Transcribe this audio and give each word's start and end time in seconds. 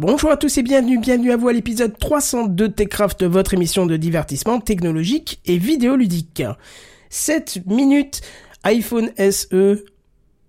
Bonjour 0.00 0.30
à 0.30 0.38
tous 0.38 0.56
et 0.56 0.62
bienvenue, 0.62 0.96
bienvenue 0.96 1.30
à 1.30 1.36
vous 1.36 1.48
à 1.48 1.52
l'épisode 1.52 1.98
302 1.98 2.68
de 2.68 2.72
Techcraft, 2.72 3.22
votre 3.22 3.52
émission 3.52 3.84
de 3.84 3.98
divertissement 3.98 4.58
technologique 4.58 5.42
et 5.44 5.58
vidéoludique. 5.58 6.42
7 7.10 7.66
minutes, 7.66 8.22
iPhone 8.64 9.10
SE, 9.18 9.84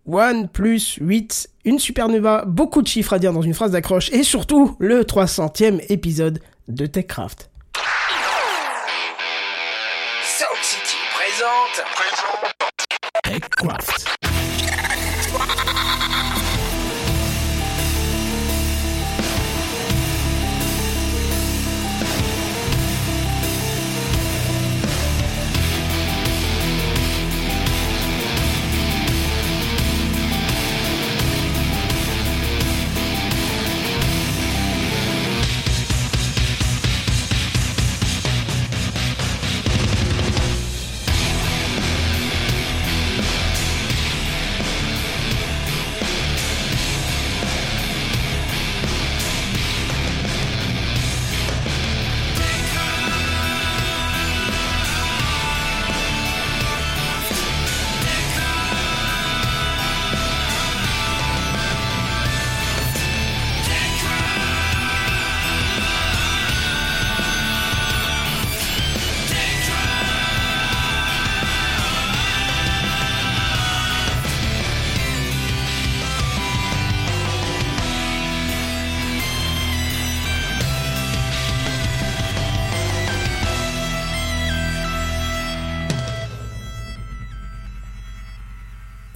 OnePlus 0.06 1.00
8, 1.02 1.50
une 1.66 1.80
supernova, 1.80 2.46
beaucoup 2.48 2.82
de 2.82 2.88
chiffres 2.88 3.12
à 3.12 3.20
dire 3.20 3.34
dans 3.34 3.42
une 3.42 3.54
phrase 3.54 3.72
d'accroche 3.72 4.10
et 4.14 4.24
surtout 4.24 4.78
le 4.80 5.04
300e 5.04 5.84
épisode 5.90 6.40
de 6.70 6.86
Techcraft. 6.86 7.50
Présente. 11.14 11.84
Techcraft. 13.26 14.21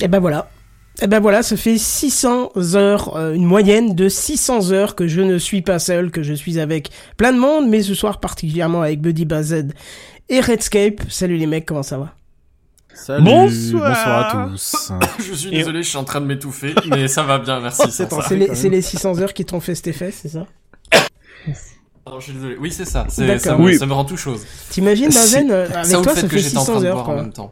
Et 0.05 0.07
ben 0.07 0.19
voilà. 0.19 0.47
Et 1.01 1.07
ben 1.07 1.19
voilà, 1.19 1.41
ça 1.41 1.57
fait 1.57 1.79
600 1.79 2.51
heures, 2.75 3.17
euh, 3.17 3.33
une 3.33 3.43
moyenne 3.43 3.95
de 3.95 4.07
600 4.07 4.71
heures 4.71 4.93
que 4.93 5.07
je 5.07 5.19
ne 5.21 5.39
suis 5.39 5.63
pas 5.63 5.79
seul, 5.79 6.11
que 6.11 6.21
je 6.21 6.31
suis 6.33 6.59
avec 6.59 6.91
plein 7.17 7.33
de 7.33 7.39
monde, 7.39 7.67
mais 7.67 7.81
ce 7.81 7.95
soir 7.95 8.19
particulièrement 8.19 8.83
avec 8.83 9.01
Buddy 9.01 9.25
Bazed 9.25 9.73
et 10.29 10.41
Redscape. 10.41 11.01
Salut 11.09 11.37
les 11.37 11.47
mecs, 11.47 11.65
comment 11.65 11.81
ça 11.81 11.97
va? 11.97 12.13
Salut, 12.93 13.23
Bonsoir. 13.25 13.89
bonsoir 13.89 14.43
à 14.43 14.47
tous. 14.51 14.91
Je 15.27 15.33
suis 15.33 15.49
désolé, 15.49 15.81
je 15.81 15.89
suis 15.89 15.97
en 15.97 16.03
train 16.03 16.21
de 16.21 16.27
m'étouffer, 16.27 16.75
mais 16.91 17.07
ça 17.07 17.23
va 17.23 17.39
bien, 17.39 17.59
merci. 17.61 17.91
ça. 17.91 18.07
c'est 18.27 18.35
les, 18.35 18.69
les 18.69 18.81
600 18.83 19.19
heures 19.21 19.33
qui 19.33 19.43
t'ont 19.43 19.59
fait 19.59 19.73
cet 19.73 19.87
effet, 19.87 20.11
c'est 20.11 20.29
ça? 20.29 20.45
Alors, 22.07 22.19
je 22.19 22.25
suis 22.25 22.33
désolé. 22.33 22.55
Oui, 22.59 22.71
c'est 22.71 22.85
ça. 22.85 23.07
Ça, 23.09 23.23
me, 23.23 23.63
Oui. 23.63 23.77
ça 23.79 23.85
me 23.87 23.93
rend 23.93 24.05
tout 24.05 24.15
chose. 24.15 24.45
T'imagines, 24.69 25.09
euh, 25.49 25.67
avec 25.73 25.85
ça 25.87 26.01
toi, 26.01 26.13
fait 26.13 26.21
ça 26.21 26.27
que 26.27 26.35
fait 26.35 26.39
j'étais 26.43 26.57
en 26.57 26.63
train 26.63 26.73
600 26.75 26.81
de 26.81 26.85
heures, 26.85 27.09
en 27.09 27.15
même 27.15 27.33
temps. 27.33 27.51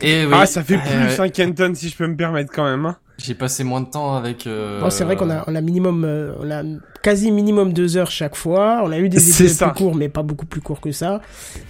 Et 0.00 0.24
oui. 0.26 0.32
Ah, 0.34 0.46
ça 0.46 0.62
fait 0.62 0.74
euh, 0.76 0.78
plus, 1.08 1.20
hein, 1.20 1.28
Kenton, 1.28 1.72
si 1.74 1.88
je 1.88 1.96
peux 1.96 2.06
me 2.06 2.16
permettre 2.16 2.52
quand 2.52 2.64
même. 2.64 2.86
Hein. 2.86 2.96
J'ai 3.22 3.34
passé 3.34 3.64
moins 3.64 3.82
de 3.82 3.86
temps 3.86 4.16
avec. 4.16 4.46
Euh... 4.46 4.80
Bon, 4.80 4.88
c'est 4.88 5.04
vrai 5.04 5.14
qu'on 5.14 5.28
a, 5.28 5.44
on 5.46 5.54
a 5.54 5.60
minimum, 5.60 6.04
euh, 6.06 6.32
on 6.40 6.50
a 6.50 6.62
quasi 7.02 7.30
minimum 7.30 7.74
deux 7.74 7.98
heures 7.98 8.10
chaque 8.10 8.34
fois. 8.34 8.80
On 8.82 8.90
a 8.92 8.98
eu 8.98 9.10
des 9.10 9.18
épisodes 9.42 9.68
plus 9.72 9.76
courts, 9.84 9.94
mais 9.94 10.08
pas 10.08 10.22
beaucoup 10.22 10.46
plus 10.46 10.62
courts 10.62 10.80
que 10.80 10.90
ça. 10.90 11.20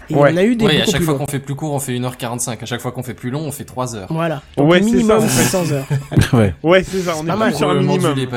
Et 0.08 0.14
Ouais. 0.14 0.30
on 0.32 0.36
a 0.36 0.44
eu 0.44 0.54
des 0.54 0.64
Oui, 0.64 0.80
à 0.80 0.84
chaque 0.84 1.02
fois 1.02 1.14
qu'on 1.18 1.26
fait 1.26 1.40
plus 1.40 1.56
court, 1.56 1.72
on 1.72 1.80
fait 1.80 1.92
1h45. 1.98 2.62
À 2.62 2.66
chaque 2.66 2.80
fois 2.80 2.92
qu'on 2.92 3.02
fait 3.02 3.14
plus 3.14 3.30
long, 3.30 3.40
on 3.40 3.50
fait 3.50 3.64
3 3.64 3.96
heures. 3.96 4.06
Voilà. 4.12 4.42
Donc, 4.56 4.70
Ouais, 4.70 4.80
minimum 4.80 5.18
ça, 5.22 5.24
en 5.26 5.28
fait. 5.28 5.42
600 5.42 5.72
heures. 5.72 5.86
ouais. 6.34 6.54
Ouais, 6.62 6.84
c'est 6.84 7.00
ça, 7.00 7.14
on 7.18 7.24
pas 7.24 7.34
est 7.34 7.36
mal. 7.36 7.48
plus 7.50 7.58
sur 7.58 7.68
un 7.70 7.74
minimum. 7.82 8.16
ouais. 8.16 8.28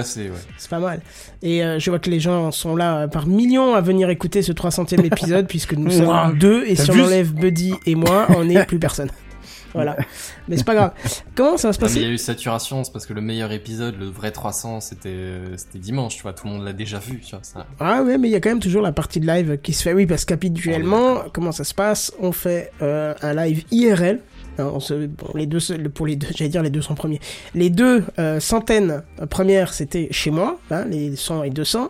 C'est 0.57 0.69
pas 0.71 0.79
mal. 0.79 0.99
Et 1.43 1.63
euh, 1.63 1.77
je 1.77 1.91
vois 1.91 1.99
que 1.99 2.09
les 2.09 2.19
gens 2.19 2.49
sont 2.51 2.75
là 2.75 2.97
euh, 3.01 3.07
par 3.07 3.27
millions 3.27 3.75
à 3.75 3.81
venir 3.81 4.09
écouter 4.09 4.41
ce 4.41 4.53
300e 4.53 5.05
épisode 5.05 5.45
puisque 5.47 5.73
nous 5.73 5.91
sommes 5.91 6.07
Wow. 6.07 6.31
deux 6.33 6.63
et 6.65 6.75
si 6.75 6.89
on 6.89 7.03
enlève 7.03 7.31
Buddy 7.31 7.75
et 7.85 7.93
moi, 7.93 8.25
on 8.29 8.43
n'est 8.45 8.65
plus 8.65 8.79
personne. 8.79 9.11
Voilà. 9.73 9.97
Mais 10.47 10.57
c'est 10.57 10.63
pas 10.63 10.75
grave. 10.75 10.91
Comment 11.35 11.57
ça 11.57 11.69
va 11.69 11.73
se 11.73 11.79
mais 11.79 11.87
il 11.87 11.91
y 11.91 11.95
passer 11.95 12.05
a 12.05 12.09
eu 12.09 12.17
saturation, 12.17 12.83
c'est 12.83 12.91
parce 12.91 13.05
que 13.05 13.13
le 13.13 13.21
meilleur 13.21 13.51
épisode, 13.51 13.95
le 13.99 14.05
vrai 14.05 14.31
300, 14.31 14.81
c'était, 14.81 15.39
c'était 15.57 15.79
dimanche, 15.79 16.15
tu 16.15 16.21
vois, 16.21 16.33
tout 16.33 16.47
le 16.47 16.53
monde 16.53 16.65
l'a 16.65 16.73
déjà 16.73 16.99
vu, 16.99 17.19
tu 17.19 17.31
vois, 17.31 17.43
ça. 17.43 17.65
Ah 17.79 18.03
ouais, 18.03 18.17
mais 18.17 18.29
il 18.29 18.31
y 18.31 18.35
a 18.35 18.39
quand 18.39 18.49
même 18.49 18.59
toujours 18.59 18.81
la 18.81 18.91
partie 18.91 19.19
de 19.19 19.27
live 19.27 19.57
qui 19.61 19.73
se 19.73 19.83
fait. 19.83 19.93
Oui, 19.93 20.05
parce 20.05 20.25
qu'habituellement, 20.25 21.23
comment 21.33 21.51
ça 21.51 21.63
se 21.63 21.73
passe? 21.73 22.13
On 22.19 22.31
fait 22.31 22.71
euh, 22.81 23.13
un 23.21 23.33
live 23.33 23.63
IRL. 23.71 24.19
On 24.59 24.79
se, 24.79 25.07
bon, 25.07 25.27
les 25.33 25.47
deux, 25.47 25.59
pour 25.93 26.05
les 26.05 26.15
deux, 26.15 26.27
j'allais 26.35 26.49
dire 26.49 26.61
les 26.61 26.69
200 26.69 26.93
premiers. 26.93 27.19
Les 27.55 27.71
deux 27.71 28.03
euh, 28.19 28.39
centaines 28.39 29.01
premières, 29.29 29.73
c'était 29.73 30.09
chez 30.11 30.29
moi, 30.29 30.59
hein, 30.69 30.85
les 30.85 31.15
100 31.15 31.43
et 31.43 31.49
200. 31.49 31.89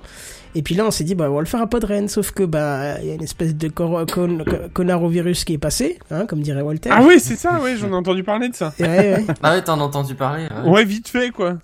Et 0.55 0.61
puis 0.61 0.75
là, 0.75 0.85
on 0.85 0.91
s'est 0.91 1.03
dit, 1.03 1.15
bah, 1.15 1.29
on 1.31 1.35
va 1.35 1.39
le 1.41 1.45
faire 1.47 1.61
à 1.61 1.67
Podren, 1.67 2.07
sauf 2.07 2.31
que 2.31 2.43
bah, 2.43 2.99
il 3.01 3.07
y 3.07 3.11
a 3.11 3.15
une 3.15 3.23
espèce 3.23 3.55
de 3.55 3.67
con- 3.69 4.05
co- 4.11 4.27
connard-au-virus 4.73 5.45
qui 5.45 5.53
est 5.53 5.57
passé, 5.57 5.97
hein, 6.11 6.25
comme 6.27 6.41
dirait 6.41 6.61
Walter. 6.61 6.89
Ah 6.93 7.01
oui, 7.03 7.19
c'est 7.19 7.35
ça, 7.35 7.59
ouais, 7.59 7.75
j'en 7.75 7.89
ai 7.89 7.95
entendu 7.95 8.23
parler 8.23 8.49
de 8.49 8.55
ça. 8.55 8.71
Et, 8.79 8.83
ouais, 8.83 8.89
ouais. 9.15 9.25
Ah 9.41 9.53
ouais, 9.53 9.61
t'en 9.63 9.79
as 9.79 9.83
entendu 9.83 10.13
parler, 10.15 10.47
ouais. 10.63 10.69
Ouais, 10.69 10.85
vite 10.85 11.07
fait, 11.09 11.31
quoi. 11.31 11.55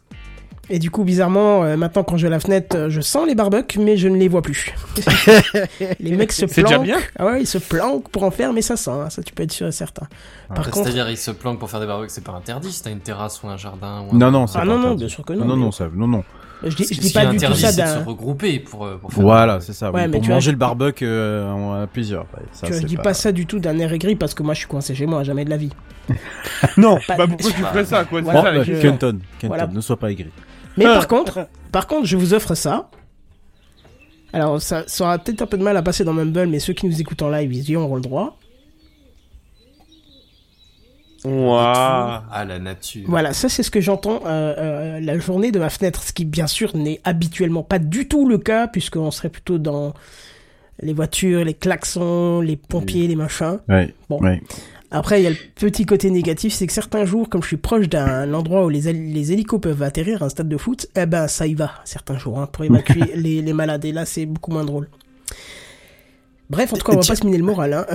Et 0.71 0.77
du 0.77 0.91
coup, 0.91 1.03
bizarrement, 1.03 1.63
euh, 1.63 1.77
maintenant 1.77 2.03
quand 2.03 2.15
je 2.17 2.21
vais 2.23 2.27
à 2.27 2.31
la 2.31 2.39
fenêtre, 2.39 2.75
euh, 2.77 2.89
je 2.91 3.01
sens 3.01 3.25
les 3.25 3.33
barbecues, 3.33 3.79
mais 3.79 3.97
je 3.97 4.07
ne 4.07 4.15
les 4.17 4.27
vois 4.27 4.43
plus. 4.43 4.71
les 5.99 6.11
mecs 6.15 6.31
se 6.31 6.45
C'est 6.47 6.61
déjà 6.61 6.75
planquent. 6.75 6.83
bien. 6.85 6.97
Ah 7.17 7.25
ouais, 7.25 7.41
ils 7.41 7.47
se 7.47 7.57
planquent 7.57 8.09
pour 8.09 8.21
en 8.23 8.29
faire, 8.31 8.53
mais 8.53 8.61
ça 8.61 8.75
sent, 8.77 8.91
hein, 8.91 9.09
ça 9.09 9.23
tu 9.23 9.33
peux 9.33 9.41
être 9.43 9.51
sûr 9.51 9.65
et 9.67 9.71
certain. 9.71 10.07
Par 10.47 10.69
contre, 10.69 10.83
C'est-à-dire, 10.85 11.09
ils 11.09 11.17
se 11.17 11.31
planquent 11.31 11.57
pour 11.59 11.69
faire 11.71 11.79
des 11.79 11.87
barbecues, 11.87 12.11
c'est 12.13 12.23
pas 12.23 12.33
interdit 12.33 12.71
si 12.71 12.83
t'as 12.83 12.91
une 12.91 12.99
terrasse 12.99 13.41
ou 13.41 13.47
un 13.47 13.57
jardin 13.57 14.01
ou 14.11 14.15
un... 14.15 14.17
Non, 14.19 14.29
non, 14.31 14.45
c'est 14.47 14.57
ah 14.57 14.61
pas 14.61 14.65
non, 14.67 14.73
non, 14.73 14.79
interdit. 14.81 14.97
bien 15.05 15.07
sûr 15.09 15.25
que 15.25 15.33
non. 15.33 15.39
Non, 15.39 15.45
non, 15.47 15.55
mais- 15.55 15.61
non, 15.65 15.71
ça, 15.71 15.87
non, 15.91 16.07
non. 16.07 16.23
Je 16.61 16.75
dis, 16.75 16.83
je 16.93 17.13
pas 17.13 17.25
du 17.27 17.37
tout 17.37 17.53
ça 17.53 17.67
de 17.67 17.71
se 17.71 17.77
d'un. 17.77 18.03
regrouper 18.03 18.59
pour, 18.59 18.85
euh, 18.85 18.97
pour 18.97 19.13
faire 19.13 19.21
Voilà, 19.23 19.61
c'est 19.61 19.71
ça. 19.71 19.91
Ouais, 19.91 20.01
oui, 20.01 20.07
mais 20.09 20.17
pour 20.17 20.25
tu 20.25 20.29
manger 20.31 20.51
le 20.51 20.57
barbecue 20.57 21.05
euh, 21.07 21.49
en- 21.49 21.83
à 21.83 21.87
plusieurs. 21.87 22.23
ouais, 22.23 22.43
ça, 22.51 22.67
Tu 22.67 22.73
vois, 22.73 22.81
je 22.81 22.85
dis 22.87 22.97
pas 22.97 23.13
ça 23.13 23.31
du 23.31 23.45
tout 23.45 23.59
d'un 23.59 23.77
air 23.79 23.93
aigri 23.93 24.15
parce 24.17 24.33
que 24.33 24.43
moi 24.43 24.53
je 24.53 24.59
suis 24.59 24.67
coincé 24.67 24.93
chez 24.93 25.05
moi, 25.05 25.23
jamais 25.23 25.45
de 25.45 25.49
la 25.49 25.57
vie. 25.57 25.71
Non, 26.77 26.97
Pas- 27.07 27.15
bah 27.15 27.27
pourquoi 27.27 27.51
tu 27.51 27.61
ferais 27.61 27.85
ça, 27.85 28.03
quoi 28.03 28.19
Voilà. 28.21 28.51
Bon, 28.51 28.57
question. 28.57 28.75
euh, 28.75 28.81
Kenton, 28.81 29.19
Kenton, 29.39 29.47
Voilà. 29.47 29.67
ne 29.67 29.79
sois 29.81 29.97
pas 29.97 30.11
aigri. 30.11 30.29
Mais 30.75 30.85
Ah. 30.85 30.95
par 30.95 31.07
contre, 31.07 31.47
par 31.71 31.87
contre, 31.87 32.05
je 32.07 32.17
vous 32.17 32.33
offre 32.33 32.55
ça. 32.55 32.89
Alors, 34.33 34.61
ça, 34.61 34.83
ça 34.85 35.03
aura 35.05 35.17
peut-être 35.17 35.41
un 35.41 35.45
peu 35.47 35.57
de 35.57 35.63
mal 35.63 35.75
à 35.77 35.81
passer 35.81 36.03
dans 36.03 36.13
Mumble, 36.13 36.47
mais 36.47 36.59
ceux 36.59 36.73
qui 36.73 36.85
nous 36.87 36.99
écoutent 37.01 37.21
en 37.21 37.29
live, 37.29 37.51
ils 37.53 37.69
y 37.69 37.75
auront 37.75 37.95
le 37.95 38.01
droit. 38.01 38.37
Ouah. 41.25 42.23
à 42.31 42.45
la 42.45 42.59
nature. 42.59 43.03
Voilà, 43.07 43.33
ça 43.33 43.49
c'est 43.49 43.63
ce 43.63 43.71
que 43.71 43.81
j'entends 43.81 44.21
euh, 44.25 44.53
euh, 44.57 44.99
la 44.99 45.19
journée 45.19 45.51
de 45.51 45.59
ma 45.59 45.69
fenêtre, 45.69 46.03
ce 46.03 46.13
qui 46.13 46.25
bien 46.25 46.47
sûr 46.47 46.75
n'est 46.75 47.01
habituellement 47.03 47.63
pas 47.63 47.79
du 47.79 48.07
tout 48.07 48.27
le 48.27 48.37
cas, 48.37 48.67
puisqu'on 48.67 49.11
serait 49.11 49.29
plutôt 49.29 49.57
dans 49.57 49.93
les 50.81 50.93
voitures, 50.93 51.43
les 51.43 51.53
klaxons, 51.53 52.41
les 52.41 52.55
pompiers, 52.55 53.07
les 53.07 53.15
machins. 53.15 53.59
Ouais. 53.67 53.93
Bon. 54.09 54.19
Après, 54.91 55.21
il 55.21 55.23
y 55.23 55.27
a 55.27 55.29
le 55.29 55.35
petit 55.55 55.85
côté 55.85 56.09
négatif, 56.09 56.53
c'est 56.53 56.65
que 56.65 56.73
certains 56.73 57.05
jours, 57.05 57.29
comme 57.29 57.43
je 57.43 57.47
suis 57.47 57.57
proche 57.57 57.89
d'un 57.89 58.33
endroit 58.33 58.65
où 58.65 58.69
les, 58.69 58.91
les 58.91 59.31
hélicos 59.31 59.61
peuvent 59.61 59.83
atterrir, 59.83 60.23
un 60.23 60.29
stade 60.29 60.49
de 60.49 60.57
foot, 60.57 60.87
eh 60.95 61.05
ben 61.05 61.27
ça 61.27 61.45
y 61.45 61.53
va, 61.53 61.73
certains 61.85 62.17
jours, 62.17 62.39
hein, 62.39 62.47
pour 62.51 62.63
évacuer 62.63 63.03
les, 63.15 63.41
les 63.43 63.53
malades. 63.53 63.85
Et 63.85 63.91
là, 63.91 64.05
c'est 64.05 64.25
beaucoup 64.25 64.51
moins 64.51 64.65
drôle. 64.65 64.89
Bref, 66.49 66.73
en 66.73 66.77
tout 66.77 66.83
cas, 66.85 66.93
on 66.93 66.95
va 66.95 67.01
Tiens. 67.01 67.13
pas 67.15 67.19
se 67.21 67.25
miner 67.25 67.37
le 67.37 67.43
moral. 67.43 67.73
Hein. 67.73 67.85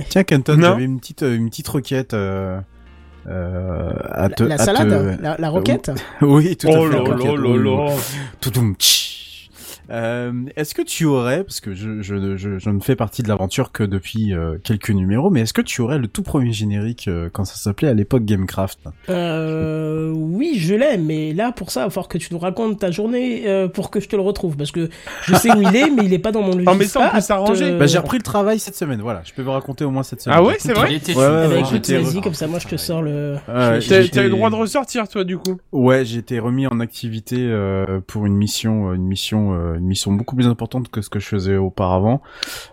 Tiens, 0.08 0.24
Kenton, 0.24 0.56
Non. 0.56 0.68
j'avais 0.72 0.84
une 0.84 0.98
petite, 0.98 1.22
euh, 1.22 1.36
une 1.36 1.50
petite 1.50 1.68
requête 1.68 2.14
euh, 2.14 2.58
euh, 3.26 3.92
à 4.10 4.28
La, 4.28 4.34
te. 4.34 4.42
la 4.44 4.54
à 4.54 4.58
te- 4.58 4.62
salade, 4.64 5.18
la, 5.22 5.36
la 5.38 5.48
roquette. 5.50 5.90
Oui, 6.22 6.56
tout 6.56 6.68
à 6.68 6.70
Oh 6.78 6.88
fait. 6.90 6.96
là 6.96 7.02
là 7.04 7.36
là 7.36 7.86
là. 7.86 7.94
Toutoum, 8.40 8.74
tch. 8.76 9.21
Euh, 9.92 10.32
Est-ce 10.56 10.74
que 10.74 10.82
tu 10.82 11.04
aurais, 11.04 11.44
parce 11.44 11.60
que 11.60 11.74
je, 11.74 12.00
je, 12.02 12.36
je, 12.36 12.58
je 12.58 12.70
ne 12.70 12.80
fais 12.80 12.96
partie 12.96 13.22
de 13.22 13.28
l'aventure 13.28 13.72
que 13.72 13.82
depuis 13.84 14.32
euh, 14.34 14.56
quelques 14.62 14.90
numéros, 14.90 15.30
mais 15.30 15.42
est-ce 15.42 15.52
que 15.52 15.60
tu 15.60 15.80
aurais 15.82 15.98
le 15.98 16.08
tout 16.08 16.22
premier 16.22 16.52
générique 16.52 17.08
euh, 17.08 17.28
quand 17.32 17.44
ça 17.44 17.56
s'appelait 17.56 17.88
à 17.88 17.94
l'époque 17.94 18.24
Gamecraft? 18.24 18.80
Euh, 19.08 20.10
oui, 20.14 20.54
je 20.56 20.74
l'ai, 20.74 20.96
mais 20.98 21.32
là, 21.32 21.52
pour 21.52 21.70
ça, 21.70 21.80
il 21.80 21.84
va 21.84 21.90
falloir 21.90 22.08
que 22.08 22.18
tu 22.18 22.28
nous 22.32 22.38
racontes 22.38 22.78
ta 22.78 22.90
journée 22.90 23.42
euh, 23.46 23.68
pour 23.68 23.90
que 23.90 24.00
je 24.00 24.08
te 24.08 24.16
le 24.16 24.22
retrouve. 24.22 24.56
Parce 24.56 24.70
que 24.72 24.88
je 25.24 25.34
sais 25.34 25.50
où 25.54 25.60
il 25.60 25.76
est, 25.76 25.90
mais 25.90 26.04
il 26.04 26.12
est 26.12 26.18
pas 26.18 26.32
dans 26.32 26.40
mon 26.42 26.56
logiciel. 26.56 26.68
Oh, 26.72 26.76
mais 26.78 26.86
ça, 26.86 27.00
on 27.00 27.14
peut 27.14 27.20
s'arranger. 27.20 27.76
Bah, 27.76 27.86
j'ai 27.86 27.98
repris 27.98 28.16
le 28.16 28.22
travail 28.22 28.58
cette 28.58 28.76
semaine, 28.76 29.02
voilà. 29.02 29.20
Je 29.24 29.32
peux 29.34 29.42
vous 29.42 29.50
raconter 29.50 29.84
au 29.84 29.90
moins 29.90 30.02
cette 30.02 30.22
semaine. 30.22 30.38
Ah 30.40 30.42
ouais, 30.42 30.56
c'est 30.58 30.72
vrai 30.72 30.88
Ouais, 30.88 30.94
ouais, 30.94 31.02
Eh 31.08 31.14
ben, 31.14 31.48
ouais, 31.50 31.58
écoute, 31.60 31.70
j'étais 31.72 31.98
vas-y, 31.98 32.20
comme 32.22 32.32
ça, 32.34 32.46
moi, 32.46 32.58
je 32.58 32.68
te 32.68 32.76
sors 32.76 33.02
le. 33.02 33.36
T'as 33.46 33.78
eu 33.78 34.24
le 34.24 34.30
droit 34.30 34.48
de 34.48 34.54
ressortir, 34.54 35.06
toi, 35.08 35.24
du 35.24 35.36
coup? 35.36 35.58
Ouais, 35.72 36.04
j'ai 36.04 36.18
été 36.18 36.38
remis 36.38 36.66
en 36.66 36.80
activité 36.80 37.36
euh, 37.38 38.00
pour 38.06 38.24
une 38.26 38.36
mission, 38.36 38.90
euh, 38.90 38.94
une 38.94 39.04
mission, 39.06 39.52
euh, 39.54 39.76
mission 39.86 40.12
beaucoup 40.12 40.34
plus 40.36 40.46
importante 40.46 40.88
que 40.90 41.00
ce 41.02 41.10
que 41.10 41.18
je 41.18 41.26
faisais 41.26 41.56
auparavant. 41.56 42.22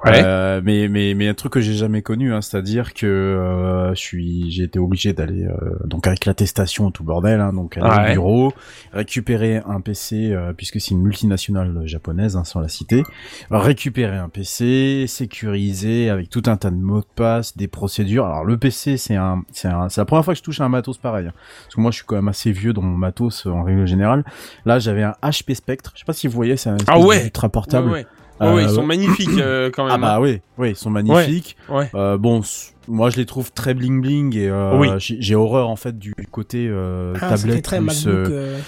Ouais. 0.06 0.22
Euh, 0.24 0.62
mais 0.64 0.88
mais 0.88 1.14
mais 1.14 1.28
un 1.28 1.34
truc 1.34 1.54
que 1.54 1.62
j'ai 1.62 1.74
jamais 1.74 2.02
connu, 2.02 2.34
hein, 2.34 2.42
c'est-à-dire 2.42 2.94
que 2.94 3.06
euh, 3.06 3.90
je 3.96 4.00
suis, 4.00 4.52
j'ai 4.52 4.64
été 4.64 4.80
obligé 4.80 5.14
d'aller 5.14 5.46
euh, 5.46 5.54
donc 5.86 6.08
avec 6.08 6.26
l'attestation 6.26 6.92
tout 6.92 7.04
bordel, 7.04 7.40
hein, 7.40 7.54
donc 7.54 7.78
aller 7.78 7.88
Ouais. 7.90 8.10
au 8.12 8.14
bureau, 8.14 8.54
récupérer 8.94 9.62
un 9.68 9.82
PC 9.82 10.32
euh, 10.32 10.54
puisque 10.54 10.80
c'est 10.80 10.92
une 10.92 11.02
multinationale 11.02 11.82
japonaise 11.86 12.36
hein, 12.36 12.44
sans 12.44 12.60
la 12.60 12.68
citer, 12.68 13.04
récupérer 13.52 14.18
un 14.18 14.30
PC, 14.30 15.06
sécuriser 15.08 16.10
avec 16.10 16.30
tout 16.30 16.44
un 16.48 16.58
tas 16.58 16.70
de 16.72 16.76
mots 16.76 17.00
de 17.02 17.06
passe, 17.16 17.56
des 17.58 17.68
procédures. 17.68 18.26
Alors 18.26 18.44
le 18.46 18.58
PC 18.58 18.98
c'est 18.98 19.16
un, 19.16 19.44
c'est 19.52 19.68
un, 19.68 19.90
c'est 19.90 20.02
la 20.02 20.06
première 20.06 20.26
fois 20.26 20.34
que 20.34 20.38
je 20.40 20.44
touche 20.44 20.62
à 20.62 20.66
un 20.66 20.70
matos 20.70 20.98
pareil. 20.98 21.28
hein. 21.28 21.34
Parce 21.64 21.76
que 21.76 21.82
moi, 21.82 21.92
je 21.92 21.98
suis 21.98 22.06
quand 22.06 22.16
même 22.16 22.28
assez 22.28 22.52
vieux 22.52 22.74
dans 22.74 22.82
mon 22.82 22.98
matos 22.98 23.46
en 23.46 23.64
règle 23.64 23.86
générale. 23.86 24.24
Là, 24.66 24.80
j'avais 24.80 25.04
un 25.04 25.14
HP 25.24 25.54
Spectre. 25.56 25.92
Je 25.96 26.00
sais 26.00 26.06
pas 26.06 26.14
si 26.14 26.28
vous 26.28 26.34
voyez, 26.34 26.58
c'est 26.58 26.70
un 26.70 26.78
espèce 26.78 26.94
Ah 27.04 27.06
ouais. 27.08 27.22
d'ultra 27.24 27.50
portable. 27.50 27.90
Ouais, 27.90 27.94
ouais. 28.02 28.06
Ils 28.42 28.46
Euh, 28.48 28.68
sont 28.70 28.84
magnifiques, 28.84 29.30
euh, 29.40 29.70
quand 29.74 29.84
même. 29.86 29.94
Ah 29.96 29.98
bah 29.98 30.20
oui, 30.22 30.40
oui, 30.58 30.70
ils 30.70 30.76
sont 30.76 30.90
magnifiques. 30.90 31.58
Ouais. 31.70 31.90
Euh, 31.96 32.18
bon, 32.18 32.42
moi 32.88 33.10
je 33.10 33.18
les 33.18 33.26
trouve 33.26 33.52
très 33.52 33.74
bling 33.74 34.02
bling 34.02 34.36
et 34.38 34.48
euh, 34.50 34.78
Oui. 34.78 34.88
j'ai 34.98 35.36
horreur 35.36 35.70
en 35.70 35.76
fait 35.76 36.00
du 36.00 36.14
côté 36.32 36.68
euh, 36.70 37.14
Ah, 37.22 37.36
tablette 37.36 37.64
très 37.66 37.78
plus. 37.80 37.86
MacBook, 37.88 38.08
euh, 38.08 38.30
euh, 38.32 38.60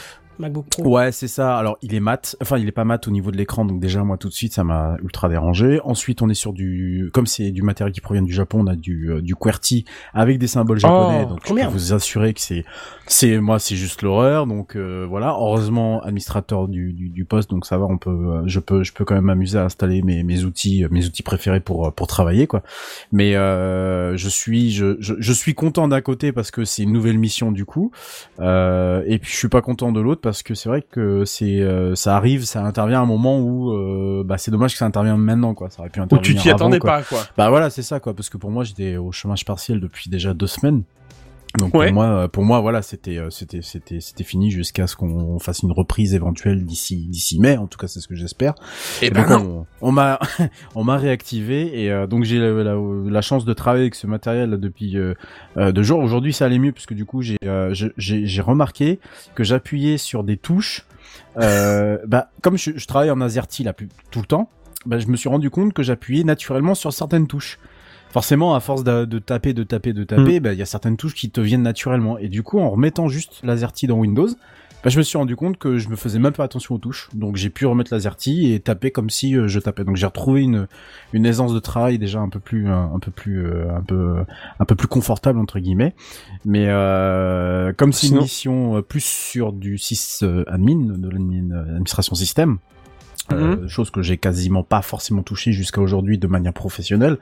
MacBook 0.41 0.65
Pro. 0.65 0.83
Ouais, 0.83 1.11
c'est 1.11 1.27
ça. 1.27 1.57
Alors, 1.57 1.77
il 1.81 1.93
est 1.95 1.99
mat. 1.99 2.35
Enfin, 2.41 2.57
il 2.57 2.67
est 2.67 2.71
pas 2.73 2.83
mat 2.83 3.07
au 3.07 3.11
niveau 3.11 3.31
de 3.31 3.37
l'écran, 3.37 3.63
donc 3.63 3.79
déjà 3.79 4.03
moi 4.03 4.17
tout 4.17 4.27
de 4.27 4.33
suite 4.33 4.53
ça 4.53 4.63
m'a 4.63 4.97
ultra 5.01 5.29
dérangé. 5.29 5.79
Ensuite, 5.83 6.21
on 6.21 6.29
est 6.29 6.33
sur 6.33 6.51
du, 6.51 7.09
comme 7.13 7.27
c'est 7.27 7.51
du 7.51 7.61
matériel 7.61 7.93
qui 7.93 8.01
provient 8.01 8.21
du 8.21 8.33
Japon, 8.33 8.61
on 8.61 8.67
a 8.67 8.75
du 8.75 9.11
euh, 9.11 9.21
du 9.21 9.35
QWERTY 9.35 9.85
avec 10.13 10.37
des 10.39 10.47
symboles 10.47 10.79
japonais. 10.79 11.23
Oh, 11.25 11.29
donc, 11.29 11.39
je 11.47 11.53
peux 11.53 11.65
vous 11.67 11.93
assurer 11.93 12.33
que 12.33 12.41
c'est, 12.41 12.65
c'est 13.07 13.39
moi, 13.39 13.59
c'est 13.59 13.75
juste 13.75 14.01
l'horreur. 14.01 14.47
Donc 14.47 14.75
euh, 14.75 15.05
voilà. 15.07 15.35
Heureusement, 15.39 16.01
administrateur 16.01 16.67
du, 16.67 16.93
du 16.93 17.09
du 17.09 17.25
poste, 17.25 17.49
donc 17.49 17.65
ça 17.65 17.77
va. 17.77 17.85
On 17.85 17.97
peut, 17.97 18.09
euh, 18.09 18.41
je 18.47 18.59
peux, 18.59 18.83
je 18.83 18.91
peux 18.93 19.05
quand 19.05 19.15
même 19.15 19.25
m'amuser 19.25 19.59
à 19.59 19.65
installer 19.65 20.01
mes 20.01 20.23
mes 20.23 20.43
outils, 20.43 20.85
mes 20.89 21.05
outils 21.05 21.23
préférés 21.23 21.59
pour 21.59 21.93
pour 21.93 22.07
travailler 22.07 22.47
quoi. 22.47 22.63
Mais 23.11 23.35
euh, 23.35 24.17
je 24.17 24.29
suis, 24.29 24.71
je, 24.71 24.97
je 24.99 25.13
je 25.19 25.33
suis 25.33 25.53
content 25.53 25.87
d'un 25.87 26.01
côté 26.01 26.31
parce 26.31 26.51
que 26.51 26.65
c'est 26.65 26.83
une 26.83 26.91
nouvelle 26.93 27.17
mission 27.19 27.51
du 27.51 27.65
coup. 27.65 27.91
Et 28.39 29.19
puis 29.21 29.31
je 29.31 29.37
suis 29.37 29.47
pas 29.47 29.61
content 29.61 29.91
de 29.91 29.99
l'autre 29.99 30.21
parce 30.31 30.43
que 30.43 30.55
c'est 30.55 30.69
vrai 30.69 30.81
que 30.81 31.25
c'est 31.25 31.59
euh, 31.59 31.93
ça 31.95 32.15
arrive, 32.15 32.45
ça 32.45 32.63
intervient 32.63 32.99
à 32.99 33.03
un 33.03 33.05
moment 33.05 33.39
où 33.39 33.73
euh, 33.73 34.23
bah 34.25 34.37
c'est 34.37 34.49
dommage 34.49 34.71
que 34.71 34.77
ça 34.77 34.85
intervienne 34.85 35.17
maintenant 35.17 35.53
quoi. 35.53 35.69
Ça 35.69 35.81
aurait 35.81 35.89
pu 35.89 35.99
Où 35.99 36.03
intervenir 36.03 36.35
tu 36.37 36.41
t'y 36.41 36.49
attendais 36.49 36.79
quoi. 36.79 36.99
pas, 36.99 37.03
quoi. 37.03 37.19
Bah 37.37 37.49
voilà, 37.49 37.69
c'est 37.69 37.81
ça 37.81 37.99
quoi 37.99 38.13
parce 38.13 38.29
que 38.29 38.37
pour 38.37 38.49
moi 38.49 38.63
j'étais 38.63 38.95
au 38.95 39.11
chômage 39.11 39.43
partiel 39.43 39.81
depuis 39.81 40.09
déjà 40.09 40.33
deux 40.33 40.47
semaines. 40.47 40.83
Donc 41.57 41.73
Ouais. 41.73 41.87
pour 41.87 41.93
moi, 41.93 42.05
euh, 42.05 42.27
pour 42.27 42.43
moi 42.43 42.59
voilà, 42.61 42.81
c'était 42.81 43.17
euh, 43.17 43.29
c'était 43.29 43.61
c'était 43.61 43.99
c'était 43.99 44.23
fini 44.23 44.51
jusqu'à 44.51 44.87
ce 44.87 44.95
qu'on 44.95 45.37
fasse 45.39 45.63
une 45.63 45.71
reprise 45.71 46.13
éventuelle 46.13 46.63
d'ici 46.63 47.07
d'ici 47.07 47.39
mai. 47.39 47.57
En 47.57 47.67
tout 47.67 47.77
cas, 47.77 47.87
c'est 47.87 47.99
ce 47.99 48.07
que 48.07 48.15
j'espère. 48.15 48.53
Et 49.01 49.07
Et 49.07 49.09
ben 49.09 49.27
donc 49.27 49.43
non. 49.43 49.65
on, 49.81 49.91
m'a 49.91 50.19
on 50.75 50.83
m'a 50.83 50.97
réactivé 50.97 51.83
et 51.83 51.91
euh, 51.91 52.07
donc 52.07 52.23
j'ai 52.23 52.39
la, 52.39 52.51
la, 52.63 52.75
la 53.05 53.21
chance 53.21 53.43
de 53.45 53.53
travailler 53.53 53.83
avec 53.83 53.95
ce 53.95 54.07
matériel 54.07 54.51
depuis 54.59 54.97
euh, 54.97 55.13
euh, 55.57 55.71
deux 55.71 55.83
jours. 55.83 55.99
Aujourd'hui 55.99 56.31
ça 56.33 56.45
allait 56.45 56.59
mieux 56.59 56.71
puisque 56.71 56.93
du 56.93 57.05
coup 57.05 57.21
j'ai 57.21 57.37
euh, 57.45 57.73
j'ai 57.73 58.25
j'ai 58.25 58.41
remarqué 58.41 58.99
que 59.35 59.43
j'appuyais 59.43 59.97
sur 59.97 60.23
des 60.23 60.37
touches. 60.37 60.85
Euh, 61.37 61.97
bah 62.07 62.29
comme 62.41 62.57
je, 62.57 62.71
je 62.77 62.85
travaille 62.87 63.11
en 63.11 63.19
AZERTY 63.19 63.63
là 63.63 63.73
plus, 63.73 63.89
tout 64.11 64.19
le 64.19 64.25
temps, 64.25 64.49
bah, 64.85 64.99
je 64.99 65.07
me 65.07 65.17
suis 65.17 65.27
rendu 65.29 65.49
compte 65.49 65.73
que 65.73 65.83
j'appuyais 65.83 66.23
naturellement 66.23 66.75
sur 66.75 66.93
certaines 66.93 67.27
touches. 67.27 67.59
Forcément, 68.11 68.55
à 68.55 68.59
force 68.59 68.83
de, 68.83 69.05
de 69.05 69.19
taper, 69.19 69.53
de 69.53 69.63
taper, 69.63 69.93
de 69.93 70.03
taper, 70.03 70.39
bah, 70.41 70.53
il 70.53 70.59
y 70.59 70.61
a 70.61 70.65
certaines 70.65 70.97
touches 70.97 71.15
qui 71.15 71.29
te 71.29 71.39
viennent 71.39 71.61
naturellement. 71.63 72.17
Et 72.17 72.27
du 72.27 72.43
coup, 72.43 72.59
en 72.59 72.69
remettant 72.69 73.07
juste 73.07 73.39
l'AZERTY 73.43 73.87
dans 73.87 73.97
Windows, 73.97 74.27
bah, 74.83 74.89
je 74.89 74.97
me 74.97 75.03
suis 75.03 75.17
rendu 75.17 75.35
compte 75.37 75.57
que 75.57 75.77
je 75.77 75.87
me 75.89 75.95
faisais 75.95 76.19
même 76.19 76.33
pas 76.33 76.43
attention 76.43 76.75
aux 76.75 76.77
touches. 76.77 77.07
Donc 77.13 77.37
j'ai 77.37 77.49
pu 77.49 77.65
remettre 77.67 77.93
l'AZERTY 77.93 78.51
et 78.51 78.59
taper 78.59 78.91
comme 78.91 79.09
si 79.09 79.37
euh, 79.37 79.47
je 79.47 79.59
tapais. 79.59 79.85
Donc 79.85 79.95
j'ai 79.95 80.07
retrouvé 80.07 80.41
une, 80.41 80.67
une 81.13 81.25
aisance 81.25 81.53
de 81.53 81.59
travail 81.59 81.99
déjà 81.99 82.19
un 82.19 82.29
peu 82.29 82.39
plus, 82.39 82.67
un, 82.67 82.91
un 82.93 82.99
peu 82.99 83.11
plus, 83.11 83.45
euh, 83.45 83.73
un 83.77 83.81
peu, 83.81 84.15
un 84.59 84.65
peu 84.65 84.75
plus 84.75 84.87
confortable 84.87 85.39
entre 85.39 85.59
guillemets. 85.59 85.93
Mais 86.43 86.65
euh, 86.67 87.71
comme 87.77 87.93
c'est 87.93 88.07
une 88.07 88.23
mission 88.23 88.75
euh, 88.77 88.81
plus 88.81 89.05
sur 89.05 89.53
du 89.53 89.77
sys 89.77 90.23
euh, 90.23 90.43
admin, 90.47 90.97
de 90.97 91.09
l'admin- 91.09 91.51
euh, 91.53 91.65
l'administration 91.65 92.15
système. 92.15 92.57
Euh, 93.33 93.67
chose 93.67 93.91
que 93.91 94.01
j'ai 94.01 94.17
quasiment 94.17 94.63
pas 94.63 94.81
forcément 94.81 95.23
touché 95.23 95.51
jusqu'à 95.51 95.81
aujourd'hui 95.81 96.17
de 96.17 96.27
manière 96.27 96.53
professionnelle. 96.53 97.17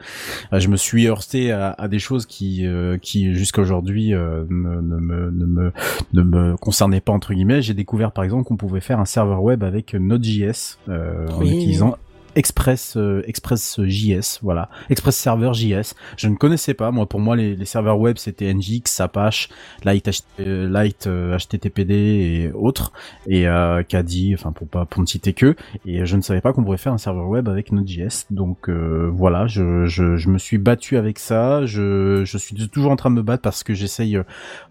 Euh, 0.53 0.59
je 0.59 0.67
me 0.67 0.77
suis 0.77 1.07
heurté 1.07 1.51
à, 1.51 1.71
à 1.77 1.87
des 1.87 1.99
choses 1.99 2.25
qui, 2.25 2.65
euh, 2.65 2.97
qui 2.97 3.33
jusqu'à 3.33 3.61
aujourd'hui 3.61 4.13
euh, 4.13 4.45
ne, 4.49 4.81
ne 4.81 4.97
me, 4.97 5.31
ne 5.31 5.45
me, 5.45 5.71
ne 6.13 6.21
me 6.21 6.57
concernaient 6.57 7.01
pas 7.01 7.13
entre 7.13 7.33
guillemets. 7.33 7.61
J'ai 7.61 7.73
découvert 7.73 8.11
par 8.11 8.23
exemple 8.23 8.43
qu'on 8.45 8.57
pouvait 8.57 8.81
faire 8.81 8.99
un 8.99 9.05
serveur 9.05 9.43
web 9.43 9.63
avec 9.63 9.93
Node.js 9.93 10.77
euh, 10.87 11.27
en 11.29 11.41
utilisant 11.41 11.97
Express 12.35 12.95
euh, 12.97 13.21
Express 13.25 13.79
JS, 13.83 14.39
voilà, 14.41 14.69
Express 14.89 15.17
Server 15.17 15.51
JS. 15.53 15.95
Je 16.17 16.27
ne 16.27 16.35
connaissais 16.35 16.73
pas, 16.73 16.91
moi 16.91 17.07
pour 17.07 17.19
moi 17.19 17.35
les, 17.35 17.55
les 17.55 17.65
serveurs 17.65 17.99
web 17.99 18.17
c'était 18.17 18.53
NGX, 18.53 18.99
Apache, 18.99 19.49
Light, 19.83 20.09
euh, 20.39 20.69
Light 20.69 21.07
euh, 21.07 21.37
HTTPD 21.37 21.93
et 21.93 22.51
autres, 22.53 22.91
et 23.27 23.47
euh, 23.47 23.83
Kadi, 23.83 24.33
enfin 24.35 24.51
pour 24.51 24.67
pas 24.67 24.85
pour 24.85 25.01
ne 25.01 25.07
citer 25.07 25.33
que, 25.33 25.55
et 25.85 26.05
je 26.05 26.15
ne 26.15 26.21
savais 26.21 26.41
pas 26.41 26.53
qu'on 26.53 26.63
pourrait 26.63 26.77
faire 26.77 26.93
un 26.93 26.97
serveur 26.97 27.27
web 27.27 27.47
avec 27.49 27.71
Node.js. 27.71 28.25
Donc 28.31 28.69
euh, 28.69 29.09
voilà, 29.13 29.47
je, 29.47 29.85
je, 29.85 30.17
je 30.17 30.29
me 30.29 30.37
suis 30.37 30.57
battu 30.57 30.97
avec 30.97 31.19
ça, 31.19 31.65
je, 31.65 32.23
je 32.25 32.37
suis 32.37 32.55
toujours 32.69 32.91
en 32.91 32.95
train 32.95 33.09
de 33.09 33.15
me 33.15 33.21
battre 33.21 33.41
parce 33.43 33.63
que 33.63 33.73
j'essaye 33.73 34.19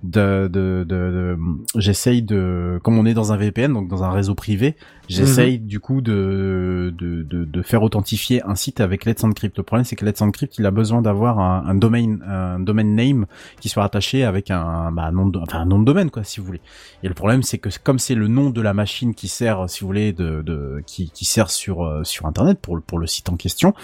de, 0.03 0.49
de, 0.49 0.85
de, 0.85 0.85
de- 0.89 1.39
j'essaye 1.77 2.23
de, 2.23 2.79
comme 2.83 2.99
on 2.99 3.07
est 3.07 3.15
dans 3.15 3.33
un 3.33 3.37
VPN, 3.37 3.73
donc 3.73 3.89
dans 3.89 4.03
un 4.05 4.11
réseau 4.11 4.35
privé, 4.35 4.77
j'essaye 5.09 5.59
du 5.59 5.81
coup 5.81 6.01
de, 6.01 6.95
de, 6.97 7.23
de, 7.23 7.45
de 7.45 7.63
faire 7.63 7.83
authentifier 7.83 8.43
un 8.45 8.55
site 8.55 8.81
avec 8.81 9.05
Let's 9.05 9.25
Encrypt. 9.25 9.57
Le 9.57 9.63
problème 9.63 9.85
c'est 9.85 9.97
que 9.97 10.05
Let's 10.05 10.23
Encrypt 10.23 10.59
il 10.59 10.67
a 10.67 10.71
besoin 10.71 11.03
d'avoir 11.03 11.39
un, 11.39 11.65
un 11.67 11.75
domain 11.75 12.19
un 12.27 12.61
domain 12.61 12.85
name 12.85 13.27
qui 13.61 13.69
soit 13.69 13.83
rattaché 13.83 14.25
avec 14.25 14.51
un, 14.51 14.93
bah, 14.93 15.05
un 15.05 15.13
nom 15.13 15.27
de, 15.27 15.39
enfin 15.39 15.61
un 15.61 15.67
nom 15.67 15.79
de 15.79 15.85
domaine 15.85 16.11
quoi 16.11 16.25
si 16.25 16.41
vous 16.41 16.47
voulez. 16.47 16.61
Et 17.03 17.09
le 17.09 17.15
problème 17.15 17.43
c'est 17.43 17.59
que 17.59 17.69
comme 17.83 17.99
c'est 17.99 18.15
le 18.15 18.29
nom 18.29 18.51
de 18.51 18.61
la 18.61 18.75
machine 18.75 19.15
qui 19.15 19.29
sert 19.29 19.69
si 19.69 19.81
vous 19.81 19.87
voulez 19.87 20.13
de, 20.13 20.43
de 20.43 20.83
qui, 20.87 21.11
qui 21.11 21.25
sert 21.25 21.51
sur 21.51 21.85
euh, 21.85 22.05
sur 22.05 22.27
internet 22.27 22.59
pour 22.61 22.77
le 22.77 22.83
pour 22.83 22.99
le 22.99 23.07
site 23.07 23.29
en 23.29 23.37
question, 23.37 23.75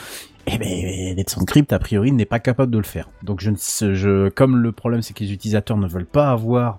eh 0.47 0.59
ben, 0.59 1.17
Let's 1.17 1.37
Encrypt, 1.39 1.73
a 1.73 1.79
priori, 1.79 2.13
n'est 2.13 2.25
pas 2.27 2.39
capable 2.39 2.71
de 2.71 2.79
le 2.79 2.85
faire. 2.85 3.09
Donc, 3.23 3.41
je 3.41 3.51
ne 3.51 3.57
je, 3.95 4.29
comme 4.29 4.57
le 4.57 4.73
problème, 4.73 5.03
c'est 5.03 5.15
que 5.15 5.25
les 5.25 5.33
utilisateurs 5.33 5.77
ne 5.77 5.89
veulent 5.89 6.07
pas 6.07 6.31
avoir 6.31 6.79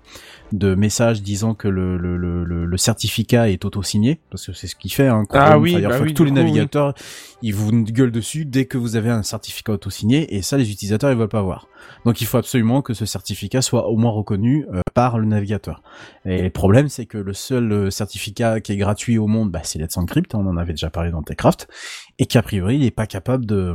de 0.52 0.74
message 0.74 1.22
disant 1.22 1.54
que 1.54 1.66
le, 1.66 1.96
le, 1.96 2.16
le, 2.16 2.44
le, 2.44 2.76
certificat 2.76 3.50
est 3.50 3.64
auto-signé, 3.64 4.20
parce 4.30 4.46
que 4.46 4.52
c'est 4.52 4.68
ce 4.68 4.76
qu'il 4.76 4.92
fait, 4.92 5.08
hein, 5.08 5.24
Ah 5.30 5.58
oui, 5.58 5.80
bah 5.82 5.98
oui, 6.00 6.14
tous 6.14 6.22
les 6.22 6.30
coup, 6.30 6.36
oui. 6.36 6.44
navigateurs, 6.44 6.94
ils 7.42 7.54
vous 7.54 7.72
gueulent 7.72 8.12
dessus 8.12 8.44
dès 8.44 8.66
que 8.66 8.78
vous 8.78 8.94
avez 8.94 9.10
un 9.10 9.24
certificat 9.24 9.72
auto-signé, 9.72 10.36
et 10.36 10.42
ça, 10.42 10.56
les 10.56 10.70
utilisateurs, 10.70 11.10
ils 11.10 11.16
veulent 11.16 11.28
pas 11.28 11.42
voir. 11.42 11.66
Donc, 12.04 12.20
il 12.20 12.26
faut 12.26 12.38
absolument 12.38 12.82
que 12.82 12.94
ce 12.94 13.04
certificat 13.06 13.62
soit 13.62 13.88
au 13.88 13.96
moins 13.96 14.12
reconnu 14.12 14.66
euh, 14.72 14.80
par 14.94 15.18
le 15.18 15.26
navigateur. 15.26 15.82
Et 16.24 16.42
le 16.42 16.50
problème, 16.50 16.88
c'est 16.88 17.06
que 17.06 17.18
le 17.18 17.32
seul 17.32 17.72
euh, 17.72 17.90
certificat 17.90 18.60
qui 18.60 18.72
est 18.72 18.76
gratuit 18.76 19.18
au 19.18 19.26
monde, 19.26 19.50
bah, 19.50 19.60
c'est 19.62 19.78
Let's 19.78 19.96
Encrypt, 19.96 20.34
on 20.34 20.46
en 20.46 20.56
avait 20.56 20.72
déjà 20.72 20.90
parlé 20.90 21.10
dans 21.10 21.22
Techcraft, 21.22 21.68
et 22.18 22.26
qu'a 22.26 22.42
priori, 22.42 22.76
il 22.76 22.84
est 22.84 22.90
pas 22.90 23.06
capable 23.06 23.46
de, 23.46 23.72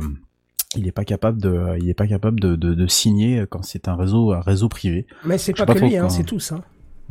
il 0.76 0.86
est 0.86 0.92
pas 0.92 1.04
capable 1.04 1.40
de, 1.40 1.76
il 1.80 1.88
est 1.88 1.94
pas 1.94 2.06
capable 2.06 2.40
de, 2.40 2.56
de, 2.56 2.74
de 2.74 2.86
signer 2.86 3.44
quand 3.48 3.62
c'est 3.62 3.88
un 3.88 3.96
réseau, 3.96 4.32
un 4.32 4.40
réseau 4.40 4.68
privé. 4.68 5.06
Mais 5.24 5.38
c'est 5.38 5.52
pas 5.52 5.66
pas 5.66 5.74
que 5.74 5.80
lui, 5.80 5.96
hein, 5.96 6.08
c'est 6.08 6.24
tous. 6.24 6.52
Hein. 6.52 6.62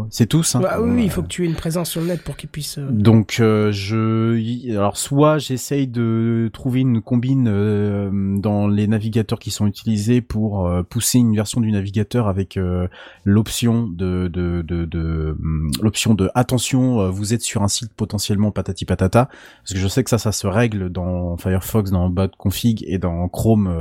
C'est 0.10 0.25
tous. 0.25 0.55
Hein. 0.55 0.60
Bah 0.62 0.79
oui, 0.81 0.89
Euh, 1.01 1.03
il 1.03 1.10
faut 1.10 1.22
que 1.22 1.27
tu 1.27 1.43
aies 1.43 1.48
une 1.48 1.55
présence 1.55 1.89
sur 1.91 2.01
le 2.01 2.08
net 2.08 2.24
pour 2.24 2.36
qu'il 2.38 2.50
puisse. 2.50 2.77
euh, 2.77 2.88
donc 2.89 3.38
euh, 3.39 3.72
je 3.72 4.72
alors 4.75 4.98
soit 4.98 5.38
j'essaye 5.38 5.88
de 5.88 6.50
trouver 6.53 6.81
une 6.81 7.01
combine 7.01 7.48
euh, 7.48 8.10
dans 8.39 8.67
les 8.67 8.88
navigateurs 8.88 9.39
qui 9.39 9.51
sont 9.51 9.67
utilisés 9.67 10.22
pour 10.22 10.67
euh, 10.67 10.84
pousser 10.84 11.20
une 11.20 11.36
version 11.36 11.62
du 11.62 11.72
navigateur 11.72 12.27
avec 12.27 12.58
euh, 12.58 12.88
l'option 13.25 13.88
de 13.88 14.27
de 14.27 14.62
de, 14.62 14.86
de 14.86 15.36
hum, 15.41 15.70
l'option 15.81 16.13
de 16.13 16.29
attention 16.36 17.10
vous 17.12 17.34
êtes 17.34 17.41
sur 17.41 17.63
un 17.63 17.67
site 17.67 17.93
potentiellement 17.93 18.51
patati 18.51 18.86
patata 18.86 19.29
parce 19.63 19.74
que 19.74 19.79
je 19.79 19.88
sais 19.88 20.03
que 20.03 20.10
ça 20.10 20.17
ça 20.17 20.31
se 20.31 20.48
règle 20.48 20.89
dans 20.89 21.38
Firefox 21.38 21.91
dans 21.91 22.10
de 22.10 22.27
config 22.38 22.84
et 22.88 22.98
dans 22.98 23.27
Chrome 23.27 23.74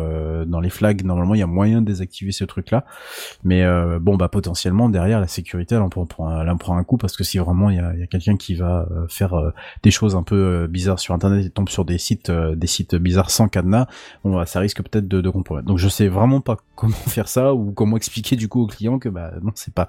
dans 0.46 0.60
les 0.60 0.70
flags 0.70 1.04
normalement 1.04 1.34
il 1.34 1.38
y 1.40 1.42
a 1.42 1.46
moyen 1.46 1.80
de 1.80 1.86
désactiver 1.86 2.32
ce 2.32 2.44
truc 2.44 2.70
là 2.70 2.84
mais 3.44 3.64
bon 4.00 4.16
bah 4.16 4.28
potentiellement 4.28 4.88
derrière 4.88 5.20
la 5.20 5.26
sécurité 5.28 5.74
elle 5.74 5.82
en 5.82 5.88
prend 5.88 6.06
un, 6.20 6.44
là 6.44 6.54
pour 6.54 6.74
un 6.74 6.84
coup 6.84 6.96
parce 6.96 7.16
que 7.16 7.24
si 7.24 7.38
vraiment 7.38 7.70
il 7.70 7.76
y 7.76 7.78
a, 7.80 8.06
quelqu'un 8.06 8.36
qui 8.36 8.54
va 8.54 8.86
euh, 8.90 9.06
faire 9.08 9.34
euh, 9.34 9.52
des 9.82 9.90
choses 9.90 10.16
un 10.16 10.22
peu 10.22 10.36
euh, 10.36 10.66
bizarres 10.66 10.98
sur 10.98 11.14
internet 11.14 11.46
et 11.46 11.50
tombe 11.50 11.68
sur 11.68 11.84
des 11.84 11.98
sites 11.98 12.30
des 12.30 12.66
sites 12.66 12.94
bizarres 12.94 13.30
sans 13.30 13.48
cadenas, 13.48 13.86
bon 14.24 14.34
bah, 14.34 14.46
ça 14.46 14.60
risque 14.60 14.82
peut-être 14.82 15.08
de, 15.08 15.20
de 15.20 15.30
compromettre. 15.30 15.66
Donc 15.66 15.78
je 15.78 15.88
sais 15.88 16.08
vraiment 16.08 16.40
pas 16.40 16.56
comment 16.74 16.92
faire 16.92 17.28
ça 17.28 17.54
ou 17.54 17.72
comment 17.72 17.96
expliquer 17.96 18.36
du 18.36 18.48
coup 18.48 18.62
au 18.62 18.66
client 18.66 18.98
que 18.98 19.08
bah 19.08 19.32
non 19.42 19.52
c'est 19.54 19.74
pas 19.74 19.88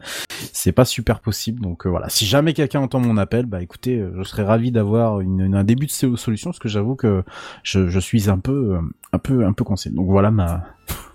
c'est 0.54 0.72
pas 0.72 0.86
super 0.86 1.20
possible. 1.20 1.62
Donc 1.62 1.86
voilà, 1.88 2.10
si 2.10 2.26
jamais 2.26 2.54
quelqu'un 2.54 2.82
entend 2.82 3.00
mon 3.00 3.18
appel, 3.18 3.46
bah 3.46 3.62
écoutez, 3.62 4.06
je 4.16 4.24
serais 4.24 4.44
ravi 4.44 4.72
d'avoir 4.72 5.22
une, 5.22 5.56
un 5.56 5.64
début 5.64 5.88
de 5.88 5.92
solution 5.92 6.50
parce 6.50 6.60
que 6.60 6.70
j'avoue 6.70 6.96
que 6.96 7.24
je, 7.64 7.88
je 7.88 8.00
suis 8.00 8.30
un 8.30 8.40
peu 8.40 8.78
un 9.12 9.20
peu 9.20 9.46
un 9.46 9.54
peu 9.54 9.64
coincé. 9.64 9.90
Donc 9.90 10.08
voilà 10.08 10.32
ma 10.32 10.64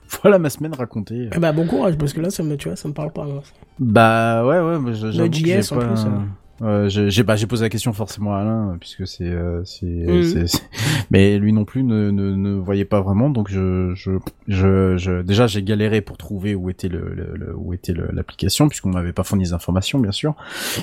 voilà 0.23 0.39
ma 0.39 0.51
semaine 0.51 0.75
racontée. 0.75 1.29
Eh 1.35 1.39
bah, 1.39 1.53
bon 1.53 1.67
courage, 1.67 1.97
parce 1.97 2.13
que 2.13 2.21
là, 2.21 2.31
ça 2.31 2.43
me, 2.43 2.57
tu 2.57 2.69
vois, 2.69 2.77
ça 2.77 2.89
me 2.89 2.95
parle 2.95 3.13
pas. 3.13 3.25
moi. 3.25 3.43
Bah 3.79 4.45
ouais 4.47 4.61
ouais, 4.61 4.79
que 5.31 5.37
j'ai 5.37 5.63
JS 5.63 5.73
en 5.73 5.77
pas- 5.77 5.87
plus, 5.87 6.01
hein. 6.01 6.27
Ouais, 6.61 6.87
j'ai 6.89 7.23
bah, 7.23 7.37
j'ai 7.37 7.47
posé 7.47 7.65
la 7.65 7.69
question 7.69 7.93
forcément 7.93 8.35
à 8.35 8.39
Alain 8.39 8.71
euh, 8.73 8.77
puisque 8.81 9.07
c'est 9.07 9.25
euh, 9.29 9.63
c'est- 9.65 9.87
mais 11.11 11.39
lui 11.39 11.53
non 11.53 11.67
plus 11.67 11.83
ne, 11.83 12.11
ne, 12.11 12.35
ne 12.35 12.55
voyait 12.55 12.87
pas 12.87 13.03
vraiment 13.03 13.29
donc 13.29 13.51
je 13.51 13.93
je 13.95 14.13
je, 14.49 14.97
je 14.97 15.21
déjà 15.21 15.47
j'ai 15.47 15.63
galéré 15.63 16.01
pour 16.01 16.17
trouver 16.17 16.55
où 16.55 16.71
était 16.71 16.89
le, 16.89 17.13
le- 17.15 17.37
le- 17.37 17.55
où 17.55 17.75
était 17.75 17.93
l'application 17.93 18.69
puisqu'on 18.69 18.89
m'avait 18.89 19.13
pas 19.13 19.23
fourni 19.23 19.45
les 19.45 19.53
informations 19.53 19.99
bien 19.99 20.13
sûr. 20.13 20.35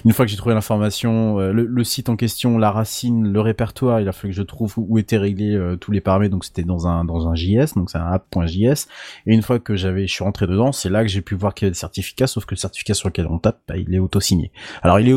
Une 0.05 0.13
fois 0.13 0.25
que 0.25 0.31
j'ai 0.31 0.37
trouvé 0.37 0.53
l'information 0.53 1.39
euh, 1.39 1.51
le, 1.51 1.65
le 1.65 1.83
site 1.83 2.07
en 2.09 2.15
question 2.17 2.59
la 2.59 2.69
racine 2.69 3.31
le 3.33 3.41
répertoire 3.41 3.99
il 3.99 4.07
a 4.07 4.11
fallu 4.11 4.31
que 4.31 4.37
je 4.37 4.43
trouve 4.43 4.73
où 4.77 4.99
étaient 4.99 5.17
réglés 5.17 5.55
euh, 5.55 5.75
tous 5.75 5.91
les 5.91 6.01
paramètres 6.01 6.33
donc 6.33 6.45
c'était 6.45 6.63
dans 6.63 6.85
un 6.87 7.03
dans 7.03 7.27
un 7.27 7.33
JS 7.33 7.73
donc 7.75 7.89
c'est 7.89 7.97
un 7.97 8.11
app.js 8.11 8.85
et 9.25 9.33
une 9.33 9.41
fois 9.41 9.57
que 9.57 9.75
j'avais 9.75 10.05
je 10.05 10.13
suis 10.13 10.23
rentré 10.23 10.45
dedans 10.45 10.71
c'est 10.71 10.89
là 10.89 11.01
que 11.01 11.09
j'ai 11.09 11.21
pu 11.21 11.33
voir 11.33 11.55
qu'il 11.55 11.65
y 11.65 11.67
avait 11.67 11.71
le 11.71 11.75
certificat 11.77 12.27
sauf 12.27 12.45
que 12.45 12.53
le 12.53 12.59
certificat 12.59 12.93
sur 12.93 13.09
lequel 13.09 13.25
on 13.27 13.39
tape 13.39 13.59
bah, 13.67 13.75
il 13.77 13.93
est 13.95 13.99
auto-signé. 13.99 14.51
Alors 14.83 14.99
il 14.99 15.09
est 15.09 15.13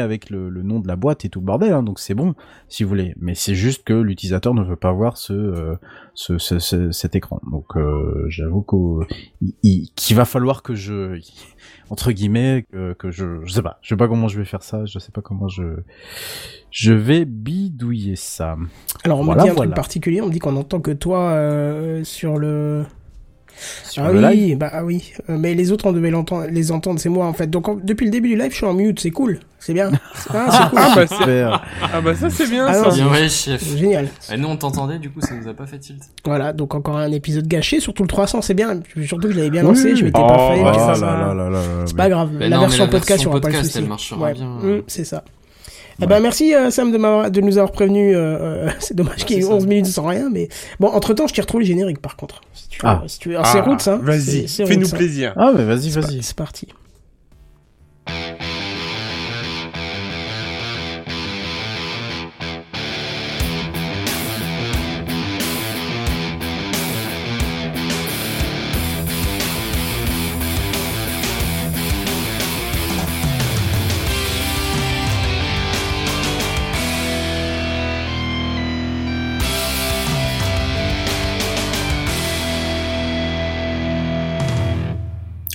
avec 0.00 0.30
le, 0.30 0.48
le 0.48 0.62
nom 0.62 0.80
de 0.80 0.88
la 0.88 0.96
boîte 0.96 1.24
et 1.24 1.28
tout 1.28 1.40
le 1.40 1.46
bordel, 1.46 1.72
hein, 1.72 1.82
donc 1.82 1.98
c'est 2.00 2.14
bon 2.14 2.34
si 2.68 2.82
vous 2.82 2.88
voulez. 2.88 3.14
Mais 3.20 3.34
c'est 3.34 3.54
juste 3.54 3.84
que 3.84 3.92
l'utilisateur 3.94 4.54
ne 4.54 4.62
veut 4.64 4.76
pas 4.76 4.92
voir 4.92 5.16
ce, 5.16 5.32
euh, 5.32 5.74
ce, 6.14 6.38
ce- 6.38 6.58
ce- 6.58 6.90
cet 6.90 7.14
écran. 7.16 7.40
Donc 7.50 7.76
euh, 7.76 8.24
j'avoue 8.28 8.62
qu'il 9.96 10.16
va 10.16 10.24
falloir 10.24 10.62
que 10.62 10.74
je 10.74 11.20
entre 11.90 12.12
guillemets 12.12 12.64
que, 12.72 12.92
que 12.94 13.10
je 13.10 13.40
je 13.44 13.52
sais 13.52 13.62
pas, 13.62 13.78
je 13.82 13.88
sais 13.90 13.96
pas 13.96 14.08
comment 14.08 14.28
je 14.28 14.38
vais 14.38 14.44
faire 14.44 14.62
ça, 14.62 14.84
je 14.86 14.98
sais 14.98 15.12
pas 15.12 15.20
comment 15.22 15.48
je 15.48 15.62
je 16.70 16.92
vais 16.92 17.24
bidouiller 17.24 18.14
ça. 18.16 18.56
Alors, 19.02 19.18
on 19.20 19.24
Voilà, 19.24 19.42
me 19.42 19.46
dit 19.46 19.50
un 19.50 19.54
voilà. 19.54 19.70
truc 19.70 19.76
particulier, 19.76 20.20
on 20.20 20.26
me 20.28 20.32
dit 20.32 20.38
qu'on 20.38 20.54
entend 20.56 20.80
que 20.80 20.92
toi 20.92 21.30
euh, 21.30 22.04
sur 22.04 22.38
le. 22.38 22.84
Sur 23.84 24.04
ah 24.04 24.12
le 24.12 24.20
oui, 24.20 24.36
live. 24.36 24.58
bah 24.58 24.70
ah 24.72 24.84
oui. 24.84 25.12
Euh, 25.28 25.36
mais 25.38 25.54
les 25.54 25.72
autres, 25.72 25.86
on 25.86 25.92
devait 25.92 26.10
l'entendre, 26.10 26.46
les 26.50 26.72
entendre, 26.72 26.98
c'est 27.00 27.08
moi 27.08 27.26
en 27.26 27.32
fait. 27.32 27.48
Donc 27.48 27.68
en- 27.68 27.74
depuis 27.82 28.04
le 28.06 28.10
début 28.10 28.28
du 28.28 28.36
live, 28.36 28.50
je 28.50 28.56
suis 28.56 28.66
en 28.66 28.74
mute, 28.74 29.00
c'est 29.00 29.10
cool. 29.10 29.40
C'est 29.58 29.74
bien. 29.74 29.90
Ah, 30.32 30.48
c'est 30.50 30.68
cool. 30.70 30.78
Ah 30.78 30.92
bah, 30.94 31.06
Super. 31.06 31.62
ah 31.92 32.00
bah 32.00 32.14
ça 32.14 32.30
c'est 32.30 32.48
bien 32.48 32.66
Ah 32.68 32.74
ça. 32.74 32.88
non, 32.88 32.94
Bien 32.94 33.10
ouais, 33.10 33.28
chef. 33.28 33.76
Génial. 33.76 34.08
Et 34.32 34.36
nous, 34.36 34.48
on 34.48 34.56
t'entendait, 34.56 34.98
du 34.98 35.10
coup, 35.10 35.20
ça 35.20 35.34
nous 35.34 35.48
a 35.48 35.54
pas 35.54 35.66
fait 35.66 35.78
tilt. 35.78 36.02
Voilà, 36.24 36.52
donc 36.52 36.74
encore 36.74 36.96
un 36.96 37.10
épisode 37.12 37.46
gâché, 37.46 37.80
surtout 37.80 38.02
le 38.04 38.08
300, 38.08 38.42
c'est 38.42 38.54
bien. 38.54 38.80
Surtout 39.04 39.28
que 39.28 39.32
je 39.34 39.38
l'avais 39.38 39.50
bien 39.50 39.62
Oui. 39.62 39.68
lancé, 39.68 39.96
je 39.96 40.04
m'étais 40.04 40.20
Oh, 40.22 40.26
pas 40.26 40.54
fait. 40.54 40.62
là 41.02 41.34
là 41.34 41.50
là, 41.50 41.60
C'est 41.86 41.96
pas 41.96 42.08
grave, 42.08 42.30
Mais 42.38 42.48
la 42.48 42.56
non, 42.56 42.62
version 42.62 42.84
la 42.84 42.90
podcast, 42.90 43.22
y 43.22 43.26
aura 43.26 43.40
pas 43.40 43.48
le 43.48 43.52
podcast, 43.52 43.66
souci. 43.72 43.78
elle 43.82 43.88
marchera 43.88 44.20
Ouais. 44.20 44.32
bien. 44.34 44.46
Mm, 44.46 44.82
c'est 44.86 45.04
ça. 45.04 45.24
Eh 46.02 46.06
ben 46.06 46.20
merci 46.20 46.54
euh, 46.54 46.70
Sam 46.70 46.92
de, 46.92 46.98
m'avoir- 46.98 47.30
de 47.30 47.40
nous 47.40 47.58
avoir 47.58 47.72
prévenu. 47.72 48.14
euh, 48.16 48.20
euh, 48.66 48.70
c'est 48.78 48.94
dommage 48.96 49.24
qu'il 49.24 49.36
y 49.36 49.40
ait 49.40 49.42
eu 49.42 49.44
Merci, 49.46 49.54
11 49.54 49.60
Sam. 49.62 49.68
minutes 49.68 49.86
sans 49.86 50.06
rien, 50.06 50.30
mais 50.30 50.48
bon, 50.78 50.88
entre 50.88 51.14
temps, 51.14 51.26
je 51.26 51.34
t'ai 51.34 51.40
retrouvé 51.40 51.64
le 51.64 51.68
générique 51.68 52.00
par 52.00 52.16
contre. 52.16 52.40
Si 52.54 52.68
tu 52.68 52.78
veux, 52.80 52.88
Ah. 52.88 53.02
si 53.06 53.18
tu 53.18 53.28
veux. 53.30 53.34
Alors, 53.36 53.46
c'est 53.46 53.58
Ah, 53.58 53.62
Roots, 53.62 53.88
hein. 53.88 54.00
Vas-y, 54.02 54.48
fais-nous 54.48 54.86
hein. 54.94 54.96
plaisir. 54.96 55.32
Ah 55.36 55.52
mais 55.56 55.64
vas-y 55.64 55.90
C'est 55.90 56.00
vas-y. 56.00 56.22
C'est 56.22 56.36
parti. 56.36 56.68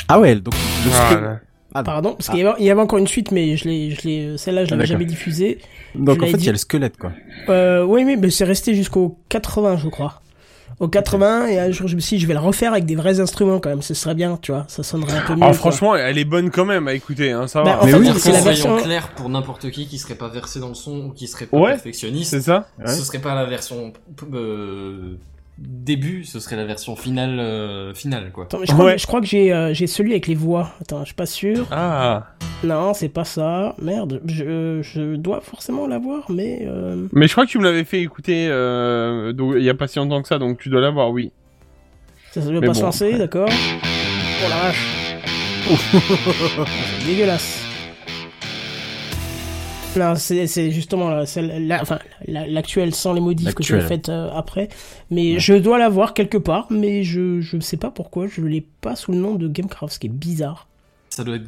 Ah 0.07 0.19
ouais 0.19 0.35
donc 0.35 0.53
le 0.53 0.91
Ah, 0.93 1.05
script-. 1.09 1.41
Ah, 1.77 1.83
Pardon, 1.83 2.13
parce 2.13 2.29
qu'il 2.29 2.39
y, 2.39 2.41
avait- 2.47 2.55
il 2.59 2.65
y 2.65 2.69
avait 2.69 2.79
encore 2.79 2.99
une 2.99 3.07
suite, 3.07 3.31
mais 3.31 3.57
je 3.57 3.67
l'ai, 3.67 3.91
je 3.91 4.01
l'ai, 4.07 4.37
celle-là, 4.37 4.63
je 4.63 4.69
Ah, 4.73 4.77
l'avais 4.77 4.87
jamais 4.87 5.03
diffusée. 5.05 5.57
donc 5.93 6.19
je 6.19 6.23
en 6.23 6.25
fait 6.27 6.31
il 6.31 6.37
dit- 6.37 6.45
y 6.45 6.49
a 6.49 6.53
le 6.53 6.57
squelette 6.57 6.95
quoi. 6.97 7.11
Euh, 7.49 7.83
oui, 7.83 8.03
oui, 8.05 8.15
mais 8.17 8.29
c'est 8.29 8.45
resté 8.45 8.73
jusqu'au 8.73 9.17
80, 9.27 9.77
je 9.83 9.89
crois. 9.89 10.21
Au 10.79 10.87
80, 10.89 11.47
et 11.47 11.59
un 11.59 11.71
jour, 11.71 11.87
je 11.89 11.95
me 11.95 12.01
suis 12.01 12.17
dit, 12.17 12.21
je 12.23 12.27
vais 12.27 12.33
le 12.33 12.39
refaire 12.39 12.71
avec 12.73 12.85
des 12.85 12.95
vrais 12.95 13.19
instruments 13.21 13.59
quand 13.59 13.69
même. 13.69 13.81
Ce 13.81 13.93
serait 13.93 14.13
bien, 14.15 14.37
tu 14.41 14.51
vois. 14.51 14.65
Ça 14.67 14.83
sonnerait 14.83 15.17
un 15.17 15.21
peu 15.21 15.33
mieux. 15.33 15.39
Ah 15.41 15.47
quoi. 15.47 15.53
franchement, 15.53 15.95
elle 15.95 16.17
est 16.17 16.25
bonne 16.25 16.49
quand 16.49 16.65
même 16.65 16.87
à 16.89 16.93
écouter, 16.93 17.31
hein, 17.31 17.47
ça 17.47 17.63
Bah, 17.63 17.75
va. 17.77 17.81
en 17.81 17.85
Mais 17.85 17.91
fait, 17.93 17.97
oui, 17.99 18.09
c'est 18.17 18.31
la 18.33 18.41
version. 18.41 18.77
clair 18.77 19.09
pour 19.15 19.29
n'importe 19.29 19.69
qui 19.71 19.87
qui 19.87 19.97
serait 19.97 20.15
pas 20.15 20.27
versé 20.29 20.59
dans 20.59 20.67
le 20.69 20.73
son 20.75 20.97
ou 21.07 21.09
qui 21.11 21.27
serait 21.27 21.45
pas 21.45 21.57
Ouais, 21.57 21.71
perfectionniste, 21.71 22.29
C'est 22.31 22.41
ça 22.41 22.67
Ouais. 22.79 22.87
ce 22.87 23.03
serait 23.05 23.19
pas 23.19 23.35
la 23.35 23.45
version 23.45 23.93
euh, 24.33 25.17
début, 25.57 26.23
ce 26.25 26.39
serait 26.39 26.55
la 26.57 26.65
version 26.65 26.95
finale 26.95 27.39
euh, 27.39 27.93
finale 27.93 28.31
quoi. 28.31 28.43
Attends, 28.45 28.59
mais 28.59 28.65
je 28.65 28.73
crois, 28.73 28.85
Ouais. 28.85 28.97
je 28.97 29.07
crois 29.07 29.21
que 29.21 29.27
j'ai, 29.27 29.53
euh, 29.53 29.73
j'ai 29.73 29.87
celui 29.87 30.11
avec 30.11 30.27
les 30.27 30.35
voix. 30.35 30.71
Attends, 30.81 30.99
je 31.01 31.05
suis 31.05 31.13
pas 31.15 31.25
sûr. 31.25 31.65
Ah. 31.71 32.27
Non, 32.63 32.93
c'est 32.93 33.09
pas 33.09 33.23
ça. 33.25 33.75
Merde, 33.81 34.21
je, 34.25 34.79
je 34.81 35.15
dois 35.15 35.41
forcément 35.41 35.87
l'avoir, 35.87 36.29
mais. 36.31 36.59
Euh... 36.67 37.07
Mais 37.13 37.27
je 37.27 37.31
crois 37.33 37.45
que 37.45 37.51
tu 37.51 37.57
me 37.59 37.63
l'avais 37.63 37.83
fait 37.83 38.01
écouter 38.01 38.47
euh, 38.49 39.33
donc, 39.33 39.53
il 39.57 39.63
y 39.63 39.69
a 39.69 39.73
pas 39.75 39.87
si 39.87 39.99
longtemps 39.99 40.21
que 40.21 40.27
ça, 40.27 40.39
donc 40.39 40.57
tu 40.59 40.69
dois 40.69 40.81
l'avoir, 40.81 41.09
oui. 41.11 41.31
Ça 42.31 42.41
ne 42.41 42.51
doit 42.51 42.59
Mais 42.61 42.67
pas 42.67 42.73
se 42.73 42.81
lancer, 42.81 43.11
ouais. 43.13 43.17
d'accord 43.17 43.49
Oh 43.49 44.49
la 44.49 44.55
vache 44.57 45.15
C'est 46.99 47.05
dégueulasse. 47.07 47.64
Là, 49.95 50.15
c'est 50.15 50.71
justement 50.71 51.09
la- 51.09 51.81
enfin, 51.81 51.99
la- 52.27 52.47
l'actuelle 52.47 52.93
sans 52.93 53.13
les 53.13 53.21
modifs 53.21 53.53
que 53.55 53.63
tu 53.63 53.73
as 53.75 53.81
faites 53.87 54.09
euh, 54.09 54.29
après. 54.33 54.69
Mais 55.11 55.39
je 55.39 55.53
dois 55.53 55.77
l'avoir 55.77 56.13
quelque 56.13 56.37
part, 56.37 56.67
mais 56.69 57.03
je 57.03 57.39
je 57.41 57.59
sais 57.59 57.77
pas 57.77 57.91
pourquoi, 57.91 58.27
je 58.27 58.41
l'ai 58.41 58.65
pas 58.81 58.95
sous 58.95 59.11
le 59.11 59.17
nom 59.17 59.35
de 59.35 59.47
Gamecraft, 59.47 59.93
ce 59.93 59.99
qui 59.99 60.07
est 60.07 60.09
bizarre. 60.09 60.67
Ça 61.09 61.23
doit 61.23 61.35
être 61.37 61.47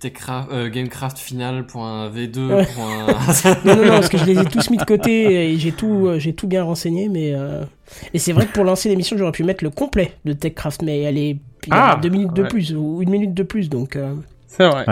Techcraft- 0.00 0.48
euh, 0.52 0.70
Gamecraft 0.70 1.18
final.v2. 1.18 2.38
Ouais. 2.54 2.66
Non, 3.64 3.76
non, 3.76 3.82
non, 3.84 3.88
parce 3.90 4.08
que 4.08 4.16
je 4.16 4.24
les 4.24 4.38
ai 4.40 4.44
tous 4.46 4.70
mis 4.70 4.78
de 4.78 4.84
côté 4.84 5.52
et 5.52 5.58
j'ai 5.58 5.72
tout, 5.72 6.06
euh, 6.06 6.18
j'ai 6.18 6.32
tout 6.32 6.46
bien 6.46 6.62
renseigné, 6.64 7.08
mais. 7.10 7.32
euh, 7.34 7.64
Et 8.14 8.18
c'est 8.18 8.32
vrai 8.32 8.46
que 8.46 8.52
pour 8.52 8.64
lancer 8.64 8.88
l'émission, 8.88 9.16
j'aurais 9.18 9.32
pu 9.32 9.44
mettre 9.44 9.64
le 9.64 9.70
complet 9.70 10.12
de 10.24 10.32
TechCraft, 10.32 10.82
mais 10.82 11.00
elle 11.00 11.18
est. 11.18 11.36
Ah, 11.70 11.98
deux 12.02 12.08
minutes 12.08 12.32
de 12.32 12.42
plus, 12.48 12.74
ou 12.74 13.02
une 13.02 13.10
minute 13.10 13.34
de 13.34 13.42
plus, 13.42 13.68
donc. 13.68 13.96
euh, 13.96 14.14
C'est 14.48 14.66
vrai. 14.66 14.84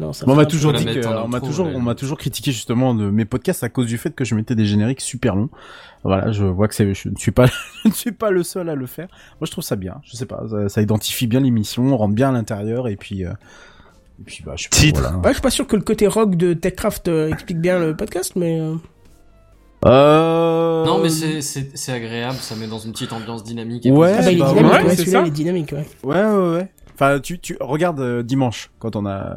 Non, 0.00 0.12
ça 0.12 0.24
on 0.28 0.34
m'a 0.34 0.44
toujours 0.44 0.72
dit 0.72 0.84
que, 0.84 1.06
on 1.06 1.28
m'a 1.28 1.40
toujours, 1.40 1.66
ouais. 1.68 1.72
on 1.76 1.80
m'a 1.80 1.94
toujours 1.94 2.18
critiqué 2.18 2.50
justement 2.50 2.94
de 2.94 3.10
mes 3.10 3.24
podcasts 3.24 3.62
à 3.62 3.68
cause 3.68 3.86
du 3.86 3.96
fait 3.96 4.12
que 4.14 4.24
je 4.24 4.34
mettais 4.34 4.56
des 4.56 4.66
génériques 4.66 5.00
super 5.00 5.36
longs. 5.36 5.50
Voilà, 6.02 6.32
je 6.32 6.44
vois 6.44 6.66
que 6.66 6.74
c'est, 6.74 6.92
je 6.94 7.08
ne 7.08 7.16
suis 7.16 7.30
pas, 7.30 7.46
je 7.84 7.88
ne 7.88 7.94
suis 7.94 8.10
pas 8.12 8.30
le 8.30 8.42
seul 8.42 8.68
à 8.68 8.74
le 8.74 8.86
faire. 8.86 9.06
Moi, 9.40 9.46
je 9.46 9.52
trouve 9.52 9.62
ça 9.64 9.76
bien. 9.76 10.00
Je 10.02 10.16
sais 10.16 10.26
pas, 10.26 10.42
ça, 10.50 10.68
ça 10.68 10.82
identifie 10.82 11.26
bien 11.28 11.40
l'émission, 11.40 11.84
on 11.84 11.96
rentre 11.96 12.14
bien 12.14 12.30
à 12.30 12.32
l'intérieur 12.32 12.88
et 12.88 12.96
puis, 12.96 13.24
euh, 13.24 13.30
et 14.20 14.24
puis, 14.24 14.42
bah, 14.44 14.54
je 14.56 14.64
sais 14.70 14.92
pas, 14.92 14.98
voilà. 15.00 15.20
Je 15.28 15.32
suis 15.34 15.42
pas 15.42 15.50
sûr 15.50 15.66
que 15.66 15.76
le 15.76 15.82
côté 15.82 16.06
rock 16.08 16.34
de 16.36 16.54
TechCraft 16.54 17.06
euh, 17.08 17.28
explique 17.30 17.60
bien 17.60 17.78
le 17.78 17.96
podcast, 17.96 18.32
mais. 18.36 18.58
euh, 18.60 18.74
Euh... 19.86 20.84
Non 20.86 20.98
mais 21.02 21.10
c'est 21.10 21.92
agréable, 21.92 22.36
ça 22.40 22.56
met 22.56 22.66
dans 22.66 22.78
une 22.78 22.92
petite 22.92 23.12
ambiance 23.12 23.44
dynamique. 23.44 23.86
Et 23.86 23.90
Ouais, 23.92 24.14
Ah 24.18 24.22
bah, 24.22 24.30
il 24.32 24.40
est 24.40 24.44
dynamique, 24.44 24.72
ouais, 24.72 24.82
ouais, 24.82 24.90
c'est 24.90 24.96
celui-là, 24.96 25.18
ça. 25.20 25.24
il 25.24 25.28
est 25.28 25.30
dynamique, 25.30 25.72
ouais. 25.72 25.86
Ouais, 26.02 26.24
ouais, 26.24 26.52
ouais. 26.56 26.68
Enfin, 26.94 27.18
tu, 27.20 27.38
tu 27.40 27.56
regardes 27.60 28.00
euh, 28.00 28.22
dimanche 28.22 28.70
quand 28.78 28.94
on 28.96 29.04
a, 29.04 29.36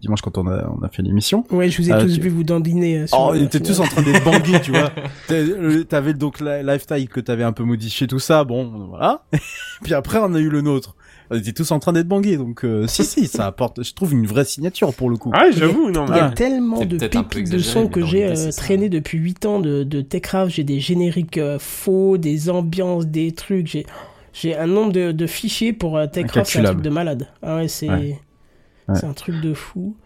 dimanche 0.00 0.22
quand 0.22 0.38
on 0.38 0.46
a, 0.46 0.68
on 0.78 0.82
a 0.84 0.88
fait 0.88 1.02
l'émission. 1.02 1.44
Ouais, 1.50 1.68
je 1.68 1.82
vous 1.82 1.88
ai 1.90 1.92
Ah, 1.92 2.00
tous 2.00 2.14
tu- 2.14 2.20
vu 2.20 2.28
vous 2.28 2.44
dandiner. 2.44 2.98
euh, 2.98 3.06
sur 3.08 3.18
Oh, 3.18 3.32
ils 3.34 3.42
étaient 3.42 3.60
tous 3.60 3.80
en 3.80 3.84
train 3.84 4.02
d'être 4.02 4.22
bangués, 4.24 4.60
tu 4.62 4.70
vois. 4.70 4.90
Euh, 5.30 5.82
T'avais 5.84 6.14
donc 6.14 6.40
la 6.40 6.62
lifestyle 6.62 7.08
que 7.08 7.18
t'avais 7.20 7.42
un 7.44 7.52
peu 7.52 7.64
modifié, 7.64 8.06
tout 8.06 8.18
ça, 8.18 8.44
bon, 8.44 8.86
voilà. 8.90 9.24
Puis 9.82 9.94
après, 9.94 10.18
on 10.22 10.34
a 10.34 10.38
eu 10.38 10.48
le 10.50 10.60
nôtre. 10.60 10.94
On 11.30 11.36
était 11.38 11.52
tous 11.52 11.70
en 11.70 11.78
train 11.78 11.92
d'être 11.94 12.06
bangués, 12.06 12.36
donc 12.36 12.64
euh, 12.64 12.86
si, 12.86 13.02
si, 13.02 13.26
ça 13.26 13.46
apporte, 13.46 13.82
je 13.82 13.94
trouve, 13.94 14.12
une 14.12 14.26
vraie 14.26 14.44
signature 14.44 14.92
pour 14.94 15.08
le 15.08 15.16
coup. 15.16 15.30
Ah, 15.34 15.46
j'avoue, 15.50 15.90
non, 15.90 16.04
Il 16.10 16.16
y 16.16 16.18
a 16.20 16.28
mais. 16.28 16.34
tellement 16.34 16.76
C'est 16.76 16.86
de 16.86 16.98
pépites 16.98 17.50
de 17.50 17.58
sons 17.58 17.88
que 17.88 18.04
j'ai 18.04 18.26
euh, 18.26 18.50
traîné 18.54 18.90
depuis 18.90 19.16
8 19.18 19.46
ans 19.46 19.58
de, 19.60 19.82
de 19.84 20.02
TechCraft. 20.02 20.52
J'ai 20.54 20.64
des 20.64 20.80
génériques 20.80 21.38
euh, 21.38 21.58
faux, 21.58 22.18
des 22.18 22.50
ambiances, 22.50 23.06
des 23.06 23.32
trucs. 23.32 23.66
J'ai, 23.68 23.86
j'ai 24.34 24.54
un 24.56 24.66
nombre 24.66 24.92
de, 24.92 25.12
de 25.12 25.26
fichiers 25.26 25.72
pour 25.72 25.96
euh, 25.96 26.06
TechCraft, 26.06 26.50
c'est 26.50 26.58
un 26.58 26.64
truc 26.64 26.82
de 26.82 26.90
malade. 26.90 27.28
Ah 27.42 27.56
ouais, 27.56 27.68
c'est, 27.68 27.88
Ouais. 27.88 29.02
Un 29.02 29.14
truc 29.14 29.40
de 29.40 29.54
fou. 29.54 29.96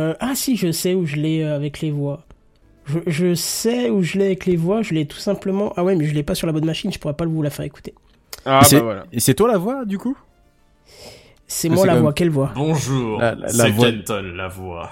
Euh, 0.00 0.14
ah 0.18 0.32
si, 0.34 0.56
je 0.56 0.72
sais 0.72 0.94
où 0.94 1.06
je 1.06 1.14
l'ai 1.14 1.42
euh, 1.44 1.54
avec 1.54 1.80
les 1.80 1.92
voix. 1.92 2.24
Je, 2.86 2.98
je 3.06 3.34
sais 3.34 3.90
où 3.90 4.02
je 4.02 4.18
l'ai 4.18 4.24
avec 4.26 4.44
les 4.46 4.56
voix. 4.56 4.82
Je 4.82 4.92
l'ai 4.92 5.06
tout 5.06 5.18
simplement. 5.18 5.72
Ah 5.76 5.84
ouais, 5.84 5.94
mais 5.94 6.04
je 6.04 6.14
l'ai 6.14 6.24
pas 6.24 6.34
sur 6.34 6.48
la 6.48 6.52
bonne 6.52 6.64
machine. 6.66 6.92
Je 6.92 6.98
pourrais 6.98 7.14
pas 7.14 7.26
vous 7.26 7.42
la 7.42 7.50
faire 7.50 7.64
écouter. 7.64 7.94
Ah, 8.44 8.58
Et 8.62 8.64
c'est- 8.64 8.76
bah 8.78 8.82
voilà. 8.82 9.04
Et 9.12 9.20
c'est 9.20 9.34
toi 9.34 9.46
la 9.46 9.56
voix, 9.58 9.84
du 9.84 9.98
coup? 9.98 10.16
C'est 11.46 11.68
moi 11.68 11.86
la 11.86 11.92
quand 11.92 11.98
voix, 12.00 12.08
même- 12.08 12.14
quelle 12.14 12.30
voix? 12.30 12.50
Bonjour, 12.56 13.20
La- 13.20 13.34
la- 13.34 13.42
la 13.42 13.48
c'est 13.52 13.70
voix- 13.70 13.90
Kenton, 13.90 14.22
la 14.34 14.48
voix. 14.48 14.90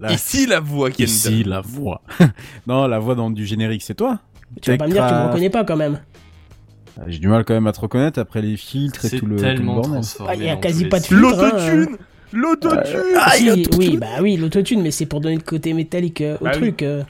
La- 0.00 0.12
Ici 0.12 0.46
la 0.46 0.60
voix 0.60 0.90
qui 0.90 1.04
Ici, 1.04 1.42
la 1.42 1.60
voix. 1.60 2.02
non, 2.66 2.86
la 2.86 2.98
voix 2.98 3.14
dans 3.14 3.30
du 3.30 3.44
générique, 3.46 3.82
c'est 3.82 3.94
toi? 3.94 4.20
Tu 4.62 4.70
vas 4.70 4.76
pas 4.76 4.86
me 4.86 4.92
dire 4.92 5.02
que 5.04 5.08
tu 5.08 5.14
me 5.14 5.26
reconnais 5.26 5.50
pas 5.50 5.64
quand 5.64 5.76
même. 5.76 5.98
Ah, 6.98 7.04
J'ai 7.08 7.18
du 7.18 7.28
mal 7.28 7.44
quand 7.44 7.54
même 7.54 7.66
à 7.66 7.72
te 7.72 7.80
reconnaître 7.80 8.18
après 8.18 8.40
les 8.42 8.56
filtres 8.56 9.04
et 9.04 9.10
tout 9.10 9.26
le, 9.26 9.36
tout 9.36 9.42
le 9.44 9.54
tellement. 9.56 9.82
Ah, 10.26 10.34
il 10.34 10.44
y 10.44 10.48
a 10.48 10.54
dans 10.54 10.60
quasi 10.60 10.86
pas 10.86 10.98
de 11.00 11.04
filtre. 11.04 11.22
L'autotune 11.22 11.96
L'autotune 12.32 13.02
Ah, 13.16 13.22
Ah, 13.26 13.30
a 13.30 13.32
si, 13.32 13.62
tout- 13.62 13.78
oui, 13.78 13.96
bah 13.96 14.06
oui, 14.20 14.36
l'autotune, 14.36 14.82
mais 14.82 14.90
c'est 14.90 15.06
pour 15.06 15.20
donner 15.20 15.36
le 15.36 15.42
côté 15.42 15.72
métallique 15.74 16.20
euh, 16.22 16.36
au 16.40 16.44
Bah 16.44 16.50
oui. 16.54 16.58
truc. 16.60 16.82
euh. 16.82 17.02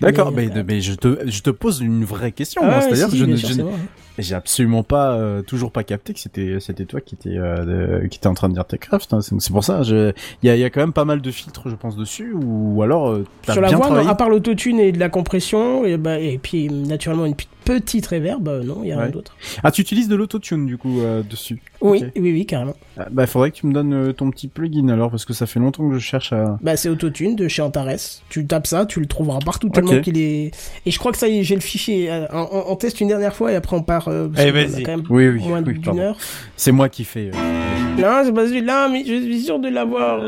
D'accord, 0.00 0.30
Mais, 0.30 0.46
mais, 0.48 0.58
euh, 0.58 0.64
mais 0.66 0.80
je, 0.82 0.92
te, 0.94 1.26
je 1.26 1.40
te 1.40 1.48
pose 1.50 1.80
une 1.80 2.04
vraie 2.04 2.32
question. 2.32 2.60
Ah 2.64 2.80
C'est-à-dire 2.82 3.08
si, 3.08 3.18
que 3.18 3.36
si, 3.36 3.46
je 3.54 3.62
vrai. 3.62 3.72
j'ai 4.18 4.34
absolument 4.34 4.82
pas, 4.82 5.12
euh, 5.14 5.40
toujours 5.40 5.72
pas 5.72 5.84
capté 5.84 6.12
que 6.12 6.20
c'était 6.20 6.58
c'était 6.60 6.84
toi 6.84 7.00
qui 7.00 7.14
étais 7.14 7.38
euh, 7.38 8.00
de- 8.02 8.06
qui 8.08 8.18
était 8.18 8.26
en 8.26 8.34
train 8.34 8.50
de 8.50 8.54
dire 8.54 8.66
Techcraft. 8.66 9.14
Hein. 9.14 9.20
C'est 9.22 9.50
pour 9.52 9.64
ça. 9.64 9.80
Il 9.84 10.12
y 10.42 10.50
a, 10.50 10.54
il 10.56 10.60
y 10.60 10.64
a 10.64 10.70
quand 10.70 10.80
même 10.80 10.92
pas 10.92 11.06
mal 11.06 11.22
de 11.22 11.30
filtres, 11.30 11.70
je 11.70 11.76
pense, 11.76 11.96
dessus. 11.96 12.34
Ou 12.34 12.82
alors, 12.82 13.08
euh, 13.08 13.24
Sur 13.50 13.62
la 13.62 13.68
bien 13.68 13.76
voix, 13.78 13.86
non, 13.86 13.92
travaillé. 13.92 14.10
à 14.10 14.14
part 14.14 14.28
l'autotune 14.28 14.80
et 14.80 14.92
de 14.92 14.98
la 14.98 15.08
compression, 15.08 15.86
et, 15.86 15.96
bah, 15.96 16.18
et 16.18 16.36
puis 16.42 16.68
naturellement 16.68 17.24
une 17.24 17.34
p- 17.36 17.46
petite 17.66 18.06
reverb, 18.06 18.48
euh, 18.48 18.62
non, 18.62 18.80
il 18.82 18.88
y 18.88 18.92
a 18.92 18.98
rien 18.98 19.10
d'autre. 19.10 19.36
Ah, 19.62 19.70
tu 19.70 19.82
utilises 19.82 20.08
de 20.08 20.16
l'autotune 20.16 20.64
du 20.64 20.78
coup 20.78 21.00
euh, 21.00 21.22
dessus. 21.22 21.60
Oui, 21.82 22.02
oui, 22.16 22.32
oui, 22.32 22.46
carrément. 22.46 22.74
Ah, 22.96 23.08
bah, 23.10 23.26
faudrait 23.26 23.50
que 23.50 23.56
tu 23.56 23.66
me 23.66 23.72
donnes 23.74 23.92
euh, 23.92 24.12
ton 24.12 24.30
petit 24.30 24.48
plugin 24.48 24.88
alors, 24.88 25.10
parce 25.10 25.24
que 25.26 25.34
ça 25.34 25.44
fait 25.46 25.60
longtemps 25.60 25.86
que 25.88 25.94
je 25.94 25.98
cherche 25.98 26.32
à. 26.32 26.58
Bah, 26.62 26.76
c'est 26.76 26.88
Autotune 26.88 27.36
de 27.36 27.48
chez 27.48 27.60
Antares. 27.60 27.90
Tu 28.30 28.46
tapes 28.46 28.66
ça, 28.66 28.86
tu 28.86 29.00
le 29.00 29.06
trouveras 29.06 29.40
partout 29.44 29.68
tellement 29.68 30.00
qu'il 30.00 30.16
est. 30.16 30.52
Et 30.86 30.90
je 30.90 30.98
crois 30.98 31.12
que 31.12 31.18
ça 31.18 31.28
y 31.28 31.38
est, 31.40 31.42
j'ai 31.42 31.54
le 31.56 31.60
fichier. 31.60 32.10
On, 32.32 32.48
on- 32.52 32.64
on 32.72 32.76
teste 32.76 33.00
une 33.00 33.08
dernière 33.08 33.34
fois 33.34 33.52
et 33.52 33.56
après 33.56 33.76
on 33.76 33.82
part. 33.82 34.08
Euh, 34.08 34.28
parce 34.28 34.46
a 34.46 34.52
vas-y. 34.52 34.82
quand 34.84 34.96
même 34.96 35.04
Oui, 35.10 35.28
oui. 35.28 35.40
moins 35.46 35.62
oui, 35.62 35.74
d'une 35.74 35.82
pardon. 35.82 36.00
heure. 36.00 36.18
C'est 36.56 36.72
moi 36.72 36.88
qui 36.88 37.04
fais. 37.04 37.30
euh, 37.34 38.00
Non, 38.00 38.22
c'est 38.24 38.32
pas 38.32 38.46
celui-là, 38.46 38.88
mais 38.88 39.04
je 39.04 39.20
suis 39.22 39.40
sûr 39.42 39.58
de 39.58 39.68
l'avoir. 39.68 40.22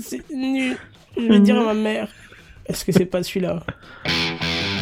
C'est 0.00 0.22
nul. 0.34 0.76
Je 1.16 1.22
vais 1.26 1.40
dire 1.40 1.56
à 1.58 1.64
ma 1.64 1.74
mère. 1.74 2.08
Est-ce 2.66 2.84
que 2.84 2.92
c'est 2.92 3.06
pas 3.06 3.22
celui-là? 3.22 3.62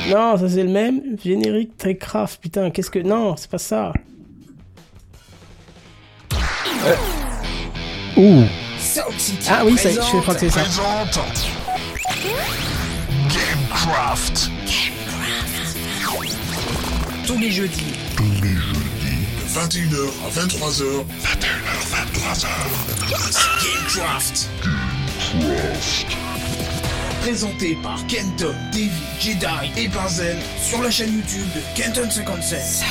Non, 0.08 0.36
ça 0.36 0.48
c'est 0.48 0.62
le 0.62 0.70
même. 0.70 1.02
Générique 1.22 1.76
Techcraft. 1.76 2.40
Putain, 2.40 2.70
qu'est-ce 2.70 2.90
que. 2.90 2.98
Non, 3.00 3.36
c'est 3.36 3.50
pas 3.50 3.58
ça. 3.58 3.92
Ouh. 8.16 8.44
Sound 8.78 9.18
City 9.18 9.46
Ah 9.50 9.62
oui, 9.64 9.76
ça, 9.76 9.90
je 9.90 10.20
crois 10.20 10.34
que 10.34 10.40
c'est 10.40 10.50
ça. 10.50 10.62
Gamecraft. 13.28 14.50
Tous 17.26 17.38
les 17.38 17.50
jeudis. 17.50 17.92
Tous 18.16 18.22
les 18.42 18.50
jeudis. 18.50 19.26
De 19.38 19.60
21h 19.60 20.08
à 20.24 20.28
23h. 20.30 20.84
21h, 21.22 21.80
23h. 21.90 22.46
Gamecraft. 23.64 24.48
Présenté 27.30 27.76
par 27.82 27.98
Kenton, 28.06 28.54
Davy, 28.70 28.88
Jedi 29.18 29.80
et 29.84 29.88
Benzel 29.88 30.36
sur 30.62 30.80
la 30.80 30.92
chaîne 30.92 31.12
YouTube 31.12 31.42
de 31.56 31.60
Kenton57. 31.76 32.84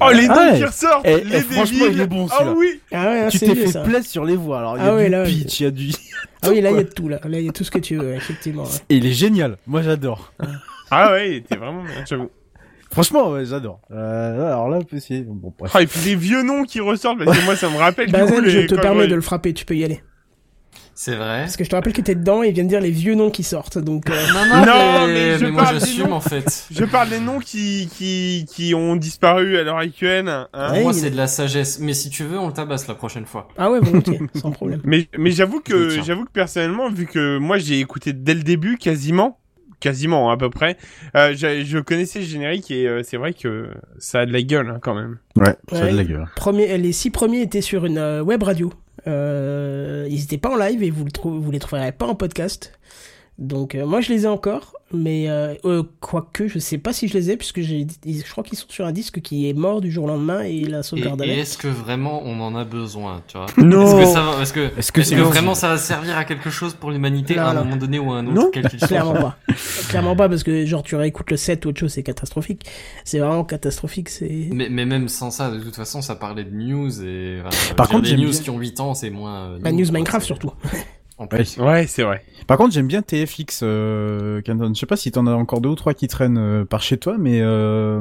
Oh 0.00 0.10
les 0.14 0.28
noms 0.28 0.34
Ah 0.36 0.52
ouais. 0.52 0.58
qui 0.58 0.64
ressortent 0.64 1.04
Eh, 1.08 1.24
Les 1.24 1.38
eh, 1.38 1.40
franchement, 1.40 1.86
il 1.90 2.00
est 2.00 2.06
bon, 2.06 2.28
Ah 2.30 2.36
celui-là. 2.38 2.54
oui 2.56 2.80
Ah 2.92 3.04
ouais, 3.10 3.28
tu 3.30 3.40
t'es 3.40 3.52
fait 3.52 3.82
plaisir 3.82 4.04
sur 4.08 4.24
les 4.24 4.36
voix. 4.36 4.60
Alors, 4.60 4.76
il 4.78 4.84
y 4.84 4.86
Ah 4.86 4.92
a 4.92 4.94
ouais, 4.94 5.04
du 5.06 5.10
là, 5.10 5.24
pitch, 5.24 5.58
il 5.58 5.62
y 5.64 5.66
a 5.66 5.70
du. 5.72 5.90
Ah 6.42 6.50
oui, 6.50 6.60
là 6.60 6.70
il 6.70 6.76
y 6.76 6.78
a 6.78 6.84
de 6.84 6.88
tout 6.88 7.08
là. 7.08 7.18
Là 7.24 7.40
il 7.40 7.46
y 7.46 7.48
a 7.48 7.52
tout 7.52 7.64
ce 7.64 7.70
que 7.72 7.80
tu 7.80 7.96
veux, 7.96 8.14
effectivement. 8.14 8.62
ouais. 8.62 8.70
Et 8.90 8.98
il 8.98 9.06
est 9.06 9.12
génial. 9.12 9.56
Moi, 9.66 9.82
j'adore. 9.82 10.32
Ah 10.92 11.10
ouais, 11.10 11.30
il 11.30 11.36
était 11.38 11.56
vraiment 11.56 11.82
bien, 11.82 12.04
j'avoue. 12.08 12.30
Franchement, 12.92 13.32
ouais, 13.32 13.44
j'adore. 13.44 13.80
Euh, 13.90 14.46
alors 14.46 14.68
là, 14.68 14.78
c'est 15.00 15.22
bon. 15.22 15.52
Bref. 15.58 15.72
Oh, 15.74 15.78
et 15.80 15.86
puis 15.88 15.98
les 16.10 16.14
vieux 16.14 16.42
noms 16.44 16.62
qui 16.62 16.78
ressortent, 16.78 17.18
parce 17.24 17.36
que 17.40 17.44
moi 17.44 17.56
ça 17.56 17.68
me 17.68 17.76
rappelle 17.76 18.06
du 18.06 18.12
coup 18.12 18.18
Bazel, 18.20 18.44
les... 18.44 18.50
je 18.50 18.60
te 18.68 18.76
permets 18.76 19.08
de 19.08 19.16
le 19.16 19.20
frapper, 19.20 19.52
tu 19.52 19.64
peux 19.64 19.74
y 19.74 19.82
aller. 19.82 20.00
C'est 20.98 21.14
vrai. 21.14 21.40
Parce 21.40 21.58
que 21.58 21.62
je 21.64 21.68
te 21.68 21.74
rappelle 21.76 21.92
que 21.92 22.00
t'es 22.00 22.14
dedans 22.14 22.42
et 22.42 22.48
il 22.48 22.54
vient 22.54 22.64
de 22.64 22.70
dire 22.70 22.80
les 22.80 22.90
vieux 22.90 23.14
noms 23.14 23.28
qui 23.30 23.42
sortent. 23.42 23.76
Donc, 23.76 24.08
euh, 24.08 24.14
Non, 24.32 24.46
non, 24.46 24.64
Non, 24.66 25.06
mais, 25.06 25.12
mais 25.12 25.38
je 25.38 25.44
mais 25.44 25.50
moi 25.50 25.62
parle 25.64 25.74
des 25.74 25.80
j'assume 25.80 26.06
noms. 26.08 26.12
en 26.14 26.20
fait. 26.20 26.66
Je 26.70 26.84
parle 26.86 27.10
des 27.10 27.20
noms 27.20 27.38
qui, 27.38 27.90
qui, 27.94 28.46
qui 28.50 28.74
ont 28.74 28.96
disparu 28.96 29.58
à 29.58 29.62
l'heure 29.62 29.76
actuelle. 29.76 30.26
Hein. 30.26 30.48
Ouais, 30.54 30.82
moi 30.82 30.92
il- 30.92 30.98
c'est 30.98 31.10
de 31.10 31.16
la 31.18 31.26
sagesse. 31.26 31.80
Mais 31.80 31.92
si 31.92 32.08
tu 32.08 32.24
veux, 32.24 32.38
on 32.38 32.46
le 32.46 32.54
tabasse 32.54 32.88
la 32.88 32.94
prochaine 32.94 33.26
fois. 33.26 33.46
Ah 33.58 33.70
ouais, 33.70 33.78
volontiers, 33.80 34.20
sans 34.36 34.50
problème. 34.52 34.80
Mais, 34.84 35.06
mais 35.18 35.32
j'avoue 35.32 35.60
que, 35.60 35.90
j'avoue 36.02 36.24
que 36.24 36.30
personnellement, 36.32 36.88
vu 36.90 37.04
que 37.04 37.36
moi 37.36 37.58
j'ai 37.58 37.78
écouté 37.78 38.14
dès 38.14 38.32
le 38.32 38.42
début 38.42 38.78
quasiment, 38.78 39.38
quasiment 39.80 40.30
à 40.30 40.38
peu 40.38 40.48
près, 40.48 40.78
euh, 41.14 41.34
je, 41.36 41.62
je 41.62 41.78
connaissais 41.78 42.20
le 42.20 42.24
générique 42.24 42.70
et 42.70 42.88
euh, 42.88 43.02
c'est 43.04 43.18
vrai 43.18 43.34
que 43.34 43.68
ça 43.98 44.20
a 44.20 44.26
de 44.26 44.32
la 44.32 44.40
gueule 44.40 44.70
hein, 44.70 44.78
quand 44.80 44.94
même. 44.94 45.18
Ouais, 45.36 45.54
ça 45.70 45.84
a 45.84 45.90
de 45.92 45.96
la 45.98 46.04
gueule. 46.04 46.26
Premier, 46.36 46.78
les 46.78 46.92
six 46.92 47.10
premiers 47.10 47.42
étaient 47.42 47.60
sur 47.60 47.84
une 47.84 47.98
euh, 47.98 48.22
web 48.22 48.42
radio. 48.42 48.72
Euh, 49.08 50.06
ils 50.10 50.24
étaient 50.24 50.38
pas 50.38 50.50
en 50.50 50.56
live 50.56 50.82
et 50.82 50.90
vous, 50.90 51.04
le 51.04 51.10
vous 51.30 51.50
les 51.50 51.58
trouverez 51.58 51.92
pas 51.92 52.06
en 52.06 52.14
podcast. 52.14 52.75
Donc 53.38 53.74
euh, 53.74 53.84
moi 53.84 54.00
je 54.00 54.10
les 54.12 54.24
ai 54.24 54.28
encore, 54.28 54.72
mais 54.94 55.28
euh, 55.28 55.54
euh, 55.66 55.82
quoique 56.00 56.48
je 56.48 56.58
sais 56.58 56.78
pas 56.78 56.94
si 56.94 57.06
je 57.06 57.12
les 57.12 57.30
ai 57.30 57.36
puisque 57.36 57.60
j'ai, 57.60 57.86
je 58.06 58.30
crois 58.30 58.42
qu'ils 58.42 58.56
sont 58.56 58.64
sur 58.70 58.86
un 58.86 58.92
disque 58.92 59.20
qui 59.20 59.46
est 59.46 59.52
mort 59.52 59.82
du 59.82 59.90
jour 59.92 60.04
au 60.04 60.08
lendemain 60.08 60.40
et 60.40 60.60
la 60.64 60.78
Et, 60.78 60.82
sauvegarde 60.82 61.20
et 61.20 61.24
avec. 61.24 61.38
est-ce 61.38 61.58
que 61.58 61.68
vraiment 61.68 62.22
on 62.24 62.40
en 62.40 62.54
a 62.56 62.64
besoin, 62.64 63.20
tu 63.28 63.36
vois? 63.36 63.44
Non. 63.58 63.84
Est-ce 63.84 63.94
que 64.06 64.12
ça 64.14 64.22
va, 64.22 64.40
est-ce 64.42 64.54
que, 64.54 64.70
Est-ce 64.78 64.90
que 64.90 65.00
est-ce 65.02 65.10
c'est 65.10 65.16
que 65.16 65.20
long 65.20 65.28
vraiment 65.28 65.54
ça 65.54 65.68
va 65.68 65.76
servir 65.76 66.16
à 66.16 66.24
quelque 66.24 66.48
chose 66.48 66.72
pour 66.72 66.90
l'humanité 66.90 67.34
Non, 67.36 67.42
à 67.42 67.44
un 67.48 67.54
non. 67.54 67.64
moment 67.64 67.76
donné 67.76 67.98
ou 67.98 68.10
à 68.10 68.16
un 68.16 68.26
autre, 68.26 68.34
Non. 68.34 68.50
quel 68.50 68.68
qu'il 68.70 68.78
soit? 68.78 68.88
Clairement 68.88 69.12
pas. 69.14 69.36
Clairement 69.90 70.16
pas 70.16 70.30
parce 70.30 70.42
que 70.42 70.64
genre 70.64 70.82
tu 70.82 70.96
réécoutes 70.96 71.30
le 71.30 71.36
set 71.36 71.66
ou 71.66 71.68
autre 71.68 71.80
chose, 71.80 71.92
c'est 71.92 72.02
catastrophique. 72.02 72.64
C'est 73.04 73.18
vraiment 73.18 73.44
catastrophique. 73.44 74.08
C'est. 74.08 74.48
Mais, 74.50 74.68
mais 74.70 74.86
même 74.86 75.08
sans 75.08 75.30
ça, 75.30 75.50
de 75.50 75.58
toute 75.60 75.76
façon, 75.76 76.00
ça 76.00 76.14
parlait 76.16 76.44
de 76.44 76.54
news 76.56 77.02
et. 77.04 77.42
enfin, 77.46 77.74
Par 77.74 77.90
contre, 77.90 78.08
les 78.08 78.16
news 78.16 78.30
bien- 78.30 78.40
qui 78.40 78.48
ont 78.48 78.58
8 78.58 78.80
ans, 78.80 78.94
c'est 78.94 79.10
moins. 79.10 79.50
euh, 79.50 79.58
Bah, 79.60 79.72
news 79.72 79.92
Minecraft 79.92 80.24
surtout. 80.24 80.52
En 81.18 81.26
plus. 81.26 81.56
Ouais, 81.56 81.86
c'est 81.86 82.02
vrai. 82.02 82.22
Par 82.46 82.58
contre, 82.58 82.74
j'aime 82.74 82.86
bien 82.88 83.00
TFX, 83.00 83.60
euh, 83.62 84.42
Canton. 84.42 84.72
Je 84.74 84.78
sais 84.78 84.84
pas 84.86 84.96
si 84.96 85.10
t'en 85.10 85.26
as 85.26 85.32
encore 85.32 85.60
deux 85.62 85.70
ou 85.70 85.74
trois 85.74 85.94
qui 85.94 86.08
traînent 86.08 86.36
euh, 86.36 86.64
par 86.66 86.82
chez 86.82 86.98
toi, 86.98 87.16
mais 87.18 87.40
euh, 87.40 88.00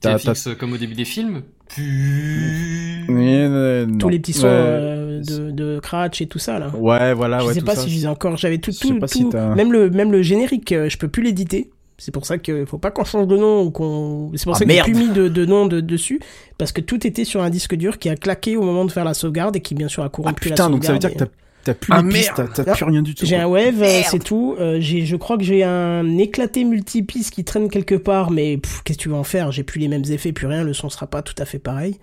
t'as- 0.00 0.18
t'as- 0.18 0.32
TFX 0.34 0.48
euh, 0.48 0.54
comme 0.56 0.72
au 0.74 0.76
début 0.76 0.94
des 0.94 1.06
films. 1.06 1.42
Puis. 1.68 3.04
Mais, 3.08 3.38
euh, 3.48 3.86
Tous 3.98 4.08
les 4.08 4.18
petits 4.18 4.32
sons 4.34 4.46
Ouais. 4.46 4.52
euh, 4.52 5.22
de, 5.22 5.50
de 5.50 5.80
Cratch 5.80 6.20
et 6.20 6.26
tout 6.26 6.38
ça 6.38 6.58
là. 6.58 6.70
Ouais, 6.76 7.14
voilà, 7.14 7.38
je 7.40 7.46
ouais, 7.46 7.54
sais 7.54 7.60
tout 7.60 7.66
pas 7.66 7.74
ça. 7.76 7.82
si 7.82 7.90
je 7.90 7.94
les 7.96 8.04
ai 8.04 8.08
encore. 8.08 8.36
J'avais 8.36 8.58
tout, 8.58 8.70
tout, 8.72 8.98
si 9.06 9.24
même 9.24 9.72
le 9.72 9.90
même 9.90 10.12
le 10.12 10.22
générique, 10.22 10.74
je 10.76 10.96
peux 10.98 11.08
plus 11.08 11.22
l'éditer. 11.22 11.70
C'est 11.98 12.12
pour 12.12 12.24
ça 12.24 12.38
que 12.38 12.64
faut 12.64 12.78
pas 12.78 12.90
qu'on 12.90 13.04
change 13.04 13.26
de 13.26 13.36
nom 13.36 13.62
ou 13.62 13.70
qu'on. 13.70 14.30
C'est 14.34 14.44
pour 14.44 14.54
Ah, 14.54 14.58
ça 14.58 14.64
que 14.64 14.72
j'ai 14.72 14.82
plus 14.82 14.94
mis 14.94 15.08
de, 15.10 15.28
de 15.28 15.44
nom 15.44 15.66
de, 15.66 15.80
dessus 15.80 16.18
parce 16.56 16.72
que 16.72 16.80
tout 16.80 17.06
était 17.06 17.24
sur 17.24 17.42
un 17.42 17.50
disque 17.50 17.74
dur 17.74 17.98
qui 17.98 18.08
a 18.08 18.16
claqué 18.16 18.56
au 18.56 18.62
moment 18.62 18.84
de 18.86 18.90
faire 18.92 19.04
la 19.04 19.12
sauvegarde 19.14 19.56
et 19.56 19.60
qui 19.60 19.74
bien 19.74 19.88
sûr 19.88 20.02
a 20.02 20.06
Ah 20.06 20.08
corrompu 20.08 20.48
la 20.48 20.54
putain, 20.54 20.64
sauvegarde. 20.64 20.72
donc 20.72 20.84
ça 20.84 20.92
veut 20.94 20.98
dire 20.98 21.10
et- 21.10 21.14
que 21.14 21.18
t'as 21.18 21.26
t'as 21.64 21.74
plus 21.74 21.92
Ah, 21.94 22.02
les 22.02 22.08
pistes, 22.08 22.38
merde. 22.38 22.50
t'as 22.54 22.64
plus 22.74 22.84
rien 22.84 23.02
du 23.02 23.14
tout. 23.14 23.24
J'ai 23.26 23.36
un 23.36 23.46
wave, 23.46 23.82
euh, 23.82 24.00
c'est 24.10 24.18
tout. 24.22 24.56
Euh, 24.58 24.78
j'ai, 24.80 25.04
je 25.06 25.16
crois 25.16 25.36
que 25.38 25.44
j'ai 25.44 25.62
un 25.64 26.18
éclaté 26.18 26.64
multipiste 26.64 27.32
qui 27.32 27.44
traîne 27.44 27.68
quelque 27.68 27.94
part, 27.94 28.30
mais 28.30 28.56
pff, 28.58 28.82
qu'est-ce 28.84 28.98
que 28.98 29.02
tu 29.04 29.08
veux 29.08 29.14
en 29.16 29.24
faire? 29.24 29.52
J'ai 29.52 29.62
plus 29.62 29.78
les 29.80 29.88
mêmes 29.88 30.04
effets, 30.10 30.32
plus 30.32 30.46
rien. 30.46 30.62
Le 30.64 30.72
son 30.72 30.88
sera 30.90 31.06
pas 31.06 31.22
tout 31.22 31.34
à 31.38 31.44
fait 31.44 31.58
pareil. 31.58 31.98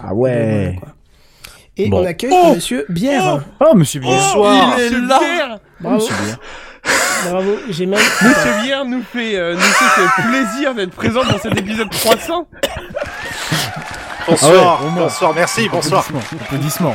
Ah 0.00 0.08
Donc, 0.08 0.18
voilà, 0.18 0.34
ouais. 0.36 0.76
quoi. 0.78 0.88
Et 1.76 1.88
Bon. 1.88 2.02
on 2.02 2.04
accueille 2.06 2.30
Oh 2.32 2.52
Monsieur 2.54 2.84
Bière. 2.90 3.40
Oh, 3.60 3.74
monsieur 3.74 4.00
bien. 4.00 4.10
Bonsoir. 4.10 4.74
il 4.78 4.82
est 4.84 4.90
là. 5.00 5.58
Bravo, 5.80 5.96
Monsieur 5.96 6.14
bien. 6.24 6.38
bravo. 7.30 7.56
J'ai 7.70 7.86
même. 7.86 7.98
Monsieur 8.22 8.62
Bière 8.62 8.84
nous 8.84 9.02
fait, 9.02 9.36
euh, 9.36 9.54
nous 9.54 9.60
fait 9.60 9.84
ce 9.84 10.22
plaisir 10.28 10.74
d'être 10.74 10.90
présent 10.92 11.22
dans 11.24 11.38
cet 11.38 11.56
épisode 11.58 11.88
300. 11.90 12.46
Bonsoir, 14.28 14.78
Ah 14.80 14.84
ouais, 14.84 14.90
moins. 14.90 15.02
bonsoir, 15.04 15.34
merci, 15.34 15.68
bonsoir. 15.68 16.04
Applaudissements. 16.06 16.94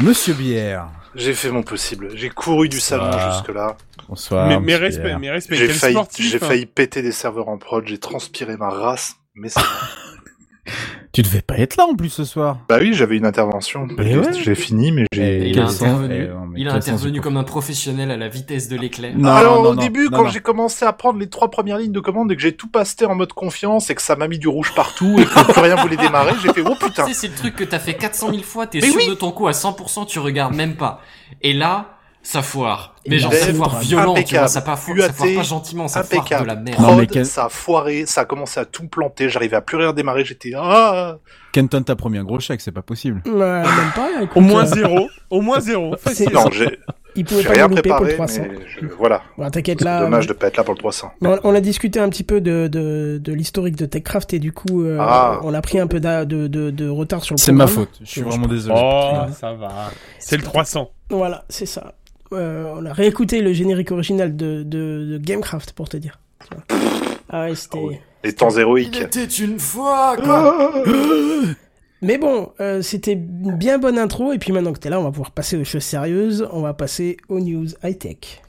Monsieur 0.00 0.34
Bière. 0.34 0.90
J'ai 1.14 1.32
fait 1.32 1.50
mon 1.50 1.62
possible. 1.62 2.10
J'ai 2.14 2.28
couru 2.28 2.68
du 2.68 2.80
salon 2.80 3.10
jusque-là. 3.32 3.78
Bonsoir. 4.08 4.46
mais, 4.46 4.56
mais 4.56 4.60
monsieur 4.60 4.84
respect, 4.84 5.02
Bière. 5.04 5.18
mais 5.18 5.30
respect. 5.30 5.56
J'ai 5.56 5.68
failli, 5.68 5.94
sportif. 5.94 6.30
j'ai 6.30 6.36
hein. 6.36 6.46
failli 6.46 6.66
péter 6.66 7.00
des 7.00 7.12
serveurs 7.12 7.48
en 7.48 7.56
prod. 7.56 7.86
J'ai 7.86 7.98
transpiré 7.98 8.58
ma 8.58 8.68
race, 8.68 9.16
mais 9.34 9.48
c'est... 9.48 9.60
Tu 11.16 11.22
devais 11.22 11.40
pas 11.40 11.56
être 11.56 11.78
là 11.78 11.86
en 11.90 11.94
plus 11.94 12.10
ce 12.10 12.24
soir. 12.24 12.58
bah 12.68 12.76
oui, 12.78 12.92
j'avais 12.92 13.16
une 13.16 13.24
intervention. 13.24 13.88
J'ai- 13.98 14.18
ouais. 14.18 14.32
J'ai 14.38 14.54
fini, 14.54 14.92
mais 14.92 15.06
j'ai. 15.10 15.48
il 15.48 15.54
quel 15.54 15.62
a 15.62 15.66
intervenu, 15.68 16.14
eh, 16.14 16.28
non, 16.28 16.52
il 16.54 16.68
a 16.68 16.74
intervenu 16.74 17.22
comme 17.22 17.38
un 17.38 17.42
professionnel 17.42 18.10
à 18.10 18.18
la 18.18 18.28
vitesse 18.28 18.68
de 18.68 18.76
l'éclair. 18.76 19.14
Non, 19.16 19.30
Alors 19.30 19.62
non, 19.62 19.70
au 19.70 19.74
non, 19.76 19.80
début, 19.80 20.10
non, 20.10 20.18
quand 20.18 20.28
j'ai 20.28 20.40
commencé 20.40 20.84
à 20.84 20.92
prendre 20.92 21.18
les 21.18 21.30
trois 21.30 21.50
premières 21.50 21.78
lignes 21.78 21.92
de 21.92 22.00
commande 22.00 22.30
et 22.32 22.36
que 22.36 22.42
j'ai 22.42 22.54
tout 22.54 22.68
passé 22.68 23.06
en 23.06 23.14
mode 23.14 23.32
confiance 23.32 23.88
et 23.88 23.94
que 23.94 24.02
ça 24.02 24.14
m'a 24.14 24.28
mis 24.28 24.38
du 24.38 24.48
rouge 24.48 24.74
partout 24.74 25.16
et 25.18 25.24
que 25.24 25.52
plus 25.52 25.62
rien 25.62 25.76
voulait 25.76 25.96
démarrer, 25.96 26.34
j'ai 26.42 26.52
fait 26.52 26.60
oh 26.60 26.74
putain. 26.78 27.06
Tu 27.06 27.14
sais, 27.14 27.20
c'est 27.20 27.28
le 27.28 27.34
truc 27.34 27.56
que 27.56 27.64
t'as 27.64 27.78
fait 27.78 27.94
400 27.94 28.32
000 28.32 28.42
fois, 28.42 28.66
t'es 28.66 28.82
sûr 28.82 28.94
oui. 28.94 29.08
de 29.08 29.14
ton 29.14 29.30
coup 29.30 29.48
à 29.48 29.52
100%, 29.52 30.04
tu 30.04 30.18
regardes 30.18 30.54
même 30.54 30.76
pas. 30.76 31.00
Et 31.40 31.54
là, 31.54 31.95
ça 32.26 32.42
foire. 32.42 32.94
Mais 33.08 33.18
genre, 33.18 33.32
ça 33.32 33.54
foire 33.54 33.78
violent, 33.78 34.02
tu 34.02 34.10
vois, 34.10 34.18
impeccable. 34.18 34.48
ça, 34.48 34.60
pas 34.62 34.74
fo- 34.74 34.94
UAT, 34.96 35.06
ça 35.06 35.12
foire 35.12 35.28
pas 35.36 35.42
gentiment, 35.42 35.86
ça 35.88 36.02
foire 36.02 36.10
de 36.10 36.26
Impeccable. 36.26 36.46
la 36.48 36.56
merde. 36.56 37.06
Prod, 37.06 37.24
ça 37.24 37.44
a 37.44 37.48
foiré, 37.48 38.04
ça 38.06 38.22
a 38.22 38.24
commencé 38.24 38.58
à 38.58 38.64
tout 38.64 38.88
planter, 38.88 39.28
j'arrivais 39.28 39.56
à 39.56 39.60
plus 39.60 39.76
rien 39.76 39.92
démarrer, 39.92 40.24
j'étais 40.24 40.52
ah. 40.56 41.18
Kenton 41.52 41.82
t'a 41.84 41.94
promis 41.96 42.18
un 42.18 42.24
gros 42.24 42.40
chèque, 42.40 42.60
c'est 42.60 42.72
pas 42.72 42.82
possible. 42.82 43.22
Ouais, 43.24 43.32
même 43.62 43.92
pas. 43.94 44.08
écoute, 44.22 44.36
Au 44.36 44.40
moins 44.40 44.64
euh, 44.64 44.74
zéro. 44.74 45.08
Au 45.30 45.40
moins 45.40 45.60
zéro. 45.60 45.94
C'est- 46.12 46.32
Non, 46.32 46.50
j'ai 46.50 46.78
il 47.18 47.24
pouvait 47.24 47.44
pas 47.44 47.52
rien 47.54 47.68
louper 47.68 47.88
pour 47.88 48.00
le 48.00 48.06
préparé, 48.08 48.14
300. 48.14 48.42
mais 48.50 48.58
je- 48.66 48.86
voilà. 48.98 49.22
Bon, 49.38 49.48
t'inquiète 49.48 49.78
C'est 49.78 49.84
là. 49.86 50.00
dommage 50.00 50.26
de 50.26 50.34
pas 50.34 50.48
être 50.48 50.56
là 50.58 50.64
pour 50.64 50.74
le 50.74 50.78
300. 50.78 51.12
Mais 51.22 51.30
On, 51.44 51.54
a 51.54 51.60
discuté 51.60 51.98
un 51.98 52.10
petit 52.10 52.24
peu 52.24 52.42
de, 52.42 52.66
de, 52.66 53.18
de 53.22 53.32
l'historique 53.32 53.76
de 53.76 53.86
TechCraft 53.86 54.34
et 54.34 54.38
du 54.38 54.52
coup, 54.52 54.82
euh, 54.82 54.98
Ah. 55.00 55.38
on 55.44 55.54
a 55.54 55.62
pris 55.62 55.78
un 55.78 55.86
peu 55.86 55.98
de, 56.00 56.24
de, 56.24 56.46
de 56.70 56.88
retard 56.90 57.22
sur 57.22 57.34
le 57.36 57.38
C'est 57.40 57.52
ma 57.52 57.66
faute. 57.68 57.88
Je 58.02 58.10
suis 58.10 58.20
vraiment 58.20 58.46
désolé. 58.48 58.74
Oh, 58.78 59.32
ça 59.32 59.52
va. 59.54 59.90
C'est 60.18 60.36
le 60.36 60.42
300. 60.42 60.90
Voilà, 61.08 61.44
c'est 61.48 61.64
ça. 61.66 61.94
Euh, 62.32 62.72
on 62.76 62.84
a 62.86 62.92
réécouté 62.92 63.40
le 63.40 63.52
générique 63.52 63.90
original 63.92 64.36
de, 64.36 64.62
de, 64.62 65.06
de 65.12 65.18
Gamecraft 65.18 65.72
pour 65.72 65.88
te 65.88 65.96
dire. 65.96 66.18
Tu 66.48 66.54
vois. 66.54 66.78
Ah 67.28 67.46
ouais, 67.46 67.56
c'était. 67.56 67.78
Ah 67.82 67.86
oui. 67.88 67.96
Les 68.22 68.32
temps 68.34 68.56
héroïques. 68.56 68.98
Il 68.98 69.02
était 69.02 69.24
une 69.24 69.58
fois, 69.58 70.16
quoi 70.16 70.84
Mais 72.02 72.18
bon, 72.18 72.52
euh, 72.60 72.82
c'était 72.82 73.14
une 73.14 73.56
bien 73.56 73.78
bonne 73.78 73.98
intro 73.98 74.32
et 74.32 74.38
puis 74.38 74.52
maintenant 74.52 74.72
que 74.72 74.78
t'es 74.78 74.90
là, 74.90 75.00
on 75.00 75.02
va 75.02 75.10
pouvoir 75.10 75.32
passer 75.32 75.56
aux 75.56 75.64
choses 75.64 75.82
sérieuses. 75.82 76.46
On 76.52 76.60
va 76.60 76.72
passer 76.72 77.16
aux 77.28 77.40
news 77.40 77.66
high 77.82 77.98
tech. 77.98 78.42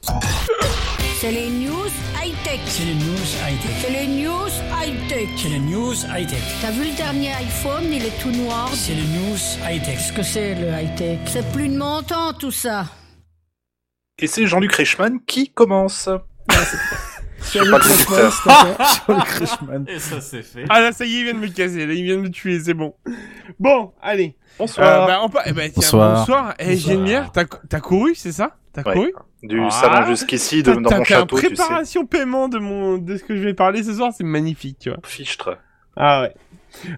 C'est 1.20 1.32
les 1.32 1.48
news 1.50 1.88
high-tech. 2.22 2.60
C'est 2.66 2.84
les 2.84 2.94
news 2.94 3.26
high-tech. 3.42 3.70
C'est 3.80 3.90
les 3.90 4.06
news 4.06 4.48
high-tech. 4.80 5.28
C'est 5.36 5.48
les 5.48 5.58
news 5.58 5.94
high-tech. 6.16 6.38
T'as 6.62 6.70
vu 6.70 6.84
le 6.84 6.96
dernier 6.96 7.32
iPhone, 7.32 7.82
il 7.92 8.04
est 8.04 8.22
tout 8.22 8.30
noir. 8.30 8.70
C'est 8.72 8.94
les 8.94 9.02
news 9.02 9.36
high-tech. 9.68 9.96
Qu'est-ce 9.96 10.12
que 10.12 10.22
c'est 10.22 10.54
le 10.54 10.68
high 10.68 10.94
tech 10.94 11.18
C'est 11.26 11.50
plus 11.50 11.68
de 11.68 11.76
mon 11.76 12.02
temps, 12.02 12.32
tout 12.38 12.52
ça. 12.52 12.84
Et 14.18 14.26
c'est 14.26 14.46
Jean-Luc 14.46 14.72
Reichmann 14.72 15.20
qui 15.26 15.50
commence. 15.50 16.08
Conducteur. 17.52 18.32
téléphone, 18.42 19.86
Et 19.88 19.98
ça, 20.00 20.20
c'est 20.20 20.42
fait. 20.42 20.64
Ah 20.68 20.80
là, 20.80 20.92
ça 20.92 21.04
y 21.04 21.14
est, 21.14 21.18
il 21.20 21.24
vient 21.24 21.34
de 21.34 21.38
me 21.38 21.46
casser. 21.48 21.86
Là, 21.86 21.92
il 21.94 22.02
vient 22.04 22.16
de 22.16 22.22
me 22.22 22.30
tuer, 22.30 22.58
c'est 22.58 22.74
bon. 22.74 22.94
Bon, 23.60 23.92
allez. 24.02 24.36
Bonsoir. 24.58 25.04
Euh, 25.04 25.06
bah, 25.06 25.20
on 25.22 25.28
pa- 25.28 25.42
eh 25.46 25.52
ben, 25.52 25.62
tiens, 25.70 25.72
Bonsoir. 25.76 26.18
bonsoir. 26.18 26.54
Eh, 26.58 26.74
Bonsoir. 26.74 26.94
Génial. 26.96 27.30
T'as 27.32 27.44
t'as 27.44 27.80
couru, 27.80 28.14
c'est 28.16 28.32
ça? 28.32 28.56
T'as 28.72 28.82
Ouais. 28.82 28.92
couru? 28.94 29.12
Du 29.44 29.60
Ah. 29.62 29.70
salon 29.70 30.06
jusqu'ici, 30.06 30.64
de, 30.64 30.72
T'as 30.72 30.80
dans 30.80 30.88
t'as 30.90 30.98
mon 30.98 31.04
fait 31.04 31.14
un 31.14 31.18
château, 31.20 31.36
tu 31.38 31.42
sais. 31.42 31.54
préparation 31.54 32.06
paiement 32.06 32.48
de 32.48 32.58
mon 32.58 32.98
de 32.98 33.16
ce 33.16 33.22
que 33.22 33.36
je 33.36 33.42
vais 33.42 33.54
parler 33.54 33.84
ce 33.84 33.94
soir, 33.94 34.12
c'est 34.16 34.24
magnifique, 34.24 34.78
tu 34.80 34.88
vois. 34.90 34.98
Fichtre. 35.04 35.56
Ah 35.96 36.22
ouais. 36.22 36.34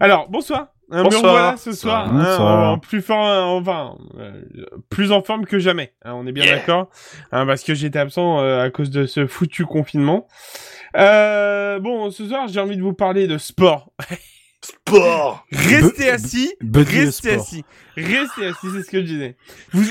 Alors, 0.00 0.28
bonsoir. 0.30 0.68
Hein, 0.92 1.03
Bonsoir. 1.05 1.59
Ce 1.59 1.72
soir, 1.72 2.09
hein, 2.09 2.12
Bonsoir. 2.12 2.72
en 2.72 2.79
plus 2.79 3.00
fort, 3.03 3.55
enfin, 3.55 3.96
euh, 4.18 4.42
plus 4.88 5.12
en 5.12 5.22
forme 5.22 5.46
que 5.46 5.59
jamais. 5.59 5.92
hein, 6.05 6.14
on 6.14 6.26
est 6.26 6.33
bien 6.33 6.44
Yeah. 6.44 6.57
d'accord, 6.57 6.88
hein, 7.33 7.46
parce 7.46 7.62
que 7.62 7.74
j'étais 7.74 7.98
absent 7.98 8.40
euh, 8.40 8.64
à 8.64 8.70
cause 8.70 8.90
de 8.90 9.07
ce 9.07 9.26
foutu 9.26 9.64
confinement. 9.66 10.26
Euh, 10.96 11.79
bon, 11.79 12.11
ce 12.11 12.26
soir, 12.26 12.48
j'ai 12.48 12.59
envie 12.61 12.76
de 12.76 12.83
vous 12.83 12.92
parler 12.94 13.26
de 13.26 13.38
sport. 13.38 13.92
Sport 14.62 15.46
Restez 15.53 16.05
Be- 16.09 16.11
assis, 16.11 16.53
restez 16.74 17.11
sport. 17.31 17.40
assis, 17.42 17.64
restez 17.96 18.46
assis, 18.46 18.66
c'est 18.74 18.83
ce 18.83 18.90
que 18.90 18.98
je 19.00 19.07
disais. 19.07 19.37
Vous, 19.72 19.83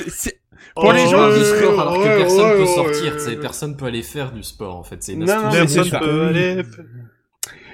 Pour 0.76 0.86
Oh, 0.86 0.92
les 0.92 1.08
gens 1.08 1.30
du 1.36 1.44
sport 1.44 1.80
alors 1.80 1.94
que 1.96 2.00
ouais, 2.02 2.18
personne 2.18 2.42
ouais, 2.46 2.54
peut 2.54 2.60
ouais, 2.62 2.76
sortir, 2.76 3.04
ouais, 3.06 3.12
tu 3.14 3.20
sais, 3.20 3.30
ouais. 3.32 3.36
personne 3.38 3.78
peut 3.78 3.86
aller 3.86 4.04
faire 4.04 4.32
du 4.32 4.44
sport 4.44 4.76
en 4.76 4.84
fait, 4.84 5.02
c'est 5.02 5.14
une 5.14 5.26
Non, 5.26 5.42
non, 5.42 5.48
astuce. 5.48 5.74
Personne 5.90 6.00
peut 6.02 6.28
aller... 6.28 6.62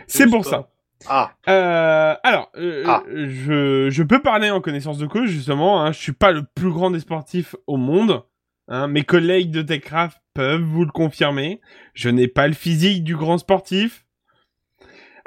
c'est 0.08 0.28
pour 0.30 0.46
ça. 0.46 0.70
Ah, 1.08 1.32
Euh, 1.50 2.16
alors, 2.24 2.52
euh, 2.58 2.84
Ah. 2.88 3.04
je, 3.08 3.90
je 3.92 4.04
peux 4.04 4.22
parler 4.22 4.50
en 4.50 4.62
connaissance 4.62 4.98
de 4.98 5.06
cause, 5.08 5.30
justement. 5.30 5.82
Hein, 5.84 5.92
je 5.92 6.00
suis 6.00 6.14
pas 6.14 6.32
le 6.32 6.44
plus 6.56 6.72
grand 6.72 6.92
des 6.92 7.00
sportifs 7.00 7.56
au 7.68 7.78
monde. 7.78 8.24
Hein, 8.68 8.88
mes 8.88 9.04
collègues 9.04 9.52
de 9.52 9.62
TechCraft 9.62 10.18
peuvent 10.34 10.62
vous 10.64 10.86
le 10.86 10.92
confirmer. 10.92 11.62
Je 11.94 12.10
n'ai 12.10 12.28
pas 12.28 12.48
le 12.48 12.54
physique 12.54 13.04
du 13.04 13.16
grand 13.16 13.38
sportif. 13.38 14.06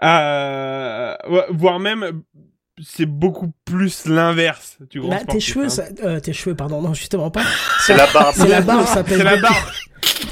Euh, 0.02 1.14
vo- 1.28 1.42
voire 1.50 1.78
même, 1.80 2.22
c'est 2.82 3.06
beaucoup 3.06 3.52
plus 3.64 4.06
l'inverse 4.06 4.78
du 4.90 5.00
grand 5.00 5.10
Bah, 5.10 5.18
tes 5.28 5.40
cheveux, 5.40 5.66
hein. 5.66 5.68
ça... 5.68 5.84
euh, 6.04 6.20
tes 6.20 6.32
cheveux, 6.32 6.54
pardon, 6.54 6.80
non, 6.82 6.94
justement 6.94 7.30
pas. 7.30 7.42
c'est 7.80 7.96
la 7.96 8.06
barbe. 8.12 8.34
C'est 8.36 8.48
la 8.48 8.60
barbe, 8.60 8.86
ça 8.86 9.02
C'est 9.06 9.22
la 9.24 9.36
barbe. 9.36 9.54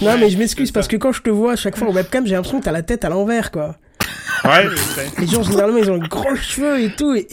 Non, 0.03 0.18
mais 0.18 0.31
je 0.31 0.38
m'excuse 0.38 0.72
parce 0.72 0.88
que 0.88 0.96
quand 0.96 1.12
je 1.12 1.22
te 1.22 1.31
vois 1.31 1.53
à 1.53 1.57
chaque 1.57 1.77
fois 1.77 1.88
en 1.88 1.92
webcam, 1.92 2.27
j'ai 2.27 2.35
l'impression 2.35 2.59
que 2.61 2.64
t'as 2.64 2.72
la 2.72 2.83
tête 2.83 3.05
à 3.05 3.09
l'envers, 3.09 3.51
quoi. 3.51 3.77
Ouais. 4.44 4.64
Les 5.18 5.26
gens, 5.26 5.42
généralement, 5.42 5.79
ils 5.79 5.90
ont 5.90 5.98
de 5.98 6.07
gros 6.07 6.37
cheveux 6.37 6.81
et 6.81 6.90
tout, 6.90 7.14
et, 7.14 7.26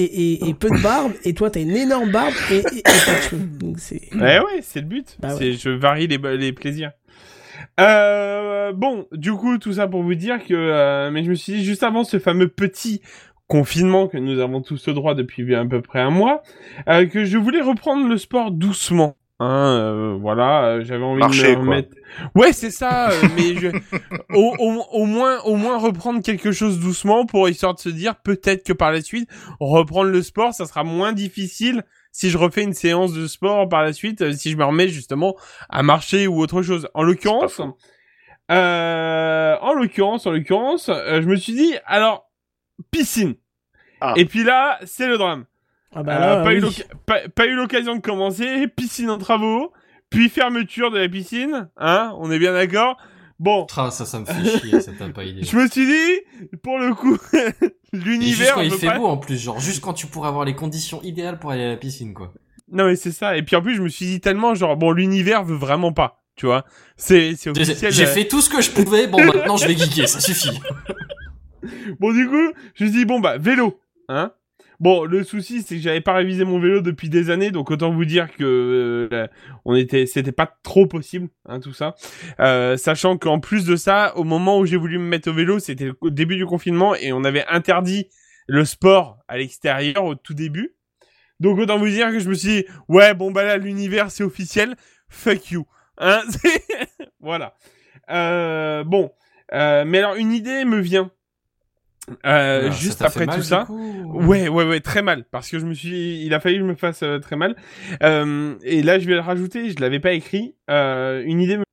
et, 0.47 0.53
peu 0.53 0.69
de 0.69 0.81
barbe, 0.81 1.11
et 1.23 1.33
toi, 1.33 1.51
t'as 1.51 1.61
une 1.61 1.75
énorme 1.75 2.11
barbe 2.11 2.33
et, 2.51 2.61
pas 2.61 2.69
de 2.69 3.21
cheveux. 3.29 3.45
Donc, 3.59 3.79
c'est... 3.79 4.01
Ouais, 4.15 4.39
ouais, 4.39 4.59
c'est 4.61 4.81
le 4.81 4.87
but. 4.87 5.17
Bah 5.19 5.35
ouais. 5.35 5.53
Je 5.53 5.69
varie 5.69 6.07
les, 6.07 6.17
les 6.37 6.53
plaisirs. 6.53 6.91
Euh, 7.79 8.71
bon, 8.73 9.07
du 9.11 9.33
coup, 9.33 9.57
tout 9.57 9.73
ça 9.73 9.87
pour 9.87 10.03
vous 10.03 10.15
dire 10.15 10.43
que, 10.43 10.53
euh, 10.53 11.11
mais 11.11 11.23
je 11.23 11.29
me 11.29 11.35
suis 11.35 11.53
dit 11.53 11.63
juste 11.63 11.83
avant 11.83 12.03
ce 12.03 12.19
fameux 12.19 12.47
petit 12.47 13.01
confinement 13.47 14.07
que 14.07 14.17
nous 14.17 14.39
avons 14.39 14.61
tous 14.61 14.87
le 14.87 14.93
droit 14.93 15.15
depuis 15.15 15.53
à 15.55 15.65
peu 15.65 15.81
près 15.81 15.99
un 15.99 16.09
mois, 16.09 16.43
euh, 16.87 17.05
que 17.05 17.25
je 17.25 17.37
voulais 17.37 17.61
reprendre 17.61 18.07
le 18.07 18.17
sport 18.17 18.51
doucement. 18.51 19.15
Hein, 19.39 19.77
euh, 19.79 20.17
voilà, 20.21 20.65
euh, 20.65 20.83
j'avais 20.83 21.03
envie 21.03 21.19
Marcher, 21.19 21.41
de 21.43 21.49
me 21.49 21.55
quoi. 21.55 21.63
remettre. 21.63 21.95
Ouais, 22.35 22.53
c'est 22.53 22.69
ça. 22.71 23.09
euh, 23.09 23.21
mais 23.35 23.55
je... 23.55 23.67
au, 24.33 24.55
au, 24.59 24.85
au 24.91 25.05
moins, 25.05 25.41
au 25.41 25.55
moins 25.55 25.77
reprendre 25.77 26.21
quelque 26.21 26.51
chose 26.51 26.79
doucement 26.79 27.25
pour 27.25 27.49
histoire 27.49 27.73
de 27.73 27.79
se 27.79 27.89
dire 27.89 28.15
peut-être 28.15 28.63
que 28.63 28.73
par 28.73 28.91
la 28.91 29.01
suite 29.01 29.29
reprendre 29.59 30.11
le 30.11 30.21
sport, 30.21 30.53
ça 30.53 30.65
sera 30.65 30.83
moins 30.83 31.11
difficile 31.13 31.83
si 32.11 32.29
je 32.29 32.37
refais 32.37 32.61
une 32.61 32.73
séance 32.73 33.11
de 33.11 33.25
sport 33.27 33.67
par 33.67 33.81
la 33.81 33.91
suite, 33.91 34.21
euh, 34.21 34.31
si 34.33 34.51
je 34.51 34.55
me 34.55 34.63
remets 34.63 34.87
justement 34.87 35.35
à 35.67 35.81
marcher 35.83 36.27
ou 36.27 36.39
autre 36.39 36.61
chose. 36.61 36.87
En 36.93 37.01
l'occurrence, 37.03 37.59
euh, 38.51 39.55
en 39.61 39.73
l'occurrence, 39.73 40.27
en 40.27 40.31
l'occurrence, 40.31 40.89
euh, 40.89 41.21
je 41.21 41.27
me 41.27 41.35
suis 41.35 41.53
dit 41.53 41.73
alors 41.85 42.29
piscine. 42.91 43.35
Ah. 43.99 44.13
Et 44.15 44.25
puis 44.25 44.43
là, 44.43 44.79
c'est 44.85 45.07
le 45.07 45.17
drame. 45.17 45.45
Ah 45.95 46.03
bah 46.03 46.39
Euh, 46.39 46.43
pas, 46.43 46.51
eu 46.53 46.55
oui. 46.55 46.61
l'oc- 46.61 46.87
pas, 47.05 47.19
pas 47.29 47.45
eu 47.45 47.53
l'occasion 47.55 47.95
de 47.95 48.01
commencer, 48.01 48.67
piscine 48.67 49.09
en 49.09 49.17
travaux, 49.17 49.71
puis 50.09 50.29
fermeture 50.29 50.91
de 50.91 50.97
la 50.99 51.07
piscine, 51.09 51.69
hein, 51.77 52.13
on 52.19 52.31
est 52.31 52.39
bien 52.39 52.53
d'accord. 52.53 52.97
Bon, 53.39 53.65
Ah, 53.75 53.91
ça, 53.91 54.05
ça 54.05 54.19
me 54.19 54.25
fait 54.25 54.59
chier, 54.59 54.79
ça 54.79 54.91
t'a 54.97 55.09
pas 55.09 55.23
idée. 55.23 55.43
je 55.43 55.57
me 55.57 55.67
suis 55.67 55.85
dit, 55.85 56.47
pour 56.61 56.77
le 56.79 56.93
coup, 56.93 57.17
Et 57.33 57.41
juste 57.93 58.05
l'univers. 58.05 58.55
quand 58.55 58.61
il 58.61 58.71
fait 58.71 58.87
pas- 58.87 58.97
beau 58.97 59.07
en 59.07 59.17
plus, 59.17 59.37
genre 59.41 59.59
juste 59.59 59.81
quand 59.81 59.93
tu 59.93 60.07
pourrais 60.07 60.29
avoir 60.29 60.45
les 60.45 60.55
conditions 60.55 61.01
idéales 61.03 61.39
pour 61.39 61.51
aller 61.51 61.63
à 61.63 61.69
la 61.69 61.77
piscine 61.77 62.13
quoi. 62.13 62.31
Non 62.71 62.85
mais 62.85 62.95
c'est 62.95 63.11
ça. 63.11 63.35
Et 63.37 63.43
puis 63.43 63.55
en 63.55 63.61
plus, 63.61 63.75
je 63.75 63.81
me 63.83 63.89
suis 63.89 64.05
dit 64.05 64.19
tellement, 64.21 64.55
genre, 64.55 64.77
bon, 64.77 64.91
l'univers 64.91 65.43
veut 65.43 65.55
vraiment 65.57 65.91
pas, 65.93 66.23
tu 66.35 66.45
vois. 66.47 66.63
C'est, 66.95 67.33
officiel. 67.47 67.91
j'ai 67.91 68.03
euh, 68.05 68.07
fait 68.07 68.27
tout 68.27 68.41
ce 68.41 68.49
que 68.49 68.61
je 68.61 68.71
pouvais, 68.71 69.05
bon 69.07 69.23
maintenant 69.23 69.57
je 69.57 69.67
vais 69.67 69.75
geeker, 69.75 70.07
ça 70.09 70.19
suffit. 70.19 70.59
Bon, 71.99 72.11
du 72.13 72.27
coup, 72.27 72.51
je 72.75 72.83
me 72.83 72.89
suis 72.89 72.99
dit, 72.99 73.05
bon, 73.05 73.19
bah, 73.19 73.37
vélo, 73.37 73.79
hein. 74.09 74.31
Bon, 74.83 75.05
le 75.05 75.23
souci, 75.23 75.61
c'est 75.61 75.75
que 75.77 75.81
j'avais 75.81 76.01
pas 76.01 76.11
révisé 76.11 76.43
mon 76.43 76.59
vélo 76.59 76.81
depuis 76.81 77.07
des 77.07 77.29
années, 77.29 77.51
donc 77.51 77.71
autant 77.71 77.89
vous 77.89 78.03
dire 78.03 78.29
que 78.35 79.07
euh, 79.13 79.27
on 79.63 79.75
était, 79.75 80.05
c'était 80.05 80.33
pas 80.33 80.57
trop 80.61 80.87
possible, 80.87 81.29
hein, 81.45 81.61
tout 81.61 81.71
ça. 81.71 81.95
Euh, 82.41 82.75
sachant 82.75 83.17
qu'en 83.17 83.39
plus 83.39 83.63
de 83.63 83.77
ça, 83.77 84.11
au 84.17 84.25
moment 84.25 84.59
où 84.59 84.65
j'ai 84.65 84.75
voulu 84.75 84.97
me 84.97 85.05
mettre 85.05 85.29
au 85.29 85.33
vélo, 85.33 85.57
c'était 85.59 85.85
le 85.85 86.11
début 86.11 86.35
du 86.35 86.45
confinement 86.45 86.95
et 86.95 87.13
on 87.13 87.23
avait 87.23 87.45
interdit 87.47 88.09
le 88.45 88.65
sport 88.65 89.19
à 89.29 89.37
l'extérieur 89.37 90.03
au 90.03 90.15
tout 90.15 90.33
début. 90.33 90.75
Donc 91.39 91.59
autant 91.59 91.79
vous 91.79 91.87
dire 91.87 92.11
que 92.11 92.19
je 92.19 92.27
me 92.27 92.33
suis 92.33 92.49
dit, 92.49 92.65
ouais, 92.89 93.13
bon 93.13 93.31
bah 93.31 93.43
là, 93.43 93.55
l'univers 93.55 94.11
c'est 94.11 94.25
officiel, 94.25 94.75
fuck 95.07 95.49
you, 95.49 95.65
hein. 95.97 96.23
voilà. 97.21 97.55
Euh, 98.09 98.83
bon, 98.83 99.13
mais 99.49 99.99
alors 99.99 100.15
une 100.15 100.33
idée 100.33 100.65
me 100.65 100.81
vient. 100.81 101.09
Euh, 102.25 102.67
Ah, 102.67 102.71
juste 102.71 103.01
après 103.01 103.25
mal, 103.25 103.37
tout 103.37 103.43
ça. 103.43 103.65
Ouais, 103.69 104.47
ouais, 104.49 104.65
ouais, 104.65 104.79
très 104.81 105.01
mal. 105.01 105.23
Parce 105.31 105.49
que 105.49 105.59
je 105.59 105.65
me 105.65 105.73
suis, 105.73 106.23
il 106.25 106.33
a 106.33 106.39
fallu 106.39 106.55
que 106.55 106.61
je 106.61 106.65
me 106.67 106.75
fasse 106.75 107.01
euh, 107.03 107.19
très 107.19 107.35
mal. 107.35 107.55
Euh, 108.01 108.55
et 108.63 108.83
là, 108.83 108.99
je 108.99 109.07
vais 109.07 109.13
le 109.13 109.21
rajouter. 109.21 109.69
Je 109.71 109.79
l'avais 109.79 109.99
pas 109.99 110.11
écrit. 110.13 110.55
Euh, 110.69 111.23
une 111.25 111.39
idée. 111.39 111.57
Me... 111.57 111.63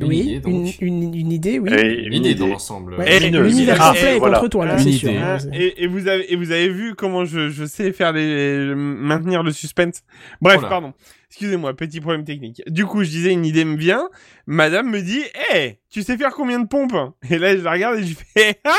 Une 0.00 0.06
oui, 0.08 0.16
idée, 0.18 0.40
donc. 0.40 0.76
une, 0.80 1.02
une, 1.02 1.14
une 1.14 1.32
idée, 1.32 1.58
oui. 1.58 1.70
Et 1.72 2.04
Une 2.06 2.14
idée 2.14 2.34
dans 2.36 2.46
l'ensemble. 2.46 2.94
Ouais, 2.94 3.16
Et- 3.16 3.30
L'univers 3.30 3.76
Ah, 3.80 3.94
est 3.96 4.18
voilà. 4.18 4.38
contre 4.38 4.50
toi, 4.50 4.64
là, 4.66 4.74
Une 4.74 4.78
c'est 4.78 4.90
idée. 4.90 4.98
sûr. 4.98 5.10
Hein, 5.10 5.38
c'est- 5.40 5.56
et, 5.56 5.82
et 5.82 5.86
vous 5.88 6.06
avez, 6.06 6.32
et 6.32 6.36
vous 6.36 6.52
avez 6.52 6.68
vu 6.68 6.94
comment 6.94 7.24
je, 7.24 7.48
je 7.48 7.64
sais 7.64 7.92
faire 7.92 8.12
les, 8.12 8.74
maintenir 8.76 9.42
le 9.42 9.50
suspense. 9.52 10.02
Bref, 10.40 10.60
pardon. 10.60 10.92
Excusez-moi, 11.30 11.74
petit 11.74 12.00
problème 12.00 12.24
technique. 12.24 12.62
Du 12.68 12.86
coup, 12.86 13.02
je 13.04 13.10
disais 13.10 13.32
une 13.32 13.44
idée 13.44 13.64
me 13.66 13.76
vient. 13.76 14.08
Madame 14.46 14.88
me 14.88 15.02
dit, 15.02 15.22
hé, 15.52 15.78
tu 15.90 16.02
sais 16.02 16.16
faire 16.16 16.30
combien 16.32 16.58
de 16.60 16.66
pompes? 16.66 16.94
Et 17.28 17.36
là, 17.38 17.54
je 17.56 17.60
la 17.62 17.72
regarde 17.72 17.98
et 17.98 18.04
je 18.04 18.14
fais, 18.14 18.58
ah 18.64 18.70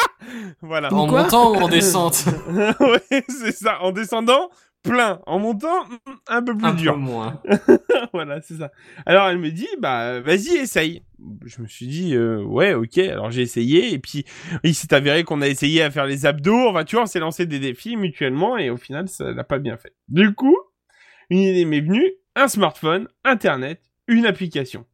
Voilà. 0.61 0.91
En 0.93 1.05
Quoi 1.07 1.23
montant 1.23 1.51
ou 1.51 1.55
en 1.57 1.67
descente 1.67 2.25
ouais, 2.79 3.23
c'est 3.29 3.53
ça. 3.55 3.81
En 3.81 3.91
descendant, 3.91 4.49
plein. 4.83 5.19
En 5.25 5.39
montant, 5.39 5.85
mm, 5.85 5.95
un 6.27 6.41
peu 6.43 6.55
plus 6.57 6.65
Un 6.67 6.73
dur. 6.73 6.93
peu 6.93 6.99
moins. 6.99 7.41
voilà, 8.13 8.41
c'est 8.41 8.55
ça. 8.57 8.71
Alors 9.05 9.27
elle 9.27 9.37
me 9.39 9.51
dit, 9.51 9.67
bah 9.79 10.19
vas-y, 10.21 10.55
essaye. 10.57 11.03
Je 11.45 11.61
me 11.61 11.67
suis 11.67 11.87
dit, 11.87 12.15
euh, 12.15 12.41
ouais, 12.43 12.73
ok. 12.73 12.97
Alors 12.99 13.29
j'ai 13.31 13.41
essayé 13.41 13.93
et 13.93 13.99
puis 13.99 14.25
il 14.63 14.73
s'est 14.73 14.93
avéré 14.93 15.23
qu'on 15.23 15.41
a 15.41 15.47
essayé 15.47 15.81
à 15.81 15.91
faire 15.91 16.05
les 16.05 16.25
abdos. 16.25 16.69
Enfin, 16.69 16.83
tu 16.85 16.95
vois, 16.95 17.03
on 17.03 17.07
s'est 17.07 17.19
lancé 17.19 17.45
des 17.45 17.59
défis 17.59 17.97
mutuellement 17.97 18.57
et 18.57 18.69
au 18.69 18.77
final, 18.77 19.07
ça 19.09 19.31
l'a 19.31 19.43
pas 19.43 19.59
bien 19.59 19.77
fait. 19.77 19.93
Du 20.07 20.33
coup, 20.33 20.57
une 21.29 21.39
idée 21.39 21.65
m'est 21.65 21.81
venue 21.81 22.11
un 22.35 22.47
smartphone, 22.47 23.07
Internet, 23.25 23.81
une 24.07 24.25
application. 24.25 24.85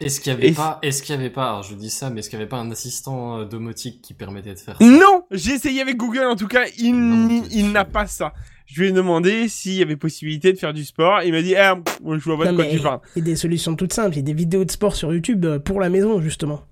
Est-ce 0.00 0.20
qu'il 0.20 0.32
y 0.32 0.36
avait 0.36 0.50
pas, 0.50 0.80
est-ce 0.82 1.00
qu'il 1.00 1.14
avait 1.14 1.30
pas, 1.30 1.48
alors 1.48 1.62
je 1.62 1.74
dis 1.76 1.88
ça, 1.88 2.10
mais 2.10 2.18
est-ce 2.20 2.28
qu'il 2.28 2.36
y 2.38 2.42
avait 2.42 2.48
pas 2.48 2.58
un 2.58 2.70
assistant 2.72 3.38
euh, 3.38 3.44
domotique 3.44 4.02
qui 4.02 4.14
permettait 4.14 4.52
de 4.52 4.58
faire 4.58 4.76
ça? 4.76 4.84
Non, 4.84 5.24
j'ai 5.30 5.52
essayé 5.52 5.80
avec 5.80 5.96
Google. 5.96 6.24
En 6.24 6.34
tout 6.34 6.48
cas, 6.48 6.64
n'y- 6.80 7.46
il 7.52 7.70
n'a 7.70 7.84
pas 7.84 8.06
ça. 8.08 8.32
Je 8.72 8.80
lui 8.82 8.88
ai 8.88 8.92
demandé 8.92 9.48
s'il 9.48 9.74
y 9.74 9.82
avait 9.82 9.96
possibilité 9.96 10.52
de 10.52 10.58
faire 10.58 10.72
du 10.72 10.84
sport. 10.84 11.22
Il 11.22 11.32
m'a 11.32 11.42
dit, 11.42 11.54
ah, 11.56 11.78
moi, 12.02 12.16
je 12.18 12.24
vois 12.24 12.38
pas 12.38 12.50
de 12.50 12.56
quoi 12.56 12.64
tu 12.66 12.78
parles. 12.80 13.00
Il 13.16 13.18
y 13.20 13.22
a 13.22 13.24
des 13.26 13.36
solutions 13.36 13.76
toutes 13.76 13.92
simples. 13.92 14.14
Il 14.14 14.16
y 14.16 14.20
a 14.20 14.22
des 14.22 14.32
vidéos 14.34 14.64
de 14.64 14.70
sport 14.70 14.96
sur 14.96 15.12
YouTube 15.12 15.44
euh, 15.44 15.58
pour 15.58 15.80
la 15.80 15.88
maison, 15.90 16.20
justement. 16.20 16.64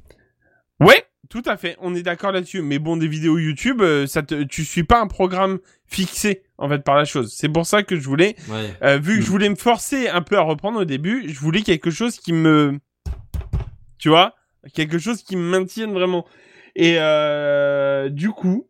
Ouais, 0.80 1.04
tout 1.28 1.42
à 1.44 1.56
fait. 1.56 1.76
On 1.80 1.94
est 1.94 2.02
d'accord 2.02 2.32
là-dessus. 2.32 2.62
Mais 2.62 2.78
bon, 2.78 2.96
des 2.96 3.08
vidéos 3.08 3.36
YouTube, 3.38 3.82
euh, 3.82 4.06
ça 4.06 4.22
te, 4.22 4.42
tu 4.44 4.64
suis 4.64 4.84
pas 4.84 5.00
un 5.00 5.06
programme 5.08 5.58
fixé, 5.86 6.42
en 6.56 6.68
fait, 6.68 6.82
par 6.82 6.96
la 6.96 7.04
chose. 7.04 7.34
C'est 7.36 7.48
pour 7.50 7.66
ça 7.66 7.82
que 7.82 7.96
je 7.96 8.04
voulais, 8.08 8.34
Ouais. 8.48 8.70
euh, 8.82 8.98
vu 8.98 9.16
que 9.16 9.20
Mm. 9.20 9.24
je 9.24 9.30
voulais 9.30 9.48
me 9.50 9.56
forcer 9.56 10.08
un 10.08 10.22
peu 10.22 10.36
à 10.38 10.42
reprendre 10.42 10.80
au 10.80 10.84
début, 10.86 11.24
je 11.28 11.38
voulais 11.38 11.60
quelque 11.62 11.90
chose 11.90 12.16
qui 12.18 12.32
me, 12.32 12.78
tu 13.98 14.08
vois, 14.08 14.34
quelque 14.74 14.98
chose 14.98 15.22
qui 15.22 15.36
me 15.36 15.42
maintienne 15.42 15.92
vraiment. 15.92 16.24
Et 16.76 16.94
euh, 16.98 18.08
du 18.08 18.30
coup, 18.30 18.68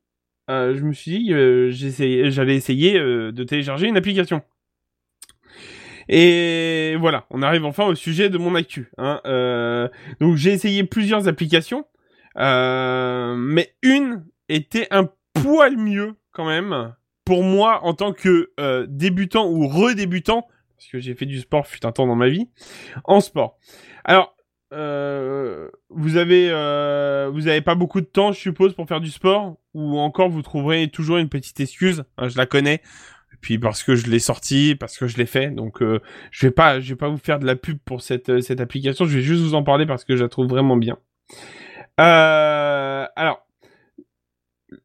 euh, 0.50 0.74
je 0.74 0.82
me 0.82 0.92
suis 0.92 1.10
dit, 1.18 1.32
euh, 1.32 1.70
j'allais 1.70 2.56
essayer 2.56 2.98
euh, 2.98 3.30
de 3.30 3.44
télécharger 3.44 3.86
une 3.86 3.96
application. 3.96 4.42
Et 6.08 6.96
voilà, 6.98 7.26
on 7.30 7.40
arrive 7.40 7.64
enfin 7.64 7.86
au 7.86 7.94
sujet 7.94 8.30
de 8.30 8.38
mon 8.38 8.56
actu. 8.56 8.90
Hein. 8.98 9.20
Euh, 9.26 9.88
donc 10.20 10.36
j'ai 10.36 10.50
essayé 10.50 10.82
plusieurs 10.82 11.28
applications, 11.28 11.86
mais 12.36 13.74
une 13.82 14.24
était 14.48 14.88
un 14.90 15.08
poil 15.34 15.76
mieux 15.76 16.16
quand 16.32 16.46
même 16.46 16.94
pour 17.24 17.44
moi 17.44 17.84
en 17.84 17.94
tant 17.94 18.12
que 18.12 18.50
débutant 18.88 19.48
ou 19.48 19.68
redébutant, 19.68 20.48
parce 20.76 20.88
que 20.90 20.98
j'ai 20.98 21.14
fait 21.14 21.26
du 21.26 21.38
sport 21.38 21.68
fut 21.68 21.86
un 21.86 21.92
temps 21.92 22.08
dans 22.08 22.16
ma 22.16 22.28
vie, 22.28 22.48
en 23.04 23.20
sport. 23.20 23.56
Alors, 24.04 24.34
euh, 24.72 25.68
vous 25.88 26.16
avez 26.16 26.48
euh, 26.50 27.30
vous 27.32 27.48
avez 27.48 27.60
pas 27.60 27.74
beaucoup 27.74 28.00
de 28.00 28.06
temps, 28.06 28.32
je 28.32 28.38
suppose, 28.38 28.74
pour 28.74 28.86
faire 28.86 29.00
du 29.00 29.10
sport, 29.10 29.56
ou 29.74 29.98
encore 29.98 30.28
vous 30.28 30.42
trouverez 30.42 30.88
toujours 30.88 31.18
une 31.18 31.28
petite 31.28 31.58
excuse? 31.60 32.04
hein, 32.18 32.28
je 32.28 32.36
la 32.38 32.46
connais. 32.46 32.82
Et 33.32 33.36
puis 33.40 33.58
parce 33.58 33.82
que 33.82 33.94
je 33.96 34.06
l'ai 34.06 34.18
sorti, 34.18 34.74
parce 34.74 34.98
que 34.98 35.06
je 35.06 35.16
l'ai 35.16 35.26
fait, 35.26 35.50
donc 35.50 35.82
euh, 35.82 36.00
je 36.30 36.46
vais 36.46 36.50
pas, 36.50 36.80
je 36.80 36.90
vais 36.90 36.96
pas 36.96 37.08
vous 37.08 37.18
faire 37.18 37.38
de 37.38 37.46
la 37.46 37.56
pub 37.56 37.78
pour 37.84 38.02
cette 38.02 38.28
euh, 38.28 38.40
cette 38.40 38.60
application. 38.60 39.04
Je 39.06 39.16
vais 39.16 39.22
juste 39.22 39.42
vous 39.42 39.54
en 39.54 39.62
parler 39.62 39.86
parce 39.86 40.04
que 40.04 40.16
je 40.16 40.22
la 40.22 40.28
trouve 40.28 40.46
vraiment 40.48 40.76
bien. 40.76 40.98
Euh, 42.00 43.06
alors, 43.16 43.46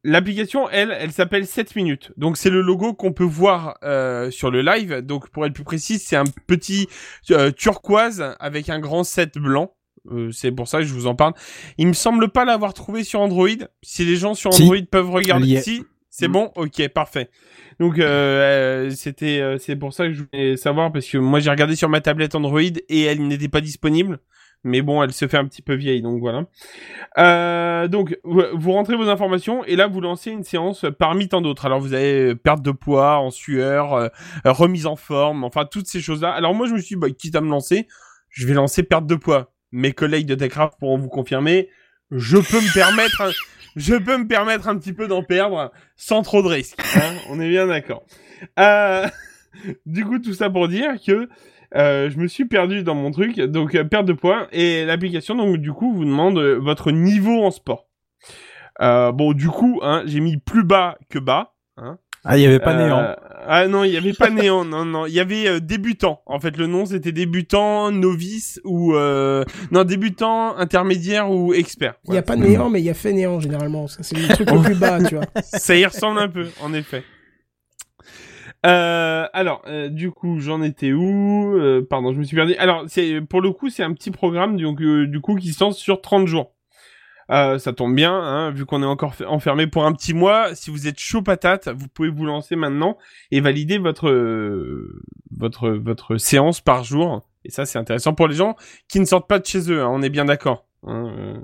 l'application, 0.03 0.69
elle, 0.69 0.95
elle 0.99 1.11
s'appelle 1.11 1.45
7 1.45 1.75
minutes. 1.75 2.11
Donc 2.17 2.37
c'est 2.37 2.49
le 2.49 2.61
logo 2.61 2.93
qu'on 2.93 3.13
peut 3.13 3.23
voir 3.23 3.77
euh, 3.83 4.31
sur 4.31 4.51
le 4.51 4.61
live. 4.61 5.01
Donc 5.01 5.29
pour 5.29 5.45
être 5.45 5.53
plus 5.53 5.63
précis, 5.63 5.99
c'est 5.99 6.15
un 6.15 6.25
petit 6.47 6.87
euh, 7.31 7.51
turquoise 7.51 8.35
avec 8.39 8.69
un 8.69 8.79
grand 8.79 9.03
7 9.03 9.37
blanc. 9.37 9.73
Euh, 10.11 10.31
c'est 10.31 10.51
pour 10.51 10.67
ça 10.67 10.79
que 10.79 10.85
je 10.85 10.93
vous 10.93 11.07
en 11.07 11.15
parle. 11.15 11.33
Il 11.77 11.87
me 11.87 11.93
semble 11.93 12.29
pas 12.29 12.45
l'avoir 12.45 12.73
trouvé 12.73 13.03
sur 13.03 13.21
Android. 13.21 13.47
Si 13.81 14.05
les 14.05 14.15
gens 14.15 14.33
sur 14.33 14.53
Si. 14.53 14.63
Android 14.63 14.77
peuvent 14.89 15.09
regarder, 15.09 15.61
si 15.61 15.83
c'est 16.17 16.29
bon, 16.29 16.49
ok, 16.55 16.87
parfait. 16.89 17.29
Donc 17.79 17.99
euh, 17.99 18.87
euh, 18.87 18.89
c'était, 18.91 19.41
euh, 19.41 19.57
c'est 19.57 19.75
pour 19.75 19.91
ça 19.93 20.07
que 20.07 20.13
je 20.13 20.23
voulais 20.23 20.55
savoir 20.55 20.93
parce 20.93 21.07
que 21.07 21.17
moi 21.17 21.41
j'ai 21.41 21.49
regardé 21.49 21.75
sur 21.75 21.89
ma 21.89 21.99
tablette 21.99 22.35
Android 22.35 22.61
et 22.61 23.01
elle 23.01 23.27
n'était 23.27 23.49
pas 23.49 23.59
disponible. 23.59 24.19
Mais 24.67 24.81
bon, 24.81 25.01
elle 25.03 25.13
se 25.13 25.27
fait 25.27 25.37
un 25.37 25.45
petit 25.45 25.61
peu 25.61 25.75
vieille, 25.75 26.01
donc 26.01 26.19
voilà. 26.19 26.45
Euh, 27.17 27.87
donc, 27.87 28.17
vous 28.23 28.71
rentrez 28.71 28.95
vos 28.95 29.09
informations 29.09 29.63
et 29.65 29.75
là, 29.75 29.87
vous 29.87 30.01
lancez 30.01 30.31
une 30.31 30.43
séance 30.43 30.85
parmi 30.97 31.27
tant 31.29 31.41
d'autres. 31.41 31.65
Alors, 31.65 31.79
vous 31.79 31.93
avez 31.93 32.31
euh, 32.31 32.35
perte 32.35 32.61
de 32.61 32.71
poids, 32.71 33.17
en 33.19 33.29
sueur, 33.29 33.93
euh, 33.93 34.07
remise 34.43 34.85
en 34.87 34.95
forme, 34.95 35.43
enfin, 35.43 35.65
toutes 35.65 35.87
ces 35.87 36.01
choses-là. 36.01 36.31
Alors, 36.31 36.53
moi, 36.55 36.67
je 36.67 36.73
me 36.73 36.79
suis 36.79 36.95
dit, 36.95 36.99
bah, 36.99 37.09
quitte 37.11 37.35
à 37.35 37.41
me 37.41 37.49
lancer, 37.49 37.87
je 38.29 38.47
vais 38.47 38.53
lancer 38.53 38.83
perte 38.83 39.05
de 39.05 39.15
poids. 39.15 39.53
Mes 39.71 39.91
collègues 39.93 40.25
de 40.25 40.35
Techcraft 40.35 40.73
pourront 40.79 40.97
vous 40.97 41.09
confirmer. 41.09 41.69
Je 42.11 42.37
peux 42.37 42.59
me 42.61 42.73
permettre, 42.73 43.21
un- 43.21 43.31
je 43.75 43.95
peux 43.95 44.17
me 44.17 44.27
permettre 44.27 44.67
un 44.67 44.77
petit 44.77 44.93
peu 44.93 45.07
d'en 45.07 45.23
perdre 45.23 45.71
sans 45.95 46.21
trop 46.21 46.41
de 46.41 46.47
risques. 46.47 46.79
hein. 46.95 47.13
On 47.29 47.39
est 47.39 47.49
bien 47.49 47.67
d'accord. 47.67 48.03
Euh, 48.59 49.07
du 49.85 50.05
coup, 50.05 50.19
tout 50.19 50.33
ça 50.33 50.49
pour 50.49 50.67
dire 50.67 50.93
que 51.05 51.29
euh, 51.75 52.09
je 52.09 52.17
me 52.17 52.27
suis 52.27 52.45
perdu 52.45 52.83
dans 52.83 52.95
mon 52.95 53.11
truc, 53.11 53.39
donc 53.39 53.75
euh, 53.75 53.83
perte 53.83 54.05
de 54.05 54.13
poids 54.13 54.47
et 54.51 54.85
l'application 54.85 55.35
donc 55.35 55.57
du 55.57 55.71
coup 55.71 55.93
vous 55.93 56.05
demande 56.05 56.37
euh, 56.37 56.57
votre 56.59 56.91
niveau 56.91 57.43
en 57.43 57.51
sport. 57.51 57.87
Euh, 58.81 59.11
bon 59.11 59.33
du 59.33 59.47
coup 59.47 59.79
hein, 59.83 60.03
j'ai 60.05 60.19
mis 60.19 60.37
plus 60.37 60.63
bas 60.63 60.97
que 61.09 61.19
bas. 61.19 61.53
Hein. 61.77 61.97
Ah, 62.27 62.37
il 62.37 62.43
y 62.43 62.45
avait 62.47 62.59
pas 62.59 62.73
Euh, 62.73 62.85
néant. 62.87 63.15
Ah 63.47 63.67
non 63.67 63.83
il 63.83 63.91
y 63.93 63.97
avait 63.97 64.13
pas 64.13 64.29
néant 64.31 64.65
non 64.65 64.83
non 64.83 65.05
il 65.05 65.13
y 65.13 65.19
avait 65.19 65.47
euh, 65.47 65.59
débutant 65.59 66.21
en 66.25 66.39
fait 66.39 66.57
le 66.57 66.65
nom 66.67 66.85
c'était 66.85 67.11
débutant 67.11 67.91
novice 67.91 68.59
ou 68.65 68.95
euh... 68.95 69.45
non 69.71 69.83
débutant 69.83 70.57
intermédiaire 70.57 71.29
ou 71.29 71.53
expert. 71.53 71.93
Il 72.05 72.11
n'y 72.11 72.17
a 72.17 72.21
Voilà. 72.21 72.41
pas 72.41 72.47
néant, 72.49 72.69
mais 72.69 72.81
il 72.81 72.85
y 72.85 72.89
a 72.89 72.93
fait 72.95 73.13
néant, 73.13 73.39
généralement. 73.39 73.85
C'est 73.87 74.17
le 74.17 74.27
truc 74.33 74.49
le 74.51 74.61
plus 74.61 74.75
bas, 74.75 75.03
tu 75.03 75.15
vois. 75.15 75.25
ça 75.43 75.75
y 75.75 75.85
ressemble 75.85 76.19
un 76.19 76.27
peu, 76.29 76.47
en 76.61 76.73
effet. 76.73 77.03
Euh, 78.65 79.27
alors, 79.33 79.61
euh, 79.67 79.89
du 79.89 80.11
coup, 80.11 80.39
j'en 80.39 80.61
étais 80.61 80.91
où? 80.91 81.55
Euh, 81.57 81.85
Pardon, 81.87 82.13
je 82.13 82.19
me 82.19 82.23
suis 82.23 82.35
perdu. 82.35 82.55
Alors, 82.55 82.83
c'est 82.87 83.21
pour 83.21 83.41
le 83.41 83.51
coup, 83.51 83.69
c'est 83.69 83.83
un 83.83 83.93
petit 83.93 84.11
programme 84.11 84.57
donc 84.59 84.81
du 84.81 85.19
coup 85.21 85.35
qui 85.35 85.53
se 85.53 85.63
lance 85.63 85.77
sur 85.77 86.01
30 86.01 86.27
jours. 86.27 86.51
Ça 87.29 87.73
tombe 87.75 87.95
bien, 87.95 88.13
hein, 88.13 88.51
vu 88.51 88.65
qu'on 88.65 88.83
est 88.83 88.85
encore 88.87 89.13
enfermé 89.27 89.65
pour 89.67 89.85
un 89.85 89.93
petit 89.93 90.13
mois. 90.13 90.53
Si 90.55 90.69
vous 90.69 90.87
êtes 90.87 90.99
chaud 90.99 91.21
patate, 91.23 91.69
vous 91.69 91.87
pouvez 91.87 92.09
vous 92.09 92.25
lancer 92.25 92.55
maintenant 92.55 92.97
et 93.31 93.39
valider 93.41 93.77
votre 93.79 94.11
votre 95.31 95.69
votre 95.69 96.17
séance 96.17 96.61
par 96.61 96.83
jour. 96.83 97.27
Et 97.43 97.49
ça, 97.51 97.65
c'est 97.65 97.79
intéressant 97.79 98.13
pour 98.13 98.27
les 98.27 98.35
gens 98.35 98.55
qui 98.87 98.99
ne 98.99 99.05
sortent 99.05 99.27
pas 99.27 99.39
de 99.39 99.45
chez 99.45 99.71
eux. 99.71 99.81
hein, 99.81 99.89
on 99.91 100.01
est 100.01 100.09
bien 100.09 100.25
d'accord. 100.25 100.65
hein, 100.83 101.43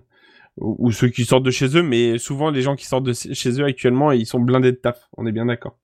ou, 0.58 0.76
ou 0.80 0.92
ceux 0.92 1.08
qui 1.10 1.26
sortent 1.26 1.44
de 1.44 1.52
chez 1.52 1.76
eux, 1.78 1.84
mais 1.84 2.18
souvent 2.18 2.50
les 2.52 2.62
gens 2.62 2.76
qui 2.76 2.86
sortent 2.86 3.06
de 3.06 3.14
chez 3.14 3.62
eux 3.62 3.66
actuellement, 3.66 4.12
ils 4.12 4.26
sont 4.26 4.40
blindés 4.40 4.72
de 4.72 4.78
taf. 4.78 5.08
On 5.18 5.26
est 5.26 5.32
bien 5.32 5.46
d'accord. 5.46 5.78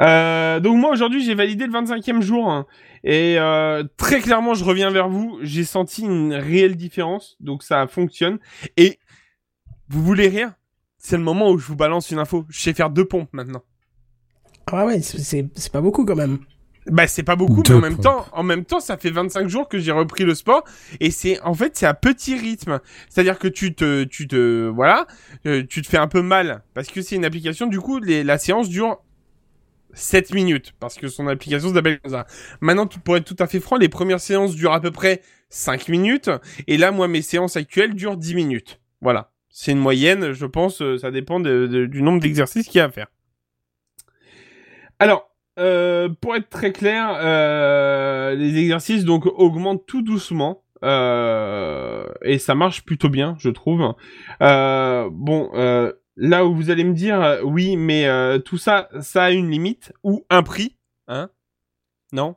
Euh, 0.00 0.58
donc 0.60 0.78
moi 0.78 0.90
aujourd'hui 0.90 1.22
j'ai 1.22 1.34
validé 1.34 1.66
le 1.66 1.72
25e 1.72 2.22
jour 2.22 2.48
hein, 2.50 2.66
et 3.04 3.36
euh, 3.38 3.84
très 3.98 4.20
clairement 4.20 4.54
je 4.54 4.64
reviens 4.64 4.90
vers 4.90 5.08
vous, 5.10 5.38
j'ai 5.42 5.64
senti 5.64 6.02
une 6.02 6.32
réelle 6.32 6.76
différence, 6.76 7.36
donc 7.40 7.62
ça 7.62 7.86
fonctionne 7.86 8.38
et 8.78 8.98
vous 9.88 10.02
voulez 10.02 10.28
rire? 10.28 10.52
C'est 10.96 11.16
le 11.18 11.22
moment 11.22 11.50
où 11.50 11.58
je 11.58 11.66
vous 11.66 11.76
balance 11.76 12.10
une 12.10 12.18
info, 12.20 12.46
je 12.48 12.60
sais 12.60 12.72
faire 12.72 12.88
deux 12.88 13.04
pompes 13.04 13.28
maintenant. 13.32 13.62
Ah 14.70 14.86
ouais, 14.86 15.02
c'est- 15.02 15.48
pas 15.72 15.80
beaucoup 15.82 16.06
quand 16.06 16.14
même. 16.16 16.38
Bah 16.86 17.06
c'est 17.06 17.22
pas 17.22 17.36
beaucoup, 17.36 17.62
Deux 17.62 17.74
mais 17.74 17.78
en 17.78 17.82
même 17.82 17.94
pompes. 17.96 18.04
temps, 18.04 18.26
en 18.32 18.42
même 18.42 18.64
temps, 18.64 18.80
ça 18.80 18.96
fait 18.96 19.10
25 19.10 19.48
jours 19.48 19.68
que 19.68 19.78
j'ai 19.78 19.92
repris 19.92 20.24
le 20.24 20.34
sport 20.34 20.64
et 21.00 21.10
c'est 21.12 21.40
en 21.42 21.54
fait 21.54 21.76
c'est 21.76 21.86
à 21.86 21.94
petit 21.94 22.36
rythme. 22.36 22.80
C'est-à-dire 23.08 23.38
que 23.38 23.46
tu 23.48 23.74
te, 23.74 24.02
tu 24.04 24.26
te, 24.26 24.66
voilà, 24.68 25.06
euh, 25.46 25.62
tu 25.68 25.82
te 25.82 25.86
fais 25.86 25.98
un 25.98 26.08
peu 26.08 26.22
mal 26.22 26.62
parce 26.74 26.88
que 26.88 27.00
c'est 27.02 27.14
une 27.16 27.24
application. 27.24 27.66
Du 27.66 27.78
coup, 27.80 27.98
les, 28.00 28.24
la 28.24 28.36
séance 28.38 28.68
dure 28.68 28.98
7 29.94 30.32
minutes 30.34 30.72
parce 30.80 30.96
que 30.96 31.08
son 31.08 31.26
application 31.28 31.72
s'appelle 31.72 32.00
comme 32.00 32.12
ça. 32.12 32.26
Maintenant, 32.60 32.86
pour 32.86 33.16
être 33.16 33.24
tout 33.24 33.36
à 33.38 33.46
fait 33.46 33.60
franc, 33.60 33.76
les 33.76 33.88
premières 33.88 34.20
séances 34.20 34.54
durent 34.54 34.72
à 34.72 34.80
peu 34.80 34.90
près 34.90 35.22
5 35.50 35.88
minutes 35.88 36.30
et 36.66 36.76
là, 36.78 36.90
moi, 36.92 37.08
mes 37.08 37.22
séances 37.22 37.56
actuelles 37.56 37.94
durent 37.94 38.16
10 38.16 38.34
minutes. 38.34 38.80
Voilà, 39.00 39.32
c'est 39.50 39.72
une 39.72 39.78
moyenne, 39.78 40.32
je 40.32 40.46
pense. 40.46 40.80
euh, 40.82 40.96
Ça 40.98 41.10
dépend 41.10 41.40
du 41.40 42.02
nombre 42.02 42.20
d'exercices 42.20 42.66
qu'il 42.68 42.78
y 42.78 42.80
a 42.80 42.84
à 42.86 42.90
faire. 42.90 43.08
Alors. 44.98 45.28
Euh, 45.58 46.08
pour 46.08 46.34
être 46.34 46.48
très 46.48 46.72
clair, 46.72 47.14
euh, 47.20 48.34
les 48.34 48.56
exercices 48.58 49.04
donc 49.04 49.26
augmentent 49.26 49.84
tout 49.86 50.00
doucement 50.00 50.64
euh, 50.82 52.06
et 52.22 52.38
ça 52.38 52.54
marche 52.54 52.86
plutôt 52.86 53.10
bien, 53.10 53.36
je 53.38 53.50
trouve. 53.50 53.94
Euh, 54.40 55.10
bon, 55.12 55.50
euh, 55.52 55.92
là 56.24 56.46
où 56.46 56.54
vous 56.54 56.70
allez 56.70 56.84
me 56.84 56.94
dire, 56.94 57.20
euh, 57.20 57.42
oui, 57.42 57.76
mais 57.76 58.06
euh, 58.06 58.38
tout 58.38 58.56
ça, 58.58 58.88
ça 59.00 59.24
a 59.24 59.30
une 59.32 59.50
limite 59.50 59.92
ou 60.04 60.24
un 60.30 60.42
prix, 60.44 60.76
hein? 61.08 61.28
Non? 62.12 62.36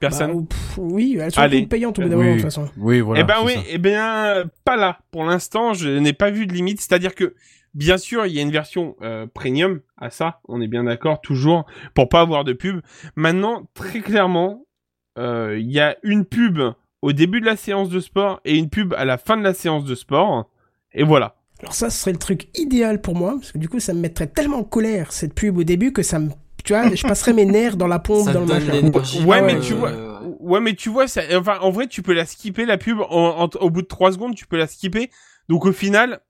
Personne? 0.00 0.32
Bah, 0.32 0.46
pff, 0.48 0.78
oui, 0.78 1.18
elles 1.20 1.30
sont 1.30 1.40
Allez. 1.42 1.60
toutes 1.60 1.68
payantes 1.68 1.98
au 1.98 2.02
bout 2.02 2.08
d'un 2.08 2.16
Oui, 2.16 2.22
moment, 2.24 2.36
de 2.36 2.40
toute 2.40 2.46
façon. 2.46 2.70
Oui, 2.78 3.00
voilà. 3.00 3.20
eh 3.20 3.24
ben 3.24 3.34
oui, 3.44 3.52
ça. 3.52 3.60
eh 3.68 3.76
bien 3.76 4.44
pas 4.64 4.76
là. 4.76 4.98
Pour 5.10 5.24
l'instant, 5.24 5.74
je 5.74 5.90
n'ai 5.90 6.14
pas 6.14 6.30
vu 6.30 6.46
de 6.46 6.54
limite. 6.54 6.80
C'est-à-dire 6.80 7.14
que, 7.14 7.34
bien 7.74 7.98
sûr, 7.98 8.24
il 8.24 8.32
y 8.32 8.38
a 8.38 8.42
une 8.42 8.50
version 8.50 8.96
euh, 9.02 9.26
premium 9.26 9.80
à 9.98 10.08
ça. 10.08 10.40
On 10.48 10.62
est 10.62 10.68
bien 10.68 10.84
d'accord, 10.84 11.20
toujours 11.20 11.66
pour 11.92 12.08
pas 12.08 12.22
avoir 12.22 12.44
de 12.44 12.54
pub. 12.54 12.80
Maintenant, 13.14 13.68
très 13.74 14.00
clairement, 14.00 14.64
euh, 15.18 15.58
il 15.60 15.70
y 15.70 15.80
a 15.80 15.98
une 16.02 16.24
pub 16.24 16.60
au 17.02 17.12
début 17.12 17.42
de 17.42 17.46
la 17.46 17.56
séance 17.56 17.90
de 17.90 18.00
sport 18.00 18.40
et 18.46 18.56
une 18.56 18.70
pub 18.70 18.94
à 18.94 19.04
la 19.04 19.18
fin 19.18 19.36
de 19.36 19.42
la 19.42 19.52
séance 19.52 19.84
de 19.84 19.94
sport. 19.94 20.48
Et 20.92 21.02
voilà. 21.02 21.34
Alors 21.60 21.74
ça, 21.74 21.90
ce 21.90 21.98
serait 21.98 22.12
le 22.12 22.18
truc 22.18 22.48
idéal 22.58 23.00
pour 23.00 23.14
moi, 23.14 23.34
parce 23.38 23.52
que 23.52 23.58
du 23.58 23.68
coup, 23.68 23.80
ça 23.80 23.92
me 23.94 24.00
mettrait 24.00 24.26
tellement 24.26 24.58
en 24.58 24.64
colère, 24.64 25.12
cette 25.12 25.34
pub 25.34 25.58
au 25.58 25.64
début, 25.64 25.92
que 25.92 26.02
ça 26.02 26.18
me... 26.18 26.30
Tu 26.64 26.74
vois, 26.74 26.94
je 26.94 27.02
passerais 27.06 27.32
mes 27.32 27.46
nerfs 27.46 27.76
dans 27.76 27.86
la 27.86 27.98
pompe, 27.98 28.26
Ça 28.26 28.32
dans 28.34 28.40
le 28.40 28.46
machin. 28.46 28.72
Ouais, 29.26 29.38
Ah 29.38 29.42
mais 29.42 29.54
ouais, 29.54 29.60
tu 29.60 29.72
vois, 29.74 29.90
ouais, 30.40 30.60
mais 30.60 30.74
tu 30.74 30.88
vois, 30.90 31.08
ça, 31.08 31.22
enfin, 31.34 31.58
en 31.60 31.70
vrai, 31.70 31.86
tu 31.86 32.02
peux 32.02 32.12
la 32.12 32.26
skipper 32.26 32.66
la 32.66 32.76
pub. 32.76 32.98
En, 33.00 33.44
en- 33.44 33.48
au 33.60 33.70
bout 33.70 33.80
de 33.82 33.86
trois 33.86 34.12
secondes, 34.12 34.34
tu 34.34 34.46
peux 34.46 34.58
la 34.58 34.66
skipper. 34.66 35.10
Donc 35.48 35.64
au 35.64 35.72
final, 35.72 36.20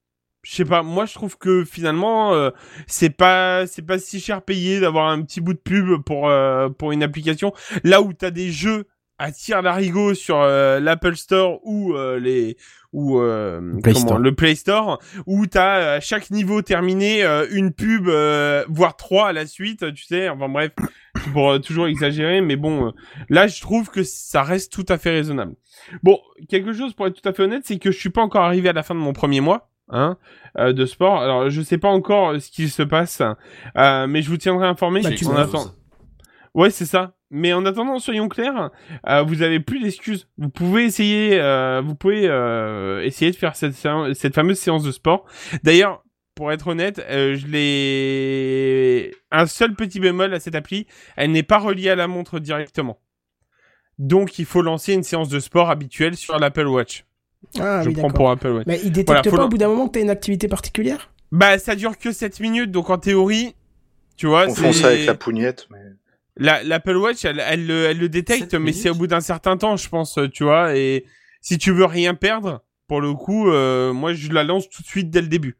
je 0.42 0.54
sais 0.54 0.64
pas. 0.64 0.82
Moi, 0.84 1.04
je 1.06 1.14
trouve 1.14 1.36
que 1.36 1.64
finalement, 1.64 2.32
euh, 2.32 2.50
c'est 2.86 3.10
pas, 3.10 3.66
c'est 3.66 3.82
pas 3.82 3.98
si 3.98 4.20
cher 4.20 4.40
payé 4.42 4.78
d'avoir 4.80 5.08
un 5.10 5.20
petit 5.22 5.40
bout 5.40 5.52
de 5.52 5.58
pub 5.58 6.00
pour 6.04 6.28
euh, 6.28 6.68
pour 6.70 6.92
une 6.92 7.02
application. 7.02 7.52
Là 7.82 8.00
où 8.00 8.12
t'as 8.12 8.30
des 8.30 8.50
jeux 8.52 8.86
à 9.20 9.30
tir 9.32 9.62
larigot 9.62 10.14
sur 10.14 10.40
euh, 10.40 10.80
l'Apple 10.80 11.14
Store 11.14 11.60
ou 11.64 11.94
euh, 11.94 12.18
les 12.18 12.56
ou 12.92 13.20
euh, 13.20 13.60
Play 13.82 13.92
comment, 13.92 14.06
Store. 14.06 14.18
le 14.18 14.34
Play 14.34 14.54
Store 14.56 14.98
où 15.26 15.46
t'as 15.46 15.76
euh, 15.78 15.96
à 15.98 16.00
chaque 16.00 16.30
niveau 16.30 16.62
terminé 16.62 17.22
euh, 17.22 17.46
une 17.52 17.72
pub 17.72 18.08
euh, 18.08 18.64
voire 18.68 18.96
trois 18.96 19.28
à 19.28 19.32
la 19.32 19.46
suite 19.46 19.92
tu 19.94 20.04
sais 20.06 20.28
enfin 20.28 20.48
bref 20.48 20.72
pour 21.32 21.50
euh, 21.52 21.58
toujours 21.60 21.86
exagérer 21.86 22.40
mais 22.40 22.56
bon 22.56 22.88
euh, 22.88 22.90
là 23.28 23.46
je 23.46 23.60
trouve 23.60 23.90
que 23.90 24.02
ça 24.02 24.42
reste 24.42 24.72
tout 24.72 24.86
à 24.88 24.98
fait 24.98 25.10
raisonnable. 25.10 25.54
Bon 26.02 26.18
quelque 26.48 26.72
chose 26.72 26.94
pour 26.94 27.06
être 27.06 27.20
tout 27.20 27.28
à 27.28 27.32
fait 27.32 27.42
honnête 27.44 27.62
c'est 27.64 27.78
que 27.78 27.92
je 27.92 27.98
suis 27.98 28.10
pas 28.10 28.22
encore 28.22 28.42
arrivé 28.42 28.68
à 28.68 28.72
la 28.72 28.82
fin 28.82 28.94
de 28.94 29.00
mon 29.00 29.12
premier 29.12 29.40
mois 29.40 29.70
hein 29.90 30.16
euh, 30.58 30.72
de 30.72 30.84
sport. 30.86 31.20
Alors 31.20 31.50
je 31.50 31.62
sais 31.62 31.78
pas 31.78 31.88
encore 31.88 32.40
ce 32.40 32.50
qui 32.50 32.68
se 32.68 32.82
passe 32.82 33.22
euh, 33.76 34.06
mais 34.08 34.22
je 34.22 34.30
vous 34.30 34.36
tiendrai 34.38 34.66
informé 34.66 35.02
Bah, 35.02 35.10
tu 35.12 35.26
en 35.26 35.34
me- 35.34 35.38
attendant 35.38 35.70
Ouais, 36.54 36.70
c'est 36.70 36.86
ça. 36.86 37.12
Mais 37.30 37.52
en 37.52 37.64
attendant, 37.64 37.98
soyons 38.00 38.28
clairs, 38.28 38.70
euh, 39.08 39.22
vous 39.22 39.42
avez 39.42 39.60
plus 39.60 39.80
d'excuses. 39.80 40.28
Vous 40.36 40.48
pouvez 40.48 40.84
essayer, 40.84 41.40
euh, 41.40 41.80
vous 41.84 41.94
pouvez 41.94 42.26
euh, 42.26 43.04
essayer 43.04 43.30
de 43.30 43.36
faire 43.36 43.54
cette, 43.54 43.74
cette 43.74 44.34
fameuse 44.34 44.58
séance 44.58 44.82
de 44.82 44.90
sport. 44.90 45.24
D'ailleurs, 45.62 46.02
pour 46.34 46.50
être 46.50 46.68
honnête, 46.68 47.00
euh, 47.10 47.36
je 47.36 47.46
l'ai 47.46 49.12
un 49.30 49.46
seul 49.46 49.74
petit 49.74 50.00
bémol 50.00 50.32
à 50.34 50.40
cette 50.40 50.54
appli, 50.54 50.86
elle 51.16 51.30
n'est 51.32 51.42
pas 51.42 51.58
reliée 51.58 51.90
à 51.90 51.94
la 51.94 52.08
montre 52.08 52.40
directement. 52.40 52.98
Donc, 53.98 54.38
il 54.38 54.46
faut 54.46 54.62
lancer 54.62 54.94
une 54.94 55.02
séance 55.02 55.28
de 55.28 55.38
sport 55.38 55.70
habituelle 55.70 56.16
sur 56.16 56.38
l'Apple 56.38 56.66
Watch. 56.66 57.04
Ah 57.58 57.82
je 57.82 57.90
oui, 57.90 57.94
prends 57.94 58.10
pour 58.10 58.30
Apple 58.30 58.48
Watch. 58.48 58.66
Mais 58.66 58.80
il 58.82 58.90
détecte 58.90 59.08
Voilà, 59.08 59.22
pas 59.22 59.44
au 59.44 59.48
bout 59.48 59.58
d'un 59.58 59.68
moment 59.68 59.86
que 59.86 59.92
t'as 59.92 60.00
une 60.00 60.10
activité 60.10 60.48
particulière? 60.48 61.12
Bah, 61.30 61.58
ça 61.58 61.76
dure 61.76 61.98
que 61.98 62.10
7 62.10 62.40
minutes, 62.40 62.70
donc 62.70 62.90
en 62.90 62.98
théorie, 62.98 63.54
tu 64.16 64.26
vois, 64.26 64.46
On 64.48 64.72
ça 64.72 64.88
avec 64.88 65.06
la 65.06 65.14
pougnette, 65.14 65.68
mais... 65.70 65.78
La, 66.40 66.62
l'Apple 66.64 66.96
Watch, 66.96 67.24
elle, 67.24 67.40
elle, 67.46 67.66
le, 67.66 67.84
elle 67.84 67.98
le 67.98 68.08
détecte, 68.08 68.54
mais 68.54 68.72
c'est 68.72 68.88
au 68.90 68.94
bout 68.94 69.06
d'un 69.06 69.20
certain 69.20 69.56
temps, 69.56 69.76
je 69.76 69.88
pense, 69.88 70.16
euh, 70.18 70.26
tu 70.26 70.42
vois. 70.44 70.74
Et 70.74 71.04
si 71.42 71.58
tu 71.58 71.70
veux 71.70 71.84
rien 71.84 72.14
perdre, 72.14 72.62
pour 72.88 73.00
le 73.00 73.12
coup, 73.14 73.50
euh, 73.50 73.92
moi, 73.92 74.14
je 74.14 74.32
la 74.32 74.42
lance 74.42 74.68
tout 74.68 74.82
de 74.82 74.86
suite 74.86 75.10
dès 75.10 75.20
le 75.20 75.28
début. 75.28 75.56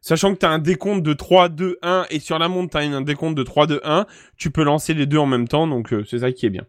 Sachant 0.00 0.34
que 0.34 0.40
t'as 0.40 0.50
un 0.50 0.58
décompte 0.58 1.02
de 1.02 1.14
3, 1.14 1.48
2, 1.48 1.78
1, 1.82 2.06
et 2.10 2.18
sur 2.18 2.38
la 2.38 2.48
montre, 2.48 2.72
t'as 2.72 2.80
un 2.80 3.00
décompte 3.00 3.36
de 3.36 3.42
3, 3.42 3.66
2, 3.68 3.80
1, 3.84 4.06
tu 4.36 4.50
peux 4.50 4.62
lancer 4.64 4.92
les 4.92 5.06
deux 5.06 5.16
en 5.18 5.24
même 5.26 5.48
temps, 5.48 5.66
donc 5.66 5.92
euh, 5.94 6.04
c'est 6.04 6.18
ça 6.18 6.30
qui 6.32 6.44
est 6.46 6.50
bien. 6.50 6.66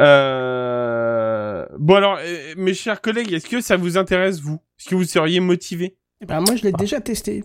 Euh... 0.00 1.66
Bon 1.78 1.94
alors, 1.96 2.18
euh, 2.20 2.54
mes 2.56 2.74
chers 2.74 3.00
collègues, 3.00 3.32
est-ce 3.32 3.46
que 3.48 3.60
ça 3.60 3.76
vous 3.76 3.96
intéresse, 3.96 4.40
vous? 4.40 4.58
Est-ce 4.78 4.88
que 4.88 4.94
vous 4.94 5.04
seriez 5.04 5.40
motivés 5.40 5.96
Eh 6.20 6.26
ben, 6.26 6.40
moi, 6.40 6.56
je 6.56 6.62
l'ai 6.62 6.72
déjà 6.72 7.00
testé. 7.00 7.44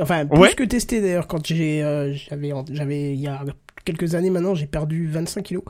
Enfin, 0.00 0.26
plus 0.26 0.38
Ouais. 0.38 0.54
que 0.54 0.64
testé 0.64 1.00
d'ailleurs, 1.00 1.26
quand 1.26 1.50
euh, 1.50 2.12
j'avais, 2.14 2.52
j'avais, 2.70 3.12
il 3.12 3.20
y 3.20 3.26
a 3.28 3.44
quelques 3.84 4.14
années 4.14 4.30
maintenant, 4.30 4.54
j'ai 4.54 4.66
perdu 4.66 5.06
25 5.08 5.42
kilos. 5.42 5.64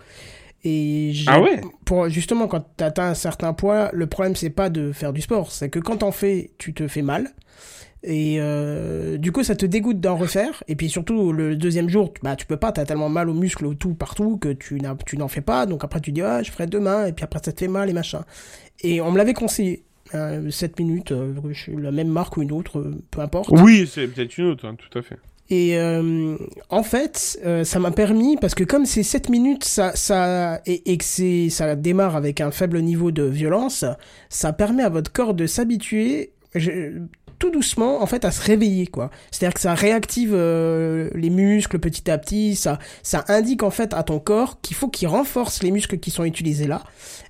Et 0.62 1.12
Ah 1.27 1.40
ouais? 1.40 1.61
pour, 1.87 2.09
justement, 2.09 2.46
quand 2.46 2.64
tu 2.77 2.85
atteins 2.85 3.09
un 3.11 3.14
certain 3.14 3.53
poids, 3.55 3.90
le 3.92 4.07
problème, 4.07 4.37
c'est 4.37 4.51
pas 4.51 4.68
de 4.68 4.92
faire 4.92 5.12
du 5.12 5.23
sport, 5.23 5.51
c'est 5.53 5.70
que 5.70 5.79
quand 5.79 5.99
t'en 5.99 6.12
fais, 6.12 6.51
tu 6.59 6.75
te 6.75 6.87
fais 6.87 7.03
mal. 7.03 7.31
Et 8.03 8.37
euh, 8.40 9.18
du 9.18 9.31
coup, 9.31 9.42
ça 9.42 9.55
te 9.55 9.66
dégoûte 9.66 10.01
d'en 10.01 10.16
refaire. 10.16 10.62
Et 10.68 10.77
puis 10.77 10.88
surtout, 10.88 11.33
le 11.33 11.55
deuxième 11.57 11.88
jour, 11.90 12.12
tu- 12.12 12.20
bah, 12.23 12.35
tu 12.37 12.46
peux 12.46 12.57
pas, 12.57 12.73
t'as 12.73 12.85
tellement 12.87 13.09
mal 13.11 13.29
aux 13.29 13.35
muscles, 13.35 13.66
au 13.66 13.75
tout, 13.75 13.94
partout, 13.94 14.38
que 14.38 14.53
tu 14.53 14.81
n'as, 14.81 14.94
tu 15.07 15.16
n'en 15.18 15.29
fais 15.29 15.42
pas. 15.42 15.66
Donc 15.66 15.85
après, 15.85 16.01
tu 16.01 16.11
dis, 16.12 16.23
ah, 16.23 16.42
je 16.42 16.51
ferai 16.51 16.66
demain. 16.66 17.07
Et 17.07 17.12
puis 17.12 17.25
après, 17.25 17.40
ça 17.44 17.53
te 17.53 17.61
fait 17.61 17.68
mal 17.68 17.90
et 17.90 17.92
machin. 17.92 18.25
Et 18.83 19.01
on 19.03 19.11
me 19.12 19.18
l'avait 19.18 19.35
conseillé. 19.35 19.85
Euh, 20.14 20.51
7 20.51 20.79
minutes, 20.81 21.12
euh, 21.12 21.35
la 21.79 21.92
même 21.92 22.09
marque 22.09 22.37
ou 22.37 22.42
une 22.42 22.51
autre, 22.53 22.81
euh, 22.81 23.01
peu 23.12 23.20
importe. 23.20 23.51
Oui, 23.53 23.87
c'est 23.87 24.09
peut-être 24.09 24.37
une 24.38 24.46
autre, 24.46 24.66
hein, 24.66 24.75
tout 24.77 24.99
à 24.99 25.03
fait. 25.03 25.18
Et 25.50 25.76
euh, 25.76 26.36
en 26.68 26.82
fait, 26.84 27.38
euh, 27.44 27.64
ça 27.64 27.80
m'a 27.80 27.90
permis, 27.90 28.36
parce 28.36 28.54
que 28.54 28.62
comme 28.62 28.86
c'est 28.86 29.02
7 29.02 29.28
minutes, 29.30 29.64
ça, 29.64 29.96
ça, 29.96 30.60
et, 30.64 30.92
et 30.92 30.96
que 30.96 31.48
ça 31.50 31.74
démarre 31.74 32.14
avec 32.14 32.40
un 32.40 32.52
faible 32.52 32.80
niveau 32.80 33.10
de 33.10 33.24
violence, 33.24 33.84
ça 34.28 34.52
permet 34.52 34.84
à 34.84 34.88
votre 34.88 35.12
corps 35.12 35.34
de 35.34 35.46
s'habituer 35.46 36.32
tout 37.40 37.50
doucement, 37.50 38.03
en 38.03 38.07
fait, 38.07 38.24
à 38.24 38.31
se 38.31 38.40
réveiller, 38.44 38.87
quoi. 38.87 39.11
C'est-à-dire 39.33 39.55
que 39.55 39.61
ça 39.61 39.74
réactive 39.74 40.33
euh, 40.35 41.09
les 41.14 41.31
muscles 41.31 41.81
petit 41.81 42.09
à 42.11 42.18
petit, 42.18 42.55
ça, 42.55 42.79
ça 43.03 43.24
indique 43.29 43.62
en 43.62 43.70
fait 43.70 43.94
à 43.94 44.03
ton 44.03 44.20
corps 44.20 44.61
qu'il 44.61 44.76
faut 44.76 44.88
qu'il 44.88 45.09
renforce 45.09 45.62
les 45.62 45.70
muscles 45.70 45.98
qui 45.98 46.11
sont 46.11 46.24
utilisés 46.24 46.66
là. 46.66 46.85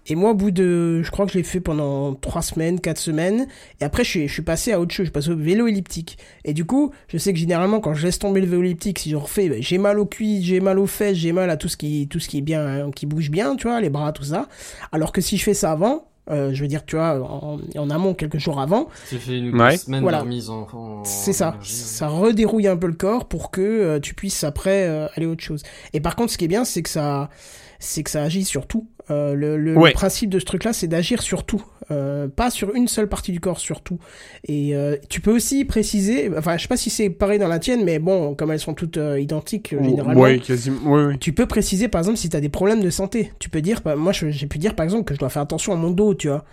Et 0.07 0.17
moi, 0.17 0.33
au 0.33 0.35
bout 0.35 0.51
de, 0.51 1.01
je 1.03 1.11
crois 1.13 1.27
que 1.27 1.33
je 1.33 1.39
l'ai 1.39 1.45
fait 1.45 1.61
pendant 1.61 2.15
3 2.15 2.43
semaines, 2.43 2.81
4 2.81 2.99
semaines, 2.99 3.47
et 3.81 3.85
après, 3.85 4.03
je 4.03 4.11
suis, 4.11 4.29
je 4.29 4.33
suis 4.33 4.43
passé 4.43 4.73
à 4.73 4.81
autre 4.81 4.93
chose, 4.93 5.05
je 5.05 5.11
suis 5.11 5.13
passé 5.13 5.31
au 5.31 5.37
vélo 5.37 5.69
elliptique. 5.69 6.19
Et 6.45 6.55
du 6.55 6.65
coup, 6.65 6.91
je 7.07 7.17
sais 7.17 7.33
que 7.33 7.39
généralement, 7.39 7.79
quand 7.79 7.95
je 7.95 8.05
laisse 8.05 8.19
tomber 8.19 8.41
le 8.41 8.49
vélo 8.49 8.65
elliptique, 8.65 8.99
si 8.99 9.11
je 9.11 9.17
refais, 9.17 9.49
ben, 9.49 9.63
j'ai 9.63 9.79
mal 9.79 10.01
aux 10.01 10.07
cuisses, 10.07 10.45
j'ai 10.45 10.59
mal 10.59 10.81
aux 10.81 10.89
fesses, 10.89 11.17
j'ai 11.17 11.31
mal 11.31 11.49
à 11.51 11.57
tout 11.57 11.69
ce 11.69 11.77
qui, 11.77 12.09
tout 12.09 12.19
ce 12.19 12.29
qui 12.29 12.39
est 12.39 12.43
bien, 12.43 12.67
hein, 12.67 12.91
qui 12.91 13.07
bouge 13.07 13.31
bien, 13.31 13.55
tu 13.55 13.69
vois, 13.69 13.81
les 13.81 13.91
bras, 13.91 14.11
tout 14.11 14.25
ça. 14.25 14.49
Alors 14.91 15.13
que 15.13 15.21
si 15.21 15.37
je 15.37 15.45
fais 15.45 15.55
ça 15.55 15.71
avant, 15.71 16.10
euh, 16.31 16.51
je 16.55 16.63
veux 16.63 16.69
dire, 16.69 16.85
tu 16.87 16.97
vois, 16.97 17.21
en, 17.21 17.59
en 17.77 17.91
amont, 17.91 18.15
quelques 18.15 18.39
jours 18.39 18.61
avant, 18.61 18.89
Tu 19.09 19.17
fais 19.17 19.39
une 19.39 19.61
Ouais. 19.61 19.77
semaine 19.77 20.03
Voilà. 20.03 20.19
de 20.19 20.23
remise 20.25 20.49
en, 20.51 20.67
en- 20.73 21.05
c'est 21.05 21.33
ça. 21.33 21.49
énergie, 21.51 21.73
ouais. 21.73 21.79
Ça 21.79 22.09
redérouille 22.09 22.69
un 22.69 22.77
peu 22.77 22.87
le 22.87 22.93
corps 22.95 23.27
pour 23.27 23.51
que 23.51 23.61
euh, 23.61 24.01
tu 24.01 24.15
puisses 24.15 24.45
après 24.45 24.87
euh, 24.89 25.07
aller 25.17 25.27
à 25.27 25.29
autre 25.29 25.43
chose. 25.43 25.63
Et 25.93 26.01
par 26.01 26.17
contre, 26.17 26.33
ce 26.33 26.39
qui 26.39 26.45
est 26.45 26.49
bien, 26.49 26.65
c'est 26.65 26.83
que 26.83 26.89
ça, 26.91 27.31
c'est 27.79 28.03
que 28.03 28.11
ça 28.11 28.23
agit 28.23 28.45
sur 28.45 28.67
tout. 28.67 28.87
Euh, 29.11 29.35
le, 29.35 29.57
le- 29.57 29.77
Ouais. 29.77 29.89
le 29.91 29.95
principe 29.95 30.31
de 30.31 30.39
ce 30.39 30.45
truc-là, 30.45 30.73
c'est 30.73 30.87
d'agir 30.87 31.21
sur 31.23 31.45
tout, 31.45 31.65
euh, 31.91 32.29
pas 32.29 32.51
sur 32.51 32.75
une 32.75 32.89
seule 32.89 33.09
partie 33.09 33.33
du 33.33 33.41
corps, 33.41 33.59
sur 33.59 33.81
tout. 33.81 33.99
Et 34.47 34.75
euh, 34.75 34.97
tu 35.09 35.21
peux 35.21 35.33
aussi 35.33 35.65
préciser, 35.65 36.31
enfin, 36.37 36.57
je 36.57 36.63
sais 36.63 36.69
pas 36.69 36.77
si 36.77 36.91
c'est 36.91 37.11
pareil 37.11 37.39
dans 37.39 37.49
la 37.49 37.59
tienne, 37.59 37.85
mais 37.85 37.99
bon, 37.99 38.35
comme 38.35 38.53
elles 38.53 38.61
sont 38.61 38.75
toutes 38.75 38.97
euh, 38.97 39.21
identiques 39.21 39.75
généralement. 39.81 40.21
Ouais, 40.21 40.39
quasiment. 40.39 40.91
Ouais, 40.91 41.05
ouais. 41.07 41.19
Tu 41.19 41.33
peux 41.33 41.47
préciser 41.47 41.89
par 41.89 42.01
exemple 42.01 42.19
si 42.19 42.29
tu 42.29 42.37
as 42.37 42.41
des 42.41 42.49
problèmes 42.49 42.83
de 42.83 42.91
santé. 42.91 43.33
Tu 43.39 43.51
peux 43.51 43.61
dire, 43.61 43.81
bah, 43.85 43.97
moi 43.97 44.13
j'ai 44.13 44.47
pu 44.47 44.59
dire 44.59 44.75
par 44.75 44.85
exemple 44.85 45.05
que 45.05 45.15
je 45.15 45.19
dois 45.19 45.31
faire 45.31 45.43
attention 45.43 45.73
à 45.73 45.77
mon 45.77 45.91
dos, 45.91 46.15
tu 46.15 46.29
vois. 46.29 46.45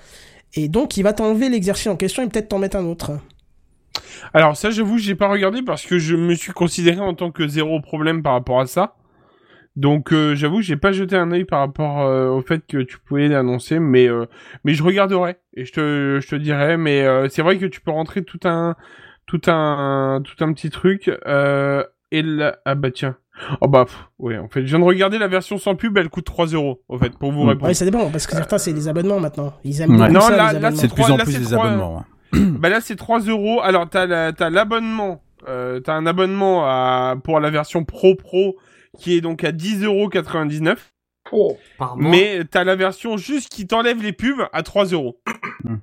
Et 0.53 0.67
donc 0.67 0.97
il 0.97 1.03
va 1.03 1.13
t'enlever 1.13 1.49
l'exercice 1.49 1.87
en 1.87 1.95
question 1.95 2.23
et 2.23 2.27
peut-être 2.27 2.49
t'en 2.49 2.59
mettre 2.59 2.77
un 2.77 2.85
autre. 2.85 3.19
Alors 4.33 4.57
ça, 4.57 4.71
j'avoue, 4.71 4.97
j'ai 4.97 5.15
pas 5.15 5.27
regardé 5.27 5.61
parce 5.61 5.85
que 5.85 5.97
je 5.97 6.15
me 6.15 6.35
suis 6.35 6.51
considéré 6.51 6.99
en 6.99 7.13
tant 7.13 7.31
que 7.31 7.47
zéro 7.47 7.79
problème 7.79 8.21
par 8.21 8.33
rapport 8.33 8.59
à 8.59 8.67
ça. 8.67 8.95
Donc 9.77 10.11
euh, 10.11 10.35
j'avoue, 10.35 10.61
j'ai 10.61 10.75
pas 10.75 10.91
jeté 10.91 11.15
un 11.15 11.31
œil 11.31 11.45
par 11.45 11.59
rapport 11.59 12.01
euh, 12.01 12.27
au 12.29 12.41
fait 12.41 12.65
que 12.67 12.79
tu 12.79 12.97
pouvais 12.99 13.27
l'annoncer, 13.29 13.79
mais 13.79 14.09
euh, 14.09 14.25
mais 14.65 14.73
je 14.73 14.81
regarderai 14.83 15.37
et 15.55 15.63
je 15.65 15.71
te 15.71 16.19
je 16.19 16.27
te 16.27 16.35
dirai. 16.35 16.75
Mais 16.77 17.03
euh, 17.03 17.29
c'est 17.29 17.43
vrai 17.43 17.57
que 17.59 17.65
tu 17.67 17.79
peux 17.79 17.91
rentrer 17.91 18.23
tout 18.23 18.39
un 18.43 18.75
tout 19.27 19.39
un 19.47 20.21
tout 20.25 20.43
un 20.43 20.51
petit 20.51 20.71
truc. 20.71 21.09
Euh, 21.27 21.83
et 22.11 22.23
là, 22.23 22.57
ah 22.65 22.73
bah 22.75 22.89
tiens. 22.91 23.17
Oh 23.61 23.67
bah 23.67 23.85
pff, 23.85 23.95
ouais, 24.17 24.37
en 24.39 24.47
fait, 24.49 24.61
je 24.61 24.65
viens 24.67 24.79
de 24.79 24.83
regarder 24.83 25.19
la 25.19 25.27
version 25.27 25.59
sans 25.59 25.75
pub, 25.75 25.95
elle 25.95 26.09
coûte 26.09 26.25
3 26.25 26.47
euros, 26.47 26.81
au 26.89 26.97
fait, 26.97 27.15
pour 27.19 27.31
vous 27.31 27.43
Mm. 27.43 27.49
répondre. 27.49 27.67
Ouais, 27.67 27.75
ça 27.75 27.85
dépend 27.85 28.09
parce 28.09 28.25
que 28.25 28.35
certains 28.35 28.57
c'est 28.57 28.73
des 28.73 28.87
abonnements 28.87 29.19
maintenant. 29.19 29.53
Ils 29.63 29.79
aiment 29.79 29.99
Ouais. 30.01 30.09
Non, 30.09 30.21
ça, 30.21 30.31
là- 30.31 30.35
les 30.53 30.59
là, 30.59 30.67
abonnements. 30.69 30.75
C'est 30.75 30.87
de 30.87 30.93
plus 30.93 31.03
en 31.11 31.17
là, 31.17 31.23
plus 31.23 31.33
c'est 31.33 31.39
des 31.39 31.45
trois- 31.45 31.67
abonnements. 31.67 31.97
ouais. 32.33 32.39
Bah 32.59 32.69
là 32.69 32.81
c'est 32.81 32.95
3 32.95 33.19
euros. 33.19 33.61
Alors 33.61 33.87
t'as 33.87 34.07
la- 34.07 34.33
t'as 34.33 34.49
l'abonnement, 34.49 35.21
euh, 35.47 35.79
t'as 35.81 35.93
un 35.93 36.07
abonnement 36.07 36.63
à 36.65 37.15
pour 37.23 37.39
la 37.39 37.51
version 37.51 37.83
Pro 37.83 38.15
Pro 38.15 38.55
qui 38.97 39.15
est 39.15 39.21
donc 39.21 39.43
à 39.43 39.51
10 39.51 39.83
euros 39.83 40.09
99. 40.09 40.91
Oh. 41.31 41.57
Par 41.77 41.97
mois. 41.97 42.09
Mais 42.11 42.43
t'as 42.49 42.63
la 42.63 42.75
version 42.75 43.17
juste 43.17 43.49
qui 43.49 43.67
t'enlève 43.67 44.01
les 44.01 44.13
pubs 44.13 44.47
à 44.53 44.63
3 44.63 44.85
euros. 44.87 45.19
Hmm. 45.63 45.77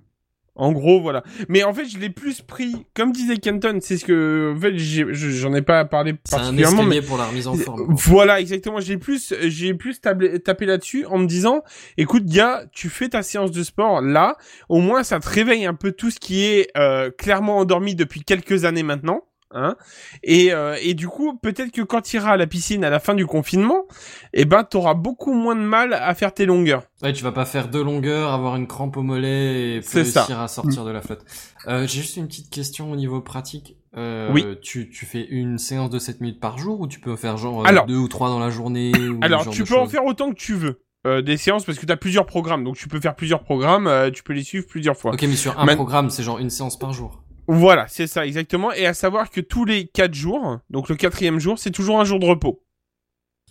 En 0.56 0.70
gros, 0.70 1.00
voilà. 1.00 1.24
Mais 1.48 1.64
en 1.64 1.74
fait, 1.74 1.84
je 1.86 1.98
l'ai 1.98 2.10
plus 2.10 2.40
pris, 2.40 2.86
comme 2.94 3.10
disait 3.10 3.38
Kenton, 3.38 3.78
c'est 3.82 3.96
ce 3.96 4.04
que, 4.04 4.54
en 4.56 4.60
fait, 4.60 4.78
j'en 4.78 5.52
ai 5.52 5.62
pas 5.62 5.84
parlé 5.84 6.14
c'est 6.24 6.36
un 6.36 6.38
particulièrement, 6.38 6.82
escalier 6.82 7.00
mais 7.00 7.04
pour 7.06 7.18
la 7.18 7.26
remise 7.26 7.48
en 7.48 7.54
forme. 7.54 7.92
voilà, 7.96 8.38
exactement. 8.40 8.78
J'ai 8.78 8.96
plus, 8.96 9.34
j'ai 9.42 9.74
plus 9.74 10.00
tablé- 10.00 10.38
tapé 10.40 10.64
là-dessus 10.66 11.06
en 11.06 11.18
me 11.18 11.26
disant, 11.26 11.64
écoute, 11.96 12.24
gars, 12.26 12.66
tu 12.70 12.88
fais 12.88 13.08
ta 13.08 13.24
séance 13.24 13.50
de 13.50 13.64
sport 13.64 14.00
là, 14.00 14.36
au 14.68 14.78
moins 14.78 15.02
ça 15.02 15.18
te 15.18 15.28
réveille 15.28 15.66
un 15.66 15.74
peu 15.74 15.90
tout 15.90 16.12
ce 16.12 16.20
qui 16.20 16.44
est 16.44 16.68
euh, 16.76 17.10
clairement 17.10 17.58
endormi 17.58 17.96
depuis 17.96 18.22
quelques 18.22 18.64
années 18.64 18.84
maintenant. 18.84 19.22
Hein 19.56 19.76
et, 20.24 20.52
euh, 20.52 20.76
et 20.82 20.94
du 20.94 21.06
coup, 21.08 21.36
peut-être 21.36 21.70
que 21.70 21.82
quand 21.82 22.00
tu 22.02 22.16
iras 22.16 22.32
à 22.32 22.36
la 22.36 22.46
piscine 22.46 22.84
à 22.84 22.90
la 22.90 22.98
fin 22.98 23.14
du 23.14 23.24
confinement, 23.24 23.84
eh 24.32 24.44
ben, 24.44 24.64
t'auras 24.64 24.94
beaucoup 24.94 25.32
moins 25.32 25.54
de 25.54 25.60
mal 25.60 25.94
à 25.94 26.12
faire 26.14 26.34
tes 26.34 26.44
longueurs. 26.44 26.82
Ouais, 27.02 27.12
tu 27.12 27.22
vas 27.22 27.30
pas 27.32 27.44
faire 27.44 27.68
deux 27.68 27.82
longueurs, 27.84 28.32
avoir 28.32 28.56
une 28.56 28.66
crampe 28.66 28.96
au 28.96 29.02
mollet 29.02 29.76
et 29.76 29.80
plus 29.80 29.94
réussir 29.98 30.26
ça. 30.26 30.42
à 30.42 30.48
sortir 30.48 30.84
de 30.84 30.90
la 30.90 31.00
flotte. 31.00 31.24
Euh, 31.68 31.86
j'ai 31.86 32.00
juste 32.00 32.16
une 32.16 32.26
petite 32.26 32.50
question 32.50 32.90
au 32.90 32.96
niveau 32.96 33.20
pratique. 33.20 33.76
Euh, 33.96 34.30
Oui. 34.32 34.44
Tu, 34.60 34.90
tu 34.90 35.06
fais 35.06 35.24
une 35.24 35.58
séance 35.58 35.88
de 35.90 35.98
7 36.00 36.20
minutes 36.20 36.40
par 36.40 36.58
jour 36.58 36.80
ou 36.80 36.88
tu 36.88 36.98
peux 36.98 37.12
en 37.12 37.16
faire 37.16 37.36
genre 37.36 37.64
Alors- 37.66 37.86
deux 37.86 37.96
ou 37.96 38.08
trois 38.08 38.28
dans 38.30 38.40
la 38.40 38.50
journée 38.50 38.92
ou 39.08 39.20
Alors, 39.22 39.48
tu 39.48 39.62
peux 39.64 39.76
en 39.78 39.86
faire 39.86 40.04
autant 40.04 40.30
que 40.30 40.36
tu 40.36 40.54
veux. 40.54 40.80
euh, 41.06 41.20
des 41.22 41.36
séances 41.36 41.64
parce 41.64 41.78
que 41.78 41.84
tu 41.86 41.92
as 41.92 41.96
plusieurs 41.98 42.24
programmes 42.26 42.64
donc 42.64 42.76
tu 42.76 42.88
peux 42.88 42.98
faire 42.98 43.14
plusieurs 43.14 43.42
programmes 43.42 43.86
euh, 43.86 44.10
tu 44.10 44.22
peux 44.22 44.32
les 44.32 44.42
suivre 44.42 44.66
plusieurs 44.66 44.96
fois 44.96 45.12
Ok, 45.12 45.20
mais 45.22 45.36
sur 45.36 45.58
un 45.60 45.66
Man- 45.66 45.76
programme, 45.76 46.08
c'est 46.10 46.22
genre 46.22 46.38
une 46.38 46.48
séance 46.50 46.78
par 46.78 46.92
jour. 46.94 47.22
Voilà, 47.46 47.86
c'est 47.88 48.06
ça, 48.06 48.26
exactement. 48.26 48.72
Et 48.72 48.86
à 48.86 48.94
savoir 48.94 49.30
que 49.30 49.40
tous 49.40 49.64
les 49.64 49.86
quatre 49.86 50.14
jours, 50.14 50.60
donc 50.70 50.88
le 50.88 50.96
quatrième 50.96 51.38
jour, 51.38 51.58
c'est 51.58 51.70
toujours 51.70 52.00
un 52.00 52.04
jour 52.04 52.18
de 52.18 52.26
repos. 52.26 52.62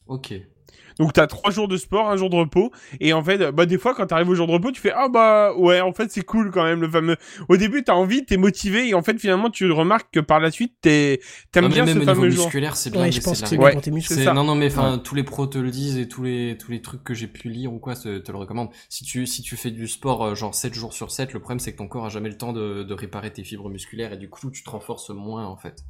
Ok. 0.08 0.34
Donc 1.00 1.14
t'as 1.14 1.28
trois 1.28 1.52
jours 1.52 1.68
de 1.68 1.78
sport, 1.78 2.10
un 2.10 2.18
jour 2.18 2.30
de 2.30 2.36
repos. 2.36 2.72
Et 3.00 3.14
en 3.14 3.24
fait, 3.24 3.52
bah 3.52 3.66
des 3.66 3.78
fois 3.78 3.94
quand 3.96 4.06
t'arrives 4.08 4.30
au 4.30 4.36
jour 4.36 4.48
de 4.48 4.52
repos, 4.52 4.72
tu 4.72 4.82
fais 4.82 4.92
ah 4.96 5.08
bah 5.10 5.54
ouais, 5.58 5.82
en 5.82 5.94
fait 5.94 6.12
c'est 6.12 6.24
cool 6.24 6.52
quand 6.52 6.64
même 6.64 6.82
le 6.82 6.90
fameux. 6.90 7.18
Au 7.50 7.58
début 7.58 7.84
t'as 7.84 7.94
envie, 7.94 8.26
t'es 8.26 8.38
motivé 8.38 8.88
et 8.90 8.94
en 8.94 9.04
fait 9.04 9.18
finalement 9.20 9.50
tu 9.50 9.72
remarques 9.72 10.10
que 10.12 10.20
par 10.20 10.40
la 10.40 10.52
suite 10.52 10.74
t'es 10.82 11.20
t'aimes 11.52 11.70
bien 11.70 11.86
même 11.86 12.00
ce 12.00 12.06
fameux 12.06 12.30
jour. 12.30 12.46
musculaire, 12.46 12.76
c'est 12.76 12.90
bien. 12.90 13.02
Ouais, 13.02 13.08
de 13.10 13.14
je 13.14 13.22
pense 13.22 13.42
que 13.42 13.54
Ouais. 13.56 13.58
bien 13.58 13.72
pour 13.74 13.82
tes 13.82 13.92
muscles. 13.92 14.14
C'est. 14.14 14.34
Non, 14.34 14.44
non, 14.44 14.56
mais 14.56 14.68
enfin, 14.68 14.98
tous 15.04 15.16
les 15.16 15.24
pros 15.24 15.48
te 15.48 15.58
le 15.58 15.70
disent 15.72 15.98
et 15.98 16.08
tous 16.08 16.24
les, 16.24 16.58
tous 16.58 16.72
les 16.72 16.82
trucs 16.82 17.04
que 17.04 17.14
j'ai 17.14 17.28
pu 17.28 17.50
lire 17.50 17.74
ou 17.74 17.80
quoi 17.80 17.96
te, 17.96 18.18
te 18.18 18.32
le 18.32 18.38
recommandent. 18.38 18.70
Si 18.90 19.04
tu, 19.06 19.26
si 19.28 19.42
tu 19.42 19.56
fais 19.56 19.72
du 19.72 19.88
sport, 19.88 20.24
euh, 20.26 20.36
genre 20.36 20.54
7 20.56 20.74
jours 20.74 20.94
sur 20.94 21.12
7, 21.12 21.34
le 21.34 21.40
problème 21.40 21.60
c'est 21.60 21.72
que 21.72 21.78
ton 21.78 21.88
corps 21.88 22.06
a 22.06 22.10
jamais 22.10 22.30
le 22.30 22.38
temps 22.38 22.54
de, 22.54 22.84
de 22.84 22.94
réparer 22.94 23.32
tes 23.32 23.44
fibres 23.44 23.70
musculaires 23.70 24.14
et 24.14 24.18
du 24.18 24.30
coup, 24.30 24.50
tu 24.52 24.64
te 24.64 24.70
renforces 24.70 25.10
moins, 25.10 25.46
en 25.46 25.56
fait. 25.58 25.84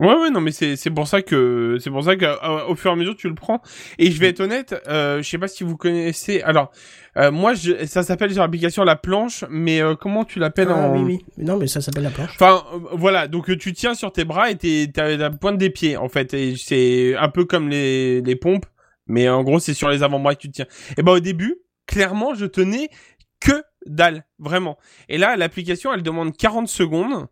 Ouais 0.00 0.14
ouais 0.14 0.30
non 0.30 0.40
mais 0.40 0.52
c'est 0.52 0.76
c'est 0.76 0.90
pour 0.90 1.08
ça 1.08 1.22
que 1.22 1.76
c'est 1.80 1.90
pour 1.90 2.04
ça 2.04 2.14
qu'au 2.16 2.74
fur 2.76 2.90
et 2.90 2.94
à 2.94 2.96
mesure 2.96 3.16
tu 3.16 3.28
le 3.28 3.34
prends. 3.34 3.60
Et 3.98 4.10
je 4.12 4.20
vais 4.20 4.28
être 4.28 4.40
honnête, 4.40 4.76
euh, 4.86 5.20
je 5.22 5.28
sais 5.28 5.38
pas 5.38 5.48
si 5.48 5.64
vous 5.64 5.76
connaissez. 5.76 6.40
Alors 6.42 6.70
euh, 7.16 7.32
moi 7.32 7.54
je, 7.54 7.84
ça 7.84 8.04
s'appelle 8.04 8.32
sur 8.32 8.42
l'application 8.42 8.84
la 8.84 8.94
planche, 8.94 9.44
mais 9.50 9.80
euh, 9.80 9.96
comment 9.96 10.24
tu 10.24 10.38
l'appelles 10.38 10.68
Ah, 10.70 10.76
en 10.76 11.02
oui, 11.02 11.18
oui. 11.36 11.44
Non, 11.44 11.56
mais 11.56 11.66
ça 11.66 11.80
s'appelle 11.80 12.04
la 12.04 12.10
planche. 12.10 12.30
Enfin, 12.36 12.62
euh, 12.74 12.78
voilà, 12.92 13.26
donc 13.26 13.50
euh, 13.50 13.56
tu 13.56 13.72
tiens 13.72 13.94
sur 13.94 14.12
tes 14.12 14.24
bras 14.24 14.50
et 14.52 14.56
t'as 14.92 15.16
la 15.16 15.30
pointe 15.30 15.58
des 15.58 15.70
pieds, 15.70 15.96
en 15.96 16.08
fait. 16.08 16.32
Et 16.32 16.54
c'est 16.56 17.16
un 17.16 17.28
peu 17.28 17.44
comme 17.44 17.68
les, 17.68 18.20
les 18.20 18.36
pompes, 18.36 18.66
mais 19.08 19.28
en 19.28 19.42
gros, 19.42 19.58
c'est 19.58 19.74
sur 19.74 19.88
les 19.88 20.04
avant-bras 20.04 20.36
que 20.36 20.40
tu 20.42 20.50
tiens. 20.50 20.66
Et 20.96 21.02
ben 21.02 21.12
au 21.12 21.20
début, 21.20 21.56
clairement, 21.86 22.34
je 22.34 22.46
tenais 22.46 22.88
que 23.40 23.62
dalle, 23.86 24.24
vraiment. 24.38 24.78
Et 25.08 25.18
là, 25.18 25.36
l'application, 25.36 25.92
elle 25.92 26.02
demande 26.02 26.36
40 26.36 26.68
secondes, 26.68 27.26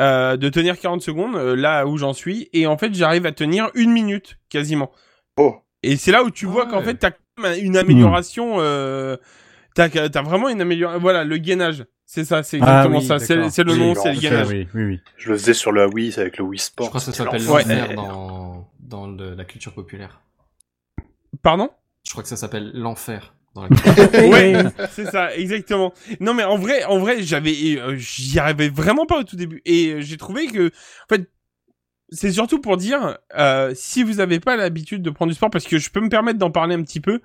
euh, 0.00 0.36
de 0.36 0.48
tenir 0.48 0.78
40 0.78 1.02
secondes, 1.02 1.36
euh, 1.36 1.56
là 1.56 1.86
où 1.86 1.96
j'en 1.96 2.12
suis. 2.12 2.48
Et 2.52 2.66
en 2.66 2.78
fait, 2.78 2.94
j'arrive 2.94 3.26
à 3.26 3.32
tenir 3.32 3.70
une 3.74 3.90
minute, 3.92 4.38
quasiment. 4.48 4.90
Oh. 5.36 5.56
Et 5.82 5.96
c'est 5.96 6.12
là 6.12 6.22
où 6.24 6.30
tu 6.30 6.46
vois 6.46 6.64
Ouais. 6.64 6.70
qu'en 6.70 6.82
fait, 6.82 6.94
t'as 6.94 7.10
quand 7.12 7.42
même 7.42 7.58
une 7.64 7.76
amélioration, 7.76 8.56
euh, 8.58 9.16
t'as, 9.74 9.88
t'as 9.88 10.22
vraiment 10.22 10.48
une 10.48 10.60
amélioration. 10.60 11.00
Voilà, 11.00 11.24
le 11.24 11.36
gainage. 11.38 11.84
C'est 12.04 12.24
ça, 12.24 12.42
c'est 12.42 12.58
Ah 12.62 12.86
exactement 12.86 12.98
oui, 13.00 13.04
ça. 13.04 13.18
C'est, 13.18 13.34
le 13.36 13.76
nom, 13.76 13.94
c'est 13.94 14.14
le 14.14 14.20
gainage. 14.20 14.48
oui, 14.48 14.66
oui, 14.74 14.84
oui. 14.84 15.00
Je 15.18 15.30
le 15.30 15.36
faisais 15.36 15.52
sur 15.52 15.72
la 15.72 15.86
Wii 15.88 16.18
avec 16.18 16.38
le 16.38 16.44
Wii 16.44 16.58
Sport. 16.58 16.86
Je 16.86 16.90
crois 16.90 17.00
que 17.00 17.04
ça 17.04 17.12
s'appelle 17.12 17.44
l'enfer. 17.44 17.94
dans, 17.94 18.66
dans 18.80 19.06
le- 19.08 19.34
la 19.34 19.44
culture 19.44 19.74
populaire. 19.74 20.22
Pardon? 21.42 21.68
Je 22.04 22.10
crois 22.12 22.22
que 22.22 22.28
ça 22.30 22.36
s'appelle 22.36 22.70
l'enfer 22.74 23.34
Ouais, 23.56 24.64
c'est 24.92 25.10
ça, 25.10 25.34
exactement. 25.34 25.92
Non, 26.20 26.34
mais 26.34 26.44
en 26.44 26.56
vrai, 26.56 26.84
en 26.84 26.98
vrai, 26.98 27.22
j'avais, 27.22 27.78
euh, 27.78 27.96
j'y 27.96 28.38
arrivais 28.38 28.68
vraiment 28.68 29.06
pas 29.06 29.18
au 29.18 29.24
tout 29.24 29.36
début, 29.36 29.62
et 29.64 29.92
euh, 29.92 30.00
j'ai 30.00 30.16
trouvé 30.16 30.46
que, 30.46 30.68
en 30.68 31.08
fait, 31.08 31.30
c'est 32.10 32.32
surtout 32.32 32.60
pour 32.60 32.76
dire, 32.76 33.18
euh, 33.36 33.72
si 33.74 34.02
vous 34.02 34.14
n'avez 34.14 34.40
pas 34.40 34.56
l'habitude 34.56 35.02
de 35.02 35.10
prendre 35.10 35.30
du 35.30 35.36
sport, 35.36 35.50
parce 35.50 35.66
que 35.66 35.78
je 35.78 35.90
peux 35.90 36.00
me 36.00 36.08
permettre 36.08 36.38
d'en 36.38 36.50
parler 36.50 36.74
un 36.74 36.82
petit 36.82 37.00
peu, 37.00 37.20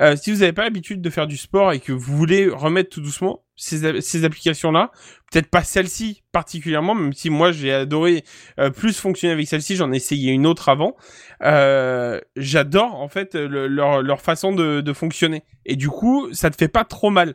euh, 0.00 0.16
si 0.16 0.30
vous 0.32 0.38
n'avez 0.38 0.52
pas 0.52 0.62
l'habitude 0.64 1.02
de 1.02 1.10
faire 1.10 1.26
du 1.26 1.36
sport 1.36 1.72
et 1.72 1.80
que 1.80 1.92
vous 1.92 2.16
voulez 2.16 2.48
remettre 2.48 2.90
tout 2.90 3.00
doucement 3.00 3.42
ces, 3.56 4.00
ces 4.00 4.24
applications-là, 4.24 4.90
peut-être 5.30 5.50
pas 5.50 5.62
celle-ci 5.62 6.22
particulièrement, 6.32 6.94
même 6.94 7.12
si 7.12 7.28
moi 7.28 7.52
j'ai 7.52 7.72
adoré 7.72 8.24
euh, 8.58 8.70
plus 8.70 8.98
fonctionner 8.98 9.34
avec 9.34 9.46
celle-ci, 9.48 9.76
j'en 9.76 9.92
ai 9.92 9.96
essayé 9.96 10.32
une 10.32 10.46
autre 10.46 10.68
avant. 10.70 10.96
Euh, 11.42 12.20
J'adore 12.36 12.94
en 13.00 13.08
fait 13.08 13.34
le- 13.34 13.66
leur, 13.66 14.02
leur 14.02 14.20
façon 14.20 14.52
de, 14.52 14.80
de 14.80 14.92
fonctionner. 14.92 15.42
Et 15.66 15.76
du 15.76 15.88
coup, 15.88 16.32
ça 16.32 16.50
te 16.50 16.56
fait 16.56 16.68
pas 16.68 16.84
trop 16.84 17.10
mal. 17.10 17.34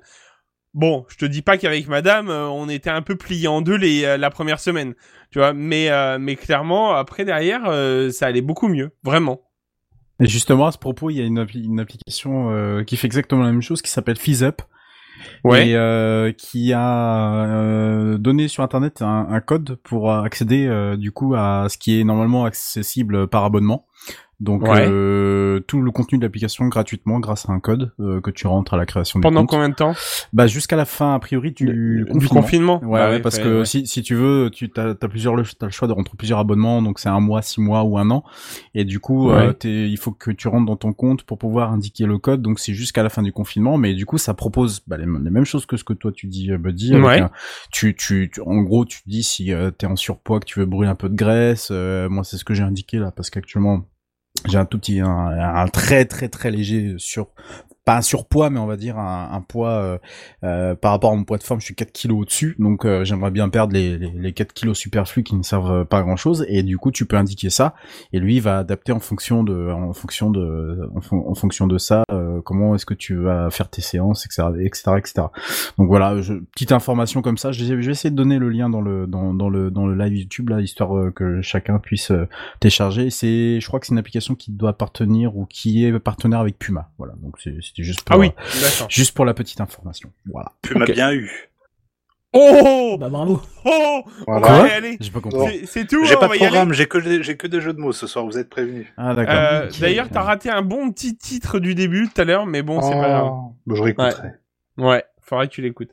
Bon, 0.76 1.06
je 1.08 1.16
te 1.16 1.24
dis 1.26 1.42
pas 1.42 1.58
qu'avec 1.58 1.88
Madame, 1.88 2.30
euh, 2.30 2.48
on 2.50 2.68
était 2.68 2.90
un 2.90 3.02
peu 3.02 3.16
plié 3.16 3.48
en 3.48 3.62
deux 3.62 3.78
les, 3.78 4.04
euh, 4.04 4.18
la 4.18 4.30
première 4.30 4.60
semaine, 4.60 4.94
tu 5.32 5.40
vois. 5.40 5.54
Mais 5.54 5.90
euh, 5.90 6.18
mais 6.20 6.36
clairement, 6.36 6.94
après 6.94 7.24
derrière, 7.24 7.62
euh, 7.68 8.12
ça 8.12 8.28
allait 8.28 8.42
beaucoup 8.42 8.68
mieux, 8.68 8.92
vraiment. 9.02 9.40
Et 10.20 10.26
justement, 10.28 10.68
à 10.68 10.74
ce 10.74 10.78
propos, 10.78 11.10
il 11.10 11.16
y 11.16 11.22
a 11.22 11.24
une, 11.26 11.40
appli- 11.42 11.64
une 11.64 11.80
application 11.80 12.52
euh, 12.52 12.84
qui 12.84 12.98
fait 12.98 13.08
exactement 13.08 13.44
la 13.44 13.52
même 13.54 13.62
chose, 13.62 13.82
qui 13.82 13.90
s'appelle 13.90 14.18
FizzUp, 14.18 14.62
Ouais. 15.46 15.70
et 15.70 16.34
qui 16.38 16.74
a 16.74 18.18
donné 18.18 18.50
sur 18.50 18.64
Internet 18.64 19.02
un, 19.02 19.28
un 19.30 19.40
code 19.40 19.76
pour 19.82 20.12
accéder 20.12 20.68
du 20.98 21.14
coup 21.14 21.36
à 21.36 21.68
ce 21.70 21.78
qui 21.78 22.00
est 22.00 22.04
normalement 22.04 22.44
accessible 22.44 23.28
par 23.28 23.46
abonnement. 23.46 23.88
Donc 24.42 24.64
Ouais. 24.64 24.86
euh, 24.90 25.60
tout 25.62 25.82
le 25.82 25.92
contenu 25.92 26.18
de 26.18 26.24
l'application 26.24 26.68
gratuitement 26.68 27.20
grâce 27.20 27.48
à 27.48 27.54
un 27.54 27.60
code 27.62 27.94
euh, 28.02 28.20
que 28.20 28.32
tu 28.32 28.48
rentres 28.48 28.74
à 28.74 28.78
la 28.78 28.86
création 28.86 29.20
du 29.20 29.22
Pendant 29.22 29.42
compte. 29.42 29.52
combien 29.52 29.70
de 29.70 29.76
temps 29.76 29.94
Bah 30.34 30.46
jusqu'à 30.48 30.76
la 30.76 30.84
fin 30.86 31.14
a 31.16 31.20
priori 31.20 31.52
du, 31.54 31.66
Du 31.66 32.06
confinement. 32.06 32.42
confinement. 32.42 32.84
Ouais, 32.84 33.00
Bah 33.00 33.10
ouais, 33.12 33.20
parce 33.22 33.38
fait- 33.38 33.44
que 33.44 33.60
ouais. 33.60 33.66
si, 33.66 33.88
si 33.88 34.02
tu 34.04 34.14
veux, 34.16 34.50
tu 34.52 34.70
as, 34.76 34.94
plusieurs, 35.08 35.36
le- 35.36 35.44
t'as 35.46 35.68
le 35.68 35.72
choix 35.72 35.88
de 35.88 35.94
rentrer 35.94 36.16
plusieurs 36.18 36.40
abonnements, 36.40 36.82
donc 36.82 37.00
c'est 37.00 37.08
un 37.10 37.20
mois, 37.22 37.42
six 37.42 37.62
mois 37.62 37.84
ou 37.84 37.98
un 37.98 38.10
an. 38.12 38.24
Et 38.74 38.84
du 38.84 39.00
coup, 39.00 39.30
euh, 39.32 39.54
il 39.64 39.98
faut 39.98 40.12
que 40.12 40.32
tu 40.32 40.48
rentres 40.50 40.66
dans 40.66 40.76
ton 40.76 40.92
compte 40.92 41.24
pour 41.24 41.38
pouvoir 41.38 41.72
indiquer 41.72 42.06
le 42.06 42.18
code. 42.18 42.42
Donc 42.42 42.60
c'est 42.60 42.74
jusqu'à 42.74 43.04
la 43.04 43.10
fin 43.10 43.22
du 43.24 43.32
confinement, 43.32 43.78
mais 43.78 43.94
du 43.94 44.06
coup, 44.06 44.18
ça 44.18 44.34
propose 44.34 44.82
bah, 44.88 44.98
les, 44.98 45.06
les 45.06 45.30
mêmes 45.32 45.46
choses 45.46 45.66
que 45.66 45.78
ce 45.78 45.84
que 45.86 45.94
toi 45.94 46.12
tu 46.12 46.28
dis, 46.28 46.52
euh, 46.52 46.58
Buddy. 46.58 46.94
avec 46.94 47.24
tu, 47.72 47.96
tu, 47.96 48.30
tu- 48.34 48.42
en 48.42 48.62
gros, 48.64 48.84
tu 48.86 49.00
dis 49.06 49.24
si 49.24 49.54
euh, 49.54 49.72
t'es 49.72 49.86
en 49.88 49.96
surpoids, 49.96 50.40
que 50.42 50.46
tu 50.46 50.60
veux 50.60 50.66
brûler 50.66 50.90
un 50.90 50.96
peu 50.96 51.08
de 51.10 51.16
graisse. 51.16 51.70
euh, 51.72 52.10
moi, 52.10 52.24
c'est 52.24 52.38
ce 52.38 52.44
que 52.44 52.54
j'ai 52.54 52.64
indiqué 52.64 52.98
là, 53.00 53.12
parce 53.12 53.30
qu'actuellement, 53.30 53.86
j'ai 54.48 54.58
un 54.58 54.66
tout 54.66 54.78
petit, 54.80 55.00
un, 55.00 55.68
très 55.68 56.06
très 56.06 56.30
très 56.30 56.52
léger 56.52 56.96
sur 56.98 57.30
pas 57.86 57.98
un 57.98 58.02
surpoids, 58.02 58.50
mais 58.50 58.60
on 58.60 58.66
va 58.66 58.78
dire 58.78 58.98
un, 58.98 59.30
un 59.32 59.42
poids 59.42 59.70
euh, 59.70 59.98
euh, 60.44 60.76
par 60.76 60.92
rapport 60.92 61.12
à 61.12 61.16
mon 61.16 61.24
poids 61.24 61.38
de 61.38 61.44
forme, 61.44 61.60
je 61.60 61.66
suis 61.66 61.76
4 61.76 61.92
kilos 61.92 62.22
au-dessus, 62.22 62.56
donc 62.60 62.84
euh, 62.86 63.06
j'aimerais 63.06 63.30
bien 63.32 63.48
perdre 63.50 63.74
les, 63.74 63.98
les, 63.98 64.10
les 64.10 64.34
4 64.34 64.54
kilos 64.54 64.78
superflus 64.78 65.24
qui 65.24 65.36
ne 65.36 65.44
servent 65.44 65.86
pas 65.86 66.00
à 66.00 66.02
grand-chose. 66.02 66.46
Et 66.50 66.64
du 66.64 66.78
coup, 66.80 66.92
tu 66.92 67.06
peux 67.06 67.16
indiquer 67.16 67.50
ça, 67.52 67.76
et 68.12 68.20
lui 68.20 68.40
va 68.40 68.58
adapter 68.60 68.92
en 68.92 69.00
fonction 69.00 69.44
de, 69.44 69.70
en 69.72 69.94
fonction 69.94 70.32
de, 70.32 70.90
en, 70.96 71.02
fon- 71.02 71.24
en 71.30 71.36
fonction 71.36 71.68
de 71.68 71.78
ça, 71.78 72.04
euh, 72.12 72.42
comment 72.42 72.74
est-ce 72.76 72.86
que 72.88 72.96
tu 72.96 73.16
vas 73.16 73.50
faire 73.52 73.70
tes 73.70 73.82
séances, 73.82 74.26
etc., 74.26 74.48
etc., 74.62 74.92
etc. 74.98 75.14
Donc 75.78 75.88
voilà, 75.88 76.20
je, 76.22 76.34
petite 76.34 76.72
information 76.72 77.22
comme 77.22 77.38
ça. 77.38 77.52
Je, 77.52 77.64
vais- 77.74 77.86
essayer 77.92 78.10
de 78.10 78.16
donner 78.16 78.40
le 78.40 78.50
lien 78.50 78.70
dans 78.70 78.82
le, 78.82 79.06
dans, 79.06 79.34
dans 79.34 79.50
le, 79.50 79.70
dans 79.70 79.86
le 79.86 79.96
live 79.96 80.16
YouTube 80.18 80.50
là, 80.50 80.60
histoire 80.60 81.14
que 81.14 81.42
chacun 81.44 81.78
puisse 81.78 82.12
télécharger. 82.60 83.10
C'est, 83.12 83.60
je 83.60 83.68
crois 83.68 83.80
que 83.80 83.86
c'est 83.86 83.94
une 83.94 84.00
application 84.00 84.34
qui 84.36 84.52
doit 84.52 84.72
appartenir 84.72 85.38
ou 85.38 85.46
qui 85.46 85.86
est 85.86 86.00
partenaire 86.00 86.40
avec 86.40 86.58
Puma. 86.58 86.90
Voilà, 86.98 87.14
donc 87.22 87.36
c'est- 87.40 87.56
c'était 87.76 87.84
juste 87.86 88.04
pour, 88.04 88.16
Ah 88.16 88.20
oui, 88.20 88.32
euh, 88.38 88.86
juste 88.90 89.16
pour 89.16 89.26
la 89.26 89.34
petite 89.34 89.60
information. 89.62 90.12
Voilà. 90.32 90.52
Tu 90.64 90.76
m'as 90.78 90.86
bien 90.86 91.12
eu. 91.14 91.50
Oh, 92.38 92.98
Bah 93.00 93.08
bravo. 93.10 93.42
oh, 93.64 94.04
on 94.28 94.40
Voilà. 94.40 94.62
va 94.64 94.68
y 94.68 94.72
aller. 94.72 94.98
J'ai 95.00 95.10
pas 95.12 95.22
compris. 95.22 95.60
C'est- 95.60 95.66
C'est 95.68 95.88
tout. 95.88 96.04
J'ai 96.06 96.16
hein, 96.16 96.18
pas 96.20 96.28
on 96.28 96.34
de 96.34 96.38
programme, 96.38 96.74
j'ai 96.74 96.86
que, 96.86 96.98
des- 96.98 97.24
j'ai 97.24 97.38
que 97.38 97.48
des 97.48 97.62
jeux 97.62 97.72
de 97.74 97.80
mots 97.80 97.94
ce 97.94 98.08
soir, 98.08 98.26
vous 98.26 98.38
êtes 98.38 98.50
prévenus. 98.50 98.88
Ah 98.98 99.14
d'accord. 99.16 99.34
Euh. 99.38 99.70
D'ailleurs, 99.80 100.10
t'as 100.10 100.22
raté 100.22 100.50
un 100.50 100.62
bon 100.62 100.92
petit 100.92 101.16
titre 101.16 101.60
du 101.60 101.76
début 101.76 102.10
tout 102.14 102.20
à 102.22 102.26
l'heure, 102.26 102.46
mais 102.46 102.62
bon, 102.62 102.82
c'est 102.82 102.92
pas 102.92 103.08
grave. 103.08 103.28
Oh, 103.32 103.56
bah, 103.66 103.76
je 103.78 103.82
réécouterai. 103.82 104.30
Ouais, 104.78 105.04
faudrait 105.22 105.48
que 105.48 105.54
tu 105.54 105.62
l'écoutes. 105.62 105.92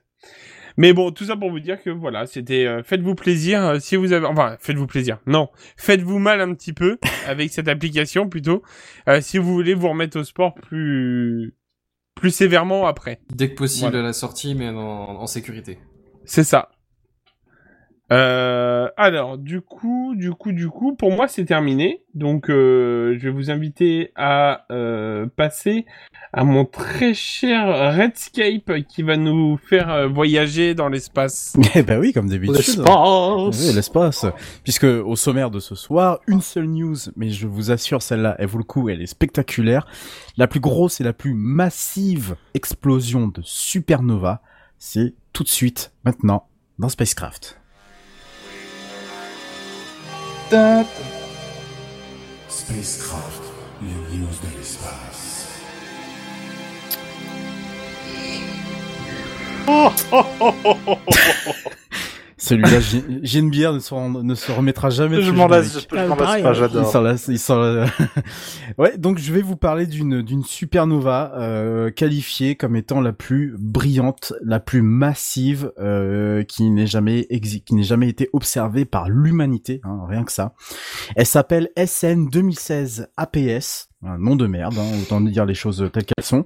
Mais 0.79 0.93
bon, 0.95 1.13
tout 1.13 1.25
ça 1.27 1.37
pour 1.37 1.51
vous 1.51 1.61
dire 1.61 1.81
que 1.83 1.91
voilà, 1.91 2.27
c'était 2.27 2.67
euh, 2.67 2.83
faites-vous 2.83 3.15
plaisir 3.15 3.63
euh, 3.63 3.79
si 3.79 3.95
vous 3.95 4.13
avez 4.13 4.27
enfin 4.27 4.57
faites-vous 4.59 4.87
plaisir. 4.87 5.19
Non, 5.27 5.49
faites-vous 5.77 6.19
mal 6.19 6.41
un 6.41 6.55
petit 6.55 6.73
peu 6.73 6.99
avec 7.29 7.53
cette 7.53 7.69
application 7.69 8.29
plutôt 8.29 8.63
euh, 9.09 9.21
si 9.21 9.37
vous 9.39 9.53
voulez 9.53 9.75
vous 9.75 9.91
remettre 9.91 10.19
au 10.19 10.25
sport 10.25 10.55
plus 10.55 11.55
plus 12.15 12.31
sévèrement 12.31 12.87
après. 12.87 13.21
Dès 13.35 13.51
que 13.51 13.55
possible 13.57 13.91
Voilà. 13.91 14.01
à 14.01 14.03
la 14.03 14.13
sortie, 14.13 14.55
mais 14.55 14.69
en, 14.69 14.75
en 14.77 15.27
sécurité. 15.27 15.79
C'est 16.25 16.45
ça. 16.45 16.71
Euh, 18.13 18.89
alors, 18.99 19.39
du 19.39 19.63
coup, 19.63 20.15
du 20.15 20.33
coup, 20.33 20.53
du 20.53 20.69
coup, 20.69 20.95
pour 20.95 21.13
moi, 21.13 21.29
c'est 21.29 21.47
terminé. 21.47 22.03
Donc, 22.15 22.51
euh, 22.51 23.17
je 23.19 23.25
vais 23.25 23.31
vous 23.31 23.51
inviter 23.51 24.13
à 24.17 24.67
euh, 24.71 25.27
passer 25.35 25.87
à 26.35 26.45
mon 26.45 26.67
très 26.67 27.15
cher 27.15 27.95
Redscape 27.97 28.87
qui 28.87 29.03
va 29.03 29.17
nous 29.17 29.57
faire 29.57 29.91
euh, 29.91 30.09
voyager 30.09 30.75
dans 30.75 30.89
l'espace. 30.89 31.57
Eh 31.75 31.83
ben 31.83 31.99
oui, 31.99 32.13
comme 32.13 32.29
d'habitude. 32.29 32.85
Oui, 32.87 33.75
l'espace. 33.75 34.27
Puisque 34.63 34.85
au 34.85 35.17
sommaire 35.17 35.51
de 35.51 35.59
ce 35.59 35.75
soir, 35.75 36.21
une 36.27 36.43
seule 36.43 36.67
news, 36.67 36.97
mais 37.17 37.31
je 37.31 37.47
vous 37.47 37.71
assure, 37.71 38.03
celle-là, 38.03 38.37
elle 38.39 38.47
vaut 38.47 38.59
le 38.59 38.65
coup, 38.65 38.91
elle 38.91 39.01
est 39.01 39.07
spectaculaire. 39.07 39.87
La 40.37 40.47
plus 40.47 40.61
grosse 40.61 41.01
et 41.01 41.05
la 41.05 41.15
plus 41.15 41.33
massive 41.33 42.37
explosion 42.53 43.29
de 43.29 43.41
supernova, 43.43 44.43
c'est 44.79 45.15
tout 45.33 45.45
de 45.45 45.49
suite, 45.49 45.93
maintenant, 46.05 46.47
dans 46.79 46.91
Spacecraft. 46.91 47.62
Spacecraft, 52.51 53.43
les 53.81 53.89
news 54.19 54.37
de 54.43 54.49
l'espace. 54.59 55.49
Celui-là, 62.39 62.81
Genebière 63.23 63.73
ne 63.73 63.79
se, 63.79 63.95
rend- 63.95 64.09
ne 64.23 64.35
se 64.35 64.51
remettra 64.53 64.91
jamais 64.91 65.17
de 65.19 65.23
Je 65.23 65.31
m'en 65.31 65.47
lasse, 65.47 65.81
je 65.81 65.97
Ah, 65.97 66.07
m'en 66.07 66.17
lasse 66.17 66.27
pas, 66.43 66.49
hein. 66.49 66.53
Il 66.53 66.55
j'adore. 66.55 66.91
s'en 66.91 67.01
lasse, 67.03 67.27
il 67.29 67.39
s'en 67.39 67.59
lasse. 67.61 67.91
ouais, 68.79 68.97
donc 68.99 69.19
je 69.19 69.33
vais 69.33 69.43
vous 69.43 69.57
parler 69.57 69.87
d'une 69.87 70.23
d'une 70.23 70.43
supernova 70.45 71.33
euh, 71.37 71.91
qualifiée 71.91 72.57
comme 72.57 72.75
étant 72.77 73.01
la 73.01 73.13
plus 73.13 73.55
brillante, 73.59 74.33
la 74.43 74.61
plus 74.61 74.83
massive 74.83 75.73
euh, 75.79 76.43
qui 76.45 76.69
n'ait 76.71 76.87
jamais 76.87 77.27
exi- 77.31 77.63
qui 77.63 77.75
n'ait 77.75 77.83
jamais 77.83 78.09
été 78.09 78.29
observée 78.33 78.85
par 78.85 79.09
l'humanité, 79.09 79.81
hein, 79.85 80.01
rien 80.09 80.25
que 80.25 80.33
ça. 80.33 80.55
Elle 81.17 81.27
s'appelle 81.27 81.69
SN 81.77 82.27
2016 82.31 83.09
APS, 83.17 83.89
un 84.05 84.19
nom 84.19 84.37
de 84.37 84.47
merde, 84.47 84.75
hein, 84.79 84.99
autant 85.03 85.21
dire 85.21 85.45
les 85.45 85.55
choses 85.55 85.89
telles 85.93 86.05
qu'elles 86.05 86.25
sont. 86.25 86.45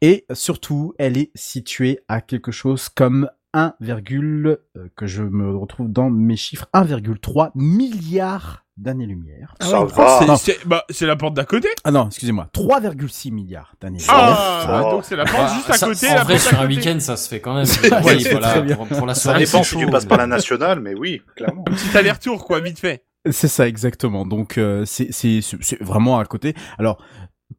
Et 0.00 0.24
surtout, 0.32 0.94
elle 0.98 1.16
est 1.18 1.30
située 1.34 1.98
à 2.08 2.20
quelque 2.20 2.52
chose 2.52 2.88
comme 2.88 3.28
1, 3.54 3.74
euh, 3.82 4.56
que 4.96 5.06
je 5.06 5.22
me 5.22 5.56
retrouve 5.56 5.90
dans 5.90 6.10
mes 6.10 6.36
chiffres, 6.36 6.66
1,3 6.74 7.50
milliard 7.54 8.64
d'années-lumière. 8.78 9.54
Ah 9.60 9.64
Ça 9.66 9.82
ouais. 9.84 9.90
va. 9.92 10.18
C'est- 10.18 10.26
non. 10.26 10.36
c'est 10.36 10.66
bah, 10.66 10.84
c'est 10.88 11.06
la 11.06 11.16
porte 11.16 11.34
d'à 11.34 11.44
côté. 11.44 11.68
Ah 11.84 11.90
non, 11.90 12.06
excusez-moi, 12.06 12.48
3,6 12.54 13.30
milliards 13.30 13.74
d'années-lumière. 13.80 14.14
Ah, 14.16 14.88
donc 14.90 15.04
c'est 15.04 15.16
la 15.16 15.24
porte 15.24 15.36
Bah, 15.36 15.52
juste 15.54 15.70
à 15.70 15.74
ça- 15.74 15.86
côté. 15.86 16.08
en 16.10 16.14
la 16.14 16.24
vrai, 16.24 16.38
sur 16.38 16.58
un 16.60 16.66
week-end, 16.66 16.98
ça 16.98 17.16
se 17.16 17.28
fait 17.28 17.40
quand 17.40 17.54
même. 17.54 17.66
Oui, 18.04 18.26
voilà, 18.30 18.62
pour, 18.76 18.86
pour 18.88 19.06
la 19.06 19.14
Ça 19.14 19.20
soirée, 19.22 19.44
dépend 19.44 19.62
c'est 19.62 19.76
si 19.78 19.84
tu 19.84 19.86
passes 19.90 20.06
par 20.06 20.18
la 20.18 20.26
nationale, 20.26 20.80
mais 20.80 20.94
oui, 20.94 21.20
clairement. 21.36 21.64
Petit 21.64 21.96
aller-retour, 21.96 22.44
quoi, 22.44 22.60
vite 22.60 22.78
fait. 22.78 23.04
C'est 23.30 23.48
ça 23.48 23.68
exactement. 23.68 24.26
Donc 24.26 24.58
euh, 24.58 24.84
c'est 24.84 25.12
c'est 25.12 25.40
c'est 25.42 25.80
vraiment 25.80 26.18
à 26.18 26.24
côté. 26.24 26.54
Alors 26.78 26.98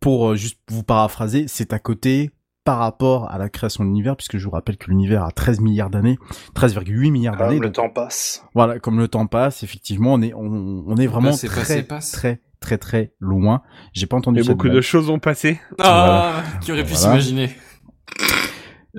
pour 0.01 0.31
euh, 0.31 0.35
juste 0.35 0.59
vous 0.69 0.83
paraphraser, 0.83 1.45
c'est 1.47 1.71
à 1.71 1.79
côté 1.79 2.31
par 2.63 2.77
rapport 2.79 3.29
à 3.31 3.37
la 3.37 3.49
création 3.49 3.83
de 3.83 3.89
l'univers, 3.89 4.15
puisque 4.15 4.37
je 4.37 4.45
vous 4.45 4.51
rappelle 4.51 4.77
que 4.77 4.89
l'univers 4.89 5.23
a 5.23 5.31
13 5.31 5.59
milliards 5.59 5.89
d'années, 5.89 6.17
13,8 6.55 7.11
milliards 7.11 7.35
Ah, 7.37 7.43
d'années. 7.43 7.59
le 7.59 7.65
donc 7.67 7.73
temps 7.75 7.89
passe. 7.89 8.45
Voilà, 8.55 8.79
comme 8.79 8.99
le 8.99 9.07
temps 9.07 9.27
passe, 9.27 9.63
effectivement, 9.63 10.13
on 10.13 10.21
est 10.21 10.33
on, 10.33 10.83
on 10.87 10.95
est 10.97 11.07
vraiment 11.07 11.31
Passé, 11.31 11.47
très 11.47 11.59
passé, 11.61 11.83
passe. 11.83 12.11
très 12.11 12.41
très 12.61 12.77
très 12.77 13.11
loin. 13.19 13.61
J'ai 13.91 14.05
pas 14.07 14.15
entendu 14.17 14.39
Et 14.39 14.43
beaucoup 14.43 14.69
de 14.69 14.79
choses 14.81 15.09
ont 15.09 15.19
passé. 15.19 15.59
Ah, 15.79 16.41
qui 16.61 16.71
aurait 16.71 16.83
pu 16.85 16.93
Voilà. 16.93 17.19
s'imaginer 17.21 17.49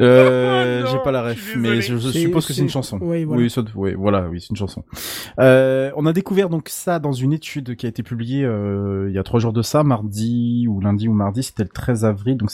Euh, 0.00 0.82
Oh 0.86 0.90
j'ai 0.92 0.98
pas 0.98 1.12
la 1.12 1.22
ref, 1.22 1.54
mais 1.56 1.80
je, 1.80 1.96
suppose 1.96 2.46
que 2.46 2.52
c'est 2.52 2.60
une 2.62 2.68
chanson. 2.68 2.98
oui, 3.00 3.24
voilà. 3.24 3.42
Oui, 3.42 3.48
ça- 3.48 3.62
oui, 3.76 3.94
voilà, 3.94 4.28
oui, 4.28 4.40
c'est 4.40 4.50
une 4.50 4.56
chanson. 4.56 4.82
Euh, 5.38 5.92
on 5.96 6.04
a 6.06 6.12
découvert 6.12 6.48
donc 6.50 6.68
ça 6.68 6.98
dans 6.98 7.12
une 7.12 7.32
étude 7.32 7.76
qui 7.76 7.86
a 7.86 7.88
été 7.88 8.02
publiée 8.02 8.44
euh, 8.44 9.06
il 9.08 9.14
y 9.14 9.18
a 9.18 9.22
trois 9.22 9.38
jours 9.40 9.52
de 9.52 9.62
ça, 9.62 9.84
mardi 9.84 10.66
ou 10.68 10.80
lundi 10.80 11.06
ou 11.08 11.12
mardi, 11.14 11.42
c'était 11.44 11.62
le 11.62 11.68
13 11.68 12.04
avril, 12.04 12.36
donc 12.36 12.50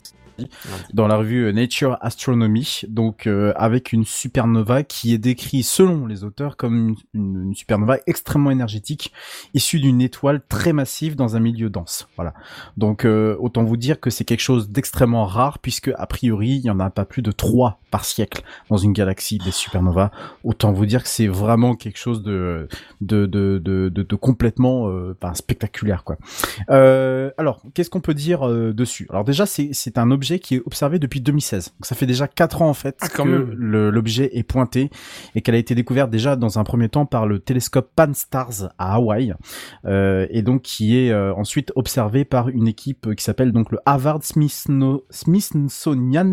dans 0.93 1.07
la 1.07 1.17
revue 1.17 1.45
euh, 1.45 1.51
Nature 1.51 1.97
Astronomy, 2.01 2.81
donc 2.87 3.27
euh, 3.27 3.53
avec 3.55 3.93
une 3.93 4.05
supernova 4.05 4.83
qui 4.83 5.13
est 5.13 5.17
décrite 5.17 5.65
selon 5.65 6.05
les 6.05 6.23
auteurs 6.23 6.57
comme 6.57 6.95
une, 7.13 7.53
supernova 7.55 7.97
extrêmement 8.07 8.51
énergétique, 8.51 9.11
issue 9.53 9.79
d'une 9.79 10.01
étoile 10.01 10.41
très 10.47 10.73
massive 10.73 11.15
dans 11.15 11.35
un 11.35 11.39
milieu 11.39 11.69
dense. 11.69 12.07
Voilà. 12.15 12.33
Donc 12.77 13.05
euh, 13.05 13.35
autant 13.39 13.63
vous 13.63 13.77
dire 13.77 13.99
que 13.99 14.09
c'est 14.09 14.23
quelque 14.23 14.41
chose 14.41 14.69
d'extrêmement 14.69 15.25
rare 15.25 15.59
puisque 15.59 15.91
a 15.95 16.05
priori 16.07 16.49
il 16.49 16.61
y 16.61 16.69
en 16.69 16.79
a 16.79 16.89
pas 16.89 17.05
plus 17.05 17.21
de 17.21 17.31
trois 17.31 17.79
par 17.91 18.05
siècle 18.05 18.43
dans 18.69 18.77
une 18.77 18.93
galaxie 18.93 19.37
des 19.37 19.51
supernovas. 19.51 20.11
Autant 20.43 20.71
vous 20.71 20.85
dire 20.85 21.03
que 21.03 21.09
c'est 21.09 21.27
vraiment 21.27 21.75
quelque 21.75 21.97
chose 21.97 22.23
de 22.23 22.67
de 23.01 23.25
de 23.25 23.59
de, 23.59 24.15
complètement 24.15 24.89
spectaculaire 25.33 26.03
quoi. 26.03 26.17
Alors 26.69 27.61
qu'est-ce 27.73 27.89
qu'on 27.89 28.01
peut 28.01 28.13
dire 28.13 28.47
dessus? 28.73 29.07
Alors 29.09 29.23
déjà 29.23 29.45
c'est 29.45 29.69
c'est 29.73 29.97
un 29.97 30.11
objet 30.11 30.20
qui 30.39 30.55
est 30.55 30.61
observé 30.65 30.99
depuis 30.99 31.21
2016. 31.21 31.73
Donc 31.77 31.85
ça 31.85 31.95
fait 31.95 32.05
déjà 32.05 32.27
quatre 32.27 32.61
ans 32.61 32.69
en 32.69 32.73
fait 32.73 32.97
Ah, 33.01 33.07
quand 33.09 33.23
que 33.25 33.29
l'objet 33.29 34.29
est 34.33 34.43
pointé 34.43 34.89
et 35.35 35.41
qu'elle 35.41 35.55
a 35.55 35.59
été 35.59 35.75
découverte 35.75 36.09
déjà 36.09 36.35
dans 36.35 36.59
un 36.59 36.63
premier 36.63 36.89
temps 36.89 37.05
par 37.05 37.27
le 37.27 37.39
télescope 37.39 37.91
Pan-STARRS 37.95 38.69
à 38.77 38.95
Hawaï 38.95 39.33
euh, 39.85 40.27
et 40.29 40.41
donc 40.41 40.61
qui 40.63 40.97
est 40.97 41.11
euh, 41.11 41.33
ensuite 41.35 41.71
observé 41.75 42.25
par 42.25 42.49
une 42.49 42.67
équipe 42.67 43.15
qui 43.15 43.23
s'appelle 43.23 43.51
donc 43.51 43.71
le 43.71 43.79
Harvard 43.85 44.21
Smithsonian 44.23 45.01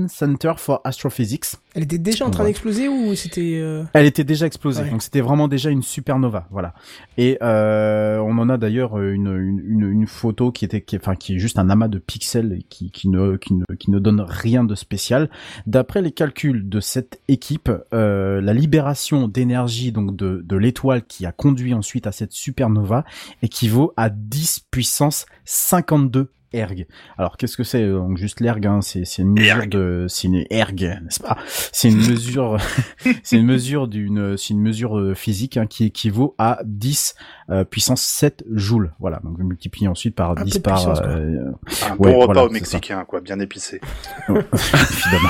Center 0.08 0.52
for 0.56 0.80
Astrophysics. 0.84 1.56
Elle 1.78 1.84
était 1.84 1.98
déjà 1.98 2.26
en 2.26 2.30
train 2.30 2.42
Ouais. 2.42 2.50
d'exploser 2.50 2.88
ou 2.88 3.14
c'était 3.14 3.60
euh, 3.60 3.84
Elle 3.92 4.06
était 4.06 4.24
déjà 4.24 4.46
explosée, 4.46 4.82
Ouais. 4.82 4.90
donc 4.90 5.00
c'était 5.02 5.20
vraiment 5.20 5.46
déjà 5.46 5.70
une 5.70 5.82
supernova, 5.84 6.48
voilà. 6.50 6.74
Et 7.16 7.38
euh, 7.40 8.18
on 8.18 8.36
en 8.38 8.48
a 8.48 8.58
d'ailleurs 8.58 8.98
une, 9.00 9.28
une, 9.28 9.62
une, 9.64 9.88
une 9.92 10.06
photo 10.08 10.50
qui 10.50 10.64
était, 10.64 10.80
qui, 10.80 10.96
enfin, 10.96 11.14
qui 11.14 11.36
est 11.36 11.38
juste 11.38 11.56
un 11.60 11.70
amas 11.70 11.86
de 11.86 11.98
pixels 11.98 12.52
et 12.52 12.62
qui, 12.68 12.90
qui 12.90 13.08
ne, 13.08 13.36
qui 13.36 13.54
ne, 13.54 13.62
qui 13.78 13.92
ne 13.92 14.00
donne 14.00 14.20
rien 14.20 14.64
de 14.64 14.74
spécial. 14.74 15.30
D'après 15.68 16.02
les 16.02 16.10
calculs 16.10 16.68
de 16.68 16.80
cette 16.80 17.20
équipe, 17.28 17.70
euh, 17.94 18.40
la 18.40 18.54
libération 18.54 19.28
d'énergie 19.28 19.92
donc 19.92 20.16
de, 20.16 20.42
de 20.44 20.56
l'étoile 20.56 21.04
qui 21.06 21.26
a 21.26 21.30
conduit 21.32 21.74
ensuite 21.74 22.08
à 22.08 22.12
cette 22.12 22.32
supernova 22.32 23.04
équivaut 23.42 23.92
à 23.96 24.10
10 24.10 24.66
puissance 24.72 25.26
52 25.44 26.32
erg. 26.52 26.86
Alors 27.16 27.36
qu'est-ce 27.36 27.56
que 27.56 27.64
c'est 27.64 27.82
euh, 27.82 27.98
Donc 27.98 28.16
juste 28.16 28.40
l'erg, 28.40 28.64
hein, 28.66 28.80
c'est 28.80 29.04
c'est 29.04 29.22
une 29.22 29.32
mesure 29.32 29.56
Erg. 29.56 29.68
de, 29.68 30.06
c'est 30.08 30.28
une 30.28 30.44
erg, 30.50 30.80
n'est-ce 30.80 31.20
pas? 31.20 31.36
C'est 31.72 31.88
une 31.88 31.98
mesure, 31.98 32.56
c'est 33.22 33.36
une 33.36 33.46
mesure 33.46 33.88
d'une, 33.88 34.36
c'est 34.36 34.50
une 34.54 34.60
mesure 34.60 34.98
euh, 34.98 35.14
physique 35.14 35.56
hein, 35.56 35.66
qui 35.66 35.84
équivaut 35.84 36.34
à 36.38 36.58
10 36.64 37.14
euh, 37.50 37.64
puissance 37.64 38.02
7 38.02 38.44
joules. 38.52 38.92
Voilà, 39.00 39.20
donc 39.24 39.38
multiplié 39.38 39.88
ensuite 39.88 40.14
par 40.14 40.32
Un 40.38 40.44
10 40.44 40.52
peu 40.52 40.58
de 40.58 40.62
par 40.62 40.74
puissance, 40.74 41.00
euh, 41.04 41.52
Un 41.86 41.90
Ouais, 41.96 42.12
bon 42.12 42.18
repas 42.20 42.26
voilà, 42.26 42.44
au 42.44 42.50
mexicain, 42.50 43.04
quoi, 43.06 43.20
bien 43.20 43.38
épicé. 43.40 43.80
évidemment. 44.28 45.28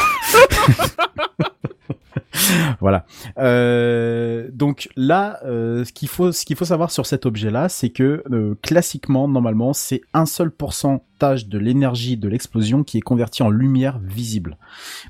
voilà. 2.80 3.06
Euh, 3.38 4.48
donc 4.52 4.88
là, 4.96 5.40
euh, 5.44 5.84
ce 5.84 5.92
qu'il 5.92 6.08
faut, 6.08 6.32
ce 6.32 6.44
qu'il 6.44 6.56
faut 6.56 6.64
savoir 6.64 6.90
sur 6.90 7.06
cet 7.06 7.26
objet-là, 7.26 7.68
c'est 7.68 7.90
que 7.90 8.22
euh, 8.30 8.54
classiquement, 8.62 9.28
normalement, 9.28 9.72
c'est 9.72 10.02
un 10.14 10.26
seul 10.26 10.50
pourcentage 10.50 11.48
de 11.48 11.58
l'énergie 11.58 12.16
de 12.16 12.28
l'explosion 12.28 12.84
qui 12.84 12.98
est 12.98 13.02
converti 13.02 13.42
en 13.42 13.50
lumière 13.50 13.98
visible. 13.98 14.56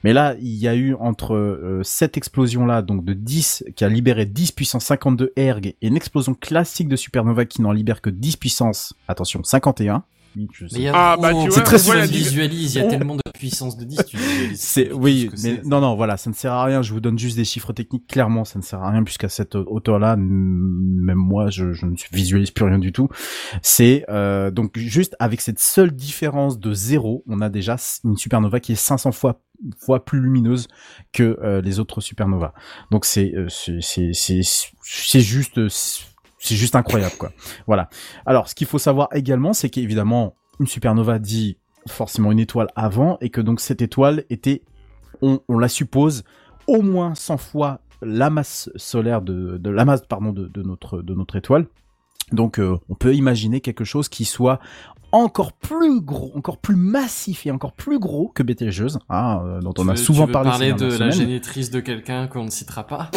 Mais 0.05 0.13
là, 0.13 0.35
il 0.41 0.55
y 0.55 0.69
a 0.69 0.75
eu 0.75 0.95
entre 0.95 1.35
euh, 1.35 1.83
cette 1.85 2.17
explosion-là, 2.17 2.83
donc 2.83 3.05
de 3.05 3.13
10, 3.13 3.65
qui 3.77 3.85
a 3.85 3.89
libéré 3.89 4.25
10 4.25 4.53
puissance 4.53 4.85
52 4.85 5.33
erg, 5.37 5.67
et 5.67 5.77
une 5.83 5.97
explosion 5.97 6.35
classique 6.35 6.89
de 6.89 6.97
supernova 6.97 7.45
qui 7.45 7.63
n'en 7.63 7.73
libère 7.73 8.01
que 8.01 8.11
10 8.11 8.37
puissance, 8.37 8.95
attention, 9.09 9.43
51. 9.43 10.05
Oui, 10.37 10.47
je 10.53 10.67
sais 10.67 10.89
Ah, 10.93 11.17
bah, 11.21 11.31
tu 11.31 11.41
vois, 11.49 11.51
C'est 11.51 11.63
très 11.63 11.77
div- 11.79 12.07
visualises, 12.07 12.75
il 12.75 12.79
y 12.79 12.81
a 12.83 12.87
on- 12.87 12.89
tellement 12.91 13.17
de 13.17 13.23
puissance 13.35 13.77
de 13.77 13.85
10, 13.85 13.99
tu 14.07 14.17
visualises. 14.19 14.61
C'est 14.61 14.93
oui, 14.93 15.29
mais 15.33 15.37
c'est. 15.37 15.65
non 15.65 15.81
non 15.81 15.95
voilà, 15.97 16.17
ça 16.17 16.31
ne 16.31 16.35
sert 16.35 16.53
à 16.53 16.65
rien. 16.65 16.83
Je 16.83 16.93
vous 16.93 17.01
donne 17.01 17.19
juste 17.19 17.37
des 17.37 17.45
chiffres 17.45 17.73
techniques. 17.73 18.07
Clairement, 18.07 18.45
ça 18.45 18.59
ne 18.59 18.65
sert 18.65 18.83
à 18.83 18.91
rien 18.91 19.03
puisqu'à 19.05 19.29
cette 19.29 19.55
hauteur-là, 19.55 20.17
même 20.17 21.17
moi, 21.19 21.51
je, 21.51 21.73
je 21.73 21.87
ne 21.87 21.95
visualise 22.13 22.51
plus 22.51 22.65
rien 22.65 22.79
du 22.79 22.93
tout. 22.93 23.09
C'est 23.63 24.05
euh, 24.09 24.51
donc 24.51 24.77
juste 24.79 25.17
avec 25.19 25.41
cette 25.41 25.59
seule 25.59 25.91
différence 25.93 26.59
de 26.59 26.73
zéro, 26.73 27.25
on 27.27 27.41
a 27.41 27.49
déjà 27.49 27.77
une 28.05 28.17
supernova 28.17 28.61
qui 28.61 28.73
est 28.73 28.77
500 28.77 29.13
fois 29.13 29.41
fois 29.81 30.05
plus 30.05 30.21
lumineuse 30.21 30.69
que 31.13 31.37
euh, 31.43 31.61
les 31.61 31.81
autres 31.81 32.01
supernovas. 32.01 32.53
Donc 32.93 33.05
c'est 33.05 33.35
euh, 33.35 33.49
c'est 33.49 33.79
c'est 33.81 34.11
c'est 34.13 34.41
c'est 34.83 35.21
juste 35.21 35.69
c'est 36.39 36.57
juste 36.57 36.77
incroyable 36.77 37.15
quoi. 37.19 37.33
Voilà. 37.67 37.89
Alors 38.27 38.49
ce 38.49 38.55
qu'il 38.55 38.67
faut 38.67 38.79
savoir 38.79 39.09
également, 39.13 39.53
c'est 39.53 39.71
qu'évidemment 39.71 40.35
une 40.61 40.67
supernova 40.67 41.19
dit 41.19 41.59
forcément 41.87 42.33
une 42.33 42.41
étoile 42.41 42.69
avant 42.77 43.19
et 43.21 43.31
que 43.31 43.41
donc 43.41 43.61
cette 43.61 43.83
étoile 43.83 44.25
était, 44.31 44.63
on, 45.23 45.41
la 45.59 45.69
suppose, 45.69 46.25
au 46.67 46.83
moins 46.83 47.15
100 47.15 47.39
fois 47.39 47.81
la 48.03 48.31
masse 48.31 48.71
solaire 48.77 49.23
de, 49.23 49.57
de 49.57 49.71
la 49.71 49.85
masse 49.85 50.03
pardon 50.09 50.33
de 50.33 50.63
notre 50.63 51.03
de 51.03 51.15
notre 51.15 51.37
étoile. 51.37 51.67
Donc 52.33 52.59
euh, 52.59 52.77
on 52.89 52.95
peut 52.95 53.15
imaginer 53.15 53.61
quelque 53.61 53.85
chose 53.85 54.09
qui 54.09 54.25
soit 54.25 54.59
encore 55.11 55.53
plus 55.55 56.01
gros, 56.03 56.31
encore 56.37 56.59
plus 56.59 56.77
massif 56.77 57.47
et 57.47 57.51
encore 57.51 57.73
plus 57.73 57.99
gros 57.99 58.29
que 58.35 58.43
Betelgeuse, 58.43 58.99
hein, 59.09 59.41
euh, 59.45 59.61
dont 59.61 59.73
Tu 59.73 59.81
on 59.81 59.89
a 59.89 59.93
veux- 59.93 59.97
souvent 59.97 60.25
tu 60.25 60.27
veux 60.27 60.33
parlé, 60.33 60.51
parler 60.51 60.67
ces 60.69 60.75
de 60.75 60.85
la 60.87 60.97
semaines. 60.97 61.13
génétrice 61.13 61.71
de 61.71 61.81
quelqu'un 61.81 62.27
qu'on 62.27 62.45
ne 62.45 62.51
citera 62.51 62.87
pas? 62.87 63.11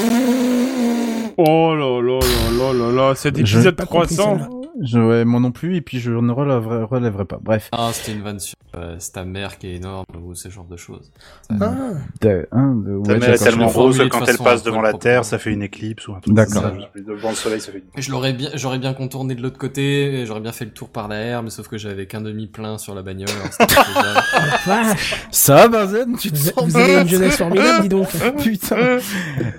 Oh 1.37 1.73
là 1.75 2.01
là 2.01 2.19
là 2.19 2.51
là 2.57 2.73
là 2.73 2.91
là, 3.09 3.15
cet 3.15 3.37
épisode 3.37 3.75
Pas 3.75 3.85
compris 3.85 4.15
300. 4.15 4.60
Je, 4.81 4.99
ouais, 4.99 5.25
moi 5.25 5.39
non 5.39 5.51
plus, 5.51 5.75
et 5.75 5.81
puis 5.81 5.99
je 5.99 6.11
ne 6.11 6.31
relèverai, 6.31 6.83
relèverai 6.83 7.25
pas. 7.25 7.39
Bref. 7.41 7.69
Ah, 7.73 7.89
c'était 7.93 8.13
une 8.13 8.21
vanne 8.23 8.39
sur 8.39 8.55
euh, 8.75 8.95
c'est 8.99 9.11
ta 9.11 9.25
mère 9.25 9.57
qui 9.57 9.67
est 9.67 9.75
énorme 9.75 10.05
ou 10.23 10.33
ce 10.33 10.47
genre 10.47 10.63
de 10.63 10.77
choses. 10.77 11.11
Ah, 11.49 11.73
De- 12.21 12.47
hein, 12.53 12.75
de- 12.77 13.03
Ta 13.03 13.11
ouais, 13.13 13.19
mère 13.19 13.29
est 13.33 13.37
tellement 13.37 13.67
rose 13.67 13.97
de 13.97 14.05
quand 14.05 14.25
elle 14.25 14.37
passe 14.37 14.63
devant 14.63 14.81
la 14.81 14.93
Terre, 14.93 15.25
ça 15.25 15.37
fait 15.39 15.51
une 15.51 15.61
éclipse 15.61 16.07
ou 16.07 16.13
un 16.15 16.21
truc 16.21 16.33
D'accord. 16.33 16.61
comme 16.63 16.79
ça. 16.79 16.87
Je- 16.95 17.01
Devant 17.01 17.29
le 17.31 17.35
soleil, 17.35 17.59
ça 17.59 17.73
fait 17.73 17.79
une... 17.95 18.01
Je 18.01 18.11
l'aurais 18.11 18.31
bien, 18.31 18.49
j'aurais 18.53 18.79
bien 18.79 18.93
contourné 18.93 19.35
de 19.35 19.41
l'autre 19.41 19.57
côté, 19.57 20.21
et 20.21 20.25
j'aurais 20.25 20.39
bien 20.39 20.53
fait 20.53 20.63
le 20.65 20.71
tour 20.71 20.87
par 20.87 21.09
la 21.09 21.37
R, 21.39 21.43
mais 21.43 21.49
sauf 21.49 21.67
que 21.67 21.77
j'avais 21.77 22.05
qu'un 22.05 22.21
demi 22.21 22.47
plein 22.47 22.77
sur 22.77 22.95
la 22.95 23.01
bagnole. 23.01 23.27
alors. 23.59 24.95
Ça, 25.31 25.67
Benzen, 25.67 26.15
tu 26.17 26.31
te 26.31 26.37
sens 26.37 26.53
vous 26.65 26.77
avez 26.77 27.01
une 27.01 27.07
jeunesse 27.09 27.37
formidable, 27.37 27.81
dis 27.83 27.89
donc. 27.89 28.07
Putain. 28.41 28.99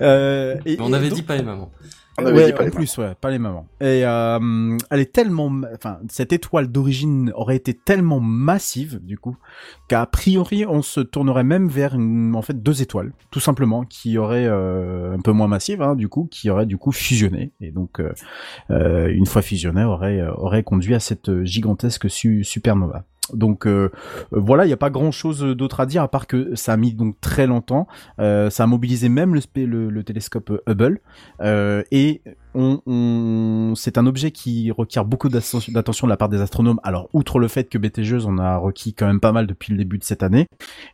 Euh, 0.01 0.55
et, 0.65 0.77
Mais 0.77 0.83
on 0.83 0.91
avait 0.93 1.09
donc- 1.09 1.17
dit 1.17 1.23
pas 1.23 1.35
et 1.35 1.43
maman. 1.43 1.71
On 2.19 2.25
avait 2.27 2.37
Ouais, 2.37 2.45
dit 2.47 2.53
pas 2.53 2.61
en 2.61 2.65
les 2.65 2.71
plus, 2.71 2.97
ouais, 2.99 3.15
pas 3.19 3.31
les 3.31 3.39
mamans. 3.39 3.65
Et 3.81 4.05
euh, 4.05 4.77
elle 4.91 4.99
est 4.99 5.11
tellement, 5.11 5.51
enfin, 5.73 5.97
cette 6.09 6.31
étoile 6.31 6.67
d'origine 6.67 7.31
aurait 7.35 7.55
été 7.55 7.73
tellement 7.73 8.19
massive, 8.19 8.99
du 9.03 9.17
coup, 9.17 9.35
qu'a 9.87 10.05
priori, 10.05 10.65
on 10.67 10.83
se 10.83 10.99
tournerait 10.99 11.43
même 11.43 11.67
vers 11.69 11.95
une, 11.95 12.35
en 12.35 12.41
fait, 12.43 12.61
deux 12.61 12.83
étoiles, 12.83 13.13
tout 13.31 13.39
simplement, 13.39 13.83
qui 13.83 14.17
auraient 14.19 14.45
euh, 14.47 15.15
un 15.15 15.21
peu 15.21 15.31
moins 15.31 15.47
massive, 15.47 15.81
hein, 15.81 15.95
du 15.95 16.07
coup, 16.07 16.27
qui 16.29 16.49
auraient 16.51 16.67
du 16.67 16.77
coup 16.77 16.91
fusionné, 16.91 17.51
et 17.61 17.71
donc, 17.71 17.99
euh, 17.99 18.13
euh, 18.69 19.07
une 19.07 19.25
fois 19.25 19.41
fusionné, 19.41 19.83
aurait 19.83 20.19
euh, 20.19 20.31
aurait 20.35 20.63
conduit 20.63 20.93
à 20.93 20.99
cette 20.99 21.43
gigantesque 21.43 22.09
su- 22.09 22.43
supernova. 22.43 23.05
Donc 23.31 23.65
euh, 23.65 23.89
voilà, 24.31 24.65
il 24.65 24.67
n'y 24.67 24.73
a 24.73 24.77
pas 24.77 24.89
grand 24.89 25.11
chose 25.11 25.41
d'autre 25.41 25.79
à 25.79 25.85
dire 25.85 26.03
à 26.03 26.09
part 26.09 26.27
que 26.27 26.55
ça 26.55 26.73
a 26.73 26.77
mis 26.77 26.93
donc 26.93 27.19
très 27.21 27.47
longtemps. 27.47 27.87
Euh, 28.19 28.49
ça 28.49 28.63
a 28.63 28.67
mobilisé 28.67 29.07
même 29.07 29.33
le, 29.35 30.01
télescope 30.03 30.49
euh, 30.51 30.63
Hubble 30.67 30.99
euh, 31.41 31.83
et 31.91 32.21
on, 32.55 32.81
on- 32.85 33.73
c'est 33.75 33.97
un 33.97 34.05
objet 34.05 34.31
qui 34.31 34.71
requiert 34.71 35.05
beaucoup 35.05 35.29
d'attention 35.29 36.07
de 36.07 36.09
la 36.09 36.17
part 36.17 36.29
des 36.29 36.41
astronomes. 36.41 36.79
Alors 36.83 37.09
outre 37.13 37.39
le 37.39 37.47
fait 37.47 37.69
que 37.69 37.77
BTGeuse 37.77 38.25
en 38.27 38.37
a 38.37 38.57
requis 38.57 38.93
quand 38.93 39.07
même 39.07 39.19
pas 39.19 39.31
mal 39.31 39.47
depuis 39.47 39.71
le 39.71 39.77
début 39.77 39.97
de 39.97 40.03
cette 40.03 40.23
année, 40.23 40.47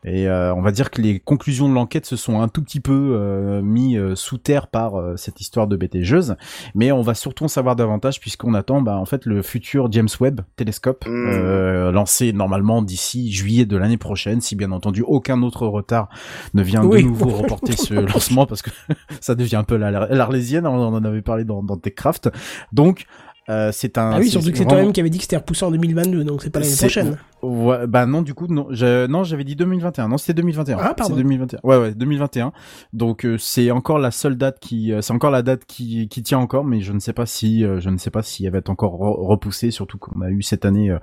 et 0.05 0.28
euh, 0.28 0.53
on 0.55 0.62
va 0.62 0.72
dire 0.72 0.89
que 0.91 1.01
les 1.01 1.20
conclusions 1.20 1.68
de 1.70 1.74
l'enquête 1.74 2.05
se 2.05 2.16
sont 2.16 2.41
un 2.41 2.47
tout 2.47 2.62
petit 2.64 2.80
peu 2.80 3.12
euh, 3.16 3.62
mis 3.62 3.97
euh, 3.97 4.16
sous 4.16 4.38
terre 4.38 4.68
par 4.68 4.95
euh, 4.99 5.16
cette 5.18 5.41
histoire 5.41 5.68
de 5.68 5.76
BTGeuse, 5.78 6.36
mais 6.76 6.91
on 6.91 7.01
va 7.01 7.14
surtout 7.14 7.43
en 7.45 7.47
savoir 7.49 7.76
davantage 7.76 8.20
puisqu'on 8.20 8.53
attend 8.53 8.82
bah, 8.82 8.97
en 8.97 9.05
fait 9.05 9.26
le 9.26 9.41
futur 9.41 9.91
James 9.91 10.07
Webb 10.20 10.41
télescope 10.55 11.05
Mm. 11.07 11.12
euh, 11.28 11.91
lancé 11.91 12.34
normalement 12.34 12.82
d'ici 12.82 13.32
juillet 13.32 13.66
de 13.66 13.78
l'année 13.78 13.97
prochaine, 13.97 14.41
si 14.41 14.55
bien 14.55 14.72
entendu 14.72 15.01
aucun 15.01 15.41
autre 15.43 15.66
retard 15.68 16.10
ne 16.53 16.62
vient 16.64 16.84
Oui. 16.84 17.03
de 17.03 17.07
nouveau 17.07 17.30
reporter 17.30 17.74
ce 17.78 17.93
lancement 17.93 18.45
parce 18.45 18.62
que 18.62 18.70
ça 19.22 19.36
devient 19.36 19.55
un 19.57 19.64
peu 19.64 19.76
la- 19.78 19.91
l'arlésienne, 19.91 20.66
on 20.68 20.93
en 20.93 21.03
avait 21.03 21.22
parlé 21.22 21.43
dans, 21.50 21.62
dans 21.64 21.76
TechCraft. 21.76 22.30
Donc 22.72 23.06
euh, 23.50 23.72
c'est 23.74 23.97
un 23.97 24.12
Ah 24.12 24.20
oui, 24.20 24.30
surtout 24.30 24.52
que 24.52 24.58
c'est 24.58 24.66
toi-même 24.66 24.93
qui 24.93 25.00
avait 25.00 25.10
dit 25.10 25.18
que 25.18 25.24
c'était 25.24 25.38
repoussé 25.38 25.66
en 25.66 25.72
2022, 25.72 26.24
donc 26.24 26.43
c'est 26.43 26.50
pas 26.52 26.60
l'année 26.60 26.76
prochaine. 26.76 27.18
Ouais, 27.42 27.88
bah 27.88 28.06
non, 28.06 28.22
du 28.22 28.34
coup, 28.34 28.48
non, 28.48 28.68
je, 28.70 29.08
non, 29.08 29.24
j'avais 29.24 29.44
dit 29.44 29.56
2021. 29.56 30.08
Non, 30.10 30.18
c'était 30.18 30.34
2021. 30.34 30.78
Ah, 30.80 30.94
pardon. 30.94 31.14
C'est 31.16 31.22
2021. 31.22 31.60
Ouais, 31.64 31.78
ouais, 31.78 31.94
2021. 31.96 32.52
Donc 32.94 33.26
euh, 33.26 33.38
c'est 33.38 33.72
encore 33.72 34.00
la 34.00 34.12
seule 34.12 34.36
date 34.38 34.60
qui, 34.60 34.92
euh, 34.92 35.02
c'est 35.02 35.14
encore 35.14 35.32
la 35.32 35.42
date 35.42 35.66
qui, 35.66 36.08
qui 36.10 36.22
tient 36.22 36.40
encore, 36.40 36.66
mais 36.66 36.82
je 36.82 36.92
ne 36.94 37.00
sais 37.00 37.14
pas 37.14 37.26
si, 37.26 37.64
euh, 37.64 37.80
je 37.80 37.90
ne 37.90 37.98
sais 37.98 38.12
pas 38.12 38.24
si 38.24 38.46
elle 38.46 38.52
va 38.52 38.58
être 38.58 38.70
encore 38.70 38.96
re- 38.96 39.26
repoussée, 39.26 39.72
surtout 39.72 39.98
qu'on 39.98 40.22
a 40.22 40.30
eu 40.30 40.42
cette 40.42 40.66
année 40.66 40.96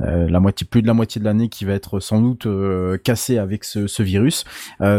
la 0.00 0.40
moitié, 0.40 0.66
plus 0.68 0.82
de 0.82 0.86
la 0.86 0.94
moitié 0.94 1.20
de 1.20 1.24
l'année 1.24 1.48
qui 1.48 1.64
va 1.64 1.72
être 1.72 2.00
sans 2.00 2.20
doute 2.20 2.46
cassée 3.04 3.38
avec 3.38 3.64
ce, 3.64 3.86
ce 3.86 4.02
virus. 4.02 4.44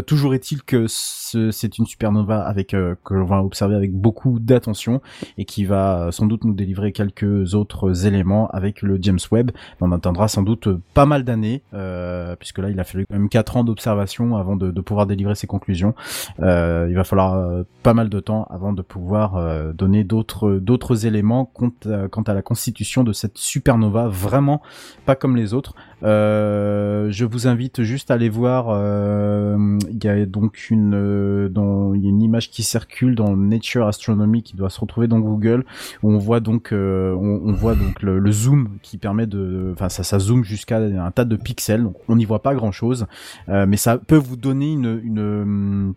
Toujours 0.05 0.33
est-il 0.33 0.63
que 0.63 0.85
ce- 0.87 1.51
c'est 1.51 1.77
une 1.77 1.85
supernova 1.85 2.41
avec 2.41 2.69
que 2.69 2.97
l'on 3.13 3.25
va 3.25 3.43
observer 3.43 3.75
avec 3.75 3.93
beaucoup 3.93 4.39
d'attention 4.39 5.01
et 5.37 5.45
qui 5.45 5.65
va 5.65 6.09
sans 6.11 6.25
doute 6.25 6.43
nous 6.43 6.53
délivrer 6.53 6.91
quelques 6.91 7.53
autres 7.55 8.05
éléments 8.05 8.47
avec 8.49 8.81
le 8.81 8.97
James 9.01 9.19
Webb. 9.31 9.51
On 9.81 9.91
attendra 9.91 10.27
sans 10.27 10.43
doute 10.43 10.67
pas 10.93 11.05
mal 11.05 11.23
d'années, 11.23 11.61
euh, 11.73 12.35
puisque 12.35 12.59
là 12.59 12.69
il 12.69 12.79
a 12.79 12.83
fallu 12.83 13.05
quand 13.05 13.15
même 13.15 13.29
quatre 13.29 13.57
ans 13.57 13.63
d'observation 13.63 14.35
avant 14.35 14.55
de, 14.55 14.71
pouvoir 14.81 15.05
délivrer 15.05 15.35
ses 15.35 15.47
conclusions. 15.47 15.93
Euh, 16.39 16.87
il 16.89 16.95
va 16.95 17.03
falloir 17.03 17.35
euh, 17.35 17.63
pas 17.83 17.93
mal 17.93 18.09
de 18.09 18.19
temps 18.19 18.47
avant 18.49 18.73
de 18.73 18.81
pouvoir 18.81 19.73
donner 19.73 20.03
d'autres 20.03 20.53
d'autres 20.53 21.05
éléments 21.05 21.45
quant 21.45 22.23
à 22.23 22.33
la 22.33 22.41
constitution 22.41 23.03
de 23.03 23.13
cette 23.13 23.37
supernova, 23.37 24.07
vraiment 24.07 24.61
pas 25.05 25.15
comme 25.15 25.35
les 25.35 25.53
autres. 25.53 25.73
Euh, 26.03 27.07
je 27.09 27.25
vous 27.25 27.47
invite 27.47 27.81
juste 27.81 28.11
à 28.11 28.15
aller 28.15 28.29
voir. 28.29 28.67
euh, 28.69 29.77
Il 29.89 30.03
y 30.03 30.07
a 30.07 30.25
donc 30.25 30.69
une, 30.69 30.93
euh, 30.93 31.49
dans, 31.49 31.95
y 31.95 32.05
a 32.05 32.09
une 32.09 32.21
image 32.21 32.51
qui 32.51 32.63
circule 32.63 33.15
dans 33.15 33.35
Nature 33.35 33.87
Astronomy 33.87 34.43
qui 34.43 34.55
doit 34.55 34.69
se 34.69 34.79
retrouver 34.79 35.07
dans 35.07 35.19
Google 35.19 35.65
où 36.03 36.11
on 36.11 36.17
voit 36.17 36.39
donc, 36.39 36.69
on, 36.71 37.41
on 37.45 37.51
voit 37.53 37.75
donc 37.75 38.01
le, 38.03 38.19
le 38.19 38.31
zoom 38.31 38.69
qui 38.83 38.97
permet 38.97 39.25
de, 39.25 39.71
enfin 39.73 39.89
ça, 39.89 40.03
ça 40.03 40.19
zoome 40.19 40.43
jusqu'à 40.43 40.77
un 40.77 41.11
tas 41.11 41.25
de 41.25 41.35
pixels. 41.35 41.83
Donc, 41.83 41.95
on 42.07 42.15
n'y 42.15 42.25
voit 42.25 42.43
pas 42.43 42.53
grand 42.53 42.71
chose, 42.71 43.07
mais 43.47 43.77
ça 43.77 43.97
peut 43.97 44.17
vous 44.17 44.35
donner 44.37 44.71
une, 44.71 45.01
une 45.03 45.93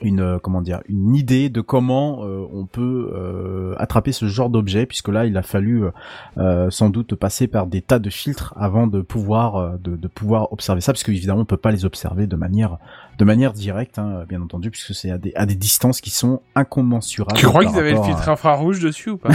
une 0.00 0.20
euh, 0.20 0.38
comment 0.38 0.62
dire 0.62 0.80
une 0.88 1.14
idée 1.14 1.48
de 1.48 1.60
comment 1.60 2.24
euh, 2.24 2.46
on 2.52 2.66
peut 2.66 3.12
euh, 3.14 3.74
attraper 3.78 4.12
ce 4.12 4.26
genre 4.26 4.50
d'objet 4.50 4.86
puisque 4.86 5.08
là 5.08 5.26
il 5.26 5.36
a 5.36 5.42
fallu 5.42 5.84
sans 6.70 6.90
doute 6.90 7.14
passer 7.14 7.46
par 7.46 7.66
des 7.66 7.82
tas 7.82 7.98
de 7.98 8.10
filtres 8.10 8.54
avant 8.56 8.86
de 8.86 9.00
pouvoir 9.00 9.78
de, 9.78 9.96
de 9.96 10.08
pouvoir 10.08 10.52
observer 10.52 10.80
ça 10.80 10.92
parce 10.92 11.02
qu'évidemment 11.04 11.42
on 11.42 11.44
peut 11.44 11.56
pas 11.56 11.70
les 11.70 11.84
observer 11.84 12.26
de 12.26 12.36
manière 12.36 12.78
de 13.22 13.24
manière 13.24 13.52
directe 13.52 14.00
hein, 14.00 14.24
bien 14.28 14.42
entendu 14.42 14.72
puisque 14.72 14.96
c'est 14.96 15.12
à 15.12 15.16
des 15.16 15.32
à 15.36 15.46
des 15.46 15.54
distances 15.54 16.00
qui 16.00 16.10
sont 16.10 16.42
incommensurables. 16.56 17.36
Tu 17.38 17.46
crois 17.46 17.64
qu'ils 17.64 17.78
avaient 17.78 17.92
le 17.92 18.00
à- 18.00 18.02
filtre 18.02 18.28
infrarouge 18.28 18.80
dessus 18.80 19.10
ou 19.10 19.16
pas? 19.16 19.28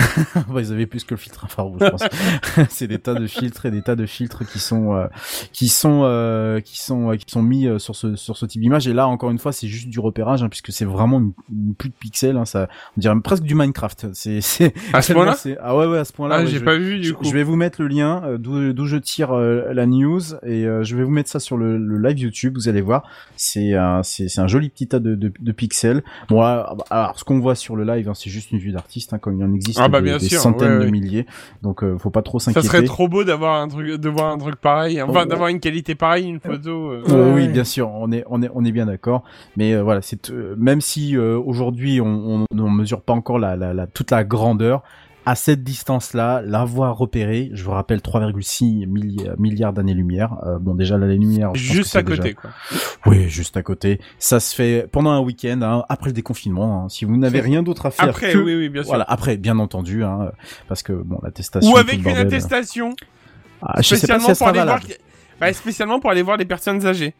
Bah, 0.49 0.59
ils 0.59 0.73
avaient 0.73 0.85
plus 0.87 1.05
que 1.05 1.13
le 1.13 1.17
filtre 1.17 1.45
infrarouge, 1.45 1.79
je 1.81 1.87
pense. 1.89 2.03
c'est 2.69 2.87
des 2.87 2.99
tas 2.99 3.13
de 3.13 3.25
filtres 3.27 3.65
et 3.65 3.71
des 3.71 3.81
tas 3.81 3.95
de 3.95 4.05
filtres 4.05 4.45
qui 4.45 4.59
sont 4.59 4.93
euh, 4.93 5.07
qui 5.53 5.69
sont 5.69 6.01
euh, 6.03 6.59
qui 6.59 6.77
sont 6.83 7.11
euh, 7.11 7.15
qui 7.15 7.31
sont 7.31 7.41
mis 7.41 7.65
sur 7.79 7.95
ce 7.95 8.17
sur 8.17 8.35
ce 8.35 8.45
type 8.45 8.61
d'image. 8.61 8.89
Et 8.89 8.93
là, 8.93 9.07
encore 9.07 9.31
une 9.31 9.39
fois, 9.39 9.53
c'est 9.53 9.67
juste 9.69 9.87
du 9.87 10.01
repérage, 10.01 10.43
hein, 10.43 10.49
puisque 10.49 10.73
c'est 10.73 10.83
vraiment 10.83 11.19
une, 11.19 11.31
une 11.49 11.73
plus 11.73 11.87
de 11.87 11.95
pixels. 11.97 12.35
Hein, 12.35 12.43
ça, 12.43 12.67
on 12.97 12.99
dirait 12.99 13.15
presque 13.21 13.43
du 13.43 13.55
Minecraft. 13.55 14.07
C'est 14.11 14.41
c'est 14.41 14.73
À 14.91 15.01
ce 15.01 15.13
point-là? 15.13 15.37
Ah 15.61 15.77
ouais 15.77 15.85
ouais 15.85 15.99
à 15.99 16.03
ce 16.03 16.11
point-là. 16.11 16.35
Ah, 16.35 16.39
ouais, 16.41 16.47
j'ai 16.47 16.57
je- 16.59 16.63
pas 16.65 16.75
vu 16.77 16.97
du 16.99 17.07
je, 17.07 17.13
coup. 17.13 17.23
je 17.23 17.31
vais 17.31 17.43
vous 17.43 17.55
mettre 17.55 17.81
le 17.81 17.87
lien 17.87 18.35
d'où 18.37 18.73
d'où 18.73 18.85
je 18.85 18.97
tire 18.97 19.31
la 19.33 19.85
news 19.85 20.19
et 20.43 20.63
je 20.81 20.95
vais 20.97 21.03
vous 21.05 21.11
mettre 21.11 21.29
ça 21.29 21.39
sur 21.39 21.55
le, 21.55 21.77
le 21.77 22.05
live 22.05 22.19
YouTube. 22.19 22.55
Vous 22.57 22.67
allez 22.67 22.81
voir, 22.81 23.03
c'est 23.37 23.76
un 23.77 24.03
c'est 24.03 24.39
un 24.39 24.47
joli 24.47 24.69
petit 24.69 24.87
tas 24.87 24.99
de, 24.99 25.15
de, 25.15 25.31
de 25.39 25.51
pixels. 25.51 26.03
Bon 26.29 26.41
alors, 26.41 26.77
alors, 26.89 27.19
ce 27.19 27.23
qu'on 27.23 27.39
voit 27.39 27.55
sur 27.55 27.75
le 27.75 27.83
live, 27.83 28.09
hein, 28.09 28.13
c'est 28.13 28.29
juste 28.29 28.51
une 28.51 28.59
vue 28.59 28.71
d'artiste, 28.71 29.13
hein, 29.13 29.17
comme 29.19 29.37
il 29.39 29.43
en 29.43 29.53
existe 29.53 29.79
Ah 29.81 29.87
bah, 29.87 29.99
des, 30.01 30.05
bien 30.05 30.17
des 30.17 30.27
sûr, 30.27 30.39
centaines 30.39 30.73
ouais, 30.73 30.79
de 30.79 30.83
ouais. 30.85 30.91
milliers. 30.91 31.25
Donc 31.63 31.83
euh, 31.83 31.97
faut 31.97 32.09
pas 32.09 32.21
trop 32.21 32.39
Ça 32.39 32.51
s'inquiéter. 32.51 32.67
serait 32.67 32.83
trop 32.83 33.07
beau 33.07 33.23
d'avoir 33.23 33.61
un 33.61 33.67
truc, 33.67 33.87
de 33.89 34.09
voir 34.09 34.31
un 34.31 34.37
truc 34.37 34.55
pareil, 34.57 35.01
enfin 35.01 35.21
Oh. 35.23 35.25
d'avoir 35.25 35.49
une 35.49 35.59
qualité 35.59 35.95
pareille, 35.95 36.25
une 36.27 36.39
photo. 36.39 36.91
euh. 36.91 37.03
Euh, 37.09 37.27
Ouais, 37.27 37.33
oui, 37.35 37.41
ouais. 37.43 37.47
bien 37.53 37.63
sûr, 37.63 37.89
on 37.91 38.11
est 38.11 38.23
on 38.29 38.41
est 38.41 38.49
on 38.53 38.63
est 38.65 38.71
bien 38.71 38.85
d'accord. 38.85 39.23
Mais 39.55 39.73
euh, 39.73 39.81
voilà, 39.83 40.01
c'est 40.01 40.29
euh, 40.29 40.55
même 40.57 40.81
si 40.81 41.15
euh, 41.17 41.37
aujourd'hui 41.37 42.01
on, 42.01 42.45
on 42.51 42.55
ne 42.55 42.69
mesure 42.69 43.01
pas 43.01 43.13
encore 43.13 43.39
la, 43.39 43.55
la, 43.55 43.73
la 43.73 43.87
toute 43.87 44.11
la 44.11 44.23
grandeur. 44.23 44.83
À 45.29 45.35
cette 45.35 45.61
distance-là, 45.61 46.41
l'avoir 46.45 46.97
repéré, 46.97 47.49
je 47.51 47.61
vous 47.65 47.71
rappelle 47.71 47.99
3,6 48.01 48.85
milli- 48.87 49.29
milliards 49.37 49.73
d'années-lumière. 49.73 50.37
Euh, 50.45 50.57
bon, 50.57 50.73
déjà 50.73 50.97
l'année-lumière, 50.97 51.53
Juste 51.53 51.97
à 51.97 52.03
côté, 52.03 52.21
déjà- 52.21 52.33
quoi. 52.35 52.49
Oui, 53.07 53.27
juste 53.27 53.57
à 53.57 53.61
côté. 53.61 53.99
Ça 54.19 54.39
se 54.39 54.55
fait 54.55 54.87
pendant 54.89 55.09
un 55.11 55.19
week-end, 55.19 55.59
hein, 55.63 55.83
après 55.89 56.11
le 56.11 56.13
déconfinement. 56.13 56.85
hein. 56.85 56.89
si 56.89 57.03
vous 57.03 57.17
n'avez 57.17 57.41
rien 57.41 57.61
d'autre 57.61 57.87
à 57.87 57.91
faire 57.91 58.07
Après, 58.07 58.31
que 58.31 58.37
oui, 58.37 58.55
oui, 58.55 58.69
bien 58.69 58.83
sûr. 58.83 58.89
voilà, 58.89 59.03
après, 59.07 59.35
bien 59.35 59.59
entendu, 59.59 60.03
hein, 60.05 60.31
parce 60.69 60.81
que 60.81 60.93
bon, 60.93 61.19
l'attestation. 61.21 61.71
Ou 61.73 61.77
avec 61.77 62.05
une 62.05 62.15
attestation, 62.15 62.95
ah, 63.61 63.81
je 63.81 63.95
sais 63.95 64.07
pas 64.07 64.17
spécialement 64.17 64.23
si 64.25 64.31
elle 64.31 64.37
pour 64.37 64.37
sera 64.37 64.49
aller 64.51 64.59
voir. 64.63 64.79
valable. 64.79 64.93
Bah, 65.41 65.53
spécialement 65.53 65.99
pour 65.99 66.09
aller 66.09 66.21
voir 66.21 66.37
les 66.37 66.45
personnes 66.45 66.85
âgées. 66.87 67.13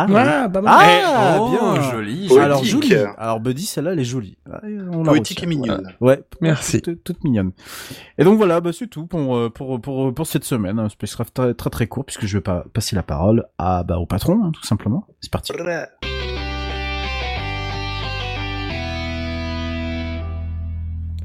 Ah. 0.00 0.48
Ah, 0.64 1.38
oh, 1.40 1.50
bien. 1.50 1.90
joli. 1.90 2.28
Alors 2.38 2.62
joli. 2.62 2.88
jolie. 2.88 3.04
Alors 3.18 3.40
Buddy, 3.40 3.64
celle-là, 3.64 3.94
elle 3.94 3.98
est 3.98 4.04
jolie. 4.04 4.38
On 4.92 5.02
la 5.02 5.10
Poétique 5.10 5.40
retient. 5.40 5.50
et 5.50 5.56
mignonne. 5.56 5.92
Ouais, 6.00 6.22
Merci. 6.40 6.80
toute, 6.80 7.02
toute 7.02 7.24
mignonne. 7.24 7.50
Et 8.16 8.22
donc 8.22 8.36
voilà, 8.36 8.60
bah, 8.60 8.70
c'est 8.72 8.86
tout 8.86 9.06
pour, 9.06 9.36
euh, 9.36 9.50
pour 9.50 9.80
pour 9.80 10.14
pour 10.14 10.26
cette 10.28 10.44
semaine. 10.44 10.78
Un 10.78 10.88
spacecraft 10.88 11.34
très 11.34 11.54
très 11.54 11.70
très 11.70 11.86
court 11.88 12.04
puisque 12.04 12.26
je 12.26 12.38
vais 12.38 12.42
pas 12.42 12.64
passer 12.72 12.94
la 12.94 13.02
parole 13.02 13.46
à 13.58 13.82
bah 13.82 13.98
au 13.98 14.06
patron 14.06 14.38
hein, 14.44 14.52
tout 14.54 14.64
simplement. 14.64 15.04
C'est 15.20 15.32
parti. 15.32 15.52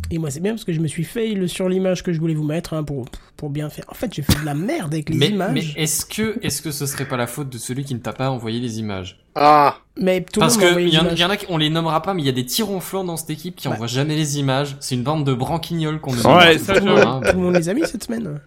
Et 0.10 0.20
moi, 0.20 0.30
c'est 0.30 0.42
bien 0.42 0.52
parce 0.52 0.64
que 0.64 0.74
je 0.74 0.80
me 0.80 0.88
suis 0.88 1.04
fail 1.04 1.50
sur 1.50 1.68
l'image 1.68 2.04
que 2.04 2.14
je 2.14 2.20
voulais 2.20 2.36
vous 2.36 2.44
mettre 2.44 2.74
hein, 2.74 2.84
pour, 2.84 3.06
pour 3.44 3.50
bien 3.50 3.68
faire. 3.70 3.84
En 3.90 3.94
fait, 3.94 4.14
j'ai 4.14 4.22
fait 4.22 4.40
de 4.40 4.46
la 4.46 4.54
merde 4.54 4.94
avec 4.94 5.10
les 5.10 5.18
Mais, 5.18 5.28
images. 5.28 5.52
mais 5.54 5.64
Mais, 5.76 5.84
est-ce 5.84 6.06
que, 6.06 6.38
est-ce 6.42 6.62
que 6.62 6.72
ce 6.72 6.86
serait 6.86 7.04
pas 7.04 7.18
la 7.18 7.28
faute 7.28 7.50
de 7.50 7.58
celui 7.58 7.84
qui 7.84 7.94
ne 7.94 8.00
t'a 8.00 8.14
pas 8.14 8.30
envoyé 8.30 8.62
les 8.62 8.80
images 8.80 9.20
Ah, 9.36 9.80
tout 9.98 10.02
le 10.06 10.22
Parce 10.40 10.56
monde 10.58 10.64
m'a 10.66 10.74
que 10.76 10.80
il 10.80 10.94
y, 10.94 10.98
en- 10.98 11.02
images. 11.02 11.20
y 11.20 11.26
en 11.26 11.30
a 11.30 11.36
qui, 11.36 11.46
on 11.50 11.58
les 11.58 11.70
nommera 11.70 12.02
pas, 12.02 12.14
mais 12.14 12.22
il 12.22 12.26
y 12.26 12.30
a 12.30 12.32
des 12.32 12.46
tironflants 12.46 13.04
dans 13.04 13.18
cette 13.18 13.32
équipe 13.32 13.58
qui 13.58 13.68
Bah. 13.68 13.74
envoient 13.74 13.88
jamais 13.88 14.16
les 14.16 14.40
images. 14.40 14.78
C'est 14.80 14.96
une 14.96 15.04
bande 15.04 15.26
de 15.26 15.34
branquignoles 15.34 16.00
qu'on 16.00 16.14
ne 16.14 16.22
Ouais, 16.22 16.58
ça, 16.58 16.80
tout, 16.80 16.88
hein. 16.88 17.20
tout 17.26 17.36
le 17.36 17.44
monde 17.44 17.56
les 17.56 17.68
a 17.68 17.74
mis 17.74 17.86
cette 17.86 18.06
semaine. 18.06 18.40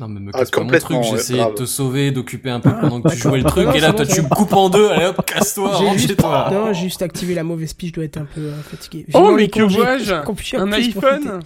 Non, 0.00 0.08
mais 0.08 0.18
me 0.20 0.30
Ah, 0.34 0.38
casse 0.38 0.50
pas 0.50 0.58
mon 0.58 0.64
complètement, 0.66 1.00
truc, 1.02 1.16
j'essayais 1.18 1.44
de 1.44 1.50
te 1.54 1.66
sauver, 1.66 2.10
d'occuper 2.10 2.50
un 2.50 2.58
peu 2.60 2.70
Ah, 2.72 2.78
pendant 2.80 3.00
que 3.00 3.10
tu 3.10 3.16
jouais 3.18 3.38
le 3.38 3.44
truc, 3.44 3.66
Non, 3.66 3.72
et 3.74 3.80
là, 3.80 3.92
toi, 3.92 4.04
tu 4.06 4.22
me 4.22 4.28
coupes 4.28 4.52
en 4.52 4.68
deux, 4.68 4.88
allez 4.90 5.06
hop, 5.06 5.24
casse-toi, 5.24 5.70
J'ai 5.78 5.84
rentre 5.84 5.98
juste, 5.98 6.08
chez 6.10 6.16
toi. 6.16 6.48
non, 6.52 6.72
j'ai 6.72 6.82
juste 6.84 7.02
activé 7.02 7.34
la 7.34 7.42
mauvaise 7.44 7.72
pige, 7.74 7.90
je 7.90 7.94
dois 7.94 8.04
être 8.04 8.16
un 8.18 8.24
peu 8.24 8.40
euh, 8.40 8.60
fatigué. 8.62 9.06
Oh, 9.14 9.32
mais 9.36 9.46
que 9.48 9.62
vois-je 9.62 10.14
Un 10.56 10.72
iPhone. 10.72 11.40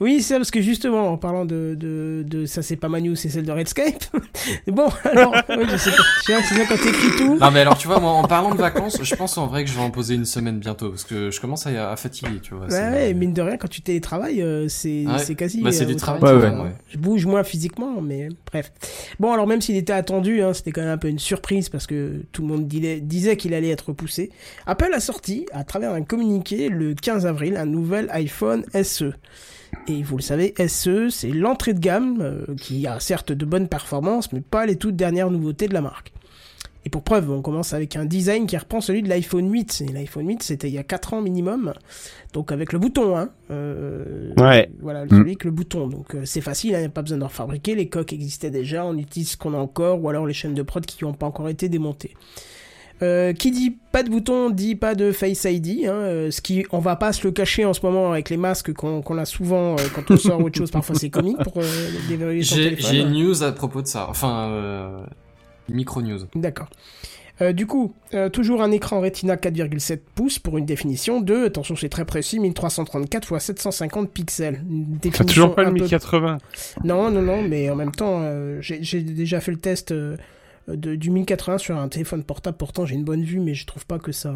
Oui, 0.00 0.16
c'est 0.20 0.34
ça, 0.34 0.36
parce 0.36 0.50
que 0.50 0.60
justement, 0.60 1.08
en 1.12 1.16
parlant 1.16 1.44
de, 1.44 1.74
de, 1.78 2.24
de 2.26 2.44
ça, 2.46 2.62
c'est 2.62 2.76
pas 2.76 2.88
ma 2.88 3.00
news, 3.00 3.16
c'est 3.16 3.28
celle 3.30 3.44
de 3.46 3.52
Redscape. 3.52 4.04
bon, 4.66 4.88
alors, 5.04 5.32
oui, 5.48 5.64
je 5.70 5.76
sais 5.76 5.90
pas. 5.90 6.02
C'est 6.26 6.34
quand 6.68 6.76
t'écris 6.76 7.16
tout. 7.16 7.36
Non 7.38 7.50
mais 7.50 7.60
alors 7.60 7.76
tu 7.78 7.86
vois 7.86 7.98
moi 8.00 8.10
en 8.12 8.24
parlant 8.24 8.54
de 8.54 8.58
vacances, 8.60 8.98
je 9.02 9.14
pense 9.14 9.36
en 9.38 9.46
vrai 9.46 9.64
que 9.64 9.70
je 9.70 9.74
vais 9.76 9.82
en 9.82 9.90
poser 9.90 10.14
une 10.14 10.24
semaine 10.24 10.58
bientôt 10.58 10.90
parce 10.90 11.04
que 11.04 11.30
je 11.30 11.40
commence 11.40 11.66
à, 11.66 11.90
à 11.92 11.96
fatiguer, 11.96 12.40
tu 12.42 12.54
vois. 12.54 12.66
Ouais, 12.66 12.90
ouais, 12.90 13.14
mine 13.14 13.32
de 13.32 13.42
rien, 13.42 13.56
quand 13.56 13.68
tu 13.68 13.80
télétravailles, 13.82 14.42
euh, 14.42 14.68
c'est 14.68 15.04
Ouais. 15.06 15.34
quasi. 15.34 15.60
Bah, 15.62 15.72
c'est 15.72 15.84
euh, 15.84 15.86
du 15.86 15.96
travail, 15.96 16.22
Ouais, 16.22 16.48
ouais. 16.48 16.72
Je 16.88 16.98
bouge 16.98 17.24
moins 17.26 17.44
physiquement, 17.44 18.00
mais 18.00 18.28
bref. 18.50 18.72
Bon, 19.20 19.32
alors 19.32 19.46
même 19.46 19.60
s'il 19.60 19.76
était 19.76 19.92
attendu, 19.92 20.42
hein, 20.42 20.52
c'était 20.52 20.72
quand 20.72 20.82
même 20.82 20.90
un 20.90 20.98
peu 20.98 21.08
une 21.08 21.18
surprise 21.18 21.68
parce 21.68 21.86
que 21.86 22.22
tout 22.32 22.42
le 22.42 22.48
monde 22.48 22.66
disait 22.68 23.36
qu'il 23.36 23.54
allait 23.54 23.70
être 23.70 23.88
repoussé. 23.88 24.30
Apple 24.66 24.92
a 24.92 25.00
sorti, 25.00 25.46
à 25.52 25.64
travers 25.64 25.92
un 25.92 26.02
communiqué, 26.02 26.68
le 26.68 26.94
15 26.94 27.26
avril, 27.26 27.56
un 27.56 27.66
nouvel 27.66 28.08
iPhone 28.12 28.64
SE. 28.82 29.12
Et 29.88 30.02
vous 30.02 30.16
le 30.16 30.22
savez, 30.22 30.52
SE, 30.66 31.10
c'est 31.10 31.30
l'entrée 31.30 31.72
de 31.72 31.78
gamme 31.78 32.18
euh, 32.20 32.54
qui 32.60 32.86
a 32.86 32.98
certes 32.98 33.32
de 33.32 33.44
bonnes 33.44 33.68
performances, 33.68 34.32
mais 34.32 34.40
pas 34.40 34.66
les 34.66 34.76
toutes 34.76 34.96
dernières 34.96 35.30
nouveautés 35.30 35.68
de 35.68 35.74
la 35.74 35.80
marque. 35.80 36.12
Et 36.84 36.88
pour 36.88 37.02
preuve, 37.02 37.30
on 37.30 37.42
commence 37.42 37.72
avec 37.72 37.96
un 37.96 38.04
design 38.04 38.46
qui 38.46 38.56
reprend 38.56 38.80
celui 38.80 39.02
de 39.02 39.08
l'iPhone 39.08 39.50
8. 39.50 39.82
Et 39.88 39.92
l'iPhone 39.92 40.26
8, 40.28 40.42
c'était 40.44 40.68
il 40.68 40.74
y 40.74 40.78
a 40.78 40.84
4 40.84 41.14
ans 41.14 41.20
minimum. 41.22 41.72
Donc 42.32 42.52
avec 42.52 42.72
le 42.72 42.78
bouton, 42.78 43.16
hein. 43.16 43.30
Euh, 43.50 44.32
Ouais. 44.36 44.70
Voilà, 44.80 45.04
Mm. 45.04 45.08
celui 45.10 45.30
avec 45.30 45.44
le 45.44 45.50
bouton. 45.50 45.88
Donc 45.88 46.14
euh, 46.14 46.22
c'est 46.24 46.40
facile, 46.40 46.72
il 46.74 46.78
n'y 46.78 46.84
a 46.84 46.88
pas 46.88 47.02
besoin 47.02 47.18
d'en 47.18 47.28
fabriquer. 47.28 47.74
Les 47.74 47.88
coques 47.88 48.12
existaient 48.12 48.50
déjà, 48.50 48.84
on 48.86 48.96
utilise 48.96 49.30
ce 49.30 49.36
qu'on 49.36 49.54
a 49.54 49.58
encore, 49.58 50.00
ou 50.02 50.08
alors 50.08 50.26
les 50.26 50.34
chaînes 50.34 50.54
de 50.54 50.62
prod 50.62 50.84
qui 50.86 51.04
n'ont 51.04 51.12
pas 51.12 51.26
encore 51.26 51.48
été 51.48 51.68
démontées. 51.68 52.14
Euh, 53.02 53.34
qui 53.34 53.50
dit 53.50 53.76
pas 53.92 54.02
de 54.02 54.08
bouton 54.08 54.48
dit 54.48 54.74
pas 54.74 54.94
de 54.94 55.12
Face 55.12 55.44
ID, 55.44 55.84
hein, 55.84 55.92
euh, 55.92 56.30
ce 56.30 56.40
qui 56.40 56.64
on 56.72 56.78
va 56.78 56.96
pas 56.96 57.12
se 57.12 57.26
le 57.26 57.30
cacher 57.30 57.66
en 57.66 57.74
ce 57.74 57.80
moment 57.84 58.12
avec 58.12 58.30
les 58.30 58.38
masques 58.38 58.72
qu'on 58.72 59.02
qu'on 59.02 59.18
a 59.18 59.26
souvent 59.26 59.74
euh, 59.74 59.82
quand 59.94 60.10
on 60.10 60.16
sort 60.16 60.40
autre 60.42 60.56
chose. 60.56 60.70
Parfois 60.70 60.94
c'est 60.94 61.10
comique 61.10 61.36
pour 61.42 61.58
euh, 61.58 61.90
déverrouiller 62.08 62.42
son 62.42 62.56
J'ai 62.56 62.70
téléphone. 62.70 62.90
j'ai 62.90 63.00
une 63.00 63.12
news 63.12 63.42
à 63.42 63.52
propos 63.52 63.82
de 63.82 63.86
ça. 63.86 64.06
Enfin, 64.08 64.48
euh, 64.50 65.04
micro 65.68 66.00
news. 66.00 66.20
D'accord. 66.34 66.68
Euh, 67.42 67.52
du 67.52 67.66
coup, 67.66 67.92
euh, 68.14 68.30
toujours 68.30 68.62
un 68.62 68.70
écran 68.70 69.00
Retina 69.00 69.36
4,7 69.36 69.98
pouces 70.14 70.38
pour 70.38 70.56
une 70.56 70.64
définition 70.64 71.20
de, 71.20 71.44
attention 71.44 71.76
c'est 71.76 71.90
très 71.90 72.06
précis, 72.06 72.40
1334 72.40 73.34
x 73.34 73.44
750 73.44 74.10
pixels. 74.10 74.64
T'as 75.02 75.24
toujours 75.24 75.54
pas 75.54 75.62
le 75.62 75.68
un 75.68 75.72
peu 75.72 75.80
1080. 75.80 76.38
Non, 76.84 77.10
non, 77.10 77.20
non, 77.20 77.42
mais 77.42 77.68
en 77.68 77.76
même 77.76 77.92
temps, 77.92 78.20
euh, 78.22 78.58
j'ai 78.62 78.82
j'ai 78.82 79.02
déjà 79.02 79.40
fait 79.40 79.50
le 79.50 79.58
test 79.58 79.92
euh, 79.92 80.16
de, 80.68 80.94
du 80.94 81.10
1080 81.10 81.58
sur 81.58 81.76
un 81.76 81.88
téléphone 81.88 82.24
portable. 82.24 82.56
Pourtant, 82.56 82.86
j'ai 82.86 82.94
une 82.94 83.04
bonne 83.04 83.22
vue, 83.24 83.40
mais 83.40 83.54
je 83.54 83.66
trouve 83.66 83.86
pas 83.86 83.98
que 83.98 84.12
ça. 84.12 84.34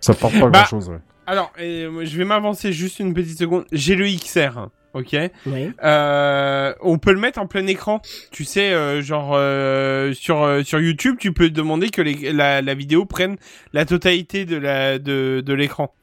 Ça 0.00 0.14
porte 0.14 0.34
pas 0.38 0.48
Bah. 0.48 0.58
grand 0.60 0.64
chose, 0.66 0.88
ouais. 0.90 0.98
Alors, 1.26 1.52
euh, 1.60 2.04
je 2.04 2.16
vais 2.16 2.24
m'avancer 2.24 2.72
juste 2.72 2.98
une 2.98 3.14
petite 3.14 3.38
seconde. 3.38 3.64
J'ai 3.70 3.94
le 3.94 4.06
XR, 4.06 4.68
ok? 4.94 5.16
Oui. 5.46 5.70
Euh, 5.84 6.74
on 6.80 6.98
peut 6.98 7.12
le 7.12 7.20
mettre 7.20 7.38
en 7.38 7.46
plein 7.46 7.66
écran. 7.68 8.00
Tu 8.32 8.44
sais, 8.44 8.72
euh, 8.72 9.00
genre 9.02 9.32
euh, 9.34 10.12
sur 10.12 10.42
euh, 10.42 10.62
sur 10.64 10.80
YouTube, 10.80 11.16
tu 11.20 11.32
peux 11.32 11.50
demander 11.50 11.90
que 11.90 12.02
les- 12.02 12.32
la, 12.32 12.62
la 12.62 12.74
vidéo 12.74 13.04
prenne 13.04 13.36
la 13.72 13.84
totalité 13.84 14.44
de 14.44 14.56
la 14.56 14.98
de, 14.98 15.42
de 15.44 15.52
l'écran. 15.54 15.94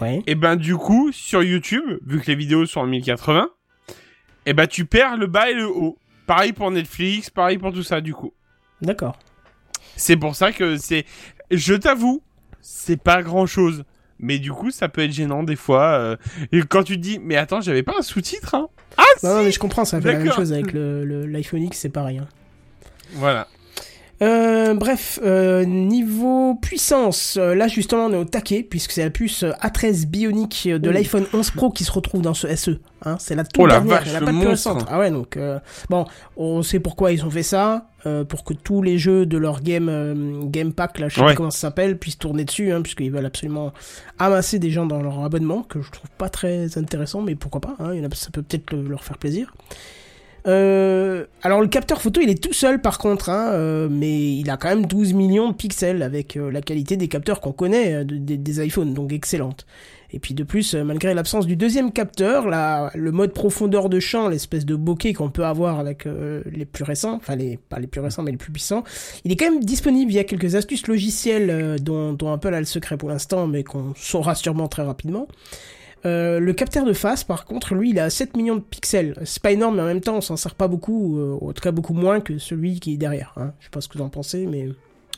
Ouais. 0.00 0.22
Et 0.26 0.34
ben 0.36 0.54
du 0.56 0.76
coup, 0.76 1.10
sur 1.10 1.42
YouTube, 1.42 1.82
vu 2.06 2.20
que 2.20 2.26
les 2.26 2.36
vidéos 2.36 2.66
sont 2.66 2.80
en 2.80 2.86
1080, 2.86 3.48
et 4.44 4.52
ben 4.52 4.66
tu 4.68 4.84
perds 4.84 5.16
le 5.16 5.26
bas 5.26 5.50
et 5.50 5.54
le 5.54 5.66
haut. 5.66 5.98
Pareil 6.26 6.52
pour 6.52 6.70
Netflix, 6.70 7.30
pareil 7.30 7.58
pour 7.58 7.72
tout 7.72 7.82
ça 7.82 8.00
du 8.00 8.12
coup. 8.14 8.32
D'accord. 8.82 9.18
C'est 9.96 10.16
pour 10.16 10.34
ça 10.36 10.52
que 10.52 10.76
c'est 10.76 11.04
je 11.50 11.74
t'avoue, 11.74 12.22
c'est 12.60 13.00
pas 13.00 13.22
grand-chose. 13.22 13.84
Mais 14.18 14.38
du 14.38 14.50
coup, 14.50 14.70
ça 14.70 14.88
peut 14.88 15.02
être 15.02 15.12
gênant 15.12 15.42
des 15.42 15.56
fois. 15.56 15.98
euh, 15.98 16.16
Et 16.50 16.60
quand 16.62 16.82
tu 16.82 16.96
te 16.96 17.02
dis, 17.02 17.18
mais 17.18 17.36
attends, 17.36 17.60
j'avais 17.60 17.82
pas 17.82 17.92
un 17.98 18.02
sous-titre, 18.02 18.54
hein 18.54 18.68
Ah 18.96 19.02
si 19.18 19.26
Non, 19.26 19.34
non, 19.36 19.42
mais 19.42 19.52
je 19.52 19.58
comprends, 19.58 19.84
ça 19.84 20.00
fait 20.00 20.08
la 20.08 20.14
même 20.14 20.22
D'accord. 20.24 20.38
chose 20.38 20.52
avec 20.54 20.72
le- 20.72 21.04
le- 21.04 21.26
l'iPhone 21.26 21.62
X, 21.64 21.78
c'est 21.78 21.90
pareil. 21.90 22.18
hein. 22.18 22.26
Voilà. 23.12 23.46
Euh, 24.22 24.72
bref, 24.72 25.20
euh, 25.22 25.66
niveau 25.66 26.54
puissance, 26.54 27.36
euh, 27.38 27.54
là 27.54 27.68
justement 27.68 28.06
on 28.06 28.12
est 28.14 28.16
au 28.16 28.24
taquet 28.24 28.62
puisque 28.62 28.92
c'est 28.92 29.04
la 29.04 29.10
puce 29.10 29.42
euh, 29.42 29.50
A13 29.60 30.06
Bionic 30.06 30.68
de 30.68 30.88
Oh. 30.88 30.92
l'iPhone 30.92 31.26
11 31.34 31.50
Pro 31.50 31.70
qui 31.70 31.84
se 31.84 31.92
retrouve 31.92 32.22
dans 32.22 32.32
ce 32.32 32.48
SE. 32.56 32.80
Hein, 33.04 33.16
c'est 33.20 33.34
la 33.34 33.44
toute 33.44 33.62
Oh 33.62 33.66
la 33.66 33.74
dernière, 33.74 33.98
vache, 34.04 34.14
a 34.14 34.20
pas 34.24 34.32
de 34.32 34.38
plus 34.38 34.48
récente. 34.48 34.86
Ah 34.88 34.98
ouais, 34.98 35.10
donc 35.10 35.36
euh, 35.36 35.58
bon, 35.90 36.06
on 36.38 36.62
sait 36.62 36.80
pourquoi 36.80 37.12
ils 37.12 37.26
ont 37.26 37.30
fait 37.30 37.42
ça, 37.42 37.90
euh, 38.06 38.24
pour 38.24 38.44
que 38.44 38.54
tous 38.54 38.80
les 38.80 38.96
jeux 38.96 39.26
de 39.26 39.36
leur 39.36 39.60
game 39.60 39.90
euh, 39.90 40.40
Game 40.44 40.72
Pack, 40.72 40.98
là 40.98 41.08
je 41.10 41.16
sais 41.16 41.20
Ouais. 41.20 41.26
pas 41.28 41.34
comment 41.34 41.50
ça 41.50 41.58
s'appelle, 41.58 41.98
puissent 41.98 42.16
tourner 42.18 42.44
dessus, 42.46 42.72
hein, 42.72 42.80
puisqu'ils 42.80 43.10
veulent 43.12 43.26
absolument 43.26 43.74
amasser 44.18 44.58
des 44.58 44.70
gens 44.70 44.86
dans 44.86 45.02
leur 45.02 45.22
abonnement, 45.24 45.62
que 45.62 45.82
je 45.82 45.90
trouve 45.90 46.08
pas 46.16 46.30
très 46.30 46.78
intéressant, 46.78 47.20
mais 47.20 47.34
pourquoi 47.34 47.60
pas, 47.60 47.76
hein, 47.80 47.92
ça 48.14 48.30
peut 48.32 48.40
peut-être 48.42 48.72
le- 48.72 48.88
leur 48.88 49.04
faire 49.04 49.18
plaisir. 49.18 49.52
Euh, 50.46 51.24
alors 51.42 51.60
le 51.60 51.66
capteur 51.66 52.00
photo 52.00 52.20
il 52.20 52.30
est 52.30 52.40
tout 52.40 52.52
seul 52.52 52.80
par 52.80 52.98
contre, 52.98 53.30
hein, 53.30 53.50
euh, 53.52 53.88
mais 53.90 54.36
il 54.36 54.48
a 54.48 54.56
quand 54.56 54.68
même 54.68 54.86
12 54.86 55.12
millions 55.12 55.48
de 55.50 55.54
pixels 55.54 56.02
avec 56.04 56.36
euh, 56.36 56.52
la 56.52 56.60
qualité 56.60 56.96
des 56.96 57.08
capteurs 57.08 57.40
qu'on 57.40 57.50
connaît 57.52 58.04
de- 58.04 58.36
des- 58.36 58.64
iPhones, 58.64 58.94
donc 58.94 59.12
excellente. 59.12 59.66
Et 60.12 60.20
puis 60.20 60.34
de 60.34 60.44
plus, 60.44 60.74
malgré 60.74 61.14
l'absence 61.14 61.46
du 61.46 61.56
deuxième 61.56 61.90
capteur, 61.92 62.46
le 62.48 63.10
mode 63.10 63.32
profondeur 63.32 63.88
de 63.88 63.98
champ, 63.98 64.28
l'espèce 64.28 64.64
de 64.64 64.76
bokeh 64.76 65.12
qu'on 65.14 65.30
peut 65.30 65.44
avoir 65.44 65.80
avec 65.80 66.06
les 66.46 66.64
plus 66.64 66.84
récents, 66.84 67.14
enfin 67.16 67.34
les, 67.34 67.56
pas 67.56 67.80
les 67.80 67.88
plus 67.88 68.00
récents 68.00 68.22
mais 68.22 68.30
les 68.30 68.36
plus 68.36 68.52
puissants, 68.52 68.84
il 69.24 69.32
est 69.32 69.36
quand 69.36 69.50
même 69.50 69.64
disponible 69.64 70.10
via 70.12 70.22
quelques 70.22 70.54
astuces 70.54 70.86
logicielles 70.86 71.76
dont, 71.82 72.12
dont 72.12 72.32
Apple 72.32 72.54
a 72.54 72.60
le 72.60 72.66
secret 72.66 72.96
pour 72.96 73.08
l'instant, 73.08 73.48
mais 73.48 73.64
qu'on 73.64 73.94
saura 73.96 74.36
sûrement 74.36 74.68
très 74.68 74.82
rapidement. 74.84 75.26
Euh, 76.04 76.38
le 76.38 76.52
capteur 76.52 76.84
de 76.84 76.92
face, 76.92 77.24
par 77.24 77.46
contre, 77.46 77.74
lui, 77.74 77.90
il 77.90 77.98
a 77.98 78.10
7 78.10 78.36
millions 78.36 78.56
de 78.56 78.60
pixels. 78.60 79.14
C'est 79.24 79.42
pas 79.42 79.52
énorme, 79.52 79.76
mais 79.76 79.82
en 79.82 79.86
même 79.86 80.00
temps, 80.00 80.16
on 80.16 80.20
s'en 80.20 80.36
sert 80.36 80.54
pas 80.54 80.68
beaucoup, 80.68 81.18
euh, 81.18 81.38
en 81.40 81.52
tout 81.52 81.62
cas 81.62 81.72
beaucoup 81.72 81.94
moins 81.94 82.20
que 82.20 82.38
celui 82.38 82.78
qui 82.80 82.94
est 82.94 82.96
derrière. 82.96 83.32
Hein. 83.36 83.52
Je 83.58 83.64
sais 83.64 83.70
pas 83.70 83.80
ce 83.80 83.88
que 83.88 83.98
vous 83.98 84.04
en 84.04 84.08
pensez, 84.08 84.46
mais... 84.46 84.68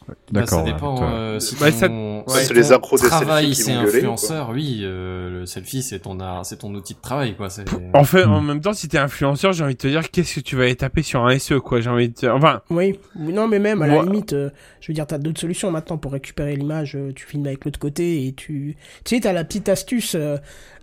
Bah, 0.08 0.40
D'accord. 0.40 0.60
ça 0.60 0.64
ouais, 0.64 0.72
dépend. 0.72 0.96
toi. 0.96 1.10
euh, 1.10 1.40
si 1.40 1.54
Bah, 1.56 1.70
ton, 1.70 2.24
ça- 2.26 2.38
si 2.40 2.46
c'est 2.46 2.54
les 2.54 2.62
ton 2.68 2.74
accros 2.74 2.96
des 2.98 3.08
selfies 3.08 3.54
c'est 3.54 3.72
gueuler, 3.72 3.86
influenceur, 3.86 4.50
oui, 4.50 4.80
euh, 4.82 5.40
le 5.40 5.46
selfie, 5.46 5.82
c'est 5.82 5.98
ton, 6.00 6.16
c'est 6.44 6.56
ton 6.58 6.74
outil 6.74 6.94
de 6.94 7.00
travail, 7.00 7.36
quoi. 7.36 7.48
En 7.94 8.04
fait, 8.04 8.24
en 8.24 8.40
même 8.40 8.60
temps, 8.60 8.72
si 8.72 8.88
t'es 8.88 8.98
influenceur, 8.98 9.52
j'ai 9.52 9.64
envie 9.64 9.74
de 9.74 9.78
te 9.78 9.88
dire, 9.88 10.10
qu'est-ce 10.10 10.36
que 10.36 10.40
tu 10.40 10.56
vas 10.56 10.64
aller 10.64 10.76
taper 10.76 11.02
sur 11.02 11.24
un 11.26 11.38
SE, 11.38 11.54
quoi. 11.60 11.80
J'ai 11.80 11.90
envie 11.90 12.08
de 12.08 12.14
te... 12.14 12.26
Enfin, 12.26 12.62
Oui, 12.70 12.98
non, 13.16 13.48
mais 13.48 13.58
même 13.58 13.82
à 13.82 13.86
la 13.86 14.02
limite, 14.02 14.32
euh, 14.32 14.50
je 14.80 14.88
veux 14.88 14.94
dire, 14.94 15.06
t'as 15.06 15.18
d'autres 15.18 15.40
solutions 15.40 15.70
maintenant 15.70 15.98
pour 15.98 16.12
récupérer 16.12 16.56
l'image. 16.56 16.96
euh, 16.96 17.12
tu 17.14 17.26
filmes 17.26 17.46
avec 17.46 17.64
l'autre 17.64 17.78
côté 17.78 18.26
et 18.26 18.32
tu, 18.32 18.76
tu 19.04 19.14
sais, 19.14 19.20
t'as 19.20 19.32
la 19.32 19.44
petite 19.44 19.68
astuce. 19.68 20.16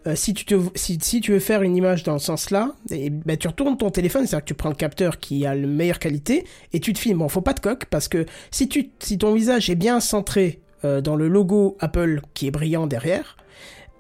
Euh, 0.08 0.16
si 0.16 0.34
tu 0.34 0.46
te, 0.46 0.56
si, 0.76 1.00
si 1.02 1.20
tu 1.20 1.32
veux 1.32 1.40
faire 1.40 1.64
une 1.64 1.76
image 1.76 2.04
dans 2.04 2.20
ce 2.20 2.28
sens-là, 2.28 2.74
et 2.92 3.10
ben 3.10 3.38
tu 3.38 3.48
retournes 3.48 3.78
ton 3.78 3.90
téléphone, 3.90 4.28
c'est-à-dire 4.28 4.46
que 4.46 4.50
tu 4.50 4.54
prends 4.54 4.70
le 4.70 4.76
capteur 4.76 5.20
qui 5.20 5.46
a 5.46 5.56
la 5.56 5.68
meilleure 5.68 6.00
qualité 6.00 6.46
et 6.74 6.80
tu 6.80 6.94
te 6.94 7.00
filmes. 7.00 7.20
Bon, 7.20 7.30
faut 7.30 7.42
pas 7.42 7.54
de 7.54 7.60
coque 7.60 7.86
parce 7.86 8.08
que 8.08 8.26
si 8.52 8.68
tu, 8.68 8.92
si 9.00 9.18
ton 9.18 9.34
visage 9.34 9.70
est 9.70 9.76
bien 9.76 10.00
centré 10.00 10.60
euh, 10.84 11.02
dans 11.02 11.16
le 11.16 11.28
logo 11.28 11.76
Apple 11.80 12.22
qui 12.34 12.48
est 12.48 12.52
brillant 12.52 12.86
derrière, 12.86 13.38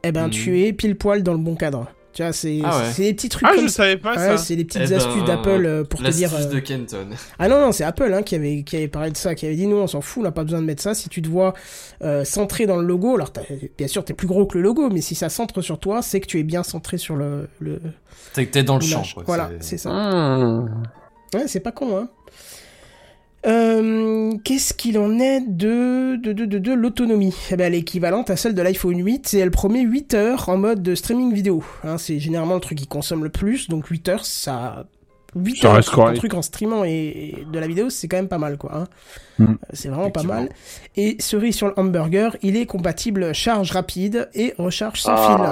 eh 0.03 0.12
ben 0.12 0.30
tu 0.30 0.62
es 0.62 0.72
pile 0.72 0.95
poil 0.95 1.24
dans 1.24 1.34
le 1.34 1.39
bon 1.39 1.56
cadre. 1.56 1.91
Tu 2.16 2.24
vois, 2.24 2.32
c'est, 2.32 2.61
Ah 2.63 2.78
ouais. 2.80 2.91
c'est 2.93 3.03
des 3.03 3.13
petits 3.13 3.28
trucs 3.28 3.45
ah, 3.45 3.53
comme 3.53 3.66
je 3.66 3.68
ça. 3.68 3.84
savais 3.84 3.97
pas 3.97 4.11
Ouais, 4.11 4.16
ça. 4.16 4.38
c'est 4.38 4.55
des 4.55 4.63
petites 4.63 4.84
Eh 4.86 4.88
ben, 4.88 4.95
astuces 4.95 5.26
d'Apple 5.26 5.66
euh, 5.66 5.84
pour 5.84 6.01
te 6.01 6.09
dire. 6.09 6.34
Euh, 6.34 6.45
de 6.45 6.59
Kenton. 6.59 7.09
ah 7.39 7.49
non, 7.49 7.59
non, 7.59 7.74
c'est 7.74 7.84
Apple 7.84 8.13
hein, 8.13 8.24
qui, 8.24 8.36
avait, 8.36 8.63
qui 8.63 8.78
avait 8.78 8.88
parlé 8.88 9.11
de 9.11 9.18
ça, 9.18 9.36
qui 9.36 9.45
avait 9.45 9.55
dit 9.57 9.68
nous 9.68 9.76
on 9.76 9.86
s'en 9.88 9.99
fout, 9.99 10.22
on 10.22 10.24
n'a 10.24 10.32
pas 10.32 10.45
besoin 10.45 10.61
de 10.61 10.66
mettre 10.66 10.82
ça. 10.82 10.93
Si 10.93 11.09
tu 11.09 11.22
te 11.22 11.28
vois 11.28 11.53
euh, 12.03 12.24
centré 12.24 12.68
dans 12.68 12.78
le 12.78 12.88
logo, 12.88 13.16
alors 13.16 13.34
bien 13.78 13.88
sûr 13.89 14.05
t'es 14.05 14.13
plus 14.13 14.28
gros 14.28 14.45
que 14.45 14.57
le 14.57 14.63
logo, 14.63 14.89
mais 14.89 15.01
si 15.01 15.13
ça 15.13 15.28
centre 15.28 15.61
sur 15.61 15.78
toi, 15.78 16.01
c'est 16.01 16.22
que 16.22 16.28
tu 16.28 16.39
es 16.39 16.43
bien 16.43 16.63
centré 16.63 16.97
sur 16.97 17.18
le... 17.18 17.49
le... 17.59 17.82
T'es, 18.32 18.45
t'es 18.45 18.63
dans 18.63 18.76
le 18.76 18.82
champ, 18.82 19.03
quoi. 19.13 19.26
Voilà, 19.28 19.49
c'est... 19.59 19.72
c'est 19.72 19.78
ça. 19.80 19.89
Hmm. 19.89 20.84
Ouais, 21.34 21.49
c'est 21.49 21.59
pas 21.59 21.74
con, 21.74 21.97
hein. 21.97 22.07
Euh, 23.45 24.33
Qu'est-ce 24.43 24.73
qu'il 24.73 24.97
en 24.97 25.19
est 25.19 25.41
de, 25.41 26.15
de, 26.15 26.33
de, 26.33 26.45
de, 26.45 26.57
de 26.57 26.73
l'autonomie? 26.73 27.35
Eh 27.51 27.55
ben, 27.55 27.67
Elle 27.67 27.75
est 27.75 27.79
équivalente 27.79 28.29
à 28.29 28.37
celle 28.37 28.53
de 28.55 28.61
l'iPhone 28.61 28.97
8 28.97 29.33
et 29.33 29.39
elle 29.39 29.51
promet 29.51 29.81
8 29.81 30.13
heures 30.15 30.49
en 30.49 30.57
mode 30.57 30.81
de 30.81 30.95
streaming 30.95 31.33
vidéo. 31.33 31.63
Hein, 31.83 31.97
c'est 31.97 32.19
généralement 32.19 32.55
le 32.55 32.61
truc 32.61 32.77
qui 32.77 32.87
consomme 32.87 33.23
le 33.23 33.29
plus, 33.29 33.69
donc 33.69 33.87
8 33.87 34.09
heures, 34.09 34.25
ça... 34.25 34.85
8 35.35 35.57
Ça 35.57 35.67
heures 35.67 35.75
reste 35.75 35.89
un 35.97 36.13
truc 36.13 36.33
en 36.33 36.41
streamant 36.41 36.85
et, 36.85 36.91
et 37.41 37.45
de 37.51 37.59
la 37.59 37.67
vidéo, 37.67 37.89
c'est 37.89 38.07
quand 38.07 38.15
même 38.15 38.29
pas 38.29 38.37
mal, 38.37 38.57
quoi. 38.57 38.71
Hein. 38.73 38.83
Mm. 39.37 39.43
Euh, 39.43 39.55
C'est 39.73 39.89
vraiment 39.89 40.09
pas 40.09 40.23
mal. 40.23 40.49
Et 40.95 41.17
cerise 41.19 41.55
sur 41.55 41.67
le 41.67 41.73
hamburger, 41.77 42.37
il 42.41 42.55
est 42.55 42.65
compatible 42.65 43.33
charge 43.33 43.71
rapide 43.71 44.29
et 44.33 44.53
recharge 44.57 45.01
sans 45.01 45.17
fil. 45.17 45.45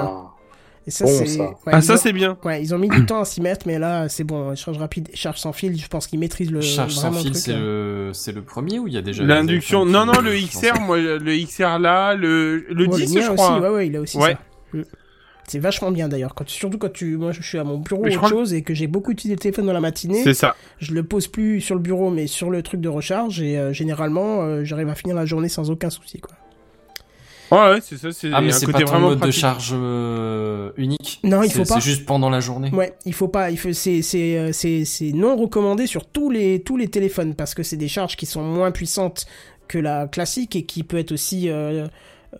Et 0.86 0.90
ça, 0.90 1.04
bon, 1.06 1.10
c'est... 1.24 1.40
ouais, 1.40 1.48
Ah, 1.66 1.80
ça, 1.80 1.94
ont- 1.94 1.96
c'est 1.96 2.12
bien. 2.12 2.36
Ouais, 2.44 2.62
ils 2.62 2.74
ont 2.74 2.78
mis 2.78 2.88
du 2.90 3.06
temps 3.06 3.20
à 3.20 3.24
s'y 3.24 3.40
mettre, 3.40 3.66
mais 3.66 3.78
là, 3.78 4.08
c'est 4.10 4.24
bon. 4.24 4.54
Charge 4.54 4.76
rapide, 4.78 5.08
charge 5.14 5.38
sans 5.38 5.52
fil, 5.54 5.80
je 5.80 5.88
pense 5.88 6.06
qu'ils 6.06 6.18
maîtrisent 6.18 6.50
le, 6.50 6.60
Charge 6.60 6.92
sans 6.94 7.10
fil, 7.12 7.28
le 7.32 7.34
c'est 7.34 7.52
le, 7.56 8.10
c'est 8.12 8.32
le 8.32 8.42
premier 8.42 8.78
ou 8.78 8.86
il 8.86 8.92
y 8.94 8.98
a 8.98 9.02
déjà 9.02 9.22
L'induction. 9.24 9.86
Non, 9.86 10.04
non, 10.04 10.20
le 10.20 10.32
XR, 10.32 10.80
moi, 10.80 10.98
le 10.98 11.44
XR 11.44 11.78
là, 11.78 12.14
le, 12.14 12.66
le 12.70 12.86
Ouais, 12.86 12.96
10, 12.98 13.14
mien 13.14 13.20
je 13.22 13.26
aussi, 13.28 13.36
crois. 13.36 13.60
ouais, 13.60 13.68
ouais, 13.70 13.86
il 13.86 13.96
a 13.96 14.00
aussi 14.02 14.18
Ouais. 14.18 14.32
ça. 14.32 14.78
Mm. 14.78 14.82
C'est 15.46 15.58
vachement 15.58 15.90
bien 15.90 16.08
d'ailleurs. 16.08 16.34
Quand, 16.34 16.48
surtout 16.48 16.78
quand 16.78 16.90
tu, 16.92 17.16
moi, 17.18 17.32
je 17.32 17.42
suis 17.42 17.58
à 17.58 17.64
mon 17.64 17.76
bureau 17.78 18.02
ou 18.04 18.06
autre 18.06 18.28
chose 18.28 18.54
et 18.54 18.62
que 18.62 18.72
j'ai 18.72 18.86
beaucoup 18.86 19.10
utilisé 19.12 19.34
le 19.36 19.40
téléphone 19.40 19.66
dans 19.66 19.74
la 19.74 19.80
matinée, 19.80 20.22
C'est 20.24 20.32
ça. 20.32 20.54
je 20.78 20.92
le 20.94 21.02
pose 21.02 21.28
plus 21.28 21.60
sur 21.60 21.74
le 21.74 21.82
bureau, 21.82 22.10
mais 22.10 22.26
sur 22.26 22.50
le 22.50 22.62
truc 22.62 22.80
de 22.80 22.88
recharge 22.88 23.42
et 23.42 23.58
euh, 23.58 23.70
généralement, 23.72 24.40
euh, 24.42 24.64
j'arrive 24.64 24.88
à 24.88 24.94
finir 24.94 25.14
la 25.16 25.26
journée 25.26 25.48
sans 25.50 25.70
aucun 25.70 25.90
souci, 25.90 26.18
quoi. 26.20 26.34
Ouais, 27.54 27.70
ouais, 27.74 27.80
c'est 27.82 27.96
ça, 27.96 28.12
c'est 28.12 28.30
Ah, 28.32 28.40
mais 28.40 28.48
un 28.48 28.52
c'est 28.52 28.66
pas 28.70 28.80
ton 28.80 28.86
vraiment 28.86 29.08
mode 29.10 29.20
de 29.20 29.30
charge 29.30 29.72
euh, 29.74 30.70
unique. 30.76 31.20
Non, 31.22 31.42
il 31.42 31.50
faut 31.50 31.64
pas. 31.64 31.74
C'est 31.74 31.80
juste 31.80 32.06
pendant 32.06 32.30
la 32.30 32.40
journée. 32.40 32.70
Ouais, 32.70 32.94
il 33.04 33.14
faut 33.14 33.28
pas, 33.28 33.50
il 33.50 33.58
faut, 33.58 33.72
c'est, 33.72 34.02
c'est, 34.02 34.36
euh, 34.38 34.50
c'est, 34.52 34.84
c'est 34.84 35.12
non 35.12 35.36
recommandé 35.36 35.86
sur 35.86 36.06
tous 36.06 36.30
les, 36.30 36.62
tous 36.62 36.76
les 36.76 36.88
téléphones 36.88 37.34
parce 37.34 37.54
que 37.54 37.62
c'est 37.62 37.76
des 37.76 37.88
charges 37.88 38.16
qui 38.16 38.26
sont 38.26 38.42
moins 38.42 38.70
puissantes 38.70 39.26
que 39.68 39.78
la 39.78 40.06
classique 40.08 40.56
et 40.56 40.64
qui 40.64 40.82
peut 40.82 40.98
être 40.98 41.12
aussi 41.12 41.48
euh, 41.48 41.86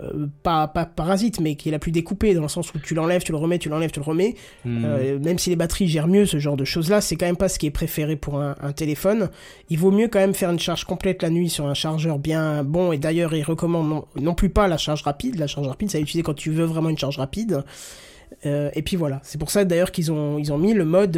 euh, 0.01 0.26
pas, 0.42 0.66
pas 0.68 0.86
parasite, 0.86 1.40
mais 1.40 1.55
qui 1.55 1.68
est 1.68 1.72
la 1.72 1.78
plus 1.78 1.92
découpée 1.92 2.34
dans 2.34 2.42
le 2.42 2.49
sens 2.49 2.72
où 2.74 2.78
tu 2.78 2.95
l'enlèves, 2.95 3.22
tu 3.22 3.32
le 3.32 3.38
remets, 3.38 3.59
tu 3.59 3.68
l'enlèves, 3.68 3.90
tu 3.90 4.01
le 4.01 4.05
remets. 4.05 4.34
Hmm. 4.64 4.84
Euh, 4.84 5.18
même 5.18 5.38
si 5.38 5.51
les 5.51 5.57
batteries 5.57 5.88
gèrent 5.88 6.09
mieux 6.09 6.26
ce 6.26 6.38
genre 6.38 6.57
de 6.57 6.64
choses-là, 6.64 7.01
c'est 7.01 7.16
quand 7.16 7.26
même 7.26 7.36
pas 7.36 7.49
ce 7.49 7.59
qui 7.59 7.66
est 7.66 7.70
préféré 7.70 8.16
pour 8.16 8.40
un, 8.40 8.57
un 8.61 8.72
téléphone. 8.72 9.30
Il 9.70 9.78
vaut 9.78 9.90
mieux 9.90 10.09
quand 10.09 10.18
même 10.18 10.34
faire 10.34 10.51
une 10.51 10.59
charge 10.59 10.84
complète 10.84 11.22
la 11.22 11.30
nuit 11.30 11.49
sur 11.49 11.66
un 11.66 11.74
chargeur 11.74 12.18
bien 12.18 12.64
bon. 12.64 12.92
Et 12.92 12.99
d'ailleurs, 12.99 13.34
il 13.34 13.42
recommande 13.42 13.88
non, 13.88 14.05
non 14.20 14.34
plus 14.34 14.51
pas 14.51 14.68
la 14.68 14.78
charge 14.78 15.03
rapide. 15.03 15.38
La 15.38 15.47
charge 15.47 15.68
rapide, 15.68 15.90
c'est 15.90 15.99
à 15.99 16.01
utiliser 16.01 16.22
quand 16.22 16.34
tu 16.34 16.51
veux 16.51 16.64
vraiment 16.64 16.88
une 16.90 16.99
charge 16.99 17.18
rapide. 17.18 17.62
Euh, 18.47 18.70
et 18.74 18.82
puis 18.82 18.97
voilà, 18.97 19.20
c'est 19.22 19.38
pour 19.38 19.51
ça 19.51 19.64
d'ailleurs 19.64 19.92
qu'ils 19.92 20.11
ont 20.11 20.38
ils 20.38 20.53
ont 20.53 20.59
mis 20.59 20.74
le 20.74 20.84
mode 20.84 21.16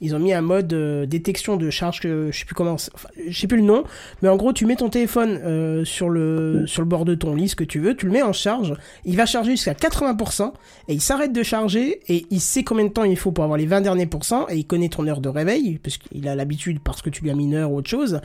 ils 0.00 0.14
ont 0.14 0.18
mis 0.18 0.32
un 0.32 0.40
mode 0.40 0.72
euh, 0.72 1.06
détection 1.06 1.56
de 1.56 1.70
charge 1.70 2.00
que 2.00 2.30
je 2.32 2.38
sais 2.40 2.44
plus 2.44 2.54
comment 2.54 2.72
enfin, 2.72 3.08
je 3.28 3.38
sais 3.38 3.46
plus 3.46 3.58
le 3.58 3.62
nom 3.62 3.84
mais 4.22 4.28
en 4.28 4.36
gros 4.36 4.52
tu 4.52 4.66
mets 4.66 4.74
ton 4.76 4.88
téléphone 4.88 5.40
euh, 5.44 5.84
sur 5.84 6.08
le 6.10 6.64
sur 6.66 6.82
le 6.82 6.88
bord 6.88 7.04
de 7.04 7.14
ton 7.14 7.34
lit 7.34 7.48
ce 7.48 7.54
que 7.56 7.62
tu 7.64 7.78
veux 7.78 7.94
tu 7.96 8.06
le 8.06 8.12
mets 8.12 8.22
en 8.22 8.32
charge. 8.32 8.74
Il 9.04 9.16
va 9.16 9.24
charger 9.24 9.52
jusqu'à 9.52 9.72
80% 9.74 10.52
et 10.88 10.94
il 10.94 11.00
s'arrête 11.00 11.32
de 11.32 11.42
charger 11.42 12.00
et 12.08 12.26
il 12.30 12.40
sait 12.40 12.64
combien 12.64 12.84
de 12.86 12.90
temps 12.92 13.04
il 13.04 13.16
faut 13.16 13.30
pour 13.32 13.44
avoir 13.44 13.56
les 13.58 13.66
20 13.66 13.82
derniers 13.82 14.06
pourcents 14.06 14.46
et 14.48 14.56
il 14.56 14.66
connaît 14.66 14.88
ton 14.88 15.06
heure 15.06 15.20
de 15.20 15.28
réveil 15.28 15.78
parce 15.82 15.96
qu'il 15.96 16.26
a 16.28 16.34
l'habitude 16.34 16.80
parce 16.82 17.00
que 17.00 17.10
tu 17.10 17.22
lui 17.22 17.30
as 17.30 17.34
mis 17.34 17.44
une 17.44 17.54
heure 17.54 17.70
ou 17.70 17.76
autre 17.78 17.88
chose. 17.90 18.20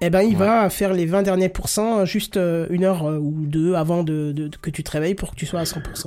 Et 0.00 0.10
ben 0.10 0.22
il 0.22 0.32
Ouais. 0.36 0.44
va 0.46 0.68
faire 0.70 0.92
les 0.92 1.06
20 1.06 1.22
derniers 1.22 1.48
pourcents 1.48 2.04
juste 2.04 2.36
euh, 2.36 2.66
une 2.70 2.82
heure 2.84 3.06
euh, 3.06 3.18
ou 3.18 3.32
deux 3.46 3.74
avant 3.74 4.02
de, 4.02 4.32
de- 4.32 4.50
que 4.60 4.70
tu 4.70 4.82
te 4.82 4.90
réveilles 4.90 5.14
pour 5.14 5.30
que 5.30 5.36
tu 5.36 5.46
sois 5.46 5.60
à 5.60 5.64
100%. 5.64 6.06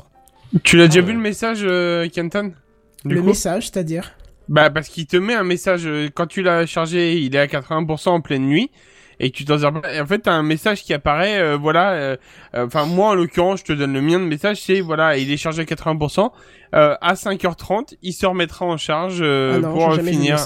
Tu 0.64 0.76
l'as 0.76 0.88
déjà 0.88 1.00
Ah 1.00 1.04
vu 1.04 1.14
le 1.14 1.20
message, 1.20 1.60
euh, 1.64 2.08
Kenton? 2.10 2.52
Du 3.06 3.16
le 3.16 3.22
coup? 3.22 3.28
message, 3.28 3.68
c'est-à-dire? 3.70 4.18
Bah 4.48 4.70
parce 4.70 4.90
qu'il 4.90 5.08
te 5.08 5.18
met 5.18 5.34
un 5.34 5.44
message 5.44 5.88
euh, 5.88 6.10
quand 6.14 6.28
tu 6.28 6.44
l'as 6.44 6.66
chargé, 6.68 7.18
il 7.20 7.36
est 7.36 7.40
à 7.40 7.48
80% 7.48 8.10
en 8.10 8.22
pleine 8.22 8.44
nuit 8.46 8.72
et 9.20 9.32
tu 9.32 9.46
t'en 9.46 9.58
sers 9.58 9.72
pas. 9.74 9.94
Et 9.94 10.00
en 10.02 10.06
fait, 10.06 10.20
t'as 10.20 10.34
un 10.34 10.44
message 10.44 10.84
qui 10.84 10.94
apparaît. 10.94 11.40
euh, 11.40 11.58
voilà. 11.58 11.92
euh, 11.92 12.16
euh, 12.56 12.66
Enfin, 12.66 12.86
moi 12.86 13.10
en 13.10 13.16
l'occurrence, 13.16 13.60
je 13.60 13.66
te 13.66 13.74
donne 13.74 13.94
le 13.94 14.02
mien 14.02 14.20
de 14.20 14.26
message. 14.26 14.62
C'est 14.62 14.82
voilà, 14.82 15.18
il 15.18 15.32
est 15.32 15.38
chargé 15.38 15.62
à 15.62 15.66
80%. 15.66 16.32
Euh, 16.74 16.96
à 17.00 17.14
5h30, 17.14 17.96
il 18.02 18.12
se 18.12 18.26
remettra 18.26 18.66
en 18.66 18.76
charge 18.76 19.20
euh, 19.22 19.54
Ah 19.56 19.60
non, 19.60 19.74
pour 19.74 19.96
finir. 19.96 20.38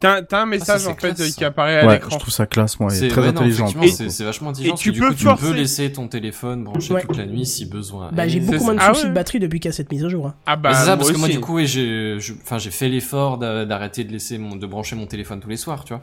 T'as 0.00 0.22
t'as 0.22 0.42
un 0.42 0.46
message 0.46 0.80
c'est 0.82 0.86
en 0.88 0.94
fait 0.94 1.14
classe, 1.14 1.28
ça. 1.30 1.36
qui 1.36 1.44
apparaît 1.44 1.80
à 1.80 1.86
Ouais, 1.86 1.94
l'écran. 1.94 2.10
je 2.12 2.18
trouve 2.18 2.32
ça 2.32 2.46
classe, 2.46 2.78
moi. 2.80 2.88
C'est 2.90 3.08
très 3.08 3.20
ouais, 3.22 3.28
intelligent. 3.28 3.66
c'est 3.68 4.24
vachement 4.24 4.50
intelligent. 4.50 4.72
parce 4.74 4.82
tu 4.82 4.92
du 4.92 5.00
peux 5.00 5.08
coup, 5.08 5.14
tu 5.14 5.26
peux 5.26 5.52
laisser 5.52 5.92
ton 5.92 6.08
téléphone 6.08 6.64
branché 6.64 6.94
Ouais. 6.94 7.02
toute 7.02 7.16
la 7.18 7.26
nuit 7.26 7.44
si 7.44 7.66
besoin. 7.66 8.10
Bah, 8.12 8.26
j'ai 8.28 8.38
Et- 8.38 8.40
beaucoup 8.40 8.64
moins 8.64 8.74
de 8.74 8.80
ah 8.82 8.88
soucis 8.94 9.02
ouais. 9.04 9.08
de 9.10 9.14
batterie 9.14 9.40
depuis 9.40 9.60
qu'il 9.60 9.68
y 9.68 9.72
a 9.72 9.76
cette 9.76 9.90
mise 9.90 10.04
à 10.04 10.08
jour. 10.08 10.26
hein. 10.28 10.34
Ah 10.46 10.56
bah 10.56 10.72
c'est 10.74 10.86
ça, 10.86 10.96
parce 10.96 11.10
que 11.12 11.18
moi, 11.18 11.28
du 11.28 11.40
coup, 11.40 11.58
j'ai, 11.64 12.16
enfin, 12.42 12.58
j'ai 12.58 12.70
fait 12.70 12.88
l'effort 12.88 13.36
d'a- 13.38 13.64
d'arrêter 13.66 14.04
de 14.04 14.12
laisser 14.12 14.38
mon, 14.38 14.56
de 14.56 14.66
brancher 14.66 14.96
mon 14.96 15.06
téléphone 15.06 15.40
tous 15.40 15.48
les 15.50 15.56
soirs, 15.56 15.84
tu 15.84 15.92
vois. 15.92 16.02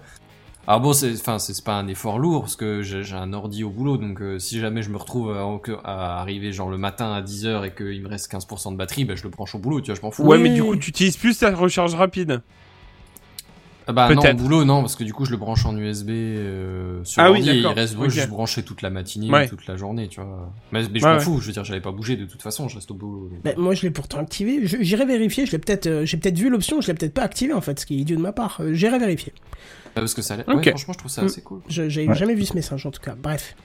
Alors 0.67 0.79
bon, 0.79 0.93
c'est, 0.93 1.11
enfin, 1.13 1.39
c'est 1.39 1.63
pas 1.63 1.73
un 1.73 1.87
effort 1.87 2.19
lourd, 2.19 2.41
parce 2.41 2.55
que 2.55 2.81
j'ai 2.83 3.03
un 3.15 3.33
ordi 3.33 3.63
au 3.63 3.69
boulot, 3.71 3.97
donc 3.97 4.21
euh, 4.21 4.37
si 4.39 4.59
jamais 4.59 4.83
je 4.83 4.89
me 4.89 4.97
retrouve 4.97 5.31
à, 5.31 5.41
à 5.83 6.19
arriver 6.21 6.53
genre 6.53 6.69
le 6.69 6.77
matin 6.77 7.11
à 7.13 7.21
10h 7.21 7.65
et 7.65 7.71
qu'il 7.73 8.01
me 8.03 8.07
reste 8.07 8.31
15% 8.31 8.71
de 8.73 8.77
batterie, 8.77 9.03
bah, 9.05 9.15
je 9.15 9.23
le 9.23 9.29
branche 9.29 9.55
au 9.55 9.59
boulot, 9.59 9.81
tu 9.81 9.87
vois, 9.87 9.95
je 9.95 10.01
m'en 10.01 10.11
fous. 10.11 10.23
Ouais, 10.23 10.37
Oui, 10.37 10.43
mais 10.43 10.49
du 10.53 10.63
coup, 10.63 10.75
tu 10.75 10.89
utilises 10.91 11.17
plus 11.17 11.39
ta 11.39 11.53
recharge 11.55 11.95
rapide. 11.95 12.41
Ah 13.87 13.93
bah 13.93 14.13
non, 14.13 14.21
au 14.21 14.33
boulot, 14.35 14.63
non, 14.63 14.81
parce 14.81 14.95
que 14.95 15.03
du 15.03 15.11
coup, 15.11 15.25
je 15.25 15.31
le 15.31 15.37
branche 15.37 15.65
en 15.65 15.75
USB 15.75 16.09
euh, 16.11 17.03
sur 17.03 17.23
Ah 17.23 17.31
oui, 17.31 17.39
l'ordi 17.39 17.49
et 17.49 17.59
il 17.61 17.67
reste 17.67 17.95
juste 18.09 18.29
branché 18.29 18.61
toute 18.61 18.83
la 18.83 18.91
matinée, 18.91 19.31
Ouais. 19.31 19.47
toute 19.49 19.65
la 19.65 19.75
journée, 19.75 20.07
tu 20.07 20.21
vois. 20.21 20.53
Mais, 20.71 20.83
mais 20.93 20.99
je 20.99 21.03
Ouais, 21.05 21.11
m'en 21.13 21.17
ouais. 21.17 21.23
fous, 21.23 21.39
je 21.41 21.47
veux 21.47 21.53
dire, 21.53 21.65
j'allais 21.65 21.81
pas 21.81 21.91
bouger 21.91 22.15
de 22.15 22.25
toute 22.25 22.43
façon, 22.43 22.67
je 22.67 22.75
reste 22.75 22.91
au 22.91 22.93
boulot. 22.93 23.29
donc. 23.31 23.41
Bah, 23.43 23.51
moi, 23.57 23.73
je 23.73 23.81
l'ai 23.81 23.89
pourtant 23.89 24.19
activé. 24.19 24.59
J'irai 24.63 25.05
vérifier. 25.05 25.47
Je 25.47 25.51
l'ai 25.53 25.57
peut-être, 25.57 25.87
euh, 25.87 26.05
j'ai 26.05 26.17
peut-être 26.17 26.37
vu 26.37 26.49
l'option. 26.51 26.79
Je 26.79 26.87
l'ai 26.87 26.93
peut-être 26.93 27.15
pas 27.15 27.23
activé 27.23 27.53
en 27.53 27.61
fait, 27.61 27.79
ce 27.79 27.87
qui 27.87 27.95
est 27.95 27.97
idiot 27.97 28.17
de 28.17 28.21
ma 28.21 28.31
part. 28.31 28.57
Euh, 28.61 28.73
J'irai 28.73 28.99
vérifier. 28.99 29.33
Ah, 29.95 29.99
parce 30.01 30.13
que 30.13 30.21
ça 30.21 30.35
a 30.35 30.37
l'air- 30.37 30.45
Ok. 30.49 30.55
ouais, 30.65 30.69
franchement, 30.71 30.93
je 30.93 30.97
trouve 30.99 31.11
ça 31.11 31.21
Mm. 31.21 31.25
assez 31.25 31.41
cool. 31.41 31.59
Je- 31.67 31.89
J'ai 31.89 32.07
Ouais. 32.07 32.15
jamais 32.15 32.33
vu 32.35 32.45
ce 32.45 32.53
message 32.55 32.85
en 32.85 32.91
tout 32.91 33.01
cas. 33.01 33.15
Bref. 33.21 33.55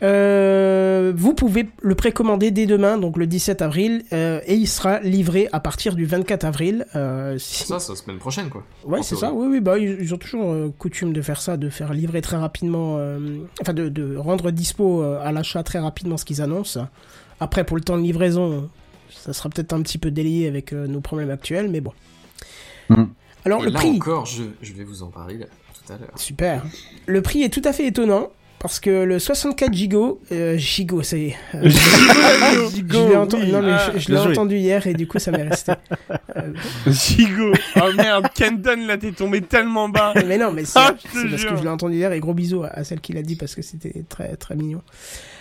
Euh, 0.00 1.12
vous 1.16 1.34
pouvez 1.34 1.66
le 1.82 1.94
précommander 1.96 2.52
dès 2.52 2.66
demain, 2.66 2.98
donc 2.98 3.16
le 3.16 3.26
17 3.26 3.62
avril, 3.62 4.04
euh, 4.12 4.40
et 4.46 4.54
il 4.54 4.68
sera 4.68 5.00
livré 5.00 5.48
à 5.52 5.58
partir 5.58 5.96
du 5.96 6.04
24 6.06 6.44
avril. 6.44 6.86
Euh, 6.94 7.36
si- 7.38 7.64
Ça, 7.64 7.80
c'est 7.80 7.90
la 7.92 7.96
semaine 7.96 8.18
prochaine, 8.18 8.48
quoi. 8.48 8.64
Ouais, 8.84 9.02
c'est 9.02 9.16
ça. 9.16 9.32
Oui, 9.32 9.48
oui, 9.50 9.60
bah 9.60 9.76
ils, 9.76 9.98
ils 10.00 10.14
ont 10.14 10.18
toujours 10.18 10.52
euh, 10.52 10.72
coutume 10.78 11.12
de 11.12 11.20
faire 11.20 11.40
ça, 11.40 11.56
de 11.56 11.68
faire 11.68 11.92
livrer 11.92 12.20
très 12.22 12.36
rapidement, 12.36 12.96
euh, 12.98 13.18
enfin 13.60 13.72
de, 13.74 13.88
de 13.88 14.16
rendre 14.16 14.52
dispo 14.52 15.02
euh, 15.02 15.18
à 15.20 15.32
l'achat 15.32 15.64
très 15.64 15.80
rapidement 15.80 16.16
ce 16.16 16.24
qu'ils 16.24 16.42
annoncent. 16.42 16.86
Après, 17.40 17.64
pour 17.64 17.76
le 17.76 17.82
temps 17.82 17.96
de 17.96 18.02
livraison, 18.02 18.68
ça 19.10 19.32
sera 19.32 19.48
peut-être 19.48 19.72
un 19.72 19.82
petit 19.82 19.98
peu 19.98 20.12
délayé 20.12 20.46
avec 20.46 20.72
euh, 20.72 20.86
nos 20.86 21.00
problèmes 21.00 21.30
actuels, 21.30 21.68
mais 21.70 21.80
bon. 21.80 21.92
Mm. 22.88 23.04
Alors 23.44 23.62
Et 23.62 23.66
le 23.66 23.70
là 23.72 23.78
prix, 23.78 23.90
encore, 23.90 24.26
je, 24.26 24.42
je 24.62 24.72
vais 24.72 24.84
vous 24.84 25.02
en 25.02 25.08
parler 25.08 25.38
là, 25.38 25.46
tout 25.74 25.92
à 25.92 25.96
l'heure. 25.96 26.10
super. 26.16 26.64
Le 27.06 27.22
prix 27.22 27.42
est 27.42 27.52
tout 27.52 27.62
à 27.64 27.72
fait 27.72 27.86
étonnant. 27.86 28.30
Parce 28.60 28.80
que 28.80 29.04
le 29.04 29.20
64 29.20 29.72
gigo, 29.72 30.20
euh, 30.32 30.56
gigo, 30.58 31.00
c'est. 31.04 31.36
euh, 31.54 31.68
Gigo, 32.74 32.98
je 33.04 33.08
l'ai 33.08 33.14
enten- 33.14 33.40
oui. 33.40 33.52
non, 33.52 33.62
mais 33.62 33.70
Ah, 33.72 34.28
entendu 34.28 34.56
hier 34.56 34.84
et 34.88 34.94
du 34.94 35.06
coup 35.06 35.20
ça 35.20 35.30
m'est 35.30 35.44
resté. 35.48 35.74
Euh, 36.36 36.52
Gigo. 36.88 37.52
Oh 37.80 37.92
merde, 37.96 38.26
Kenton, 38.34 38.84
là, 38.88 38.98
t'es 38.98 39.12
tombé 39.12 39.42
tellement 39.42 39.88
bas. 39.88 40.12
mais 40.26 40.38
non, 40.38 40.50
mais 40.50 40.64
c'est 40.66 40.76
Ah, 40.80 40.92
parce 41.00 41.14
que 41.44 41.56
je 41.56 41.62
l'ai 41.62 41.68
entendu 41.68 41.94
hier 41.98 42.10
et 42.12 42.18
gros 42.18 42.34
bisous 42.34 42.64
à, 42.64 42.70
à 42.70 42.82
celle 42.82 43.00
qui 43.00 43.12
l'a 43.12 43.22
dit 43.22 43.36
parce 43.36 43.54
que 43.54 43.62
c'était 43.62 44.04
très 44.08 44.34
très 44.34 44.56
mignon. 44.56 44.82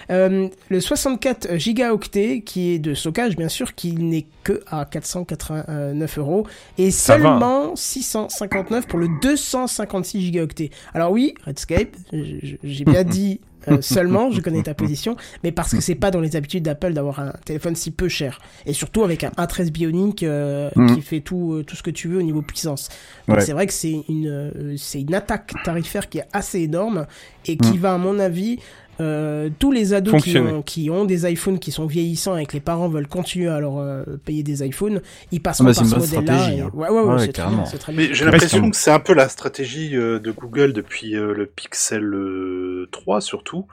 Euh, 0.09 0.47
le 0.69 0.79
64 0.79 1.57
gigaoctets 1.57 2.41
qui 2.41 2.69
est 2.71 2.79
de 2.79 2.93
stockage 2.93 3.35
bien 3.35 3.49
sûr 3.49 3.75
qui 3.75 3.91
n'est 3.93 4.25
que 4.43 4.61
à 4.67 4.85
489 4.85 6.17
euros 6.17 6.47
et 6.77 6.91
Ça 6.91 7.17
va. 7.17 7.23
seulement 7.31 7.75
659 7.75 8.87
pour 8.87 8.99
le 8.99 9.07
256 9.21 10.21
gigaoctets. 10.21 10.69
Alors 10.93 11.11
oui, 11.11 11.33
Redscape, 11.45 11.95
j'ai 12.13 12.85
bien 12.85 13.03
dit 13.03 13.39
euh, 13.69 13.81
seulement, 13.81 14.31
je 14.31 14.39
connais 14.39 14.63
ta 14.63 14.73
position, 14.73 15.17
mais 15.43 15.51
parce 15.51 15.73
que 15.73 15.81
c'est 15.81 15.95
pas 15.95 16.09
dans 16.09 16.21
les 16.21 16.37
habitudes 16.37 16.63
d'Apple 16.63 16.93
d'avoir 16.93 17.19
un 17.19 17.33
téléphone 17.43 17.75
si 17.75 17.91
peu 17.91 18.07
cher 18.07 18.39
et 18.65 18.71
surtout 18.71 19.03
avec 19.03 19.25
un 19.25 19.31
A13 19.31 19.71
Bionic 19.71 20.23
euh, 20.23 20.69
Mm. 20.77 20.95
qui 20.95 21.01
fait 21.01 21.19
tout 21.19 21.51
euh, 21.53 21.63
tout 21.63 21.75
ce 21.75 21.83
que 21.83 21.89
tu 21.91 22.07
veux 22.07 22.19
au 22.19 22.21
niveau 22.21 22.41
puissance. 22.41 22.87
Donc 23.27 23.37
Ouais. 23.37 23.43
c'est 23.43 23.51
vrai 23.51 23.67
que 23.67 23.73
c'est 23.73 24.03
une 24.07 24.73
c'est 24.77 25.01
une 25.01 25.13
attaque 25.13 25.53
tarifaire 25.65 26.07
qui 26.07 26.19
est 26.19 26.27
assez 26.31 26.61
énorme 26.61 27.07
et 27.45 27.57
qui 27.57 27.73
Mm. 27.73 27.81
va 27.81 27.93
à 27.95 27.97
mon 27.97 28.19
avis 28.19 28.59
euh, 28.99 29.49
tous 29.59 29.71
les 29.71 29.93
ados 29.93 30.21
qui 30.23 30.37
ont, 30.37 30.61
qui 30.61 30.89
ont 30.89 31.05
des 31.05 31.29
iPhones 31.31 31.59
qui 31.59 31.71
sont 31.71 31.85
vieillissants 31.85 32.35
et 32.37 32.45
que 32.45 32.53
les 32.53 32.59
parents 32.59 32.87
veulent 32.89 33.07
continuer 33.07 33.47
à 33.49 33.59
leur 33.59 33.77
euh, 33.77 34.03
payer 34.25 34.43
des 34.43 34.65
iPhones, 34.65 35.01
ils 35.31 35.41
passeront 35.41 35.65
Ah 35.67 35.71
bah, 35.73 35.75
par 35.75 35.85
ce 35.85 35.95
modèle-là. 36.15 36.37
stratégie, 36.37 36.57
et- 36.59 36.61
hein. 36.61 36.71
Ouais, 36.73 36.89
ouais, 36.89 37.01
ouais, 37.01 37.13
Ouais, 37.13 37.19
c'est 37.19 37.31
très 37.33 37.43
bien, 37.43 37.49
carrément. 37.51 37.65
c'est 37.65 37.77
très 37.77 37.93
bien. 37.93 38.07
Mais 38.07 38.13
j'ai 38.13 38.25
l'impression 38.25 38.69
que 38.69 38.75
c'est 38.75 38.91
un 38.91 38.99
peu 38.99 39.13
la 39.13 39.29
stratégie 39.29 39.95
euh, 39.95 40.19
de 40.19 40.31
Google 40.31 40.73
depuis 40.73 41.15
euh, 41.15 41.33
le 41.33 41.45
Pixel 41.45 42.03
euh, 42.03 42.87
3 42.91 43.21
surtout, 43.21 43.65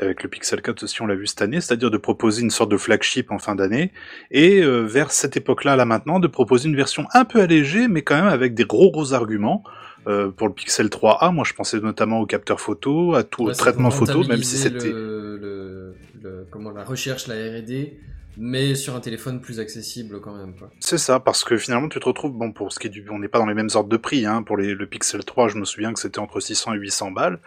avec 0.00 0.22
le 0.22 0.28
Pixel 0.28 0.60
4 0.62 0.82
aussi 0.82 1.02
on 1.02 1.06
l'a 1.06 1.14
vu 1.14 1.26
cette 1.26 1.42
année, 1.42 1.60
c'est-à-dire 1.60 1.90
de 1.90 1.98
proposer 1.98 2.42
une 2.42 2.50
sorte 2.50 2.70
de 2.70 2.76
flagship 2.76 3.30
en 3.30 3.38
fin 3.38 3.54
d'année, 3.54 3.92
et 4.30 4.60
euh, 4.62 4.80
vers 4.82 5.10
cette 5.12 5.36
époque-là, 5.36 5.76
là 5.76 5.84
maintenant, 5.84 6.18
de 6.20 6.26
proposer 6.26 6.68
une 6.68 6.76
version 6.76 7.06
un 7.14 7.24
peu 7.24 7.40
allégée, 7.40 7.88
mais 7.88 8.02
quand 8.02 8.16
même 8.16 8.26
avec 8.26 8.54
des 8.54 8.64
gros 8.64 8.90
gros 8.90 9.12
arguments. 9.14 9.62
Euh, 10.06 10.30
pour 10.30 10.48
le 10.48 10.54
Pixel 10.54 10.88
3a, 10.88 11.32
moi 11.32 11.44
je 11.46 11.54
pensais 11.54 11.80
notamment 11.80 12.20
au 12.20 12.26
capteur 12.26 12.60
photo, 12.60 13.14
à 13.14 13.22
tout 13.24 13.44
au 13.44 13.46
Ouais, 13.48 13.54
traitement 13.54 13.90
photo, 13.90 14.22
même 14.24 14.42
si 14.42 14.56
c'était... 14.58 14.90
le, 14.92 15.36
le, 15.38 15.94
le- 16.22 16.46
comment 16.50 16.70
la 16.70 16.84
recherche, 16.84 17.26
la 17.26 17.34
R&D, 17.34 17.98
mais 18.36 18.74
sur 18.74 18.96
un 18.96 19.00
téléphone 19.00 19.40
plus 19.40 19.60
accessible 19.60 20.20
quand 20.20 20.34
même. 20.34 20.54
C'est 20.80 20.98
ça, 20.98 21.20
parce 21.20 21.44
que 21.44 21.56
finalement 21.56 21.88
tu 21.88 22.00
te 22.00 22.04
retrouves, 22.04 22.32
bon 22.32 22.52
pour 22.52 22.72
ce 22.72 22.78
qui 22.78 22.88
est 22.88 22.90
du, 22.90 23.06
on 23.10 23.18
n'est 23.18 23.28
pas 23.28 23.38
dans 23.38 23.46
les 23.46 23.54
mêmes 23.54 23.68
ordres 23.74 23.88
de 23.88 23.96
prix, 23.96 24.26
hein, 24.26 24.42
pour 24.42 24.56
les, 24.56 24.74
le 24.74 24.86
Pixel 24.86 25.24
3 25.24 25.48
je 25.48 25.56
me 25.56 25.64
souviens 25.64 25.92
que 25.92 26.00
c'était 26.00 26.18
entre 26.18 26.40
600 26.40 26.74
et 26.74 26.78
800 26.78 27.12
balles, 27.12 27.38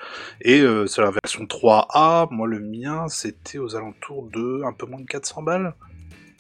et 0.42 0.62
euh, 0.62 0.88
sur 0.88 1.04
la 1.04 1.12
version 1.12 1.44
3A, 1.46 2.28
moi 2.32 2.48
le 2.48 2.60
mien 2.60 3.08
c'était 3.10 3.58
aux 3.60 3.76
alentours 3.76 4.30
de 4.34 4.64
un 4.66 4.74
peu 4.74 4.86
moins 4.86 5.02
de 5.02 5.06
400 5.06 5.44
balles, 5.44 5.76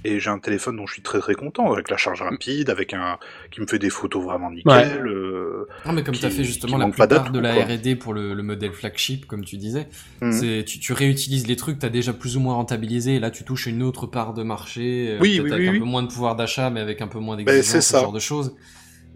et 0.03 0.19
j'ai 0.19 0.29
un 0.29 0.39
téléphone 0.39 0.77
dont 0.77 0.85
je 0.85 0.93
suis 0.93 1.01
très 1.01 1.19
très 1.19 1.33
content, 1.35 1.71
avec 1.71 1.89
la 1.89 1.97
charge 1.97 2.21
rapide, 2.21 2.69
avec 2.69 2.93
un 2.93 3.17
qui 3.51 3.61
me 3.61 3.67
fait 3.67 3.79
des 3.79 3.89
photos 3.89 4.23
vraiment 4.23 4.51
nickel, 4.51 4.71
Ouais. 5.03 5.09
euh, 5.11 5.67
Non, 5.85 5.91
mais 5.93 6.03
comme 6.03 6.15
tu 6.15 6.25
as 6.25 6.29
fait 6.29 6.43
justement 6.43 6.77
la 6.77 6.87
plupart 6.87 7.31
de 7.31 7.39
la. 7.39 7.53
R&D 7.65 7.95
pour 7.95 8.13
le, 8.13 8.33
le 8.33 8.43
modèle 8.43 8.73
flagship, 8.73 9.25
comme 9.25 9.43
tu 9.43 9.57
disais, 9.57 9.87
Mhm. 10.21 10.31
c'est 10.31 10.63
tu, 10.65 10.79
tu 10.79 10.93
réutilises 10.93 11.47
les 11.47 11.55
trucs, 11.55 11.79
t'as 11.79 11.89
déjà 11.89 12.13
plus 12.13 12.37
ou 12.37 12.39
moins 12.39 12.55
rentabilisé, 12.55 13.15
et 13.15 13.19
là 13.19 13.31
tu 13.31 13.43
touches 13.43 13.65
une 13.65 13.83
autre 13.83 14.05
part 14.07 14.33
de 14.33 14.43
marché, 14.43 15.09
euh, 15.11 15.19
Oui, 15.19 15.39
oui, 15.43 15.51
avec 15.51 15.61
oui, 15.61 15.67
un 15.67 15.71
oui. 15.73 15.79
peu 15.79 15.85
moins 15.85 16.03
de 16.03 16.07
pouvoir 16.07 16.35
d'achat, 16.35 16.69
mais 16.69 16.79
avec 16.79 17.01
un 17.01 17.07
peu 17.07 17.19
moins 17.19 17.35
Ben, 17.35 17.45
d'exigence, 17.45 17.65
c'est 17.71 17.81
ce 17.81 17.91
ça. 17.93 17.99
genre 18.01 18.13
de 18.13 18.19
choses. 18.19 18.55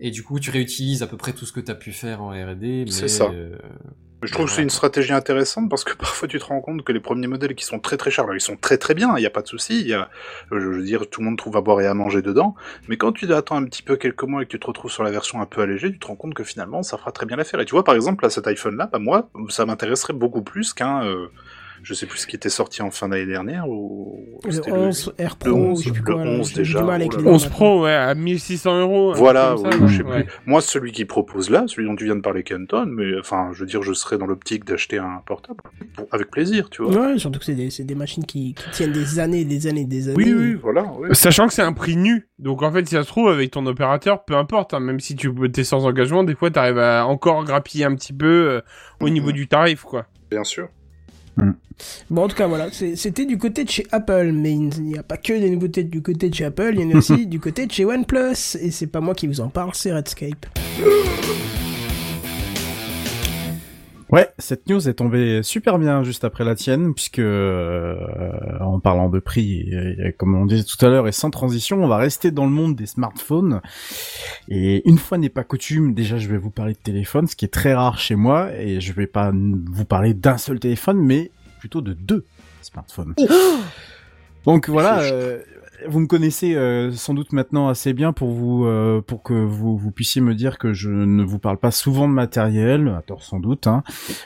Et 0.01 0.11
du 0.11 0.23
coup, 0.23 0.39
tu 0.39 0.49
réutilises 0.51 1.03
à 1.03 1.07
peu 1.07 1.15
près 1.17 1.31
tout 1.33 1.45
ce 1.45 1.51
que 1.53 1.59
tu 1.59 1.71
as 1.71 1.75
pu 1.75 1.91
faire 1.91 2.21
en 2.23 2.29
R&D, 2.31 2.85
C'est 2.89 3.07
ça. 3.07 3.29
euh, 3.29 3.55
Je 4.23 4.31
trouve 4.31 4.45
que 4.47 4.51
c'est 4.51 4.63
une 4.63 4.69
stratégie 4.71 5.13
intéressante 5.13 5.69
parce 5.69 5.83
que 5.83 5.93
parfois 5.97 6.27
tu 6.27 6.39
te 6.39 6.43
rends 6.45 6.59
compte 6.61 6.83
que 6.83 6.91
les 6.91 6.99
premiers 6.99 7.27
modèles 7.27 7.53
qui 7.55 7.65
sont 7.65 7.79
très 7.79 7.97
très 7.97 8.09
chers, 8.11 8.23
alors 8.25 8.35
ils 8.35 8.41
sont 8.41 8.55
très 8.55 8.77
très 8.79 8.95
bien, 8.95 9.15
il 9.17 9.19
n'y 9.21 9.27
a 9.27 9.31
pas 9.31 9.41
de 9.43 9.47
souci, 9.47 9.93
a, 9.93 10.09
je 10.51 10.57
veux 10.57 10.83
dire, 10.83 11.07
tout 11.09 11.21
le 11.21 11.25
monde 11.25 11.37
trouve 11.37 11.55
à 11.57 11.61
boire 11.61 11.81
et 11.81 11.87
à 11.87 11.93
manger 11.93 12.21
dedans, 12.23 12.55
mais 12.87 12.97
quand 12.97 13.11
tu 13.11 13.31
attends 13.33 13.57
un 13.57 13.65
petit 13.65 13.83
peu 13.83 13.95
quelques 13.95 14.23
mois 14.23 14.41
et 14.41 14.45
que 14.45 14.51
tu 14.51 14.59
te 14.59 14.67
retrouves 14.67 14.91
sur 14.91 15.03
la 15.03 15.11
version 15.11 15.39
un 15.39 15.45
peu 15.45 15.61
allégée, 15.61 15.91
tu 15.91 15.99
te 15.99 16.07
rends 16.07 16.15
compte 16.15 16.33
que 16.33 16.43
finalement 16.43 16.81
ça 16.83 16.97
fera 16.97 17.11
très 17.11 17.25
bien 17.27 17.37
l'affaire. 17.37 17.59
Et 17.59 17.65
tu 17.65 17.71
vois 17.71 17.83
par 17.83 17.95
exemple 17.95 18.23
là 18.23 18.29
cet 18.31 18.47
iPhone 18.47 18.77
là, 18.77 18.89
bah 18.91 18.99
moi 18.99 19.29
ça 19.49 19.65
m'intéresserait 19.65 20.13
beaucoup 20.13 20.41
plus 20.43 20.73
qu'un 20.73 21.03
euh, 21.05 21.27
Je 21.83 21.93
sais 21.93 22.05
plus 22.05 22.19
ce 22.19 22.27
qui 22.27 22.35
était 22.35 22.49
sorti 22.49 22.81
en 22.81 22.91
fin 22.91 23.09
d'année 23.09 23.25
dernière 23.25 23.67
ou. 23.67 24.19
Le 24.45 24.51
c'était 24.51 24.71
11 24.71 25.13
Air 25.17 25.35
Pro, 25.35 25.49
le 25.49 25.55
11, 25.55 25.79
je 25.79 25.83
sais 25.85 25.91
plus 25.91 25.99
le 25.99 26.05
quoi, 26.13 26.23
là, 26.23 26.31
11 26.31 26.47
j'ai 26.47 26.53
du 26.53 26.59
déjà, 26.59 26.81
mal 26.83 27.01
avec 27.01 27.13
oh 27.13 27.17
les 27.17 27.23
là 27.23 27.29
noms 27.29 27.35
11 27.35 27.43
maintenant. 27.43 27.55
Pro, 27.55 27.83
ouais, 27.83 27.93
à 27.93 28.13
1600 28.15 28.81
euros. 28.81 29.13
Voilà, 29.13 29.55
ça, 29.57 29.63
ouais. 29.63 29.87
je 29.87 29.97
sais 29.97 30.03
plus. 30.03 30.11
Ouais. 30.11 30.27
Moi, 30.45 30.61
celui 30.61 30.91
qui 30.91 31.05
propose 31.05 31.49
là, 31.49 31.63
celui 31.67 31.87
dont 31.87 31.95
tu 31.95 32.05
viens 32.05 32.15
de 32.15 32.21
parler, 32.21 32.43
Kenton, 32.43 32.85
mais 32.87 33.19
enfin, 33.19 33.49
je 33.53 33.59
veux 33.61 33.65
dire, 33.65 33.81
je 33.83 33.93
serais 33.93 34.17
dans 34.17 34.25
l'optique 34.25 34.65
d'acheter 34.65 34.97
un 34.97 35.21
portable. 35.25 35.61
Bon, 35.97 36.07
avec 36.11 36.29
plaisir, 36.29 36.69
tu 36.69 36.83
vois. 36.83 36.91
Ouais, 36.93 37.17
surtout 37.17 37.39
que 37.39 37.45
c'est 37.45 37.83
des, 37.83 37.95
machines 37.95 38.25
qui, 38.25 38.53
qui 38.53 38.69
tiennent 38.71 38.91
des 38.91 39.19
années, 39.19 39.43
des 39.45 39.67
années, 39.67 39.85
des 39.85 40.09
années. 40.09 40.17
Oui, 40.17 40.33
oui, 40.33 40.53
voilà. 40.53 40.85
oui. 40.99 41.09
Sachant 41.13 41.47
que 41.47 41.53
c'est 41.53 41.61
un 41.61 41.73
prix 41.73 41.95
nu. 41.97 42.27
Donc 42.39 42.63
en 42.63 42.71
fait, 42.71 42.85
si 42.87 42.95
ça 42.95 43.03
se 43.03 43.07
trouve, 43.07 43.29
avec 43.29 43.51
ton 43.51 43.65
opérateur, 43.65 44.23
peu 44.25 44.35
importe, 44.35 44.73
hein, 44.73 44.79
même 44.79 44.99
si 44.99 45.15
tu 45.15 45.31
es 45.55 45.63
sans 45.63 45.85
engagement, 45.85 46.23
des 46.23 46.35
fois, 46.35 46.49
t'arrives 46.51 46.79
à 46.79 47.05
encore 47.05 47.43
grappiller 47.43 47.85
un 47.85 47.95
petit 47.95 48.13
peu 48.13 48.25
euh, 48.49 48.61
au 48.99 49.09
niveau 49.09 49.27
Mhm. 49.29 49.33
du 49.33 49.47
tarif, 49.47 49.83
quoi. 49.83 50.05
Bien 50.29 50.43
sûr. 50.43 50.69
Bon, 52.09 52.23
en 52.23 52.27
tout 52.27 52.35
cas, 52.35 52.47
voilà, 52.47 52.67
c'était 52.71 53.25
du 53.25 53.37
côté 53.37 53.63
de 53.63 53.69
chez 53.69 53.87
Apple, 53.91 54.31
mais 54.33 54.53
il 54.53 54.83
n'y 54.83 54.97
a 54.97 55.03
pas 55.03 55.17
que 55.17 55.33
des 55.33 55.49
nouveautés 55.49 55.83
du 55.83 56.01
côté 56.01 56.29
de 56.29 56.35
chez 56.35 56.45
Apple, 56.45 56.73
il 56.75 56.81
y 56.81 56.85
en 56.85 56.91
a 56.91 56.97
aussi 56.97 57.25
du 57.25 57.39
côté 57.39 57.65
de 57.65 57.71
chez 57.71 57.85
OnePlus, 57.85 58.57
et 58.59 58.71
c'est 58.71 58.87
pas 58.87 59.01
moi 59.01 59.15
qui 59.15 59.27
vous 59.27 59.41
en 59.41 59.49
parle, 59.49 59.71
c'est 59.73 59.91
Redscape. 59.91 60.45
Ouais, 64.11 64.29
cette 64.37 64.67
news 64.67 64.89
est 64.89 64.95
tombée 64.95 65.41
super 65.41 65.79
bien 65.79 66.03
juste 66.03 66.25
après 66.25 66.43
la 66.43 66.53
tienne, 66.53 66.93
puisque 66.93 67.19
euh, 67.19 67.95
en 68.59 68.81
parlant 68.81 69.07
de 69.07 69.19
prix, 69.19 69.61
et, 69.71 70.07
et 70.07 70.11
comme 70.11 70.35
on 70.35 70.45
disait 70.45 70.65
tout 70.65 70.85
à 70.85 70.89
l'heure, 70.89 71.07
et 71.07 71.13
sans 71.13 71.29
transition, 71.29 71.81
on 71.81 71.87
va 71.87 71.95
rester 71.95 72.29
dans 72.29 72.43
le 72.43 72.51
monde 72.51 72.75
des 72.75 72.87
smartphones. 72.87 73.61
Et 74.49 74.87
une 74.87 74.97
fois 74.97 75.17
n'est 75.17 75.29
pas 75.29 75.45
coutume, 75.45 75.93
déjà 75.93 76.17
je 76.17 76.27
vais 76.27 76.37
vous 76.37 76.49
parler 76.49 76.73
de 76.73 76.79
téléphone, 76.79 77.25
ce 77.25 77.37
qui 77.37 77.45
est 77.45 77.53
très 77.53 77.73
rare 77.73 77.99
chez 77.99 78.15
moi, 78.15 78.53
et 78.53 78.81
je 78.81 78.91
vais 78.91 79.07
pas 79.07 79.31
vous 79.33 79.85
parler 79.85 80.13
d'un 80.13 80.37
seul 80.37 80.59
téléphone, 80.59 80.99
mais 80.99 81.31
plutôt 81.59 81.79
de 81.79 81.93
deux 81.93 82.25
smartphones. 82.61 83.15
Donc 84.43 84.67
voilà, 84.67 85.03
euh, 85.03 85.39
vous 85.87 85.99
me 85.99 86.07
connaissez 86.07 86.55
euh, 86.55 86.91
sans 86.91 87.13
doute 87.13 87.33
maintenant 87.33 87.67
assez 87.67 87.93
bien 87.93 88.13
pour 88.13 88.31
vous 88.31 88.65
euh, 88.65 89.01
pour 89.01 89.23
que 89.23 89.33
vous, 89.33 89.77
vous 89.77 89.91
puissiez 89.91 90.21
me 90.21 90.35
dire 90.35 90.57
que 90.57 90.73
je 90.73 90.89
ne 90.89 91.23
vous 91.23 91.39
parle 91.39 91.57
pas 91.57 91.71
souvent 91.71 92.07
de 92.07 92.13
matériel, 92.13 92.87
à 92.97 93.01
tort 93.01 93.23
sans 93.23 93.39
doute. 93.39 93.67
Hein. 93.67 93.83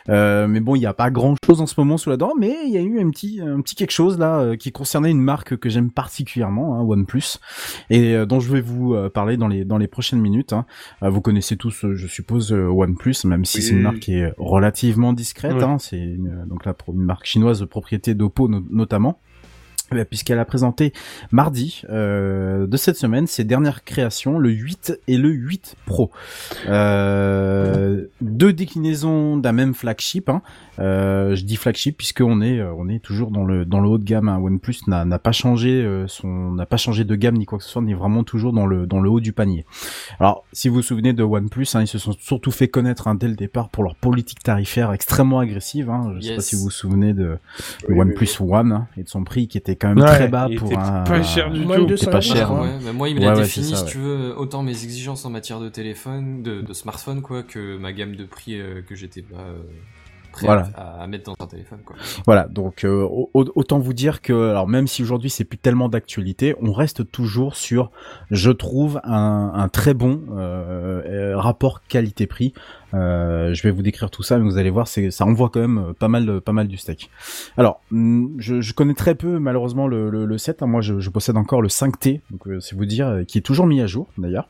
Euh, 0.10 0.48
mais 0.48 0.60
bon, 0.60 0.76
il 0.76 0.80
n'y 0.80 0.86
a 0.86 0.94
pas 0.94 1.10
grand 1.12 1.36
chose 1.46 1.62
en 1.62 1.66
ce 1.66 1.76
moment 1.78 1.98
sous 1.98 2.10
la 2.10 2.18
dent, 2.18 2.34
mais 2.40 2.56
il 2.66 2.72
y 2.72 2.78
a 2.78 2.82
eu 2.82 3.00
un 3.00 3.10
petit 3.10 3.40
un 3.42 3.62
petit 3.62 3.76
quelque 3.76 3.92
chose 3.92 4.18
là 4.20 4.40
euh, 4.40 4.56
qui 4.56 4.72
concernait 4.72 5.12
une 5.12 5.22
marque 5.22 5.56
que 5.58 5.70
j'aime 5.70 5.92
particulièrement, 5.92 6.76
hein, 6.80 6.82
OnePlus, 6.84 7.38
et 7.90 8.14
euh, 8.16 8.26
dont 8.26 8.40
je 8.40 8.52
vais 8.52 8.62
vous 8.62 8.94
euh, 8.94 9.10
parler 9.10 9.38
dans 9.38 9.48
les 9.48 9.66
dans 9.66 9.78
les 9.78 9.88
prochaines 9.88 10.20
minutes. 10.22 10.54
Hein. 10.54 10.66
Vous 11.02 11.22
connaissez 11.22 11.58
tous, 11.58 11.86
je 11.94 12.08
suppose, 12.08 12.52
OnePlus, 12.52 13.16
même 13.26 13.46
si 13.46 13.58
Oui. 13.58 13.64
c'est 13.64 13.72
une 13.74 13.82
marque 13.82 14.00
qui 14.00 14.14
est 14.16 14.34
relativement 14.38 15.14
discrète. 15.14 15.54
Ouais. 15.54 15.64
Hein. 15.64 15.78
C'est 15.80 15.98
une- 15.98 16.46
donc 16.48 16.66
là 16.66 16.74
pour 16.74 16.94
une 16.94 17.02
marque 17.04 17.26
chinoise 17.26 17.60
de 17.60 17.66
propriété 17.66 18.14
d'Oppo 18.16 18.48
no- 18.48 18.64
notamment. 18.70 19.20
Euh, 19.98 20.06
puisqu'elle 20.06 20.40
a 20.40 20.46
présenté 20.46 20.94
mardi 21.32 21.82
euh, 21.90 22.68
de 22.68 22.78
cette 22.78 22.98
semaine 22.98 23.28
ses 23.28 23.44
dernières 23.44 23.84
créations, 23.84 24.40
le 24.40 24.50
8 24.50 25.00
et 25.08 25.18
le 25.18 25.30
8 25.30 25.76
Pro. 25.86 26.12
Euh, 26.68 28.06
deux 28.22 28.54
déclinaisons 28.54 29.38
d'un 29.38 29.52
même 29.52 29.74
flagship. 29.74 30.30
Hein. 30.30 30.42
Euh, 30.80 31.36
je 31.36 31.44
dis 31.44 31.56
flagship 31.56 31.98
puisqu'on 31.98 32.42
est 32.42 32.62
on 32.62 32.90
est 32.90 33.00
toujours 33.00 33.32
dans 33.32 33.44
le 33.44 33.66
dans 33.66 33.80
le 33.80 33.90
haut 33.90 33.98
de 33.98 34.04
gamme. 34.04 34.30
Hein. 34.30 34.40
OnePlus 34.40 34.78
n'a 34.88 35.06
n'a 35.06 35.20
pas 35.20 35.32
changé 35.32 35.86
son 36.08 36.52
n'a 36.52 36.66
pas 36.66 36.78
changé 36.78 37.04
de 37.04 37.16
gamme 37.16 37.38
ni 37.38 37.46
quoi 37.46 37.58
que 37.58 37.64
ce 37.64 37.70
soit. 37.70 37.82
On 37.82 37.88
est 37.88 37.94
vraiment 37.94 38.24
toujours 38.24 38.54
dans 38.54 38.66
le 38.66 38.86
dans 38.88 39.00
le 39.00 39.10
haut 39.10 39.20
du 39.20 39.34
panier. 39.34 39.66
Alors 40.20 40.46
si 40.54 40.70
vous 40.70 40.76
vous 40.76 40.82
souvenez 40.82 41.14
de 41.14 41.24
OnePlus, 41.24 41.68
hein, 41.74 41.82
ils 41.82 41.88
se 41.88 41.98
sont 41.98 42.14
surtout 42.20 42.52
fait 42.52 42.68
connaître 42.68 43.08
hein, 43.08 43.16
dès 43.16 43.28
le 43.28 43.36
départ 43.36 43.70
pour 43.70 43.84
leur 43.84 43.96
politique 43.96 44.44
tarifaire 44.44 44.92
extrêmement 44.92 45.40
agressive. 45.40 45.90
Hein. 45.90 46.14
Je 46.16 46.28
sais 46.28 46.36
pas 46.36 46.42
si 46.42 46.56
vous 46.56 46.64
vous 46.64 46.70
souvenez 46.70 47.14
de, 47.14 47.24
de 47.24 47.40
Oui, 47.90 47.96
oui, 47.96 48.00
OnePlus 48.00 48.30
One 48.40 48.72
hein, 48.72 48.88
et 48.98 49.04
de 49.04 49.10
son 49.10 49.24
prix 49.24 49.48
qui 49.48 49.58
était 49.58 49.76
quand 49.90 49.96
même 49.96 50.04
Ouais, 50.04 50.16
très 50.16 50.28
bas 50.28 50.48
pour 50.58 50.78
un 50.78 51.04
pas 51.04 51.24
cher 51.24 51.52
du 51.52 51.66
tout. 51.66 51.86
200 51.86 52.04
C'est 52.06 52.10
pas 52.12 52.22
cher, 52.22 52.48
crois. 52.48 52.62
ouais, 52.62 52.78
mais 52.84 52.94
moi 52.94 53.10
il 53.10 53.16
me 53.16 53.20
Ouais, 53.22 53.26
l'a 53.28 53.36
ouais, 53.36 53.42
défini 53.44 53.70
ça, 53.72 53.78
si 53.78 53.86
tu 53.86 53.98
veux 54.00 54.34
autant 54.38 54.64
mes 54.64 54.72
exigences 54.84 55.26
en 55.26 55.30
matière 55.30 55.60
de 55.60 55.70
téléphone, 55.70 56.44
de, 56.44 56.62
de 56.62 56.74
smartphone 56.74 57.22
quoi, 57.22 57.44
que 57.44 57.78
ma 57.78 57.94
gamme 57.94 58.16
de 58.16 58.26
prix 58.26 58.60
euh, 58.60 58.82
que 58.82 58.96
j'étais 58.96 59.22
pas 59.22 59.38
euh, 59.40 59.58
prêt 60.32 60.48
Voilà. 60.48 60.70
à, 60.76 61.04
à 61.04 61.08
mettre 61.08 61.26
dans 61.32 61.36
un 61.44 61.48
téléphone 61.48 61.80
quoi. 61.86 61.96
Voilà, 62.26 62.48
donc 62.48 62.84
euh, 62.84 63.04
au- 63.04 63.30
au- 63.34 63.46
autant 63.56 63.80
vous 63.80 63.94
dire 63.94 64.22
que, 64.22 64.50
alors 64.50 64.68
même 64.68 64.88
si 64.88 65.02
aujourd'hui 65.02 65.30
c'est 65.30 65.46
plus 65.46 65.58
tellement 65.58 65.88
d'actualité, 65.88 66.56
on 66.62 66.74
reste 66.74 67.10
toujours 67.12 67.56
sur, 67.56 67.90
je 68.32 68.52
trouve, 68.52 69.00
un, 69.06 69.52
un 69.56 69.70
très 69.70 69.94
bon 69.94 70.22
euh, 70.36 71.38
rapport 71.38 71.82
qualité-prix. 71.88 72.54
Euh, 72.96 73.54
je 73.54 73.62
vais 73.64 73.72
vous 73.72 73.82
décrire 73.82 74.10
tout 74.10 74.24
ça, 74.24 74.38
mais 74.38 74.44
vous 74.46 74.58
allez 74.58 74.70
voir, 74.70 74.88
ça 74.88 75.26
envoie 75.26 75.50
quand 75.50 75.60
même 75.60 75.78
euh, 75.78 75.94
pas 75.94 76.08
mal, 76.08 76.42
pas 76.42 76.54
mal 76.54 76.68
du 76.68 76.78
steak. 76.78 77.10
Alors, 77.58 77.82
hum, 77.92 78.34
je, 78.38 78.62
je 78.62 78.74
connais 78.74 78.94
très 78.94 79.14
peu 79.16 79.38
malheureusement 79.38 79.88
le, 79.88 80.10
le, 80.10 80.26
le 80.26 80.38
7. 80.38 80.64
hein. 80.64 80.68
Moi, 80.68 80.82
je, 80.82 81.00
je 81.00 81.10
possède 81.10 81.38
encore 81.38 81.62
le 81.62 81.68
5T, 81.68 82.22
donc 82.32 82.48
euh, 82.48 82.60
c'est 82.60 82.76
vous 82.76 82.86
dire, 82.86 83.08
euh, 83.08 83.24
qui 83.24 83.38
est 83.38 83.42
toujours 83.42 83.68
mis 83.68 83.82
à 83.82 83.88
jour 83.88 84.08
d'ailleurs. 84.18 84.48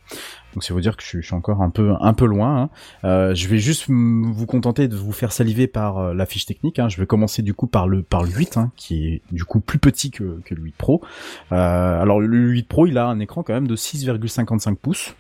Donc 0.54 0.64
c'est 0.64 0.72
vous 0.74 0.80
dire 0.80 0.96
que 0.96 1.04
je 1.04 1.08
suis, 1.08 1.22
je 1.22 1.26
suis 1.26 1.36
encore 1.36 1.62
un 1.62 1.70
peu, 1.70 1.94
un 2.00 2.14
peu 2.14 2.26
loin. 2.26 2.62
hein. 2.64 2.70
Euh, 3.04 3.36
je 3.36 3.48
vais 3.50 3.58
juste 3.58 3.90
mm, 3.90 4.32
vous 4.32 4.46
contenter 4.46 4.88
de 4.88 4.96
vous 4.96 5.12
faire 5.12 5.34
saliver 5.34 5.68
par 5.68 5.98
euh, 5.98 6.14
la 6.14 6.26
fiche 6.26 6.46
technique. 6.46 6.80
hein. 6.80 6.88
Je 6.88 6.98
vais 6.98 7.06
commencer 7.06 7.42
du 7.42 7.54
coup 7.54 7.68
par 7.68 7.88
le 7.90 8.04
par 8.04 8.24
le 8.24 8.30
8, 8.30 8.56
hein, 8.58 8.72
qui 8.78 9.06
est 9.08 9.22
du 9.32 9.44
coup 9.44 9.60
plus 9.60 9.80
petit 9.80 10.12
que, 10.12 10.40
que 10.46 10.56
le 10.56 10.62
8 10.62 10.76
Pro. 10.78 11.02
Euh, 11.52 12.02
alors 12.02 12.22
le 12.22 12.38
8 12.52 12.68
Pro, 12.70 12.86
il 12.88 12.98
a 12.98 13.06
un 13.08 13.20
écran 13.20 13.44
quand 13.44 13.54
même 13.54 13.68
de 13.68 13.76
6,55 13.76 14.76
pouces. 14.76 15.14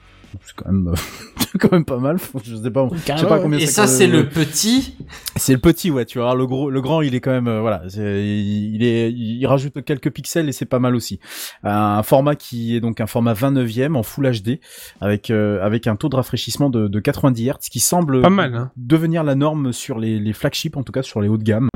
C'est 0.45 0.55
quand 0.55 0.71
même, 0.71 0.93
quand 1.59 1.71
même 1.71 1.85
pas 1.85 1.97
mal. 1.97 2.17
Je 2.43 2.55
sais 2.55 2.71
pas, 2.71 2.87
je 2.93 3.17
sais 3.17 3.27
pas 3.27 3.39
combien 3.39 3.59
Et 3.59 3.65
ça 3.67 3.87
c'est 3.87 4.07
le 4.07 4.27
petit. 4.29 4.95
c'est 5.35 5.53
le 5.53 5.59
petit, 5.59 5.91
ouais, 5.91 6.05
tu 6.05 6.19
vois. 6.19 6.35
Le 6.35 6.45
gros, 6.47 6.69
le 6.69 6.81
grand, 6.81 7.01
il 7.01 7.15
est 7.15 7.19
quand 7.21 7.31
même, 7.31 7.47
euh, 7.47 7.61
voilà, 7.61 7.83
il 7.95 8.83
est, 8.83 9.11
il 9.11 9.45
rajoute 9.47 9.83
quelques 9.83 10.11
pixels 10.11 10.47
et 10.49 10.51
c'est 10.51 10.65
pas 10.65 10.79
mal 10.79 10.95
aussi. 10.95 11.19
Un 11.63 12.03
format 12.03 12.35
qui 12.35 12.75
est 12.75 12.79
donc 12.79 13.01
un 13.01 13.07
format 13.07 13.33
29e 13.33 13.95
en 13.95 14.03
Full 14.03 14.29
HD 14.41 14.59
avec 15.01 15.29
euh, 15.29 15.63
avec 15.63 15.87
un 15.87 15.95
taux 15.95 16.09
de 16.09 16.15
rafraîchissement 16.15 16.69
de, 16.69 16.87
de 16.87 16.99
90 16.99 17.49
Hz 17.49 17.69
qui 17.71 17.79
semble 17.79 18.21
Pas 18.21 18.29
mal, 18.29 18.55
hein. 18.55 18.71
devenir 18.77 19.23
la 19.23 19.35
norme 19.35 19.71
sur 19.73 19.99
les, 19.99 20.19
les 20.19 20.33
flagships, 20.33 20.77
en 20.77 20.83
tout 20.83 20.91
cas 20.91 21.03
sur 21.03 21.21
les 21.21 21.27
hauts 21.27 21.37
de 21.37 21.43
gamme, 21.43 21.69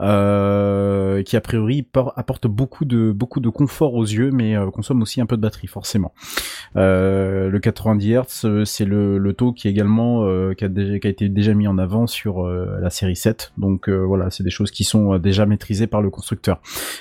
euh, 0.00 1.22
qui 1.22 1.36
a 1.36 1.40
priori 1.40 1.82
por- 1.82 2.12
apporte 2.16 2.46
beaucoup 2.46 2.84
de 2.84 3.12
beaucoup 3.12 3.40
de 3.40 3.48
confort 3.48 3.94
aux 3.94 4.04
yeux, 4.04 4.30
mais 4.32 4.56
euh, 4.56 4.70
consomme 4.70 5.02
aussi 5.02 5.20
un 5.20 5.26
peu 5.26 5.36
de 5.36 5.42
batterie 5.42 5.66
forcément. 5.66 6.12
Euh, 6.76 7.48
le 7.48 7.58
90 7.58 8.05
C'est 8.28 8.84
le, 8.84 9.32
taux 9.32 9.54
euh, 9.64 10.54
qui, 10.54 10.64
a 10.64 11.10
été 11.10 11.28
déjà 11.28 11.54
mis 11.54 11.66
en 11.66 11.78
avant 11.78 12.06
sur 12.06 12.46
euh, 12.46 12.78
la 12.80 12.90
série 12.90 13.16
7. 13.16 13.52
Donc 13.58 13.88
euh, 13.88 14.04
voilà, 14.04 14.30
c'est 14.30 14.44
des 14.44 14.50
choses 14.50 14.70
qui 14.70 14.84
sont 14.84 15.18
déjà 15.18 15.46
maîtrisées 15.46 15.86
par 15.86 16.02
le 16.02 16.10
constructeur. 16.10 16.60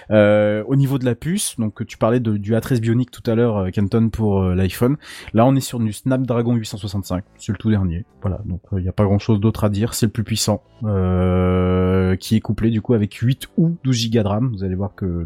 Au 0.09 0.75
niveau 0.75 0.97
de 0.97 1.05
la 1.05 1.15
puce, 1.15 1.55
donc 1.59 1.85
tu 1.85 1.97
parlais 1.97 2.19
du 2.19 2.53
A13 2.53 2.79
Bionic 2.79 3.11
tout 3.11 3.29
à 3.29 3.35
l'heure, 3.35 3.71
Kenton 3.71 4.09
pour 4.09 4.43
l'iPhone. 4.43 4.97
Là, 5.33 5.45
on 5.45 5.55
est 5.55 5.61
sur 5.61 5.79
du 5.79 5.93
Snapdragon 5.93 6.53
865, 6.55 7.23
c'est 7.37 7.51
le 7.51 7.57
tout 7.57 7.69
dernier. 7.69 8.05
Voilà, 8.21 8.41
donc 8.45 8.61
il 8.73 8.79
n'y 8.79 8.89
a 8.89 8.93
pas 8.93 9.03
grand 9.03 9.19
chose 9.19 9.39
d'autre 9.39 9.63
à 9.63 9.69
dire. 9.69 9.93
C'est 9.93 10.07
le 10.07 10.11
plus 10.11 10.23
puissant, 10.23 10.63
qui 10.81 12.35
est 12.35 12.41
couplé 12.41 12.69
du 12.69 12.81
coup 12.81 12.93
avec 12.93 13.13
8 13.13 13.49
ou 13.57 13.77
12 13.83 14.11
Go 14.11 14.23
de 14.23 14.27
RAM. 14.27 14.51
Vous 14.53 14.63
allez 14.63 14.75
voir 14.75 14.95
que 14.95 15.25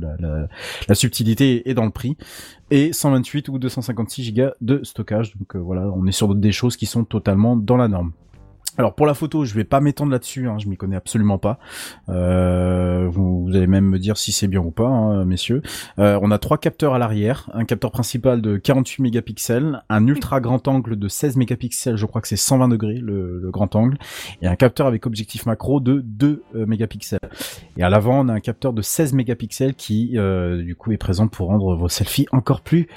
la 0.87 0.95
subtilité 0.95 1.69
est 1.69 1.73
dans 1.73 1.85
le 1.85 1.91
prix 1.91 2.17
et 2.71 2.93
128 2.93 3.49
ou 3.49 3.59
256 3.59 4.33
Go 4.33 4.49
de 4.61 4.83
stockage. 4.83 5.35
Donc 5.37 5.55
euh, 5.55 5.59
voilà, 5.59 5.87
on 5.95 6.05
est 6.05 6.11
sur 6.11 6.33
des 6.35 6.51
choses 6.51 6.77
qui 6.77 6.85
sont 6.85 7.03
totalement 7.03 7.55
dans 7.55 7.77
la 7.77 7.87
norme. 7.87 8.11
Alors 8.79 8.95
pour 8.95 9.05
la 9.05 9.13
photo, 9.13 9.43
je 9.43 9.53
vais 9.55 9.65
pas 9.65 9.81
m'étendre 9.81 10.09
là-dessus, 10.09 10.47
hein, 10.47 10.57
je 10.57 10.69
m'y 10.69 10.77
connais 10.77 10.95
absolument 10.95 11.37
pas. 11.37 11.59
Euh, 12.07 13.09
vous, 13.09 13.43
vous 13.43 13.53
allez 13.53 13.67
même 13.67 13.83
me 13.83 13.99
dire 13.99 14.15
si 14.15 14.31
c'est 14.31 14.47
bien 14.47 14.61
ou 14.61 14.71
pas, 14.71 14.87
hein, 14.87 15.25
messieurs. 15.25 15.61
Euh, 15.99 16.17
on 16.21 16.31
a 16.31 16.37
trois 16.37 16.57
capteurs 16.57 16.93
à 16.93 16.97
l'arrière, 16.97 17.49
un 17.53 17.65
capteur 17.65 17.91
principal 17.91 18.41
de 18.41 18.55
48 18.55 19.03
mégapixels, 19.03 19.83
un 19.89 20.07
ultra 20.07 20.39
grand 20.39 20.65
angle 20.69 20.97
de 20.97 21.07
16 21.09 21.35
mégapixels, 21.35 21.97
je 21.97 22.05
crois 22.05 22.21
que 22.21 22.29
c'est 22.29 22.37
120 22.37 22.69
degrés 22.69 22.99
le, 22.99 23.49
grand 23.51 23.75
angle, 23.75 23.97
et 24.41 24.47
un 24.47 24.55
capteur 24.55 24.87
avec 24.87 25.05
objectif 25.05 25.45
macro 25.45 25.81
de 25.81 25.99
2 25.99 26.43
euh, 26.55 26.65
mégapixels. 26.65 27.19
Et 27.75 27.83
à 27.83 27.89
l'avant, 27.89 28.21
on 28.21 28.29
a 28.29 28.33
un 28.33 28.39
capteur 28.39 28.71
de 28.71 28.81
16 28.81 29.11
mégapixels 29.11 29.75
qui, 29.75 30.17
du 30.63 30.75
coup, 30.77 30.93
est 30.93 30.97
présent 30.97 31.27
pour 31.27 31.47
rendre 31.47 31.75
vos 31.75 31.89
selfies 31.89 32.27
encore 32.31 32.61
plus 32.61 32.87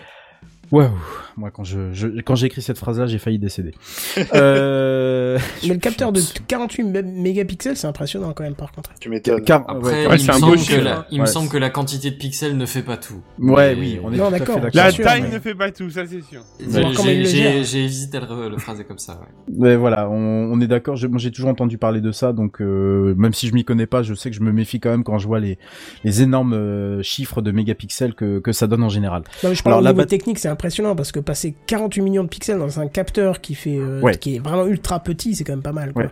Waouh 0.72 0.90
Moi, 1.36 1.50
quand 1.50 1.64
je, 1.64 1.92
je 1.92 2.08
quand 2.22 2.34
j'ai 2.34 2.46
écrit 2.46 2.62
cette 2.62 2.78
phrase-là, 2.78 3.06
j'ai 3.06 3.18
failli 3.18 3.38
décéder. 3.38 3.72
euh... 4.34 5.38
Mais 5.62 5.74
le 5.74 5.78
capteur 5.80 6.12
de 6.12 6.20
48 6.48 6.82
mé- 6.84 7.02
mégapixels, 7.02 7.76
c'est 7.76 7.86
impressionnant 7.86 8.32
quand 8.34 8.42
même, 8.42 8.54
par 8.54 8.72
contre. 8.72 8.90
Tu 9.00 9.08
m'étonnes. 9.08 9.42
Car- 9.44 9.64
Après, 9.68 10.06
ouais, 10.06 10.16
il, 10.18 10.24
me 10.26 10.30
un 10.30 10.38
semble 10.38 10.56
que 10.58 10.74
la, 10.80 11.06
il 11.10 11.18
me 11.18 11.24
Ouais, 11.24 11.26
semble 11.30 11.46
c'est- 11.46 11.52
que 11.52 11.58
la 11.58 11.70
quantité 11.70 12.10
de 12.10 12.16
pixels 12.16 12.56
ne 12.56 12.66
fait 12.66 12.82
pas 12.82 12.96
tout. 12.96 13.20
Ouais, 13.38 13.74
Mais- 13.74 13.80
oui, 13.80 14.00
on 14.02 14.12
est 14.12 14.16
Non, 14.16 14.28
tout 14.28 14.34
à 14.34 14.38
fait 14.38 14.44
d'accord. 14.46 14.70
La 14.74 14.90
sûr, 14.90 15.04
taille 15.04 15.22
mais- 15.22 15.30
ne 15.34 15.38
fait 15.38 15.54
pas 15.54 15.70
tout, 15.70 15.90
ça 15.90 16.02
c'est 16.06 16.22
sûr. 16.22 16.42
J'ai 16.60 17.84
hésité 17.84 18.16
à 18.18 18.20
le, 18.20 18.48
le 18.48 18.58
phraser 18.58 18.84
comme 18.84 18.98
ça. 18.98 19.20
Ouais. 19.48 19.58
Ouais, 19.70 19.76
voilà, 19.76 20.08
on, 20.08 20.14
on 20.52 20.60
est 20.60 20.66
d'accord. 20.66 20.96
Je- 20.96 21.06
Moi, 21.06 21.18
j'ai 21.18 21.30
toujours 21.30 21.50
entendu 21.50 21.78
parler 21.78 22.00
de 22.00 22.12
ça, 22.12 22.32
donc 22.32 22.60
euh, 22.60 23.14
même 23.16 23.34
si 23.34 23.46
je 23.48 23.54
m'y 23.54 23.64
connais 23.64 23.86
pas, 23.86 24.02
je 24.02 24.14
sais 24.14 24.30
que 24.30 24.36
je 24.36 24.40
me 24.42 24.52
méfie 24.52 24.80
quand 24.80 24.90
même 24.90 25.04
quand 25.04 25.18
je 25.18 25.26
vois 25.26 25.40
les, 25.40 25.58
les 26.04 26.22
énormes 26.22 26.54
euh, 26.54 27.02
chiffres 27.02 27.42
de 27.42 27.50
mégapixels 27.52 28.14
que, 28.14 28.38
que 28.38 28.52
ça 28.52 28.66
donne 28.66 28.82
en 28.82 28.88
général. 28.88 29.22
Non, 29.42 29.50
mais 29.50 29.54
je 29.54 29.62
parle 29.62 29.74
Alors, 29.84 29.94
au 29.94 29.98
la 29.98 30.06
technique, 30.06 30.38
c'est 30.38 30.48
impressionnant 30.62 30.94
parce 30.94 31.10
que 31.10 31.18
passer 31.18 31.54
48 31.66 32.02
millions 32.02 32.22
de 32.22 32.28
pixels 32.28 32.58
dans 32.58 32.78
un 32.78 32.86
capteur 32.86 33.40
qui 33.40 33.56
fait, 33.56 33.76
euh, 33.76 34.00
Ouais. 34.00 34.16
qui 34.16 34.36
est 34.36 34.38
vraiment 34.38 34.64
ultra 34.66 35.00
petit, 35.00 35.34
c'est 35.34 35.42
quand 35.42 35.54
même 35.54 35.62
pas 35.62 35.72
mal. 35.72 35.92
Quoi. 35.92 36.04
Ouais. 36.04 36.10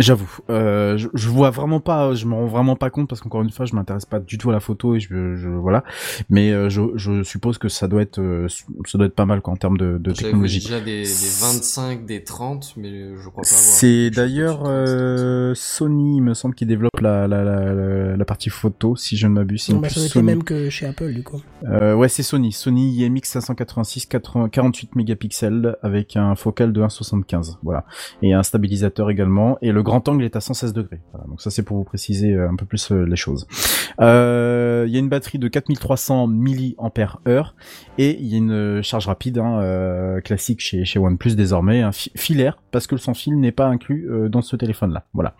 J'avoue, 0.00 0.38
euh, 0.50 0.96
je, 0.96 1.08
je 1.14 1.28
vois 1.28 1.50
vraiment 1.50 1.78
pas, 1.78 2.14
je 2.14 2.26
me 2.26 2.34
rends 2.34 2.46
vraiment 2.46 2.74
pas 2.74 2.90
compte 2.90 3.08
parce 3.08 3.20
qu'encore 3.20 3.42
une 3.42 3.50
fois, 3.50 3.64
je 3.64 3.74
m'intéresse 3.76 4.06
pas 4.06 4.18
du 4.18 4.38
tout 4.38 4.50
à 4.50 4.52
la 4.52 4.58
photo 4.60 4.94
et 4.96 5.00
je, 5.00 5.36
je 5.36 5.48
voilà. 5.48 5.84
Mais 6.28 6.50
euh, 6.50 6.68
je, 6.68 6.82
je 6.96 7.22
suppose 7.22 7.58
que 7.58 7.68
ça 7.68 7.86
doit 7.86 8.02
être, 8.02 8.18
euh, 8.18 8.48
ça 8.86 8.98
doit 8.98 9.06
être 9.06 9.14
pas 9.14 9.24
mal 9.26 9.40
quoi 9.40 9.52
en 9.52 9.56
termes 9.56 9.78
de, 9.78 9.98
de 9.98 10.12
technologie. 10.12 10.58
déjà 10.60 10.80
des, 10.80 11.02
des 11.02 11.30
25, 11.40 12.06
des 12.06 12.24
30, 12.24 12.74
mais 12.76 13.16
je 13.16 13.28
crois 13.28 13.42
pas 13.42 13.48
avoir. 13.48 13.60
C'est 13.62 14.10
d'ailleurs 14.10 14.62
au-dessus 14.62 14.96
de 14.96 15.16
30, 15.16 15.24
euh, 15.24 15.52
Sony, 15.54 16.16
il 16.16 16.22
me 16.22 16.34
semble, 16.34 16.54
qui 16.56 16.66
développe 16.66 17.00
la, 17.00 17.28
la, 17.28 17.44
la, 17.44 17.72
la, 17.72 18.16
la 18.16 18.24
partie 18.24 18.50
photo, 18.50 18.96
si 18.96 19.16
je 19.16 19.28
ne 19.28 19.32
m'abuse. 19.34 19.62
C'est 19.62 19.72
Bon, 19.72 19.78
une 19.78 19.82
bah, 19.82 19.88
ça 19.90 20.00
doit 20.00 20.06
être 20.06 20.22
mêmes 20.22 20.42
que 20.42 20.70
chez 20.70 20.86
Apple, 20.86 21.12
du 21.12 21.22
coup. 21.22 21.40
Euh, 21.68 21.94
ouais, 21.94 22.08
c'est 22.08 22.24
Sony. 22.24 22.50
Sony 22.50 22.96
IMX 23.04 23.22
586 23.24 24.06
80 24.06 24.48
48 24.48 24.96
mégapixels 24.96 25.76
avec 25.82 26.16
un 26.16 26.34
focal 26.34 26.72
de 26.72 26.82
1,75. 26.82 27.58
Voilà. 27.62 27.84
Et 28.22 28.32
un 28.34 28.42
stabilisateur 28.42 29.08
également. 29.10 29.56
Et 29.62 29.70
le 29.70 29.83
grand 29.84 30.08
angle 30.08 30.24
est 30.24 30.34
à 30.34 30.40
116 30.40 30.72
degrés. 30.72 31.00
Voilà. 31.12 31.26
Donc 31.28 31.40
ça, 31.40 31.50
c'est 31.50 31.62
pour 31.62 31.76
vous 31.76 31.84
préciser 31.84 32.32
euh, 32.32 32.50
un 32.50 32.56
peu 32.56 32.66
plus 32.66 32.90
euh, 32.90 33.04
les 33.04 33.14
choses. 33.16 33.46
Euh, 34.00 34.84
Il 34.88 34.92
y 34.92 34.96
a 34.96 34.98
une 34.98 35.08
batterie 35.08 35.38
de 35.38 35.46
4300 35.46 36.26
mAh 36.26 36.50
et 37.98 38.18
il 38.20 38.26
y 38.26 38.34
a 38.34 38.38
une 38.38 38.82
charge 38.82 39.06
rapide 39.06 39.38
hein, 39.38 40.20
classique 40.24 40.60
chez, 40.60 40.84
chez 40.84 40.98
OnePlus 40.98 41.36
désormais, 41.36 41.82
fi- 41.92 42.10
filaire 42.16 42.58
parce 42.72 42.86
que 42.86 42.94
le 42.96 43.00
sans 43.00 43.14
fil 43.14 43.38
n'est 43.38 43.52
pas 43.52 43.66
inclus 43.66 44.08
dans 44.28 44.42
ce 44.42 44.56
téléphone-là. 44.56 45.06
Voilà. 45.14 45.34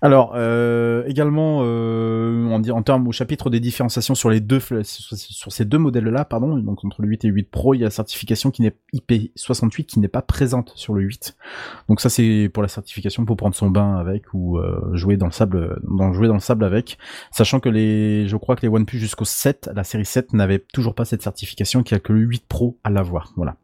Alors 0.00 0.32
euh, 0.36 1.04
également 1.06 1.60
euh, 1.62 2.46
en, 2.46 2.62
en 2.68 2.82
termes 2.82 3.08
au 3.08 3.12
chapitre 3.12 3.50
des 3.50 3.58
différenciations 3.58 4.14
sur 4.14 4.30
les 4.30 4.40
deux 4.40 4.60
sur, 4.60 5.52
ces 5.52 5.64
deux 5.64 5.78
modèles-là, 5.78 6.24
pardon, 6.24 6.56
donc 6.56 6.84
entre 6.84 7.02
le 7.02 7.08
8 7.08 7.24
et 7.24 7.28
le 7.28 7.34
8 7.34 7.50
Pro, 7.50 7.74
il 7.74 7.78
y 7.78 7.82
a 7.82 7.86
la 7.86 7.90
certification 7.90 8.50
qui 8.50 8.62
n'est 8.62 8.76
IP68 8.94 9.86
qui 9.86 10.00
n'est 10.00 10.08
pas 10.08 10.22
présente 10.22 10.72
sur 10.76 10.94
le 10.94 11.02
8. 11.02 11.36
Donc 11.88 12.00
ça 12.00 12.08
c'est 12.10 12.48
pour 12.52 12.62
la 12.62 12.68
certification 12.68 13.24
pour 13.24 13.36
prendre 13.36 13.56
son 13.56 13.70
bain 13.70 13.96
avec 13.96 14.32
ou 14.34 14.58
euh, 14.58 14.94
jouer 14.94 15.16
dans 15.16 15.26
le 15.26 15.32
sable, 15.32 15.80
dans 15.82 16.12
jouer 16.12 16.28
dans 16.28 16.34
le 16.34 16.40
sable 16.40 16.64
avec, 16.64 16.98
sachant 17.32 17.58
que 17.58 17.68
les, 17.68 18.28
je 18.28 18.36
crois 18.36 18.54
que 18.54 18.62
les 18.62 18.68
OnePlus 18.68 18.98
jusqu'au 18.98 19.24
7, 19.24 19.70
la 19.74 19.84
série 19.84 20.04
7 20.04 20.32
n'avait 20.32 20.60
toujours 20.72 20.94
pas 20.94 21.04
cette 21.04 21.22
certification, 21.22 21.82
qu'il 21.82 21.96
y 21.96 21.98
a 21.98 22.00
que 22.00 22.12
le 22.12 22.20
8 22.20 22.44
Pro 22.48 22.78
à 22.84 22.90
l'avoir. 22.90 23.32
Voilà. 23.36 23.56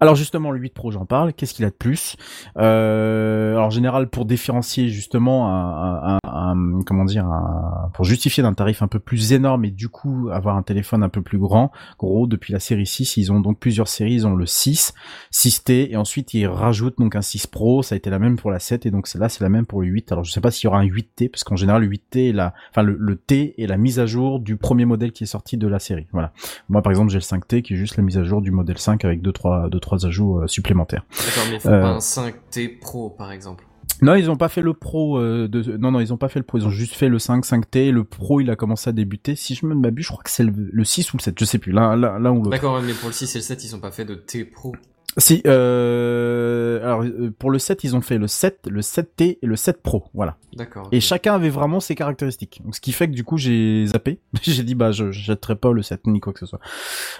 Alors 0.00 0.14
justement 0.14 0.50
le 0.50 0.58
8 0.60 0.74
Pro 0.74 0.90
j'en 0.90 1.06
parle, 1.06 1.32
qu'est-ce 1.32 1.54
qu'il 1.54 1.64
a 1.64 1.70
de 1.70 1.74
plus? 1.74 2.16
Euh, 2.58 3.52
Alors 3.52 3.66
en 3.66 3.70
général 3.70 4.08
pour 4.08 4.24
différencier 4.24 4.88
justement 4.88 5.48
un, 5.48 6.14
un- 6.14 6.18
un- 6.24 6.82
comment 6.84 7.04
dire 7.04 7.24
un- 7.26 7.90
pour 7.94 8.04
justifier 8.04 8.42
d'un 8.42 8.52
tarif 8.54 8.82
un 8.82 8.88
peu 8.88 8.98
plus 8.98 9.32
énorme 9.32 9.64
et 9.64 9.70
du 9.70 9.88
coup 9.88 10.28
avoir 10.32 10.56
un 10.56 10.62
téléphone 10.62 11.02
un 11.02 11.08
peu 11.08 11.22
plus 11.22 11.38
grand, 11.38 11.72
gros 11.98 12.26
depuis 12.26 12.52
la 12.52 12.60
série 12.60 12.86
6 12.86 13.16
ils 13.16 13.32
ont 13.32 13.40
donc 13.40 13.58
plusieurs 13.58 13.88
séries, 13.88 14.14
ils 14.14 14.26
ont 14.26 14.34
le 14.34 14.46
6, 14.46 14.92
6T 15.32 15.90
et 15.90 15.96
ensuite 15.96 16.34
ils 16.34 16.46
rajoutent 16.46 16.98
donc 16.98 17.16
un 17.16 17.22
6 17.22 17.46
Pro, 17.46 17.82
ça 17.82 17.94
a 17.94 17.96
été 17.98 18.10
la 18.10 18.18
même 18.18 18.36
pour 18.36 18.50
la 18.50 18.58
7 18.58 18.86
et 18.86 18.90
donc 18.90 19.06
celle-là 19.06 19.28
c'est 19.28 19.42
la 19.42 19.48
même 19.48 19.66
pour 19.66 19.80
le 19.80 19.88
8. 19.88 20.12
Alors 20.12 20.24
je 20.24 20.32
sais 20.32 20.40
pas 20.40 20.50
s'il 20.50 20.64
y 20.64 20.68
aura 20.68 20.78
un 20.80 20.84
8T 20.86 21.30
parce 21.30 21.44
qu'en 21.44 21.56
général 21.56 21.82
le 21.82 21.88
8T 21.88 22.28
est 22.30 22.32
la 22.32 22.52
enfin 22.70 22.82
le, 22.82 23.16
T 23.16 23.54
est 23.60 23.66
la 23.66 23.76
mise 23.78 23.98
à 23.98 24.06
jour 24.06 24.40
du 24.40 24.56
premier 24.56 24.84
modèle 24.84 25.12
qui 25.12 25.24
est 25.24 25.26
sorti 25.26 25.56
de 25.56 25.66
la 25.66 25.78
série. 25.78 26.06
Voilà. 26.12 26.32
Moi 26.68 26.82
par 26.82 26.90
exemple 26.92 27.10
j'ai 27.10 27.18
le 27.18 27.22
5T 27.22 27.62
qui 27.62 27.74
est 27.74 27.76
juste 27.76 27.96
la 27.96 28.02
mise 28.02 28.18
à 28.18 28.24
jour 28.24 28.42
du 28.42 28.50
modèle 28.50 28.78
5 28.78 29.04
avec 29.04 29.22
deux 29.22 29.32
trois 29.32 29.45
deux 29.70 29.80
trois 29.80 30.06
ajouts 30.06 30.40
euh, 30.40 30.46
supplémentaires. 30.46 31.04
D'accord, 31.10 31.44
mais 31.50 31.58
faut 31.58 31.68
Euh, 31.68 31.80
pas 31.82 31.88
un 31.88 31.98
5T 31.98 32.78
Pro, 32.80 33.10
par 33.10 33.32
exemple. 33.32 33.64
Non, 34.02 34.14
ils 34.14 34.30
ont 34.30 34.36
pas 34.36 34.48
fait 34.48 34.60
le 34.60 34.74
pro 34.74 35.18
euh, 35.18 35.48
de 35.48 35.76
non 35.78 35.90
non, 35.92 36.00
ils 36.00 36.12
ont 36.12 36.18
pas 36.18 36.28
fait 36.28 36.38
le 36.38 36.44
pro, 36.44 36.58
ils 36.58 36.66
ont 36.66 36.70
juste 36.70 36.94
fait 36.94 37.08
le 37.08 37.18
5 37.18 37.44
5T, 37.46 37.90
le 37.90 38.04
pro 38.04 38.40
il 38.40 38.50
a 38.50 38.56
commencé 38.56 38.90
à 38.90 38.92
débuter. 38.92 39.36
Si 39.36 39.54
je 39.54 39.64
me 39.64 39.74
m'abuse, 39.74 40.04
je 40.04 40.10
crois 40.12 40.22
que 40.22 40.28
c'est 40.30 40.42
le, 40.44 40.52
le 40.54 40.84
6 40.84 41.14
ou 41.14 41.16
le 41.16 41.22
7, 41.22 41.38
je 41.38 41.44
sais 41.46 41.58
plus, 41.58 41.72
l'un 41.72 41.96
l'un 41.96 42.30
ou 42.30 42.36
l'autre. 42.38 42.50
D'accord, 42.50 42.82
mais 42.82 42.92
pour 42.92 43.08
le 43.08 43.14
6 43.14 43.34
et 43.34 43.38
le 43.38 43.42
7, 43.42 43.64
ils 43.64 43.74
ont 43.74 43.80
pas 43.80 43.90
fait 43.92 44.04
de 44.04 44.14
T 44.14 44.44
Pro. 44.44 44.74
Si 45.18 45.42
euh, 45.46 46.84
alors 46.84 47.02
euh, 47.02 47.30
pour 47.38 47.50
le 47.50 47.58
7, 47.58 47.84
ils 47.84 47.96
ont 47.96 48.02
fait 48.02 48.18
le 48.18 48.26
7, 48.26 48.68
le 48.68 48.80
7T 48.80 49.38
et 49.40 49.46
le 49.46 49.56
7 49.56 49.82
Pro, 49.82 50.04
voilà. 50.12 50.36
D'accord. 50.56 50.88
Et 50.90 51.00
chacun 51.00 51.34
avait 51.34 51.50
vraiment 51.50 51.80
ses 51.80 51.94
caractéristiques. 51.94 52.60
Donc, 52.64 52.74
ce 52.74 52.80
qui 52.80 52.92
fait 52.92 53.08
que 53.08 53.12
du 53.12 53.24
coup, 53.24 53.36
j'ai 53.36 53.86
zappé. 53.86 54.20
j'ai 54.42 54.62
dit, 54.62 54.74
bah, 54.74 54.90
je 54.90 55.10
jetterai 55.12 55.54
pas 55.56 55.72
le 55.72 55.82
7 55.82 56.06
ni 56.06 56.20
quoi 56.20 56.32
que 56.32 56.38
ce 56.38 56.46
soit. 56.46 56.60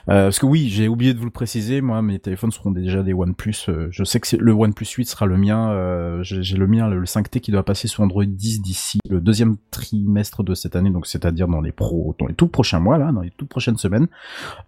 Euh, 0.09 0.25
parce 0.25 0.39
que 0.39 0.47
oui, 0.47 0.69
j'ai 0.69 0.89
oublié 0.89 1.13
de 1.13 1.19
vous 1.19 1.27
le 1.27 1.31
préciser. 1.31 1.81
Moi, 1.81 2.01
mes 2.03 2.19
téléphones 2.19 2.51
seront 2.51 2.71
déjà 2.71 3.03
des 3.03 3.13
OnePlus. 3.13 3.67
Euh, 3.69 3.89
je 3.91 4.05
sais 4.05 4.21
que 4.21 4.37
le 4.37 4.53
OnePlus 4.53 4.87
8 4.87 5.05
sera 5.05 5.27
le 5.27 5.37
mien. 5.37 5.71
Euh, 5.71 6.23
j'ai 6.23 6.57
le 6.57 6.67
mien, 6.67 6.89
le, 6.89 6.99
le 6.99 7.05
5T, 7.05 7.41
qui 7.41 7.51
doit 7.51 7.65
passer 7.65 7.89
sur 7.89 8.03
Android 8.03 8.25
10 8.25 8.63
d'ici 8.63 8.99
le 9.09 9.21
deuxième 9.21 9.57
trimestre 9.71 10.43
de 10.43 10.55
cette 10.55 10.75
année. 10.75 10.91
Donc, 10.91 11.07
c'est-à-dire 11.07 11.47
dans 11.47 11.61
les 11.61 11.73
pros, 11.73 12.15
dans 12.19 12.27
les 12.27 12.35
tout 12.35 12.49
prochains 12.49 12.81
mois, 12.81 12.97
là, 12.97 13.13
dans 13.13 13.21
les 13.21 13.33
toutes 13.37 13.49
prochaines 13.49 13.77
semaines. 13.77 14.09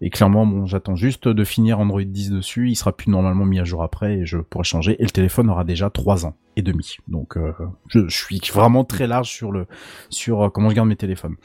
Et 0.01 0.11
clairement, 0.11 0.45
bon, 0.45 0.67
j'attends 0.67 0.95
juste 0.95 1.27
de 1.27 1.43
finir 1.43 1.79
Android 1.79 2.03
10 2.03 2.29
dessus. 2.29 2.69
Il 2.69 2.75
sera 2.75 2.95
plus 2.95 3.09
normalement 3.21 3.45
mis 3.45 3.59
à 3.59 3.63
jour 3.63 3.83
après 3.83 4.19
et 4.19 4.25
je 4.25 4.37
pourrai 4.37 4.63
changer. 4.63 4.95
Et 4.99 5.03
le 5.03 5.09
téléphone 5.09 5.49
aura 5.49 5.63
déjà 5.63 5.89
3 5.89 6.25
ans 6.25 6.35
et 6.59 6.61
demi. 6.61 6.97
Donc, 7.07 7.35
euh, 7.37 7.51
je, 7.87 8.07
je 8.07 8.15
suis 8.15 8.39
vraiment 8.53 8.83
très 8.83 9.07
large 9.07 9.29
sur 9.29 9.51
le 9.51 9.65
sur 10.09 10.43
euh, 10.43 10.49
comment 10.49 10.69
je 10.69 10.75
garde 10.75 10.87
mes 10.87 10.95
téléphones. 10.95 11.35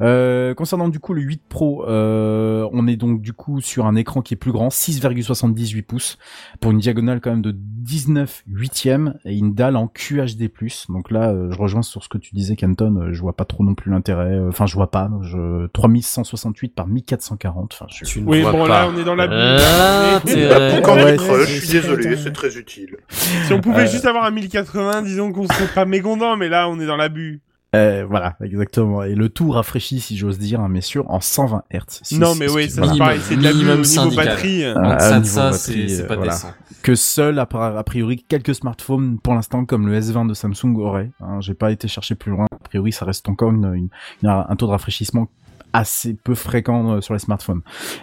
Euh, 0.00 0.54
concernant 0.54 0.88
du 0.88 0.98
coup 0.98 1.14
le 1.14 1.22
8 1.22 1.42
Pro, 1.48 1.86
euh, 1.88 2.68
on 2.72 2.86
est 2.88 2.96
donc 2.96 3.20
du 3.22 3.32
coup 3.32 3.60
sur 3.60 3.86
un 3.86 3.94
écran 3.94 4.20
qui 4.22 4.34
est 4.34 4.36
plus 4.36 4.52
grand, 4.52 4.68
6,78 4.68 5.82
pouces, 5.82 6.18
pour 6.60 6.70
une 6.72 6.78
diagonale 6.78 7.20
quand 7.20 7.30
même 7.30 7.42
de 7.42 7.52
19 7.56 8.42
huitièmes 8.48 9.14
et 9.24 9.36
une 9.36 9.54
dalle 9.54 9.76
en 9.76 9.88
QHD+. 9.88 10.50
Donc 10.88 11.10
là, 11.10 11.30
euh, 11.30 11.50
je 11.50 11.58
rejoins 11.58 11.82
sur 11.82 12.02
ce 12.02 12.08
que 12.08 12.18
tu 12.18 12.34
disais, 12.34 12.56
Canton. 12.56 12.96
euh, 13.00 13.12
je 13.12 13.20
vois 13.20 13.34
pas 13.36 13.44
trop 13.44 13.64
non 13.64 13.74
plus 13.74 13.90
l'intérêt. 13.90 14.32
euh, 14.32 14.48
Enfin, 14.48 14.66
je 14.66 14.74
vois 14.74 14.90
pas. 14.90 15.10
Je 15.22 15.66
3168 15.68 16.74
par 16.74 16.86
1440. 16.86 17.72
Enfin, 17.74 17.86
je, 17.90 18.04
Tu 18.04 18.20
ne 18.22 18.26
Oui, 18.28 18.42
vois 18.42 18.52
bon, 18.52 18.66
pas. 18.66 18.68
là, 18.86 18.90
on 18.94 18.98
est 18.98 19.04
dans 19.04 19.14
la 19.14 19.28
Ah, 19.30 20.20
pour 20.20 20.82
quand 20.82 20.92
Ouais, 20.96 21.16
je 21.18 21.44
suis 21.60 21.68
désolé, 21.80 22.16
c'est 22.16 22.32
très 22.32 22.56
utile. 22.56 22.96
Si 23.08 23.52
on 23.52 23.60
pouvait 23.60 23.82
Euh, 23.82 23.86
juste 23.86 24.04
avoir 24.04 24.24
un 24.24 24.30
1080, 24.62 25.02
disons 25.02 25.32
qu'on 25.32 25.46
serait 25.46 25.72
pas 25.74 25.84
mécontent, 25.84 26.36
mais 26.36 26.48
là, 26.48 26.68
on 26.68 26.78
est 26.80 26.86
dans 26.86 26.96
l'abus. 26.96 27.40
Euh, 27.74 28.04
voilà, 28.06 28.36
exactement. 28.44 29.02
Et 29.02 29.14
le 29.14 29.30
tout 29.30 29.50
rafraîchi, 29.50 29.98
si 30.00 30.16
j'ose 30.18 30.38
dire, 30.38 30.60
hein, 30.60 30.68
mais 30.68 30.82
sûr, 30.82 31.10
en 31.10 31.20
120 31.20 31.62
Hz. 31.72 32.18
non, 32.18 32.34
mais 32.34 32.50
oui, 32.50 32.68
ça 32.68 32.82
voilà. 32.82 32.92
c'est 32.92 32.98
pareil, 32.98 33.20
c'est 33.22 33.36
de 33.36 33.42
l'abus 33.42 33.54
au 33.54 33.58
Minimum 33.60 33.80
niveau 33.80 33.84
syndical. 33.94 34.26
batterie. 34.26 34.64
Euh, 34.64 34.74
de 34.74 35.14
niveau 35.14 35.24
ça, 35.24 35.50
batterie, 35.52 35.88
c'est 35.90 36.02
euh, 36.02 36.06
pas 36.06 36.16
voilà. 36.16 36.32
décent. 36.32 36.52
que 36.82 36.94
seul 36.94 37.38
a, 37.38 37.48
a 37.50 37.82
priori 37.82 38.22
quelques 38.28 38.54
smartphones 38.54 39.18
pour 39.20 39.32
l'instant 39.34 39.64
comme 39.64 39.86
le 39.86 39.98
S20 39.98 40.26
de 40.28 40.34
Samsung 40.34 40.76
auraient. 40.80 41.12
Hein, 41.20 41.40
J'ai 41.40 41.54
pas 41.54 41.72
été 41.72 41.88
chercher 41.88 42.14
plus 42.14 42.30
loin. 42.30 42.44
A 42.52 42.58
priori, 42.68 42.92
ça 42.92 43.06
reste 43.06 43.26
encore 43.30 43.52
une, 43.52 43.64
une- 43.74 43.88
une- 44.22 44.28
un 44.28 44.54
taux 44.56 44.66
de 44.66 44.72
rafraîchissement 44.72 45.28
assez 45.72 46.14
peu 46.14 46.34
fréquent 46.34 46.92
euh, 46.96 47.00
sur 47.00 47.14
les 47.14 47.20
smartphones. 47.20 47.60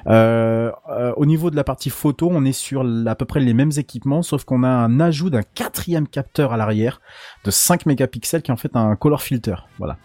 Euh, 0.08 0.72
euh, 0.90 1.14
au 1.18 1.26
niveau 1.26 1.50
de 1.52 1.56
la 1.56 1.64
partie 1.64 1.90
photo, 1.90 2.30
on 2.32 2.46
est 2.46 2.52
sur 2.52 2.84
à 3.06 3.16
peu 3.16 3.26
près 3.26 3.40
les 3.40 3.54
mêmes 3.54 3.72
équipements, 3.78 4.22
sauf 4.22 4.44
qu'on 4.44 4.64
a 4.64 4.70
un 4.70 5.00
ajout 5.00 5.30
d'un 5.30 5.44
quatrième 5.44 6.08
capteur 6.08 6.54
à 6.54 6.58
l'arrière 6.58 7.02
de 7.46 7.52
5 7.52 7.86
mégapixels 7.86 8.42
qui 8.42 8.52
est 8.52 8.54
en 8.54 8.58
fait 8.58 8.76
un 8.76 8.96
color 8.96 9.22
filter. 9.22 9.56
Voilà. 9.78 9.98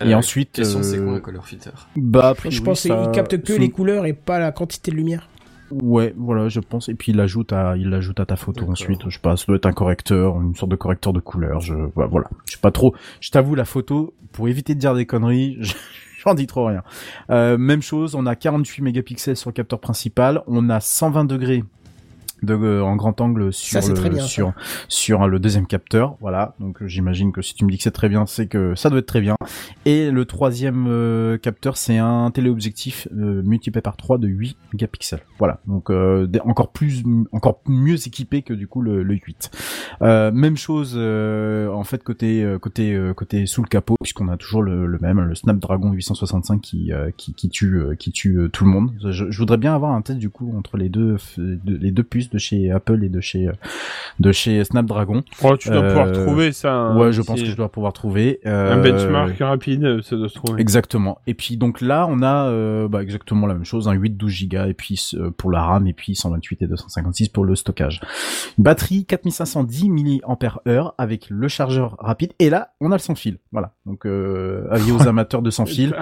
Et 0.00 0.12
Euh, 0.12 0.16
ensuite, 0.18 0.52
Question, 0.52 0.82
c'est 0.82 0.98
euh, 0.98 1.04
quoi 1.06 1.14
un 1.16 1.20
color 1.20 1.46
filter 1.46 1.70
bah, 1.96 2.34
a 2.44 2.48
Je 2.50 2.60
pense 2.62 2.80
ça- 2.80 3.02
qu'il 3.02 3.12
capte 3.12 3.42
que 3.42 3.52
les 3.52 3.70
couleurs 3.70 4.06
et 4.06 4.12
pas 4.12 4.38
la 4.38 4.52
quantité 4.52 4.90
de 4.90 4.96
lumière. 4.96 5.28
Ouais, 5.70 6.12
voilà, 6.18 6.50
je 6.50 6.60
pense. 6.60 6.90
Et 6.90 6.94
puis 6.94 7.12
il 7.12 7.16
l'ajoute 7.16 7.50
à, 7.54 7.78
il 7.78 7.88
l'ajoute 7.88 8.20
à 8.20 8.26
ta 8.26 8.36
photo 8.36 8.66
ensuite. 8.70 9.00
Je 9.08 9.14
sais 9.14 9.20
pas, 9.22 9.38
ça 9.38 9.46
doit 9.46 9.56
être 9.56 9.64
un 9.64 9.72
correcteur, 9.72 10.38
une 10.38 10.54
sorte 10.54 10.70
de 10.70 10.76
correcteur 10.76 11.14
de 11.14 11.20
couleur. 11.20 11.60
Je, 11.60 11.74
bah, 11.96 12.06
voilà. 12.10 12.28
Je 12.44 12.52
sais 12.52 12.60
pas 12.60 12.70
trop. 12.70 12.94
Je 13.20 13.30
t'avoue, 13.30 13.54
la 13.54 13.64
photo, 13.64 14.12
pour 14.32 14.48
éviter 14.48 14.74
de 14.74 14.80
dire 14.80 14.94
des 14.94 15.06
conneries, 15.06 15.56
je- 15.60 15.72
j'en 16.24 16.34
dis 16.34 16.46
trop 16.46 16.66
rien. 16.66 16.82
Euh, 17.30 17.58
même 17.58 17.82
chose, 17.82 18.14
on 18.14 18.26
a 18.26 18.34
48 18.36 18.82
mégapixels 18.82 19.36
sur 19.36 19.50
le 19.50 19.54
capteur 19.54 19.80
principal, 19.80 20.42
on 20.46 20.70
a 20.70 20.80
120 20.80 21.24
degrés 21.24 21.64
de, 22.42 22.54
euh, 22.54 22.82
en 22.84 22.96
grand 22.96 23.20
angle 23.20 23.52
sur 23.52 23.82
Ça, 23.82 23.88
le, 23.88 23.94
très 23.94 24.10
bien, 24.10 24.20
ça. 24.22 24.28
sur, 24.28 24.52
sur 24.88 25.28
le 25.28 25.38
deuxième 25.38 25.66
capteur. 25.66 26.16
Voilà. 26.20 26.54
Donc, 26.60 26.84
j'imagine 26.86 27.32
que 27.32 27.42
si 27.42 27.54
tu 27.54 27.64
me 27.64 27.70
dis 27.70 27.76
que 27.78 27.82
c'est 27.84 27.90
très 27.90 28.08
bien, 28.08 28.26
c'est 28.26 28.46
que 28.46 28.74
ça 28.74 28.90
doit 28.90 28.98
être 29.00 29.06
très 29.06 29.20
bien. 29.20 29.36
Et 29.84 30.10
le 30.10 30.24
troisième 30.24 30.86
euh, 30.88 31.38
capteur, 31.38 31.76
c'est 31.76 31.98
un 31.98 32.30
téléobjectif 32.30 33.08
euh, 33.16 33.42
multiplié 33.42 33.82
par 33.82 33.96
3 33.96 34.18
de 34.18 34.28
8 34.28 34.56
mégapixels. 34.72 35.20
Voilà, 35.38 35.60
donc 35.66 35.90
euh, 35.90 36.28
encore 36.44 36.72
plus, 36.72 37.02
encore 37.32 37.60
mieux 37.66 37.94
équipé 38.06 38.42
que 38.42 38.54
du 38.54 38.66
coup 38.68 38.80
le, 38.80 39.02
le 39.02 39.14
8. 39.14 39.50
Euh, 40.02 40.30
même 40.32 40.56
chose 40.56 40.94
euh, 40.96 41.68
en 41.68 41.84
fait 41.84 42.02
côté 42.02 42.46
côté 42.60 42.94
euh, 42.94 43.12
côté 43.14 43.46
sous 43.46 43.62
le 43.62 43.68
capot, 43.68 43.96
puisqu'on 44.02 44.28
a 44.28 44.36
toujours 44.36 44.62
le, 44.62 44.86
le 44.86 44.98
même, 45.00 45.20
le 45.20 45.34
Snapdragon 45.34 45.92
865 45.92 46.60
qui 46.60 46.92
euh, 46.92 47.10
qui, 47.16 47.34
qui 47.34 47.48
tue 47.48 47.76
euh, 47.78 47.94
qui 47.94 48.12
tue 48.12 48.38
tout 48.52 48.64
le 48.64 48.70
monde. 48.70 48.92
Je, 49.10 49.30
je 49.30 49.38
voudrais 49.38 49.56
bien 49.56 49.74
avoir 49.74 49.92
un 49.92 50.02
test 50.02 50.18
du 50.18 50.30
coup 50.30 50.54
entre 50.56 50.76
les 50.76 50.88
deux 50.88 51.16
les 51.64 51.90
deux 51.90 52.02
puces 52.04 52.31
de 52.32 52.38
chez 52.38 52.70
Apple 52.70 53.04
et 53.04 53.08
de 53.08 53.20
chez 53.20 53.48
euh, 53.48 53.52
de 54.18 54.32
chez 54.32 54.64
Snapdragon. 54.64 55.22
Oh, 55.42 55.56
tu 55.56 55.68
dois 55.70 55.78
Euh, 55.82 55.88
pouvoir 55.88 56.12
trouver 56.12 56.52
ça. 56.52 56.72
hein, 56.72 56.96
ouais, 56.98 57.12
je 57.12 57.22
pense 57.22 57.40
que 57.40 57.46
je 57.46 57.56
dois 57.56 57.70
pouvoir 57.70 57.92
trouver 57.92 58.40
Un 58.44 58.50
euh, 58.50 58.82
benchmark 58.82 59.38
rapide, 59.40 59.84
euh, 59.84 60.02
ça 60.02 60.16
doit 60.16 60.28
se 60.28 60.34
trouver. 60.34 60.60
Exactement. 60.60 61.18
Et 61.26 61.34
puis 61.34 61.56
donc 61.56 61.80
là, 61.80 62.06
on 62.08 62.22
a 62.22 62.46
euh, 62.48 62.88
bah, 62.88 63.02
exactement 63.02 63.46
la 63.46 63.54
même 63.54 63.64
chose, 63.64 63.88
un 63.88 63.94
8-12 63.94 64.48
Go 64.48 64.64
et 64.68 64.74
puis 64.74 65.00
euh, 65.14 65.30
pour 65.30 65.50
la 65.50 65.62
RAM 65.62 65.86
et 65.86 65.92
puis 65.92 66.14
128 66.14 66.62
et 66.62 66.66
256 66.66 67.28
pour 67.28 67.44
le 67.44 67.54
stockage. 67.54 68.00
Batterie 68.58 69.04
4510 69.06 69.88
mAh 69.90 70.94
avec 70.98 71.26
le 71.30 71.48
chargeur 71.48 71.96
rapide 71.98 72.32
et 72.38 72.50
là, 72.50 72.70
on 72.80 72.90
a 72.92 72.94
le 72.94 72.98
sans 73.00 73.14
fil. 73.14 73.38
Voilà. 73.52 73.72
Donc 73.86 74.06
euh, 74.06 74.66
avis 74.70 74.92
aux 74.92 75.02
amateurs 75.08 75.42
de 75.42 75.50
sans 75.50 75.66
fil. 75.66 75.94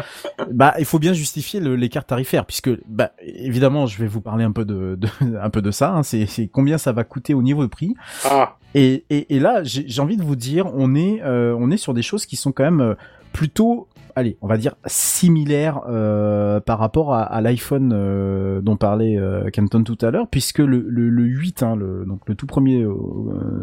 Bah, 0.50 0.74
il 0.78 0.84
faut 0.84 0.98
bien 0.98 1.12
justifier 1.12 1.60
l'écart 1.60 2.04
tarifaire 2.04 2.44
puisque 2.46 2.70
bah 2.88 3.12
évidemment, 3.22 3.86
je 3.86 3.98
vais 3.98 4.06
vous 4.06 4.20
parler 4.20 4.44
un 4.44 4.52
peu 4.52 4.64
de, 4.64 4.96
de 4.96 5.08
un 5.40 5.50
peu 5.50 5.62
de 5.62 5.70
ça. 5.70 5.92
hein. 5.92 6.02
C'est 6.02 6.19
c'est 6.26 6.46
combien 6.48 6.78
ça 6.78 6.92
va 6.92 7.04
coûter 7.04 7.34
au 7.34 7.42
niveau 7.42 7.62
de 7.62 7.68
prix. 7.68 7.94
Ah, 8.24 8.56
Et, 8.74 9.04
et, 9.10 9.34
et 9.34 9.40
là, 9.40 9.62
j'ai 9.64 9.84
j'ai 9.88 10.00
envie 10.00 10.16
de 10.16 10.22
vous 10.22 10.36
dire, 10.36 10.66
on 10.74 10.94
est, 10.94 11.20
euh, 11.22 11.54
on 11.58 11.70
est 11.70 11.76
sur 11.76 11.94
des 11.94 12.02
choses 12.02 12.26
qui 12.26 12.36
sont 12.36 12.52
quand 12.52 12.64
même 12.64 12.80
euh, 12.80 12.94
plutôt, 13.32 13.88
allez, 14.16 14.36
on 14.42 14.46
va 14.46 14.56
dire 14.56 14.74
similaires 14.86 15.80
euh, 15.88 16.60
par 16.60 16.78
rapport 16.78 17.14
à, 17.14 17.22
à 17.22 17.40
l'iPhone 17.40 17.92
euh, 17.94 18.60
dont 18.60 18.76
parlait 18.76 19.16
euh, 19.18 19.50
Canton 19.50 19.82
tout 19.84 19.98
à 20.02 20.10
l'heure, 20.10 20.26
puisque 20.28 20.58
le, 20.58 20.84
le, 20.86 21.08
le 21.08 21.22
8, 21.24 21.62
hein, 21.62 21.76
le, 21.76 22.04
donc 22.06 22.20
le 22.26 22.34
tout 22.34 22.46
premier 22.46 22.82
euh, 22.82 22.94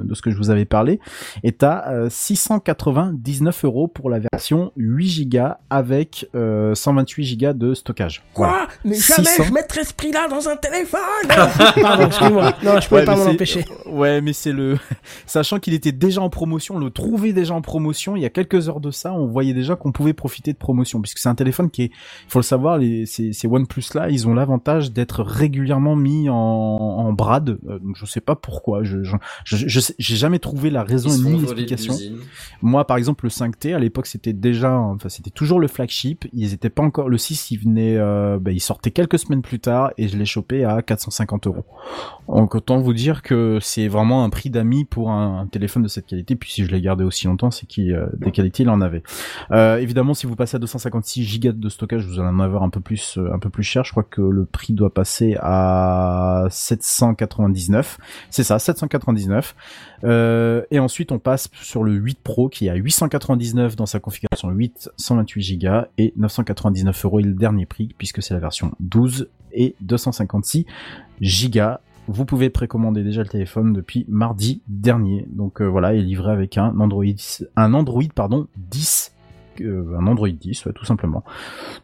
de 0.03 0.13
ce 0.13 0.21
que 0.21 0.29
je 0.31 0.37
vous 0.37 0.49
avais 0.49 0.65
parlé, 0.65 0.99
est 1.43 1.63
à 1.63 1.89
euh, 1.89 2.09
699 2.09 3.65
euros 3.65 3.87
pour 3.87 4.09
la 4.09 4.19
version 4.19 4.71
8 4.77 5.29
Go 5.29 5.37
avec 5.69 6.29
euh, 6.35 6.75
128 6.75 7.37
Go 7.37 7.53
de 7.53 7.73
stockage. 7.73 8.23
Voilà. 8.35 8.53
Quoi 8.53 8.67
Mais 8.85 8.95
jamais 8.95 9.27
600. 9.27 9.43
je 9.45 9.53
mettrais 9.53 9.83
ce 9.83 9.93
prix-là 9.93 10.27
dans 10.29 10.47
un 10.49 10.55
téléphone 10.55 10.99
Pardon, 11.81 12.05
excuse-moi. 12.07 12.53
Non, 12.63 12.79
je 12.79 12.87
pouvais 12.87 13.01
Ouais, 13.01 13.05
pas 13.05 13.15
m'en 13.15 13.25
empêcher. 13.25 13.63
Ouais, 13.85 14.21
mais 14.21 14.33
c'est 14.33 14.51
le, 14.51 14.77
sachant 15.25 15.59
qu'il 15.59 15.73
était 15.73 15.91
déjà 15.91 16.21
en 16.21 16.29
promotion, 16.29 16.75
on 16.75 16.79
le 16.79 16.89
trouvait 16.89 17.33
déjà 17.33 17.53
en 17.53 17.61
promotion. 17.61 18.15
Il 18.15 18.21
y 18.21 18.25
a 18.25 18.29
quelques 18.29 18.69
heures 18.69 18.79
de 18.79 18.91
ça, 18.91 19.13
on 19.13 19.27
voyait 19.27 19.53
déjà 19.53 19.75
qu'on 19.75 19.91
pouvait 19.91 20.13
profiter 20.13 20.36
de 20.41 20.57
promotion, 20.57 21.01
puisque 21.01 21.17
c'est 21.19 21.29
un 21.29 21.35
téléphone 21.35 21.69
qui 21.69 21.83
est, 21.83 21.91
il 21.91 22.29
faut 22.29 22.39
le 22.39 22.43
savoir, 22.43 22.77
les, 22.77 23.05
ces, 23.05 23.33
ces 23.33 23.47
OnePlus 23.47 23.83
là, 23.93 24.09
ils 24.09 24.27
ont 24.27 24.33
l'avantage 24.33 24.91
d'être 24.91 25.23
régulièrement 25.23 25.95
mis 25.95 26.29
en, 26.29 26.35
en 26.35 27.13
brade. 27.13 27.59
Euh, 27.67 27.79
donc 27.79 27.95
je 27.95 28.05
sais 28.05 28.21
pas 28.21 28.35
pourquoi. 28.35 28.83
Je, 28.83 29.03
je, 29.03 29.15
j'ai 29.45 30.15
jamais 30.15 30.39
trouvé 30.39 30.69
la 30.69 30.83
raison 30.83 31.09
ni 31.09 31.39
l'explication. 31.39 31.93
Moi, 32.61 32.85
par 32.85 32.97
exemple, 32.97 33.25
le 33.25 33.29
5T, 33.29 33.73
à 33.73 33.79
l'époque, 33.79 34.07
c'était 34.07 34.33
déjà, 34.33 34.77
enfin, 34.77 35.09
c'était 35.09 35.29
toujours 35.29 35.59
le 35.59 35.67
flagship. 35.67 36.27
Ils 36.33 36.53
étaient 36.53 36.69
pas 36.69 36.83
encore, 36.83 37.09
le 37.09 37.17
6, 37.17 37.51
il 37.51 37.57
venait, 37.57 37.97
euh, 37.97 38.39
bah, 38.39 38.51
il 38.51 38.59
sortait 38.59 38.91
quelques 38.91 39.19
semaines 39.19 39.41
plus 39.41 39.59
tard 39.59 39.91
et 39.97 40.07
je 40.07 40.17
l'ai 40.17 40.25
chopé 40.25 40.63
à 40.63 40.81
450 40.81 41.47
euros. 41.47 41.65
Donc, 42.27 42.55
autant 42.55 42.79
vous 42.79 42.93
dire 42.93 43.21
que 43.21 43.59
c'est 43.61 43.87
vraiment 43.87 44.23
un 44.23 44.29
prix 44.29 44.49
d'amis 44.49 44.85
pour 44.85 45.09
un, 45.11 45.41
un 45.41 45.47
téléphone 45.47 45.83
de 45.83 45.87
cette 45.87 46.05
qualité. 46.05 46.35
Puis 46.35 46.51
si 46.51 46.65
je 46.65 46.71
l'ai 46.71 46.81
gardé 46.81 47.03
aussi 47.03 47.27
longtemps, 47.27 47.51
c'est 47.51 47.65
qu'il, 47.65 47.93
euh, 47.93 48.07
des 48.17 48.31
qualités, 48.31 48.63
il 48.63 48.69
en 48.69 48.81
avait. 48.81 49.03
Euh, 49.51 49.77
évidemment, 49.77 50.13
si 50.13 50.26
vous 50.27 50.35
passez 50.35 50.55
à 50.55 50.59
256 50.59 51.39
Go 51.39 51.51
de 51.51 51.69
stockage, 51.69 52.05
vous 52.05 52.19
allez 52.19 52.29
en 52.29 52.39
avoir 52.39 52.63
un 52.63 52.69
peu 52.69 52.79
plus, 52.79 53.17
euh, 53.17 53.33
un 53.33 53.39
peu 53.39 53.49
plus 53.49 53.63
cher. 53.63 53.83
Je 53.83 53.91
crois 53.91 54.03
que 54.03 54.21
le 54.21 54.45
prix 54.45 54.73
doit 54.73 54.93
passer 54.93 55.37
à 55.39 56.45
799. 56.49 57.97
C'est 58.29 58.43
ça, 58.43 58.59
799. 58.59 59.55
Euh, 60.03 60.63
et 60.71 60.79
ensuite, 60.79 61.11
on 61.11 61.19
passe 61.19 61.49
sur 61.53 61.83
le 61.83 61.93
8 61.93 62.19
Pro 62.23 62.49
qui 62.49 62.67
est 62.67 62.69
à 62.69 62.75
899 62.75 63.75
dans 63.75 63.85
sa 63.85 63.99
configuration 63.99 64.49
8, 64.49 64.91
128 64.97 65.57
Go 65.57 65.87
et 65.97 66.13
999 66.17 67.05
euros 67.05 67.19
est 67.19 67.23
le 67.23 67.33
dernier 67.33 67.65
prix 67.65 67.95
puisque 67.97 68.21
c'est 68.21 68.33
la 68.33 68.39
version 68.39 68.71
12 68.79 69.29
et 69.53 69.75
256 69.81 70.65
Go. 71.21 71.61
Vous 72.09 72.23
pouvez 72.23 72.49
précommander 72.49 73.03
déjà 73.03 73.21
le 73.21 73.27
téléphone 73.27 73.73
depuis 73.73 74.05
mardi 74.07 74.61
dernier. 74.67 75.27
Donc 75.29 75.61
euh, 75.61 75.65
voilà, 75.65 75.93
il 75.93 75.99
est 75.99 76.03
livré 76.03 76.31
avec 76.31 76.57
un 76.57 76.79
Android, 76.79 77.03
un 77.57 77.73
Android 77.73 78.03
pardon 78.15 78.47
10 78.57 79.11
euh, 79.13 79.16
un 79.61 80.07
Android 80.07 80.29
10, 80.29 80.65
ouais, 80.65 80.73
tout 80.73 80.85
simplement. 80.85 81.23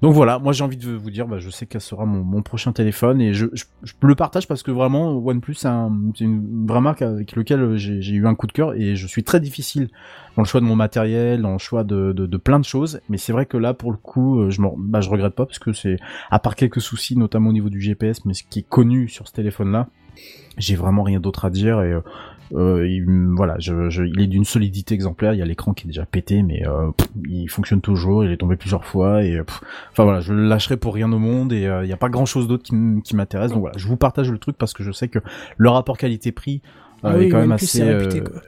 Donc 0.02 0.14
voilà, 0.14 0.40
moi 0.40 0.54
j'ai 0.54 0.64
envie 0.64 0.78
de 0.78 0.92
vous 0.92 1.12
dire, 1.12 1.28
bah, 1.28 1.40
je 1.40 1.50
sais 1.50 1.66
quel 1.66 1.82
sera 1.82 2.06
mon, 2.06 2.42
prochain 2.42 2.74
téléphone 2.74 3.22
et 3.22 3.34
je, 3.34 3.46
le 4.02 4.16
partage 4.16 4.48
parce 4.48 4.64
que 4.64 4.72
vraiment 4.72 5.16
OnePlus 5.18 5.56
c'est 5.56 5.68
un- 5.68 5.92
c'est 6.16 6.26
une 6.26 6.68
vraie 6.68 6.82
marque 6.82 7.02
avec 7.02 7.36
laquelle 7.36 7.78
j'ai 7.78 8.14
eu 8.14 8.28
un 8.28 8.36
coup 8.36 8.48
de 8.48 8.52
cœur 8.52 8.74
et 8.74 8.96
je 8.96 9.08
suis 9.08 9.24
très 9.24 9.40
difficile 9.40 9.90
dans 10.36 10.42
le 10.42 10.48
choix 10.48 10.62
de 10.62 10.66
mon 10.66 10.76
matériel, 10.76 11.42
dans 11.42 11.54
le 11.54 11.58
choix 11.58 11.84
de, 11.84 12.38
plein 12.38 12.60
de 12.60 12.66
choses. 12.66 13.00
Mais 13.10 13.18
c'est 13.18 13.32
vrai 13.32 13.46
que 13.46 13.58
là 13.58 13.74
pour 13.74 13.92
le 13.92 13.98
coup, 13.98 14.40
euh, 14.40 14.50
je 14.50 14.62
bah, 14.78 15.00
regrette 15.02 15.36
pas 15.36 15.46
parce 15.46 15.60
que 15.60 15.74
c'est 15.74 15.98
à 16.32 16.40
part 16.40 16.56
quelques 16.56 16.82
soucis, 16.82 17.18
notamment 17.18 17.50
au 17.50 17.54
niveau 17.54 17.70
du 17.70 17.80
GPS, 17.80 18.26
mais 18.26 18.34
ce 18.34 18.44
qui 18.44 18.60
est 18.60 18.68
connu 18.68 19.08
sur 19.08 19.28
ce 19.28 19.34
téléphone-là, 19.34 19.88
j'ai 20.58 20.76
vraiment 20.76 21.04
rien 21.04 21.20
d'autre 21.20 21.46
à 21.46 21.50
dire 21.50 21.82
et 21.82 21.94
euh, 22.56 22.88
il, 22.88 23.06
voilà, 23.36 23.56
je, 23.60 23.90
je, 23.90 24.04
il 24.04 24.22
est 24.22 24.28
d'une 24.28 24.46
solidité 24.46 24.94
exemplaire. 24.94 25.34
Il 25.34 25.40
y 25.40 25.42
a 25.42 25.46
l'écran 25.46 25.74
qui 25.74 25.86
est 25.86 25.88
déjà 25.88 26.06
pété, 26.06 26.44
mais 26.44 26.66
euh, 26.68 26.92
pff, 26.98 27.08
il 27.28 27.48
fonctionne 27.48 27.82
toujours. 27.82 28.24
Il 28.24 28.32
est 28.32 28.38
tombé 28.38 28.56
plusieurs 28.56 28.86
fois 28.86 29.24
et 29.24 29.38
pff, 29.38 29.62
enfin 29.92 30.04
voilà, 30.04 30.20
je 30.22 30.34
le 30.34 30.48
lâcherai 30.48 30.78
pour 30.78 30.94
rien 30.94 31.12
au 31.12 31.20
monde 31.20 31.52
et 31.54 31.66
euh, 31.66 31.84
il 31.84 31.88
n'y 31.88 31.94
a 31.94 31.98
pas 31.98 32.10
grand 32.10 32.26
chose 32.26 32.48
d'autre 32.48 32.64
qui, 32.64 33.16
m'intéresse. 33.16 33.52
Donc 33.52 33.62
voilà, 33.62 33.78
je 33.78 33.88
vous 33.88 33.98
partage 33.98 34.32
le 34.32 34.38
truc 34.38 34.58
parce 34.58 34.74
que 34.74 34.84
je 34.84 34.92
sais 34.92 35.08
que 35.08 35.20
le 35.58 35.70
rapport 35.70 35.98
qualité-prix 35.98 36.62
euh, 37.04 37.10
Ah 37.12 37.16
oui, 37.18 37.26
est 37.26 37.30
quand 37.30 37.40
même 37.40 37.52
assez. 37.52 37.82
euh, 37.82 38.22
quoi. 38.22 38.42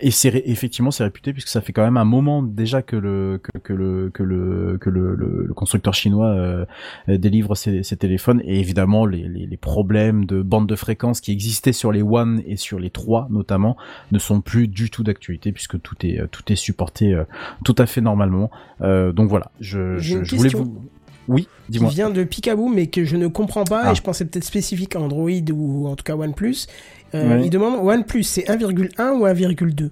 Et 0.00 0.10
c'est 0.10 0.42
effectivement 0.46 0.90
c'est 0.90 1.04
réputé 1.04 1.32
puisque 1.32 1.48
ça 1.48 1.60
fait 1.60 1.72
quand 1.72 1.82
même 1.82 1.96
un 1.96 2.04
moment 2.04 2.42
déjà 2.42 2.82
que 2.82 2.96
le 2.96 3.40
que, 3.42 3.58
que 3.58 3.72
le 3.72 4.10
que 4.14 4.22
le 4.22 4.78
que 4.80 4.90
le, 4.90 5.14
le- 5.14 5.44
le 5.46 5.54
constructeur 5.54 5.94
chinois 5.94 6.28
euh, 6.28 6.64
délivre 7.08 7.54
ses, 7.56 7.82
ses 7.82 7.96
téléphones 7.96 8.40
et 8.44 8.60
évidemment 8.60 9.06
les, 9.06 9.26
les, 9.28 9.46
les 9.46 9.56
problèmes 9.56 10.24
de 10.26 10.42
bande 10.42 10.68
de 10.68 10.76
fréquence 10.76 11.20
qui 11.20 11.32
existaient 11.32 11.72
sur 11.72 11.92
les 11.92 12.02
One 12.02 12.42
et 12.46 12.56
sur 12.56 12.78
les 12.78 12.90
3 12.90 13.28
notamment 13.30 13.76
ne 14.12 14.18
sont 14.18 14.40
plus 14.40 14.68
du 14.68 14.90
tout 14.90 15.02
d'actualité 15.02 15.52
puisque 15.52 15.80
tout 15.80 15.96
est 16.06 16.20
euh, 16.20 16.26
tout 16.30 16.52
est 16.52 16.56
supporté 16.56 17.14
euh, 17.14 17.24
tout 17.64 17.74
à 17.78 17.86
fait 17.86 18.00
normalement 18.00 18.50
Euh, 18.82 19.12
donc 19.12 19.28
voilà 19.28 19.50
je 19.60 19.98
je, 19.98 20.22
je 20.24 20.36
voulais 20.36 20.48
question. 20.50 20.64
vous 20.64 20.82
oui 21.28 21.42
qui 21.66 21.72
dis-moi 21.72 21.90
vient 21.90 22.10
de 22.10 22.24
Picaboo, 22.24 22.68
mais 22.68 22.88
que 22.88 23.04
je 23.04 23.16
ne 23.16 23.28
comprends 23.28 23.62
pas, 23.62 23.82
Ah. 23.84 23.92
et 23.92 23.94
je 23.94 24.02
pensais 24.02 24.24
peut-être 24.24 24.42
spécifique 24.44 24.96
à 24.96 25.00
Android 25.00 25.30
ou 25.52 25.86
en 25.86 25.94
tout 25.94 26.02
cas 26.02 26.16
OnePlus. 26.16 26.66
Euh, 27.14 27.36
Ouais. 27.38 27.44
Il 27.44 27.50
demande 27.50 27.84
OnePlus, 27.86 28.22
c'est 28.24 28.44
1,1 28.48 29.10
ou 29.12 29.26
1,2 29.26 29.90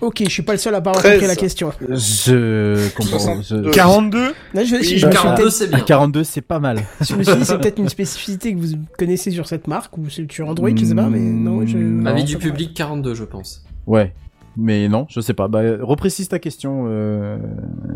Ok, 0.00 0.22
je 0.24 0.28
suis 0.28 0.42
pas 0.42 0.52
le 0.52 0.58
seul 0.58 0.74
à 0.74 0.80
pas 0.82 0.90
avoir 0.90 1.02
13. 1.02 1.14
compris 1.14 1.28
la 1.28 1.36
question. 1.36 1.72
je 1.80 2.88
comprends 2.94 3.40
je- 3.40 3.70
42 3.70 4.34
Là, 4.52 4.64
je, 4.64 4.76
Oui, 4.76 4.82
je 4.84 4.94
me 4.94 4.98
suis 4.98 5.00
42 5.00 5.34
peut-être- 5.42 5.52
c'est 5.52 5.68
bien. 5.68 5.80
42 5.80 6.24
c'est 6.24 6.40
pas 6.42 6.58
mal 6.58 6.82
je 7.00 7.14
me 7.14 7.22
suis 7.22 7.36
dit, 7.36 7.44
c'est 7.44 7.58
peut-être 7.58 7.78
une 7.78 7.88
spécificité 7.88 8.52
que 8.54 8.58
vous 8.58 8.74
connaissez 8.98 9.30
sur 9.30 9.46
cette 9.46 9.66
marque 9.66 9.96
ou 9.96 10.10
c'est 10.10 10.30
sur 10.30 10.46
Android, 10.48 10.68
je 10.76 10.84
sais 10.84 10.94
pas, 10.94 11.08
mais 11.08 11.20
non. 11.20 11.64
Je... 11.66 11.78
Mm, 11.78 12.06
Avis 12.06 12.24
du 12.24 12.36
public 12.36 12.74
42 12.74 13.14
je 13.14 13.24
pense. 13.24 13.64
Ouais. 13.86 14.12
Mais 14.56 14.88
non, 14.88 15.06
je 15.08 15.20
sais 15.20 15.34
pas. 15.34 15.48
Bah, 15.48 15.62
reprécise 15.80 16.28
ta 16.28 16.38
question, 16.38 16.84
euh, 16.88 17.38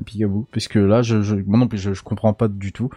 Pigaboo, 0.06 0.46
puisque 0.50 0.74
là, 0.76 1.02
je, 1.02 1.22
je, 1.22 1.36
moi 1.46 1.58
non 1.58 1.68
plus, 1.68 1.78
je, 1.78 1.94
je 1.94 2.02
comprends 2.02 2.32
pas 2.32 2.48
du 2.48 2.72
tout. 2.72 2.90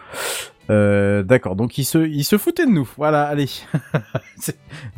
Euh, 0.70 1.22
d'accord. 1.22 1.56
Donc, 1.56 1.76
il 1.76 1.84
se, 1.84 1.98
il 2.06 2.24
se 2.24 2.38
foutait 2.38 2.66
de 2.66 2.70
nous. 2.70 2.88
Voilà, 2.96 3.24
allez. 3.24 3.48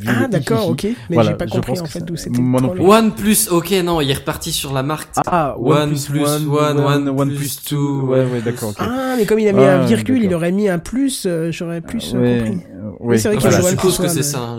Ah 0.06 0.28
d'accord, 0.28 0.68
ok. 0.68 0.84
Mais 0.84 0.96
Voilà, 1.10 1.30
j'ai 1.32 1.36
pas 1.36 1.46
je 1.46 1.50
compris 1.52 1.78
en 1.80 1.84
fait 1.84 2.00
d'où 2.00 2.16
c'était. 2.16 2.40
Moi 2.40 2.60
non 2.60 2.68
trop 2.68 2.76
plus. 2.76 2.84
long. 2.84 2.90
One 2.92 3.12
plus, 3.14 3.48
ok 3.50 3.70
non, 3.84 4.00
il 4.00 4.10
est 4.10 4.14
reparti 4.14 4.52
sur 4.52 4.72
la 4.72 4.82
marque. 4.82 5.10
Ah, 5.26 5.54
One 5.58 5.90
OnePlus 5.90 6.06
plus 6.10 6.22
One, 6.22 6.48
one, 6.48 6.78
one 6.78 7.08
One 7.08 7.34
plus 7.34 7.62
two. 7.62 8.06
Ouais, 8.06 8.24
ouais, 8.24 8.40
d'accord. 8.40 8.70
ok. 8.70 8.76
Ah, 8.78 9.14
mais 9.18 9.26
comme 9.26 9.38
il 9.38 9.48
a 9.48 9.52
mis 9.52 9.62
Ah, 9.62 9.80
un 9.82 9.84
virgule, 9.86 10.24
il 10.24 10.32
aurait 10.34 10.52
mis 10.52 10.68
un 10.68 10.78
plus, 10.78 11.26
euh, 11.26 11.50
j'aurais 11.52 11.80
plus 11.82 12.14
euh, 12.14 12.20
ouais, 12.20 12.38
compris. 12.48 12.66
Euh, 13.04 13.08
Oui, 13.10 13.18
c'est 13.18 13.28
vrai 13.28 13.36
Enfin, 13.36 13.48
qu'il 13.50 13.58
y 13.58 13.60
a 13.60 13.62
je 13.62 13.68
suppose 13.76 13.98
que 13.98 14.08
c'est 14.08 14.22
ça. 14.22 14.38
hein. 14.40 14.58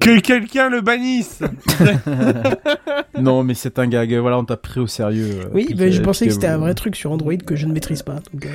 Que 0.00 0.20
quelqu'un 0.20 0.68
le 0.68 0.80
bannisse 0.80 1.40
non, 3.18 3.42
mais 3.44 3.54
c'est 3.54 3.78
un 3.78 3.86
gag. 3.86 4.14
Voilà, 4.16 4.38
on 4.38 4.44
t'a 4.44 4.56
pris 4.56 4.80
au 4.80 4.86
sérieux. 4.86 5.40
euh, 5.44 5.48
Oui, 5.52 5.74
bah, 5.76 5.90
je 5.90 6.00
pensais 6.00 6.26
que 6.26 6.32
c'était 6.32 6.46
un 6.48 6.58
vrai 6.58 6.74
truc 6.74 6.96
sur 6.96 7.12
Android 7.12 7.36
que 7.36 7.56
je 7.56 7.66
ne 7.66 7.72
maîtrise 7.72 8.02
pas. 8.02 8.16
Donc, 8.32 8.46
euh, 8.46 8.50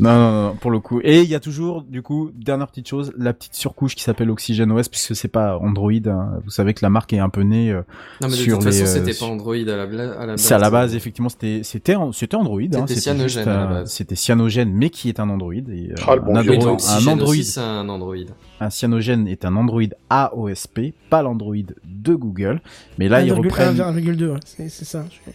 Non, 0.00 0.14
non, 0.14 0.42
non, 0.48 0.54
pour 0.56 0.70
le 0.70 0.78
coup. 0.80 1.00
Et 1.02 1.22
il 1.22 1.28
y 1.28 1.34
a 1.34 1.40
toujours, 1.40 1.82
du 1.82 2.02
coup, 2.02 2.30
dernière 2.34 2.68
petite 2.68 2.86
chose, 2.88 3.12
la 3.16 3.32
petite 3.32 3.54
surcouche 3.54 3.94
qui 3.94 4.02
s'appelle 4.02 4.30
Oxygen 4.30 4.70
OS, 4.70 4.88
puisque 4.88 5.16
c'est 5.16 5.28
pas 5.28 5.58
Android. 5.58 5.90
hein. 6.06 6.38
Vous 6.44 6.50
savez 6.50 6.74
que 6.74 6.80
la 6.82 6.90
marque 6.90 7.12
est 7.12 7.18
un 7.18 7.28
peu 7.30 7.42
née. 7.42 7.70
euh, 7.70 7.82
Non 8.20 8.28
mais 8.28 8.30
de 8.30 8.32
sur 8.34 8.58
toute 8.58 8.64
façon 8.64 8.84
les, 8.84 8.90
euh, 8.90 9.04
c'était 9.06 9.18
pas 9.18 9.26
Android 9.26 9.54
à 9.54 9.64
la, 9.76 9.86
bla- 9.86 10.12
à 10.12 10.20
la 10.20 10.32
base. 10.34 10.40
C'est 10.40 10.54
à 10.54 10.58
la 10.58 10.70
base, 10.70 10.94
effectivement, 10.94 11.28
c'était 11.30 11.60
c'était 11.64 11.94
c'était 12.12 12.36
Android. 12.36 12.60
hein, 12.60 12.84
C'était 12.86 13.00
Cyanogen 13.00 13.28
juste 13.28 13.38
à 13.38 13.44
la 13.46 13.60
un- 13.62 13.70
base. 13.70 13.90
C'était 13.90 14.16
Cyanogen, 14.16 14.70
mais 14.72 14.90
qui 14.90 15.08
est 15.08 15.18
un 15.20 15.30
Android. 15.30 15.52
Et, 15.54 15.90
euh, 15.92 15.94
Ah, 16.06 16.14
le 16.16 16.20
bon 16.20 16.36
un, 16.36 16.42
Oui, 16.46 16.56
Android- 16.56 16.76
un 16.88 17.06
Android, 17.06 17.28
aussi, 17.30 17.58
un 17.60 17.88
Android. 17.88 18.14
un 18.60 18.70
Cyanogen 18.70 19.26
est 19.28 19.44
un 19.44 19.56
Android 19.56 19.82
AOSP, 20.10 20.92
pas 21.10 21.22
l'Android 21.22 21.54
de 21.84 22.14
Google. 22.14 22.60
Mais 22.98 23.08
là, 23.08 23.22
ils 23.22 23.30
1,1, 23.32 23.36
reprennent. 23.36 23.80
1,2, 23.80 24.30
ouais, 24.32 24.40
c'est 24.44 24.68
c'est 24.68 24.84
ça. 24.84 25.04
Je- 25.10 25.30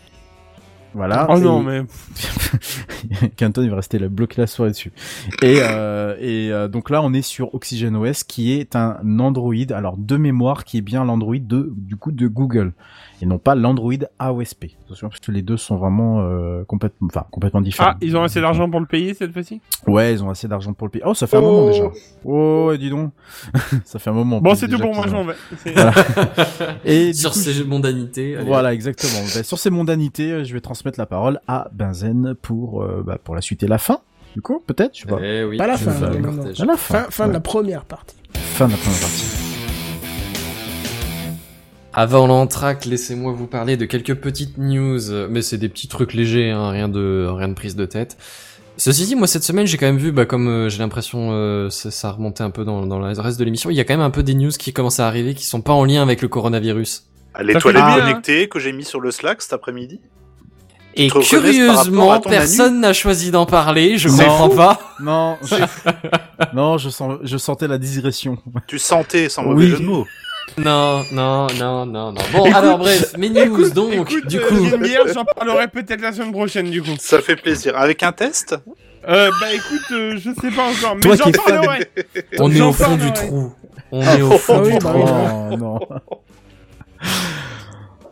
Voilà. 0.94 1.28
Oh 1.30 1.40
non, 1.40 1.64
mais... 1.64 1.84
Quentin, 3.40 3.64
il 3.64 3.70
va 3.70 3.78
rester 3.78 3.98
la 4.00 4.10
bloquer 4.10 4.42
la 4.42 4.48
soirée 4.48 4.72
dessus. 4.72 4.92
Et, 5.42 5.60
euh, 5.62 6.16
et 6.20 6.52
euh, 6.52 6.68
donc 6.68 6.90
là, 6.90 7.02
on 7.02 7.14
est 7.14 7.22
sur 7.22 7.54
Oxygen 7.56 7.96
OS, 7.96 8.24
qui 8.24 8.54
est 8.54 8.76
un 8.76 8.98
Android, 9.20 9.54
alors 9.72 9.98
de 9.98 10.18
mémoire, 10.18 10.66
qui 10.66 10.78
est 10.78 10.82
bien 10.82 11.06
l'Android 11.06 11.38
de 11.40 11.72
du 11.76 11.96
coup 11.96 12.12
de 12.12 12.28
Google, 12.28 12.74
et 13.22 13.26
non 13.26 13.38
pas 13.38 13.56
l'Android 13.56 13.94
AOSP. 14.20 14.66
Attention, 14.86 15.10
parce 15.10 15.20
que 15.20 15.32
les 15.32 15.42
deux 15.42 15.58
sont 15.58 15.76
vraiment 15.78 16.22
euh, 16.22 16.64
complètement, 16.66 17.08
enfin 17.12 17.26
complètement 17.32 17.62
différents. 17.62 17.92
Ah, 17.94 17.98
ils 18.02 18.16
ont 18.18 18.24
assez 18.24 18.42
d'argent 18.42 18.70
pour 18.70 18.80
le 18.80 18.86
payer 18.86 19.14
cette 19.14 19.32
fois-ci? 19.34 19.62
Ouais, 19.88 20.14
ils 20.14 20.24
ont 20.24 20.30
assez 20.30 20.48
d'argent 20.48 20.74
pour 20.74 20.88
le 20.88 20.92
payer. 20.92 21.04
Oh, 21.08 21.14
ça 21.14 21.28
fait 21.28 21.38
un 21.38 21.42
moment 21.42 21.68
déjà. 21.68 21.84
Oh, 22.26 22.72
dis 22.78 22.90
donc, 22.90 23.12
ça 23.86 24.00
fait 24.00 24.10
un 24.10 24.14
moment. 24.14 24.38
en 24.38 24.42
Bon, 24.42 24.56
c'est 24.56 24.68
tout 24.68 24.80
pour 24.80 24.94
moi, 24.96 25.06
j'en 25.08 25.24
vais. 25.24 25.34
C'est- 25.64 25.76
Et 26.86 27.08
du 27.08 27.14
Sur 27.14 27.32
coup, 27.32 27.40
ces 27.40 27.64
mondanités. 27.64 28.36
allez. 28.38 28.46
Voilà, 28.46 28.74
exactement. 28.74 29.22
Ben, 29.34 29.44
sur 29.44 29.58
ces 29.60 29.70
mondanités, 29.70 30.32
euh, 30.32 30.44
je 30.44 30.54
vais 30.54 30.62
transmettre 30.62 31.00
la 31.00 31.06
parole 31.06 31.40
à 31.48 31.70
Benzen 31.74 32.36
pour 32.42 32.84
euh, 32.84 33.04
bah, 33.06 33.18
pour 33.24 33.36
la 33.36 33.42
suite 33.42 33.64
et 33.64 33.68
la 33.68 33.78
fin. 33.78 34.00
Du 34.36 34.42
coup, 34.42 34.62
peut-être, 34.66 34.96
je 34.96 35.02
sais 35.02 35.08
pas. 35.08 35.18
Eh 35.22 35.44
oui, 35.44 35.58
Pas 35.58 35.68
la 35.68 35.78
fin, 35.78 35.92
non, 35.92 36.20
non. 36.32 36.44
la 36.46 36.78
fin. 36.78 37.04
Fin, 37.04 37.10
fin 37.10 37.28
de 37.28 37.34
la 37.34 37.40
première 37.42 37.84
partie. 37.86 38.16
Fin 38.34 38.68
de 38.68 38.72
la 38.72 38.78
première 38.78 39.00
partie. 39.00 39.41
Avant 41.94 42.26
l'entraque, 42.26 42.86
laissez-moi 42.86 43.34
vous 43.34 43.48
parler 43.48 43.76
de 43.76 43.86
quelques 43.86 44.16
petites 44.16 44.58
news, 44.58 45.00
mais 45.30 45.42
c'est 45.42 45.58
des 45.58 45.68
petits 45.68 45.88
trucs 45.90 46.14
légers, 46.14 46.50
hein, 46.52 46.70
rien 46.70 46.88
de 46.88 47.28
rien 47.30 47.50
de 47.50 47.54
prise 47.54 47.76
de 47.76 47.86
tête. 47.86 48.18
Ceci 48.78 49.06
dit, 49.06 49.16
moi 49.16 49.28
cette 49.28 49.44
semaine, 49.44 49.68
j'ai 49.68 49.78
quand 49.78 49.86
même 49.86 49.98
vu, 49.98 50.12
bah, 50.12 50.26
comme 50.26 50.48
euh, 50.48 50.70
j'ai 50.70 50.80
l'impression 50.80 51.30
euh, 51.34 51.70
ça, 51.70 52.12
remonté 52.12 52.44
un 52.44 52.50
peu 52.50 52.64
dans, 52.64 52.86
dans 52.86 52.98
le 52.98 53.20
reste 53.20 53.38
de 53.38 53.44
l'émission, 53.44 53.70
il 53.70 53.76
y 53.76 53.80
a 53.82 53.84
quand 53.84 53.94
même 53.94 54.02
un 54.02 54.10
peu 54.10 54.24
des 54.24 54.34
news 54.34 54.52
qui 54.52 54.72
commencent 54.74 55.02
à 55.02 55.08
arriver 55.08 55.36
qui 55.36 55.46
sont 55.46 55.62
pas 55.62 55.74
en 55.74 55.84
lien 55.84 56.02
avec 56.02 56.22
le 56.22 56.30
coronavirus. 56.30 57.08
Ah, 57.34 57.44
Les 57.44 57.56
toilettes 57.56 57.84
bien, 57.84 57.94
hein. 57.94 58.00
connectées 58.00 58.48
que 58.48 58.60
j'ai 58.60 58.72
mis 58.72 58.84
sur 58.86 59.00
le 59.02 59.12
Slack 59.12 59.42
cet 59.42 59.54
après-midi. 59.54 60.00
Et 60.96 61.10
curieusement, 61.10 62.20
personne 62.22 62.82
n'a 62.82 62.92
choisi 62.94 63.32
d'en 63.32 63.46
parler, 63.46 63.98
je 63.98 64.10
comprends 64.10 64.50
pas. 64.50 64.80
Non, 65.00 65.38
je... 65.44 65.56
non, 66.54 66.78
je 66.78 66.90
sens, 66.90 67.20
je 67.24 67.38
sentais 67.38 67.68
la 67.68 67.78
digression. 67.78 68.38
Tu 68.68 68.80
sentais, 68.80 69.30
sans 69.30 69.44
mauvais 69.44 69.66
Oui. 69.66 69.70
jeu 69.70 69.78
de 69.78 69.84
mots. 69.84 70.08
Non, 70.58 71.04
non, 71.12 71.48
non, 71.58 71.86
non, 71.86 72.12
non. 72.12 72.22
Bon, 72.34 72.46
Écoute- 72.46 72.56
alors 72.56 72.78
bref, 72.78 73.14
mes 73.18 73.30
news 73.30 73.40
Écoute, 73.44 73.74
donc, 73.74 73.94
écoute, 73.94 74.28
du 74.28 74.38
euh, 74.38 74.48
coup. 74.48 74.56
j'ai 74.70 74.76
une 74.76 74.82
bière, 74.82 75.02
j'en 75.14 75.24
parlerai 75.26 75.68
peut-être 75.70 76.02
la 76.02 76.12
semaine 76.12 76.32
prochaine, 76.32 76.70
du 76.70 76.82
coup. 76.82 76.90
Ça 77.00 77.22
fait 77.22 77.36
plaisir. 77.36 77.78
Avec 77.78 78.04
un 78.04 78.12
test? 78.12 78.56
Euh, 79.08 79.32
bah 79.40 79.48
écoute, 79.54 79.82
euh, 79.94 80.18
je 80.18 80.30
sais 80.40 80.52
pas 80.56 80.70
encore, 80.70 80.96
mais 80.96 81.02
Toi 81.02 81.16
j'en 81.16 81.32
parlerai. 81.32 81.88
On 82.40 82.52
est 82.52 82.62
au 82.62 82.72
fond 82.74 82.96
du 82.98 83.12
trou. 83.14 83.52
On 83.92 84.02
est 84.04 84.22
au 84.22 84.38
fond 84.38 84.62
Ah 84.64 84.70
du 84.70 84.78
trou. 84.78 84.92
oui, 85.00 85.04
Oh 85.52 85.58
non. 85.58 85.80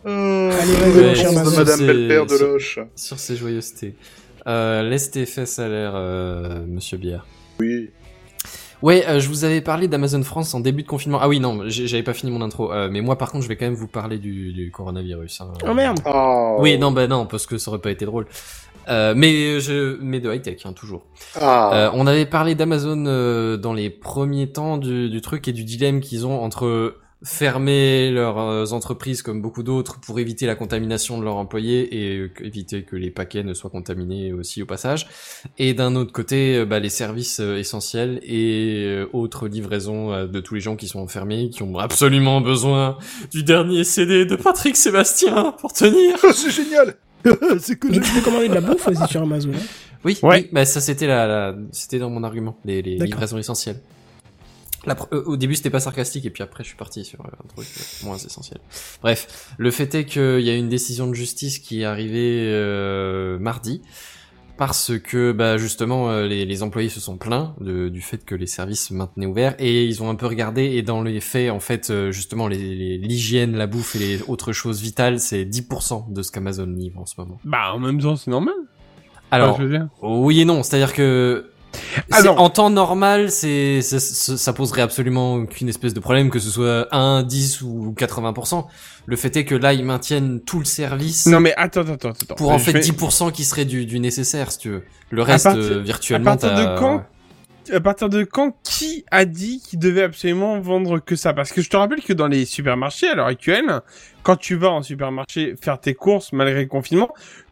Allez, 0.06 0.74
Ouais, 0.74 0.90
vas-y, 0.92 1.04
mon 1.04 1.16
cher 1.16 1.30
on 1.30 1.44
de 1.44 1.50
se- 1.50 1.58
Mazon. 1.60 1.86
Madame 1.86 2.28
de 2.28 2.38
Loche. 2.44 2.80
Sur 2.96 3.20
ces 3.20 3.36
joyeusetés. 3.36 3.96
Euh, 4.48 4.82
laisse 4.84 5.12
tes 5.12 5.26
fesses 5.26 5.60
à 5.60 5.68
l'air, 5.68 5.92
euh, 5.94 6.66
monsieur 6.68 6.98
Bière. 6.98 7.26
Oui. 7.60 7.92
Ouais, 8.82 9.06
euh, 9.08 9.20
je 9.20 9.28
vous 9.28 9.44
avais 9.44 9.62
parlé 9.62 9.88
d'Amazon 9.88 10.24
France 10.24 10.54
en 10.54 10.60
début 10.62 10.84
de 10.84 10.88
confinement. 10.88 11.20
Ah 11.22 11.28
oui, 11.28 11.40
non, 11.40 11.64
j'avais 11.68 12.04
pas 12.04 12.14
fini 12.14 12.32
mon 12.32 12.42
intro. 12.42 12.72
Euh, 12.72 12.88
mais 12.92 13.02
moi, 13.02 13.18
par 13.18 13.32
contre, 13.32 13.44
je 13.44 13.50
vais 13.50 13.58
quand 13.58 13.66
même 13.66 13.74
vous 13.74 13.88
parler 13.88 14.18
du, 14.20 14.54
du 14.54 14.72
coronavirus. 14.72 15.42
hein. 15.42 15.52
Oh 15.68 15.74
merde. 15.74 16.00
Oh. 16.06 16.58
Oui, 16.60 16.78
non, 16.78 16.92
bah 16.92 17.08
non, 17.08 17.26
parce 17.26 17.46
que 17.46 17.58
ça 17.58 17.72
aurait 17.72 17.82
pas 17.82 17.92
été 17.92 18.06
drôle. 18.06 18.26
Euh, 18.88 19.14
mais 19.16 19.60
je, 19.60 19.98
mais 20.02 20.20
de 20.20 20.34
high 20.34 20.42
tech, 20.42 20.62
hein, 20.66 20.74
toujours. 20.74 21.04
Ah. 21.40 21.72
Euh, 21.74 21.90
on 21.94 22.08
avait 22.08 22.26
parlé 22.26 22.56
d'Amazon 22.56 23.04
euh, 23.06 23.58
dans 23.58 23.74
les 23.74 23.90
premiers 23.90 24.50
temps 24.52 24.78
du, 24.78 25.10
du 25.10 25.22
truc 25.22 25.48
et 25.48 25.54
du 25.54 25.64
dilemme 25.64 26.00
qu'ils 26.00 26.26
ont 26.26 26.42
entre 26.42 26.96
fermer 27.24 28.12
leurs 28.12 28.40
euh, 28.40 28.66
entreprises 28.72 29.22
comme 29.22 29.42
beaucoup 29.42 29.62
d'autres 29.64 30.00
pour 30.00 30.20
éviter 30.20 30.46
la 30.46 30.56
contamination 30.56 31.18
de 31.20 31.24
leurs 31.26 31.36
employés 31.36 31.82
et 31.94 32.32
éviter 32.42 32.84
que 32.84 32.96
les 32.96 33.12
paquets 33.12 33.44
ne 33.44 33.54
soient 33.54 33.70
contaminés 33.70 34.32
aussi 34.32 34.62
au 34.62 34.66
passage. 34.66 35.08
Et 35.58 35.74
d'un 35.74 35.96
autre 35.96 36.14
côté, 36.14 36.58
euh, 36.58 36.66
bah, 36.66 36.80
les 36.80 36.90
services 36.90 37.40
euh, 37.42 37.58
essentiels 37.58 38.20
et 38.24 39.02
autres 39.14 39.48
livraisons 39.48 40.26
de 40.28 40.40
tous 40.40 40.56
les 40.56 40.62
gens 40.62 40.76
qui 40.76 40.88
sont 40.88 41.00
enfermés, 41.00 41.50
qui 41.50 41.62
ont 41.64 41.78
absolument 41.78 42.42
besoin 42.42 42.98
du 43.32 43.44
dernier 43.44 43.84
CD 43.84 44.26
de 44.26 44.36
Patrick 44.36 44.76
Sébastien 44.78 45.54
pour 45.60 45.74
tenir. 45.74 46.16
c'est 46.34 46.52
génial 46.52 46.96
C'est 47.60 47.78
que 47.78 47.88
Mais 47.90 48.00
tu 48.00 48.12
peux 48.14 48.22
commander 48.22 48.48
de 48.48 48.54
la 48.54 48.62
bouffe 48.62 48.88
aussi 48.88 49.06
sur 49.08 49.22
Amazon. 49.22 49.50
hein. 49.54 49.60
Oui, 50.06 50.18
Ouais. 50.24 50.44
oui, 50.44 50.50
bah 50.54 50.64
ça 50.64 50.80
c'était 50.80 51.08
la, 51.08 51.28
la- 51.28 51.56
c'était 51.74 52.00
dans 52.00 52.10
mon 52.10 52.24
argument, 52.24 52.58
les, 52.64 52.82
livraisons 52.82 53.38
essentielles. 53.38 53.82
La 54.86 54.96
euh, 55.14 55.24
au 55.26 55.36
début 55.38 55.56
c'était 55.56 55.70
pas 55.70 55.80
sarcastique 55.82 56.26
et 56.26 56.30
puis 56.30 56.42
après 56.42 56.64
je 56.64 56.70
suis 56.70 56.78
parti 56.78 57.04
sur 57.04 57.20
euh, 57.22 57.28
un 57.44 57.48
truc 57.48 57.68
euh, 57.68 58.06
moins 58.06 58.18
essentiel. 58.18 58.60
Bref, 59.02 59.54
le 59.58 59.72
fait 59.72 59.94
est 59.96 60.06
qu'il 60.06 60.40
y 60.42 60.50
a 60.50 60.56
une 60.56 60.70
décision 60.70 61.08
de 61.08 61.14
justice 61.14 61.60
qui 61.60 61.82
est 61.82 61.86
arrivée 61.86 62.46
euh, 62.48 63.38
mardi 63.40 63.82
parce 64.58 64.92
que 65.00 65.32
bah 65.32 65.58
justement 65.58 66.20
les, 66.22 66.46
les 66.46 66.64
employés 66.64 66.90
se 66.90 67.00
sont 67.00 67.18
plaints 67.18 67.56
de- 67.62 67.88
du 67.90 68.02
fait 68.02 68.24
que 68.26 68.36
les 68.36 68.46
services 68.48 68.88
se 68.88 68.94
maintenaient 68.94 69.26
ouverts 69.26 69.56
et 69.60 69.86
ils 69.86 70.04
ont 70.04 70.10
un 70.10 70.16
peu 70.16 70.26
regardé 70.28 70.64
et 70.64 70.82
dans 70.82 71.02
les 71.02 71.22
faits 71.22 71.50
en 71.52 71.60
fait 71.62 71.92
justement 72.12 72.48
les- 72.48 72.58
les- 72.76 72.98
l'hygiène, 72.98 73.56
la 73.56 73.68
bouffe 73.68 73.96
et 73.96 74.00
les 74.00 74.22
autres 74.28 74.52
choses 74.54 74.82
vitales 74.82 75.20
c'est 75.20 75.46
10% 75.46 76.12
de 76.12 76.22
ce 76.22 76.32
qu'Amazon 76.32 76.66
livre 76.68 77.00
en 77.00 77.06
ce 77.06 77.16
moment. 77.18 77.40
Bah, 77.46 77.72
en 77.74 77.80
même 77.80 78.00
temps, 78.02 78.16
c'est 78.18 78.32
normal. 78.32 78.54
Alors 79.32 79.52
Enfin, 79.56 79.64
je 79.64 79.68
veux 79.68 79.78
dire. 79.78 79.88
oui 80.02 80.42
et 80.42 80.46
non, 80.46 80.64
c'est-à-dire 80.64 80.92
que 80.94 81.52
Ah 82.12 82.22
en 82.32 82.50
temps 82.50 82.70
normal, 82.70 83.32
c'est 83.32 83.82
ça, 83.82 84.54
poserait 84.54 84.82
absolument 84.82 85.36
aucune 85.36 85.70
espèce 85.70 85.94
de 85.94 86.00
problème 86.00 86.30
que 86.30 86.40
ce 86.40 86.50
soit 86.50 86.88
1, 86.96 87.24
10 87.24 87.62
ou 87.62 87.94
80%. 87.98 88.66
Le 89.06 89.16
fait 89.16 89.36
est 89.38 89.46
que 89.46 89.56
là 89.56 89.74
ils 89.74 89.84
maintiennent 89.86 90.40
tout 90.42 90.60
le 90.60 90.66
service 90.66 91.26
Non, 91.26 91.40
mais 91.40 91.54
attends, 91.58 91.82
attends, 91.82 92.10
attends. 92.10 92.36
pour 92.36 92.52
en 92.52 92.60
fait 92.60 92.74
vais- 92.74 92.80
10% 92.82 93.32
qui 93.32 93.44
serait 93.44 93.66
du, 93.66 93.86
du 93.86 94.00
nécessaire 94.00 94.52
si 94.52 94.60
tu 94.60 94.70
veux. 94.70 94.84
Le 95.10 95.22
reste 95.24 95.46
partir- 95.46 95.64
euh, 95.64 95.80
À 95.80 95.84
virtuellement 95.84 96.26
partir 96.32 96.50
t'as- 96.54 96.76
de 96.76 96.80
quand 96.80 97.04
à 97.72 97.80
partir 97.82 98.10
de 98.10 98.24
quand 98.24 98.56
qui 98.64 99.06
a 99.12 99.26
dit 99.26 99.62
qu'il 99.64 99.78
devait 99.78 100.02
absolument 100.02 100.60
vendre 100.60 100.98
que 101.00 101.16
ça? 101.16 101.34
Parce 101.34 101.52
que 101.52 101.62
je 101.62 101.70
te 101.70 101.78
rappelle 101.78 102.02
que 102.02 102.14
dans 102.14 102.28
les 102.28 102.46
supermarchés 102.46 103.08
à 103.10 103.14
l'heure 103.14 103.28
actuelle, 103.28 103.82
quand 104.24 104.38
tu 104.38 104.56
vas 104.56 104.72
en 104.72 104.82
supermarché 104.82 105.54
faire 105.62 105.80
tes 105.80 105.94
courses 105.94 106.34
malgré 106.34 106.62
le 106.62 106.68
confinement, 106.68 107.10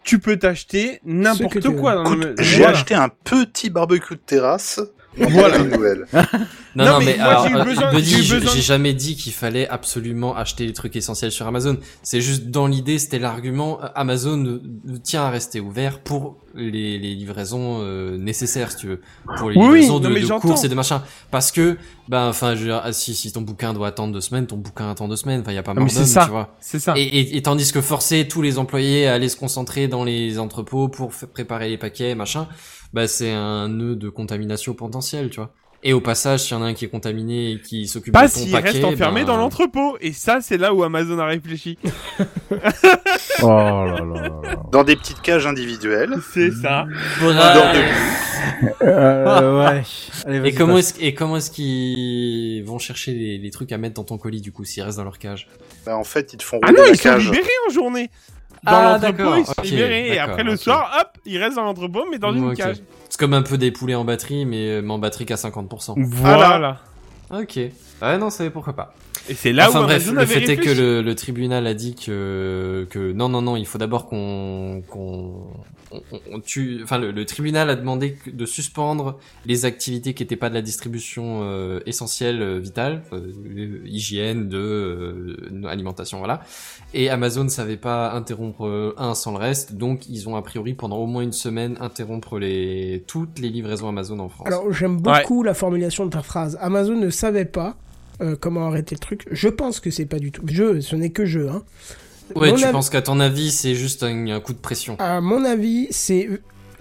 tu 0.07 0.19
peux 0.19 0.37
t'acheter 0.37 1.01
n'importe 1.05 1.69
quoi. 1.75 2.03
j'ai 2.39 2.57
Voilà. 2.59 2.71
acheté 2.77 2.95
un 2.95 3.09
petit 3.09 3.69
barbecue 3.69 4.15
de 4.15 4.19
terrasse. 4.25 4.79
Voilà. 5.17 5.59
Nouvelle. 5.59 6.05
Non, 6.77 6.85
Non, 6.85 6.91
non, 6.91 6.99
mais 6.99 7.05
mais, 7.05 7.19
alors, 7.19 7.47
j'ai 7.47 8.35
euh, 8.35 8.39
j'ai 8.53 8.61
jamais 8.61 8.93
dit 8.93 9.15
qu'il 9.15 9.33
fallait 9.33 9.67
absolument 9.67 10.35
acheter 10.35 10.67
les 10.67 10.73
trucs 10.73 10.95
essentiels 10.95 11.31
sur 11.31 11.47
Amazon. 11.47 11.77
C'est 12.03 12.21
juste 12.21 12.51
dans 12.51 12.67
l'idée, 12.67 12.99
c'était 12.99 13.17
l'argument, 13.17 13.79
euh, 13.83 13.87
Amazon 13.95 14.61
tient 15.03 15.23
à 15.23 15.31
rester 15.31 15.59
ouvert 15.59 16.01
pour 16.01 16.37
les, 16.53 16.99
les 16.99 17.15
livraisons 17.15 17.79
euh, 17.81 18.15
nécessaires, 18.17 18.69
si 18.71 18.77
tu 18.77 18.87
veux, 18.89 19.01
pour 19.37 19.49
les 19.49 19.57
Oui, 19.57 19.63
livraisons 19.63 19.99
de, 19.99 20.09
de 20.09 20.39
courses 20.39 20.65
et 20.65 20.69
de 20.69 20.75
machin. 20.75 21.01
Parce 21.31 21.51
que, 21.51 21.77
ben, 22.09 22.27
enfin, 22.27 22.53
ah, 22.83 22.93
si, 22.93 23.15
si 23.15 23.31
ton 23.31 23.41
bouquin 23.41 23.73
doit 23.73 23.87
attendre 23.87 24.13
deux 24.13 24.21
semaines, 24.21 24.45
ton 24.45 24.57
bouquin 24.57 24.91
attend 24.91 25.07
deux 25.07 25.15
semaines. 25.15 25.41
Enfin, 25.41 25.53
il 25.53 25.55
y 25.55 25.57
a 25.57 25.63
pas 25.63 25.73
mort 25.73 25.87
d'homme, 25.87 26.05
tu 26.05 26.29
vois. 26.29 26.55
C'est 26.59 26.79
ça. 26.79 26.93
Et, 26.95 27.01
et, 27.01 27.37
et 27.37 27.41
tandis 27.41 27.71
que 27.71 27.81
forcer 27.81 28.27
tous 28.27 28.43
les 28.43 28.59
employés 28.59 29.07
à 29.07 29.15
aller 29.15 29.29
se 29.29 29.35
concentrer 29.37 29.87
dans 29.87 30.03
les 30.03 30.37
entrepôts 30.37 30.89
pour 30.89 31.11
préparer 31.33 31.69
les 31.69 31.77
paquets, 31.79 32.13
machin, 32.13 32.47
bah 32.93 33.07
c'est 33.07 33.31
un 33.31 33.67
nœud 33.67 33.95
de 33.95 34.09
contamination 34.09 34.75
potentielle, 34.75 35.31
tu 35.31 35.37
vois. 35.37 35.51
Et 35.89 35.93
au 35.93 36.01
passage, 36.01 36.41
s'il 36.43 36.57
y 36.57 36.59
en 36.59 36.63
a 36.63 36.65
un 36.65 36.73
qui 36.73 36.83
est 36.83 36.89
contaminé 36.89 37.53
et 37.53 37.59
qui 37.61 37.87
s'occupe 37.87 38.13
Pas 38.13 38.27
de 38.27 38.33
ton 38.33 38.39
s'il 38.41 38.51
paquet, 38.51 38.71
reste 38.71 38.83
enfermé 38.83 39.21
ben, 39.21 39.27
dans 39.27 39.37
l'entrepôt. 39.37 39.97
Et 40.01 40.11
ça, 40.11 40.39
c'est 40.41 40.57
là 40.57 40.73
où 40.73 40.83
Amazon 40.83 41.17
a 41.17 41.25
réfléchi. 41.25 41.77
Oh 43.43 43.47
là 43.49 43.99
là. 43.99 44.29
Dans 44.71 44.83
des 44.83 44.95
petites 44.95 45.21
cages 45.21 45.45
individuelles. 45.47 46.15
C'est 46.33 46.51
ça. 46.51 46.85
De- 47.21 47.27
Euh, 48.81 49.59
ouais. 49.65 49.83
Allez, 50.25 50.49
Et 50.49 50.53
comment 50.53 50.77
est-ce 50.77 50.93
et 50.99 51.13
comment 51.13 51.37
est-ce 51.37 51.51
qu'ils 51.51 52.63
vont 52.65 52.79
chercher 52.79 53.13
les, 53.13 53.37
les 53.37 53.51
trucs 53.51 53.71
à 53.71 53.77
mettre 53.77 53.95
dans 53.95 54.03
ton 54.03 54.17
colis 54.17 54.41
du 54.41 54.51
coup 54.51 54.63
s'ils 54.63 54.83
restent 54.83 54.97
dans 54.97 55.03
leur 55.03 55.19
cage? 55.19 55.47
Bah, 55.85 55.95
en 55.97 56.03
fait, 56.03 56.33
ils 56.33 56.37
te 56.37 56.43
font 56.43 56.59
Ah 56.63 56.67
rouler 56.67 56.79
non, 56.81 56.87
ils 56.89 56.97
sont 56.97 57.03
cage. 57.09 57.25
libérés 57.25 57.47
en 57.67 57.71
journée. 57.71 58.09
Dans 58.63 58.71
Ah, 58.71 58.97
l'entrepôt, 58.99 59.43
sont 59.45 59.51
ok, 59.57 59.65
libérés. 59.65 60.07
Et 60.09 60.19
après, 60.19 60.43
le 60.43 60.57
soir, 60.57 60.91
hop, 60.99 61.17
ils 61.25 61.37
restent 61.37 61.55
dans 61.55 61.63
l'entrepôt, 61.63 62.05
mais 62.11 62.17
dans 62.17 62.33
une 62.33 62.53
cage. 62.55 62.77
C'est 63.09 63.19
comme 63.19 63.33
un 63.33 63.41
peu 63.41 63.57
des 63.57 63.71
poulets 63.71 63.95
en 63.95 64.03
batterie, 64.05 64.45
mais, 64.45 64.81
mais 64.81 64.91
en 64.91 64.99
batterie 64.99 65.25
qu'à 65.25 65.35
50%. 65.35 65.93
Voilà. 65.97 66.79
Ok. 67.31 67.59
Ouais, 68.01 68.17
non, 68.17 68.29
c'est 68.29 68.49
pourquoi 68.49 68.73
pas. 68.73 68.93
Et 69.29 69.33
c'est 69.33 69.51
là 69.53 69.69
enfin 69.69 69.81
où 69.81 69.83
bref, 69.83 70.11
le 70.11 70.25
fait 70.25 70.47
est 70.49 70.57
que 70.57 70.69
le, 70.69 71.01
le 71.01 71.15
tribunal 71.15 71.67
a 71.67 71.73
dit 71.73 71.95
que 71.95 72.87
que 72.89 73.11
non 73.11 73.29
non 73.29 73.41
non, 73.41 73.55
il 73.57 73.65
faut 73.65 73.77
d'abord 73.77 74.07
qu'on 74.07 74.83
qu'on 74.87 75.43
on, 75.91 76.01
on 76.31 76.39
tue. 76.39 76.79
Enfin, 76.83 76.97
le, 76.97 77.11
le 77.11 77.25
tribunal 77.25 77.69
a 77.69 77.75
demandé 77.75 78.17
de 78.25 78.45
suspendre 78.45 79.19
les 79.45 79.65
activités 79.65 80.13
qui 80.13 80.23
n'étaient 80.23 80.35
pas 80.35 80.49
de 80.49 80.53
la 80.53 80.61
distribution 80.61 81.41
euh, 81.43 81.79
essentielle 81.85 82.41
euh, 82.41 82.59
vitale, 82.59 83.03
euh, 83.13 83.81
hygiène, 83.85 84.49
de 84.49 84.57
euh, 84.57 85.67
alimentation, 85.67 86.19
voilà. 86.19 86.41
Et 86.93 87.09
Amazon 87.09 87.43
ne 87.43 87.49
savait 87.49 87.77
pas 87.77 88.11
interrompre 88.11 88.65
euh, 88.65 88.93
un 88.97 89.13
sans 89.13 89.31
le 89.31 89.37
reste, 89.37 89.75
donc 89.75 90.07
ils 90.09 90.27
ont 90.27 90.35
a 90.35 90.41
priori 90.41 90.73
pendant 90.73 90.97
au 90.97 91.05
moins 91.05 91.21
une 91.21 91.33
semaine 91.33 91.77
interrompre 91.79 92.37
les 92.39 93.03
toutes 93.07 93.39
les 93.39 93.49
livraisons 93.49 93.87
Amazon 93.89 94.19
en 94.19 94.29
France. 94.29 94.47
Alors, 94.47 94.71
j'aime 94.73 94.99
beaucoup 94.99 95.43
la 95.43 95.53
formulation 95.53 96.05
de 96.05 96.11
ta 96.11 96.21
phrase. 96.21 96.57
Amazon 96.61 96.95
ne 96.95 97.09
savait 97.09 97.45
pas 97.45 97.75
euh, 98.21 98.35
comment 98.39 98.67
arrêter 98.67 98.95
le 98.95 98.99
truc. 98.99 99.25
Je 99.31 99.49
pense 99.49 99.79
que 99.79 99.91
c'est 99.91 100.05
pas 100.05 100.19
du 100.19 100.31
tout. 100.31 100.41
Je, 100.47 100.79
ce 100.81 100.95
n'est 100.95 101.09
que 101.11 101.25
je. 101.25 101.41
Hein. 101.41 101.63
ouais, 102.35 102.51
Mon 102.51 102.57
tu 102.57 102.67
penses 102.71 102.89
qu'à 102.89 103.01
ton 103.01 103.19
avis 103.19 103.51
c'est 103.51 103.75
juste 103.75 104.03
un, 104.03 104.27
un 104.27 104.39
coup 104.39 104.53
de 104.53 104.57
pression 104.59 104.95
À 104.99 105.21
mon 105.21 105.43
avis, 105.45 105.87
c'est 105.91 106.29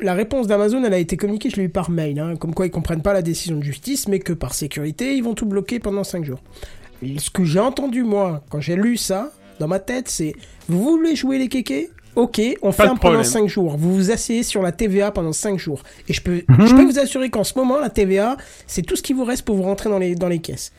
la 0.01 0.13
réponse 0.15 0.47
d'Amazon, 0.47 0.85
elle 0.85 0.93
a 0.95 0.99
été 0.99 1.17
communiquée, 1.17 1.49
je 1.51 1.57
l'ai 1.57 1.65
eu 1.65 1.69
par 1.71 1.89
mail, 1.91 2.19
hein, 2.21 2.37
comme 2.37 2.53
quoi 2.55 2.67
ils 2.67 2.71
comprennent 2.71 3.03
pas 3.03 3.15
la 3.15 3.23
décision 3.23 3.57
de 3.57 3.63
justice, 3.65 4.09
mais 4.09 4.19
que 4.19 4.33
par 4.35 4.53
sécurité, 4.53 5.15
ils 5.17 5.23
vont 5.25 5.35
tout 5.35 5.47
bloquer 5.47 5.79
pendant 5.79 6.05
5 6.05 6.25
jours. 6.25 6.41
Et 7.03 7.19
ce 7.19 7.31
que 7.31 7.45
j'ai 7.45 7.61
entendu 7.61 8.03
moi 8.03 8.43
quand 8.51 8.61
j'ai 8.61 8.77
lu 8.77 8.97
ça 8.97 9.33
dans 9.61 9.69
ma 9.69 9.79
tête, 9.79 10.09
c'est 10.09 10.35
vous 10.69 10.83
voulez 10.83 11.17
jouer 11.17 11.39
les 11.39 11.49
kékés? 11.49 11.91
Ok, 12.15 12.41
on 12.63 12.69
Pas 12.69 12.73
ferme 12.73 12.89
pendant 12.99 13.13
problème. 13.17 13.25
5 13.25 13.47
jours. 13.47 13.77
Vous 13.77 13.95
vous 13.95 14.11
asseyez 14.11 14.43
sur 14.43 14.63
la 14.63 14.73
TVA 14.73 15.11
pendant 15.11 15.35
5 15.35 15.59
jours. 15.59 15.83
Et 16.09 16.15
je 16.15 16.23
peux, 16.23 16.43
Mhm. 16.49 16.67
je 16.67 16.75
peux 16.75 16.85
vous 16.85 16.99
assurer 16.99 17.29
qu'en 17.29 17.45
ce 17.45 17.53
moment, 17.59 17.79
la 17.79 17.91
TVA, 17.91 18.39
c'est 18.67 18.81
tout 18.81 18.97
ce 18.97 19.03
qui 19.03 19.13
vous 19.13 19.25
reste 19.25 19.43
pour 19.43 19.55
vous 19.57 19.63
rentrer 19.65 19.91
dans 19.91 19.99
les, 19.99 20.15
dans 20.15 20.29
les 20.29 20.39
caisses. 20.39 20.73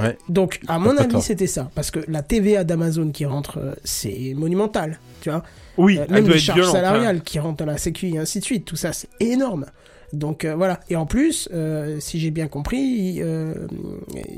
Ouais. 0.00 0.16
Donc, 0.28 0.60
à 0.68 0.78
mon 0.78 0.94
Pas 0.94 1.02
avis, 1.02 1.20
c'était 1.20 1.46
ça. 1.46 1.70
Parce 1.74 1.90
que 1.90 2.00
la 2.08 2.22
TVA 2.22 2.64
d'Amazon 2.64 3.10
qui 3.10 3.24
rentre, 3.26 3.58
euh, 3.58 3.74
c'est 3.84 4.34
monumental. 4.36 4.98
Tu 5.20 5.30
vois 5.30 5.42
Oui, 5.76 5.98
euh, 5.98 6.04
elle 6.08 6.14
même 6.14 6.24
doit 6.24 6.34
les 6.34 6.38
être 6.38 6.44
charges 6.44 6.58
violente. 6.60 6.74
hein. 6.76 6.78
salariales 6.78 7.22
qui 7.22 7.38
rentrent 7.38 7.58
dans 7.58 7.70
la 7.70 7.78
sécu 7.78 8.08
et 8.08 8.18
ainsi 8.18 8.40
de 8.40 8.44
suite, 8.44 8.64
tout 8.64 8.76
ça 8.76 8.92
c'est 8.92 9.08
énorme. 9.20 9.66
Donc 10.12 10.44
euh, 10.44 10.54
voilà. 10.54 10.80
Et 10.90 10.96
en 10.96 11.06
plus, 11.06 11.48
euh, 11.52 11.98
si 12.00 12.20
j'ai 12.20 12.30
bien 12.30 12.46
compris, 12.48 12.78
ils, 12.78 13.22
euh, 13.22 13.54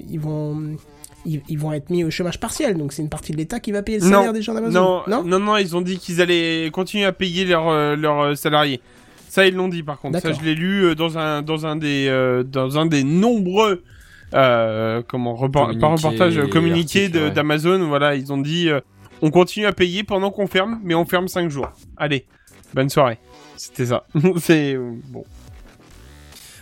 ils 0.08 0.20
vont 0.20 0.76
ils, 1.26 1.58
vont 1.58 1.72
être 1.72 1.90
mis 1.90 2.04
au 2.04 2.10
chômage 2.10 2.38
partiel. 2.38 2.76
Donc 2.76 2.92
c'est 2.92 3.02
une 3.02 3.08
partie 3.08 3.32
de 3.32 3.36
l'État 3.38 3.58
qui 3.58 3.72
va 3.72 3.82
payer 3.82 3.98
le 3.98 4.04
Non, 4.04 4.10
salaire 4.18 4.32
des 4.32 4.42
gens 4.42 4.54
d'Amazon. 4.54 5.02
Non, 5.06 5.22
non, 5.24 5.38
non, 5.38 5.56
ils 5.56 5.74
ont 5.76 5.80
dit 5.80 5.98
qu'ils 5.98 6.20
allaient 6.20 6.68
continuer 6.72 7.04
à 7.06 7.12
payer 7.12 7.44
leurs 7.44 7.96
leurs 7.96 8.20
euh, 8.20 8.34
salariés. 8.34 8.80
Ça, 9.28 9.46
ils 9.46 9.54
l'ont 9.54 9.68
dit 9.68 9.82
par 9.82 9.98
contre. 9.98 10.20
Ça, 10.20 10.32
je 10.32 10.42
l'ai 10.44 10.54
lu 10.54 10.94
dans 10.94 11.18
un 11.18 11.42
dans 11.42 11.66
un 11.66 11.76
des 11.76 12.06
euh, 12.08 12.44
dans 12.44 12.78
un 12.78 12.86
des 12.86 13.02
nombreux 13.02 13.82
euh, 14.34 15.02
comment 15.06 15.34
repor- 15.34 15.66
Communiqués 15.66 15.80
pas 15.80 15.88
reportage 15.88 16.48
communiqué 16.50 17.10
ouais. 17.12 17.30
d'Amazon. 17.30 17.86
Voilà, 17.86 18.14
ils 18.14 18.32
ont 18.32 18.38
dit 18.38 18.68
euh, 18.68 18.80
on 19.22 19.30
continue 19.30 19.66
à 19.66 19.72
payer 19.72 20.02
pendant 20.04 20.30
qu'on 20.30 20.46
ferme, 20.46 20.80
mais 20.82 20.94
on 20.94 21.04
ferme 21.04 21.28
5 21.28 21.50
jours. 21.50 21.68
Allez, 21.96 22.26
bonne 22.74 22.88
soirée. 22.90 23.18
C'était 23.56 23.86
ça. 23.86 24.04
C'est 24.38 24.74
euh, 24.74 24.92
bon. 25.08 25.24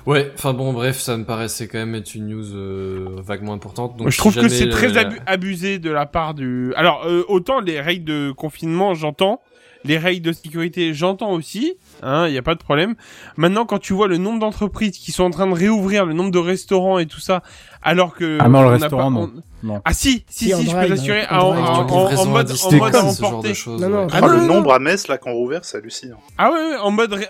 Ouais, 0.04 0.32
enfin 0.34 0.52
bon, 0.52 0.72
bref, 0.72 0.98
ça 0.98 1.16
me 1.16 1.24
paraissait 1.24 1.68
quand 1.68 1.78
même 1.78 1.94
être 1.94 2.16
une 2.16 2.26
news 2.26 2.54
euh, 2.56 3.20
vaguement 3.24 3.52
importante. 3.52 3.96
Donc 3.96 4.08
je 4.08 4.12
si 4.12 4.18
trouve 4.18 4.34
que 4.34 4.48
c'est 4.48 4.64
le- 4.64 4.72
très 4.72 4.96
abu- 4.96 5.20
abusé 5.26 5.78
de 5.78 5.90
la 5.90 6.06
part 6.06 6.34
du. 6.34 6.74
Alors 6.74 7.04
euh, 7.06 7.22
autant 7.28 7.60
les 7.60 7.80
règles 7.80 8.04
de 8.04 8.32
confinement, 8.32 8.94
j'entends. 8.94 9.40
Les 9.84 9.98
règles 9.98 10.22
de 10.26 10.32
sécurité, 10.32 10.94
j'entends 10.94 11.32
aussi. 11.32 11.74
Hein, 12.02 12.26
il 12.28 12.34
y 12.34 12.38
a 12.38 12.42
pas 12.42 12.54
de 12.54 12.60
problème. 12.60 12.94
Maintenant, 13.36 13.64
quand 13.66 13.78
tu 13.78 13.92
vois 13.92 14.06
le 14.08 14.16
nombre 14.16 14.38
d'entreprises 14.40 14.92
qui 14.98 15.12
sont 15.12 15.24
en 15.24 15.30
train 15.30 15.46
de 15.46 15.54
réouvrir, 15.54 16.06
le 16.06 16.12
nombre 16.14 16.30
de 16.30 16.38
restaurants 16.38 16.98
et 16.98 17.06
tout 17.06 17.20
ça, 17.20 17.42
alors 17.82 18.14
que 18.14 18.38
Ah 18.40 18.48
non, 18.48 18.62
le 18.62 18.68
restaurant, 18.68 19.04
pas- 19.04 19.10
non. 19.10 19.30
on- 19.36 19.42
Non. 19.64 19.80
Ah 19.84 19.92
si, 19.94 20.24
si, 20.28 20.46
Si, 20.46 20.50
je 20.50 20.76
peux 20.76 20.88
t'assurer, 20.88 21.24
en 21.30 21.36
en, 21.38 21.86
en- 21.88 22.06
à 22.08 22.24
mode, 22.26 22.50
emporté. 22.50 23.48
ouais. 23.50 24.08
Ah, 24.10 24.16
Ah, 24.16 24.20
non, 24.20 24.26
le 24.26 24.36
non, 24.40 24.54
nombre 24.54 24.72
à 24.74 24.80
Metz 24.80 25.06
là 25.06 25.18
qu'on 25.18 25.32
rouvert, 25.34 25.64
c'est 25.64 25.76
hallucinant. 25.78 26.18
Ah 26.36 26.50
ouais, 26.50 26.56
ouais, 26.58 26.76
en 26.78 26.90
mode, 26.90 27.12
ré- 27.12 27.28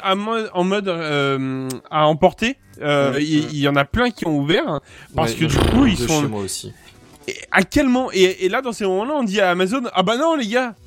en 0.54 0.64
mode, 0.64 0.88
euh, 0.88 1.68
à 1.90 2.06
emporter. 2.06 2.56
Euh, 2.80 3.12
Il 3.20 3.50
il 3.52 3.58
y, 3.58 3.68
en 3.68 3.76
a 3.76 3.84
plein 3.84 4.10
qui 4.10 4.26
ont 4.26 4.34
ouvert 4.38 4.66
hein, 4.66 4.80
parce 5.14 5.34
que 5.34 5.44
du 5.44 5.58
coup 5.58 5.84
ils 5.86 5.98
sont. 5.98 6.22
chez 6.22 6.26
moi 6.26 6.40
aussi. 6.40 6.72
Et 7.28 7.34
à 7.52 7.62
quel 7.62 7.86
moment 7.86 8.10
et, 8.12 8.44
et 8.44 8.48
là 8.48 8.62
dans 8.62 8.72
ces 8.72 8.84
moments-là 8.84 9.12
on 9.16 9.22
dit 9.22 9.40
à 9.40 9.50
Amazon 9.50 9.82
ah 9.94 10.02
bah 10.02 10.16
non 10.16 10.34
les 10.34 10.46
gars. 10.48 10.74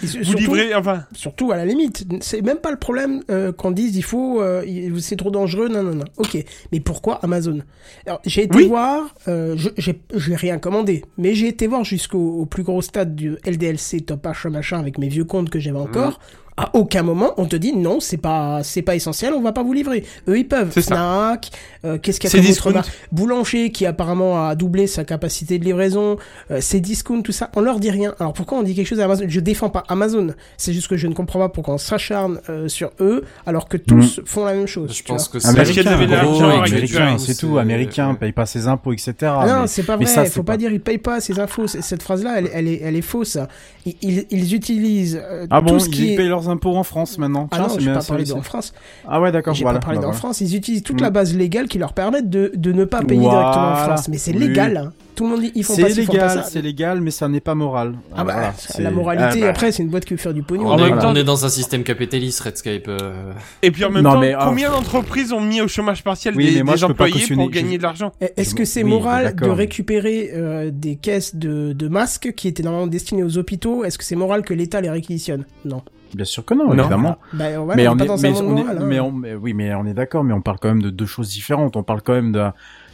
Vous 0.00 0.06
surtout- 0.06 0.36
livrez 0.38 0.74
enfin. 0.74 1.04
Surtout 1.14 1.52
à 1.52 1.56
la 1.56 1.64
limite, 1.66 2.04
c'est 2.20 2.40
même 2.42 2.58
pas 2.58 2.70
le 2.70 2.78
problème 2.78 3.22
euh, 3.30 3.52
qu'on 3.52 3.70
dise 3.70 3.96
il 3.96 4.02
faut, 4.02 4.40
euh, 4.40 4.64
c'est 5.00 5.16
trop 5.16 5.30
dangereux, 5.30 5.68
non 5.68 5.82
non 5.82 5.94
non. 5.94 6.04
Ok, 6.16 6.36
mais 6.72 6.80
pourquoi 6.80 7.16
Amazon? 7.22 7.58
Alors 8.06 8.20
j'ai 8.24 8.44
été 8.44 8.56
Oui. 8.56 8.66
voir, 8.66 9.14
euh, 9.28 9.56
je- 9.56 9.92
j'ai 10.14 10.34
rien 10.36 10.58
commandé, 10.58 11.04
mais 11.18 11.34
j'ai 11.34 11.48
été 11.48 11.66
voir 11.66 11.84
jusqu'au 11.84 12.40
au 12.40 12.46
plus 12.46 12.62
gros 12.62 12.80
stade 12.82 13.14
du 13.14 13.36
LDLC 13.44 14.00
Top 14.06 14.24
H 14.26 14.48
machin 14.48 14.78
avec 14.78 14.98
mes 14.98 15.08
vieux 15.08 15.24
comptes 15.24 15.50
que 15.50 15.58
j'avais 15.60 15.78
encore. 15.78 16.18
À 16.56 16.70
aucun 16.74 17.02
moment 17.02 17.32
on 17.36 17.46
te 17.46 17.56
dit 17.56 17.72
non, 17.74 17.98
c'est 17.98 18.16
pas 18.16 18.60
c'est 18.62 18.82
pas 18.82 18.94
essentiel, 18.94 19.32
on 19.34 19.40
va 19.40 19.50
pas 19.52 19.64
vous 19.64 19.72
livrer. 19.72 20.04
Eux 20.28 20.38
ils 20.38 20.46
peuvent. 20.46 20.70
C'est 20.72 20.82
ça. 20.82 20.94
Fnac, 20.94 21.50
euh, 21.84 21.98
qu'est-ce 21.98 22.20
qu'il 22.20 22.30
y 22.30 22.32
a 22.32 22.36
comme 22.36 22.40
autre 22.42 22.48
discount. 22.48 22.70
marque 22.70 22.92
Boulanger 23.10 23.70
qui 23.72 23.86
apparemment 23.86 24.46
a 24.46 24.54
doublé 24.54 24.86
sa 24.86 25.02
capacité 25.04 25.58
de 25.58 25.64
livraison, 25.64 26.16
euh, 26.52 26.58
c'est 26.60 26.78
discount, 26.78 27.22
tout 27.22 27.32
ça, 27.32 27.50
on 27.56 27.60
leur 27.60 27.80
dit 27.80 27.90
rien. 27.90 28.14
Alors 28.20 28.34
pourquoi 28.34 28.58
on 28.58 28.62
dit 28.62 28.76
quelque 28.76 28.86
chose 28.86 29.00
à 29.00 29.06
Amazon? 29.06 29.24
Je 29.26 29.40
défends 29.40 29.68
pas 29.68 29.82
Amazon, 29.88 30.28
c'est 30.56 30.72
juste 30.72 30.86
que 30.86 30.96
je 30.96 31.08
ne 31.08 31.14
comprends 31.14 31.40
pas 31.40 31.48
pourquoi 31.48 31.74
on 31.74 31.78
s'acharne 31.78 32.38
euh, 32.48 32.68
sur 32.68 32.92
eux 33.00 33.24
alors 33.46 33.68
que 33.68 33.76
tous 33.76 34.20
font 34.24 34.44
la 34.44 34.54
même 34.54 34.68
chose. 34.68 34.92
Je 34.96 35.02
pense 35.02 35.26
que 35.28 35.40
c'est 35.40 35.48
américain, 35.48 35.96
du 35.96 37.18
c'est 37.18 37.34
tout, 37.36 37.58
américain, 37.58 38.14
paye 38.14 38.30
pas 38.32 38.46
ses 38.46 38.68
impôts, 38.68 38.92
etc. 38.92 39.12
Ah 39.22 39.46
non, 39.48 39.60
mais- 39.62 39.66
c'est 39.66 39.82
pas 39.82 39.96
vrai. 39.96 40.06
ça, 40.06 40.24
faut 40.24 40.30
c'est 40.30 40.40
pas, 40.42 40.52
pas- 40.52 40.56
dire 40.56 40.70
ils 40.72 40.80
payent 40.80 40.98
pas 40.98 41.20
ces 41.20 41.40
infos. 41.40 41.66
Cette 41.66 42.02
phrase-là, 42.02 42.34
elle, 42.38 42.50
elle 42.54 42.68
est, 42.68 42.80
elle 42.82 42.96
est 42.96 43.02
fausse. 43.02 43.38
Ils, 43.86 43.96
ils, 44.02 44.26
ils 44.30 44.54
utilisent 44.54 45.20
euh, 45.22 45.46
Ah 45.50 45.60
bon, 45.60 45.72
tout 45.72 45.80
ce 45.80 45.88
qui 45.88 46.06
ils 46.08 46.12
est. 46.12 46.16
payent 46.16 46.28
leurs 46.28 46.43
impôts 46.48 46.76
en 46.76 46.82
France 46.84 47.18
maintenant. 47.18 47.48
Ah 47.50 47.56
Tiens, 47.56 47.66
non, 47.68 47.74
c'est 47.74 47.80
je 47.80 47.90
pas 47.90 48.02
parlé 48.02 48.24
d'en 48.24 48.42
France. 48.42 48.72
Ah 49.08 49.20
ouais, 49.20 49.32
d'accord, 49.32 49.54
J'ai 49.54 49.64
voilà. 49.64 49.78
pas 49.78 49.84
parlé 49.86 49.96
bah 49.98 50.02
d'en 50.02 50.08
voilà. 50.08 50.18
France. 50.18 50.40
Ils 50.40 50.54
utilisent 50.56 50.82
toute 50.82 51.00
Mm. 51.00 51.04
la 51.04 51.10
base 51.10 51.34
légale 51.36 51.68
qui 51.68 51.78
leur 51.78 51.92
permettent 51.92 52.30
de, 52.30 52.52
de 52.54 52.72
ne 52.72 52.84
pas 52.84 53.02
payer 53.02 53.20
Voilà. 53.20 53.40
directement 53.40 53.72
en 53.72 53.76
France. 53.76 54.08
Mais 54.08 54.18
c'est 54.18 54.32
Oui. 54.32 54.38
légal. 54.48 54.76
hein. 54.76 54.92
Tout 55.14 55.22
le 55.24 55.30
monde 55.30 55.42
dit 55.42 55.52
ils 55.54 55.62
font 55.62 55.76
pas 55.76 55.88
ci, 55.90 56.00
ils 56.00 56.06
font 56.06 56.12
pas 56.12 56.18
légal, 56.18 56.38
ça. 56.38 56.42
c'est 56.42 56.60
légal, 56.60 57.00
mais 57.00 57.12
ça 57.12 57.28
n'est 57.28 57.38
pas 57.38 57.54
moral. 57.54 57.94
Ah 58.16 58.24
bah, 58.24 58.52
la 58.80 58.90
moralité, 58.90 59.38
Ah 59.38 59.40
bah. 59.42 59.48
après, 59.50 59.70
c'est 59.70 59.84
une 59.84 59.88
boîte 59.88 60.04
qui 60.04 60.12
veut 60.14 60.18
faire 60.18 60.34
du 60.34 60.42
pognon. 60.42 60.66
On, 60.66 60.70
En 60.72 60.78
est, 60.78 60.90
même 60.90 60.98
temps- 60.98 61.12
on 61.12 61.14
est 61.14 61.22
dans 61.22 61.44
un 61.44 61.48
système 61.48 61.84
capitaliste, 61.84 62.40
Redscape. 62.40 62.88
euh, 62.88 63.30
et 63.62 63.70
puis 63.70 63.84
en 63.84 63.90
même 63.92 64.02
Non, 64.02 64.14
temps 64.14 64.18
mais, 64.18 64.34
ah, 64.36 64.46
combien 64.48 64.72
d'entreprises 64.72 65.32
ont 65.32 65.40
mis 65.40 65.60
au 65.60 65.68
chômage 65.68 66.02
partiel 66.02 66.34
Oui, 66.36 66.52
des, 66.52 66.64
moi, 66.64 66.74
des 66.74 66.82
employés 66.82 67.24
pour 67.32 67.48
gagner 67.48 67.74
je- 67.74 67.76
de 67.78 67.82
l'argent 67.84 68.10
Est-ce 68.20 68.50
Je- 68.50 68.54
que 68.56 68.64
c'est 68.64 68.82
oui, 68.82 68.90
moral 68.90 69.36
de 69.36 69.48
récupérer 69.48 70.30
euh, 70.34 70.70
des 70.72 70.96
caisses 70.96 71.36
de, 71.36 71.72
de 71.72 71.86
masques 71.86 72.32
qui 72.34 72.48
étaient 72.48 72.64
normalement 72.64 72.88
destinées 72.88 73.22
aux 73.22 73.38
hôpitaux? 73.38 73.84
Est-ce 73.84 73.98
que 73.98 74.04
c'est 74.04 74.16
moral 74.16 74.42
que 74.42 74.52
l'État 74.52 74.80
les 74.80 74.90
réquisitionne? 74.90 75.44
Non. 75.64 75.82
Bien 76.14 76.24
sûr 76.24 76.44
que 76.44 76.54
non, 76.54 76.66
Non. 76.74 76.82
évidemment. 76.82 77.16
Bah, 77.32 77.58
voilà, 77.58 77.76
mais 77.76 77.88
on 77.88 77.94
est 77.94 77.98
pas 77.98 78.04
est, 78.04 78.06
dans 78.08 78.16
mais 78.18 78.28
un 78.28 78.32
monde 78.42 78.44
on 78.52 78.56
est- 78.56 78.62
moral. 78.64 78.84
mais 78.86 79.00
on- 79.00 79.12
mais 79.12 79.34
oui, 79.34 79.54
mais 79.54 79.74
on 79.74 79.84
est 79.86 79.94
d'accord, 79.94 80.22
mais 80.24 80.32
on 80.32 80.42
parle 80.42 80.58
quand 80.60 80.68
même 80.68 80.82
de 80.82 80.90
deux 80.90 81.06
choses 81.06 81.28
différentes. 81.30 81.76
On 81.76 81.82
parle 81.82 82.02
quand 82.02 82.12
même 82.12 82.30
de, 82.32 82.44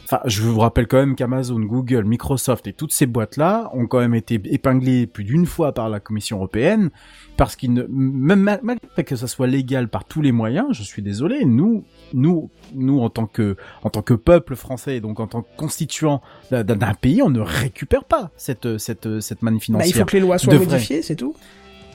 enfin, 0.05 0.19
je 0.25 0.41
vous 0.41 0.59
rappelle 0.59 0.87
quand 0.87 0.97
même 0.97 1.15
qu'Amazon, 1.15 1.59
Google, 1.59 2.03
Microsoft 2.05 2.65
et 2.67 2.73
toutes 2.73 2.91
ces 2.93 3.05
boîtes-là 3.05 3.69
ont 3.73 3.85
quand 3.85 3.99
même 3.99 4.15
été 4.15 4.41
épinglées 4.45 5.05
plus 5.05 5.23
d'une 5.23 5.45
fois 5.45 5.71
par 5.73 5.87
la 5.89 5.99
Commission 5.99 6.37
européenne 6.37 6.89
parce 7.37 7.55
qu'ils 7.55 7.73
ne, 7.73 7.83
même 7.89 8.39
mal- 8.41 8.59
malgré 8.63 9.03
que 9.03 9.15
ça 9.15 9.27
soit 9.27 9.47
légal 9.47 9.87
par 9.87 10.05
tous 10.05 10.21
les 10.21 10.31
moyens, 10.31 10.67
je 10.71 10.83
suis 10.83 11.01
désolé, 11.03 11.45
nous, 11.45 11.83
nous, 12.13 12.49
nous 12.75 12.99
en 13.01 13.09
tant 13.09 13.25
que, 13.27 13.55
en 13.83 13.89
tant 13.89 14.01
que 14.01 14.13
peuple 14.15 14.55
français, 14.55 14.97
et 14.97 15.01
donc 15.01 15.19
en 15.19 15.27
tant 15.27 15.41
que 15.43 15.47
constituant 15.57 16.21
d'un 16.51 16.93
pays, 16.93 17.21
on 17.21 17.29
ne 17.29 17.39
récupère 17.39 18.03
pas 18.03 18.31
cette, 18.35 18.77
cette, 18.79 19.19
cette 19.21 19.41
manne 19.43 19.55
Bah, 19.55 19.59
il 19.59 19.63
financière. 19.63 19.97
faut 19.99 20.05
que 20.05 20.13
les 20.17 20.19
lois 20.21 20.37
soient 20.39 20.55
modifiées, 20.55 21.01
c'est 21.03 21.15
tout. 21.15 21.35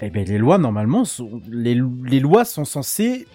Eh 0.02 0.10
ben 0.10 0.26
les 0.26 0.38
lois 0.38 0.58
normalement 0.58 1.04
sont 1.04 1.40
les, 1.48 1.80
les 2.04 2.20
lois 2.20 2.44
sont 2.44 2.64
censées 2.64 3.26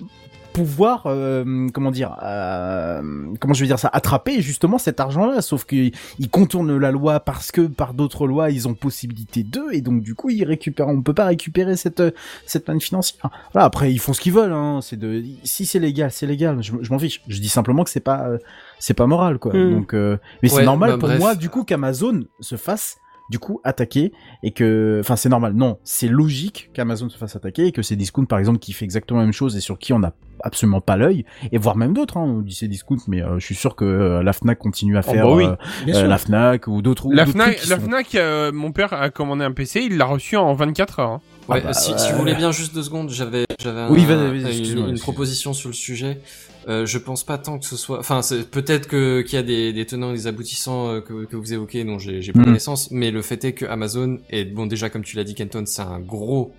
pouvoir 0.51 1.03
euh, 1.05 1.69
comment 1.73 1.91
dire 1.91 2.17
euh, 2.23 3.01
comment 3.39 3.53
je 3.53 3.61
vais 3.61 3.67
dire 3.67 3.79
ça 3.79 3.89
attraper 3.91 4.41
justement 4.41 4.77
cet 4.77 4.99
argent-là. 4.99 5.41
Sauf 5.41 5.65
qu'ils 5.65 5.93
ils 6.19 6.29
contournent 6.29 6.77
la 6.77 6.91
loi 6.91 7.19
parce 7.19 7.51
que 7.51 7.61
par 7.61 7.93
d'autres 7.93 8.27
lois 8.27 8.49
ils 8.51 8.67
ont 8.67 8.73
possibilité 8.73 9.43
d'eux. 9.43 9.67
Et 9.71 9.81
donc 9.81 10.01
du 10.01 10.15
coup 10.15 10.29
ils 10.29 10.43
récupèrent 10.43 10.87
on 10.87 11.01
peut 11.01 11.13
pas 11.13 11.25
récupérer 11.25 11.75
cette 11.75 12.03
cette 12.45 12.67
manne 12.67 12.81
financière. 12.81 13.29
Voilà 13.53 13.65
après 13.65 13.91
ils 13.91 13.99
font 13.99 14.13
ce 14.13 14.21
qu'ils 14.21 14.33
veulent 14.33 14.53
hein, 14.53 14.79
c'est 14.81 14.97
de 14.97 15.23
si 15.43 15.65
c'est 15.65 15.79
légal 15.79 16.11
c'est 16.11 16.27
légal. 16.27 16.61
Je, 16.61 16.73
je 16.81 16.91
m'en 16.91 16.99
fiche. 16.99 17.21
Je 17.27 17.39
dis 17.39 17.49
simplement 17.49 17.83
que 17.83 17.89
c'est 17.89 17.99
pas 17.99 18.27
euh, 18.27 18.37
c'est 18.79 18.93
pas 18.93 19.07
moral 19.07 19.39
quoi. 19.39 19.53
Mm. 19.53 19.73
donc 19.73 19.93
euh, 19.93 20.17
mais 20.43 20.49
c'est 20.49 20.63
normal 20.63 20.91
bah, 20.91 20.97
pour 20.97 21.09
bref. 21.09 21.19
moi 21.19 21.35
du 21.35 21.49
coup 21.49 21.63
qu'Amazon 21.63 22.25
se 22.39 22.55
fasse 22.55 22.97
du 23.31 23.39
coup 23.39 23.59
attaquer 23.63 24.11
et 24.43 24.51
que 24.51 24.97
enfin 24.99 25.15
c'est 25.15 25.29
normal 25.29 25.53
non 25.53 25.79
c'est 25.83 26.07
logique 26.09 26.69
qu'Amazon 26.73 27.09
se 27.09 27.17
fasse 27.17 27.35
attaquer 27.35 27.65
et 27.67 27.71
que 27.71 27.81
c'est 27.81 27.95
Discount 27.95 28.25
par 28.25 28.37
exemple 28.37 28.59
qui 28.59 28.73
fait 28.73 28.85
exactement 28.85 29.19
la 29.21 29.25
même 29.25 29.33
chose 29.33 29.55
et 29.55 29.61
sur 29.61 29.79
qui 29.79 29.93
on 29.93 29.99
n'a 29.99 30.13
absolument 30.43 30.81
pas 30.81 30.97
l'œil 30.97 31.23
et 31.51 31.57
voire 31.57 31.77
même 31.77 31.93
d'autres 31.93 32.17
hein, 32.17 32.23
on 32.23 32.41
dit 32.41 32.53
c'est 32.53 32.67
Discount 32.67 32.97
mais 33.07 33.23
euh, 33.23 33.39
je 33.39 33.45
suis 33.45 33.55
sûr 33.55 33.75
que 33.75 33.85
euh, 33.85 34.21
la 34.21 34.33
Fnac 34.33 34.59
continue 34.59 34.97
à 34.97 35.01
Oh, 35.07 35.11
faire 35.11 35.25
bah 35.25 35.33
oui. 35.35 35.45
euh, 35.87 36.07
la 36.07 36.17
Fnac 36.17 36.67
ou 36.67 36.81
d'autres 36.81 37.07
la 37.11 37.25
Fnac 37.25 37.47
trucs 37.53 37.59
qui 37.63 37.69
la 37.69 37.75
sont- 37.79 37.81
Fnac 37.85 38.17
mon 38.53 38.71
père 38.71 38.91
a 38.93 39.09
commandé 39.09 39.45
un 39.45 39.51
PC 39.53 39.81
il 39.89 39.97
l'a 39.97 40.05
reçu 40.05 40.35
en 40.37 40.53
24 40.53 40.99
heures 40.99 41.09
hein. 41.09 41.21
Ah 41.51 41.59
bah, 41.59 41.73
si, 41.73 41.91
si 41.97 42.11
vous 42.11 42.17
voulez 42.19 42.35
bien 42.35 42.51
juste 42.51 42.73
deux 42.73 42.83
secondes, 42.83 43.09
j'avais 43.09 43.45
j'avais 43.61 43.85
Oui, 43.89 44.03
un- 44.09 44.31
une, 44.33 44.89
une 44.89 44.99
proposition 44.99 45.53
sur 45.53 45.69
le 45.69 45.73
sujet. 45.75 46.19
Euh, 46.67 46.85
je 46.85 46.97
pense 46.99 47.23
pas 47.23 47.37
tant 47.39 47.57
que 47.59 47.65
ce 47.65 47.75
soit. 47.75 47.99
Enfin, 47.99 48.21
c'est- 48.21 48.49
peut-être 48.49 48.87
que 48.87 49.21
qu'il 49.21 49.33
y 49.35 49.39
a 49.39 49.43
des, 49.43 49.73
des 49.73 49.85
tenants 49.85 50.11
et 50.11 50.13
des 50.13 50.27
aboutissants 50.27 50.89
euh, 50.89 51.01
que, 51.01 51.25
que 51.25 51.35
vous 51.35 51.53
évoquez 51.53 51.83
dont 51.83 51.97
j'ai 51.99 52.21
pas 52.33 52.39
Mhm. 52.39 52.45
connaissance, 52.45 52.89
mais 52.91 53.09
le 53.11 53.21
fait 53.21 53.43
est 53.45 53.53
que 53.53 53.65
Amazon 53.65 54.19
est 54.29 54.45
bon 54.45 54.65
déjà 54.67 54.89
comme 54.89 55.03
tu 55.03 55.15
l'as 55.15 55.23
dit, 55.23 55.33
Kenton, 55.35 55.63
c'est 55.65 55.81
un 55.81 55.99
gros 55.99 56.53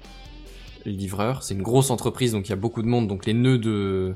livreur, 0.84 1.42
c'est 1.42 1.54
une 1.54 1.62
grosse 1.62 1.90
entreprise 1.90 2.32
donc 2.32 2.46
il 2.48 2.50
y 2.50 2.52
a 2.52 2.56
beaucoup 2.56 2.82
de 2.82 2.86
monde, 2.88 3.06
donc 3.08 3.26
les 3.26 3.34
nœuds 3.34 3.58
de 3.58 4.14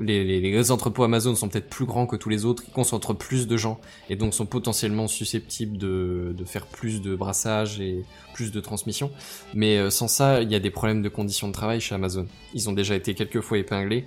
les, 0.00 0.24
les, 0.24 0.40
les 0.40 0.70
entrepôts 0.70 1.04
Amazon 1.04 1.34
sont 1.34 1.48
peut-être 1.48 1.68
plus 1.68 1.84
grands 1.86 2.06
que 2.06 2.16
tous 2.16 2.28
les 2.28 2.44
autres, 2.44 2.64
ils 2.66 2.72
concentrent 2.72 3.14
plus 3.14 3.46
de 3.46 3.56
gens 3.56 3.78
et 4.10 4.16
donc 4.16 4.34
sont 4.34 4.46
potentiellement 4.46 5.06
susceptibles 5.08 5.78
de, 5.78 6.34
de 6.36 6.44
faire 6.44 6.66
plus 6.66 7.00
de 7.02 7.14
brassage 7.14 7.80
et 7.80 8.04
plus 8.34 8.50
de 8.52 8.60
transmission. 8.60 9.10
Mais 9.54 9.78
euh, 9.78 9.90
sans 9.90 10.08
ça, 10.08 10.42
il 10.42 10.50
y 10.50 10.54
a 10.54 10.58
des 10.58 10.70
problèmes 10.70 11.02
de 11.02 11.08
conditions 11.08 11.48
de 11.48 11.52
travail 11.52 11.80
chez 11.80 11.94
Amazon. 11.94 12.26
Ils 12.54 12.68
ont 12.68 12.72
déjà 12.72 12.94
été 12.96 13.14
quelques 13.14 13.40
fois 13.40 13.58
épinglés 13.58 14.04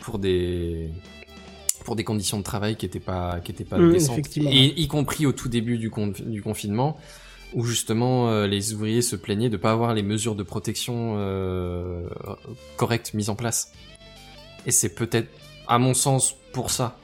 pour 0.00 0.18
des 0.18 0.90
pour 1.84 1.94
des 1.96 2.04
conditions 2.04 2.38
de 2.38 2.42
travail 2.42 2.76
qui 2.76 2.84
étaient 2.86 3.00
pas 3.00 3.40
qui 3.44 3.52
étaient 3.52 3.64
pas 3.64 3.78
Mm, 3.78 3.92
décentes. 3.92 4.18
effectivement. 4.18 4.50
Et 4.52 4.74
y 4.80 4.88
compris 4.88 5.24
au 5.26 5.32
tout 5.32 5.48
début 5.48 5.78
du, 5.78 5.90
con- 5.90 6.12
du 6.24 6.42
confinement 6.42 6.96
où 7.54 7.64
justement 7.64 8.28
euh, 8.30 8.46
les 8.46 8.72
ouvriers 8.74 9.02
se 9.02 9.16
plaignaient 9.16 9.48
de 9.50 9.56
pas 9.56 9.72
avoir 9.72 9.94
les 9.94 10.02
mesures 10.02 10.34
de 10.34 10.42
protection 10.42 11.14
euh, 11.18 12.02
correctes 12.76 13.14
mises 13.14 13.30
en 13.30 13.36
place. 13.36 13.72
Et 14.66 14.70
c'est 14.70 14.94
peut-être 14.94 15.28
à 15.68 15.78
mon 15.78 15.94
sens 15.94 16.34
pour 16.52 16.70
ça. 16.70 16.98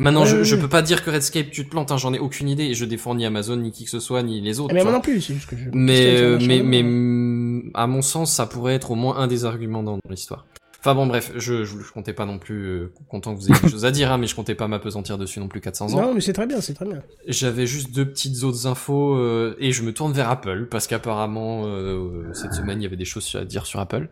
Maintenant, 0.00 0.22
Ouais, 0.22 0.28
je, 0.28 0.44
je 0.44 0.54
peux 0.54 0.68
pas 0.68 0.82
dire 0.82 1.02
que 1.04 1.10
Redscape 1.10 1.50
tu 1.50 1.64
te 1.64 1.70
plantes, 1.70 1.90
hein, 1.90 1.96
j'en 1.96 2.14
ai 2.14 2.20
aucune 2.20 2.48
idée 2.48 2.64
et 2.66 2.74
je 2.74 2.84
défends 2.84 3.16
ni 3.16 3.26
Amazon 3.26 3.56
ni 3.56 3.72
qui 3.72 3.82
que 3.84 3.90
ce 3.90 3.98
soit 3.98 4.22
ni 4.22 4.40
les 4.40 4.60
autres. 4.60 4.72
Mais 4.72 4.80
tu 4.80 4.84
moi 4.86 4.92
non 4.94 5.00
plus, 5.00 5.20
c'est 5.20 5.34
juste 5.34 5.48
que 5.50 5.56
je. 5.56 5.64
Mais, 5.72 6.06
euh, 6.06 6.38
je- 6.38 6.46
mais, 6.46 6.58
je- 6.58 6.62
mais, 6.62 7.70
à 7.74 7.86
mon 7.88 8.00
sens, 8.02 8.32
ça 8.32 8.46
pourrait 8.46 8.74
être 8.74 8.92
au 8.92 8.94
moins 8.94 9.16
un 9.16 9.26
des 9.26 9.44
arguments 9.44 9.82
dans, 9.82 9.94
dans 9.96 10.10
l'histoire. 10.10 10.46
Enfin 10.80 10.94
bon, 10.94 11.06
bref, 11.06 11.32
je, 11.34 11.64
je, 11.64 11.78
je 11.80 11.92
comptais 11.92 12.12
pas 12.12 12.24
non 12.24 12.38
plus, 12.38 12.62
euh, 12.66 12.92
content 13.08 13.34
que 13.34 13.40
vous 13.40 13.50
ayez 13.50 13.60
des 13.60 13.68
choses 13.70 13.84
à 13.84 13.90
dire, 13.90 14.12
hein, 14.12 14.18
mais 14.18 14.28
je 14.28 14.36
comptais 14.36 14.54
pas 14.54 14.68
m'apesantir 14.68 15.18
dessus 15.18 15.40
non 15.40 15.48
plus 15.48 15.60
400 15.60 15.94
ans. 15.94 16.02
Non, 16.02 16.14
mais 16.14 16.20
c'est 16.20 16.32
très 16.32 16.46
bien, 16.46 16.60
c'est 16.60 16.74
très 16.74 16.86
bien. 16.86 17.02
J'avais 17.26 17.66
juste 17.66 17.92
deux 17.92 18.08
petites 18.08 18.44
autres 18.44 18.66
infos, 18.66 19.16
euh, 19.16 19.56
et 19.58 19.72
je 19.72 19.82
me 19.82 19.92
tourne 19.92 20.12
vers 20.12 20.30
Apple, 20.30 20.66
parce 20.70 20.86
qu'apparemment, 20.86 21.62
euh, 21.66 22.32
cette 22.32 22.54
semaine, 22.54 22.80
il 22.80 22.84
y 22.84 22.86
avait 22.86 22.96
des 22.96 23.04
choses 23.04 23.34
à 23.34 23.44
dire 23.44 23.66
sur 23.66 23.80
Apple. 23.80 24.08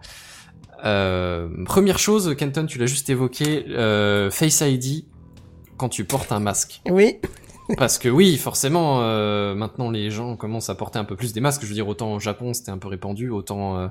Euh, 0.85 1.49
première 1.65 1.99
chose, 1.99 2.35
Kenton, 2.37 2.67
tu 2.67 2.79
l'as 2.79 2.87
juste 2.87 3.09
évoqué, 3.11 3.67
euh, 3.71 4.31
Face 4.31 4.61
ID 4.61 5.05
quand 5.77 5.89
tu 5.89 6.05
portes 6.05 6.33
un 6.33 6.41
masque. 6.41 6.83
Oui. 6.91 7.17
Parce 7.77 7.99
que 7.99 8.09
oui, 8.09 8.37
forcément, 8.37 9.01
euh, 9.03 9.55
maintenant 9.55 9.91
les 9.91 10.11
gens 10.11 10.37
commencent 10.37 10.71
à 10.71 10.75
porter 10.75 10.99
un 10.99 11.05
peu 11.05 11.17
plus 11.17 11.33
des 11.33 11.41
masques. 11.41 11.63
Je 11.63 11.67
veux 11.67 11.75
dire, 11.75 11.89
autant 11.89 12.15
au 12.15 12.21
Japon 12.21 12.53
c'était 12.55 12.71
un 12.71 12.79
peu 12.79 12.89
répandu, 12.89 13.31
autant 13.31 13.79
euh, 13.79 13.89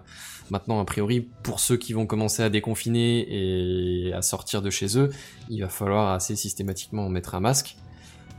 maintenant 0.49 0.80
a 0.80 0.85
priori 0.85 1.27
pour 1.43 1.60
ceux 1.60 1.77
qui 1.77 1.93
vont 1.93 2.06
commencer 2.06 2.41
à 2.43 2.49
déconfiner 2.49 3.27
et 3.30 4.14
à 4.14 4.22
sortir 4.22 4.61
de 4.61 4.69
chez 4.69 4.97
eux, 4.97 5.10
il 5.49 5.61
va 5.61 5.69
falloir 5.69 6.14
assez 6.14 6.35
systématiquement 6.35 7.10
mettre 7.10 7.35
un 7.35 7.39
masque. 7.41 7.77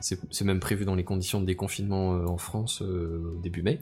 C'est 0.01 0.45
même 0.45 0.61
prévu 0.61 0.85
dans 0.85 0.95
les 0.95 1.05
conditions 1.05 1.41
de 1.41 1.47
déconfinement 1.47 2.15
euh, 2.15 2.27
en 2.27 2.39
France 2.39 2.83
euh, 2.83 3.37
début 3.43 3.63
mai. 3.63 3.81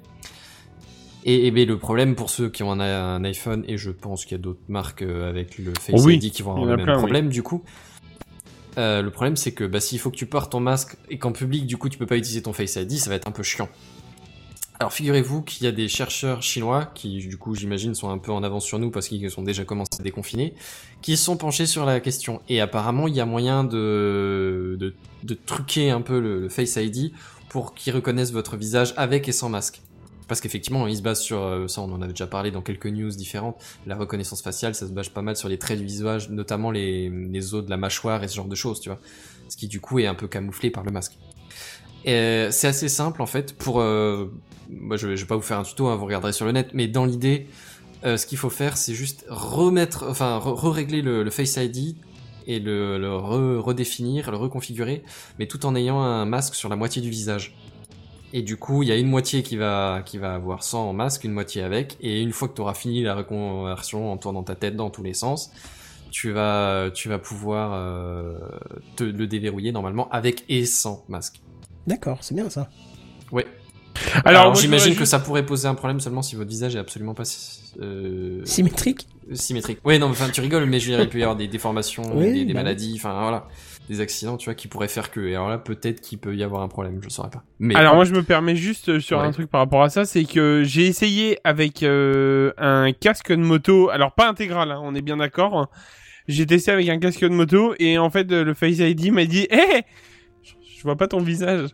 Et, 1.27 1.49
et 1.49 1.65
le 1.65 1.79
problème 1.79 2.15
pour 2.15 2.31
ceux 2.31 2.51
qui 2.51 2.63
ont 2.63 2.71
un, 2.71 2.81
un 2.81 3.25
iPhone, 3.25 3.65
et 3.67 3.79
je 3.79 3.91
pense 3.91 4.25
qu'il 4.25 4.33
y 4.37 4.41
a 4.41 4.43
d'autres 4.43 4.61
marques 4.69 5.03
euh, 5.03 5.29
avec 5.29 5.59
le 5.59 5.73
Face 5.79 5.95
Oh 5.99 6.05
oui, 6.05 6.17
ID 6.17 6.31
qui 6.31 6.43
vont 6.43 6.53
avoir 6.53 6.67
le 6.67 6.77
même 6.77 6.85
plein, 6.85 6.95
oui. 6.97 7.01
problème 7.01 7.29
du 7.29 7.43
coup. 7.43 7.63
Euh, 8.77 9.03
le 9.03 9.11
problème 9.11 9.37
c'est 9.37 9.53
que 9.53 9.65
bah, 9.65 9.81
s'il 9.81 9.99
faut 9.99 10.11
que 10.11 10.17
tu 10.17 10.27
portes 10.27 10.53
ton 10.53 10.61
masque 10.61 10.97
et 11.09 11.19
qu'en 11.19 11.33
public 11.33 11.67
du 11.67 11.77
coup 11.77 11.89
tu 11.89 11.99
peux 11.99 12.07
pas 12.07 12.17
utiliser 12.17 12.43
ton 12.43 12.53
Face 12.53 12.77
ID, 12.77 12.93
ça 12.99 13.11
va 13.11 13.17
être 13.17 13.29
un 13.29 13.33
peu 13.33 13.43
chiant. 13.43 13.69
Alors 14.81 14.93
figurez-vous 14.93 15.43
qu'il 15.43 15.65
y 15.65 15.69
a 15.69 15.73
des 15.73 15.87
chercheurs 15.87 16.43
chinois 16.43 16.91
qui 16.95 17.19
du 17.19 17.39
coup 17.39 17.55
j'imagine 17.55 17.95
sont 17.95 18.11
un 18.11 18.19
peu 18.19 18.33
en 18.33 18.43
avance 18.43 18.65
sur 18.65 18.81
nous 18.81 18.91
parce 18.91 19.07
qu'ils 19.07 19.39
ont 19.39 19.43
déjà 19.43 19.65
commencé 19.65 19.93
à 20.01 20.03
déconfiner, 20.03 20.55
qui 21.01 21.17
sont 21.17 21.37
penchés 21.37 21.67
sur 21.67 21.85
la 21.85 22.01
question. 22.01 22.43
Et 22.49 22.61
apparemment 22.61 23.07
il 23.07 23.15
y 23.15 23.21
a 23.21 23.27
moyen 23.27 23.63
de, 23.63 24.95
truquer 25.47 25.91
un 25.91 26.01
peu 26.01 26.19
le 26.19 26.49
Face 26.49 26.77
ID 26.77 27.13
pour 27.49 27.75
qu'ils 27.75 27.95
reconnaissent 27.95 28.33
votre 28.33 28.57
visage 28.57 28.95
avec 28.97 29.29
et 29.29 29.33
sans 29.33 29.49
masque. 29.49 29.81
Parce 30.29 30.41
qu'effectivement, 30.41 30.87
ils 30.87 30.97
se 30.97 31.03
basent 31.03 31.21
sur, 31.21 31.43
euh, 31.43 31.69
ça 31.69 31.83
on 31.83 31.93
en 31.93 32.01
avait 32.01 32.13
déjà 32.13 32.27
parlé 32.27 32.51
dans 32.51 32.63
quelques 32.63 32.87
news 32.87 33.11
différentes, 33.11 33.63
la 33.87 33.95
reconnaissance 33.97 34.41
faciale, 34.43 34.75
ça 34.75 34.87
se 34.87 34.93
base 34.93 35.09
pas 35.11 35.21
mal 35.23 35.37
sur 35.37 35.49
les 35.49 35.59
traits 35.59 35.79
du 35.79 35.85
visage, 35.85 36.31
notamment 36.31 36.71
les, 36.71 37.11
os 37.55 37.65
de 37.65 37.69
la 37.71 37.77
mâchoire 37.77 38.25
et 38.25 38.29
ce 38.29 38.35
genre 38.37 38.47
de 38.49 38.55
choses, 38.55 38.81
tu 38.81 38.89
vois. 38.89 38.99
Ce 39.49 39.57
qui 39.57 39.69
du 39.69 39.81
coup 39.81 39.99
est 39.99 40.07
un 40.07 40.15
peu 40.15 40.27
camouflé 40.27 40.71
par 40.71 40.83
le 40.83 40.91
masque. 40.93 41.19
C'est 42.05 42.67
assez 42.67 42.89
simple 42.89 43.23
en 43.23 43.27
fait 43.27 43.57
pour... 43.57 43.81
Euh, 43.81 44.27
moi 44.71 44.97
je, 44.97 45.07
vais- 45.09 45.25
pas 45.27 45.37
vous 45.37 45.43
faire 45.43 45.59
un 45.59 45.63
tuto, 45.63 45.87
hein, 45.89 45.97
vous 45.97 46.07
regarderez 46.07 46.33
sur 46.33 46.47
le 46.47 46.53
net, 46.53 46.71
mais 46.73 46.89
dans 46.89 47.05
l'idée, 47.05 47.47
euh, 48.05 48.17
ce 48.17 48.27
qu'il 48.27 48.39
faut 48.39 48.51
faire 48.51 48.77
c'est 48.77 48.95
juste 48.95 49.25
remettre, 49.29 50.07
enfin 50.09 50.39
re- 50.39 50.55
re-régler 50.55 51.03
le, 51.03 51.29
Face 51.31 51.57
ID 51.57 51.97
et 52.47 52.61
le, 52.61 52.99
le 52.99 53.09
re- 53.09 53.59
redéfinir, 53.59 54.31
le 54.31 54.37
reconfigurer, 54.37 55.03
mais 55.39 55.47
tout 55.47 55.65
en 55.67 55.75
ayant 55.75 56.01
un 56.01 56.25
masque 56.25 56.55
sur 56.55 56.69
la 56.69 56.77
moitié 56.77 57.01
du 57.03 57.11
visage. 57.11 57.55
Et 58.37 58.43
du 58.43 58.57
coup, 58.57 58.83
il 58.83 58.89
y 58.89 58.93
a 58.93 58.97
une 58.97 59.07
moitié 59.07 59.45
qui 59.45 59.57
va, 59.57 60.03
qui 60.05 60.19
va 60.19 60.35
avoir 60.35 60.65
sans 60.65 60.93
masque, 60.93 61.23
une 61.23 61.31
moitié 61.31 61.63
avec. 61.63 61.97
Et 62.01 62.21
une 62.21 62.33
fois 62.33 62.49
que 62.49 62.55
tu 62.55 62.63
auras 62.63 62.75
fini 62.75 63.01
la 63.01 63.15
reconversion 63.15 64.11
en 64.11 64.17
tournant 64.17 64.43
ta 64.43 64.57
tête 64.57 64.75
dans 64.75 64.91
tous 64.91 65.05
les 65.05 65.15
sens, 65.15 65.53
tu 66.11 66.33
vas, 66.33 66.91
tu 66.93 67.09
vas 67.09 67.21
pouvoir 67.21 67.71
euh, 67.75 68.37
te 68.97 69.05
le 69.05 69.29
déverrouiller 69.29 69.71
normalement 69.71 70.09
avec 70.11 70.43
et 70.49 70.65
sans 70.65 71.05
masque. 71.09 71.43
D'accord, 71.87 72.19
c'est 72.23 72.35
bien 72.35 72.51
ça. 72.51 72.69
Ouais. 73.31 73.47
Alors, 74.25 74.57
j'imagine 74.57 74.97
que 74.97 75.05
ça 75.05 75.21
pourrait 75.21 75.47
poser 75.47 75.69
un 75.69 75.77
problème 75.77 76.01
seulement 76.01 76.23
si 76.23 76.35
votre 76.35 76.51
visage 76.51 76.75
est 76.75 76.81
absolument 76.81 77.15
pas 77.15 77.23
euh, 77.81 78.43
Symétrique 78.45 79.07
symétrique. 79.33 79.79
Ouais, 79.85 79.99
non, 79.99 80.11
enfin, 80.11 80.29
tu 80.29 80.41
rigoles, 80.41 80.67
mais 80.67 80.81
je 80.81 80.91
veux 80.91 80.97
dire, 80.97 81.05
il 81.05 81.09
peut 81.09 81.19
y 81.19 81.23
avoir 81.23 81.37
des 81.37 81.49
déformations, 81.49 82.17
Oui, 82.17 82.27
des, 82.27 82.33
des 82.33 82.39
bah 82.41 82.47
oui. 82.49 82.55
maladies, 82.55 82.95
enfin 82.97 83.21
voilà, 83.23 83.49
des 83.89 84.01
accidents, 84.01 84.37
tu 84.37 84.47
vois, 84.47 84.55
qui 84.55 84.67
pourraient 84.69 84.89
faire 84.89 85.11
que. 85.11 85.21
Et 85.21 85.35
alors 85.35 85.49
là, 85.49 85.59
peut-être 85.59 86.01
qu'il 86.01 86.19
peut 86.19 86.35
y 86.35 86.43
avoir 86.43 86.63
un 86.63 86.69
problème, 86.69 87.01
je 87.03 87.09
saurais 87.09 87.31
pas. 87.31 87.43
Mais 87.59 87.75
Alors 87.75 87.95
moi 87.95 88.05
je 88.05 88.13
me 88.15 88.23
permets 88.23 88.57
juste 88.57 88.89
euh, 88.89 89.01
sur 89.01 89.19
Ouais. 89.19 89.25
un 89.27 89.31
truc 89.31 89.51
par 89.51 89.61
rapport 89.61 89.83
à 89.83 89.91
ça, 89.91 90.05
c'est 90.05 90.25
que 90.25 90.63
j'ai 90.65 90.87
essayé 90.87 91.39
avec 91.45 91.83
euh, 91.83 92.53
un 92.57 92.93
casque 92.93 93.31
de 93.31 93.37
moto, 93.37 93.91
alors 93.91 94.13
pas 94.15 94.29
intégral, 94.29 94.71
hein, 94.73 94.81
on 94.83 94.95
est 94.95 95.03
bien 95.03 95.19
d'accord. 95.19 95.69
J'ai 96.29 96.47
testé 96.47 96.71
avec 96.71 96.89
un 96.89 96.99
casque 96.99 97.21
de 97.21 97.29
moto 97.29 97.75
et 97.79 97.99
en 97.99 98.09
fait 98.09 98.31
euh, 98.33 98.45
le 98.45 98.55
Face 98.55 98.79
ID 98.79 99.13
m'a 99.13 99.27
dit 99.27 99.47
"Eh, 99.51 99.83
je 100.43 100.53
je 100.79 100.83
vois 100.83 100.97
pas 100.97 101.07
ton 101.09 101.21
visage." 101.21 101.69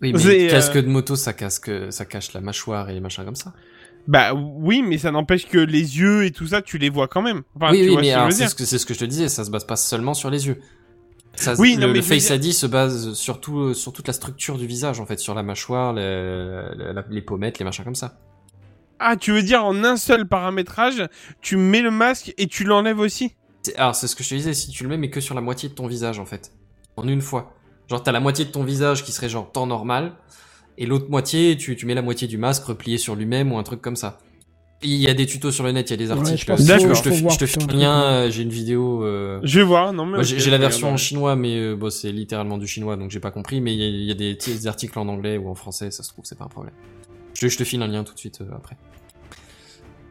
oui, 0.00 0.12
mais 0.12 0.18
c'est, 0.18 0.48
casque 0.48 0.74
euh, 0.76 0.82
de 0.82 0.88
moto, 0.88 1.14
ça 1.14 1.32
casque, 1.32 1.70
ça 1.90 2.04
cache 2.04 2.32
la 2.32 2.40
mâchoire 2.40 2.90
et 2.90 2.94
les 2.94 3.00
machins 3.00 3.24
comme 3.24 3.36
ça. 3.36 3.52
Bah 4.08 4.34
oui, 4.34 4.82
mais 4.82 4.98
ça 4.98 5.12
n'empêche 5.12 5.46
que 5.46 5.58
les 5.58 6.00
yeux 6.00 6.24
et 6.24 6.32
tout 6.32 6.48
ça, 6.48 6.60
tu 6.60 6.76
les 6.78 6.90
vois 6.90 7.06
quand 7.06 7.22
même. 7.22 7.42
Enfin, 7.54 7.70
oui, 7.70 7.82
tu 7.82 7.84
oui, 7.90 8.10
vois 8.10 8.24
mais 8.26 8.32
c'est 8.32 8.48
ce 8.48 8.56
que 8.56 8.64
c'est 8.64 8.78
ce 8.78 8.86
que 8.86 8.94
je 8.94 8.98
te 8.98 9.04
disais, 9.04 9.28
ça 9.28 9.44
se 9.44 9.50
base 9.52 9.64
pas 9.64 9.76
seulement 9.76 10.14
sur 10.14 10.28
les 10.28 10.48
yeux. 10.48 10.58
Ça, 11.34 11.54
Oui, 11.58 11.74
le, 11.76 11.80
non, 11.80 11.86
mais 11.88 11.94
le 11.94 12.00
je 12.02 12.08
veux 12.08 12.14
Face 12.14 12.26
dire- 12.26 12.36
ID 12.50 12.52
se 12.52 12.66
base 12.66 13.12
surtout 13.14 13.72
sur 13.74 13.92
toute 13.92 14.06
la 14.06 14.12
structure 14.12 14.58
du 14.58 14.66
visage, 14.66 15.00
en 15.00 15.06
fait, 15.06 15.18
sur 15.18 15.34
la 15.34 15.42
mâchoire, 15.42 15.92
les 15.94 17.22
pommettes, 17.22 17.58
les 17.58 17.64
machins 17.64 17.84
comme 17.84 17.94
ça. 17.94 18.18
Ah, 18.98 19.16
tu 19.16 19.32
veux 19.32 19.42
dire 19.42 19.64
en 19.64 19.82
un 19.82 19.96
seul 19.96 20.28
paramétrage, 20.28 21.08
tu 21.40 21.56
mets 21.56 21.80
le 21.80 21.90
masque 21.90 22.32
et 22.38 22.46
tu 22.46 22.64
l'enlèves 22.64 23.00
aussi? 23.00 23.34
Alors, 23.76 23.94
c'est 23.94 24.06
ce 24.06 24.14
que 24.14 24.22
je 24.22 24.28
te 24.30 24.34
disais, 24.34 24.54
si 24.54 24.70
tu 24.70 24.82
le 24.84 24.88
mets, 24.90 24.96
mais 24.96 25.10
que 25.10 25.20
sur 25.20 25.34
la 25.34 25.40
moitié 25.40 25.68
de 25.68 25.74
ton 25.74 25.86
visage, 25.86 26.18
en 26.18 26.26
fait. 26.26 26.52
En 26.96 27.08
une 27.08 27.20
fois. 27.20 27.54
Genre, 27.88 28.02
t'as 28.02 28.12
la 28.12 28.20
moitié 28.20 28.44
de 28.44 28.50
ton 28.50 28.62
visage 28.64 29.04
qui 29.04 29.12
serait 29.12 29.28
genre 29.28 29.50
temps 29.50 29.66
normal, 29.66 30.12
et 30.78 30.86
l'autre 30.86 31.08
moitié, 31.10 31.56
tu, 31.56 31.74
tu 31.76 31.86
mets 31.86 31.94
la 31.94 32.02
moitié 32.02 32.28
du 32.28 32.38
masque 32.38 32.64
replié 32.64 32.96
sur 32.98 33.14
lui-même 33.16 33.50
ou 33.52 33.58
un 33.58 33.62
truc 33.62 33.80
comme 33.82 33.96
ça. 33.96 34.18
Il 34.84 34.96
y 34.96 35.08
a 35.08 35.14
des 35.14 35.26
tutos 35.26 35.52
sur 35.52 35.62
le 35.64 35.70
net, 35.72 35.88
il 35.88 35.92
y 35.92 35.94
a 35.94 35.96
des 35.96 36.12
Ouais, 36.12 36.18
articles. 36.18 36.44
faut- 36.56 36.56
je 36.56 37.02
te, 37.02 37.10
je 37.12 37.38
te 37.38 37.58
truc, 37.58 37.72
lien, 37.72 38.02
euh, 38.02 38.30
j'ai 38.30 38.42
une 38.42 38.48
vidéo. 38.50 39.04
euh, 39.04 39.38
Je 39.44 39.60
vais 39.60 39.64
voir, 39.64 39.92
non 39.92 40.06
mais. 40.06 40.24
J'ai 40.24 40.50
la 40.50 40.58
version 40.58 40.90
en 40.92 40.96
chinois, 40.96 41.36
mais 41.36 41.56
euh, 41.56 41.74
bon, 41.76 41.90
c'est 41.90 42.10
littéralement 42.12 42.58
du 42.58 42.66
chinois, 42.66 42.96
donc 42.96 43.10
j'ai 43.10 43.20
pas 43.20 43.30
compris. 43.30 43.60
Mais 43.60 43.72
il 43.74 43.80
y, 43.80 43.84
a- 43.84 43.88
il 43.88 44.04
y 44.04 44.10
a 44.10 44.14
des 44.14 44.34
petits 44.34 44.66
articles 44.66 44.98
en 44.98 45.06
anglais 45.08 45.36
ou 45.38 45.48
en 45.48 45.54
français, 45.54 45.90
ça 45.90 46.02
se 46.02 46.08
trouve, 46.10 46.24
c'est 46.24 46.36
pas 46.38 46.44
un 46.44 46.48
problème. 46.48 46.74
Je, 47.34 47.42
te- 47.42 47.48
je 47.52 47.56
te 47.58 47.64
file 47.64 47.80
un 47.82 47.86
lien 47.86 48.02
tout 48.04 48.14
de 48.14 48.18
suite 48.18 48.40
euh, 48.40 48.54
après. 48.56 48.76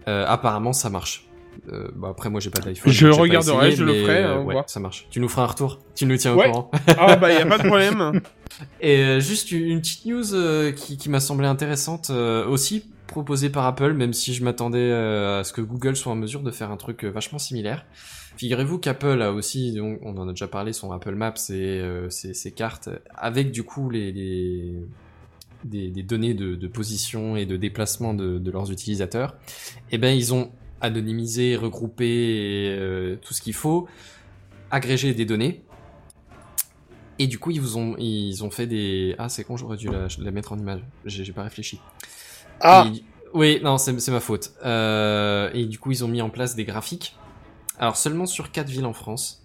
Euh, 0.07 0.25
apparemment, 0.27 0.73
ça 0.73 0.89
marche. 0.89 1.27
Euh, 1.71 1.89
bah, 1.95 2.07
après, 2.11 2.29
moi, 2.29 2.39
j'ai 2.39 2.49
pas 2.49 2.61
d'iPhone. 2.61 2.91
Je 2.91 3.07
regarderai, 3.07 3.67
essayé, 3.67 3.75
je 3.75 3.83
le 3.83 3.93
ferai, 3.93 4.23
euh, 4.23 4.35
hein, 4.37 4.43
ouais, 4.43 4.53
voir. 4.53 4.69
ça 4.69 4.79
marche. 4.79 5.05
Tu 5.11 5.19
nous 5.19 5.27
feras 5.29 5.43
un 5.43 5.47
retour. 5.47 5.79
Tu 5.95 6.05
nous 6.05 6.17
tiens 6.17 6.33
Ouais. 6.33 6.47
au 6.47 6.51
courant. 6.51 6.71
Ah 6.97 7.17
bah 7.17 7.31
y 7.31 7.37
a 7.37 7.45
pas 7.45 7.57
de 7.57 7.67
problème. 7.67 8.21
Et 8.81 8.97
euh, 8.99 9.19
juste 9.19 9.51
une 9.51 9.65
une 9.65 9.81
petite 9.81 10.05
news 10.05 10.33
euh, 10.33 10.71
qui, 10.71 10.97
qui 10.97 11.09
m'a 11.09 11.19
semblé 11.19 11.47
intéressante 11.47 12.07
euh, 12.09 12.47
aussi 12.47 12.85
proposée 13.11 13.49
par 13.49 13.65
Apple, 13.65 13.93
même 13.93 14.13
si 14.13 14.33
je 14.33 14.43
m'attendais 14.43 14.79
euh, 14.79 15.41
à 15.41 15.43
ce 15.43 15.53
que 15.53 15.61
Google 15.61 15.95
soit 15.95 16.11
en 16.11 16.15
mesure 16.15 16.41
de 16.41 16.49
faire 16.49 16.71
un 16.71 16.77
truc 16.77 17.05
euh, 17.05 17.09
vachement 17.09 17.37
similaire. 17.37 17.85
Figurez-vous 18.37 18.79
qu'Apple 18.79 19.21
a 19.21 19.31
aussi, 19.31 19.73
donc, 19.73 19.99
on 20.01 20.17
en 20.17 20.27
a 20.27 20.31
déjà 20.31 20.47
parlé, 20.47 20.73
son 20.73 20.91
Apple 20.91 21.13
Maps 21.13 21.33
et 21.49 21.79
euh, 21.79 22.09
ses, 22.09 22.51
cartes, 22.51 22.89
avec 23.13 23.51
du 23.51 23.63
coup 23.63 23.89
les, 23.89 24.11
des, 25.63 26.03
données 26.03 26.33
de, 26.33 26.67
position 26.67 27.35
et 27.35 27.45
de 27.45 27.57
déplacement 27.57 28.15
de, 28.15 28.49
leurs 28.49 28.71
utilisateurs. 28.71 29.35
Et 29.91 29.99
ben 29.99 30.15
ils 30.15 30.33
ont 30.33 30.49
anonymisé, 30.79 31.55
regroupé 31.55 32.75
tout 33.21 33.33
ce 33.33 33.41
qu'il 33.41 33.53
faut, 33.53 33.87
agrégé 34.71 35.13
des 35.13 35.25
données 35.25 35.63
et 37.19 37.27
du 37.27 37.37
coup, 37.37 37.51
ils 37.51 37.61
vous 37.61 37.77
ont, 37.77 37.95
ils 37.99 38.43
ont 38.43 38.49
fait 38.49 38.65
des. 38.65 39.13
Ah, 39.19 39.29
c'est 39.29 39.43
con, 39.43 39.55
j'aurais 39.55 39.77
dû 39.77 39.89
la, 39.89 40.07
la 40.17 40.31
mettre 40.31 40.53
en 40.53 40.57
image. 40.57 40.81
J'ai 41.05 41.31
pas 41.33 41.43
réfléchi. 41.43 41.79
Ah 42.63 42.85
Et- 42.93 43.03
Oui, 43.33 43.59
non, 43.63 43.77
c'est 43.77 43.99
c'est 43.99 44.11
ma 44.11 44.19
faute. 44.19 44.51
Euh, 44.65 45.49
et 45.53 45.65
du 45.65 45.79
coup, 45.79 45.91
ils 45.91 46.03
ont 46.03 46.07
mis 46.07 46.21
en 46.21 46.29
place 46.29 46.55
des 46.55 46.65
graphiques. 46.65 47.15
Alors, 47.79 47.95
seulement 47.95 48.25
sur 48.25 48.51
quatre 48.51 48.67
villes 48.69 48.85
en 48.85 48.93
France. 48.93 49.37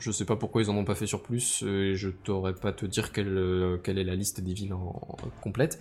Je 0.00 0.10
sais 0.10 0.24
pas 0.24 0.36
pourquoi 0.36 0.60
ils 0.62 0.68
en 0.70 0.76
ont 0.76 0.84
pas 0.84 0.94
fait 0.94 1.06
sur 1.06 1.22
plus. 1.22 1.62
euh, 1.62 1.92
Et 1.92 1.96
je 1.96 2.08
t'aurais 2.10 2.54
pas 2.54 2.72
te 2.72 2.84
dire 2.86 3.12
quelle, 3.12 3.36
euh, 3.38 3.76
quelle 3.82 3.98
est 3.98 4.04
la 4.04 4.14
liste 4.16 4.40
des 4.40 4.52
villes 4.52 4.74
en, 4.74 4.78
en- 5.08 5.16
complète. 5.42 5.78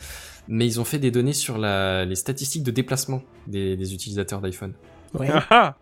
Mais 0.48 0.66
ils 0.66 0.80
ont 0.80 0.86
fait 0.86 1.00
des 1.00 1.12
données 1.12 1.34
sur 1.34 1.58
la, 1.58 2.06
les 2.06 2.16
statistiques 2.16 2.64
de 2.64 2.72
déplacement 2.72 3.22
des, 3.48 3.76
des 3.76 3.94
utilisateurs 3.94 4.40
d'iPhone. 4.42 4.74
Ouais. 5.14 5.30
Ah, 5.32 5.46
ah. 5.50 5.76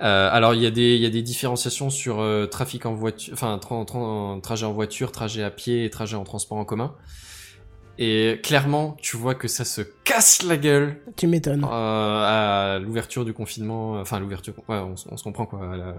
Euh, 0.00 0.28
alors 0.32 0.54
il 0.54 0.62
y 0.62 0.66
a 0.66 0.70
des 0.72 0.96
il 0.96 1.02
y 1.02 1.06
a 1.06 1.10
des 1.10 1.22
différenciations 1.22 1.88
sur 1.88 2.18
euh, 2.20 2.46
trafic 2.46 2.86
en 2.86 2.94
voiture, 2.94 3.32
enfin 3.34 3.56
tra- 3.62 3.86
tra- 3.86 4.40
trajet 4.40 4.66
en 4.66 4.72
voiture, 4.72 5.12
trajet 5.12 5.44
à 5.44 5.50
pied 5.50 5.84
et 5.84 5.90
trajet 5.90 6.16
en 6.16 6.24
transport 6.24 6.58
en 6.58 6.64
commun. 6.64 6.94
Et 7.98 8.40
clairement, 8.42 8.96
tu 9.00 9.16
vois 9.16 9.34
que 9.34 9.48
ça 9.48 9.64
se 9.64 9.82
casse 10.04 10.42
la 10.42 10.56
gueule 10.56 10.96
Tu 11.16 11.26
m'étonnes. 11.26 11.64
euh, 11.64 11.66
à 11.68 12.78
l'ouverture 12.78 13.24
du 13.24 13.32
confinement, 13.34 14.00
enfin 14.00 14.16
à 14.16 14.20
l'ouverture, 14.20 14.54
ouais, 14.68 14.78
on, 14.78 14.96
se 14.96 15.22
comprend 15.22 15.44
quoi, 15.46 15.72
à 15.74 15.76
la, 15.76 15.94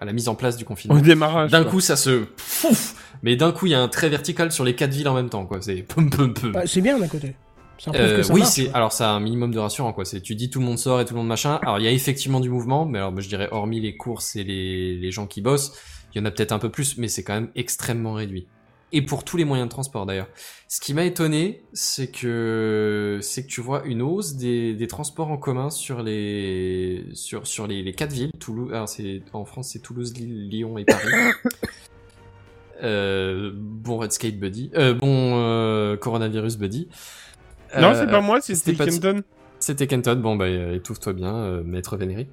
à 0.00 0.04
la 0.04 0.12
mise 0.12 0.28
en 0.28 0.34
place 0.34 0.56
du 0.56 0.64
Au 0.64 0.66
confinement. 0.66 0.98
démarrage. 1.00 1.52
D'un 1.52 1.64
coup, 1.64 1.80
ça 1.80 1.96
se 1.96 2.24
pouf, 2.60 2.96
mais 3.22 3.36
d'un 3.36 3.52
coup, 3.52 3.66
il 3.66 3.72
y 3.72 3.74
a 3.74 3.80
un 3.80 3.88
trait 3.88 4.08
vertical 4.08 4.50
sur 4.50 4.64
les 4.64 4.74
quatre 4.74 4.92
villes 4.92 5.08
en 5.08 5.14
même 5.14 5.30
temps, 5.30 5.46
quoi. 5.46 5.58
C'est 5.62 5.82
pum 5.82 6.10
pum 6.10 6.34
pum. 6.34 6.52
Bah, 6.52 6.62
c'est 6.66 6.80
bien 6.80 6.98
d'un 6.98 7.08
côté. 7.08 7.36
Euh, 7.94 8.16
que 8.16 8.22
ça 8.22 8.32
oui, 8.32 8.40
marche, 8.40 8.52
c'est 8.52 8.64
quoi. 8.64 8.76
alors 8.76 8.92
ça 8.92 9.10
a 9.10 9.12
un 9.12 9.20
minimum 9.20 9.52
de 9.52 9.58
rassurant 9.58 9.92
quoi. 9.92 10.06
C'est 10.06 10.22
tu 10.22 10.34
dis 10.34 10.48
tout 10.48 10.60
le 10.60 10.64
monde 10.64 10.78
sort 10.78 10.98
et 11.00 11.04
tout 11.04 11.12
le 11.12 11.18
monde 11.18 11.28
machin. 11.28 11.58
Alors 11.62 11.78
il 11.78 11.84
y 11.84 11.86
a 11.86 11.90
effectivement 11.90 12.40
du 12.40 12.48
mouvement, 12.48 12.86
mais 12.86 12.96
alors 12.98 13.12
moi, 13.12 13.20
je 13.20 13.28
dirais 13.28 13.48
hormis 13.52 13.80
les 13.80 13.96
courses 13.98 14.34
et 14.34 14.44
les, 14.44 14.96
les 14.96 15.10
gens 15.10 15.26
qui 15.26 15.42
bossent, 15.42 15.72
il 16.14 16.18
y 16.18 16.22
en 16.22 16.24
a 16.24 16.30
peut-être 16.30 16.52
un 16.52 16.58
peu 16.58 16.70
plus, 16.70 16.96
mais 16.96 17.08
c'est 17.08 17.22
quand 17.22 17.34
même 17.34 17.50
extrêmement 17.54 18.14
réduit. 18.14 18.46
Et 18.92 19.02
pour 19.02 19.24
tous 19.24 19.36
les 19.36 19.44
moyens 19.44 19.68
de 19.68 19.70
transport 19.72 20.06
d'ailleurs. 20.06 20.28
Ce 20.68 20.80
qui 20.80 20.94
m'a 20.94 21.04
étonné, 21.04 21.62
c'est 21.72 22.10
que 22.10 23.18
c'est 23.20 23.42
que 23.42 23.48
tu 23.48 23.60
vois 23.60 23.84
une 23.84 24.00
hausse 24.00 24.36
des, 24.36 24.74
des 24.74 24.86
transports 24.86 25.30
en 25.30 25.36
commun 25.36 25.70
sur 25.70 26.02
les 26.02 27.04
sur 27.12 27.46
sur 27.46 27.66
les, 27.66 27.82
les 27.82 27.92
quatre 27.92 28.12
villes. 28.12 28.30
Toulouse, 28.38 28.70
alors 28.72 28.88
c'est 28.88 29.22
en 29.32 29.44
France 29.44 29.70
c'est 29.72 29.80
Toulouse, 29.80 30.14
Lyon 30.16 30.78
et 30.78 30.84
Paris. 30.84 31.02
Euh, 32.82 33.52
bon 33.54 33.96
Redscape 33.96 34.34
Buddy, 34.34 34.70
euh, 34.76 34.92
bon 34.92 35.32
euh, 35.40 35.96
coronavirus 35.96 36.58
Buddy. 36.58 36.88
Non, 37.78 37.88
Euh, 37.88 37.94
c'est 37.94 38.10
pas 38.10 38.20
moi, 38.20 38.40
c'était 38.42 38.74
Kenton. 38.74 39.22
c'était 39.60 39.86
Kenton, 39.86 40.16
bon 40.16 40.36
bah 40.36 40.44
euh, 40.44 40.74
étouffe-toi 40.74 41.14
bien, 41.14 41.34
euh, 41.36 41.62
maître 41.64 41.96
vénéré. 41.96 42.28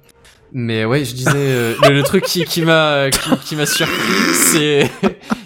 Mais 0.52 0.84
ouais, 0.84 1.02
je 1.06 1.14
disais, 1.14 1.30
euh, 1.34 1.74
le, 1.88 1.94
le 1.94 2.02
truc 2.02 2.24
qui, 2.24 2.44
qui 2.44 2.60
m'a 2.60 3.08
qui 3.46 3.56
m'a 3.56 3.64
surpris, 3.64 4.34
c'est 4.34 4.90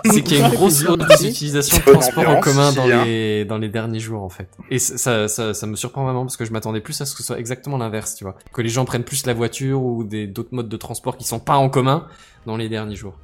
c'est 0.08 0.22
qu'il 0.22 0.38
y 0.38 0.42
a 0.42 0.48
une 0.48 0.54
grosse 0.54 0.84
hausse 0.84 0.98
des 0.98 1.28
utilisations 1.28 1.78
de 1.78 1.84
Bonne 1.84 1.94
transport 1.94 2.28
en 2.28 2.40
commun 2.40 2.72
dans 2.72 2.88
hein. 2.88 3.04
les, 3.04 3.44
dans 3.44 3.58
les 3.58 3.68
derniers 3.68 4.00
jours, 4.00 4.22
en 4.22 4.28
fait. 4.28 4.48
Et 4.70 4.78
ça, 4.78 5.28
ça, 5.28 5.54
ça, 5.54 5.66
me 5.66 5.76
surprend 5.76 6.04
vraiment 6.04 6.24
parce 6.24 6.36
que 6.36 6.44
je 6.44 6.52
m'attendais 6.52 6.80
plus 6.80 7.00
à 7.00 7.06
ce 7.06 7.12
que 7.12 7.18
ce 7.18 7.26
soit 7.26 7.38
exactement 7.38 7.78
l'inverse, 7.78 8.14
tu 8.14 8.24
vois. 8.24 8.36
Que 8.52 8.62
les 8.62 8.68
gens 8.68 8.84
prennent 8.84 9.04
plus 9.04 9.26
la 9.26 9.34
voiture 9.34 9.82
ou 9.82 10.04
des, 10.04 10.26
d'autres 10.26 10.52
modes 10.52 10.68
de 10.68 10.76
transport 10.76 11.16
qui 11.16 11.24
sont 11.24 11.40
pas 11.40 11.56
en 11.56 11.68
commun 11.68 12.06
dans 12.46 12.56
les 12.56 12.68
derniers 12.68 12.96
jours. 12.96 13.18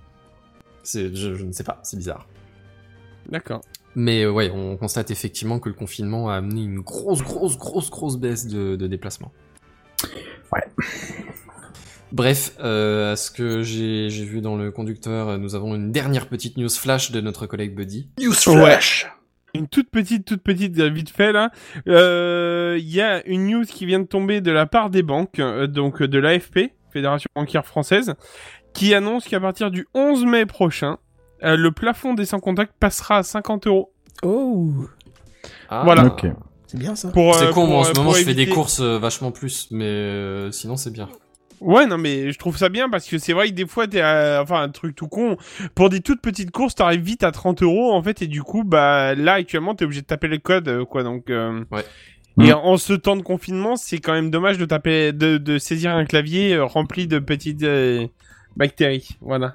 C'est, 0.82 1.14
je, 1.14 1.34
je 1.34 1.44
ne 1.44 1.52
sais 1.52 1.64
pas, 1.64 1.80
c'est 1.82 1.96
bizarre. 1.96 2.26
D'accord. 3.28 3.62
Mais 3.94 4.24
euh, 4.24 4.30
ouais, 4.30 4.50
on 4.50 4.76
constate 4.76 5.10
effectivement 5.10 5.58
que 5.58 5.68
le 5.68 5.74
confinement 5.74 6.28
a 6.28 6.34
amené 6.34 6.62
une 6.62 6.80
grosse, 6.80 7.22
grosse, 7.22 7.56
grosse, 7.56 7.90
grosse 7.90 8.16
baisse 8.16 8.46
de, 8.46 8.76
de 8.76 8.86
déplacement. 8.86 9.32
Ouais. 10.52 10.64
Bref, 12.14 12.52
euh, 12.60 13.12
à 13.14 13.16
ce 13.16 13.32
que 13.32 13.62
j'ai 13.62 14.08
vu 14.08 14.40
dans 14.40 14.54
le 14.54 14.70
conducteur, 14.70 15.30
euh, 15.30 15.36
nous 15.36 15.56
avons 15.56 15.74
une 15.74 15.90
dernière 15.90 16.28
petite 16.28 16.56
news 16.56 16.68
flash 16.68 17.10
de 17.10 17.20
notre 17.20 17.46
collègue 17.46 17.74
Buddy. 17.74 18.08
News 18.20 18.32
flash. 18.32 19.10
Une 19.52 19.66
toute 19.66 19.90
petite, 19.90 20.24
toute 20.24 20.40
petite, 20.40 20.78
euh, 20.78 20.88
vite 20.90 21.10
fait 21.10 21.32
là. 21.32 21.50
Euh, 21.88 22.76
Il 22.78 22.88
y 22.88 23.00
a 23.00 23.26
une 23.26 23.48
news 23.48 23.64
qui 23.64 23.84
vient 23.84 23.98
de 23.98 24.06
tomber 24.06 24.40
de 24.40 24.52
la 24.52 24.64
part 24.66 24.90
des 24.90 25.02
banques, 25.02 25.40
euh, 25.40 25.66
donc 25.66 26.04
de 26.04 26.18
l'AFP, 26.20 26.70
Fédération 26.92 27.28
bancaire 27.34 27.66
française, 27.66 28.14
qui 28.74 28.94
annonce 28.94 29.24
qu'à 29.26 29.40
partir 29.40 29.72
du 29.72 29.88
11 29.94 30.24
mai 30.24 30.46
prochain, 30.46 30.98
euh, 31.42 31.56
le 31.56 31.72
plafond 31.72 32.14
des 32.14 32.26
sans 32.26 32.38
contact 32.38 32.74
passera 32.78 33.18
à 33.18 33.22
50 33.24 33.66
euros. 33.66 33.92
Oh, 34.22 34.72
Ah, 35.68 35.82
Voilà. 35.84 36.14
C'est 36.68 36.78
bien 36.78 36.94
ça. 36.94 37.10
C'est 37.12 37.20
euh, 37.44 37.50
con, 37.52 37.66
moi 37.66 37.78
en 37.80 37.84
ce 37.84 37.92
moment 37.94 38.12
je 38.12 38.22
fais 38.22 38.34
des 38.34 38.48
courses 38.48 38.80
vachement 38.80 39.32
plus, 39.32 39.66
mais 39.72 39.84
euh, 39.84 40.52
sinon 40.52 40.76
c'est 40.76 40.92
bien. 40.92 41.08
Ouais, 41.64 41.86
non, 41.86 41.96
mais 41.98 42.30
je 42.30 42.38
trouve 42.38 42.56
ça 42.58 42.68
bien 42.68 42.88
parce 42.90 43.08
que 43.08 43.16
c'est 43.18 43.32
vrai 43.32 43.48
que 43.48 43.54
des 43.54 43.66
fois, 43.66 43.86
t'es, 43.88 44.00
à- 44.00 44.40
enfin, 44.42 44.62
un 44.62 44.68
truc 44.68 44.94
tout 44.94 45.08
con. 45.08 45.36
Pour 45.74 45.88
des 45.88 46.00
toutes 46.00 46.20
petites 46.20 46.50
courses, 46.50 46.74
t'arrives 46.74 47.00
vite 47.02 47.22
à 47.24 47.32
30 47.32 47.62
euros, 47.62 47.92
en 47.92 48.02
fait, 48.02 48.20
et 48.22 48.26
du 48.26 48.42
coup, 48.42 48.64
bah, 48.64 49.14
là, 49.14 49.34
actuellement, 49.34 49.74
t'es 49.74 49.84
obligé 49.84 50.02
de 50.02 50.06
taper 50.06 50.28
le 50.28 50.38
code, 50.38 50.68
euh, 50.68 50.84
quoi, 50.84 51.02
donc, 51.02 51.30
euh, 51.30 51.64
Ouais. 51.72 51.84
Et 52.40 52.50
Mm. 52.50 52.54
en 52.64 52.76
ce 52.76 52.92
temps 52.94 53.14
de 53.16 53.22
confinement, 53.22 53.76
c'est 53.76 53.98
quand 53.98 54.12
même 54.12 54.30
dommage 54.30 54.58
de 54.58 54.64
taper, 54.64 55.12
de, 55.12 55.36
de 55.38 55.56
saisir 55.58 55.94
un 55.94 56.04
clavier 56.04 56.54
euh, 56.54 56.64
rempli 56.64 57.06
de 57.06 57.18
petites 57.20 57.62
euh, 57.62 58.06
bactéries. 58.56 59.08
Voilà. 59.20 59.54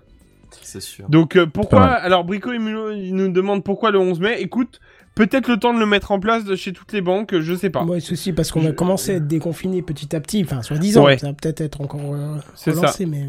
C'est 0.61 0.81
sûr. 0.81 1.07
Donc, 1.09 1.35
euh, 1.35 1.45
pourquoi, 1.45 1.85
alors, 1.87 2.23
Brico 2.23 2.51
il 2.53 3.13
nous 3.15 3.29
demande 3.31 3.63
pourquoi 3.63 3.91
le 3.91 3.99
11 3.99 4.19
mai? 4.19 4.41
Écoute, 4.41 4.79
peut-être 5.27 5.49
le 5.49 5.57
temps 5.57 5.73
de 5.73 5.79
le 5.79 5.85
mettre 5.85 6.11
en 6.11 6.19
place 6.19 6.45
de 6.45 6.55
chez 6.55 6.71
toutes 6.71 6.93
les 6.93 7.01
banques, 7.01 7.37
je 7.37 7.53
sais 7.53 7.69
pas. 7.69 7.83
Moi, 7.83 7.99
ceci 7.99 8.31
parce 8.31 8.51
qu'on 8.51 8.61
va 8.61 8.71
commencer 8.71 9.11
à 9.11 9.15
être 9.15 9.27
déconfiné 9.27 9.81
petit 9.81 10.15
à 10.15 10.21
petit, 10.21 10.41
enfin, 10.43 10.61
soi-disant, 10.61 11.03
Ouais. 11.05 11.17
ça 11.17 11.27
va 11.27 11.33
peut-être 11.33 11.59
être 11.61 11.81
encore 11.81 12.13
euh, 12.15 12.37
relancé, 12.65 13.05
mais, 13.05 13.25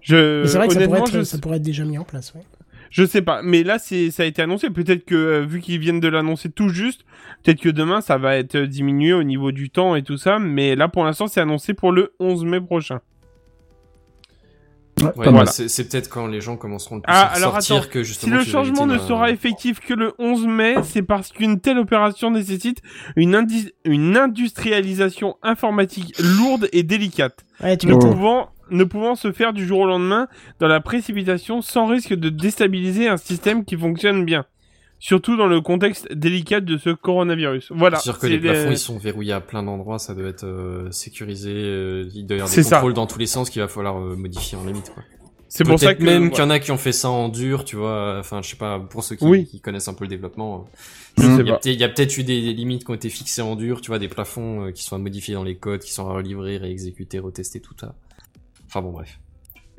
Je, 0.00 0.42
mais 0.42 0.48
c'est 0.48 0.58
vrai 0.58 0.68
que 0.68 0.74
ça 0.74 0.80
pourrait, 0.86 1.00
être, 1.00 1.12
je 1.12 1.22
ça 1.24 1.38
pourrait 1.38 1.56
être 1.56 1.62
déjà 1.62 1.84
mis 1.84 1.98
en 1.98 2.04
place. 2.04 2.32
Ouais. 2.34 2.42
Je 2.90 3.04
sais 3.04 3.22
pas, 3.22 3.40
mais 3.42 3.62
là 3.62 3.78
c'est 3.78 4.10
ça 4.10 4.24
a 4.24 4.26
été 4.26 4.42
annoncé. 4.42 4.68
Peut-être 4.70 5.04
que 5.04 5.14
euh, 5.14 5.46
vu 5.46 5.60
qu'ils 5.60 5.78
viennent 5.78 6.00
de 6.00 6.08
l'annoncer 6.08 6.48
tout 6.50 6.68
juste, 6.70 7.04
peut-être 7.44 7.60
que 7.60 7.68
demain 7.68 8.00
ça 8.00 8.18
va 8.18 8.36
être 8.36 8.56
euh, 8.56 8.66
diminué 8.66 9.12
au 9.12 9.22
niveau 9.22 9.52
du 9.52 9.70
temps 9.70 9.94
et 9.94 10.02
tout 10.02 10.16
ça. 10.16 10.38
Mais 10.40 10.74
là 10.74 10.88
pour 10.88 11.04
l'instant 11.04 11.28
c'est 11.28 11.40
annoncé 11.40 11.72
pour 11.72 11.92
le 11.92 12.14
11 12.18 12.44
mai 12.44 12.60
prochain. 12.60 13.00
Ouais, 15.16 15.46
c'est 15.46 15.88
peut-être 15.88 16.08
quand 16.08 16.26
les 16.26 16.40
gens 16.40 16.56
commenceront 16.56 16.96
le 16.96 17.02
plus 17.02 17.12
Ah, 17.12 17.22
à 17.22 17.36
alors 17.36 17.52
sortir 17.54 17.76
attends, 17.76 17.88
que 17.90 18.02
Si 18.02 18.08
justement. 18.08 18.36
le 18.36 18.44
tu 18.44 18.50
vas 18.50 18.52
changement 18.64 18.86
ne 18.86 18.98
sera 18.98 19.26
d'un- 19.28 19.32
effectif 19.32 19.80
que 19.80 19.94
le 19.94 20.12
11 20.18 20.46
mai, 20.46 20.74
c'est 20.84 21.02
parce 21.02 21.30
qu'une 21.32 21.60
telle 21.60 21.78
opération 21.78 22.30
nécessite 22.30 22.82
une, 23.16 23.34
indi- 23.34 23.72
une 23.84 24.16
industrialisation 24.16 25.36
informatique 25.42 26.14
lourde 26.18 26.68
et 26.72 26.82
délicate, 26.82 27.44
Ouais, 27.62 27.76
tu 27.76 27.86
ne 27.86 27.92
m'étonnes. 27.94 28.12
pouvant, 28.12 28.50
ne 28.70 28.84
pouvant 28.84 29.14
se 29.14 29.32
faire 29.32 29.52
du 29.52 29.66
jour 29.66 29.80
au 29.80 29.86
lendemain 29.86 30.28
dans 30.60 30.68
la 30.68 30.80
précipitation 30.80 31.62
sans 31.62 31.86
risque 31.86 32.14
de 32.14 32.28
déstabiliser 32.28 33.08
un 33.08 33.16
système 33.16 33.64
qui 33.64 33.76
fonctionne 33.76 34.24
bien. 34.24 34.44
Surtout 35.00 35.36
dans 35.36 35.46
le 35.46 35.60
contexte 35.62 36.12
délicat 36.12 36.60
de 36.60 36.76
ce 36.76 36.90
coronavirus. 36.90 37.72
Voilà. 37.74 37.96
C'est 37.98 38.04
sûr 38.04 38.18
que 38.18 38.26
les 38.26 38.38
plafonds 38.38 38.70
ils 38.70 38.78
sont 38.78 38.98
verrouillés 38.98 39.32
à 39.32 39.40
plein 39.40 39.62
d'endroits, 39.62 39.98
ça 39.98 40.14
doit 40.14 40.28
être 40.28 40.44
euh, 40.44 40.90
sécurisé, 40.92 41.50
euh, 41.54 42.08
il 42.14 42.26
doit 42.26 42.36
y 42.36 42.40
avoir 42.40 42.54
des 42.54 42.62
ça. 42.62 42.76
contrôles 42.76 42.94
dans 42.94 43.06
tous 43.06 43.18
les 43.18 43.26
sens 43.26 43.48
qu'il 43.50 43.62
va 43.62 43.68
falloir 43.68 43.98
euh, 43.98 44.14
modifier 44.14 44.56
en 44.58 44.64
limite 44.64 44.92
quoi. 44.92 45.02
C'est 45.52 45.64
pour 45.64 45.80
ça 45.80 45.94
que 45.96 46.04
même 46.04 46.30
qu'il 46.30 46.38
y 46.38 46.42
en 46.42 46.50
a 46.50 46.60
qui 46.60 46.70
ont 46.70 46.76
fait 46.78 46.92
ça 46.92 47.10
en 47.10 47.28
dur, 47.28 47.64
tu 47.64 47.74
vois. 47.74 48.18
Enfin, 48.20 48.40
je 48.40 48.50
sais 48.50 48.56
pas, 48.56 48.78
pour 48.78 49.02
ceux 49.02 49.16
qui, 49.16 49.24
Oui. 49.24 49.46
qui 49.46 49.58
connaissent 49.60 49.88
un 49.88 49.94
peu 49.94 50.04
le 50.04 50.08
développement. 50.08 50.68
Euh, 51.18 51.42
Il 51.64 51.72
y 51.72 51.82
a 51.82 51.88
peut-être- 51.88 52.18
eu 52.18 52.22
des, 52.22 52.40
des 52.40 52.52
limites 52.52 52.84
qui 52.84 52.90
ont 52.92 52.94
été 52.94 53.08
fixées 53.08 53.42
en 53.42 53.56
dur, 53.56 53.80
tu 53.80 53.88
vois, 53.88 53.98
des 53.98 54.06
plafonds 54.06 54.66
euh, 54.66 54.70
qui 54.70 54.84
sont 54.84 54.94
à 54.94 55.00
modifier 55.00 55.34
dans 55.34 55.42
les 55.42 55.56
codes, 55.56 55.80
qui 55.80 55.92
sont 55.92 56.08
à 56.08 56.12
relivrer, 56.12 56.56
réexécuter, 56.58 57.18
retester, 57.18 57.58
tout 57.58 57.74
ça. 57.80 57.96
Enfin 58.68 58.80
bon, 58.80 58.92
bref. 58.92 59.18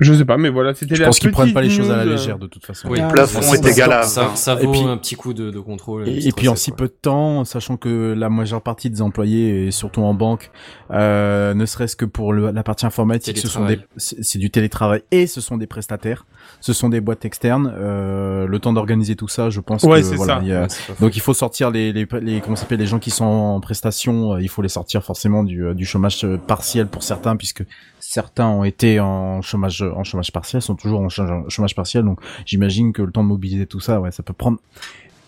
Je 0.01 0.13
sais 0.15 0.25
pas, 0.25 0.35
mais 0.37 0.49
voilà, 0.49 0.73
c'était 0.73 0.95
Je 0.95 1.01
la 1.01 1.07
pense 1.07 1.19
qu'ils 1.19 1.31
prennent 1.31 1.53
pas 1.53 1.61
les 1.61 1.69
choses 1.69 1.89
à 1.91 1.95
la 1.95 2.01
euh, 2.03 2.05
légère 2.15 2.37
de 2.39 2.47
toute 2.47 2.65
façon. 2.65 2.89
Oui, 2.89 2.99
Ah, 3.01 3.07
plafond 3.07 3.39
c'est 3.41 3.63
est 3.65 3.71
égal 3.71 3.93
à 3.93 4.01
Ça, 4.03 4.23
20. 4.25 4.35
ça 4.35 4.57
Et 4.59 4.65
vaut 4.65 4.71
puis- 4.71 4.81
un 4.81 4.97
petit 4.97 5.15
coup 5.15 5.33
de, 5.33 5.51
de 5.51 5.59
contrôle. 5.59 6.09
Et, 6.09 6.27
et 6.27 6.31
puis 6.31 6.47
en 6.47 6.55
si 6.55 6.71
peu 6.71 6.85
de 6.87 6.93
temps, 7.01 7.45
sachant 7.45 7.77
que 7.77 8.13
la 8.17 8.29
majeure 8.29 8.61
partie 8.63 8.89
des 8.89 9.01
employés, 9.01 9.67
et 9.67 9.71
surtout 9.71 10.01
en 10.01 10.13
banque, 10.15 10.49
euh, 10.89 11.53
ne 11.53 11.65
serait-ce 11.65 11.95
que 11.95 12.05
pour 12.05 12.33
le- 12.33 12.51
la 12.51 12.63
partie 12.63 12.85
informatique, 12.85 13.37
ce 13.37 13.47
sont 13.47 13.61
des, 13.65 13.77
Télétravail. 13.77 14.23
c'est 14.23 14.39
du 14.39 14.49
télétravail 14.49 15.03
et 15.11 15.27
ce 15.27 15.39
sont 15.39 15.57
des 15.57 15.67
prestataires, 15.67 16.25
ce 16.61 16.73
sont 16.73 16.89
des 16.89 16.99
boîtes 16.99 17.23
externes. 17.23 17.71
Euh, 17.77 18.47
le 18.47 18.59
temps 18.59 18.73
d'organiser 18.73 19.15
tout 19.15 19.27
ça, 19.27 19.49
je 19.51 19.59
pense 19.59 19.83
Ouais, 19.83 20.01
que 20.01 20.07
c'est 20.07 20.15
voilà, 20.15 20.39
ça. 20.39 20.43
y 20.45 20.51
a- 20.51 20.61
Ouais, 20.63 20.67
donc 20.99 21.15
il 21.15 21.21
faut 21.21 21.33
sortir 21.35 21.69
les 21.69 21.93
les 21.93 22.07
les 22.21 22.41
comment 22.41 22.55
ça 22.55 22.63
s'appelle 22.63 22.79
les 22.79 22.87
gens 22.87 22.97
qui 22.99 23.11
sont 23.11 23.23
en 23.25 23.59
prestation, 23.59 24.33
euh, 24.33 24.41
il 24.41 24.49
faut 24.49 24.63
les 24.63 24.69
sortir 24.69 25.03
forcément 25.03 25.43
du 25.43 25.63
euh, 25.65 25.73
du 25.75 25.85
chômage 25.85 26.25
partiel 26.47 26.87
pour 26.87 27.03
certains 27.03 27.35
puisque 27.35 27.63
certains 28.11 28.47
ont 28.47 28.65
été 28.65 28.99
en 28.99 29.41
chômage 29.41 29.81
en 29.81 30.03
chômage 30.03 30.31
partiel, 30.33 30.61
sont 30.61 30.75
toujours 30.75 30.99
en 30.99 31.09
chômage 31.09 31.75
partiel 31.75 32.03
donc 32.03 32.19
j'imagine 32.45 32.91
que 32.91 33.01
le 33.01 33.11
temps 33.11 33.23
de 33.23 33.29
mobiliser 33.29 33.65
tout 33.67 33.79
ça 33.79 34.01
ouais, 34.01 34.11
ça 34.11 34.21
peut 34.21 34.33
prendre 34.33 34.59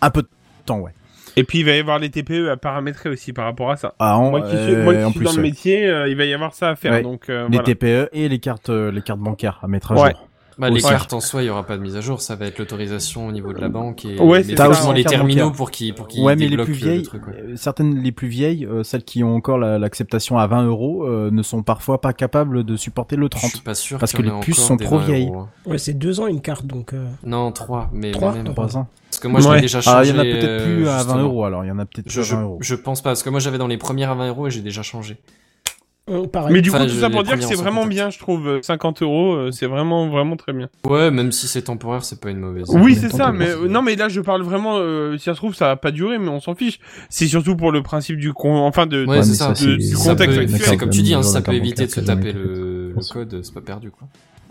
un 0.02 0.10
peu 0.10 0.22
de 0.22 0.28
temps 0.66 0.80
ouais. 0.80 0.92
Et 1.36 1.44
puis 1.44 1.60
il 1.60 1.64
va 1.64 1.72
y 1.72 1.80
avoir 1.80 1.98
les 1.98 2.10
TPE 2.10 2.48
à 2.50 2.56
paramétrer 2.56 3.08
aussi 3.08 3.32
par 3.32 3.46
rapport 3.46 3.70
à 3.70 3.76
ça. 3.76 3.94
Ah, 3.98 4.18
en, 4.18 4.30
moi 4.30 4.42
qui 4.42 4.50
suis, 4.50 4.74
euh, 4.74 4.84
moi 4.84 4.94
qui 4.94 5.02
en 5.02 5.10
suis 5.10 5.18
plus, 5.18 5.24
dans 5.24 5.36
le 5.36 5.42
métier, 5.42 5.88
euh, 5.88 6.08
il 6.08 6.16
va 6.16 6.26
y 6.26 6.32
avoir 6.32 6.54
ça 6.54 6.68
à 6.70 6.76
faire. 6.76 6.92
Ouais. 6.92 7.02
Donc 7.02 7.28
euh, 7.28 7.48
les 7.48 7.58
voilà. 7.58 7.74
TPE 7.74 8.08
et 8.12 8.28
les 8.28 8.38
cartes 8.38 8.68
les 8.68 9.02
cartes 9.02 9.18
bancaires 9.20 9.58
à 9.62 9.66
mettre 9.66 9.92
à 9.92 9.94
Ouais. 9.96 10.10
jour. 10.10 10.28
Bah, 10.58 10.70
les 10.70 10.80
cartes 10.80 11.12
en 11.12 11.20
soi, 11.20 11.42
il 11.42 11.46
y 11.46 11.50
aura 11.50 11.64
pas 11.64 11.76
de 11.76 11.82
mise 11.82 11.96
à 11.96 12.00
jour, 12.00 12.20
ça 12.20 12.36
va 12.36 12.46
être 12.46 12.58
l'autorisation 12.58 13.26
au 13.26 13.32
niveau 13.32 13.52
de 13.52 13.60
la 13.60 13.68
banque 13.68 14.04
et 14.04 14.18
Ouais, 14.20 14.44
mais 14.46 14.54
ça. 14.56 14.92
les 14.92 15.04
terminaux 15.04 15.44
bancaire. 15.46 15.56
pour 15.56 15.70
qu'ils 15.70 15.94
pour 15.94 16.06
qu'ils 16.06 16.22
Ouais, 16.22 16.36
mais 16.36 16.44
les 16.44 16.50
débloquent 16.50 16.66
plus 16.66 16.74
le- 16.80 16.86
vieilles, 16.86 16.98
le 16.98 17.04
truc. 17.04 17.26
ouais. 17.26 17.34
euh, 17.40 17.56
certaines 17.56 18.00
les 18.00 18.12
plus 18.12 18.28
vieilles, 18.28 18.64
euh, 18.66 18.84
celles 18.84 19.02
qui 19.04 19.24
ont 19.24 19.34
encore 19.34 19.58
la- 19.58 19.78
l'acceptation 19.78 20.38
à 20.38 20.46
20 20.46 20.64
euros, 20.66 21.04
euh, 21.04 21.30
ne 21.32 21.42
sont 21.42 21.62
parfois 21.62 22.00
pas 22.00 22.12
capables 22.12 22.62
de 22.64 22.76
supporter 22.76 23.16
le 23.16 23.24
Je 23.24 23.28
30. 23.38 23.50
suis 23.50 23.60
pas 23.60 23.74
sûr 23.74 23.98
Parce 23.98 24.12
y 24.12 24.16
que 24.16 24.22
les 24.22 24.30
puces 24.40 24.58
sont 24.60 24.76
trop 24.76 24.98
20 24.98 25.04
vieilles. 25.06 25.26
euros, 25.28 25.40
hein. 25.40 25.48
Ouais, 25.66 25.78
c'est 25.78 25.94
deux 25.94 26.20
ans 26.20 26.26
une 26.28 26.40
carte, 26.40 26.66
donc. 26.66 26.92
euh, 26.92 27.04
Non, 27.24 27.50
3, 27.52 27.90
mais 27.92 28.10
Trois, 28.12 28.32
même. 28.32 28.44
trois. 28.44 28.54
Trois 28.68 28.76
ans. 28.80 28.88
Parce 29.10 29.20
que 29.20 29.28
moi, 29.28 29.40
je 29.40 29.46
l'ai 29.48 29.54
Ouais. 29.54 29.60
déjà 29.60 29.78
Ah, 29.78 29.82
changé. 29.82 30.10
il 30.10 30.14
y 30.14 30.18
en 30.18 30.20
a 30.20 30.24
peut-être 30.24 30.64
plus 30.64 30.88
à 30.88 30.92
20 30.92 30.98
justement. 30.98 31.20
euros 31.22 31.44
alors, 31.44 31.64
il 31.64 31.68
y 31.68 31.70
en 31.70 31.78
a 31.78 31.84
peut-être 31.84 32.08
Je, 32.10 32.20
plus 32.20 32.28
je, 32.28 32.34
à 32.34 32.36
20 32.38 32.42
euros. 32.44 32.58
je 32.60 32.74
pense 32.74 33.00
pas, 33.00 33.10
parce 33.10 33.22
que 33.22 33.30
moi 33.30 33.40
j'avais 33.40 33.58
dans 33.58 33.66
les 33.68 33.76
premières 33.78 34.10
à 34.10 34.14
20 34.14 34.28
euros 34.28 34.46
et 34.46 34.50
j'ai 34.50 34.60
déjà 34.60 34.82
changé. 34.82 35.16
Euh. 36.10 36.26
Mais 36.50 36.60
du 36.60 36.70
Enfin, 36.70 36.80
coup, 36.80 36.84
tout 36.90 36.96
ça 36.98 37.08
pour 37.10 37.22
dire 37.22 37.36
que 37.38 37.42
c'est 37.44 37.56
en 37.56 37.62
vraiment 37.62 37.86
bien, 37.86 38.10
je 38.10 38.18
trouve. 38.18 38.46
euh, 38.48 38.62
50 38.62 39.02
euros, 39.02 39.34
euh, 39.34 39.50
c'est 39.50 39.66
vraiment, 39.66 40.08
vraiment 40.08 40.36
très 40.36 40.52
bien. 40.52 40.68
Ouais, 40.86 41.10
même 41.10 41.32
si 41.32 41.46
c'est 41.48 41.62
temporaire, 41.62 42.04
c'est 42.04 42.20
pas 42.20 42.30
une 42.30 42.40
mauvaise. 42.40 42.66
Oui, 42.70 42.94
combien 42.94 42.94
c'est 43.08 43.16
ça, 43.16 43.32
mais 43.32 43.48
euh, 43.48 43.68
non, 43.68 43.80
mais 43.82 43.96
là, 43.96 44.08
je 44.08 44.20
parle 44.20 44.42
vraiment. 44.42 44.74
Euh, 44.78 45.16
si 45.16 45.24
ça 45.24 45.32
se 45.32 45.38
trouve, 45.38 45.54
ça 45.54 45.66
va 45.68 45.76
pas 45.76 45.90
durer, 45.92 46.18
mais 46.18 46.28
on 46.28 46.40
s'en 46.40 46.54
fiche. 46.54 46.78
C'est 47.08 47.26
surtout 47.26 47.56
pour 47.56 47.72
le 47.72 47.82
principe 47.82 48.16
du 48.18 48.32
con, 48.32 48.56
enfin 48.56 48.86
de. 48.86 49.06
Ouais, 49.06 49.18
de- 49.18 49.22
ça. 49.24 49.52
du 49.52 49.94
contexte 49.94 50.36
peut- 50.36 50.42
actuel. 50.42 50.60
C'est 50.62 50.76
comme 50.76 50.90
tu 50.90 51.02
dis, 51.02 51.14
hein, 51.14 51.22
ça 51.22 51.40
peut 51.40 51.54
éviter 51.54 51.86
de 51.86 51.90
se 51.90 52.00
taper 52.00 52.32
le 52.32 52.94
code, 53.10 53.40
c'est 53.42 53.54
pas 53.54 53.60
perdu 53.60 53.90
quoi. 53.90 54.06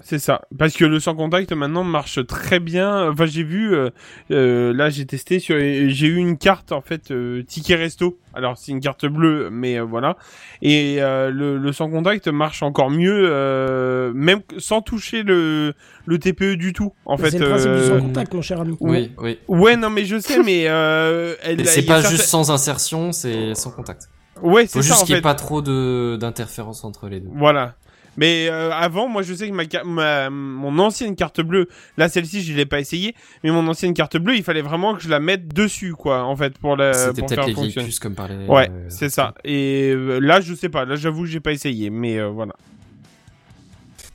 C'est 0.05 0.19
ça, 0.19 0.41
parce 0.59 0.73
que 0.73 0.83
le 0.83 0.99
sans 0.99 1.15
contact 1.15 1.51
maintenant 1.53 1.85
marche 1.85 2.25
très 2.27 2.59
bien. 2.59 3.09
Enfin, 3.09 3.25
j'ai 3.25 3.43
vu, 3.43 3.73
euh, 3.73 3.89
euh, 4.31 4.73
là, 4.73 4.89
j'ai 4.89 5.05
testé 5.05 5.39
sur, 5.39 5.57
j'ai 5.57 6.07
eu 6.07 6.17
une 6.17 6.37
carte 6.37 6.73
en 6.73 6.81
fait 6.81 7.11
euh, 7.11 7.41
ticket 7.43 7.75
resto. 7.75 8.19
Alors 8.33 8.57
c'est 8.57 8.71
une 8.73 8.81
carte 8.81 9.05
bleue, 9.05 9.49
mais 9.49 9.79
euh, 9.79 9.83
voilà. 9.83 10.17
Et 10.61 10.97
euh, 10.99 11.29
le, 11.29 11.57
le 11.57 11.71
sans 11.71 11.89
contact 11.89 12.27
marche 12.27 12.63
encore 12.63 12.89
mieux, 12.89 13.27
euh, 13.29 14.11
même 14.13 14.41
sans 14.57 14.81
toucher 14.81 15.23
le 15.23 15.73
le 16.05 16.19
TPE 16.19 16.55
du 16.55 16.73
tout. 16.73 16.91
En 17.05 17.15
fait, 17.15 17.31
c'est 17.31 17.39
le 17.39 17.47
principe 17.47 17.71
du 17.71 17.83
sans 17.87 17.99
contact, 18.01 18.33
mon 18.33 18.41
cher 18.41 18.59
ami. 18.59 18.75
Oui, 18.81 19.11
oui. 19.19 19.39
ouais, 19.47 19.77
non, 19.77 19.89
mais 19.89 20.03
je 20.03 20.19
sais, 20.19 20.43
mais 20.43 20.65
euh, 20.67 21.35
elle, 21.43 21.65
c'est 21.65 21.85
pas 21.85 22.01
juste 22.01 22.25
sans 22.25 22.51
insertion, 22.51 23.13
c'est 23.13 23.55
sans 23.55 23.71
contact. 23.71 24.09
Ouais, 24.41 24.63
Faut 24.65 24.81
c'est 24.81 24.81
ça 24.81 24.87
juste 24.89 25.01
en 25.03 25.05
qu'il 25.05 25.15
n'y 25.15 25.19
ait 25.19 25.21
pas 25.21 25.35
trop 25.35 25.61
de 25.61 26.17
d'interférences 26.19 26.83
entre 26.83 27.07
les 27.07 27.21
deux. 27.21 27.29
Voilà. 27.33 27.75
Mais 28.17 28.47
euh, 28.49 28.71
avant, 28.71 29.07
moi, 29.07 29.21
je 29.23 29.33
sais 29.33 29.49
que 29.49 29.53
ma, 29.53 29.63
ma 29.85 30.29
mon 30.29 30.77
ancienne 30.79 31.15
carte 31.15 31.41
bleue, 31.41 31.67
là 31.97 32.09
celle-ci, 32.09 32.43
je 32.43 32.53
l'ai 32.53 32.65
pas 32.65 32.79
essayé, 32.79 33.15
mais 33.43 33.49
mon 33.51 33.67
ancienne 33.67 33.93
carte 33.93 34.17
bleue, 34.17 34.35
il 34.35 34.43
fallait 34.43 34.61
vraiment 34.61 34.93
que 34.95 35.01
je 35.01 35.09
la 35.09 35.19
mette 35.19 35.47
dessus, 35.53 35.93
quoi, 35.93 36.23
en 36.23 36.35
fait, 36.35 36.57
pour 36.59 36.77
la 36.77 36.93
C'était 36.93 37.21
pour 37.21 37.27
peut-être 37.27 37.39
faire 37.39 37.47
les 37.47 37.53
fonctionner. 37.55 37.89
comme 38.01 38.13
parlait. 38.15 38.45
Ouais, 38.47 38.69
euh, 38.69 38.85
c'est 38.89 39.09
ça. 39.09 39.33
Et 39.43 39.91
euh, 39.95 40.19
là, 40.19 40.41
je 40.41 40.53
sais 40.53 40.69
pas. 40.69 40.85
Là, 40.85 40.95
j'avoue 40.95 41.21
que 41.23 41.29
j'ai 41.29 41.39
pas 41.39 41.51
essayé, 41.53 41.89
mais 41.89 42.19
euh, 42.19 42.27
voilà. 42.27 42.53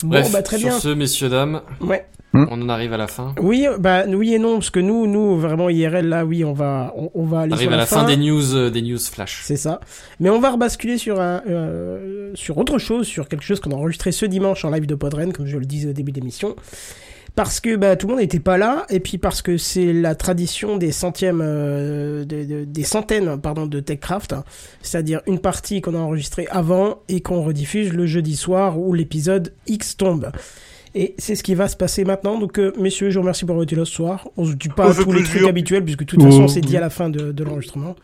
Bon, 0.03 0.11
Bref, 0.11 0.31
bah 0.31 0.43
très 0.43 0.59
sur 0.59 0.69
bien. 0.69 0.79
ce, 0.79 0.89
messieurs, 0.91 1.29
dames, 1.29 1.61
Ouais. 1.81 2.07
On 2.35 2.63
en 2.63 2.69
arrive 2.69 2.93
à 2.93 2.97
la 2.97 3.07
fin. 3.07 3.35
Oui, 3.41 3.67
bah 3.79 4.05
oui 4.07 4.35
et 4.35 4.39
non, 4.39 4.55
parce 4.55 4.71
que 4.71 4.81
nous, 4.81 5.07
nous 5.07 5.39
vraiment 5.39 5.69
IRL 5.71 6.07
là, 6.09 6.25
oui, 6.25 6.45
on 6.45 6.53
va, 6.53 6.93
on, 6.97 7.11
on 7.15 7.25
va 7.25 7.41
aller 7.41 7.53
On 7.53 7.57
arrive 7.57 7.69
sur 7.69 7.73
à 7.73 7.77
la, 7.77 7.83
la 7.83 7.87
fin 7.87 8.05
des 8.05 8.17
news, 8.17 8.55
euh, 8.55 8.71
des 8.71 8.83
news 8.83 8.99
flash. 8.99 9.41
C'est 9.45 9.57
ça. 9.57 9.81
Mais 10.21 10.29
on 10.31 10.39
va 10.41 10.51
rebasculer 10.51 10.99
sur 10.99 11.21
un, 11.21 11.43
euh, 11.49 12.31
sur 12.35 12.59
autre 12.59 12.79
chose, 12.79 13.07
sur 13.07 13.29
quelque 13.29 13.45
chose 13.45 13.61
qu'on 13.61 13.71
a 13.71 13.75
enregistré 13.77 14.13
ce 14.13 14.27
dimanche 14.27 14.65
en 14.65 14.71
live 14.71 14.87
de 14.87 14.95
Podren, 14.95 15.33
comme 15.33 15.47
je 15.47 15.57
le 15.59 15.65
disais 15.67 15.89
au 15.91 15.93
début 15.95 16.13
d'émission. 16.13 16.55
parce 17.35 17.61
que 17.61 17.77
bah, 17.77 17.95
tout 17.95 18.09
le 18.09 18.15
monde 18.15 18.21
n'était 18.23 18.41
pas 18.41 18.59
là, 18.59 18.85
et 18.91 18.99
puis 18.99 19.17
parce 19.17 19.43
que 19.43 19.57
c'est 19.59 19.93
la 19.93 20.17
tradition 20.17 20.77
des 20.77 20.91
centièmes, 20.91 21.41
euh, 21.41 22.25
de- 22.25 22.43
de- 22.45 22.65
des 22.65 22.83
centaines 22.83 23.41
pardon, 23.41 23.67
de 23.67 23.79
TechCraft, 23.79 24.33
hein. 24.33 24.45
c'est-à-dire 24.83 25.21
une 25.29 25.39
partie 25.39 25.81
qu'on 25.81 25.95
a 25.95 25.99
enregistrée 25.99 26.49
avant 26.51 26.99
et 27.09 27.21
qu'on 27.21 27.43
rediffuse 27.43 27.93
le 27.93 28.07
jeudi 28.07 28.35
soir 28.35 28.77
où 28.81 28.93
l'épisode 28.93 29.53
X 29.69 29.97
tombe. 29.97 30.33
Et 30.95 31.15
c'est 31.19 31.35
ce 31.35 31.43
qui 31.43 31.55
va 31.55 31.69
se 31.69 31.77
passer 31.77 32.05
maintenant. 32.05 32.39
Donc, 32.39 32.59
euh, 32.59 32.73
messieurs, 32.79 33.11
je 33.11 33.15
vous 33.17 33.23
remercie 33.23 33.45
pour 33.45 33.53
avoir 33.53 33.65
été 33.65 33.77
là 33.77 33.85
ce 33.85 33.93
soir. 33.93 34.29
On 34.37 34.45
se 34.45 34.53
dit 34.53 34.69
pas 34.69 34.89
Oh, 34.91 34.95
tous 34.95 35.13
les 35.13 35.21
plaisir. 35.21 35.37
trucs 35.37 35.49
habituels, 35.49 35.85
puisque 35.85 36.01
de 36.01 36.05
toute 36.07 36.23
façon, 36.23 36.45
Oh. 36.45 36.49
c'est 36.49 36.61
dit 36.61 36.77
à 36.77 36.81
la 36.81 36.91
fin 36.91 37.11
de, 37.11 37.31
de 37.33 37.45
l'enregistrement. 37.45 37.95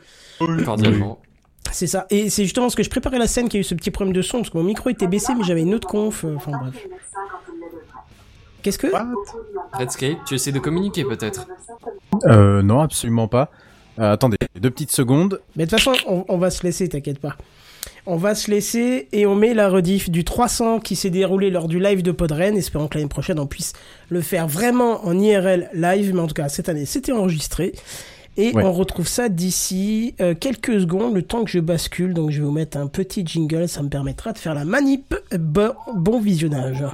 Cordialement. 0.65 1.19
C'est 1.73 1.87
ça. 1.87 2.07
Et 2.11 2.29
c'est 2.31 2.45
justement 2.45 2.67
parce 2.67 2.75
que 2.75 2.83
je 2.83 2.91
préparais 2.91 3.19
la 3.19 3.27
scène 3.27 3.49
qu'il 3.49 3.59
y 3.59 3.61
a 3.61 3.63
eu 3.63 3.65
ce 3.65 3.75
petit 3.75 3.91
problème 3.91 4.13
de 4.15 4.23
son, 4.23 4.39
parce 4.39 4.51
que 4.51 4.59
mon 4.59 4.65
micro 4.65 4.91
était 4.91 5.07
baissé, 5.07 5.33
mais 5.37 5.45
j'avais 5.45 5.63
une 5.63 5.75
autre 5.75 5.89
conf. 5.89 6.25
euh, 6.25 6.35
Enfin, 6.37 6.53
bref. 6.61 6.87
Qu'est-ce 8.63 8.79
que? 8.79 8.87
Redscape, 9.73 10.19
tu 10.27 10.35
essaies 10.35 10.53
de 10.53 10.59
communiquer 10.59 11.05
peut-être? 11.05 11.47
Euh, 12.27 12.63
non, 12.63 12.81
absolument 12.81 13.29
pas. 13.29 13.51
Euh, 13.99 14.13
attendez, 14.13 14.37
deux 14.59 14.71
petites 14.71 14.91
secondes. 14.91 15.41
Mais 15.57 15.67
de 15.67 15.71
toute 15.71 15.79
façon, 15.81 15.93
on, 16.07 16.25
on 16.29 16.39
va 16.39 16.51
se 16.51 16.63
laisser, 16.63 16.89
t'inquiète 16.89 17.19
pas. 17.19 17.37
On 18.07 18.17
va 18.17 18.35
se 18.35 18.51
laisser 18.51 19.09
et 19.13 19.25
on 19.25 19.35
met 19.35 19.55
la 19.55 19.71
rediff 19.71 20.11
du 20.11 20.25
300 20.25 20.81
qui 20.81 20.95
s'est 20.95 21.09
déroulé 21.09 21.49
lors 21.51 21.69
du 21.69 21.79
live 21.81 22.03
de 22.03 22.13
Podren. 22.13 22.55
Espérons 22.57 22.87
que 22.87 22.99
l'année 22.99 23.09
prochaine 23.09 23.39
on 23.41 23.47
puisse 23.47 23.73
le 24.11 24.21
faire 24.21 24.47
vraiment 24.47 25.07
en 25.07 25.19
IRL 25.19 25.71
live. 25.73 26.13
Mais 26.15 26.21
en 26.21 26.27
tout 26.27 26.35
cas, 26.35 26.51
cette 26.51 26.69
année, 26.69 26.85
c'était 26.85 27.13
enregistré. 27.13 27.73
Et 28.37 28.53
Ouais. 28.53 28.63
on 28.65 28.73
retrouve 28.73 29.09
ça 29.09 29.29
d'ici 29.31 30.15
euh, 30.21 30.35
quelques 30.35 30.81
secondes, 30.81 31.15
le 31.15 31.23
temps 31.23 31.45
que 31.45 31.51
je 31.51 31.61
bascule. 31.61 32.13
Donc 32.13 32.31
je 32.31 32.41
vais 32.41 32.45
vous 32.47 32.53
mettre 32.53 32.77
un 32.77 32.89
petit 32.89 33.25
jingle, 33.27 33.69
ça 33.69 33.83
me 33.83 33.89
permettra 33.89 34.33
de 34.35 34.39
faire 34.39 34.55
la 34.55 34.65
manip. 34.67 35.15
Bon, 35.39 35.71
bon 35.95 36.21
visionnage. 36.21 36.85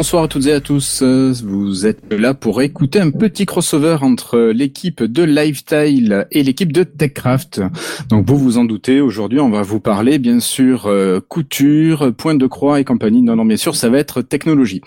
Bonsoir 0.00 0.22
à 0.22 0.28
toutes 0.28 0.46
et 0.46 0.52
à 0.54 0.60
tous. 0.60 1.02
Vous 1.02 1.84
êtes 1.84 2.10
là 2.10 2.32
pour 2.32 2.62
écouter 2.62 3.00
un 3.00 3.10
petit 3.10 3.44
crossover 3.44 3.98
entre 4.00 4.50
l'équipe 4.50 5.04
de 5.04 5.22
Lifestyle 5.22 6.26
et 6.30 6.42
l'équipe 6.42 6.72
de 6.72 6.84
TechCraft. 6.84 7.60
Donc 8.08 8.26
vous 8.26 8.38
vous 8.38 8.56
en 8.56 8.64
doutez, 8.64 9.02
aujourd'hui 9.02 9.40
on 9.40 9.50
va 9.50 9.60
vous 9.60 9.78
parler 9.78 10.18
bien 10.18 10.40
sûr 10.40 10.86
euh, 10.86 11.20
couture, 11.20 12.14
point 12.16 12.34
de 12.34 12.46
croix 12.46 12.80
et 12.80 12.84
compagnie. 12.84 13.20
Non, 13.20 13.36
non, 13.36 13.44
bien 13.44 13.58
sûr, 13.58 13.76
ça 13.76 13.90
va 13.90 13.98
être 13.98 14.22
technologie. 14.22 14.80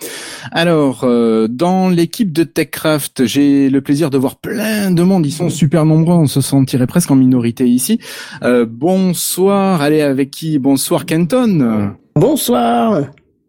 Alors, 0.50 1.04
euh, 1.04 1.46
dans 1.46 1.90
l'équipe 1.90 2.32
de 2.32 2.42
TechCraft, 2.42 3.24
j'ai 3.24 3.70
le 3.70 3.80
plaisir 3.82 4.10
de 4.10 4.18
voir 4.18 4.34
plein 4.34 4.90
de 4.90 5.02
monde. 5.04 5.24
Ils 5.26 5.30
sont 5.30 5.48
super 5.48 5.84
nombreux, 5.84 6.16
on 6.16 6.26
se 6.26 6.40
sentirait 6.40 6.88
presque 6.88 7.12
en 7.12 7.16
minorité 7.16 7.68
ici. 7.68 8.00
Euh, 8.42 8.66
bonsoir, 8.68 9.80
allez 9.80 10.00
avec 10.00 10.32
qui? 10.32 10.58
Bonsoir 10.58 11.06
Kenton. 11.06 11.92
Bonsoir 12.16 13.04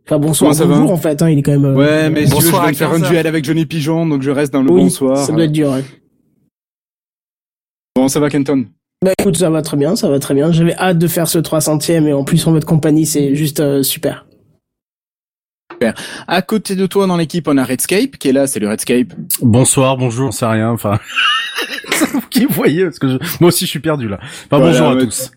Enfin 0.05 0.19
bonsoir, 0.19 0.49
Comment 0.51 0.53
ça 0.59 0.65
va 0.65 0.75
bonjour 0.75 0.91
en 0.91 0.97
fait, 0.97 1.21
hein, 1.21 1.29
il 1.29 1.39
est 1.39 1.41
quand 1.41 1.51
même... 1.51 1.65
euh, 1.65 1.73
Ouais, 1.73 2.09
mais 2.11 2.25
si 2.25 2.29
tu 2.31 2.35
veux, 2.35 2.41
je 2.41 2.45
Bonsoir 2.45 2.67
vais 2.67 2.73
faire 2.73 2.89
un 2.89 2.93
15 2.93 3.03
heures. 3.03 3.09
duel 3.09 3.27
avec 3.27 3.43
Johnny 3.43 3.65
Pigeon, 3.65 4.05
donc 4.05 4.21
je 4.21 4.29
reste 4.29 4.53
dans 4.53 4.61
le 4.61 4.71
oui, 4.71 4.83
bonsoir. 4.83 5.17
ça 5.17 5.31
doit 5.33 5.45
être 5.45 5.51
dur. 5.51 5.73
hein. 5.73 5.81
Bon, 7.95 8.07
ça 8.07 8.19
va, 8.19 8.29
Kenton? 8.29 8.65
Bah 9.03 9.13
écoute, 9.19 9.35
ça 9.37 9.49
va 9.49 9.61
très 9.61 9.77
bien, 9.77 9.95
ça 9.95 10.09
va 10.09 10.19
très 10.19 10.33
bien. 10.33 10.51
J'avais 10.51 10.75
hâte 10.75 10.97
de 10.99 11.07
faire 11.07 11.27
ce 11.27 11.39
300ème 11.39 12.05
et 12.07 12.13
en 12.13 12.23
plus 12.23 12.45
en 12.47 12.51
votre 12.51 12.67
compagnie, 12.67 13.05
c'est 13.05 13.35
juste 13.35 13.59
euh, 13.59 13.83
super. 13.83 14.25
À 16.27 16.41
côté 16.41 16.75
de 16.75 16.85
toi, 16.87 17.05
dans 17.05 17.17
l'équipe, 17.17 17.47
on 17.47 17.57
a 17.57 17.63
Redscape, 17.63 18.11
qui 18.17 18.29
est 18.29 18.31
là, 18.31 18.47
c'est 18.47 18.59
le 18.59 18.69
Redscape. 18.69 19.07
Bonsoir, 19.41 19.97
bonjour, 19.97 20.33
c'est 20.33 20.45
rien, 20.45 20.69
enfin... 20.71 20.99
C'est 21.91 22.05
vous 22.11 22.21
qui 22.29 22.45
voyez, 22.45 22.85
parce 22.85 22.97
que 22.99 23.07
je... 23.07 23.17
moi 23.39 23.49
aussi 23.49 23.65
je 23.65 23.69
suis 23.71 23.79
perdu 23.79 24.07
là. 24.07 24.17
Enfin, 24.21 24.57
Voilà, 24.57 24.65
bonjour 24.67 24.87
à 24.87 24.95
ouais. 24.95 25.05
tous. 25.05 25.31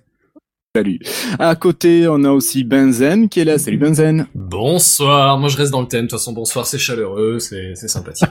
Salut. 0.78 1.00
À 1.40 1.56
côté, 1.56 2.06
on 2.06 2.22
a 2.22 2.30
aussi 2.30 2.62
Benzen, 2.62 3.28
qui 3.28 3.40
est 3.40 3.44
là, 3.44 3.58
salut 3.58 3.78
Benzen. 3.78 4.28
Bonsoir, 4.32 5.36
moi 5.36 5.48
je 5.48 5.56
reste 5.56 5.72
dans 5.72 5.80
le 5.80 5.88
thème, 5.88 6.02
de 6.02 6.10
toute 6.10 6.20
façon 6.20 6.32
bonsoir 6.32 6.66
c'est 6.66 6.78
chaleureux, 6.78 7.40
c'est 7.40 7.74
sympathique. 7.74 8.28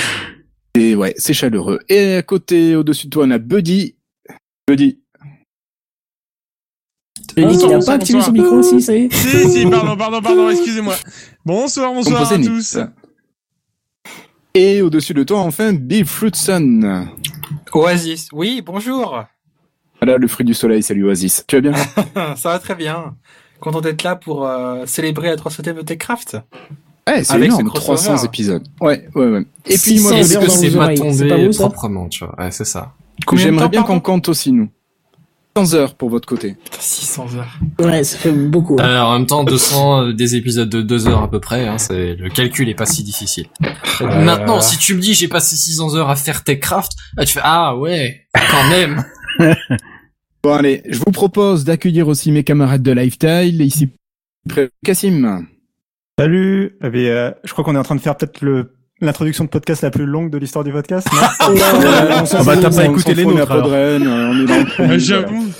Et 0.78 0.94
ouais, 0.94 1.12
c'est 1.18 1.34
chaleureux. 1.34 1.80
Et 1.90 2.14
à 2.14 2.22
côté, 2.22 2.74
au-dessus 2.76 3.08
de 3.08 3.10
toi, 3.10 3.24
on 3.26 3.30
a 3.30 3.36
Buddy. 3.36 3.94
Buddy. 4.66 5.02
Il 7.36 7.44
a 7.44 7.48
Bonsoir, 7.48 7.84
pas 7.84 7.92
activé 7.92 8.22
son 8.22 8.32
micro 8.32 8.54
aussi, 8.54 8.80
ça 8.80 8.96
y 8.96 9.02
est 9.02 9.12
Si, 9.12 9.50
si, 9.50 9.66
pardon, 9.66 9.98
pardon, 9.98 10.22
pardon, 10.22 10.48
excusez-moi. 10.48 10.94
Bonsoir, 11.44 11.92
bonsoir 11.92 12.32
à 12.32 12.38
tous. 12.38 12.78
Et 14.54 14.80
au-dessus 14.80 15.12
de 15.12 15.24
toi, 15.24 15.40
enfin, 15.40 15.74
Bill 15.74 16.06
Fruitson. 16.06 17.06
Oasis, 17.74 18.30
oui, 18.32 18.62
bonjour. 18.64 19.26
Voilà, 20.00 20.18
le 20.18 20.28
fruit 20.28 20.44
du 20.44 20.54
soleil, 20.54 20.82
salut 20.82 21.04
Oasis. 21.06 21.44
Tu 21.46 21.56
vas 21.56 21.70
bien? 21.70 21.72
Ça 22.36 22.50
va 22.50 22.58
très 22.58 22.74
bien. 22.74 23.14
Content 23.60 23.80
d'être 23.80 24.02
là 24.02 24.16
pour 24.16 24.46
euh, 24.46 24.84
célébrer 24.86 25.28
la 25.28 25.36
300 25.36 25.62
de 25.74 25.82
Techcraft. 25.82 26.36
Ouais, 27.08 27.24
c'est 27.24 27.34
Avec 27.34 27.46
énorme, 27.46 27.66
ce 27.68 27.80
crossover. 27.80 28.08
300 28.16 28.24
épisodes. 28.24 28.62
Ouais, 28.80 29.08
ouais, 29.14 29.26
ouais. 29.26 29.46
Et 29.64 29.78
puis 29.78 30.00
moi, 30.00 30.12
heures 30.12 30.42
que 30.42 30.50
c'est 30.50 30.70
pas 30.76 30.94
tombé 30.94 31.48
proprement, 31.50 32.08
tu 32.08 32.24
vois 32.24 32.34
Ouais, 32.38 32.50
c'est 32.50 32.64
ça. 32.64 32.92
J'aimerais 33.34 33.68
bien 33.68 33.82
qu'on 33.82 34.00
compte 34.00 34.28
aussi, 34.28 34.52
nous. 34.52 34.68
100 35.56 35.72
heures 35.74 35.94
pour 35.94 36.10
votre 36.10 36.28
côté. 36.28 36.56
600 36.78 37.28
heures. 37.36 37.58
Ouais, 37.78 38.04
ça 38.04 38.18
fait 38.18 38.30
beaucoup. 38.32 38.76
hein. 38.78 38.84
Euh, 38.84 39.00
en 39.00 39.12
même 39.18 39.26
temps, 39.26 39.42
200 39.42 40.02
euh, 40.08 40.12
des 40.12 40.36
épisodes 40.36 40.68
de 40.68 40.82
2 40.82 41.08
heures 41.08 41.22
à 41.22 41.30
peu 41.30 41.40
près, 41.40 41.66
hein, 41.66 41.78
c'est 41.78 42.14
le 42.14 42.28
calcul 42.28 42.68
est 42.68 42.74
pas 42.74 42.84
si 42.84 43.02
difficile. 43.02 43.46
Maintenant, 44.02 44.60
si 44.60 44.76
tu 44.76 44.94
me 44.94 45.00
dis 45.00 45.14
j'ai 45.14 45.28
passé 45.28 45.56
600 45.56 45.94
heures 45.96 46.10
à 46.10 46.16
faire 46.16 46.44
Techcraft, 46.44 46.92
là 47.16 47.24
tu 47.24 47.32
fais 47.32 47.40
ah 47.42 47.74
ouais, 47.74 48.26
quand 48.50 48.68
même. 48.68 49.02
Bon, 50.42 50.52
allez, 50.54 50.82
je 50.88 50.98
vous 50.98 51.10
propose 51.12 51.64
d'accueillir 51.64 52.06
aussi 52.06 52.30
mes 52.30 52.44
camarades 52.44 52.82
de 52.82 52.92
Lifestyle, 52.92 53.60
ici, 53.62 53.88
près- 54.48 54.70
Cassim. 54.84 55.44
Salut 56.18 56.76
eh 56.84 56.90
bien, 56.90 57.02
euh, 57.10 57.30
Je 57.42 57.52
crois 57.52 57.64
qu'on 57.64 57.74
est 57.74 57.78
en 57.78 57.82
train 57.82 57.96
de 57.96 58.00
faire 58.00 58.16
peut-être 58.16 58.42
le 58.42 58.72
l'introduction 59.02 59.44
de 59.44 59.50
podcast 59.50 59.82
la 59.82 59.90
plus 59.90 60.06
longue 60.06 60.30
de 60.30 60.38
l'histoire 60.38 60.64
du 60.64 60.72
podcast. 60.72 61.06
non? 61.12 61.18
On 61.48 61.54
Ah 61.58 62.42
bah, 62.44 62.56
t'as 62.56 62.70
on 62.70 62.76
pas 62.76 62.84
écouté 62.86 63.12
les 63.14 63.24
on 63.26 63.32
nôtres, 63.32 63.50
alors. 63.50 63.64
Podren, 63.64 64.06
euh, 64.06 64.30
on 64.30 64.42
est 64.42 64.46
dans. 64.46 64.84
Euh, 64.94 64.98
J'avoue. 64.98 65.52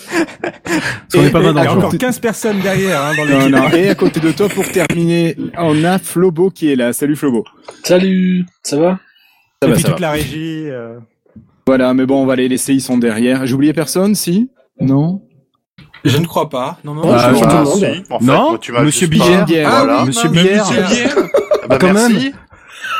Qu'on 1.12 1.23
est 1.23 1.31
pas 1.31 1.40
mal 1.43 1.53
dans 1.55 1.61
Il 1.62 1.65
y 1.65 1.66
le 1.66 1.73
encore 1.73 1.98
15 1.98 2.19
personnes 2.20 2.61
derrière 2.61 3.03
hein, 3.03 3.12
dans 3.16 3.51
Non. 3.51 3.69
Et 3.70 3.89
à 3.90 3.94
côté 3.94 4.20
de 4.20 4.31
toi, 4.32 4.48
pour 4.48 4.70
terminer, 4.70 5.36
on 5.59 5.82
a 5.85 5.98
Flobo 5.98 6.48
qui 6.51 6.70
est 6.73 6.77
là. 6.77 6.93
Salut 6.94 7.16
Flobo. 7.16 7.44
Salut, 7.85 8.47
ça 8.62 8.78
va? 8.78 9.01
Ça 9.61 9.66
Et 9.69 9.70
va, 9.70 9.74
puis 9.74 9.82
ça 9.82 9.89
toute 9.90 10.01
va. 10.01 10.07
la 10.07 10.12
régie. 10.12 10.65
euh, 10.70 10.98
Voilà, 11.66 11.94
mais 11.94 12.06
bon, 12.06 12.22
on 12.22 12.26
va 12.26 12.36
les 12.36 12.48
laisser, 12.48 12.74
ils 12.74 12.80
sont 12.80 12.97
derrière. 12.97 13.44
J'ai 13.47 13.55
oublié 13.55 13.72
personne, 13.72 14.14
si? 14.14 14.51
Non? 14.80 15.22
Je 16.05 16.16
ne 16.18 16.26
crois 16.26 16.48
pas. 16.48 16.78
Non, 16.84 16.94
non. 16.94 17.02
Ah, 17.12 17.32
je 17.34 17.40
bah, 17.40 17.47
tout 17.51 17.56
le 17.56 17.64
monde. 17.64 17.78
si. 17.78 18.12
En 18.12 18.18
fait, 18.20 18.24
Non, 18.24 18.48
moi, 18.51 18.59
tu 18.60 18.72
Monsieur 18.72 19.06
Bière. 19.09 19.44
Ah 19.66 19.84
Voilà. 19.84 20.01
oui, 20.02 20.06
Monsieur 20.06 20.28
Bière. 20.28 20.64
Monsieur 20.70 20.82
Bière 20.86 21.16
Ah 21.64 21.66
bah, 21.68 21.78
quand 21.80 21.93
merci. 21.93 22.12
même. 22.14 22.32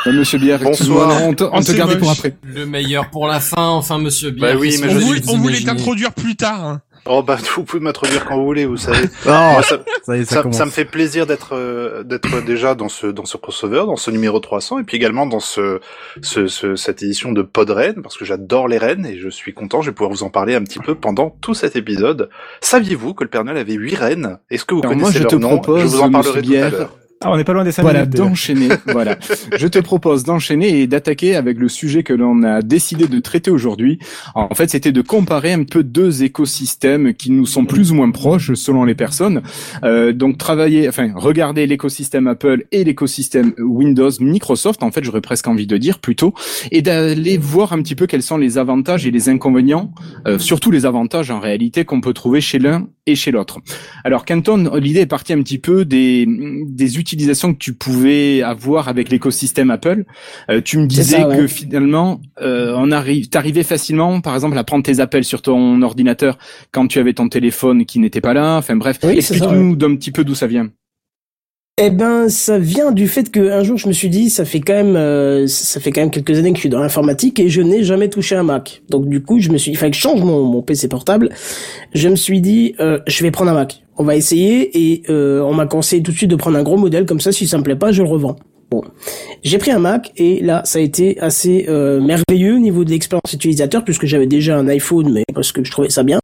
Euh, 0.07 0.11
Monsieur 0.13 0.37
Bière, 0.39 0.59
Bonsoir. 0.59 1.21
on 1.23 1.33
te, 1.33 1.43
on 1.45 1.61
te 1.61 1.71
gardait 1.71 1.97
pour 1.97 2.11
après. 2.11 2.35
Le 2.43 2.65
meilleur 2.65 3.09
pour 3.09 3.27
la 3.27 3.39
fin, 3.39 3.67
enfin, 3.69 3.99
monsieur 3.99 4.31
Bière. 4.31 4.53
Bah 4.53 4.59
oui, 4.59 4.69
qu'est-ce 4.69 4.81
mais 4.81 4.87
que 4.87 4.93
je 4.93 4.97
on 4.97 5.07
voulait, 5.07 5.21
on 5.29 5.37
voulait 5.37 5.57
imaginez 5.59 5.65
t'introduire 5.77 6.13
plus 6.13 6.35
tard. 6.35 6.65
hein. 6.65 6.81
Oh 7.09 7.23
bah 7.23 7.37
vous 7.55 7.63
pouvez 7.63 7.81
m'introduire 7.81 8.25
quand 8.25 8.35
vous 8.37 8.45
voulez, 8.45 8.65
vous 8.65 8.77
savez. 8.77 9.07
Moi, 9.25 9.61
ça, 9.63 9.79
ça 10.03 10.17
y 10.17 10.21
est, 10.21 10.25
ça, 10.25 10.35
ça, 10.35 10.41
commence. 10.43 10.57
ça 10.57 10.65
me 10.65 10.71
fait 10.71 10.85
plaisir 10.85 11.25
d'être 11.25 11.53
euh, 11.55 12.03
d'être 12.03 12.43
déjà 12.45 12.75
dans 12.75 12.89
ce 12.89 13.07
dans 13.07 13.25
ce 13.25 13.37
crossover, 13.37 13.83
dans 13.85 13.95
ce 13.95 14.11
numéro 14.11 14.39
300, 14.39 14.79
et 14.79 14.83
puis 14.83 14.97
également 14.97 15.25
dans 15.25 15.39
ce, 15.39 15.79
ce, 16.21 16.47
ce- 16.47 16.75
cette 16.75 17.03
édition 17.03 17.31
de 17.31 17.41
Pod 17.41 17.69
Rennes, 17.69 18.01
parce 18.03 18.17
que 18.17 18.25
j'adore 18.25 18.67
les 18.67 18.77
rennes 18.77 19.05
et 19.05 19.17
je 19.17 19.29
suis 19.29 19.53
content. 19.53 19.81
Je 19.81 19.89
vais 19.89 19.95
pouvoir 19.95 20.11
vous 20.11 20.23
en 20.23 20.29
parler 20.29 20.55
un 20.55 20.63
petit 20.63 20.79
peu 20.79 20.95
pendant 20.95 21.29
tout 21.41 21.53
cet 21.53 21.75
épisode. 21.75 22.29
Saviez-vous 22.61 23.13
que 23.13 23.23
le 23.23 23.29
Père 23.29 23.43
Noël 23.43 23.57
avait 23.57 23.73
huit 23.73 23.95
rennes? 23.95 24.39
Est-ce 24.49 24.65
que 24.65 24.73
vous 24.75 24.81
Alors 24.81 24.93
moi, 24.95 25.03
connaissez 25.03 25.17
je 25.19 25.23
leur 25.23 25.31
te 25.31 25.35
nom? 25.37 25.49
propose, 25.59 25.81
Je 25.81 25.85
vous 25.87 26.01
en 26.01 26.11
parlerai 26.11 26.41
tout 26.41 26.53
à 26.53 26.69
l'heure. 26.69 26.97
Ah, 27.23 27.31
on 27.31 27.37
n'est 27.37 27.43
pas 27.43 27.53
loin 27.53 27.63
des 27.63 27.71
5 27.71 27.81
Voilà, 27.81 28.01
minutes. 28.01 28.15
d'enchaîner. 28.15 28.67
voilà. 28.87 29.17
Je 29.57 29.67
te 29.67 29.79
propose 29.79 30.23
d'enchaîner 30.23 30.81
et 30.81 30.87
d'attaquer 30.87 31.35
avec 31.35 31.57
le 31.57 31.67
sujet 31.67 32.03
que 32.03 32.13
l'on 32.13 32.43
a 32.43 32.61
décidé 32.61 33.07
de 33.07 33.19
traiter 33.19 33.49
aujourd'hui. 33.49 33.97
En 34.35 34.53
fait, 34.53 34.69
c'était 34.69 34.91
de 34.91 35.01
comparer 35.01 35.51
un 35.53 35.63
peu 35.63 35.83
deux 35.83 36.23
écosystèmes 36.23 37.15
qui 37.15 37.31
nous 37.31 37.47
sont 37.47 37.65
plus 37.65 37.91
ou 37.91 37.95
moins 37.95 38.11
proches 38.11 38.53
selon 38.53 38.83
les 38.83 38.93
personnes. 38.93 39.41
Euh, 39.83 40.13
donc 40.13 40.37
travailler, 40.37 40.87
enfin 40.87 41.11
regarder 41.15 41.65
l'écosystème 41.65 42.27
Apple 42.27 42.65
et 42.71 42.83
l'écosystème 42.83 43.53
Windows, 43.57 44.11
Microsoft. 44.19 44.83
En 44.83 44.91
fait, 44.91 45.03
j'aurais 45.03 45.21
presque 45.21 45.47
envie 45.47 45.67
de 45.67 45.77
dire 45.77 45.97
plutôt, 45.99 46.35
et 46.71 46.83
d'aller 46.83 47.37
voir 47.39 47.73
un 47.73 47.81
petit 47.81 47.95
peu 47.95 48.05
quels 48.05 48.21
sont 48.21 48.37
les 48.37 48.59
avantages 48.59 49.07
et 49.07 49.11
les 49.11 49.27
inconvénients, 49.29 49.91
euh, 50.27 50.37
surtout 50.37 50.69
les 50.69 50.85
avantages 50.85 51.31
en 51.31 51.39
réalité 51.39 51.83
qu'on 51.83 52.01
peut 52.01 52.13
trouver 52.13 52.41
chez 52.41 52.59
l'un 52.59 52.87
et 53.07 53.15
chez 53.15 53.31
l'autre. 53.31 53.59
Alors 54.03 54.25
Canton, 54.25 54.75
l'idée 54.75 55.01
est 55.01 55.05
partie 55.07 55.33
un 55.33 55.41
petit 55.41 55.57
peu 55.57 55.85
des, 55.85 56.27
des 56.27 56.99
utilisations 56.99 57.53
que 57.53 57.57
tu 57.57 57.73
pouvais 57.73 58.43
avoir 58.43 58.87
avec 58.89 59.09
l'écosystème 59.09 59.71
Apple. 59.71 60.03
Euh, 60.51 60.61
tu 60.63 60.77
me 60.77 60.85
disais 60.85 61.17
ça, 61.17 61.27
ouais. 61.27 61.37
que 61.37 61.47
finalement, 61.47 62.21
euh, 62.41 62.75
on 62.77 62.91
arrive, 62.91 63.29
t'arrivais 63.29 63.63
facilement, 63.63 64.21
par 64.21 64.35
exemple, 64.35 64.57
à 64.57 64.63
prendre 64.63 64.83
tes 64.83 64.99
appels 64.99 65.23
sur 65.23 65.41
ton 65.41 65.81
ordinateur 65.81 66.37
quand 66.71 66.87
tu 66.87 66.99
avais 66.99 67.13
ton 67.13 67.29
téléphone 67.29 67.85
qui 67.85 67.99
n'était 67.99 68.21
pas 68.21 68.33
là. 68.33 68.57
Enfin 68.57 68.75
bref, 68.75 68.99
Oui, 69.03 69.13
explique-nous 69.13 69.75
d'un 69.75 69.95
petit 69.95 70.11
peu 70.11 70.23
d'où 70.23 70.35
ça 70.35 70.47
vient? 70.47 70.69
Eh 71.79 71.91
ben, 71.91 72.27
ça 72.27 72.57
vient 72.57 72.91
du 72.91 73.07
fait 73.07 73.29
que 73.29 73.51
un 73.51 73.61
jour 73.61 73.77
je 73.77 73.87
me 73.87 73.93
suis 73.93 74.09
dit, 74.09 74.31
ça 74.31 74.45
fait 74.45 74.61
quand 74.61 74.73
même, 74.73 74.95
euh, 74.95 75.45
ça 75.45 75.79
fait 75.79 75.91
quand 75.91 76.01
même 76.01 76.09
quelques 76.09 76.35
années 76.39 76.49
que 76.49 76.55
je 76.55 76.61
suis 76.61 76.69
dans 76.69 76.79
l'informatique 76.79 77.39
et 77.39 77.49
je 77.49 77.61
n'ai 77.61 77.83
jamais 77.83 78.09
touché 78.09 78.35
un 78.35 78.41
Mac. 78.41 78.81
Donc 78.89 79.07
du 79.07 79.21
coup, 79.21 79.39
je 79.39 79.51
me 79.51 79.59
suis, 79.59 79.69
il 79.69 79.77
fallait 79.77 79.91
que 79.91 79.95
je 79.95 80.01
change 80.01 80.23
mon, 80.23 80.63
PC 80.63 80.87
portable. 80.87 81.29
Je 81.93 82.09
me 82.09 82.15
suis 82.15 82.41
dit, 82.41 82.73
euh, 82.79 82.97
je 83.05 83.21
vais 83.21 83.29
prendre 83.29 83.51
un 83.51 83.53
Mac. 83.53 83.83
On 83.95 84.03
va 84.03 84.15
essayer 84.15 84.91
et 84.91 85.03
euh, 85.09 85.41
on 85.41 85.53
m'a 85.53 85.67
conseillé 85.67 86.01
tout 86.01 86.11
de 86.11 86.17
suite 86.17 86.31
de 86.31 86.35
prendre 86.35 86.57
un 86.57 86.63
gros 86.63 86.77
modèle 86.77 87.05
comme 87.05 87.19
ça. 87.19 87.31
Si 87.31 87.47
ça 87.47 87.59
me 87.59 87.63
plaît 87.63 87.75
pas, 87.75 87.91
je 87.91 88.01
le 88.01 88.09
revends. 88.09 88.37
Bon, 88.69 88.83
j'ai 89.43 89.59
pris 89.59 89.71
un 89.71 89.79
Mac 89.79 90.11
et 90.17 90.41
là, 90.41 90.61
ça 90.65 90.79
a 90.79 90.81
été 90.81 91.17
assez 91.21 91.67
euh, 91.69 92.01
merveilleux 92.01 92.55
au 92.55 92.59
niveau 92.59 92.83
de 92.83 92.89
l'expérience 92.89 93.31
utilisateur 93.31 93.85
puisque 93.85 94.05
j'avais 94.05 94.27
déjà 94.27 94.57
un 94.57 94.67
iPhone, 94.67 95.09
mais 95.13 95.23
parce 95.33 95.53
que 95.53 95.63
je 95.63 95.71
trouvais 95.71 95.89
ça 95.89 96.03
bien. 96.03 96.19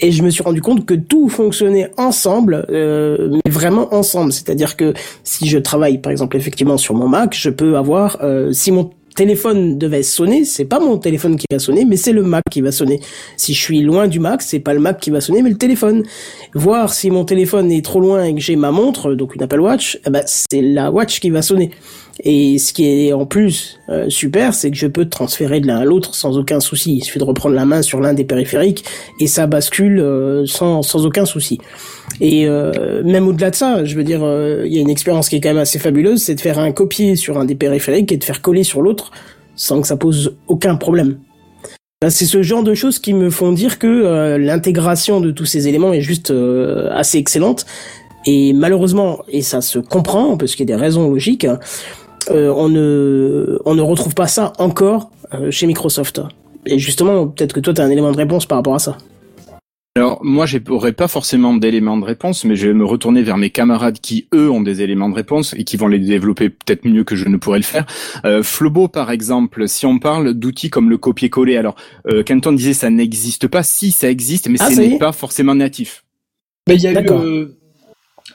Et 0.00 0.10
je 0.10 0.24
me 0.24 0.30
suis 0.30 0.42
rendu 0.42 0.60
compte 0.60 0.84
que 0.84 0.94
tout 0.94 1.28
fonctionnait 1.28 1.92
ensemble, 1.96 2.66
euh, 2.70 3.30
mais 3.32 3.50
vraiment 3.52 3.94
ensemble. 3.94 4.32
C'est-à-dire 4.32 4.76
que 4.76 4.94
si 5.22 5.46
je 5.46 5.58
travaille, 5.58 5.98
par 5.98 6.10
exemple, 6.10 6.36
effectivement 6.36 6.76
sur 6.76 6.94
mon 6.94 7.06
Mac, 7.06 7.36
je 7.36 7.50
peux 7.50 7.76
avoir, 7.76 8.18
euh, 8.20 8.52
si 8.52 8.72
mon 8.72 8.90
téléphone 9.16 9.78
devait 9.78 10.02
sonner, 10.02 10.44
c'est 10.44 10.66
pas 10.66 10.78
mon 10.78 10.98
téléphone 10.98 11.36
qui 11.36 11.46
va 11.50 11.58
sonner, 11.58 11.84
mais 11.84 11.96
c'est 11.96 12.12
le 12.12 12.22
Mac 12.22 12.44
qui 12.50 12.60
va 12.60 12.70
sonner. 12.70 13.00
Si 13.36 13.54
je 13.54 13.60
suis 13.60 13.80
loin 13.80 14.06
du 14.06 14.20
Mac, 14.20 14.42
c'est 14.42 14.60
pas 14.60 14.74
le 14.74 14.80
Mac 14.80 15.00
qui 15.00 15.10
va 15.10 15.20
sonner, 15.20 15.42
mais 15.42 15.50
le 15.50 15.56
téléphone. 15.56 16.04
Voir 16.54 16.92
si 16.92 17.10
mon 17.10 17.24
téléphone 17.24 17.72
est 17.72 17.84
trop 17.84 17.98
loin 17.98 18.24
et 18.24 18.34
que 18.34 18.40
j'ai 18.40 18.56
ma 18.56 18.70
montre, 18.70 19.14
donc 19.14 19.34
une 19.34 19.42
Apple 19.42 19.60
Watch, 19.60 19.98
eh 20.06 20.10
ben, 20.10 20.22
c'est 20.26 20.62
la 20.62 20.90
Watch 20.92 21.18
qui 21.18 21.30
va 21.30 21.42
sonner. 21.42 21.70
Et 22.20 22.58
ce 22.58 22.72
qui 22.72 22.86
est 22.86 23.12
en 23.12 23.26
plus 23.26 23.78
euh, 23.88 24.08
super, 24.08 24.54
c'est 24.54 24.70
que 24.70 24.76
je 24.76 24.86
peux 24.86 25.08
transférer 25.08 25.60
de 25.60 25.66
l'un 25.66 25.78
à 25.78 25.84
l'autre 25.84 26.14
sans 26.14 26.38
aucun 26.38 26.60
souci. 26.60 26.96
Il 26.96 27.04
suffit 27.04 27.18
de 27.18 27.24
reprendre 27.24 27.54
la 27.54 27.66
main 27.66 27.82
sur 27.82 28.00
l'un 28.00 28.14
des 28.14 28.24
périphériques 28.24 28.84
et 29.20 29.26
ça 29.26 29.46
bascule 29.46 30.00
euh, 30.00 30.46
sans, 30.46 30.82
sans 30.82 31.04
aucun 31.04 31.26
souci. 31.26 31.58
Et 32.20 32.46
euh, 32.46 33.02
même 33.04 33.28
au-delà 33.28 33.50
de 33.50 33.56
ça, 33.56 33.84
je 33.84 33.94
veux 33.96 34.04
dire, 34.04 34.20
euh, 34.22 34.62
il 34.66 34.72
y 34.72 34.78
a 34.78 34.80
une 34.80 34.90
expérience 34.90 35.28
qui 35.28 35.36
est 35.36 35.40
quand 35.40 35.50
même 35.50 35.58
assez 35.58 35.78
fabuleuse, 35.78 36.22
c'est 36.22 36.34
de 36.34 36.40
faire 36.40 36.58
un 36.58 36.72
copier 36.72 37.16
sur 37.16 37.38
un 37.38 37.44
des 37.44 37.54
périphériques 37.54 38.12
et 38.12 38.16
de 38.16 38.24
faire 38.24 38.40
coller 38.40 38.62
sur 38.62 38.82
l'autre 38.82 39.10
sans 39.54 39.80
que 39.80 39.86
ça 39.86 39.96
pose 39.96 40.36
aucun 40.48 40.76
problème. 40.76 41.18
Ben, 42.02 42.10
c'est 42.10 42.26
ce 42.26 42.42
genre 42.42 42.62
de 42.62 42.74
choses 42.74 42.98
qui 42.98 43.14
me 43.14 43.30
font 43.30 43.52
dire 43.52 43.78
que 43.78 43.86
euh, 43.86 44.36
l'intégration 44.36 45.20
de 45.20 45.30
tous 45.30 45.46
ces 45.46 45.66
éléments 45.66 45.94
est 45.94 46.02
juste 46.02 46.30
euh, 46.30 46.90
assez 46.92 47.16
excellente. 47.16 47.64
Et 48.26 48.52
malheureusement, 48.52 49.20
et 49.28 49.40
ça 49.40 49.60
se 49.62 49.78
comprend 49.78 50.36
parce 50.36 50.54
qu'il 50.54 50.68
y 50.68 50.72
a 50.72 50.76
des 50.76 50.82
raisons 50.82 51.08
logiques, 51.08 51.44
hein, 51.44 51.58
euh, 52.30 52.52
on 52.54 52.68
ne 52.68 53.58
on 53.64 53.74
ne 53.74 53.82
retrouve 53.82 54.14
pas 54.14 54.26
ça 54.26 54.52
encore 54.58 55.10
euh, 55.34 55.50
chez 55.50 55.66
Microsoft. 55.66 56.20
Et 56.66 56.78
justement, 56.78 57.26
peut-être 57.28 57.52
que 57.52 57.60
toi 57.60 57.74
tu 57.74 57.80
as 57.80 57.84
un 57.84 57.90
élément 57.90 58.12
de 58.12 58.16
réponse 58.16 58.46
par 58.46 58.58
rapport 58.58 58.74
à 58.74 58.78
ça. 58.78 58.96
Alors 59.96 60.18
moi, 60.22 60.44
j'aurais 60.44 60.92
pas 60.92 61.08
forcément 61.08 61.54
d'éléments 61.54 61.96
de 61.96 62.04
réponse, 62.04 62.44
mais 62.44 62.54
je 62.54 62.66
vais 62.66 62.74
me 62.74 62.84
retourner 62.84 63.22
vers 63.22 63.38
mes 63.38 63.48
camarades 63.48 63.98
qui 63.98 64.28
eux 64.34 64.50
ont 64.50 64.60
des 64.60 64.82
éléments 64.82 65.08
de 65.08 65.14
réponse 65.14 65.54
et 65.56 65.64
qui 65.64 65.78
vont 65.78 65.88
les 65.88 65.98
développer 65.98 66.50
peut-être 66.50 66.86
mieux 66.86 67.02
que 67.02 67.16
je 67.16 67.26
ne 67.26 67.38
pourrais 67.38 67.60
le 67.60 67.64
faire. 67.64 67.86
Euh, 68.26 68.42
Flobo, 68.42 68.88
par 68.88 69.10
exemple, 69.10 69.66
si 69.68 69.86
on 69.86 69.98
parle 69.98 70.34
d'outils 70.34 70.68
comme 70.68 70.90
le 70.90 70.98
copier-coller, 70.98 71.56
alors 71.56 71.76
euh, 72.08 72.22
Canton 72.22 72.52
disait 72.52 72.74
ça 72.74 72.90
n'existe 72.90 73.48
pas. 73.48 73.62
Si 73.62 73.90
ça 73.90 74.10
existe, 74.10 74.50
mais 74.50 74.58
Ah, 74.60 74.70
ce 74.70 74.80
n'est 74.80 74.96
est 74.96 74.98
pas 74.98 75.12
forcément 75.12 75.54
natif. 75.54 76.04
Mais 76.68 76.74
il 76.74 76.82
y 76.82 76.88
a 76.88 76.92
eu, 76.92 77.06
euh, 77.08 77.56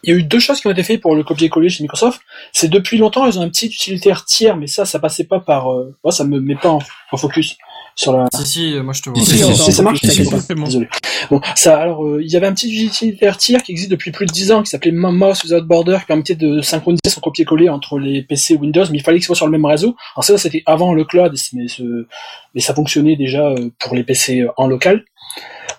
il 0.04 0.10
y 0.10 0.14
a 0.14 0.18
eu 0.20 0.24
deux 0.24 0.40
choses 0.40 0.60
qui 0.62 0.68
ont 0.68 0.72
été 0.72 0.84
faites 0.84 1.02
pour 1.02 1.16
le 1.16 1.24
copier-coller 1.24 1.70
chez 1.70 1.84
Microsoft. 1.84 2.22
C'est 2.54 2.70
depuis 2.70 2.98
longtemps, 2.98 3.26
ils 3.28 3.38
ont 3.40 3.42
un 3.44 3.50
petit 3.50 3.68
utilitaire 3.68 4.26
tiers, 4.26 4.58
mais 4.58 4.68
ça, 4.68 4.86
ça 4.86 5.00
passait 5.00 5.26
pas 5.26 5.40
par, 5.40 5.72
euh, 5.72 5.96
moi, 6.04 6.12
ça 6.12 6.24
me 6.24 6.40
met 6.40 6.56
pas 6.56 6.70
en, 6.70 6.80
en 7.12 7.18
focus 7.18 7.58
sur 7.96 8.14
la. 8.14 8.26
Si, 8.34 8.46
si, 8.46 8.74
moi 8.82 8.94
je 8.94 9.02
te 9.02 9.10
vois. 9.10 9.20
Si, 9.20 9.26
si, 9.26 9.38
si, 9.38 9.44
si, 9.56 9.62
si, 9.64 9.72
ça 9.74 9.84
marche. 9.84 10.00
si, 10.00 10.08
si, 10.10 10.26
si. 10.26 10.32
C'est 10.42 10.56
bon. 10.56 10.64
Désolé. 10.64 10.88
Bon, 11.30 11.42
ça, 11.56 11.78
alors, 11.80 12.06
euh, 12.06 12.22
il 12.24 12.32
y 12.32 12.36
avait 12.36 12.48
un 12.48 12.54
petit 12.54 12.86
utilitaire 12.86 13.38
tiers 13.38 13.62
qui 13.64 13.72
existe 13.74 13.92
depuis 13.92 14.12
plus 14.12 14.26
de 14.26 14.32
10 14.32 14.52
ans, 14.54 14.64
qui 14.64 14.70
s'appelait 14.70 14.92
Mouse 14.92 15.44
Without 15.44 15.66
Border, 15.68 15.98
qui 16.00 16.06
permettait 16.06 16.36
de 16.36 16.62
synchroniser 16.62 17.02
son 17.10 17.22
copier-coller 17.22 17.70
entre 17.70 18.00
les 18.00 18.24
PC 18.24 18.56
Windows, 18.56 18.86
mais 18.92 18.98
il 18.98 19.04
fallait 19.04 19.18
qu'il 19.20 19.26
soit 19.26 19.36
sur 19.36 19.46
le 19.46 19.52
même 19.52 19.66
réseau. 19.66 19.96
Alors 20.16 20.24
ça, 20.24 20.38
c'était 20.38 20.64
avant 20.66 20.94
le 20.94 21.04
cloud, 21.06 21.34
mais, 21.54 21.68
ce- 21.68 22.08
mais 22.56 22.62
ça 22.62 22.74
fonctionnait 22.74 23.18
déjà 23.18 23.46
euh, 23.50 23.70
pour 23.80 23.94
les 23.96 24.04
PC 24.04 24.46
en 24.58 24.68
local. 24.68 25.04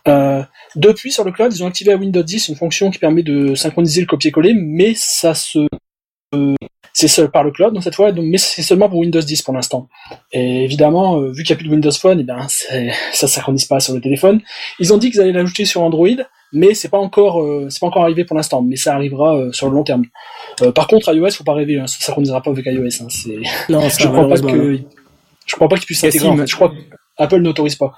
Euh, 0.09 0.43
depuis, 0.77 1.13
sur 1.13 1.25
le 1.25 1.33
cloud, 1.33 1.53
ils 1.55 1.63
ont 1.63 1.67
activé 1.67 1.93
à 1.93 1.97
Windows 1.97 2.23
10 2.23 2.49
une 2.49 2.57
fonction 2.57 2.91
qui 2.91 2.99
permet 2.99 3.23
de 3.23 3.55
synchroniser 3.55 4.01
le 4.01 4.07
copier-coller, 4.07 4.55
mais 4.55 4.93
ça 4.97 5.35
se, 5.35 5.67
euh, 6.35 6.55
c'est 6.95 7.09
seul 7.09 7.31
par 7.31 7.45
le 7.45 7.51
cloud, 7.51 7.73
donc 7.75 7.83
cette 7.83 7.95
fois, 7.95 8.13
donc, 8.13 8.25
mais 8.27 8.39
c'est 8.39 8.63
seulement 8.63 8.89
pour 8.89 8.99
Windows 8.99 9.21
10 9.21 9.43
pour 9.43 9.55
l'instant. 9.55 9.89
Et 10.33 10.65
évidemment, 10.65 11.19
euh, 11.21 11.31
vu 11.33 11.43
qu'il 11.43 11.55
n'y 11.55 11.59
a 11.59 11.61
plus 11.61 11.69
de 11.69 11.73
Windows 11.73 11.91
Phone, 11.93 12.21
et 12.21 12.25
ben, 12.25 12.47
c'est- 12.49 12.91
ça 13.13 13.27
synchronise 13.27 13.65
pas 13.65 13.81
sur 13.81 13.95
le 13.95 14.01
téléphone. 14.01 14.41
Ils 14.79 14.93
ont 14.93 14.99
dit 14.99 15.11
qu'ils 15.11 15.21
allaient 15.21 15.33
l'ajouter 15.33 15.65
sur 15.65 15.83
Android, 15.83 16.07
mais 16.53 16.75
c'est 16.75 16.91
pas 16.91 16.99
encore, 16.99 17.43
euh, 17.43 17.69
c'est 17.71 17.81
pas 17.81 17.87
encore 17.87 18.03
arrivé 18.03 18.25
pour 18.25 18.37
l'instant, 18.37 18.61
mais 18.63 18.77
ça 18.77 18.95
arrivera 18.95 19.37
euh, 19.37 19.53
sur 19.53 19.69
le 19.69 19.75
long 19.75 19.85
terme. 19.85 20.05
Euh, 20.61 20.71
par 20.71 20.87
contre, 20.87 21.13
iOS, 21.15 21.31
faut 21.31 21.45
pas 21.45 21.55
rêver, 21.55 21.79
hein, 21.79 21.87
ça 21.87 21.97
synchronisera 21.99 22.43
pas 22.43 22.51
avec 22.51 22.67
iOS. 22.67 23.03
Hein, 23.03 23.07
c'est, 23.09 23.39
Non, 23.71 23.81
je 23.89 24.07
crois 24.07 24.29
pas 24.29 24.39
que, 24.39 24.79
je 25.47 25.55
crois 25.55 25.69
pas 25.69 25.77
qu'ils 25.77 25.87
puissent 25.87 26.01
s'intégrer. 26.01 26.29
En 26.29 26.37
fait. 26.37 26.47
Je 26.47 26.55
crois 26.55 26.69
que 26.69 26.75
Apple 27.23 27.41
n'autorise 27.41 27.77
pas. 27.77 27.95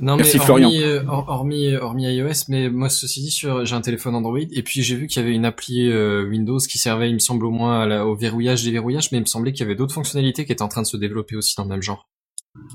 Non 0.00 0.16
Merci, 0.16 0.38
mais 0.38 0.44
Florian. 0.44 0.66
hormis, 0.68 0.82
euh, 0.82 1.02
hor- 1.06 1.24
hormis, 1.28 1.76
hormis 1.76 2.14
iOS, 2.16 2.44
mais 2.48 2.68
moi 2.70 2.88
ceci 2.88 3.20
dit, 3.20 3.30
sur 3.30 3.64
j'ai 3.66 3.74
un 3.74 3.80
téléphone 3.82 4.14
Android 4.14 4.38
et 4.38 4.62
puis 4.62 4.82
j'ai 4.82 4.96
vu 4.96 5.06
qu'il 5.06 5.22
y 5.22 5.24
avait 5.24 5.34
une 5.34 5.44
appli 5.44 5.88
euh, 5.90 6.26
Windows 6.28 6.58
qui 6.58 6.78
servait, 6.78 7.08
il 7.10 7.14
me 7.14 7.18
semble 7.18 7.44
au 7.46 7.50
moins 7.50 7.82
à 7.82 7.86
la- 7.86 8.06
au 8.06 8.14
verrouillage, 8.16 8.64
déverrouillage, 8.64 9.12
mais 9.12 9.18
il 9.18 9.22
me 9.22 9.26
semblait 9.26 9.52
qu'il 9.52 9.60
y 9.60 9.64
avait 9.64 9.76
d'autres 9.76 9.94
fonctionnalités 9.94 10.44
qui 10.46 10.52
étaient 10.52 10.62
en 10.62 10.68
train 10.68 10.82
de 10.82 10.86
se 10.86 10.96
développer 10.96 11.36
aussi 11.36 11.54
dans 11.56 11.64
le 11.64 11.68
même 11.70 11.82
genre. 11.82 12.08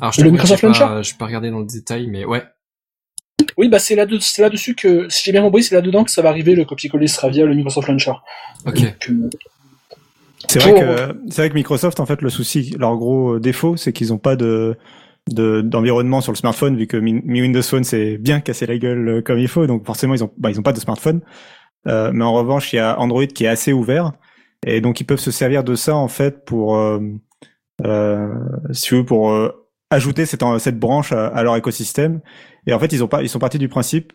Alors 0.01 0.13
je 0.13 0.21
Le 0.21 0.31
Microsoft 0.31 0.61
pas, 0.61 0.67
Launcher 0.67 1.03
je 1.03 1.13
peux 1.13 1.17
pas 1.19 1.25
regarder 1.25 1.49
dans 1.51 1.59
le 1.59 1.65
détail, 1.65 2.07
mais 2.07 2.23
ouais. 2.25 2.43
Oui, 3.57 3.67
bah 3.69 3.79
c'est 3.79 3.95
là 3.95 4.05
c'est 4.21 4.41
là-dessus 4.41 4.75
que, 4.75 5.07
si 5.09 5.23
j'ai 5.25 5.31
bien 5.31 5.41
compris, 5.41 5.63
c'est 5.63 5.75
là-dedans 5.75 6.03
que 6.03 6.11
ça 6.11 6.21
va 6.21 6.29
arriver, 6.29 6.55
le 6.55 6.63
copier-coller 6.65 7.07
sera 7.07 7.29
via 7.29 7.45
le 7.45 7.53
Microsoft 7.55 7.87
Launcher. 7.87 8.13
Ok. 8.65 8.75
Donc, 8.79 9.09
euh, 9.09 9.29
C'est 10.47 10.59
vrai 10.59 10.73
que 10.79 11.17
c'est 11.29 11.41
vrai 11.41 11.49
que 11.49 11.55
Microsoft 11.55 11.99
en 11.99 12.05
fait 12.05 12.21
le 12.21 12.29
souci 12.29 12.75
leur 12.77 12.95
gros 12.97 13.39
défaut 13.39 13.77
c'est 13.77 13.91
qu'ils 13.93 14.13
ont 14.13 14.17
pas 14.19 14.35
de 14.35 14.77
de- 15.31 15.61
d'environnement 15.61 16.21
sur 16.21 16.31
le 16.31 16.37
smartphone 16.37 16.77
vu 16.77 16.87
que 16.87 16.97
Mi 16.97 17.13
Mi 17.13 17.41
Windows 17.41 17.61
Phone 17.63 17.83
c'est 17.83 18.17
bien 18.17 18.39
cassé 18.41 18.65
la 18.65 18.77
gueule 18.77 19.07
euh, 19.07 19.21
comme 19.21 19.39
il 19.39 19.47
faut. 19.47 19.67
Donc 19.67 19.85
forcément 19.85 20.13
ils 20.13 20.23
ont 20.23 20.31
bah, 20.37 20.51
ils 20.51 20.59
ont 20.59 20.63
pas 20.63 20.73
de 20.73 20.79
smartphone. 20.79 21.21
Euh, 21.87 22.11
mais 22.13 22.23
en 22.23 22.33
revanche 22.33 22.73
il 22.73 22.77
y 22.77 22.79
a 22.79 22.99
Android 22.99 23.25
qui 23.25 23.45
est 23.45 23.47
assez 23.47 23.73
ouvert. 23.73 24.11
Et 24.65 24.81
donc 24.81 24.99
ils 25.01 25.05
peuvent 25.05 25.19
se 25.19 25.31
servir 25.31 25.63
de 25.63 25.75
ça 25.75 25.95
en 25.95 26.07
fait 26.07 26.45
pour 26.45 26.77
euh, 26.77 26.99
euh, 27.85 28.33
si 28.71 28.83
tu 28.83 28.95
veux 28.95 29.05
pour 29.05 29.31
euh, 29.31 29.51
ajouter 29.89 30.25
cette 30.25 30.43
cette 30.59 30.79
branche 30.79 31.11
à, 31.11 31.27
à 31.27 31.43
leur 31.43 31.55
écosystème. 31.55 32.21
Et 32.67 32.73
en 32.73 32.79
fait 32.79 32.91
ils 32.93 33.03
ont 33.03 33.07
pas 33.07 33.21
ils 33.21 33.29
sont 33.29 33.39
partis 33.39 33.59
du 33.59 33.67
principe 33.69 34.13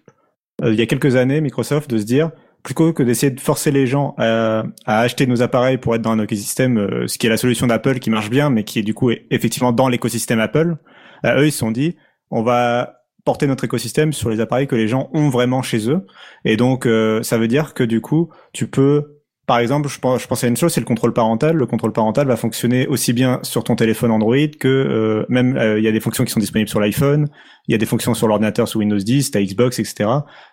euh, 0.62 0.72
il 0.72 0.78
y 0.78 0.82
a 0.82 0.86
quelques 0.86 1.16
années 1.16 1.40
Microsoft 1.40 1.90
de 1.90 1.98
se 1.98 2.04
dire 2.04 2.30
plutôt 2.62 2.92
que 2.92 3.02
d'essayer 3.02 3.30
de 3.30 3.40
forcer 3.40 3.70
les 3.70 3.86
gens 3.86 4.14
à, 4.18 4.64
à 4.84 5.00
acheter 5.00 5.26
nos 5.26 5.40
appareils 5.40 5.78
pour 5.78 5.94
être 5.94 6.02
dans 6.02 6.10
un 6.10 6.22
écosystème, 6.22 7.06
ce 7.06 7.16
qui 7.16 7.26
est 7.26 7.30
la 7.30 7.38
solution 7.38 7.66
d'Apple 7.66 8.00
qui 8.00 8.10
marche 8.10 8.28
bien, 8.28 8.50
mais 8.50 8.64
qui 8.64 8.78
est 8.78 8.82
du 8.82 8.92
coup 8.92 9.10
effectivement 9.30 9.72
dans 9.72 9.88
l'écosystème 9.88 10.40
Apple, 10.40 10.76
eux 11.24 11.46
ils 11.46 11.52
se 11.52 11.58
sont 11.58 11.70
dit, 11.70 11.96
on 12.30 12.42
va 12.42 12.96
porter 13.24 13.46
notre 13.46 13.64
écosystème 13.64 14.12
sur 14.12 14.30
les 14.30 14.40
appareils 14.40 14.66
que 14.66 14.76
les 14.76 14.88
gens 14.88 15.10
ont 15.12 15.28
vraiment 15.28 15.62
chez 15.62 15.90
eux. 15.90 16.06
Et 16.44 16.56
donc, 16.56 16.86
euh, 16.86 17.22
ça 17.22 17.36
veut 17.38 17.48
dire 17.48 17.74
que 17.74 17.84
du 17.84 18.00
coup, 18.00 18.30
tu 18.52 18.66
peux 18.66 19.16
par 19.46 19.58
exemple, 19.58 19.88
je, 19.88 19.98
pense, 19.98 20.22
je 20.22 20.28
pensais 20.28 20.46
à 20.46 20.48
une 20.48 20.56
chose, 20.56 20.72
c'est 20.72 20.78
le 20.80 20.86
contrôle 20.86 21.12
parental. 21.12 21.56
Le 21.56 21.66
contrôle 21.66 21.92
parental 21.92 22.24
va 22.28 22.36
fonctionner 22.36 22.86
aussi 22.86 23.12
bien 23.12 23.40
sur 23.42 23.64
ton 23.64 23.74
téléphone 23.74 24.12
Android 24.12 24.36
que 24.60 24.68
euh, 24.68 25.26
même 25.28 25.56
euh, 25.56 25.76
il 25.80 25.84
y 25.84 25.88
a 25.88 25.92
des 25.92 25.98
fonctions 25.98 26.22
qui 26.24 26.30
sont 26.30 26.38
disponibles 26.38 26.68
sur 26.68 26.78
l'iPhone, 26.78 27.26
il 27.66 27.72
y 27.72 27.74
a 27.74 27.78
des 27.78 27.86
fonctions 27.86 28.14
sur 28.14 28.28
l'ordinateur 28.28 28.68
sous 28.68 28.78
Windows 28.78 28.96
10, 28.96 29.32
ta 29.32 29.42
Xbox, 29.42 29.80
etc. 29.80 30.08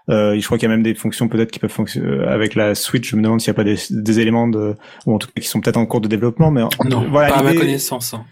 Euh, 0.09 0.39
je 0.39 0.43
crois 0.43 0.57
qu'il 0.57 0.67
y 0.67 0.71
a 0.71 0.75
même 0.75 0.81
des 0.81 0.95
fonctions 0.95 1.27
peut-être 1.27 1.51
qui 1.51 1.59
peuvent 1.59 1.69
fonctionner 1.69 2.07
euh, 2.07 2.27
avec 2.33 2.55
la 2.55 2.73
Switch. 2.73 3.07
Je 3.11 3.15
me 3.17 3.21
demande 3.21 3.39
s'il 3.39 3.51
n'y 3.51 3.55
a 3.55 3.63
pas 3.63 3.63
des, 3.65 3.75
des 3.91 4.19
éléments 4.19 4.47
de 4.47 4.73
ou 5.05 5.13
en 5.13 5.19
tout 5.19 5.27
cas 5.27 5.41
qui 5.41 5.47
sont 5.47 5.61
peut-être 5.61 5.77
en 5.77 5.85
cours 5.85 6.01
de 6.01 6.07
développement, 6.07 6.49
mais 6.49 6.63
Non, 6.85 7.05
voilà. 7.11 7.29
pas 7.29 7.35
à 7.41 7.43
ma 7.43 7.53
connaissance. 7.53 8.15
hein. 8.15 8.25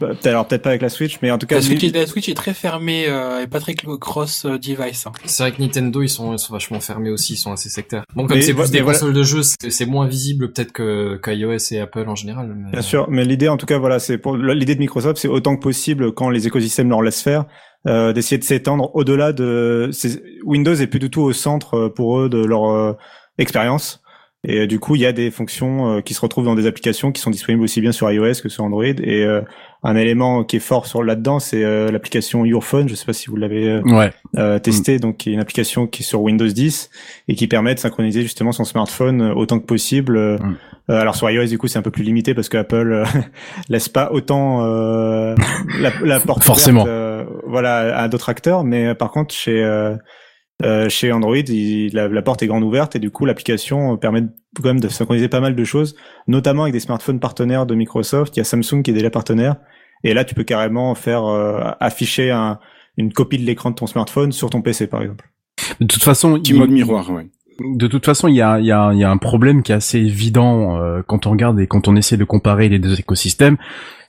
Bah, 0.00 0.08
peut-être- 0.08 0.26
alors 0.26 0.46
peut-être 0.46 0.62
pas 0.62 0.70
avec 0.70 0.82
la 0.82 0.88
Switch, 0.88 1.18
mais 1.22 1.30
en 1.30 1.38
tout 1.38 1.46
cas. 1.46 1.56
La 1.56 1.62
Switch, 1.62 1.80
l'idée- 1.82 2.00
la 2.00 2.06
Switch 2.06 2.28
est 2.28 2.34
très 2.34 2.54
fermée 2.54 3.06
euh, 3.08 3.42
et 3.42 3.46
pas 3.46 3.60
très 3.60 3.74
cross-device. 3.74 5.06
hein. 5.06 5.12
C'est 5.24 5.42
vrai 5.42 5.52
que 5.52 5.60
Nintendo, 5.62 6.02
ils 6.02 6.08
sont, 6.08 6.32
ils 6.32 6.38
sont 6.38 6.52
vachement 6.52 6.80
fermés 6.80 7.10
aussi, 7.10 7.34
ils 7.34 7.36
sont 7.36 7.52
assez 7.52 7.68
sectaires. 7.68 8.04
Bon, 8.14 8.26
comme 8.26 8.40
c'est 8.40 8.54
plus 8.54 8.70
des 8.70 8.80
voilà. 8.80 8.98
consoles 8.98 9.14
de 9.14 9.22
jeux, 9.22 9.42
c'est 9.42 9.86
moins 9.86 10.06
visible 10.06 10.52
peut-être 10.52 10.72
que 10.72 11.16
qu'iOS 11.22 11.72
et 11.72 11.80
Apple 11.80 12.04
en 12.08 12.14
général. 12.14 12.54
mais- 12.56 12.70
Bien 12.72 12.82
sûr, 12.82 13.06
mais 13.10 13.24
l'idée, 13.24 13.48
en 13.48 13.56
tout 13.56 13.66
cas, 13.66 13.78
voilà, 13.78 13.98
c'est 13.98 14.18
pour 14.18 14.36
l'idée 14.36 14.74
de 14.74 14.80
Microsoft, 14.80 15.18
c'est 15.18 15.28
autant 15.28 15.56
que 15.56 15.62
possible 15.62 16.12
quand 16.12 16.30
les 16.30 16.46
écosystèmes 16.46 16.88
leur 16.88 17.02
laissent 17.02 17.22
faire, 17.22 17.44
euh, 17.88 18.12
d'essayer 18.12 18.38
de 18.38 18.44
s'étendre 18.44 18.90
au-delà 18.94 19.32
de 19.32 19.88
c'est- 19.92 20.22
Windows 20.44 20.74
est 20.74 20.86
plus 20.86 21.00
du 21.00 21.10
tout 21.10 21.22
au 21.22 21.32
centre 21.32 21.74
euh, 21.74 21.88
pour 21.88 22.18
eux 22.20 22.28
de 22.28 22.38
leur 22.44 22.70
euh, 22.70 22.92
expérience. 23.38 24.01
Et 24.44 24.60
euh, 24.60 24.66
du 24.66 24.80
coup, 24.80 24.96
il 24.96 25.02
y 25.02 25.06
a 25.06 25.12
des 25.12 25.30
fonctions 25.30 25.98
euh, 25.98 26.00
qui 26.00 26.14
se 26.14 26.20
retrouvent 26.20 26.44
dans 26.44 26.56
des 26.56 26.66
applications 26.66 27.12
qui 27.12 27.20
sont 27.20 27.30
disponibles 27.30 27.62
aussi 27.62 27.80
bien 27.80 27.92
sur 27.92 28.10
iOS 28.10 28.40
que 28.42 28.48
sur 28.48 28.64
Android. 28.64 28.84
Et 28.84 29.24
euh, 29.24 29.40
un 29.84 29.94
élément 29.96 30.42
qui 30.42 30.56
est 30.56 30.60
fort 30.60 30.86
sur 30.86 31.02
là-dedans, 31.04 31.38
c'est 31.38 31.62
l'application 31.90 32.44
Your 32.44 32.62
Phone. 32.64 32.88
Je 32.88 32.94
sais 32.94 33.04
pas 33.06 33.12
si 33.12 33.28
vous 33.30 33.36
l'avez 33.36 33.80
Ouais. 33.84 34.12
testé, 34.60 34.98
donc 34.98 35.16
qui 35.16 35.30
est 35.30 35.32
une 35.32 35.40
application 35.40 35.86
qui 35.88 36.02
est 36.02 36.06
sur 36.06 36.22
Windows 36.22 36.46
10 36.46 36.90
et 37.28 37.34
qui 37.34 37.46
permet 37.48 37.74
de 37.74 37.80
synchroniser 37.80 38.22
justement 38.22 38.52
son 38.52 38.64
smartphone 38.64 39.22
autant 39.22 39.58
que 39.58 39.66
possible. 39.66 40.16
Euh, 40.16 40.38
alors 40.88 41.14
sur 41.16 41.28
iOS 41.30 41.46
du 41.46 41.58
coup 41.58 41.66
c'est 41.68 41.78
un 41.78 41.82
peu 41.82 41.90
plus 41.92 42.02
limité 42.04 42.32
parce 42.34 42.48
que 42.48 42.56
Apple 42.58 43.04
laisse 43.68 43.88
pas 43.88 44.10
autant 44.12 44.64
euh, 44.64 45.34
la, 45.80 45.90
la 46.02 46.20
porte 46.20 46.42
Forcément. 46.44 46.82
ouverte, 46.82 46.88
euh, 46.88 47.24
voilà 47.46 47.96
à 47.98 48.08
d'autres 48.08 48.28
acteurs, 48.28 48.62
mais 48.64 48.94
par 48.94 49.10
contre 49.10 49.34
chez 49.34 49.62
euh, 50.62 50.88
chez 50.88 51.12
Android, 51.12 51.36
il- 51.36 51.90
la, 51.94 52.08
la 52.08 52.22
porte 52.22 52.42
est 52.42 52.46
grande 52.46 52.62
ouverte 52.64 52.96
et 52.96 52.98
du 52.98 53.10
coup 53.10 53.24
l'application 53.24 53.96
permet 53.96 54.22
de- 54.22 54.28
quand 54.56 54.68
même 54.68 54.80
de 54.80 54.88
synchroniser 54.88 55.28
pas 55.28 55.40
mal 55.40 55.54
de 55.54 55.64
choses, 55.64 55.94
notamment 56.28 56.62
avec 56.62 56.72
des 56.72 56.80
smartphones 56.80 57.20
partenaires 57.20 57.66
de 57.66 57.74
Microsoft. 57.74 58.36
Il 58.36 58.40
y 58.40 58.42
a 58.42 58.44
Samsung 58.44 58.82
qui 58.82 58.90
est 58.90 58.94
déjà 58.94 59.10
partenaire 59.10 59.56
et 60.04 60.14
là 60.14 60.24
tu 60.24 60.34
peux 60.34 60.44
carrément 60.44 60.94
faire 60.94 61.24
euh, 61.24 61.60
afficher 61.80 62.30
un, 62.30 62.58
une 62.96 63.12
copie 63.12 63.38
de 63.38 63.44
l'écran 63.44 63.70
de 63.70 63.74
ton 63.76 63.86
smartphone 63.86 64.32
sur 64.32 64.50
ton 64.50 64.62
PC 64.62 64.86
par 64.86 65.02
exemple. 65.02 65.28
De 65.80 65.86
toute 65.86 66.02
façon, 66.02 66.34
Petit 66.34 66.52
il- 66.52 66.58
mode 66.58 66.70
miroir, 66.70 67.10
ouais. 67.10 67.28
De 67.76 67.86
toute 67.86 68.06
façon, 68.06 68.28
il 68.28 68.34
y 68.34 68.40
a, 68.40 68.58
il 68.58 68.64
y, 68.66 68.72
a, 68.72 68.92
il 68.94 68.98
y 68.98 69.04
a 69.04 69.10
un 69.10 69.18
problème 69.18 69.62
qui 69.62 69.72
est 69.72 69.74
assez 69.74 69.98
évident 69.98 70.80
euh, 70.80 71.02
quand 71.06 71.26
on 71.26 71.30
regarde 71.30 71.60
et 71.60 71.66
quand 71.66 71.86
on 71.86 71.94
essaie 71.96 72.16
de 72.16 72.24
comparer 72.24 72.68
les 72.70 72.78
deux 72.78 72.98
écosystèmes, 72.98 73.58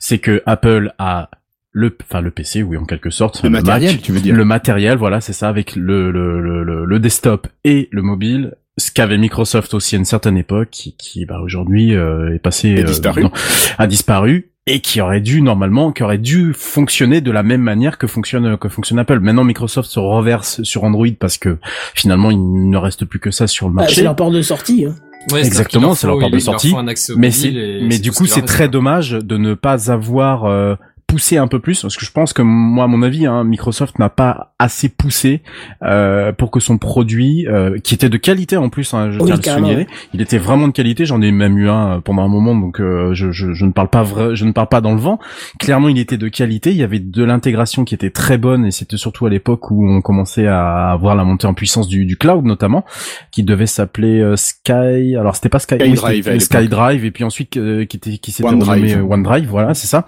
c'est 0.00 0.18
que 0.18 0.42
Apple 0.46 0.92
a 0.98 1.28
le, 1.76 1.94
enfin 2.08 2.20
le 2.20 2.30
PC, 2.30 2.62
oui 2.62 2.76
en 2.78 2.84
quelque 2.84 3.10
sorte, 3.10 3.42
Le 3.42 3.50
matériel, 3.50 3.92
Mac, 3.96 4.02
tu 4.02 4.12
veux 4.12 4.20
dire. 4.20 4.34
le 4.34 4.44
matériel, 4.44 4.96
voilà, 4.96 5.20
c'est 5.20 5.32
ça, 5.32 5.48
avec 5.48 5.74
le, 5.76 6.10
le, 6.12 6.40
le, 6.40 6.62
le, 6.64 6.84
le 6.84 6.98
desktop 7.00 7.48
et 7.64 7.88
le 7.90 8.00
mobile. 8.00 8.54
Ce 8.78 8.90
qu'avait 8.90 9.18
Microsoft 9.18 9.74
aussi 9.74 9.94
à 9.94 9.98
une 9.98 10.04
certaine 10.04 10.36
époque, 10.36 10.68
qui, 10.70 10.96
qui 10.96 11.26
bah, 11.26 11.40
aujourd'hui 11.42 11.94
euh, 11.94 12.34
est 12.34 12.38
passé, 12.38 12.70
Est 12.70 12.84
disparu. 12.84 13.22
non, 13.24 13.30
a 13.78 13.86
disparu 13.86 14.50
et 14.66 14.80
qui 14.80 15.00
aurait 15.02 15.20
dû 15.20 15.42
normalement, 15.42 15.92
qui 15.92 16.02
aurait 16.02 16.16
dû 16.18 16.54
fonctionner 16.54 17.20
de 17.20 17.30
la 17.30 17.42
même 17.42 17.60
manière 17.60 17.98
que 17.98 18.06
fonctionne 18.06 18.56
que 18.56 18.68
fonctionne 18.68 18.98
Apple. 18.98 19.20
Maintenant, 19.20 19.44
Microsoft 19.44 19.90
se 19.90 19.98
reverse 20.00 20.62
sur 20.62 20.84
Android 20.84 21.06
parce 21.20 21.36
que 21.38 21.58
finalement, 21.94 22.30
il 22.30 22.68
ne 22.70 22.76
reste 22.78 23.04
plus 23.04 23.18
que 23.20 23.30
ça 23.30 23.46
sur 23.46 23.68
le 23.68 23.74
Bah, 23.74 23.82
marché. 23.82 23.96
c'est 23.96 24.02
leur 24.02 24.16
port 24.16 24.30
de 24.30 24.40
sortie. 24.42 24.86
Hein. 24.86 24.94
Ouais, 25.32 25.44
Exactement, 25.44 25.94
c'est 25.94 26.06
leur 26.06 26.18
porte 26.18 26.32
de 26.32 26.38
sortie. 26.38 26.74
Mais 27.16 27.30
c'est, 27.30 27.52
mais 27.82 27.98
du 27.98 28.10
coup, 28.12 28.26
c'est 28.26 28.42
très 28.42 28.68
dommage 28.68 29.10
de 29.12 29.36
ne 29.36 29.54
pas 29.54 29.90
avoir 29.92 30.44
euh, 30.46 30.74
poussé 31.14 31.36
un 31.36 31.46
peu 31.46 31.60
plus, 31.60 31.80
parce 31.80 31.96
que 31.96 32.04
je 32.04 32.10
pense 32.10 32.32
que 32.32 32.42
moi, 32.42 32.84
à 32.84 32.86
mon 32.88 33.00
avis, 33.02 33.24
hein, 33.24 33.44
Microsoft 33.44 34.00
n'a 34.00 34.08
pas 34.08 34.52
assez 34.58 34.88
poussé 34.88 35.42
euh, 35.84 36.32
pour 36.32 36.50
que 36.50 36.58
son 36.58 36.76
produit, 36.76 37.46
euh, 37.46 37.78
qui 37.78 37.94
était 37.94 38.08
de 38.08 38.16
qualité 38.16 38.56
en 38.56 38.68
plus, 38.68 38.92
hein, 38.94 39.12
je 39.12 39.20
Oui, 39.20 39.30
tiens 39.40 39.54
à 39.54 39.58
le 39.60 39.64
souligner, 39.64 39.86
il 40.12 40.20
était 40.20 40.38
vraiment 40.38 40.66
de 40.66 40.72
qualité. 40.72 41.06
J'en 41.06 41.22
ai 41.22 41.30
même 41.30 41.56
eu 41.56 41.68
un 41.68 41.98
euh, 41.98 42.00
pendant 42.00 42.22
un 42.22 42.28
moment, 42.28 42.56
donc 42.56 42.80
euh, 42.80 43.14
je, 43.14 43.30
je, 43.30 43.52
je 43.52 43.64
ne 43.64 43.70
parle 43.70 43.90
pas 43.90 44.02
vrai, 44.02 44.34
je 44.34 44.44
ne 44.44 44.50
parle 44.50 44.66
pas 44.66 44.80
dans 44.80 44.92
le 44.92 45.00
vent. 45.00 45.20
Clairement, 45.60 45.88
il 45.88 46.00
était 46.00 46.16
de 46.16 46.26
qualité. 46.26 46.72
Il 46.72 46.76
y 46.78 46.82
avait 46.82 46.98
de 46.98 47.22
l'intégration 47.22 47.84
qui 47.84 47.94
était 47.94 48.10
très 48.10 48.36
bonne, 48.36 48.66
et 48.66 48.72
c'était 48.72 48.96
surtout 48.96 49.26
à 49.26 49.30
l'époque 49.30 49.70
où 49.70 49.88
on 49.88 50.00
commençait 50.00 50.48
à 50.48 50.90
avoir 50.90 51.14
la 51.14 51.22
montée 51.22 51.46
en 51.46 51.54
puissance 51.54 51.86
du, 51.86 52.06
du 52.06 52.16
cloud, 52.16 52.44
notamment, 52.44 52.84
qui 53.30 53.44
devait 53.44 53.66
s'appeler 53.66 54.20
euh, 54.20 54.34
Sky. 54.34 55.14
Alors, 55.16 55.36
c'était 55.36 55.48
pas 55.48 55.60
Sky, 55.60 55.76
c'était 55.78 56.04
à 56.04 56.10
l'époque. 56.12 56.40
SkyDrive, 56.40 57.04
et 57.04 57.10
puis 57.12 57.22
ensuite 57.22 57.56
euh, 57.56 57.84
qui 57.84 57.98
était 57.98 58.18
qui 58.18 58.32
s'était 58.32 58.48
OneDrive. 58.48 58.96
renommé 58.96 59.14
OneDrive. 59.14 59.48
Voilà, 59.48 59.74
c'est 59.74 59.86
ça. 59.86 60.06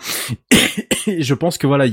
Et 1.07 1.23
je 1.23 1.35
pense 1.35 1.59
que 1.59 1.67
voilà, 1.67 1.85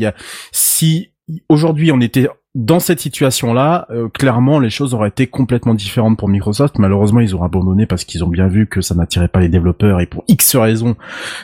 si 0.51 1.09
aujourd'hui 1.49 1.91
on 1.91 2.01
était 2.01 2.27
dans 2.55 2.79
cette 2.79 2.99
situation-là, 2.99 3.87
euh, 3.89 4.09
clairement 4.09 4.59
les 4.59 4.69
choses 4.69 4.93
auraient 4.93 5.09
été 5.09 5.25
complètement 5.25 5.73
différentes 5.73 6.19
pour 6.19 6.27
Microsoft. 6.29 6.77
Malheureusement, 6.77 7.19
ils 7.19 7.35
ont 7.35 7.41
abandonné 7.41 7.87
parce 7.87 8.03
qu'ils 8.05 8.23
ont 8.23 8.27
bien 8.27 8.47
vu 8.47 8.67
que 8.67 8.79
ça 8.81 8.93
n'attirait 8.93 9.27
pas 9.27 9.39
les 9.39 9.49
développeurs 9.49 10.01
et 10.01 10.05
pour 10.05 10.23
X 10.27 10.55
raisons 10.55 10.95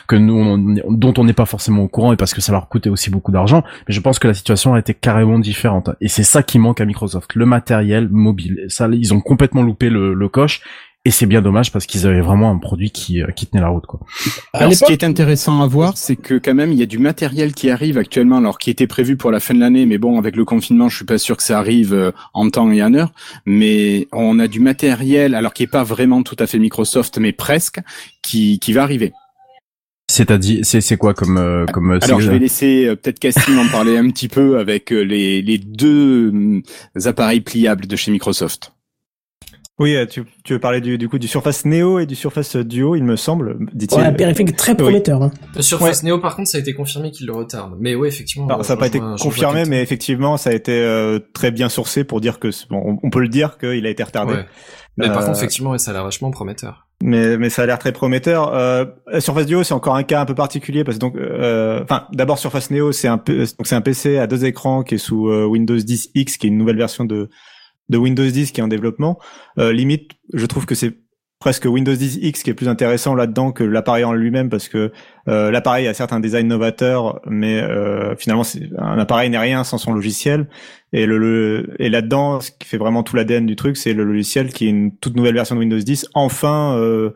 que 0.06 0.14
nous 0.14 0.34
on- 0.34 0.92
dont 0.92 1.14
on 1.18 1.24
n'est 1.24 1.32
pas 1.32 1.46
forcément 1.46 1.82
au 1.82 1.88
courant 1.88 2.12
et 2.12 2.16
parce 2.16 2.32
que 2.32 2.40
ça 2.40 2.52
leur 2.52 2.68
coûtait 2.68 2.90
aussi 2.90 3.10
beaucoup 3.10 3.32
d'argent. 3.32 3.64
Mais 3.88 3.94
je 3.94 4.00
pense 4.00 4.20
que 4.20 4.28
la 4.28 4.34
situation 4.34 4.74
a 4.74 4.78
été 4.78 4.94
carrément 4.94 5.40
différente 5.40 5.90
et 6.00 6.06
c'est 6.06 6.22
ça 6.22 6.44
qui 6.44 6.60
manque 6.60 6.80
à 6.80 6.84
Microsoft, 6.84 7.34
le 7.34 7.44
matériel 7.46 8.08
mobile. 8.08 8.66
Ça, 8.68 8.86
ils 8.92 9.12
ont 9.12 9.20
complètement 9.20 9.62
loupé 9.62 9.90
le 9.90 10.28
coche. 10.28 10.60
Et 11.06 11.10
c'est 11.10 11.26
bien 11.26 11.40
dommage 11.40 11.72
parce 11.72 11.86
qu'ils 11.86 12.06
avaient 12.06 12.20
vraiment 12.20 12.50
un 12.50 12.58
produit 12.58 12.90
qui, 12.90 13.22
euh, 13.22 13.28
qui 13.28 13.46
tenait 13.46 13.62
la 13.62 13.68
route, 13.68 13.86
quoi. 13.86 14.00
Alors, 14.52 14.74
ce 14.74 14.84
qui 14.84 14.92
est 14.92 15.02
intéressant 15.02 15.62
à 15.62 15.66
voir, 15.66 15.96
c'est 15.96 16.16
que 16.16 16.34
quand 16.34 16.54
même, 16.54 16.72
il 16.72 16.78
y 16.78 16.82
a 16.82 16.86
du 16.86 16.98
matériel 16.98 17.54
qui 17.54 17.70
arrive 17.70 17.96
actuellement, 17.96 18.36
alors 18.36 18.58
qui 18.58 18.68
était 18.68 18.86
prévu 18.86 19.16
pour 19.16 19.30
la 19.30 19.40
fin 19.40 19.54
de 19.54 19.60
l'année, 19.60 19.86
mais 19.86 19.96
bon, 19.96 20.18
avec 20.18 20.36
le 20.36 20.44
confinement, 20.44 20.90
je 20.90 20.96
suis 20.96 21.06
pas 21.06 21.16
sûr 21.16 21.38
que 21.38 21.42
ça 21.42 21.58
arrive 21.58 21.94
euh, 21.94 22.12
en 22.34 22.50
temps 22.50 22.70
et 22.70 22.82
en 22.82 22.92
heure. 22.92 23.12
Mais 23.46 24.08
on 24.12 24.38
a 24.38 24.46
du 24.46 24.60
matériel, 24.60 25.34
alors 25.34 25.54
qui 25.54 25.62
est 25.62 25.68
pas 25.70 25.84
vraiment 25.84 26.22
tout 26.22 26.36
à 26.38 26.46
fait 26.46 26.58
Microsoft, 26.58 27.16
mais 27.18 27.32
presque, 27.32 27.80
qui, 28.22 28.58
qui 28.58 28.74
va 28.74 28.82
arriver. 28.82 29.14
C'est-à-dire, 30.10 30.64
c'est, 30.64 30.80
c'est 30.80 30.96
quoi 30.96 31.14
comme, 31.14 31.38
euh, 31.38 31.66
comme, 31.66 31.92
euh, 31.92 31.98
Alors, 32.02 32.20
je 32.20 32.28
vais 32.28 32.40
laisser 32.40 32.86
euh, 32.86 32.96
peut-être 32.96 33.20
Cassim 33.20 33.56
en 33.58 33.68
parler 33.68 33.96
un 33.96 34.10
petit 34.10 34.26
peu 34.26 34.58
avec 34.58 34.90
les, 34.90 35.40
les 35.40 35.56
deux 35.56 36.30
hum, 36.30 36.62
appareils 37.04 37.40
pliables 37.40 37.86
de 37.86 37.94
chez 37.94 38.10
Microsoft. 38.10 38.72
Oui, 39.80 39.96
euh, 39.96 40.04
tu, 40.06 40.24
tu 40.44 40.52
veux 40.52 40.58
parler 40.58 40.80
du, 40.80 40.98
du 40.98 41.08
coup 41.08 41.18
du 41.18 41.26
Surface 41.26 41.64
Neo 41.64 41.98
et 41.98 42.06
du 42.06 42.14
Surface 42.14 42.54
Duo, 42.54 42.94
il 42.96 43.02
me 43.02 43.16
semble, 43.16 43.56
dit-il. 43.72 43.98
Ouais, 43.98 44.04
un 44.04 44.12
périphérique 44.12 44.54
très 44.54 44.72
Oui. 44.72 44.78
prometteur. 44.78 45.22
Hein. 45.22 45.30
Le 45.56 45.62
Surface 45.62 46.02
Neo, 46.02 46.18
par 46.18 46.36
contre, 46.36 46.48
ça 46.50 46.58
a 46.58 46.60
été 46.60 46.74
confirmé 46.74 47.10
qu'il 47.10 47.26
le 47.26 47.32
retarde. 47.32 47.74
Mais 47.80 47.94
ouais, 47.94 48.08
effectivement. 48.08 48.46
Alors, 48.46 48.64
ça 48.64 48.74
n'a 48.74 48.78
pas 48.78 48.86
été 48.88 49.00
confirmé, 49.20 49.64
mais 49.66 49.82
effectivement, 49.82 50.36
ça 50.36 50.50
a 50.50 50.52
été 50.52 50.72
euh, 50.72 51.18
très 51.32 51.50
bien 51.50 51.68
sourcé 51.68 52.04
pour 52.04 52.20
dire 52.20 52.38
que 52.38 52.48
bon, 52.68 52.98
on, 53.02 53.10
peut 53.10 53.20
le 53.20 53.28
dire 53.28 53.56
qu'il 53.58 53.86
a 53.86 53.90
été 53.90 54.02
retardé. 54.02 54.34
Ouais. 54.34 54.46
Mais 54.98 55.06
par 55.08 55.22
Euh, 55.22 55.26
contre, 55.26 55.38
effectivement, 55.38 55.70
ouais, 55.70 55.78
ça 55.78 55.92
a 55.92 55.94
l'air 55.94 56.04
vachement 56.04 56.30
prometteur. 56.30 56.86
Mais, 57.02 57.38
mais 57.38 57.48
ça 57.48 57.62
a 57.62 57.66
l'air 57.66 57.78
très 57.78 57.92
prometteur. 57.92 58.52
Euh, 58.54 58.84
Surface 59.20 59.46
Duo, 59.46 59.62
c'est 59.62 59.72
encore 59.72 59.96
un 59.96 60.02
cas 60.02 60.20
un 60.20 60.26
peu 60.26 60.34
particulier 60.34 60.84
parce 60.84 60.98
que 60.98 61.00
donc, 61.00 61.16
euh, 61.16 61.82
enfin, 61.82 62.04
d'abord 62.12 62.38
Surface 62.38 62.70
Neo, 62.70 62.92
c'est 62.92 63.08
un 63.08 63.16
donc 63.16 63.66
c'est 63.66 63.74
un 63.74 63.80
PC 63.80 64.18
à 64.18 64.26
deux 64.26 64.44
écrans 64.44 64.82
qui 64.82 64.96
est 64.96 64.98
sous 64.98 65.28
euh, 65.30 65.46
Windows 65.46 65.76
10 65.78 66.10
X, 66.14 66.36
qui 66.36 66.46
est 66.46 66.50
une 66.50 66.58
nouvelle 66.58 66.76
version 66.76 67.06
de 67.06 67.30
de 67.90 67.98
Windows 67.98 68.24
10 68.26 68.52
qui 68.52 68.60
est 68.60 68.64
en 68.64 68.68
développement. 68.68 69.18
Euh, 69.58 69.72
limite, 69.72 70.12
je 70.32 70.46
trouve 70.46 70.64
que 70.64 70.74
c'est 70.74 70.96
presque 71.40 71.64
Windows 71.64 71.94
10 71.94 72.18
X 72.22 72.42
qui 72.42 72.50
est 72.50 72.54
plus 72.54 72.68
intéressant 72.68 73.14
là-dedans 73.14 73.50
que 73.50 73.64
l'appareil 73.64 74.04
en 74.04 74.12
lui-même 74.12 74.50
parce 74.50 74.68
que 74.68 74.92
euh, 75.26 75.50
l'appareil 75.50 75.86
a 75.88 75.94
certes 75.94 76.12
un 76.12 76.20
design 76.20 76.46
novateur, 76.48 77.20
mais 77.26 77.60
euh, 77.62 78.14
finalement, 78.16 78.42
un 78.78 78.98
appareil 78.98 79.30
n'est 79.30 79.38
rien 79.38 79.64
sans 79.64 79.78
son 79.78 79.92
logiciel. 79.94 80.48
Et 80.92 81.06
le, 81.06 81.16
le- 81.18 81.74
et 81.78 81.88
là-dedans, 81.88 82.40
ce 82.40 82.50
qui 82.50 82.68
fait 82.68 82.76
vraiment 82.76 83.02
tout 83.02 83.16
l'ADN 83.16 83.46
du 83.46 83.56
truc, 83.56 83.76
c'est 83.78 83.94
le 83.94 84.04
logiciel 84.04 84.52
qui 84.52 84.66
est 84.66 84.70
une 84.70 84.96
toute 84.98 85.16
nouvelle 85.16 85.34
version 85.34 85.54
de 85.54 85.60
Windows 85.60 85.78
10, 85.78 86.08
enfin 86.14 86.76
euh, 86.76 87.10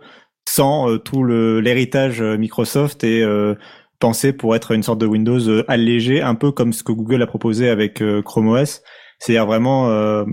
sans 0.48 0.90
euh, 0.90 0.98
tout 0.98 1.22
le- 1.22 1.60
l'héritage 1.60 2.22
euh, 2.22 2.38
Microsoft 2.38 3.04
et 3.04 3.22
euh, 3.22 3.54
pensé 4.00 4.32
pour 4.32 4.56
être 4.56 4.72
une 4.72 4.82
sorte 4.82 5.00
de 5.00 5.06
Windows 5.06 5.38
allégé, 5.68 6.22
un 6.22 6.34
peu 6.34 6.50
comme 6.50 6.72
ce 6.72 6.82
que 6.82 6.92
Google 6.92 7.22
a 7.22 7.26
proposé 7.26 7.68
avec 7.68 8.02
Chrome 8.24 8.48
OS. 8.48 8.82
C'est-à-dire 9.24 9.46
vraiment 9.46 9.88
euh, 9.88 10.24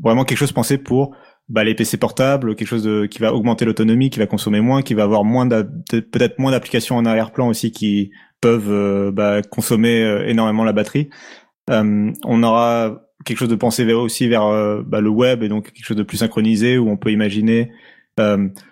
vraiment 0.00 0.24
quelque 0.24 0.38
chose 0.38 0.52
pensé 0.52 0.78
pour 0.78 1.16
bah, 1.48 1.64
les 1.64 1.74
PC 1.74 1.96
portables, 1.96 2.54
quelque 2.54 2.68
chose 2.68 2.88
qui 3.10 3.18
va 3.18 3.34
augmenter 3.34 3.64
l'autonomie, 3.64 4.08
qui 4.08 4.20
va 4.20 4.26
consommer 4.26 4.60
moins, 4.60 4.82
qui 4.82 4.94
va 4.94 5.02
avoir 5.02 5.24
peut-être 5.24 6.38
moins 6.38 6.52
d'applications 6.52 6.96
en 6.96 7.06
arrière-plan 7.06 7.48
aussi 7.48 7.72
qui 7.72 8.12
peuvent 8.40 8.70
euh, 8.70 9.10
bah, 9.10 9.42
consommer 9.42 10.04
euh, 10.04 10.28
énormément 10.28 10.62
la 10.62 10.72
batterie. 10.72 11.10
On 11.68 12.42
aura 12.44 13.00
quelque 13.24 13.38
chose 13.38 13.48
de 13.48 13.56
pensé 13.56 13.84
vers, 13.84 13.98
aussi 13.98 14.28
vers 14.28 14.44
bah, 14.84 15.00
le 15.00 15.08
web 15.08 15.42
et 15.42 15.48
donc 15.48 15.72
quelque 15.72 15.84
chose 15.84 15.96
de 15.96 16.04
plus 16.04 16.18
synchronisé 16.18 16.78
où 16.78 16.88
on 16.90 16.96
peut 16.96 17.10
imaginer 17.10 17.72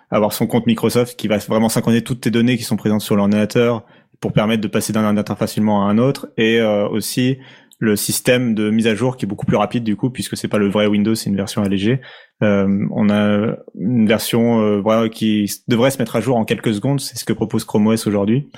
avoir 0.09 0.31
son 0.31 0.47
compte 0.47 0.67
Microsoft 0.67 1.19
qui 1.19 1.27
va 1.27 1.39
vraiment 1.39 1.69
synchroniser 1.69 2.03
toutes 2.03 2.21
tes 2.21 2.31
données 2.31 2.55
qui 2.55 2.63
sont 2.63 2.77
présentes 2.77 3.01
sur 3.01 3.15
l'ordinateur 3.17 3.83
pour 4.21 4.31
permettre 4.31 4.61
de 4.61 4.67
passer 4.67 4.93
d'un 4.93 5.03
ordinateur 5.03 5.37
facilement 5.37 5.85
à 5.85 5.89
un 5.89 5.97
autre 5.97 6.29
et 6.37 6.61
aussi 6.61 7.39
le 7.83 7.95
système 7.95 8.55
de 8.55 8.69
mise 8.69 8.87
à 8.87 8.95
jour 8.95 9.17
qui 9.17 9.25
est 9.25 9.27
beaucoup 9.27 9.45
plus 9.45 9.57
rapide 9.57 9.83
du 9.83 9.95
coup 9.95 10.09
puisque 10.09 10.37
c'est 10.37 10.47
pas 10.47 10.57
le 10.57 10.69
vrai 10.69 10.87
Windows, 10.87 11.15
c'est 11.15 11.29
une 11.29 11.35
version 11.35 11.61
allégée. 11.63 11.99
Euh, 12.41 12.87
on 12.91 13.09
a 13.09 13.55
une 13.75 14.07
version 14.07 14.61
euh, 14.61 15.07
qui 15.09 15.51
devrait 15.67 15.91
se 15.91 15.97
mettre 15.97 16.15
à 16.15 16.21
jour 16.21 16.37
en 16.37 16.45
quelques 16.45 16.73
secondes, 16.73 16.99
c'est 16.99 17.17
ce 17.17 17.25
que 17.25 17.33
propose 17.33 17.65
Chrome 17.65 17.87
OS 17.87 18.07
aujourd'hui. 18.07 18.49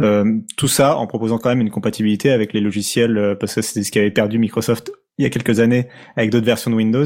Euh, 0.00 0.38
tout 0.56 0.68
ça 0.68 0.96
en 0.96 1.06
proposant 1.06 1.38
quand 1.38 1.50
même 1.50 1.60
une 1.60 1.70
compatibilité 1.70 2.30
avec 2.30 2.52
les 2.54 2.60
logiciels, 2.60 3.18
euh, 3.18 3.34
parce 3.34 3.54
que 3.54 3.62
c'est 3.62 3.82
ce 3.82 3.92
qu'avait 3.92 4.10
perdu 4.10 4.38
Microsoft 4.38 4.90
il 5.18 5.24
y 5.24 5.26
a 5.26 5.30
quelques 5.30 5.60
années 5.60 5.88
avec 6.16 6.30
d'autres 6.30 6.46
versions 6.46 6.70
de 6.70 6.76
Windows, 6.76 7.04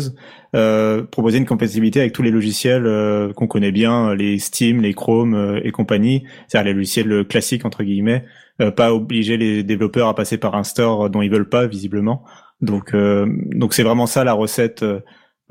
euh, 0.55 1.03
proposer 1.03 1.39
une 1.39 1.45
compatibilité 1.45 2.01
avec 2.01 2.13
tous 2.13 2.23
les 2.23 2.31
logiciels 2.31 2.87
euh, 2.87 3.33
qu'on 3.33 3.49
connaît 3.49 3.73
bien, 3.73 4.15
les 4.15 4.39
Steam, 4.39 4.81
les 4.81 4.95
Chrome 4.95 5.61
et 5.65 5.73
compagnie, 5.73 6.25
c'est-à-dire 6.47 6.73
les 6.73 6.75
logiciels 6.75 7.27
classiques 7.27 7.65
entre 7.65 7.83
guillemets, 7.83 8.25
pas 8.59 8.95
obliger 8.95 9.37
les 9.37 9.63
développeurs 9.63 10.09
à 10.09 10.15
passer 10.15 10.39
par 10.39 10.55
un 10.55 10.65
store 10.65 11.11
dont 11.11 11.23
ils 11.23 11.31
veulent 11.31 11.49
pas 11.49 11.67
visiblement. 11.67 12.25
Donc 12.61 12.95
euh, 12.95 13.27
donc 13.53 13.75
c'est 13.75 13.83
vraiment 13.83 14.07
ça 14.07 14.25
la 14.25 14.33
recette 14.33 14.83
euh, 14.83 15.01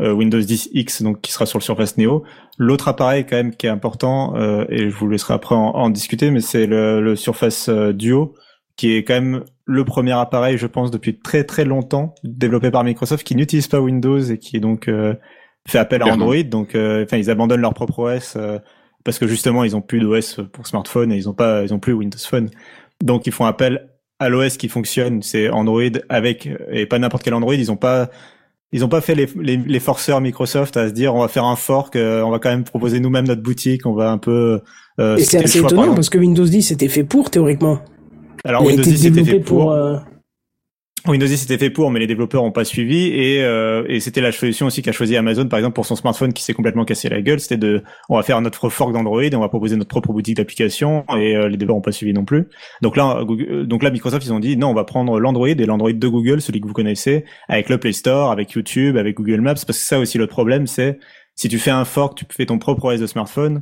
euh, 0.01 0.11
Windows 0.11 0.39
10 0.39 0.69
X 0.73 1.03
donc 1.03 1.21
qui 1.21 1.31
sera 1.31 1.45
sur 1.45 1.59
le 1.59 1.63
Surface 1.63 1.97
Neo. 1.97 2.23
L'autre 2.57 2.87
appareil 2.87 3.25
quand 3.25 3.35
même 3.35 3.55
qui 3.55 3.67
est 3.67 3.69
important 3.69 4.35
euh, 4.35 4.65
et 4.69 4.89
je 4.89 4.95
vous 4.95 5.07
laisserai 5.07 5.33
après 5.35 5.55
en, 5.55 5.69
en 5.75 5.89
discuter, 5.89 6.31
mais 6.31 6.41
c'est 6.41 6.65
le, 6.65 7.01
le 7.01 7.15
Surface 7.15 7.69
euh, 7.69 7.93
Duo 7.93 8.35
qui 8.75 8.95
est 8.95 9.03
quand 9.03 9.13
même 9.13 9.43
le 9.65 9.85
premier 9.85 10.11
appareil, 10.11 10.57
je 10.57 10.67
pense, 10.67 10.91
depuis 10.91 11.19
très 11.19 11.43
très 11.43 11.65
longtemps 11.65 12.13
développé 12.23 12.71
par 12.71 12.83
Microsoft 12.83 13.25
qui 13.25 13.35
n'utilise 13.35 13.67
pas 13.67 13.79
Windows 13.79 14.19
et 14.19 14.37
qui 14.37 14.57
est 14.57 14.59
donc 14.59 14.87
euh, 14.87 15.15
fait 15.67 15.79
appel 15.79 16.01
à. 16.01 16.07
Android. 16.07 16.43
Donc, 16.43 16.75
euh, 16.75 17.03
enfin, 17.05 17.17
ils 17.17 17.29
abandonnent 17.29 17.61
leur 17.61 17.73
propre 17.73 17.99
OS 17.99 18.35
euh, 18.35 18.59
parce 19.03 19.17
que 19.17 19.27
justement, 19.27 19.63
ils 19.63 19.75
ont 19.75 19.81
plus 19.81 19.99
d'OS 19.99 20.41
pour 20.51 20.67
smartphone 20.67 21.11
et 21.11 21.15
ils 21.15 21.29
ont 21.29 21.33
pas, 21.33 21.63
ils 21.63 21.73
ont 21.73 21.79
plus 21.79 21.93
Windows 21.93 22.17
Phone. 22.19 22.49
Donc, 23.03 23.27
ils 23.27 23.33
font 23.33 23.45
appel 23.45 23.89
à 24.19 24.29
l'OS 24.29 24.57
qui 24.57 24.69
fonctionne, 24.69 25.21
c'est 25.21 25.49
Android 25.49 25.81
avec 26.09 26.49
et 26.71 26.85
pas 26.85 26.99
n'importe 26.99 27.23
quel 27.23 27.33
Android. 27.33 27.53
Ils 27.53 27.71
ont 27.71 27.75
pas 27.75 28.09
ils 28.71 28.83
ont 28.83 28.89
pas 28.89 29.01
fait 29.01 29.15
les, 29.15 29.29
les, 29.41 29.57
les 29.57 29.79
forceurs 29.79 30.19
Microsoft 30.21 30.75
à 30.77 30.87
se 30.89 30.93
dire 30.93 31.13
on 31.15 31.19
va 31.19 31.27
faire 31.27 31.45
un 31.45 31.55
fork, 31.55 31.95
euh, 31.95 32.21
on 32.23 32.31
va 32.31 32.39
quand 32.39 32.49
même 32.49 32.63
proposer 32.63 32.99
nous-mêmes 32.99 33.27
notre 33.27 33.41
boutique, 33.41 33.85
on 33.85 33.93
va 33.93 34.09
un 34.11 34.17
peu. 34.17 34.61
Euh, 34.99 35.17
Et 35.17 35.23
c'est 35.23 35.37
assez 35.43 35.59
choix, 35.59 35.69
étonnant 35.69 35.95
parce 35.95 36.09
que 36.09 36.17
Windows 36.17 36.45
10 36.45 36.61
c'était 36.61 36.87
fait 36.89 37.03
pour 37.03 37.29
théoriquement. 37.29 37.79
Alors 38.43 38.63
Il 38.63 38.67
Windows 38.67 38.81
été 38.83 38.91
10 38.91 38.97
c'était 38.99 39.23
fait 39.23 39.39
pour. 39.39 39.71
euh, 39.71 39.97
Windows 41.07 41.27
10 41.27 41.37
c'était 41.37 41.57
fait 41.57 41.69
pour, 41.69 41.91
mais 41.91 41.99
les 41.99 42.07
développeurs 42.07 42.43
ont 42.43 42.51
pas 42.51 42.65
suivi 42.65 43.07
et, 43.07 43.43
euh, 43.43 43.83
et 43.87 43.99
c'était 43.99 44.21
la 44.21 44.31
solution 44.31 44.65
aussi 44.65 44.81
qu'a 44.81 44.91
choisi 44.91 45.15
Amazon 45.15 45.47
par 45.47 45.59
exemple 45.59 45.75
pour 45.75 45.85
son 45.85 45.95
smartphone 45.95 46.33
qui 46.33 46.41
s'est 46.41 46.53
complètement 46.53 46.83
cassé 46.83 47.09
la 47.09 47.21
gueule. 47.21 47.39
C'était 47.39 47.57
de, 47.57 47.83
on 48.09 48.15
va 48.15 48.23
faire 48.23 48.41
notre 48.41 48.69
fork 48.69 48.91
d'Android, 48.91 49.21
on 49.33 49.39
va 49.39 49.49
proposer 49.49 49.75
notre 49.75 49.89
propre 49.89 50.11
boutique 50.13 50.37
d'applications 50.37 51.05
et 51.15 51.35
euh, 51.35 51.47
les 51.47 51.57
développeurs 51.57 51.77
ont 51.77 51.81
pas 51.81 51.91
suivi 51.91 52.11
non 52.13 52.25
plus. 52.25 52.47
Donc 52.81 52.97
là, 52.97 53.23
Google- 53.23 53.47
euh, 53.51 53.63
donc 53.65 53.83
là 53.83 53.91
Microsoft 53.91 54.25
ils 54.25 54.33
ont 54.33 54.39
dit 54.39 54.57
non, 54.57 54.69
on 54.69 54.73
va 54.73 54.83
prendre 54.83 55.19
l'Android 55.19 55.47
et 55.47 55.65
l'Android 55.65 55.93
de 55.93 56.07
Google, 56.07 56.41
celui 56.41 56.59
que 56.59 56.67
vous 56.67 56.73
connaissez, 56.73 57.25
avec 57.49 57.69
le 57.69 57.77
Play 57.77 57.93
Store, 57.93 58.31
avec 58.31 58.51
YouTube, 58.53 58.97
avec 58.97 59.15
Google 59.17 59.41
Maps, 59.41 59.53
parce 59.53 59.65
que 59.65 59.73
ça 59.73 59.99
aussi 59.99 60.17
le 60.17 60.27
problème 60.27 60.65
c'est 60.65 60.97
si 61.35 61.49
tu 61.49 61.59
fais 61.59 61.71
un 61.71 61.85
fork, 61.85 62.17
tu 62.17 62.25
fais 62.31 62.45
ton 62.45 62.57
propre 62.57 62.85
OS 62.93 62.99
de 62.99 63.07
smartphone. 63.07 63.61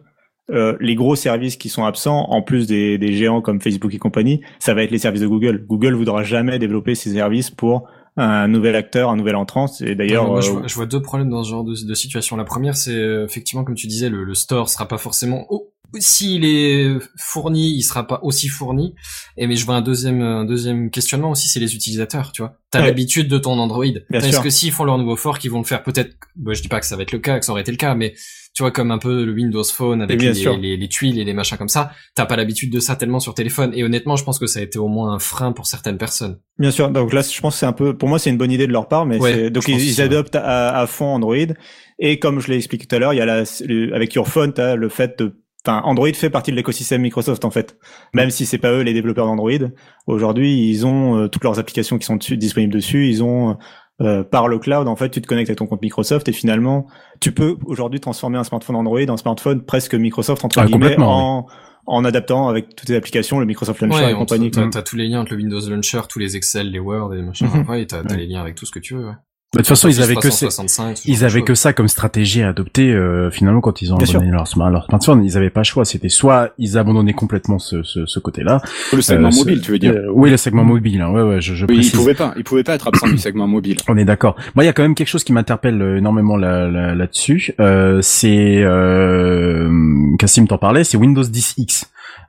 Euh, 0.52 0.76
les 0.80 0.96
gros 0.96 1.16
services 1.16 1.56
qui 1.56 1.70
sont 1.70 1.86
absents, 1.86 2.30
en 2.30 2.42
plus 2.42 2.68
des, 2.68 2.98
des 2.98 3.14
géants 3.14 3.42
comme 3.42 3.62
Facebook 3.62 3.94
et 3.94 3.98
compagnie, 4.00 4.42
ça 4.60 4.74
va 4.74 4.84
être 4.84 4.92
les 4.92 4.98
services 4.98 5.22
de 5.22 5.28
Google. 5.28 5.66
Google 5.68 5.94
voudra 5.94 6.24
jamais 6.24 6.60
développer 6.60 6.96
ses 6.96 7.12
services 7.14 7.50
pour 7.50 7.88
un 8.18 8.48
nouvel 8.48 8.76
acteur, 8.76 9.10
un 9.10 9.16
nouvel 9.16 9.36
entrant. 9.36 9.66
Et 9.82 9.96
d'ailleurs, 9.96 10.26
Ouais, 10.26 10.32
moi, 10.32 10.42
je, 10.42 10.50
euh, 10.50 10.54
vois, 10.54 10.68
je 10.68 10.76
vois 10.76 10.86
deux 10.86 11.02
problèmes 11.02 11.30
dans 11.30 11.44
ce 11.44 11.50
genre 11.50 11.64
de, 11.64 11.74
de 11.88 11.94
situation. 11.94 12.36
La 12.36 12.44
première, 12.44 12.76
c'est 12.78 12.94
euh, 12.96 13.26
effectivement, 13.26 13.64
comme 13.64 13.76
tu 13.76 13.88
disais, 13.88 14.10
le, 14.10 14.24
le 14.24 14.34
store 14.36 14.70
sera 14.70 14.88
pas 14.88 14.98
forcément. 14.98 15.46
Oh, 15.50 15.70
s'il 16.00 16.46
est 16.46 16.88
fourni, 17.18 17.76
il 17.76 17.84
sera 17.84 18.06
pas 18.08 18.20
aussi 18.24 18.48
fourni. 18.48 18.96
Et 19.38 19.48
mais 19.48 19.56
je 19.56 19.66
vois 19.66 19.76
un 19.76 19.82
deuxième, 19.82 20.22
un 20.22 20.46
deuxième 20.46 20.90
questionnement 20.90 21.32
aussi, 21.32 21.48
c'est 21.48 21.60
les 21.60 21.76
utilisateurs. 21.76 22.32
Tu 22.32 22.42
vois, 22.42 22.58
t'as 22.72 22.80
Ouais. 22.80 22.86
l'habitude 22.88 23.28
de 23.28 23.38
ton 23.38 23.58
Android. 23.60 23.86
Est-ce 24.12 24.40
que 24.42 24.50
s'ils 24.50 24.72
font 24.72 24.84
leur 24.84 24.98
nouveau 24.98 25.16
fork, 25.16 25.44
ils 25.44 25.50
vont 25.52 25.60
le 25.60 25.66
faire 25.66 25.84
peut-être. 25.84 26.16
Bah, 26.36 26.54
je 26.54 26.62
dis 26.62 26.68
pas 26.68 26.80
que 26.80 26.86
ça 26.86 26.96
va 26.96 27.04
être 27.04 27.12
le 27.12 27.20
cas, 27.20 27.40
que 27.40 27.46
ça 27.46 27.52
aurait 27.52 27.62
été 27.62 27.72
le 27.72 27.78
cas, 27.78 27.96
mais 27.96 28.14
tu 28.56 28.62
vois 28.62 28.72
comme 28.72 28.92
un 28.92 29.00
peu 29.00 29.24
le 29.26 29.32
Windows 29.34 29.64
Phone 29.64 30.02
avec 30.04 30.22
les, 30.22 30.32
les, 30.34 30.78
les 30.78 30.88
tuiles 30.88 31.18
et 31.18 31.24
les 31.24 31.34
machins 31.34 31.58
comme 31.58 31.70
ça. 31.70 31.92
T'as 32.14 32.28
pas 32.28 32.36
l'habitude 32.36 32.72
de 32.72 32.80
ça 32.80 32.96
tellement 32.96 33.20
sur 33.20 33.34
téléphone. 33.34 33.72
Et 33.74 33.84
honnêtement, 33.84 34.16
je 34.16 34.24
pense 34.24 34.38
que 34.38 34.46
ça 34.46 34.60
a 34.60 34.62
été 34.62 34.78
au 34.78 34.88
moins 34.88 35.14
un 35.14 35.20
frein 35.20 35.54
pour 35.54 35.66
certaines 35.66 35.98
personnes. 35.98 36.38
Bien 36.60 36.70
sûr. 36.70 36.90
Donc 36.92 37.14
là, 37.14 37.22
je 37.24 37.42
pense 37.42 37.56
que 37.56 37.60
c'est 37.62 37.66
un 37.66 37.74
peu, 37.74 37.98
pour 37.98 38.10
moi, 38.10 38.20
c'est 38.20 38.30
une 38.30 38.38
bonne 38.38 38.52
idée 38.52 38.68
de 38.68 38.72
leur 38.72 38.88
part, 38.88 39.08
mais 39.08 39.18
Ouais, 39.18 39.50
donc 39.50 39.68
ils, 39.68 40.02
adoptent 40.02 40.36
à, 40.36 40.78
à 40.78 40.86
fond 40.86 41.08
Android. 41.16 41.36
Et 41.98 42.20
comme 42.20 42.40
je 42.42 42.50
l'ai 42.52 42.58
expliqué 42.58 42.86
tout 42.86 42.96
à 42.96 43.00
l'heure, 43.00 43.14
il 43.14 43.18
y 43.18 43.22
a 43.22 43.26
la, 43.26 43.44
le- 43.66 43.94
avec 43.96 44.14
Your 44.14 44.28
Phone, 44.28 44.54
t'as 44.54 44.76
le 44.76 44.90
fait 44.90 45.18
de, 45.20 45.36
enfin, 45.66 45.82
Android 45.86 46.12
fait 46.14 46.30
partie 46.30 46.52
de 46.52 46.56
l'écosystème 46.56 47.02
Microsoft 47.02 47.46
en 47.46 47.52
fait. 47.52 47.78
Même 48.14 48.30
si 48.30 48.46
c'est 48.46 48.58
pas 48.58 48.72
eux 48.72 48.82
les 48.82 48.94
développeurs 48.94 49.26
d'Android. 49.26 49.52
Aujourd'hui, 50.08 50.70
ils 50.70 50.86
ont 50.86 51.18
euh, 51.18 51.28
toutes 51.28 51.44
leurs 51.44 51.60
applications 51.60 51.98
qui 51.98 52.06
sont 52.06 52.16
dessus- 52.18 52.38
disponibles 52.38 52.74
dessus. 52.74 53.08
Ils 53.08 53.24
ont 53.24 53.58
euh, 54.02 54.24
par 54.24 54.48
le 54.48 54.58
cloud, 54.60 54.88
en 54.88 54.96
fait, 54.96 55.10
tu 55.12 55.22
te 55.22 55.28
connectes 55.28 55.52
à 55.52 55.56
ton 55.56 55.68
compte 55.68 55.82
Microsoft 55.82 56.28
et 56.28 56.34
finalement, 56.34 56.88
tu 57.22 57.32
peux 57.32 57.58
aujourd'hui 57.66 58.00
transformer 58.00 58.38
un 58.40 58.44
smartphone 58.44 58.76
Android 58.76 59.00
en 59.08 59.18
smartphone 59.18 59.64
presque 59.64 59.94
Microsoft 59.96 60.44
entre 60.44 60.60
Ah, 60.60 60.66
guillemets 60.66 60.96
en, 61.00 61.46
en 61.86 62.04
adaptant 62.04 62.50
avec 62.50 62.76
toutes 62.76 62.90
les 62.90 62.96
applications, 62.96 63.40
le 63.40 63.46
Microsoft 63.46 63.82
Launcher 63.82 64.10
et 64.10 64.14
compagnie. 64.16 64.50
T'as 64.52 64.62
quoi. 64.62 64.70
t'as 64.72 64.82
tous 64.82 64.96
les 64.96 65.08
liens 65.08 65.22
entre 65.22 65.34
le 65.34 65.38
Windows 65.38 65.70
Launcher, 65.70 66.02
tous 66.10 66.18
les 66.20 66.36
Excel, 66.36 66.72
les 66.72 66.80
Word 66.80 67.14
et 67.14 67.18
les 67.18 67.24
machins. 67.24 67.48
Mhm. 67.54 67.70
Ouais, 67.70 67.86
t'as 67.86 68.04
t'as 68.04 68.16
les 68.16 68.26
liens 68.26 68.42
avec 68.42 68.56
tout 68.56 68.66
ce 68.66 68.72
que 68.72 68.80
tu 68.80 68.96
veux. 68.96 69.06
Ouais. 69.06 69.14
Bah, 69.54 69.60
de 69.62 69.68
toute 69.68 69.68
façon, 69.68 69.88
ils 69.88 70.02
avaient 70.02 70.16
que 70.16 70.30
ces- 70.32 70.48
365, 70.48 70.98
ce 70.98 71.04
genre 71.08 71.16
Ils 71.16 71.20
de 71.20 71.26
avaient 71.26 71.42
que 71.44 71.54
ça 71.54 71.74
comme 71.74 71.88
stratégie 71.88 72.42
à 72.42 72.50
adopter 72.50 72.92
euh, 72.92 73.30
finalement 73.30 73.62
quand 73.62 73.82
ils 73.84 73.94
ont 73.94 73.98
Bien 73.98 74.08
abandonné 74.10 74.32
leur, 74.32 74.48
smart- 74.48 74.70
leur 74.72 74.86
smartphone. 74.86 75.24
Ils 75.24 75.38
avaient 75.38 75.50
pas 75.52 75.60
le 75.60 75.66
choix. 75.66 75.86
C'était 75.86 76.10
soit 76.10 76.54
ils 76.58 76.78
abandonnaient 76.78 77.14
complètement 77.14 77.60
ce, 77.60 77.84
ce, 77.84 78.06
ce 78.08 78.20
côté-là. 78.20 78.62
Le 78.92 79.02
segment 79.02 79.28
Euh, 79.28 79.32
ce- 79.32 79.38
mobile, 79.40 79.62
tu 79.62 79.72
veux 79.72 79.80
dire 79.80 79.94
Euh, 79.94 80.08
oui, 80.12 80.32
le 80.32 80.38
segment 80.38 80.64
mobile. 80.64 81.02
hein. 81.02 81.12
Ouais, 81.12 81.22
ouais, 81.22 81.42
je, 81.42 81.54
je 81.54 81.66
Oui, 81.66 81.74
il 81.74 81.78
précise. 81.78 81.92
pouvait 81.94 82.14
pas, 82.16 82.34
il 82.36 82.44
pouvait 82.44 82.64
pas 82.64 82.74
être 82.74 82.88
absent 82.88 83.08
du 83.08 83.18
segment 83.20 83.48
mobile. 83.48 83.78
On 83.88 83.96
est 83.98 84.06
d'accord. 84.06 84.36
Moi, 84.56 84.64
il 84.64 84.68
y 84.68 84.70
a 84.70 84.74
quand 84.74 84.82
même 84.84 84.96
quelque 84.96 85.08
chose 85.10 85.24
qui 85.24 85.34
m'interpelle 85.34 85.82
euh, 85.82 85.98
énormément 85.98 86.36
là- 86.36 86.68
là- 86.70 86.96
là-dessus. 86.96 87.54
euh, 87.60 88.00
c'est 88.02 88.64
euh, 88.64 89.70
Cassim 90.18 90.48
t'en 90.48 90.58
parlait, 90.58 90.84
c'est 90.84 90.98
Windows 90.98 91.24
10X. 91.24 91.86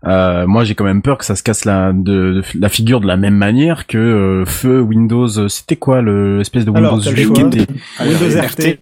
Euh, 0.06 0.46
moi, 0.46 0.64
j'ai 0.64 0.74
quand 0.74 0.84
même 0.84 1.02
peur 1.02 1.18
que 1.18 1.24
ça 1.24 1.34
se 1.36 1.42
casse 1.42 1.64
la, 1.64 1.92
de, 1.92 2.02
de 2.34 2.42
la 2.60 2.68
figure 2.68 3.00
de 3.00 3.06
la 3.06 3.16
même 3.16 3.36
manière 3.36 3.86
que 3.86 3.96
euh, 3.98 4.44
feu 4.44 4.80
Windows. 4.80 5.38
euh, 5.38 5.48
C'était 5.48 5.76
quoi 5.76 6.02
le 6.02 6.38
l'espèce 6.38 6.64
de 6.64 6.70
Windows 6.70 6.86
Alors, 6.88 7.02
t'as 7.02 7.10
le 7.10 7.16
8 7.22 7.32
qui 7.32 7.40
était 7.40 7.72
Windows 8.00 8.36
Alors, 8.36 8.44
RT, 8.50 8.78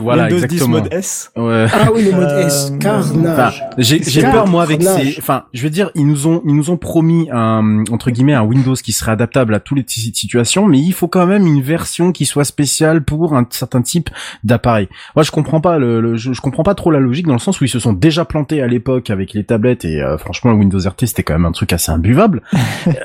voilà 0.00 0.22
Windows 0.24 0.38
10 0.38 0.44
exactement. 0.44 0.68
mode 0.80 0.88
S. 0.92 1.30
Ouais. 1.36 1.66
Ah 1.72 1.88
oui, 1.94 2.04
le 2.04 2.12
mode 2.12 2.28
Euh, 2.30 2.46
S, 2.46 2.68
Enfin, 2.70 2.78
carnage. 2.78 3.62
j'ai 3.76 4.02
j'ai 4.02 4.22
peur 4.22 4.46
moi 4.48 4.62
avec 4.62 4.82
ces 4.82 5.16
enfin 5.18 5.44
je 5.52 5.62
veux 5.62 5.70
dire 5.70 5.90
ils 5.94 6.06
nous 6.06 6.26
ont 6.26 6.42
ils 6.46 6.54
nous 6.54 6.70
ont 6.70 6.78
promis 6.78 7.28
un 7.30 7.84
entre 7.90 8.10
guillemets 8.10 8.32
un 8.34 8.42
Windows 8.42 8.74
qui 8.74 8.92
serait 8.92 9.12
adaptable 9.12 9.54
à 9.54 9.60
toutes 9.60 9.76
les 9.78 9.84
ti- 9.84 10.12
situations 10.14 10.66
mais 10.66 10.78
il 10.78 10.92
faut 10.92 11.08
quand 11.08 11.26
même 11.26 11.46
une 11.46 11.60
version 11.60 12.10
qui 12.12 12.24
soit 12.24 12.44
spéciale 12.44 13.04
pour 13.04 13.34
un 13.36 13.46
certain 13.50 13.82
type 13.82 14.08
d'appareil. 14.44 14.88
Moi 15.14 15.22
je 15.24 15.30
comprends 15.30 15.60
pas 15.60 15.78
le, 15.78 16.00
le- 16.00 16.16
je, 16.16 16.32
je 16.32 16.40
comprends 16.40 16.62
pas 16.62 16.74
trop 16.74 16.90
la 16.90 16.98
logique 16.98 17.26
dans 17.26 17.34
le 17.34 17.38
sens 17.38 17.60
où 17.60 17.64
ils 17.64 17.68
se 17.68 17.78
sont 17.78 17.92
déjà 17.92 18.24
plantés 18.24 18.62
à 18.62 18.66
l'époque 18.66 19.10
avec 19.10 19.34
les 19.34 19.44
tablettes 19.44 19.84
et 19.84 20.00
euh, 20.00 20.16
franchement 20.16 20.52
le 20.52 20.56
Windows 20.56 20.78
RT 20.78 21.06
c'était 21.06 21.22
quand 21.22 21.34
même 21.34 21.44
un 21.46 21.52
truc 21.52 21.72
assez 21.72 21.92
imbuvable. 21.92 22.42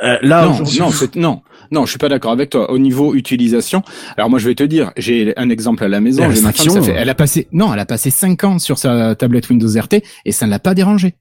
Euh, 0.03 0.17
là 0.21 0.45
non, 0.45 0.51
non, 0.79 0.89
non, 1.15 1.41
non, 1.71 1.85
je 1.85 1.91
suis 1.91 1.99
pas 1.99 2.09
d'accord 2.09 2.31
avec 2.31 2.49
toi. 2.49 2.71
Au 2.71 2.77
niveau 2.77 3.15
utilisation, 3.15 3.81
alors 4.17 4.29
moi 4.29 4.39
je 4.39 4.47
vais 4.47 4.55
te 4.55 4.63
dire, 4.63 4.91
j'ai 4.97 5.33
un 5.37 5.49
exemple 5.49 5.83
à 5.83 5.87
la 5.87 5.99
maison. 6.01 6.21
Ma 6.21 6.27
femme, 6.29 6.35
ça 6.35 6.47
restrictions, 6.47 6.83
fait, 6.83 6.93
elle 6.93 7.09
a 7.09 7.15
passé, 7.15 7.47
non, 7.51 7.73
elle 7.73 7.79
a 7.79 7.85
passé 7.85 8.09
5 8.09 8.43
ans 8.43 8.59
sur 8.59 8.77
sa 8.77 9.15
tablette 9.15 9.49
Windows 9.49 9.69
RT 9.69 10.01
et 10.25 10.31
ça 10.31 10.45
ne 10.45 10.51
l'a 10.51 10.59
pas 10.59 10.73
dérangé. 10.73 11.15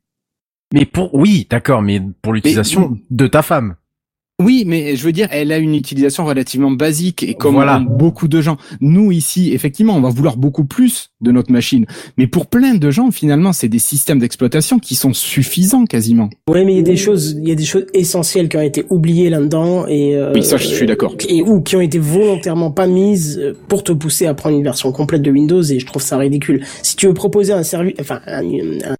mais 0.72 0.84
pour 0.84 1.14
oui 1.14 1.46
d'accord 1.48 1.82
mais 1.82 2.00
pour 2.22 2.32
l'utilisation 2.32 2.98
de 3.10 3.26
ta 3.26 3.42
femme. 3.42 3.76
Oui, 4.42 4.64
mais 4.66 4.96
je 4.96 5.04
veux 5.04 5.12
dire, 5.12 5.28
elle 5.30 5.50
a 5.50 5.56
une 5.56 5.74
utilisation 5.74 6.26
relativement 6.26 6.70
basique 6.70 7.22
et 7.22 7.32
comme 7.32 7.54
Voilà. 7.54 7.78
beaucoup 7.78 8.28
de 8.28 8.42
gens, 8.42 8.58
nous 8.82 9.10
ici, 9.10 9.52
effectivement, 9.54 9.96
on 9.96 10.02
va 10.02 10.10
vouloir 10.10 10.36
beaucoup 10.36 10.66
plus 10.66 11.08
de 11.22 11.32
notre 11.32 11.50
machine. 11.50 11.86
Mais 12.18 12.26
pour 12.26 12.46
plein 12.46 12.74
de 12.74 12.90
gens, 12.90 13.10
finalement, 13.10 13.54
c'est 13.54 13.68
des 13.68 13.78
systèmes 13.78 14.18
d'exploitation 14.18 14.78
qui 14.78 14.94
sont 14.94 15.14
suffisants 15.14 15.86
quasiment. 15.86 16.28
Ouais, 16.50 16.66
mais 16.66 16.74
il 16.74 16.76
y 16.76 16.80
a 16.80 16.82
des 16.82 16.98
choses, 16.98 17.34
il 17.40 17.48
y 17.48 17.52
a 17.52 17.54
des 17.54 17.64
choses 17.64 17.86
essentielles 17.94 18.50
qui 18.50 18.58
ont 18.58 18.62
été 18.62 18.84
oubliées 18.90 19.30
là-dedans 19.30 19.86
et 19.86 20.14
euh, 20.16 20.32
Oui, 20.34 20.44
ça, 20.44 20.58
je 20.58 20.66
suis 20.66 20.84
d'accord. 20.86 21.14
et 21.30 21.40
ou 21.40 21.62
qui 21.62 21.74
ont 21.76 21.80
été 21.80 21.98
volontairement 21.98 22.70
pas 22.70 22.86
mises 22.86 23.38
euh, 23.38 23.54
pour 23.68 23.84
te 23.84 23.92
pousser 23.92 24.26
à 24.26 24.34
prendre 24.34 24.54
une 24.58 24.64
version 24.64 24.92
complète 24.92 25.22
de 25.22 25.30
Windows 25.30 25.62
et 25.62 25.78
je 25.80 25.86
trouve 25.86 26.02
ça 26.02 26.18
ridicule. 26.18 26.62
Si 26.82 26.94
tu 26.96 27.06
veux 27.06 27.14
proposer 27.14 27.54
un 27.54 27.62
service, 27.62 27.94
enfin 28.00 28.20
un, 28.26 28.44
un- 28.44 28.96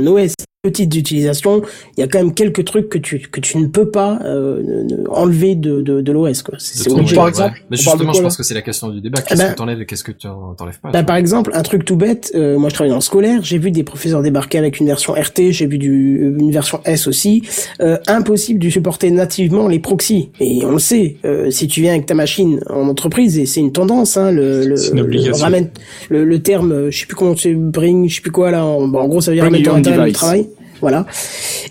un 0.00 0.06
OS 0.08 0.32
petite 0.62 0.88
d'utilisation, 0.90 1.62
il 1.96 2.00
y 2.00 2.02
a 2.02 2.08
quand 2.08 2.18
même 2.18 2.34
quelques 2.34 2.64
trucs 2.64 2.88
que 2.88 2.98
tu 2.98 3.20
que 3.20 3.38
tu 3.38 3.58
ne 3.58 3.66
peux 3.68 3.90
pas 3.90 4.18
euh, 4.24 4.88
enlever 5.08 5.54
de 5.54 5.80
de, 5.82 6.00
de 6.00 6.12
l'OS 6.12 6.42
quoi. 6.42 6.56
C'est 6.58 6.78
De 6.78 6.82
c'est 6.82 6.90
ton 6.90 6.96
obligé. 6.96 7.14
Par 7.14 7.24
ouais. 7.26 7.30
exemple, 7.30 7.62
Mais 7.70 7.76
justement, 7.76 8.04
quoi, 8.06 8.12
je 8.14 8.22
pense 8.22 8.36
que 8.36 8.42
c'est 8.42 8.54
la 8.54 8.62
question 8.62 8.88
du 8.88 9.00
débat. 9.00 9.20
Ah 9.20 9.26
Qu'est-ce 9.28 9.40
ben- 9.40 9.52
que 9.52 9.56
t'enlèves 9.56 9.80
et 9.82 9.86
qu'est-ce 9.86 10.02
que 10.02 10.10
tu 10.10 10.26
en- 10.26 10.54
t'enlèves 10.54 10.80
pas 10.80 10.90
Bah, 10.90 11.04
par 11.04 11.14
exemple, 11.14 11.52
un 11.54 11.62
truc 11.62 11.84
tout 11.84 11.94
bête, 11.94 12.32
euh, 12.34 12.58
moi 12.58 12.70
je 12.70 12.74
travaille 12.74 12.90
dans 12.90 12.96
le 12.96 13.00
scolaire, 13.02 13.38
j'ai 13.44 13.58
vu 13.58 13.70
des 13.70 13.84
professeurs 13.84 14.20
débarquer 14.20 14.58
avec 14.58 14.80
une 14.80 14.86
version 14.86 15.12
RT, 15.12 15.52
j'ai 15.52 15.66
vu 15.68 15.78
du, 15.78 16.34
une 16.40 16.50
version 16.50 16.80
S 16.84 17.06
aussi, 17.06 17.42
euh, 17.80 17.96
impossible 18.08 18.58
de 18.58 18.68
supporter 18.68 19.12
nativement 19.12 19.68
les 19.68 19.78
proxys. 19.78 20.30
Et 20.40 20.64
on 20.64 20.72
le 20.72 20.78
sait, 20.80 21.18
euh, 21.24 21.52
si 21.52 21.68
tu 21.68 21.82
viens 21.82 21.92
avec 21.92 22.06
ta 22.06 22.14
machine 22.14 22.58
en 22.68 22.88
entreprise, 22.88 23.38
et 23.38 23.46
c'est 23.46 23.60
une 23.60 23.70
tendance, 23.72 24.16
hein, 24.16 24.32
le, 24.32 24.66
le, 24.66 24.74
une 24.92 25.02
le- 25.02 25.32
ramène- 25.40 25.70
le, 26.10 26.24
le 26.24 26.42
terme, 26.42 26.90
je 26.90 26.98
sais 26.98 27.06
plus 27.06 27.14
comment 27.14 27.36
c'est, 27.36 27.54
bring, 27.54 28.08
je 28.08 28.16
sais 28.16 28.20
plus 28.22 28.32
quoi 28.32 28.50
là, 28.50 28.64
en, 28.64 28.88
bon, 28.88 28.98
en 28.98 29.06
gros 29.06 29.20
ça 29.20 29.30
veut 29.30 29.36
dire 29.36 29.44
Bring 29.48 29.64
remettre 29.64 29.70
ton 29.70 29.76
internet 29.92 30.14
travail. 30.14 30.46
Voilà. 30.80 31.06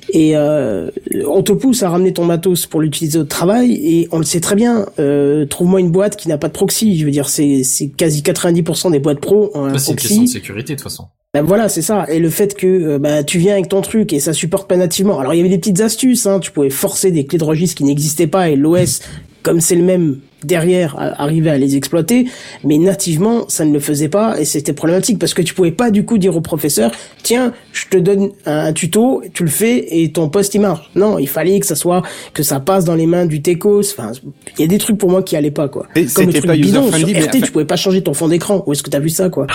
Et 0.09 0.35
euh, 0.35 0.89
on 1.27 1.43
te 1.43 1.51
pousse 1.51 1.83
à 1.83 1.89
ramener 1.89 2.13
ton 2.13 2.25
matos 2.25 2.65
pour 2.65 2.81
l'utiliser 2.81 3.19
au 3.19 3.23
travail 3.23 3.73
et 3.73 4.07
on 4.11 4.17
le 4.19 4.23
sait 4.25 4.39
très 4.39 4.55
bien. 4.55 4.85
Euh, 4.99 5.45
Trouve-moi 5.45 5.79
une 5.79 5.91
boîte 5.91 6.15
qui 6.17 6.27
n'a 6.27 6.37
pas 6.37 6.47
de 6.47 6.53
proxy. 6.53 6.97
Je 6.97 7.05
veux 7.05 7.11
dire, 7.11 7.29
c'est 7.29 7.63
c'est 7.63 7.89
quasi 7.89 8.21
90% 8.21 8.91
des 8.91 8.99
boîtes 8.99 9.19
pro 9.19 9.51
ont 9.53 9.65
un 9.65 9.73
Ça, 9.73 9.79
c'est 9.79 9.91
une 9.91 9.97
question 9.97 10.15
de 10.15 10.19
proxy. 10.21 10.33
sécurité 10.33 10.73
de 10.73 10.77
toute 10.79 10.83
façon. 10.83 11.05
Ben 11.33 11.43
voilà, 11.43 11.69
c'est 11.69 11.81
ça. 11.81 12.05
Et 12.09 12.19
le 12.19 12.29
fait 12.29 12.55
que 12.55 12.97
bah, 12.97 13.23
tu 13.23 13.37
viens 13.37 13.53
avec 13.53 13.69
ton 13.69 13.81
truc 13.81 14.13
et 14.13 14.19
ça 14.19 14.33
supporte 14.33 14.67
pas 14.67 14.77
nativement. 14.77 15.19
Alors 15.19 15.33
il 15.33 15.37
y 15.37 15.39
avait 15.41 15.49
des 15.49 15.57
petites 15.57 15.81
astuces. 15.81 16.25
Hein. 16.25 16.39
Tu 16.39 16.51
pouvais 16.51 16.69
forcer 16.69 17.11
des 17.11 17.25
clés 17.25 17.37
de 17.37 17.43
registre 17.43 17.75
qui 17.75 17.83
n'existaient 17.83 18.27
pas 18.27 18.49
et 18.49 18.55
l'OS, 18.55 19.01
comme 19.43 19.61
c'est 19.61 19.75
le 19.75 19.83
même 19.83 20.19
derrière, 20.43 20.95
arrivait 20.97 21.49
à 21.49 21.57
les 21.57 21.75
exploiter. 21.75 22.27
Mais 22.63 22.77
nativement, 22.77 23.47
ça 23.49 23.65
ne 23.65 23.73
le 23.73 23.79
faisait 23.79 24.09
pas 24.09 24.39
et 24.39 24.45
c'était 24.45 24.73
problématique 24.73 25.19
parce 25.19 25.33
que 25.33 25.41
tu 25.41 25.53
pouvais 25.53 25.71
pas 25.71 25.91
du 25.91 26.05
coup 26.05 26.17
dire 26.17 26.35
au 26.35 26.41
professeur, 26.41 26.91
tiens, 27.23 27.53
je 27.73 27.85
te 27.87 27.97
donne 27.97 28.31
un, 28.45 28.71
tuto, 28.73 29.21
tu 29.33 29.43
le 29.43 29.49
fais 29.49 29.99
et 29.99 30.11
ton 30.11 30.29
poste 30.29 30.55
il 30.55 30.61
marche. 30.61 30.89
Non, 30.95 31.19
il 31.19 31.27
fallait 31.27 31.59
que 31.59 31.65
ça 31.65 31.75
soit 31.75 32.03
que 32.33 32.43
ça 32.43 32.59
passe 32.59 32.85
dans 32.85 32.95
les 32.95 33.05
mains 33.05 33.25
du 33.25 33.41
techos. 33.41 33.91
Enfin, 33.91 34.11
il 34.57 34.61
y 34.61 34.63
a 34.63 34.67
des 34.67 34.77
trucs 34.77 34.97
pour 34.97 35.09
moi 35.09 35.23
qui 35.23 35.35
allaient 35.35 35.51
pas 35.51 35.67
quoi. 35.67 35.87
Et 35.95 36.05
Comme 36.05 36.27
le 36.27 36.33
truc 36.33 36.47
pas 36.47 36.55
bidon 36.55 36.91
sur 36.91 37.07
RT, 37.07 37.41
tu 37.43 37.51
pouvais 37.51 37.65
pas 37.65 37.75
changer 37.75 38.01
ton 38.01 38.13
fond 38.13 38.27
d'écran. 38.27 38.63
Où 38.65 38.73
est-ce 38.73 38.83
que 38.83 38.89
t'as 38.89 38.99
vu 38.99 39.09
ça 39.09 39.29
quoi? 39.29 39.47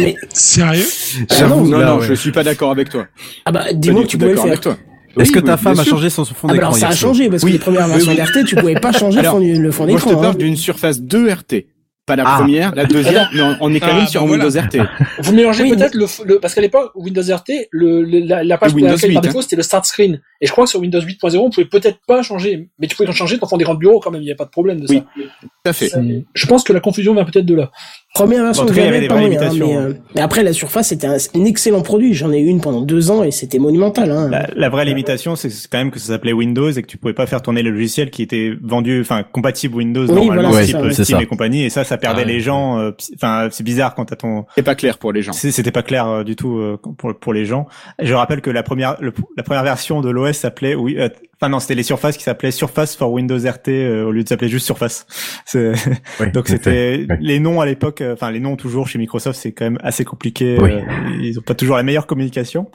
Non, 0.00 0.06
mais 0.06 0.16
Sérieux? 0.32 0.84
Ah 1.30 1.46
non, 1.46 1.64
non, 1.64 1.78
là, 1.78 1.86
non, 1.86 1.98
ouais. 1.98 2.06
je 2.06 2.14
suis 2.14 2.32
pas 2.32 2.42
d'accord 2.44 2.70
avec 2.70 2.88
toi. 2.90 3.06
Ah 3.44 3.52
bah 3.52 3.72
dis-moi 3.72 4.02
que 4.02 4.08
tu 4.08 4.18
pouvais 4.18 4.30
le 4.30 4.36
faire. 4.36 4.46
avec 4.46 4.60
toi. 4.60 4.76
Est-ce 5.18 5.28
Oui, 5.30 5.34
que 5.34 5.38
oui, 5.38 5.44
ta 5.46 5.56
femme 5.56 5.78
a 5.78 5.84
changé 5.84 6.10
son 6.10 6.24
fond 6.26 6.34
Ah 6.42 6.46
bah 6.48 6.52
d'écran 6.52 6.66
alors 6.68 6.76
ça 6.78 6.88
a 6.88 6.94
changé 6.94 7.30
parce 7.30 7.42
Oui. 7.42 7.50
que 7.52 7.56
les 7.56 7.58
premières 7.58 7.86
Oui, 7.86 7.92
versions 7.92 8.12
oui. 8.12 8.16
d'RT, 8.18 8.44
tu 8.46 8.54
pouvais 8.56 8.74
pas 8.74 8.92
changer 8.92 9.20
Alors, 9.20 9.38
le 9.38 9.46
fond, 9.46 9.62
le 9.62 9.70
fond 9.70 9.86
Moi, 9.86 9.96
je 9.98 10.02
te 10.04 10.08
d'écran. 10.10 10.20
parle 10.22 10.34
hein. 10.34 10.38
d'une 10.38 10.56
surface 10.56 11.00
2 11.00 11.30
RT. 11.32 11.66
Pas 12.04 12.14
la 12.14 12.22
Ah. 12.24 12.36
première, 12.36 12.72
la 12.76 12.84
deuxième, 12.84 13.26
mais 13.34 13.40
on- 13.40 13.56
on 13.62 13.74
est 13.74 13.80
quand 13.80 13.88
Ah, 13.90 13.94
même 13.96 14.06
sur 14.06 14.20
bah 14.20 14.28
voilà. 14.28 14.44
Windows 14.44 14.60
RT. 14.84 14.88
Vous 15.24 15.32
mélangez 15.32 15.64
Oui, 15.64 15.70
peut-être 15.74 15.94
le, 15.96 16.38
parce 16.38 16.54
qu'à 16.54 16.60
l'époque 16.60 16.92
Windows 16.94 17.20
RT, 17.22 17.66
le, 17.72 18.02
le- 18.04 18.20
la, 18.20 18.44
la 18.44 18.58
page 18.58 18.74
laquelle 18.76 19.12
par 19.14 19.22
8, 19.24 19.28
défaut 19.28 19.42
c'était 19.42 19.56
le 19.56 19.62
start 19.64 19.86
screen. 19.86 20.20
Et 20.40 20.46
je 20.46 20.52
crois 20.52 20.64
que 20.66 20.70
sur 20.70 20.78
Windows 20.78 21.00
8.0 21.00 21.36
on 21.38 21.50
pouvait 21.50 21.66
peut-être 21.66 21.98
pas 22.06 22.22
changer, 22.22 22.68
mais 22.78 22.86
tu 22.86 22.94
pouvais 22.94 23.10
changer 23.10 23.38
ton 23.38 23.48
fond 23.48 23.56
d'écran 23.56 23.74
de 23.74 23.80
bureau 23.80 23.98
quand 23.98 24.12
même. 24.12 24.22
Il 24.22 24.28
y 24.28 24.30
a 24.30 24.36
pas 24.36 24.44
de 24.44 24.50
problème 24.50 24.78
de 24.80 24.86
Oui. 24.88 24.98
ça. 24.98 25.22
Tout 25.40 25.48
à 25.64 25.72
fait. 25.72 25.90
Je 26.34 26.46
pense 26.46 26.62
que 26.62 26.72
la 26.72 26.78
confusion 26.80 27.12
vient 27.12 27.24
peut-être 27.24 27.46
de 27.46 27.54
là. 27.56 27.72
Première 28.16 28.42
version 28.44 28.62
En 28.62 28.66
de 28.66 28.70
tout 28.70 28.76
cas, 28.76 28.82
il 28.82 28.84
y 28.86 28.88
avait 28.88 29.00
des 29.00 29.08
pas 29.08 29.14
vraies 29.14 29.26
moyen, 29.30 29.42
hein, 29.42 29.52
mais, 29.58 29.76
euh, 29.76 29.92
mais 30.14 30.20
après 30.20 30.42
la 30.42 30.52
Surface 30.52 30.88
c'était 30.88 31.06
un, 31.06 31.16
un 31.34 31.44
excellent 31.44 31.82
produit. 31.82 32.14
J'en 32.14 32.32
ai 32.32 32.38
eu 32.40 32.46
une 32.46 32.60
pendant 32.60 32.80
deux 32.82 33.10
ans 33.10 33.22
et 33.22 33.30
c'était 33.30 33.58
monumental. 33.58 34.10
Hein. 34.10 34.28
La, 34.30 34.46
la 34.54 34.68
vraie 34.68 34.84
limitation, 34.84 35.36
c'est 35.36 35.50
quand 35.70 35.78
même 35.78 35.90
que 35.90 35.98
ça 35.98 36.08
s'appelait 36.08 36.32
Windows 36.32 36.70
et 36.70 36.82
que 36.82 36.86
tu 36.86 36.96
pouvais 36.96 37.14
pas 37.14 37.26
faire 37.26 37.42
tourner 37.42 37.62
le 37.62 37.70
logiciel 37.70 38.10
qui 38.10 38.22
était 38.22 38.52
vendu, 38.62 39.00
enfin 39.00 39.22
compatible 39.22 39.76
Windows 39.76 40.06
Oui, 40.08 40.14
normalement, 40.26 40.50
voilà, 40.50 40.64
type 40.66 40.76
ça, 40.76 40.82
ouais. 40.82 40.92
Steam 40.92 41.20
et 41.20 41.26
compagnie. 41.26 41.64
Et 41.64 41.70
ça, 41.70 41.84
ça 41.84 41.96
perdait 41.98 42.22
Ah 42.22 42.26
ouais. 42.26 42.32
les 42.32 42.40
gens. 42.40 42.78
euh, 42.78 42.90
Enfin, 43.14 43.48
c'est 43.50 43.64
bizarre 43.64 43.94
quand 43.94 44.04
t'as 44.06 44.16
ton. 44.16 44.44
C'est 44.54 44.62
pas 44.62 44.74
clair 44.74 44.98
pour 44.98 45.12
les 45.12 45.22
gens. 45.22 45.32
C'était 45.32 45.70
pas 45.70 45.82
clair 45.82 46.06
euh, 46.08 46.24
du 46.24 46.36
tout 46.36 46.56
euh, 46.58 46.78
pour 46.98 47.14
pour 47.18 47.32
les 47.32 47.44
gens. 47.44 47.66
Je 48.00 48.14
rappelle 48.14 48.40
que 48.40 48.50
la 48.50 48.62
première 48.62 48.96
le- 49.00 49.12
la 49.36 49.42
première 49.42 49.62
version 49.62 50.00
de 50.00 50.10
l'OS 50.10 50.36
s'appelait 50.36 50.74
oui. 50.74 50.96
Enfin 51.38 51.50
non, 51.50 51.60
c'était 51.60 51.74
les 51.74 51.82
surfaces 51.82 52.16
qui 52.16 52.22
s'appelaient 52.22 52.50
Surface 52.50 52.96
for 52.96 53.12
Windows 53.12 53.36
RT 53.38 53.68
euh, 53.68 54.04
au 54.04 54.10
lieu 54.12 54.22
de 54.22 54.28
s'appeler 54.28 54.48
juste 54.48 54.66
Surface. 54.66 55.06
Oui, 55.54 56.30
Donc 56.32 56.48
c'était 56.48 57.06
oui. 57.08 57.16
les 57.20 57.38
noms 57.40 57.60
à 57.60 57.66
l'époque, 57.66 58.00
euh, 58.00 58.14
enfin 58.14 58.30
les 58.30 58.40
noms 58.40 58.56
toujours 58.56 58.88
chez 58.88 58.98
Microsoft, 58.98 59.38
c'est 59.38 59.52
quand 59.52 59.66
même 59.66 59.78
assez 59.82 60.04
compliqué. 60.04 60.56
Oui. 60.58 60.70
euh, 60.72 60.82
ils 61.20 61.38
ont 61.38 61.42
pas 61.42 61.54
toujours 61.54 61.76
la 61.76 61.82
meilleure 61.82 62.06
communication. 62.06 62.70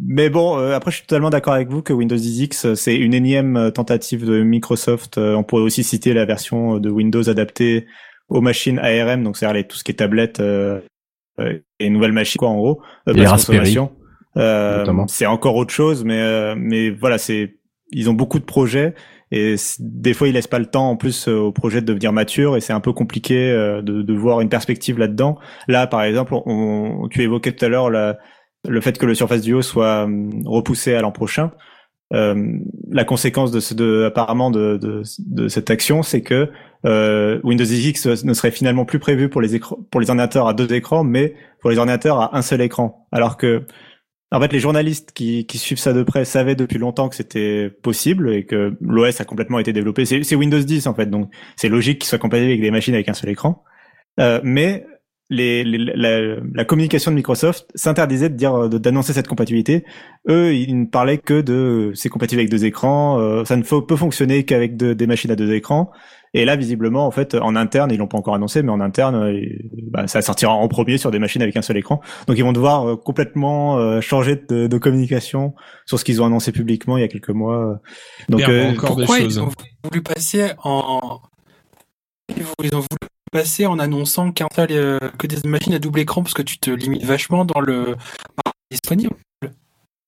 Mais 0.00 0.30
bon, 0.30 0.58
euh, 0.58 0.74
après 0.74 0.90
je 0.92 0.98
suis 0.98 1.06
totalement 1.06 1.28
d'accord 1.28 1.54
avec 1.54 1.68
vous 1.68 1.82
que 1.82 1.92
Windows 1.92 2.16
10X 2.16 2.66
euh, 2.66 2.74
c'est 2.76 2.96
une 2.96 3.12
énième 3.14 3.72
tentative 3.74 4.24
de 4.24 4.42
Microsoft. 4.42 5.18
On 5.18 5.42
pourrait 5.42 5.62
aussi 5.62 5.82
citer 5.82 6.14
la 6.14 6.24
version 6.24 6.78
de 6.78 6.88
Windows 6.88 7.28
adaptée 7.28 7.86
aux 8.28 8.40
machines 8.40 8.78
ARM, 8.78 9.22
donc 9.24 9.36
c'est-à-dire 9.36 9.66
tout 9.66 9.76
ce 9.76 9.84
qui 9.84 9.90
est 9.92 9.96
tablette 9.96 10.40
et 11.78 11.90
nouvelles 11.90 12.12
machines 12.12 12.38
quoi 12.38 12.48
en 12.48 12.56
gros. 12.56 12.80
Et 13.08 13.26
Euh, 14.36 14.84
c'est 15.08 15.26
encore 15.26 15.56
autre 15.56 15.72
chose, 15.72 16.04
mais 16.04 16.20
euh, 16.20 16.54
mais 16.56 16.90
voilà, 16.90 17.18
c'est 17.18 17.56
ils 17.92 18.10
ont 18.10 18.14
beaucoup 18.14 18.38
de 18.38 18.44
projets 18.44 18.94
et 19.30 19.56
des 19.78 20.12
fois 20.14 20.28
ils 20.28 20.34
laissent 20.34 20.46
pas 20.46 20.58
le 20.58 20.66
temps 20.66 20.90
en 20.90 20.96
plus 20.96 21.28
euh, 21.28 21.36
au 21.36 21.52
projet 21.52 21.80
de 21.80 21.86
devenir 21.86 22.12
mature 22.12 22.56
et 22.56 22.60
c'est 22.60 22.72
un 22.72 22.80
peu 22.80 22.92
compliqué 22.92 23.50
de, 23.52 24.02
de 24.02 24.14
voir 24.14 24.40
une 24.40 24.48
perspective 24.48 24.98
là-dedans. 24.98 25.38
Là, 25.68 25.86
par 25.86 26.02
exemple, 26.02 26.34
on, 26.34 27.08
tu 27.10 27.22
évoquais 27.22 27.52
tout 27.52 27.64
à 27.64 27.68
l'heure 27.68 27.90
le 27.90 28.80
fait 28.80 28.98
que 28.98 29.06
le 29.06 29.14
Surface 29.14 29.42
Duo 29.42 29.62
soit 29.62 30.04
hum, 30.04 30.42
repoussé 30.44 30.94
à 30.94 31.00
l'an 31.00 31.12
prochain. 31.12 31.52
Euh, 32.12 32.58
la 32.88 33.04
conséquence 33.04 33.50
de, 33.50 33.58
ce, 33.58 33.74
de 33.74 34.04
apparemment 34.04 34.50
de, 34.50 34.76
de, 34.76 35.02
de 35.26 35.48
cette 35.48 35.70
action, 35.70 36.02
c'est 36.02 36.22
que 36.22 36.50
euh, 36.84 37.40
Windows 37.42 37.64
10X 37.64 38.24
ne 38.24 38.32
serait 38.32 38.52
finalement 38.52 38.84
plus 38.84 39.00
prévu 39.00 39.28
pour 39.28 39.40
les 39.40 39.56
écrans, 39.56 39.78
pour 39.90 40.00
les 40.00 40.08
ordinateurs 40.08 40.46
à 40.46 40.54
deux 40.54 40.72
écrans, 40.72 41.02
mais 41.02 41.34
pour 41.60 41.70
les 41.70 41.78
ordinateurs 41.78 42.20
à 42.20 42.36
un 42.36 42.42
seul 42.42 42.60
écran. 42.60 43.08
Alors 43.10 43.36
que 43.36 43.64
en 44.36 44.40
fait, 44.40 44.52
les 44.52 44.60
journalistes 44.60 45.12
qui, 45.12 45.46
qui 45.46 45.56
suivent 45.56 45.78
ça 45.78 45.94
de 45.94 46.02
près 46.02 46.26
savaient 46.26 46.56
depuis 46.56 46.78
longtemps 46.78 47.08
que 47.08 47.16
c'était 47.16 47.70
possible 47.70 48.34
et 48.34 48.44
que 48.44 48.76
l'OS 48.82 49.18
a 49.20 49.24
complètement 49.24 49.58
été 49.58 49.72
développé. 49.72 50.04
C'est 50.04 50.34
Windows 50.34 50.58
10 50.58 50.86
en 50.86 50.94
fait, 50.94 51.06
donc 51.06 51.30
c'est 51.56 51.70
logique 51.70 52.00
qu'il 52.00 52.08
soit 52.08 52.18
compatible 52.18 52.50
avec 52.50 52.60
des 52.60 52.70
machines 52.70 52.92
avec 52.92 53.08
un 53.08 53.14
seul 53.14 53.30
écran. 53.30 53.64
Euh, 54.20 54.40
mais 54.42 54.86
les, 55.28 55.64
les- 55.64 55.78
la, 55.78 56.36
la 56.54 56.64
communication 56.64 57.10
de 57.10 57.16
Microsoft 57.16 57.66
s'interdisait 57.74 58.28
de 58.28 58.34
dire 58.36 58.68
de- 58.68 58.78
d'annoncer 58.78 59.12
cette 59.12 59.26
compatibilité. 59.28 59.84
Eux, 60.28 60.54
ils 60.54 60.78
ne 60.80 60.86
parlaient 60.86 61.18
que 61.18 61.40
de 61.40 61.90
c'est 61.94 62.08
compatible 62.08 62.40
avec 62.40 62.50
deux 62.50 62.64
écrans, 62.64 63.18
euh, 63.20 63.44
ça 63.44 63.56
ne 63.56 63.62
faut, 63.64 63.82
peut 63.82 63.96
fonctionner 63.96 64.44
qu'avec 64.44 64.76
de- 64.76 64.92
des 64.94 65.06
machines 65.06 65.30
à 65.30 65.36
deux 65.36 65.52
écrans. 65.52 65.90
Et 66.34 66.44
là, 66.44 66.54
visiblement, 66.56 67.06
en 67.06 67.10
fait, 67.10 67.34
en 67.34 67.56
interne, 67.56 67.90
ils 67.90 67.96
l'ont 67.98 68.08
pas 68.08 68.18
encore 68.18 68.34
annoncé, 68.34 68.62
mais 68.62 68.70
en 68.70 68.80
interne, 68.80 69.14
euh, 69.14 69.40
bah, 69.90 70.06
ça 70.06 70.20
sortira 70.20 70.52
en 70.52 70.68
premier 70.68 70.98
sur 70.98 71.10
des 71.10 71.18
machines 71.18 71.40
avec 71.40 71.56
un 71.56 71.62
seul 71.62 71.78
écran. 71.78 72.00
Donc, 72.26 72.36
ils 72.36 72.44
vont 72.44 72.52
devoir 72.52 72.86
euh, 72.90 72.96
complètement 72.96 73.78
euh, 73.78 74.00
changer 74.02 74.36
de, 74.48 74.66
de 74.66 74.78
communication 74.78 75.54
sur 75.86 75.98
ce 75.98 76.04
qu'ils 76.04 76.20
ont 76.20 76.26
annoncé 76.26 76.52
publiquement 76.52 76.98
il 76.98 77.00
y 77.00 77.04
a 77.04 77.08
quelques 77.08 77.30
mois. 77.30 77.56
euh. 77.64 77.74
Donc, 78.28 78.40
euh, 78.50 78.74
Pourquoi 78.76 79.18
ils 79.20 79.40
ont 79.40 79.48
voulu 79.84 80.02
passer 80.02 80.50
en 80.62 81.20
ils 82.36 82.42
vou- 82.42 82.52
ils 82.64 82.74
ont 82.74 82.80
voulu 82.80 82.98
en 83.66 83.78
annonçant 83.78 84.32
qu'un 84.32 84.48
seul, 84.54 84.68
euh, 84.70 84.98
que 85.18 85.26
des 85.26 85.36
machines 85.48 85.74
à 85.74 85.78
double 85.78 86.00
écran 86.00 86.22
parce 86.22 86.34
que 86.34 86.42
tu 86.42 86.58
te 86.58 86.70
limites 86.70 87.04
vachement 87.04 87.44
dans 87.44 87.60
le 87.60 87.96
disponible. 88.70 89.14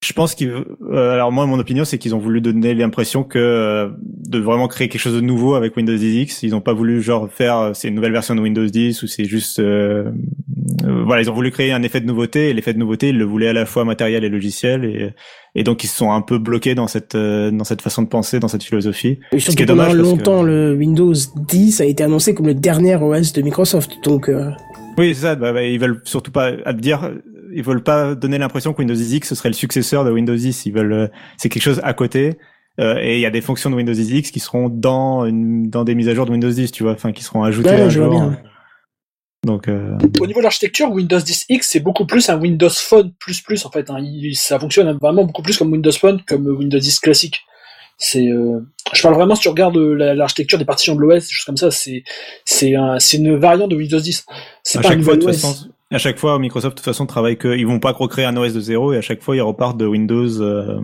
Je 0.00 0.12
pense 0.12 0.36
qu'ils, 0.36 0.50
euh, 0.50 1.12
alors 1.12 1.32
moi, 1.32 1.44
mon 1.46 1.58
opinion, 1.58 1.84
c'est 1.84 1.98
qu'ils 1.98 2.14
ont 2.14 2.20
voulu 2.20 2.40
donner 2.40 2.72
l'impression 2.72 3.24
que 3.24 3.38
euh, 3.38 3.88
de 4.00 4.38
vraiment 4.38 4.68
créer 4.68 4.88
quelque 4.88 5.00
chose 5.00 5.16
de 5.16 5.20
nouveau 5.20 5.54
avec 5.54 5.76
Windows 5.76 5.96
10X. 5.96 6.40
Ils 6.44 6.50
n'ont 6.50 6.60
pas 6.60 6.72
voulu 6.72 7.02
genre 7.02 7.28
faire 7.28 7.58
euh, 7.58 7.72
c'est 7.74 7.88
une 7.88 7.96
nouvelle 7.96 8.12
version 8.12 8.36
de 8.36 8.40
Windows 8.40 8.64
10 8.64 9.02
ou 9.02 9.08
c'est 9.08 9.24
juste, 9.24 9.60
euh, 10.88 11.02
voilà, 11.04 11.22
ils 11.22 11.30
ont 11.30 11.34
voulu 11.34 11.50
créer 11.50 11.72
un 11.72 11.82
effet 11.82 12.00
de 12.00 12.06
nouveauté. 12.06 12.48
Et 12.48 12.54
l'effet 12.54 12.72
de 12.72 12.78
nouveauté, 12.78 13.10
ils 13.10 13.18
le 13.18 13.24
voulaient 13.24 13.48
à 13.48 13.52
la 13.52 13.66
fois 13.66 13.84
matériel 13.84 14.24
et 14.24 14.28
logiciel. 14.28 14.84
Et, 14.84 15.10
et 15.54 15.62
donc 15.64 15.84
ils 15.84 15.88
se 15.88 15.96
sont 15.96 16.10
un 16.12 16.22
peu 16.22 16.38
bloqués 16.38 16.74
dans 16.74 16.86
cette 16.86 17.14
euh, 17.14 17.50
dans 17.50 17.64
cette 17.64 17.82
façon 17.82 18.02
de 18.02 18.08
penser, 18.08 18.40
dans 18.40 18.48
cette 18.48 18.62
philosophie. 18.64 19.18
Et 19.32 19.38
Ce 19.38 19.44
surtout 19.46 19.56
qui 19.56 19.62
est 19.62 19.66
pendant 19.66 19.82
dommage 19.84 19.96
parce 19.98 20.08
que- 20.10 20.16
longtemps, 20.16 20.42
le 20.42 20.74
Windows 20.74 21.12
10 21.36 21.80
a 21.80 21.84
été 21.84 22.02
annoncé 22.02 22.34
comme 22.34 22.46
le 22.46 22.54
dernier 22.54 22.96
OS 22.96 23.32
de 23.32 23.42
Microsoft. 23.42 23.92
Donc, 24.04 24.28
euh, 24.28 24.50
Oui, 24.96 25.14
c'est 25.14 25.22
ça. 25.22 25.34
Bah, 25.36 25.52
bah, 25.52 25.62
ils 25.62 25.78
veulent 25.78 26.00
surtout 26.04 26.30
pas 26.32 26.52
à 26.64 26.72
dire, 26.72 27.10
ils 27.54 27.62
veulent 27.62 27.82
pas 27.82 28.14
donner 28.14 28.38
l'impression 28.38 28.72
que 28.72 28.78
Windows 28.78 28.94
10X 28.94 29.24
ce 29.24 29.34
serait 29.34 29.48
le 29.50 29.54
successeur 29.54 30.04
de 30.04 30.10
Windows 30.10 30.34
10. 30.34 30.66
Ils 30.66 30.72
veulent, 30.72 30.92
euh, 30.92 31.06
c'est 31.36 31.48
quelque 31.48 31.62
chose 31.62 31.80
à 31.84 31.92
côté. 31.92 32.34
Euh, 32.80 32.94
et 33.02 33.14
il 33.16 33.20
y 33.20 33.26
a 33.26 33.30
des 33.30 33.40
fonctions 33.40 33.70
de 33.70 33.74
Windows 33.74 33.92
10X 33.92 34.30
qui 34.30 34.38
seront 34.38 34.68
dans 34.68 35.24
une, 35.26 35.68
dans 35.68 35.82
des 35.82 35.96
mises 35.96 36.08
à 36.08 36.14
jour 36.14 36.26
de 36.26 36.30
Windows 36.30 36.48
10, 36.50 36.70
tu 36.70 36.84
vois, 36.84 36.92
enfin 36.92 37.10
qui 37.10 37.24
seront 37.24 37.42
ajoutées 37.42 37.70
Ouais, 37.70 37.80
à 37.80 37.88
jour. 37.88 38.08
bien. 38.08 38.38
Donc, 39.46 39.68
euh, 39.68 39.96
Au 40.20 40.26
niveau 40.26 40.40
de 40.40 40.44
l'architecture, 40.44 40.90
Windows 40.90 41.18
10X, 41.18 41.60
c'est 41.62 41.80
beaucoup 41.80 42.06
plus 42.06 42.28
un 42.28 42.38
Windows 42.40 42.68
Phone 42.70 43.12
plus 43.20 43.40
plus 43.40 43.64
en 43.64 43.70
fait. 43.70 43.88
hein. 43.90 43.98
Il- 44.00 44.34
ça 44.36 44.58
fonctionne 44.58 44.90
vraiment 45.00 45.24
beaucoup 45.24 45.42
plus 45.42 45.56
comme 45.56 45.72
Windows 45.72 45.92
Phone, 45.92 46.20
comme 46.26 46.46
Windows 46.46 46.78
10 46.78 46.98
classique. 47.00 47.40
C'est, 47.96 48.28
euh, 48.28 48.60
je 48.92 49.02
parle 49.02 49.14
vraiment 49.14 49.34
si 49.34 49.42
tu 49.42 49.48
regardes 49.48 49.76
euh, 49.76 49.94
la- 49.94 50.14
l'architecture 50.14 50.58
des 50.58 50.64
partitions 50.64 50.94
de 50.94 51.00
l'OS, 51.00 51.26
des 51.26 51.32
choses 51.32 51.44
comme 51.44 51.56
ça, 51.56 51.70
c'est, 51.70 52.04
c'est 52.44 52.74
un, 52.76 52.98
c'est 52.98 53.16
une 53.16 53.36
variante 53.36 53.70
de 53.70 53.76
Windows 53.76 53.98
10. 54.00 54.24
C'est 54.62 54.78
à 54.78 54.82
pas 54.82 54.88
un 54.88 54.90
chaque 54.92 55.02
fois, 55.02 55.16
de 55.16 55.24
OS. 55.24 55.40
façon, 55.40 55.68
à 55.90 55.98
chaque 55.98 56.18
fois, 56.18 56.38
Microsoft 56.38 56.74
de 56.76 56.80
toute 56.80 56.84
façon 56.84 57.06
travaille 57.06 57.36
que, 57.38 57.56
ils 57.56 57.66
vont 57.66 57.80
pas 57.80 57.92
recréer 57.92 58.24
un 58.26 58.36
OS 58.36 58.52
de 58.52 58.60
zéro 58.60 58.92
et 58.92 58.98
à 58.98 59.00
chaque 59.02 59.22
fois 59.22 59.34
ils 59.36 59.40
repartent 59.40 59.78
de 59.78 59.86
Windows. 59.86 60.40
Euh, 60.42 60.80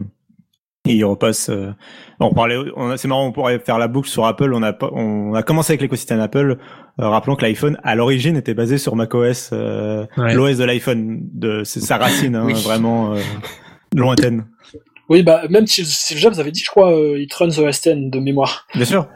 et 0.86 1.02
repassent. 1.04 1.48
euh, 1.48 1.72
on 2.20 2.32
parlait, 2.32 2.56
on 2.76 2.90
a- 2.90 2.96
c'est 2.96 3.08
marrant, 3.08 3.26
on 3.26 3.32
pourrait 3.32 3.58
faire 3.58 3.78
la 3.78 3.88
boucle 3.88 4.08
sur 4.08 4.26
Apple. 4.26 4.52
On 4.54 4.62
a, 4.62 4.72
pas- 4.72 4.90
on 4.92 5.34
a 5.34 5.42
commencé 5.42 5.72
avec 5.72 5.80
l'écosystème 5.80 6.20
Apple. 6.20 6.58
Euh, 7.00 7.08
rappelons 7.08 7.36
que 7.36 7.42
l'iPhone, 7.44 7.78
à 7.82 7.94
l'origine, 7.94 8.36
était 8.36 8.54
basé 8.54 8.76
sur 8.78 8.94
macOS, 8.94 9.50
euh, 9.52 10.06
Ouais. 10.16 10.34
l'OS 10.34 10.58
de 10.58 10.64
l'iPhone, 10.64 11.20
de 11.32 11.64
c'est 11.64 11.80
sa 11.80 11.96
racine, 11.96 12.36
hein, 12.36 12.44
Oui. 12.46 12.52
vraiment 12.54 13.14
euh, 13.14 13.20
lointaine. 13.94 14.44
Oui, 15.08 15.22
bah 15.22 15.42
même 15.50 15.66
si 15.66 15.84
Steve 15.84 16.18
Jobs 16.18 16.38
avait 16.38 16.50
dit, 16.50 16.60
je 16.64 16.70
crois, 16.70 16.92
euh, 16.96 17.18
it 17.20 17.32
runs 17.34 17.58
OS 17.58 17.80
10 17.82 18.10
de 18.10 18.18
mémoire. 18.20 18.66
Bien 18.74 18.84
sûr. 18.84 19.06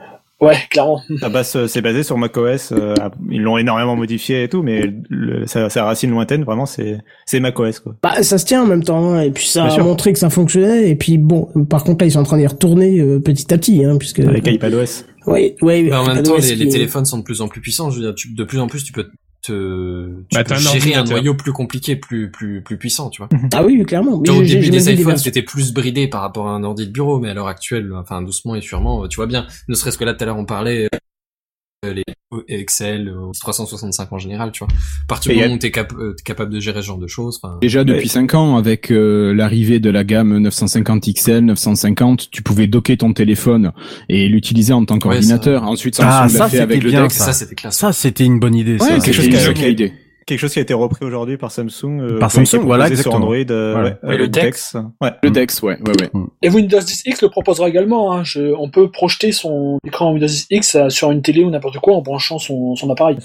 Ouais, 0.40 0.56
clairement. 0.70 1.00
À 1.22 1.28
base, 1.28 1.56
euh, 1.56 1.66
c'est 1.66 1.82
basé 1.82 2.04
sur 2.04 2.16
macOS. 2.16 2.70
euh, 2.72 2.94
ils 3.28 3.42
l'ont 3.42 3.58
énormément 3.58 3.96
modifié 3.96 4.44
et 4.44 4.48
tout, 4.48 4.62
mais 4.62 4.92
le, 5.10 5.46
sa, 5.46 5.68
sa 5.68 5.84
racine 5.84 6.10
lointaine, 6.10 6.44
vraiment, 6.44 6.64
c'est 6.64 6.98
c'est 7.26 7.40
macOS 7.40 7.80
quoi. 7.80 7.96
bah, 8.02 8.22
ça 8.22 8.38
se 8.38 8.44
tient 8.46 8.62
en 8.62 8.66
même 8.66 8.84
temps. 8.84 9.14
hein, 9.14 9.22
et 9.22 9.30
puis 9.32 9.46
ça 9.46 9.62
Bien 9.62 9.70
a 9.70 9.74
sûr. 9.74 9.84
montré 9.84 10.12
que 10.12 10.18
ça 10.20 10.30
fonctionnait. 10.30 10.88
Et 10.90 10.94
puis 10.94 11.18
bon, 11.18 11.48
par 11.68 11.82
contre 11.82 12.04
là, 12.04 12.06
ils 12.08 12.12
sont 12.12 12.20
en 12.20 12.24
train 12.24 12.38
d'y 12.38 12.46
retourner 12.46 13.00
euh, 13.00 13.18
petit 13.18 13.52
à 13.52 13.58
petit, 13.58 13.84
hein, 13.84 13.96
puisque. 13.98 14.20
Avec 14.20 14.46
iPadOS. 14.46 15.04
Ouais, 15.26 15.56
ouais. 15.60 15.82
Mais 15.82 15.92
en 15.94 16.06
même 16.06 16.22
temps, 16.22 16.36
les, 16.36 16.54
les 16.54 16.68
téléphones 16.68 17.04
sont 17.04 17.18
de 17.18 17.24
plus 17.24 17.40
en 17.40 17.48
plus 17.48 17.60
puissants. 17.60 17.90
Je 17.90 17.96
veux 17.96 18.02
dire, 18.06 18.14
tu- 18.14 18.32
de 18.32 18.44
plus 18.44 18.60
en 18.60 18.68
plus, 18.68 18.84
tu 18.84 18.92
peux 18.92 19.08
te, 19.42 20.08
tu 20.28 20.34
Bah, 20.34 20.44
peux 20.44 20.50
t'as 20.50 20.56
un 20.56 20.58
gérer 20.58 20.94
un 20.94 21.04
noyau 21.04 21.34
plus 21.34 21.52
compliqué, 21.52 21.96
plus, 21.96 22.30
plus, 22.30 22.62
plus 22.62 22.76
puissant, 22.78 23.10
tu 23.10 23.22
vois. 23.22 23.28
Ah 23.54 23.64
oui, 23.64 23.82
clairement. 23.84 24.22
Vois, 24.24 24.36
au 24.36 24.42
début 24.42 24.70
des 24.70 24.92
iPhones, 24.92 25.16
c'était 25.16 25.42
plus 25.42 25.72
bridé 25.72 26.08
par 26.08 26.20
rapport 26.22 26.48
à 26.48 26.52
un 26.52 26.64
ordi 26.64 26.86
de 26.86 26.92
bureau, 26.92 27.18
mais 27.18 27.30
à 27.30 27.34
l'heure 27.34 27.48
actuelle, 27.48 27.92
enfin, 27.94 28.22
doucement 28.22 28.54
et 28.54 28.60
sûrement, 28.60 29.06
tu 29.08 29.16
vois 29.16 29.26
bien. 29.26 29.46
Ne 29.68 29.74
serait-ce 29.74 29.98
que 29.98 30.04
là, 30.04 30.14
tout 30.14 30.22
à 30.22 30.26
l'heure, 30.26 30.38
on 30.38 30.44
parlait, 30.44 30.88
les 31.84 32.02
Excel, 32.48 33.08
euh, 33.08 33.30
365 33.40 34.12
en 34.12 34.18
général, 34.18 34.50
tu 34.52 34.64
vois. 34.64 34.68
À 34.68 35.06
partir 35.06 35.32
du 35.32 35.40
moment 35.40 35.54
où 35.54 35.58
t'es 35.58 35.70
cap- 35.70 35.92
euh, 35.96 36.12
t'es 36.14 36.24
capable 36.24 36.52
de 36.52 36.58
gérer 36.60 36.82
ce 36.82 36.86
genre 36.86 36.98
de 36.98 37.06
choses, 37.06 37.38
enfin. 37.42 37.56
Déjà 37.62 37.84
depuis 37.84 38.08
5 38.08 38.34
ans, 38.34 38.56
avec 38.56 38.90
euh, 38.90 39.32
l'arrivée 39.32 39.78
de 39.78 39.88
la 39.88 40.02
gamme 40.04 40.36
950 40.38 41.04
XL, 41.14 41.44
950, 41.44 42.30
tu 42.30 42.42
pouvais 42.42 42.66
docker 42.66 42.96
ton 42.98 43.12
téléphone 43.12 43.72
et 44.08 44.28
l'utiliser 44.28 44.72
en 44.72 44.84
tant 44.84 44.98
qu'ordinateur. 44.98 45.62
Ensuite, 45.64 45.94
Samsung 45.94 46.10
Ah, 46.12 46.28
ça 46.28 46.44
fait 46.46 46.50
c'était 46.50 46.62
avec 46.64 46.82
le 46.82 46.90
bien. 46.90 47.02
Dex. 47.04 47.14
Ça, 47.16 47.32
c'était 47.32 47.54
classe. 47.54 47.78
Ça, 47.78 47.92
c'était 47.92 48.24
une 48.24 48.40
bonne 48.40 48.56
idée. 48.56 48.72
Ouais, 48.72 48.78
ça. 48.78 48.98
quelque 48.98 49.12
chose 49.14 49.28
qui 49.28 49.36
a- 49.36 49.88
Quelque 50.28 50.38
chose 50.40 50.52
qui 50.52 50.58
a 50.58 50.62
été 50.62 50.74
repris 50.74 51.04
aujourd'hui 51.06 51.38
par 51.38 51.50
Samsung. 51.50 52.00
euh, 52.02 52.18
Par 52.18 52.30
Samsung, 52.30 52.60
voilà, 52.64 52.84
proposé 52.84 53.02
sur 53.02 53.10
exactement. 53.12 53.16
Android. 53.16 53.50
euh, 53.50 53.72
Voilà. 53.72 53.88
ouais, 53.88 53.96
Et 54.02 54.14
euh, 54.14 54.18
le 54.18 54.28
Dex. 54.28 54.76
Ouais. 55.00 55.10
Le 55.22 55.30
Dex, 55.30 55.62
ouais, 55.62 55.78
ouais, 55.80 55.92
ouais. 56.14 56.20
Et 56.42 56.50
Windows 56.50 56.78
10 56.80 57.02
X 57.06 57.22
le 57.22 57.30
proposera 57.30 57.68
également. 57.68 58.12
Hein. 58.12 58.24
Je- 58.24 58.52
on 58.58 58.68
peut 58.68 58.90
projeter 58.90 59.32
son 59.32 59.78
écran 59.86 60.12
Windows 60.12 60.26
10 60.26 60.46
X 60.50 60.74
euh, 60.74 60.88
sur 60.90 61.10
une 61.10 61.22
télé 61.22 61.42
ou 61.44 61.50
n'importe 61.50 61.78
quoi 61.78 61.94
en 61.94 62.02
branchant 62.02 62.38
son, 62.38 62.76
son 62.76 62.90
appareil. 62.90 63.16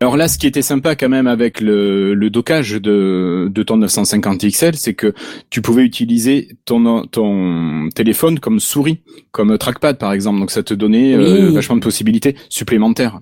Alors 0.00 0.16
là, 0.16 0.28
ce 0.28 0.38
qui 0.38 0.46
était 0.46 0.62
sympa 0.62 0.94
quand 0.94 1.08
même 1.08 1.26
avec 1.26 1.60
le, 1.60 2.14
le 2.14 2.30
dockage 2.30 2.72
de, 2.80 3.50
de 3.52 3.62
ton 3.64 3.76
950 3.78 4.46
XL, 4.46 4.76
c'est 4.76 4.94
que 4.94 5.12
tu 5.50 5.60
pouvais 5.60 5.82
utiliser 5.82 6.48
ton, 6.64 7.04
ton 7.06 7.88
téléphone 7.94 8.38
comme 8.38 8.60
souris, 8.60 9.00
comme 9.32 9.58
trackpad 9.58 9.98
par 9.98 10.12
exemple. 10.12 10.38
Donc 10.38 10.50
ça 10.52 10.62
te 10.62 10.72
donnait 10.72 11.14
euh, 11.14 11.50
vachement 11.50 11.76
de 11.76 11.80
possibilités 11.82 12.36
supplémentaires. 12.48 13.20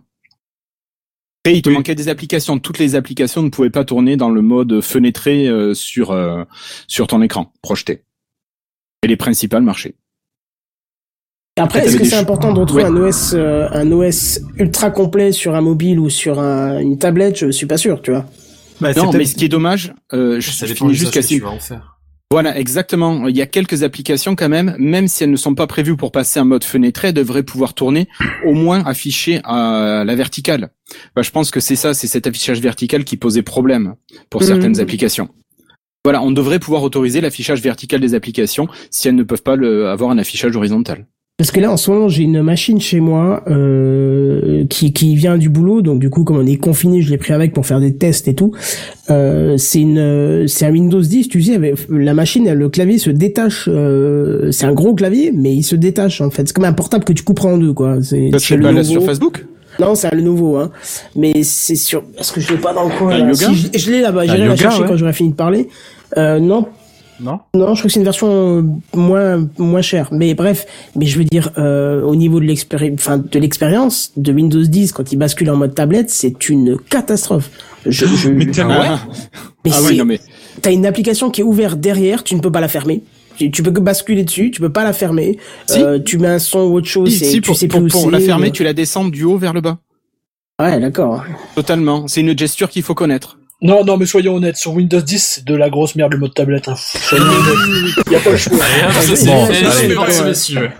Et 1.46 1.52
il 1.52 1.62
te 1.62 1.68
manquait 1.68 1.94
des 1.94 2.08
applications. 2.08 2.58
Toutes 2.58 2.78
les 2.78 2.94
applications 2.94 3.42
ne 3.42 3.50
pouvaient 3.50 3.70
pas 3.70 3.84
tourner 3.84 4.16
dans 4.16 4.30
le 4.30 4.40
mode 4.40 4.80
fenêtré 4.80 5.46
euh, 5.46 5.74
sur 5.74 6.10
euh, 6.10 6.44
sur 6.88 7.06
ton 7.06 7.20
écran 7.22 7.52
projeté. 7.62 8.04
Et 9.02 9.08
les 9.08 9.16
principales 9.16 9.62
marchaient. 9.62 9.94
Après, 11.56 11.86
est-ce 11.86 11.98
que 11.98 12.04
c'est 12.04 12.16
important 12.16 12.52
de 12.52 12.58
retrouver 12.60 12.82
Ouais. 12.84 12.88
un 12.88 12.96
OS, 12.96 13.32
euh, 13.34 13.68
un 13.70 13.92
OS 13.92 14.40
ultra 14.56 14.90
complet 14.90 15.30
sur 15.32 15.54
un 15.54 15.60
mobile 15.60 16.00
ou 16.00 16.08
sur 16.10 16.40
un- 16.40 16.78
une 16.80 16.98
tablette? 16.98 17.36
Je 17.38 17.50
suis 17.50 17.66
pas 17.66 17.76
sûr, 17.76 18.00
tu 18.02 18.10
vois. 18.10 18.24
Bah, 18.80 18.92
non, 18.94 19.12
mais 19.12 19.24
ce 19.24 19.36
qui 19.36 19.44
est 19.44 19.48
dommage, 19.48 19.94
euh, 20.12 20.40
je, 20.40 20.50
Ça 20.50 20.66
je 20.66 20.74
finis 20.74 20.94
juste 20.94 21.14
l'usage 21.14 21.78
Voilà, 22.34 22.58
exactement. 22.58 23.28
Il 23.28 23.36
y 23.36 23.42
a 23.42 23.46
quelques 23.46 23.84
applications 23.84 24.34
quand 24.34 24.48
même, 24.48 24.74
même 24.76 25.06
si 25.06 25.22
elles 25.22 25.30
ne 25.30 25.36
sont 25.36 25.54
pas 25.54 25.68
prévues 25.68 25.96
pour 25.96 26.10
passer 26.10 26.40
en 26.40 26.44
mode 26.44 26.64
fenêtré, 26.64 27.08
elles 27.08 27.14
devraient 27.14 27.44
pouvoir 27.44 27.74
tourner, 27.74 28.08
au 28.44 28.54
moins 28.54 28.84
afficher 28.84 29.40
à 29.44 30.02
la 30.04 30.16
verticale. 30.16 30.70
Bah, 31.14 31.22
je 31.22 31.30
pense 31.30 31.52
que 31.52 31.60
c'est 31.60 31.76
ça, 31.76 31.94
c'est 31.94 32.08
cet 32.08 32.26
affichage 32.26 32.60
vertical 32.60 33.04
qui 33.04 33.16
posait 33.16 33.42
problème 33.42 33.94
pour 34.30 34.40
Mhm. 34.40 34.46
certaines 34.48 34.80
applications. 34.80 35.28
Voilà, 36.04 36.22
on 36.22 36.32
devrait 36.32 36.58
pouvoir 36.58 36.82
autoriser 36.82 37.20
l'affichage 37.20 37.62
vertical 37.62 38.00
des 38.00 38.14
applications 38.14 38.66
si 38.90 39.06
elles 39.06 39.14
ne 39.14 39.22
peuvent 39.22 39.44
pas 39.44 39.54
le, 39.54 39.88
avoir 39.88 40.10
un 40.10 40.18
affichage 40.18 40.56
horizontal. 40.56 41.06
Parce 41.36 41.50
que 41.50 41.58
là, 41.58 41.72
en 41.72 41.76
ce 41.76 41.90
moment, 41.90 42.08
j'ai 42.08 42.22
une 42.22 42.42
machine 42.42 42.80
chez 42.80 43.00
moi 43.00 43.42
euh, 43.48 44.64
qui, 44.70 44.92
qui 44.92 45.16
vient 45.16 45.36
du 45.36 45.48
boulot. 45.48 45.82
Donc, 45.82 45.98
du 45.98 46.08
coup, 46.08 46.22
comme 46.22 46.36
on 46.36 46.46
est 46.46 46.58
confiné, 46.58 47.02
je 47.02 47.10
l'ai 47.10 47.18
pris 47.18 47.32
avec 47.32 47.52
pour 47.52 47.66
faire 47.66 47.80
des 47.80 47.96
tests 47.96 48.28
et 48.28 48.34
tout. 48.34 48.52
Euh, 49.10 49.56
c'est 49.56 49.80
une, 49.80 50.46
c'est 50.46 50.66
un 50.66 50.70
Windows 50.70 51.00
10. 51.00 51.28
Tu 51.28 51.42
sais, 51.42 51.56
avec 51.56 51.74
la 51.90 52.14
machine, 52.14 52.52
le 52.52 52.68
clavier 52.68 52.98
se 52.98 53.10
détache. 53.10 53.68
euh, 53.68 54.52
c'est 54.52 54.66
un 54.66 54.72
gros 54.74 54.94
clavier, 54.94 55.32
mais 55.34 55.52
il 55.52 55.64
se 55.64 55.74
détache 55.74 56.20
en 56.20 56.30
fait. 56.30 56.46
C'est 56.46 56.54
comme 56.54 56.66
un 56.66 56.72
portable 56.72 57.02
que 57.04 57.12
tu 57.12 57.24
couperas 57.24 57.48
en 57.48 57.58
deux, 57.58 57.72
quoi. 57.72 57.96
C'est 58.00 58.30
Ça, 58.30 58.38
c'est 58.38 58.46
c'est 58.46 58.56
le 58.56 58.62
pas 58.62 58.70
là 58.72 58.82
nouveau. 58.82 58.92
sur 58.92 59.04
Facebook? 59.04 59.44
Non, 59.80 59.96
c'est 59.96 60.14
le 60.14 60.22
nouveau, 60.22 60.56
hein. 60.58 60.70
Mais 61.16 61.42
c'est 61.42 61.74
sur. 61.74 62.04
Est-ce 62.16 62.32
que 62.32 62.40
je 62.40 62.52
l'ai 62.52 62.60
pas 62.60 62.72
dans 62.72 62.84
le 62.88 62.96
coin 62.96 63.18
là 63.18 63.34
Si, 63.34 63.52
je, 63.56 63.76
je 63.76 63.90
l'ai 63.90 64.02
là-bas. 64.02 64.24
J'irai 64.24 64.46
la 64.46 64.54
chercher 64.54 64.82
ouais. 64.82 64.86
quand 64.88 64.96
j'aurai 64.96 65.12
fini 65.12 65.30
de 65.30 65.34
parler. 65.34 65.66
Euh, 66.16 66.38
non, 66.38 66.66
Non 67.20 67.38
non, 67.54 67.74
je 67.74 67.80
crois 67.80 67.82
que 67.82 67.88
c'est 67.88 68.00
une 68.00 68.04
version 68.04 68.28
euh, 68.58 68.62
moins 68.94 69.48
moins 69.58 69.82
chère. 69.82 70.08
Mais 70.12 70.34
bref, 70.34 70.66
mais 70.96 71.06
je 71.06 71.18
veux 71.18 71.24
dire 71.24 71.50
euh, 71.58 72.02
au 72.02 72.16
niveau 72.16 72.40
de 72.40 72.44
l'expérience, 72.44 72.98
enfin 73.00 73.18
de 73.18 73.38
l'expérience 73.38 74.12
de 74.16 74.32
Windows 74.32 74.62
10 74.62 74.92
quand 74.92 75.12
il 75.12 75.16
bascule 75.16 75.48
en 75.50 75.56
mode 75.56 75.74
tablette, 75.74 76.10
c'est 76.10 76.48
une 76.48 76.76
catastrophe. 76.90 77.50
Je, 77.86 78.06
je, 78.06 78.28
Mais 78.30 78.46
tellement- 78.46 78.74
Ah, 78.80 79.06
mais 79.64 79.70
ah 79.72 80.04
mais 80.04 80.20
t'as 80.60 80.72
une 80.72 80.86
application 80.86 81.30
qui 81.30 81.40
est 81.42 81.44
ouverte 81.44 81.78
derrière, 81.80 82.24
tu 82.24 82.34
ne 82.34 82.40
peux 82.40 82.50
pas 82.52 82.60
la 82.60 82.68
fermer. 82.68 83.02
Tu, 83.36 83.50
tu 83.50 83.62
peux 83.62 83.72
que 83.72 83.80
basculer 83.80 84.22
dessus, 84.24 84.50
tu 84.50 84.60
peux 84.60 84.72
pas 84.72 84.84
la 84.84 84.92
fermer. 84.92 85.38
Si. 85.66 85.82
Euh, 85.82 85.98
tu 85.98 86.18
mets 86.18 86.28
un 86.28 86.38
son 86.38 86.60
ou 86.60 86.74
autre 86.74 86.86
chose, 86.86 87.10
si, 87.10 87.24
et 87.24 87.26
si, 87.26 87.34
tu 87.36 87.40
pour, 87.42 87.56
sais 87.56 87.66
pour, 87.68 87.80
plus 87.80 87.88
où 87.88 87.90
pour 88.02 88.10
la 88.10 88.20
fermer, 88.20 88.50
tu 88.52 88.62
la 88.64 88.72
descends 88.72 89.04
du 89.04 89.24
haut 89.24 89.38
vers 89.38 89.52
le 89.52 89.60
bas. 89.60 89.78
Ouais, 90.60 90.78
d'accord. 90.78 91.24
Totalement. 91.56 92.06
C'est 92.06 92.20
une 92.20 92.38
gesture 92.38 92.70
qu'il 92.70 92.82
faut 92.84 92.94
connaître. 92.94 93.38
Non, 93.64 93.82
non, 93.82 93.96
mais 93.96 94.04
soyons 94.04 94.34
honnêtes, 94.34 94.58
sur 94.58 94.74
Windows 94.74 95.00
10, 95.00 95.18
c'est 95.36 95.44
de 95.44 95.54
la 95.54 95.70
grosse 95.70 95.96
merde 95.96 96.12
le 96.12 96.18
mode 96.18 96.34
tablette. 96.34 96.68
Hein. 96.68 96.74
Soyons 96.76 97.24
honnêtes. 97.24 98.10
Y 98.10 98.14
a 98.14 98.20
pas 98.20 98.30
le 98.30 98.36
choix. 98.36 98.58
Allez, 98.62 99.96
hop, 99.96 100.06
c'est 100.10 100.24
messieurs. 100.24 100.70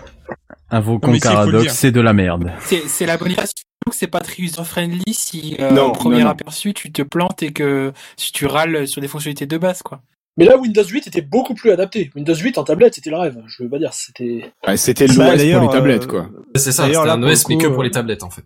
Invoquons 0.69 1.11
Non, 1.11 1.19
Caradox, 1.19 1.73
c'est 1.73 1.91
de 1.91 2.01
la 2.01 2.13
merde. 2.13 2.51
C'est 2.87 3.05
la 3.05 3.17
bonne 3.17 3.31
idée. 3.31 3.41
Surtout 3.41 3.89
que 3.89 3.95
c'est 3.95 4.07
pas 4.07 4.19
très 4.19 4.41
user-friendly 4.41 5.13
si, 5.13 5.55
euh, 5.59 5.71
Non, 5.71 5.87
au 5.87 5.91
premier 5.91 6.17
non, 6.19 6.25
non. 6.25 6.29
aperçu, 6.29 6.73
tu 6.73 6.91
te 6.91 7.01
plantes 7.01 7.41
et 7.43 7.51
que 7.51 7.91
si 8.17 8.31
tu 8.31 8.45
râles 8.45 8.87
sur 8.87 9.01
les 9.01 9.07
fonctionnalités 9.07 9.47
de 9.47 9.57
base, 9.57 9.81
quoi. 9.81 10.01
Mais 10.37 10.45
là, 10.45 10.57
Windows 10.57 10.83
8 10.83 11.07
était 11.07 11.21
beaucoup 11.21 11.53
plus 11.55 11.71
adapté. 11.71 12.11
Windows 12.15 12.35
8 12.35 12.57
en 12.57 12.63
tablette, 12.65 12.95
c'était 12.95 13.09
le 13.09 13.17
rêve. 13.17 13.37
Je 13.47 13.63
veux 13.63 13.69
pas 13.69 13.79
dire, 13.79 13.93
c'était. 13.93 14.51
Ouais, 14.67 14.75
C'était 14.77 15.07
Bah, 15.07 15.35
l'OS 15.35 15.51
pour 15.53 15.61
les 15.61 15.69
tablettes, 15.69 16.03
euh, 16.03 16.07
quoi. 16.07 16.29
C'est 16.55 16.71
ça, 16.71 16.85
c'était 16.85 16.97
un 16.97 17.23
OS, 17.23 17.47
mais 17.47 17.57
que 17.57 17.67
pour 17.67 17.81
euh, 17.81 17.85
les 17.85 17.91
tablettes, 17.91 18.23
en 18.23 18.29
fait. 18.29 18.43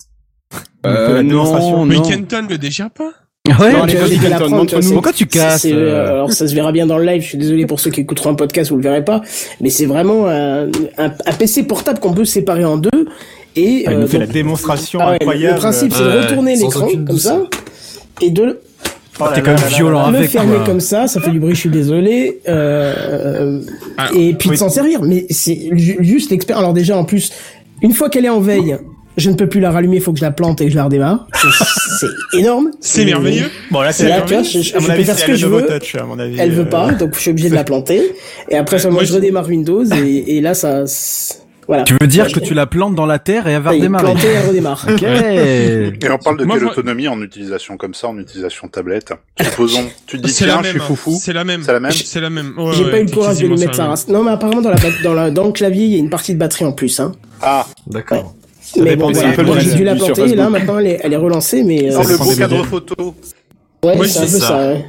Euh, 0.85 1.15
la 1.15 1.23
démonstration. 1.23 1.85
Mais 1.85 1.95
non. 1.95 2.03
Kenton 2.03 2.47
le 2.49 2.57
dégère 2.57 2.91
pas 2.91 3.11
Ouais, 3.59 3.73
Non, 3.73 3.85
tu 3.87 3.95
vas 3.97 4.29
la 4.29 4.35
prendre, 4.39 4.65
tu 4.65 4.75
vois, 4.75 4.93
Pourquoi 4.93 5.13
tu 5.13 5.25
casses 5.25 5.61
C'est, 5.61 5.73
euh, 5.73 5.77
euh, 5.95 6.11
alors 6.13 6.31
ça 6.31 6.47
se 6.47 6.53
verra 6.55 6.71
bien 6.71 6.85
dans 6.85 6.97
le 6.97 7.05
live. 7.05 7.21
Je 7.21 7.27
suis 7.27 7.37
désolé 7.37 7.65
pour 7.65 7.79
ceux 7.79 7.91
qui 7.91 8.01
écouteront 8.01 8.31
un 8.31 8.35
podcast, 8.35 8.69
vous 8.71 8.77
le 8.77 8.83
verrez 8.83 9.03
pas. 9.03 9.21
Mais 9.61 9.69
c'est 9.69 9.85
vraiment 9.85 10.27
un, 10.27 10.65
un, 10.97 11.11
un 11.25 11.33
PC 11.37 11.63
portable 11.63 11.99
qu'on 11.99 12.13
peut 12.13 12.25
séparer 12.25 12.65
en 12.65 12.77
deux. 12.77 12.89
Et 13.55 13.83
Ah, 13.87 13.91
il 13.91 13.97
euh, 13.97 14.01
nous 14.01 14.07
fait 14.07 14.17
donc- 14.19 14.27
la 14.27 14.33
démonstration 14.33 14.99
Ah 15.01 15.13
incroyable. 15.13 15.55
Le 15.55 15.59
principe, 15.59 15.93
c'est 15.93 16.03
de 16.03 16.09
retourner 16.23 16.55
l'écran 16.55 16.87
comme 17.07 17.17
ça 17.17 17.41
et 18.21 18.29
de 18.29 18.59
Oh 19.21 19.25
T'es 19.35 19.41
quand 19.41 19.51
même 19.51 19.69
violent 19.69 20.05
là. 20.05 20.11
le 20.11 20.17
avec 20.19 20.29
fermer 20.29 20.55
quoi. 20.57 20.65
comme 20.65 20.79
ça. 20.79 21.07
Ça 21.09 21.19
fait 21.19 21.31
du 21.31 21.39
bruit. 21.41 21.53
Je 21.53 21.59
suis 21.59 21.69
désolé. 21.69 22.39
Euh, 22.47 23.59
Ah, 23.97 24.09
et 24.15 24.33
puis 24.33 24.49
de 24.49 24.55
s'en 24.55 24.69
servir. 24.69 25.01
Mais 25.01 25.25
c'est 25.29 25.71
ju- 25.73 25.97
juste 25.99 26.31
l'expert. 26.31 26.57
Alors 26.57 26.71
déjà, 26.73 26.95
en 26.95 27.03
plus, 27.03 27.31
une 27.81 27.91
fois 27.93 28.09
qu'elle 28.09 28.23
est 28.25 28.29
en 28.29 28.39
veille. 28.39 28.77
Je 29.19 29.29
ne 29.29 29.35
peux 29.35 29.47
plus 29.47 29.59
la 29.59 29.71
rallumer, 29.71 29.97
il 29.97 30.01
faut 30.01 30.11
que 30.13 30.19
je 30.19 30.23
la 30.25 30.31
plante 30.31 30.61
et 30.61 30.65
que 30.65 30.71
je 30.71 30.75
la 30.77 30.85
redémarre. 30.85 31.27
C'est- 31.99 32.37
énorme. 32.39 32.71
C'est 32.79 33.05
merveilleux. 33.05 33.49
Bon, 33.71 33.81
là, 33.81 33.91
C'est 33.91 34.07
là, 34.07 34.21
tu 34.21 34.33
vois, 34.33 34.43
je, 34.43 34.59
je 34.61 34.73
peux 34.73 34.81
faire 35.03 35.17
ce 35.19 35.25
que 35.25 35.35
je 35.35 35.45
veux. 35.47 35.65
Touch, 35.67 35.95
à 35.95 36.03
mon 36.03 36.17
avis. 36.19 36.37
Elle 36.39 36.51
veut 36.51 36.61
euh, 36.63 36.69
pas, 36.69 36.91
donc 36.93 37.13
je 37.15 37.19
suis 37.19 37.31
obligé 37.31 37.49
de 37.49 37.55
la 37.55 37.63
planter. 37.63 38.13
Et 38.49 38.55
après, 38.55 38.79
seulement 38.79 38.95
moi, 38.97 39.03
je 39.03 39.13
redémarre 39.13 39.47
Windows 39.47 39.83
et, 39.85 40.37
et 40.37 40.41
là, 40.41 40.53
ça, 40.53 40.83
voilà. 41.67 41.83
Tu 41.83 41.95
veux 42.01 42.07
dire 42.07 42.25
Ouais, 42.25 42.31
que 42.31 42.39
tu 42.39 42.53
la 42.55 42.65
plantes 42.65 42.95
dans 42.95 43.05
la 43.05 43.19
terre 43.19 43.47
et 43.47 43.51
elle 43.51 43.61
va 43.61 43.69
Ça 43.71 43.75
redémarrer 43.75 44.03
planter, 44.05 44.27
elle 44.27 44.47
redémarre. 44.47 44.87
Et 45.03 46.09
on 46.11 46.17
parle 46.17 46.37
de 46.39 46.45
Moi, 46.45 46.55
quelle 46.55 46.63
moi- 46.63 46.71
autonomie 46.71 47.07
en 47.07 47.21
utilisation 47.21 47.77
comme 47.77 47.93
ça, 47.93 48.07
en 48.07 48.17
utilisation 48.17 48.67
tablette 48.67 49.13
Supposons, 49.39 49.87
tu 50.07 50.17
te 50.19 50.25
dis 50.25 50.31
C'est 50.31 50.45
tiens, 50.45 50.61
je 50.63 50.69
suis 50.69 50.79
hein. 50.79 50.83
foufou. 50.83 51.17
C'est 51.21 51.33
la 51.33 51.43
même. 51.43 51.61
C'est 51.63 51.73
la 51.73 51.79
même 51.79 51.91
C'est 51.91 52.21
la 52.21 52.29
même. 52.29 52.53
Ouais, 52.57 52.71
J'ai 52.73 52.85
ouais, 52.85 52.91
pas 52.91 52.99
eu 53.01 53.05
le 53.05 53.11
courage 53.11 53.37
de 53.39 53.47
lui 53.47 53.57
mettre 53.57 53.77
race. 53.79 54.07
Non, 54.07 54.23
mais 54.23 54.31
apparemment, 54.31 54.61
dans, 54.61 54.69
la, 54.71 54.77
bat- 54.77 55.03
dans, 55.03 55.13
la, 55.13 55.29
dans 55.31 55.45
le 55.45 55.51
clavier, 55.51 55.85
il 55.85 55.91
y 55.91 55.95
a 55.95 55.99
une 55.99 56.09
partie 56.09 56.33
de 56.33 56.39
batterie 56.39 56.65
en 56.65 56.71
plus. 56.71 56.99
Hein. 56.99 57.11
Ah, 57.41 57.67
D'accord. 57.87 58.33
Mais 58.77 58.91
dépend 58.91 59.11
bon, 59.11 59.13
voilà. 59.13 59.59
J'ai 59.59 59.75
dû 59.75 59.83
la 59.83 59.95
et 59.95 60.35
là, 60.35 60.49
maintenant, 60.49 60.79
elle 60.79 60.87
est, 60.87 60.99
elle 61.03 61.13
est 61.13 61.17
relancée, 61.17 61.63
mais. 61.63 61.89
dans 61.89 62.01
euh, 62.01 62.03
le 62.03 62.17
dépend 62.17 62.25
beau 62.25 62.35
cadre 62.35 62.65
photo. 62.65 63.15
ouais, 63.83 63.95
Moi, 63.95 64.07
c'est 64.07 64.19
un 64.19 64.27
c'est 64.27 64.33
peu 64.33 64.39
ça. 64.39 64.47
ça. 64.47 64.67
ouais. 64.73 64.85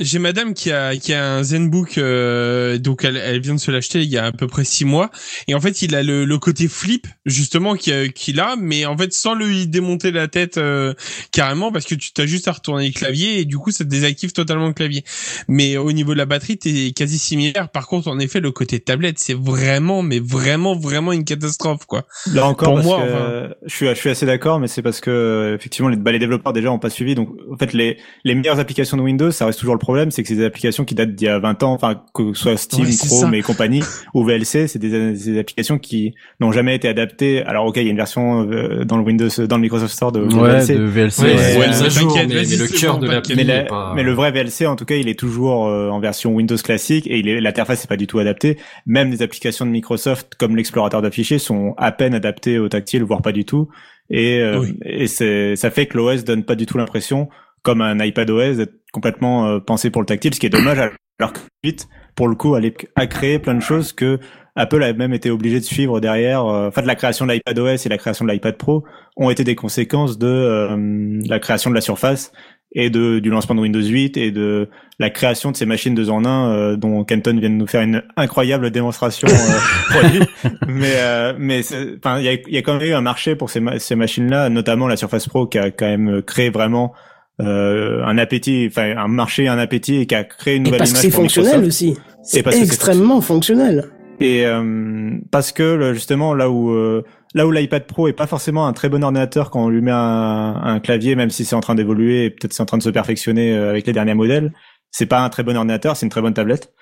J'ai 0.00 0.18
madame 0.18 0.54
qui 0.54 0.72
a 0.72 0.96
qui 0.96 1.12
a 1.12 1.36
un 1.36 1.42
ZenBook 1.42 1.98
euh, 1.98 2.78
donc 2.78 3.04
elle, 3.04 3.16
elle 3.16 3.40
vient 3.40 3.54
de 3.54 3.60
se 3.60 3.70
l'acheter 3.70 4.02
il 4.02 4.08
y 4.08 4.18
a 4.18 4.26
à 4.26 4.32
peu 4.32 4.46
près 4.46 4.64
six 4.64 4.84
mois 4.84 5.10
et 5.46 5.54
en 5.54 5.60
fait 5.60 5.82
il 5.82 5.94
a 5.94 6.02
le, 6.02 6.24
le 6.24 6.38
côté 6.38 6.66
flip 6.68 7.06
justement 7.26 7.74
qu'il 7.76 8.40
a 8.40 8.56
mais 8.56 8.86
en 8.86 8.96
fait 8.98 9.12
sans 9.12 9.34
lui 9.34 9.68
démonter 9.68 10.10
la 10.10 10.26
tête 10.26 10.58
euh, 10.58 10.94
carrément 11.32 11.70
parce 11.70 11.84
que 11.84 11.94
tu 11.94 12.12
t'as 12.12 12.26
juste 12.26 12.48
à 12.48 12.52
retourner 12.52 12.86
le 12.86 12.92
clavier 12.92 13.38
et 13.38 13.44
du 13.44 13.56
coup 13.58 13.70
ça 13.70 13.84
te 13.84 13.88
désactive 13.88 14.32
totalement 14.32 14.66
le 14.66 14.72
clavier 14.72 15.04
mais 15.46 15.76
au 15.76 15.92
niveau 15.92 16.12
de 16.12 16.18
la 16.18 16.26
batterie 16.26 16.58
t'es 16.58 16.92
quasi 16.92 17.18
similaire 17.18 17.68
par 17.70 17.86
contre 17.86 18.08
en 18.08 18.18
effet 18.18 18.40
le 18.40 18.50
côté 18.50 18.80
tablette 18.80 19.18
c'est 19.20 19.34
vraiment 19.38 20.02
mais 20.02 20.18
vraiment 20.18 20.76
vraiment 20.76 21.12
une 21.12 21.24
catastrophe 21.24 21.86
quoi 21.86 22.06
Là 22.32 22.46
encore, 22.46 22.68
Pour 22.68 22.74
parce 22.76 22.86
moi, 22.86 22.98
que, 22.98 23.12
enfin. 23.12 23.54
je 23.66 23.74
suis, 23.74 23.86
je 23.86 23.94
suis 23.94 24.10
assez 24.10 24.26
d'accord, 24.26 24.58
mais 24.60 24.68
c'est 24.68 24.82
parce 24.82 25.00
que 25.00 25.54
effectivement 25.58 25.88
les, 25.88 25.96
bah, 25.96 26.12
les 26.12 26.18
développeurs 26.18 26.52
déjà 26.52 26.70
ont 26.70 26.78
pas 26.78 26.90
suivi. 26.90 27.14
Donc 27.14 27.30
en 27.52 27.56
fait 27.56 27.72
les, 27.72 27.98
les 28.24 28.34
meilleures 28.34 28.58
applications 28.58 28.96
de 28.96 29.02
Windows, 29.02 29.30
ça 29.30 29.46
reste 29.46 29.58
toujours 29.60 29.74
le 29.74 29.78
problème, 29.84 30.10
c'est 30.10 30.22
que 30.22 30.28
c'est 30.28 30.34
des 30.34 30.44
applications 30.44 30.84
qui 30.84 30.96
datent 30.96 31.14
d'il 31.14 31.26
y 31.26 31.28
a 31.28 31.38
20 31.38 31.62
ans, 31.62 31.72
enfin 31.72 32.02
que 32.12 32.32
ce 32.34 32.42
soit 32.42 32.56
Steam, 32.56 32.84
Ouais, 32.86 32.90
Chrome 33.06 33.30
ça. 33.30 33.36
et 33.36 33.42
compagnie 33.42 33.82
ou 34.14 34.24
VLC, 34.24 34.66
c'est 34.66 34.78
des, 34.80 35.12
des 35.12 35.38
applications 35.38 35.78
qui 35.78 36.14
n'ont 36.40 36.50
jamais 36.50 36.74
été 36.74 36.88
adaptées. 36.88 37.42
Alors 37.44 37.66
ok, 37.66 37.76
il 37.76 37.84
y 37.84 37.86
a 37.86 37.90
une 37.90 37.96
version 37.96 38.50
euh, 38.50 38.84
dans 38.84 38.96
le 38.96 39.04
Windows, 39.04 39.28
dans 39.46 39.56
le 39.56 39.62
Microsoft 39.62 39.94
Store 39.94 40.10
de, 40.10 40.26
de 40.26 40.34
Ouais, 40.34 40.58
VLC. 40.60 40.74
de 40.76 40.82
VLC. 40.84 41.22
Ouais, 41.22 41.58
Ouais, 41.58 41.90
jour, 41.90 42.16
mais, 42.16 42.24
le 42.26 42.66
cœur 42.80 42.98
de 42.98 43.06
l'appli 43.06 43.36
Mais, 43.36 43.44
la- 43.44 43.64
pas... 43.64 43.92
mais 43.94 44.02
le 44.02 44.12
vrai 44.12 44.32
VLC, 44.32 44.66
en 44.66 44.74
tout 44.76 44.84
cas, 44.84 44.96
il 44.96 45.08
est 45.08 45.18
toujours 45.18 45.66
euh, 45.68 45.88
en 45.90 46.00
version 46.00 46.34
Windows 46.34 46.56
classique 46.56 47.06
et 47.06 47.22
l'interface 47.40 47.84
n'est 47.84 47.88
pas 47.88 47.96
du 47.96 48.06
tout 48.06 48.18
adaptée. 48.18 48.58
Même 48.86 49.10
les 49.10 49.22
applications 49.22 49.66
de 49.66 49.70
Microsoft, 49.70 50.34
comme 50.38 50.56
l'explorateur 50.56 51.02
d'affichés, 51.02 51.38
sont 51.38 51.74
à 51.76 51.92
peine 51.92 52.14
adaptées 52.14 52.58
au 52.58 52.68
tactile, 52.68 53.02
voire 53.04 53.22
pas 53.22 53.32
du 53.32 53.44
tout. 53.44 53.68
et 54.10 54.40
euh, 54.40 54.64
et 54.84 55.06
ça 55.06 55.70
fait 55.70 55.86
que 55.86 55.96
l'OS 55.96 56.24
donne 56.24 56.44
pas 56.44 56.54
du 56.54 56.66
tout 56.66 56.78
l'impression 56.78 57.28
comme 57.64 57.80
un 57.80 57.98
iPad 58.04 58.30
OS 58.30 58.56
d'être 58.58 58.74
complètement 58.92 59.48
euh, 59.48 59.58
pensé 59.58 59.90
pour 59.90 60.00
le 60.02 60.06
tactile, 60.06 60.32
ce 60.34 60.38
qui 60.38 60.46
est 60.46 60.50
dommage 60.50 60.78
alors 61.18 61.32
que 61.32 61.40
8 61.64 61.88
pour 62.14 62.28
le 62.28 62.36
coup 62.36 62.54
allait 62.54 62.74
a 62.94 63.06
créé 63.08 63.40
plein 63.40 63.54
de 63.54 63.60
choses 63.60 63.92
que 63.92 64.20
Apple 64.56 64.82
a 64.84 64.92
même 64.92 65.12
été 65.12 65.30
obligé 65.32 65.58
de 65.58 65.64
suivre 65.64 65.98
derrière. 66.00 66.44
euh, 66.46 66.68
Enfin, 66.68 66.82
de 66.82 66.86
la 66.86 66.94
création 66.94 67.26
de 67.26 67.32
l'iPad 67.32 67.58
OS 67.58 67.86
et 67.86 67.88
la 67.88 67.98
création 67.98 68.24
de 68.24 68.30
l'iPad 68.30 68.56
Pro 68.56 68.84
ont 69.16 69.30
été 69.30 69.42
des 69.42 69.56
conséquences 69.56 70.16
de 70.18 70.28
euh, 70.28 71.18
la 71.26 71.40
création 71.40 71.70
de 71.70 71.74
la 71.74 71.80
Surface 71.80 72.30
et 72.76 72.90
de, 72.90 73.18
du 73.20 73.30
lancement 73.30 73.54
de 73.56 73.60
Windows 73.60 73.80
8 73.82 74.16
et 74.16 74.30
de 74.32 74.68
la 75.00 75.10
création 75.10 75.50
de 75.52 75.56
ces 75.56 75.66
machines 75.66 75.94
deux 75.94 76.10
en 76.10 76.24
un 76.24 76.52
euh, 76.52 76.76
dont 76.76 77.02
Kenton 77.04 77.36
vient 77.38 77.50
de 77.50 77.54
nous 77.54 77.66
faire 77.68 77.82
une 77.82 78.02
incroyable 78.16 78.70
démonstration 78.70 79.28
euh, 79.28 79.58
produit. 79.90 80.20
Mais 80.68 80.94
euh, 80.98 81.32
mais 81.38 81.60
enfin 81.98 82.18
il 82.18 82.24
y 82.24 82.28
a, 82.28 82.32
y 82.48 82.56
a 82.56 82.62
quand 82.62 82.76
même 82.78 82.88
eu 82.88 82.92
un 82.94 83.00
marché 83.00 83.34
pour 83.36 83.50
ces, 83.50 83.60
ma- 83.60 83.78
ces 83.80 83.94
machines-là, 83.96 84.50
notamment 84.50 84.86
la 84.88 84.96
Surface 84.96 85.28
Pro 85.28 85.46
qui 85.46 85.58
a 85.58 85.70
quand 85.72 85.86
même 85.86 86.22
créé 86.22 86.50
vraiment 86.50 86.94
euh, 87.40 88.04
un 88.04 88.16
appétit, 88.18 88.66
enfin 88.70 88.94
un 88.96 89.08
marché, 89.08 89.48
un 89.48 89.58
appétit 89.58 89.96
et 89.96 90.06
qui 90.06 90.14
a 90.14 90.24
créé 90.24 90.56
une 90.56 90.62
Et 90.62 90.64
nouvelle 90.66 90.78
parce 90.78 90.92
que 90.92 90.96
image 90.98 91.02
c'est 91.02 91.10
pour 91.10 91.20
fonctionnel 91.22 91.60
Microsoft. 91.60 91.68
aussi. 91.68 91.88
Et 91.90 91.96
C'est 92.22 92.42
parce 92.42 92.56
que 92.56 92.60
c'est 92.62 92.66
extrêmement 92.66 93.20
fonctionnel. 93.20 93.90
et 94.20 94.46
euh, 94.46 95.10
parce 95.32 95.50
que 95.52 95.92
justement 95.94 96.32
là 96.34 96.48
où 96.50 96.70
euh, 96.70 97.02
là 97.34 97.46
où 97.46 97.50
l'iPad 97.50 97.86
Pro 97.86 98.06
est 98.06 98.12
pas 98.12 98.28
forcément 98.28 98.66
un 98.68 98.72
très 98.72 98.88
bon 98.88 99.02
ordinateur 99.02 99.50
quand 99.50 99.64
on 99.64 99.68
lui 99.68 99.80
met 99.82 99.90
un, 99.90 100.60
un 100.62 100.78
clavier, 100.80 101.16
même 101.16 101.30
si 101.30 101.44
c'est 101.44 101.56
en 101.56 101.60
train 101.60 101.74
d'évoluer 101.74 102.26
et 102.26 102.30
peut-être 102.30 102.52
c'est 102.52 102.62
en 102.62 102.66
train 102.66 102.78
de 102.78 102.82
se 102.84 102.90
perfectionner 102.90 103.52
euh, 103.52 103.70
avec 103.70 103.86
les 103.86 103.92
derniers 103.92 104.14
modèles, 104.14 104.52
c'est 104.92 105.06
pas 105.06 105.20
un 105.24 105.28
très 105.28 105.42
bon 105.42 105.56
ordinateur, 105.56 105.96
c'est 105.96 106.06
une 106.06 106.10
très 106.10 106.22
bonne 106.22 106.34
tablette. 106.34 106.72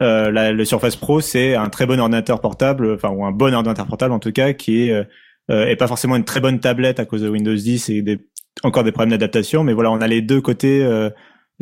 Euh, 0.00 0.30
la- 0.30 0.52
le 0.52 0.64
Surface 0.64 0.94
Pro 0.94 1.20
c'est 1.20 1.56
un 1.56 1.68
très 1.70 1.84
bon 1.86 1.98
ordinateur 1.98 2.40
portable, 2.40 2.94
enfin 2.94 3.08
ou 3.10 3.24
un 3.24 3.32
bon 3.32 3.52
ordinateur 3.52 3.86
portable 3.88 4.12
en 4.14 4.20
tout 4.20 4.30
cas 4.30 4.52
qui 4.52 4.84
est 4.88 4.92
euh, 4.92 5.66
est 5.66 5.74
pas 5.76 5.88
forcément 5.88 6.14
une 6.14 6.24
très 6.24 6.38
bonne 6.40 6.60
tablette 6.60 7.00
à 7.00 7.04
cause 7.04 7.22
de 7.22 7.28
Windows 7.28 7.54
10 7.54 7.88
et 7.88 8.02
des, 8.02 8.18
encore 8.62 8.84
des 8.84 8.92
problèmes 8.92 9.10
d'adaptation, 9.10 9.64
mais 9.64 9.72
voilà 9.72 9.90
on 9.90 10.00
a 10.00 10.06
les 10.06 10.22
deux 10.22 10.40
côtés 10.40 10.82
euh, 10.82 11.10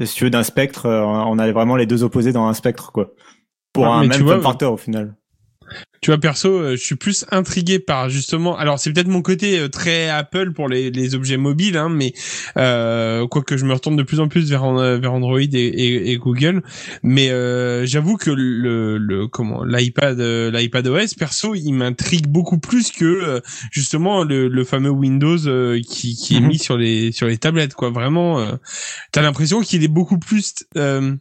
si 0.05 0.14
tu 0.14 0.24
veux 0.24 0.31
d'un 0.31 0.43
spectre, 0.43 0.86
euh, 0.86 1.02
on 1.02 1.39
a 1.39 1.51
vraiment 1.52 1.77
les 1.77 1.86
deux 1.86 2.05
opposés 2.05 2.32
dans 2.32 2.47
un 2.47 2.55
spectre 2.55 2.93
quoi. 2.93 3.12
Pour 3.73 3.86
Ah, 3.86 3.98
un 3.98 4.06
même 4.06 4.20
vois, 4.23 4.70
au 4.70 4.77
final. 4.77 5.16
Tu 6.03 6.11
vois, 6.11 6.19
perso, 6.20 6.51
euh, 6.51 6.77
je 6.77 6.82
suis 6.85 6.94
plus 6.94 7.24
intrigué 7.32 7.78
par 7.78 8.11
justement. 8.11 8.57
Alors, 8.57 8.78
c'est 8.78 8.93
peut-être 8.93 9.09
mon 9.09 9.23
côté 9.23 9.59
euh, 9.59 9.69
très 9.69 10.09
Apple 10.09 10.53
pour 10.53 10.69
les, 10.69 10.90
les 10.90 11.15
objets 11.15 11.39
mobiles, 11.39 11.77
hein, 11.77 11.89
mais 11.89 12.12
euh, 12.59 13.27
quoique 13.27 13.57
je 13.57 13.65
me 13.65 13.73
retourne 13.73 13.97
de 13.97 14.03
plus 14.03 14.20
en 14.20 14.28
plus 14.28 14.48
vers 14.51 14.65
euh, 14.65 14.98
vers 14.98 15.15
Android 15.15 15.40
et, 15.40 15.47
et, 15.53 16.12
et 16.12 16.16
Google. 16.19 16.62
Mais 17.03 17.31
euh, 17.31 17.86
j'avoue 17.86 18.16
que 18.19 18.31
le, 18.31 18.98
le 18.98 19.27
comment 19.27 19.65
l'iPad 19.65 20.20
l'iPad 20.20 20.86
OS 20.86 21.15
perso, 21.15 21.55
il 21.55 21.73
m'intrigue 21.73 22.28
beaucoup 22.28 22.59
plus 22.59 22.93
que 22.93 23.05
euh, 23.05 23.40
justement 23.73 24.23
le, 24.23 24.48
le 24.48 24.65
fameux 24.65 24.90
Windows 24.90 25.47
euh, 25.48 25.81
qui, 25.81 26.15
qui 26.15 26.36
est 26.36 26.40
Mhm. 26.40 26.48
mis 26.48 26.59
sur 26.59 26.77
les 26.77 27.11
sur 27.11 27.27
les 27.27 27.39
tablettes. 27.39 27.74
Quoi, 27.74 27.90
vraiment, 27.90 28.39
euh, 28.39 28.53
t'as 29.12 29.23
l'impression 29.23 29.61
qu'il 29.62 29.82
est 29.82 29.89
beaucoup 29.89 30.19
plus 30.19 30.55
euh, 30.77 31.16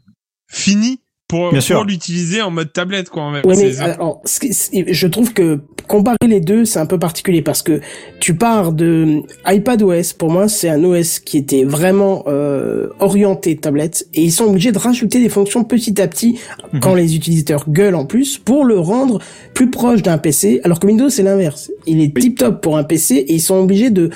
fini 0.52 1.00
pour, 1.28 1.50
Bien 1.50 1.60
pour 1.60 1.64
sûr. 1.64 1.84
l'utiliser 1.84 2.42
en 2.42 2.52
mode 2.52 2.72
tablette, 2.72 3.10
quoi. 3.10 3.24
En 3.24 3.34
fait. 3.34 3.46
Ouais, 3.48 3.56
mais 3.58 3.80
alors, 3.80 4.22
je 4.26 5.08
trouve 5.08 5.34
que 5.34 5.60
comparer 5.88 6.18
les 6.28 6.40
deux, 6.40 6.66
c'est 6.66 6.80
un 6.80 6.86
peu 6.86 7.00
particulier 7.00 7.42
parce 7.42 7.62
que 7.62 7.82
tu 8.20 8.36
pars 8.36 8.74
de 8.74 9.22
iPad 9.48 9.82
OS. 9.82 10.14
Pour 10.14 10.30
moi, 10.30 10.48
c'est 10.48 10.70
un 10.70 10.84
OS 10.84 11.20
qui 11.20 11.38
était 11.38 11.64
vraiment 11.64 12.24
euh, 12.28 12.90
orienté 13.00 13.56
tablette 13.56 14.08
et 14.14 14.24
ils 14.24 14.32
sont 14.32 14.46
obligés 14.46 14.72
de 14.72 14.78
rajouter 14.78 15.20
des 15.20 15.30
fonctions 15.30 15.64
petit 15.64 16.00
à 16.02 16.08
petit 16.08 16.40
quand 16.82 16.94
les 16.94 17.16
utilisateurs 17.16 17.70
gueulent 17.70 17.96
en 17.96 18.06
plus 18.06 18.38
pour 18.38 18.66
le 18.66 18.80
rendre 18.80 19.20
plus 19.54 19.70
proche 19.70 20.02
d'un 20.04 20.18
PC. 20.18 20.62
Alors 20.64 20.80
que 20.80 20.88
Windows, 20.88 21.10
c'est 21.10 21.24
l'inverse. 21.24 21.72
Il 21.88 22.02
est 22.02 22.16
tip 22.16 22.38
top 22.38 22.62
pour 22.62 22.78
un 22.78 22.84
PC 22.84 23.16
et 23.16 23.34
ils 23.34 23.42
sont 23.42 23.56
obligés 23.56 23.90
de 23.90 24.10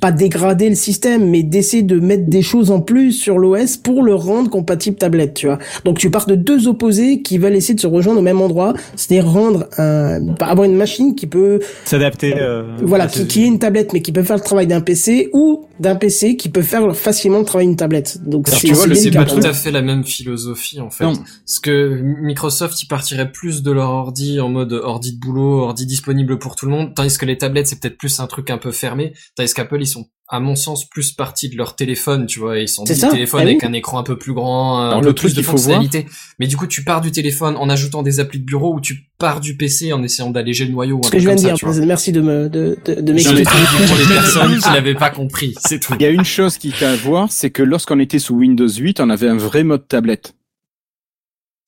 pas 0.00 0.12
dégrader 0.12 0.68
le 0.68 0.74
système, 0.74 1.28
mais 1.30 1.42
d'essayer 1.42 1.82
de 1.82 1.98
mettre 1.98 2.26
des 2.26 2.42
choses 2.42 2.70
en 2.70 2.80
plus 2.80 3.12
sur 3.12 3.38
l'OS 3.38 3.76
pour 3.76 4.02
le 4.02 4.14
rendre 4.14 4.50
compatible 4.50 4.96
tablette, 4.96 5.34
tu 5.34 5.46
vois. 5.46 5.58
Donc 5.84 5.98
tu 5.98 6.10
pars 6.10 6.26
de 6.26 6.34
deux 6.34 6.68
opposés 6.68 7.22
qui 7.22 7.38
veulent 7.38 7.56
essayer 7.56 7.74
de 7.74 7.80
se 7.80 7.86
rejoindre 7.86 8.20
au 8.20 8.22
même 8.22 8.40
endroit, 8.40 8.74
c'est-à-dire 8.94 9.30
rendre 9.30 9.66
un, 9.78 10.34
avoir 10.40 10.64
une 10.64 10.76
machine 10.76 11.14
qui 11.14 11.26
peut, 11.26 11.60
S'adapter. 11.84 12.34
Euh, 12.38 12.76
voilà, 12.82 13.06
qui, 13.06 13.42
est 13.42 13.46
une 13.46 13.58
tablette 13.58 13.92
mais 13.92 14.02
qui 14.02 14.12
peut 14.12 14.22
faire 14.22 14.36
le 14.36 14.42
travail 14.42 14.66
d'un 14.66 14.80
PC 14.80 15.30
ou 15.32 15.64
d'un 15.80 15.96
PC 15.96 16.36
qui 16.36 16.48
peut 16.48 16.62
faire 16.62 16.94
facilement 16.94 17.38
le 17.38 17.44
travail 17.44 17.66
d'une 17.66 17.76
tablette. 17.76 18.18
Donc 18.26 18.48
Alors, 18.48 18.60
c'est 18.60 18.68
tu 18.68 18.74
vois, 18.74 18.94
c'est 18.94 19.10
pas 19.10 19.24
tout 19.24 19.40
à 19.42 19.52
fait 19.52 19.70
la 19.70 19.82
même 19.82 20.04
philosophie 20.04 20.80
en 20.80 20.90
fait. 20.90 21.04
Non. 21.04 21.14
Parce 21.14 21.58
que 21.60 22.00
Microsoft, 22.02 22.82
ils 22.82 22.86
partiraient 22.86 23.30
plus 23.30 23.62
de 23.62 23.70
leur 23.70 23.90
ordi 23.90 24.40
en 24.40 24.48
mode 24.48 24.72
ordi 24.72 25.14
de 25.14 25.18
boulot, 25.18 25.60
ordi 25.60 25.86
disponible 25.86 26.38
pour 26.38 26.56
tout 26.56 26.66
le 26.66 26.72
monde, 26.72 26.94
tandis 26.94 27.16
que 27.16 27.24
les 27.24 27.38
tablettes, 27.38 27.68
c'est 27.68 27.80
peut-être 27.80 27.98
plus 27.98 28.20
un 28.20 28.26
truc 28.26 28.50
un 28.50 28.58
peu 28.58 28.72
fermé, 28.72 29.12
tandis 29.36 29.54
qu'Apple, 29.54 29.85
ils 29.86 29.90
sont 29.92 30.06
à 30.28 30.40
mon 30.40 30.56
sens 30.56 30.88
plus 30.88 31.12
partis 31.12 31.48
de 31.48 31.56
leur 31.56 31.76
téléphone, 31.76 32.26
tu 32.26 32.40
vois, 32.40 32.58
ils 32.58 32.68
sont 32.68 32.84
C'est 32.84 32.94
dit 32.94 33.00
ça, 33.00 33.08
téléphone 33.10 33.42
ah 33.42 33.44
oui. 33.44 33.50
avec 33.52 33.62
un 33.64 33.72
écran 33.72 33.98
un 34.00 34.02
peu 34.02 34.18
plus 34.18 34.32
grand, 34.32 34.78
un 34.80 34.88
Alors, 34.88 35.00
peu 35.00 35.06
le 35.06 35.12
plus 35.14 35.20
truc 35.20 35.30
de 35.30 35.34
qu'il 35.36 35.44
faut 35.44 35.52
fonctionnalités. 35.52 36.06
Mais 36.40 36.48
du 36.48 36.56
coup, 36.56 36.66
tu 36.66 36.82
pars 36.82 37.00
du 37.00 37.12
téléphone 37.12 37.56
en 37.56 37.68
ajoutant 37.68 38.02
des 38.02 38.18
applis 38.18 38.40
de 38.40 38.44
bureau 38.44 38.74
ou 38.74 38.80
tu 38.80 39.08
pars 39.18 39.38
du 39.40 39.56
PC 39.56 39.92
en 39.92 40.02
essayant 40.02 40.30
d'alléger 40.30 40.64
le 40.64 40.72
noyau 40.72 40.98
un 40.98 41.02
Ce 41.06 41.10
que 41.12 41.18
je 41.20 41.26
viens 41.28 41.36
comme 41.36 41.44
de 41.44 41.56
ça, 41.56 41.70
dire, 41.78 41.86
merci 41.86 42.10
de 42.10 42.20
me 42.20 42.48
de, 42.48 42.76
de, 42.84 43.00
de 43.00 43.12
m'expliquer. 43.12 43.44
pour 43.44 43.96
les 43.98 44.14
personnes 44.14 44.58
qui 44.58 44.68
l'avaient 44.70 44.94
pas 44.96 45.10
compris, 45.10 45.54
c'est 45.64 45.78
tout. 45.78 45.94
Il 45.94 46.02
y 46.02 46.06
a 46.06 46.10
une 46.10 46.24
chose 46.24 46.58
qui 46.58 46.72
t'a 46.72 46.90
à 46.90 46.96
voir, 46.96 47.30
c'est 47.30 47.50
que 47.50 47.62
lorsqu'on 47.62 48.00
était 48.00 48.18
sous 48.18 48.34
Windows 48.34 48.68
8, 48.68 48.98
on 48.98 49.10
avait 49.10 49.28
un 49.28 49.36
vrai 49.36 49.62
mode 49.62 49.86
tablette. 49.86 50.34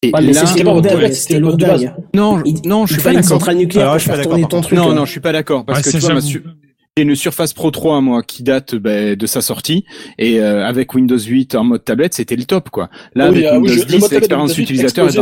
Et 0.02 0.10
Ouais, 0.12 0.20
mais 0.20 0.32
là, 0.32 0.46
c'était 0.46 0.62
non, 2.14 2.42
non, 2.64 2.86
je 2.86 2.92
Il 2.92 2.94
suis 2.94 3.02
pas 3.02 3.12
d'accord. 3.12 3.28
centrale 3.28 3.56
nucléaire 3.56 3.90
Alors, 3.90 3.94
pour 3.94 3.98
je 3.98 4.02
suis 4.02 4.10
pas 4.10 4.16
faire 4.16 4.24
d'accord, 4.24 4.30
tourner 4.30 4.42
par 4.42 4.48
ton 4.50 4.56
contre. 4.58 4.68
truc. 4.68 4.78
Non, 4.78 4.90
hein. 4.90 4.94
non, 4.94 5.04
je 5.04 5.10
suis 5.10 5.20
pas 5.20 5.32
d'accord 5.32 5.64
parce 5.64 5.78
Ouais, 5.78 5.84
que 5.84 5.90
tu 5.90 5.98
vois, 5.98 6.20
j'ai 6.98 7.02
une 7.02 7.14
Surface 7.14 7.52
Pro 7.52 7.70
3 7.70 8.00
moi 8.00 8.22
qui 8.22 8.42
date 8.42 8.74
ben, 8.74 9.14
de 9.14 9.26
sa 9.26 9.40
sortie 9.40 9.84
et 10.18 10.40
euh, 10.40 10.66
avec 10.66 10.94
Windows 10.94 11.18
8 11.18 11.54
en 11.54 11.64
mode 11.64 11.84
tablette, 11.84 12.14
c'était 12.14 12.36
le 12.36 12.44
top 12.44 12.70
quoi. 12.70 12.88
Là 13.14 13.30
Oui, 13.30 13.44
avec 13.46 13.62
oui, 13.62 13.68
Windows 13.68 13.72
je- 13.74 13.78
le 13.80 13.84
10, 13.86 13.92
mode 13.92 14.00
tablette 14.00 14.10
de 14.10 14.14
l'expérience 14.16 14.50
Windows 14.50 14.58
8 14.58 14.62
utilisateur 14.64 15.04
est 15.06 15.18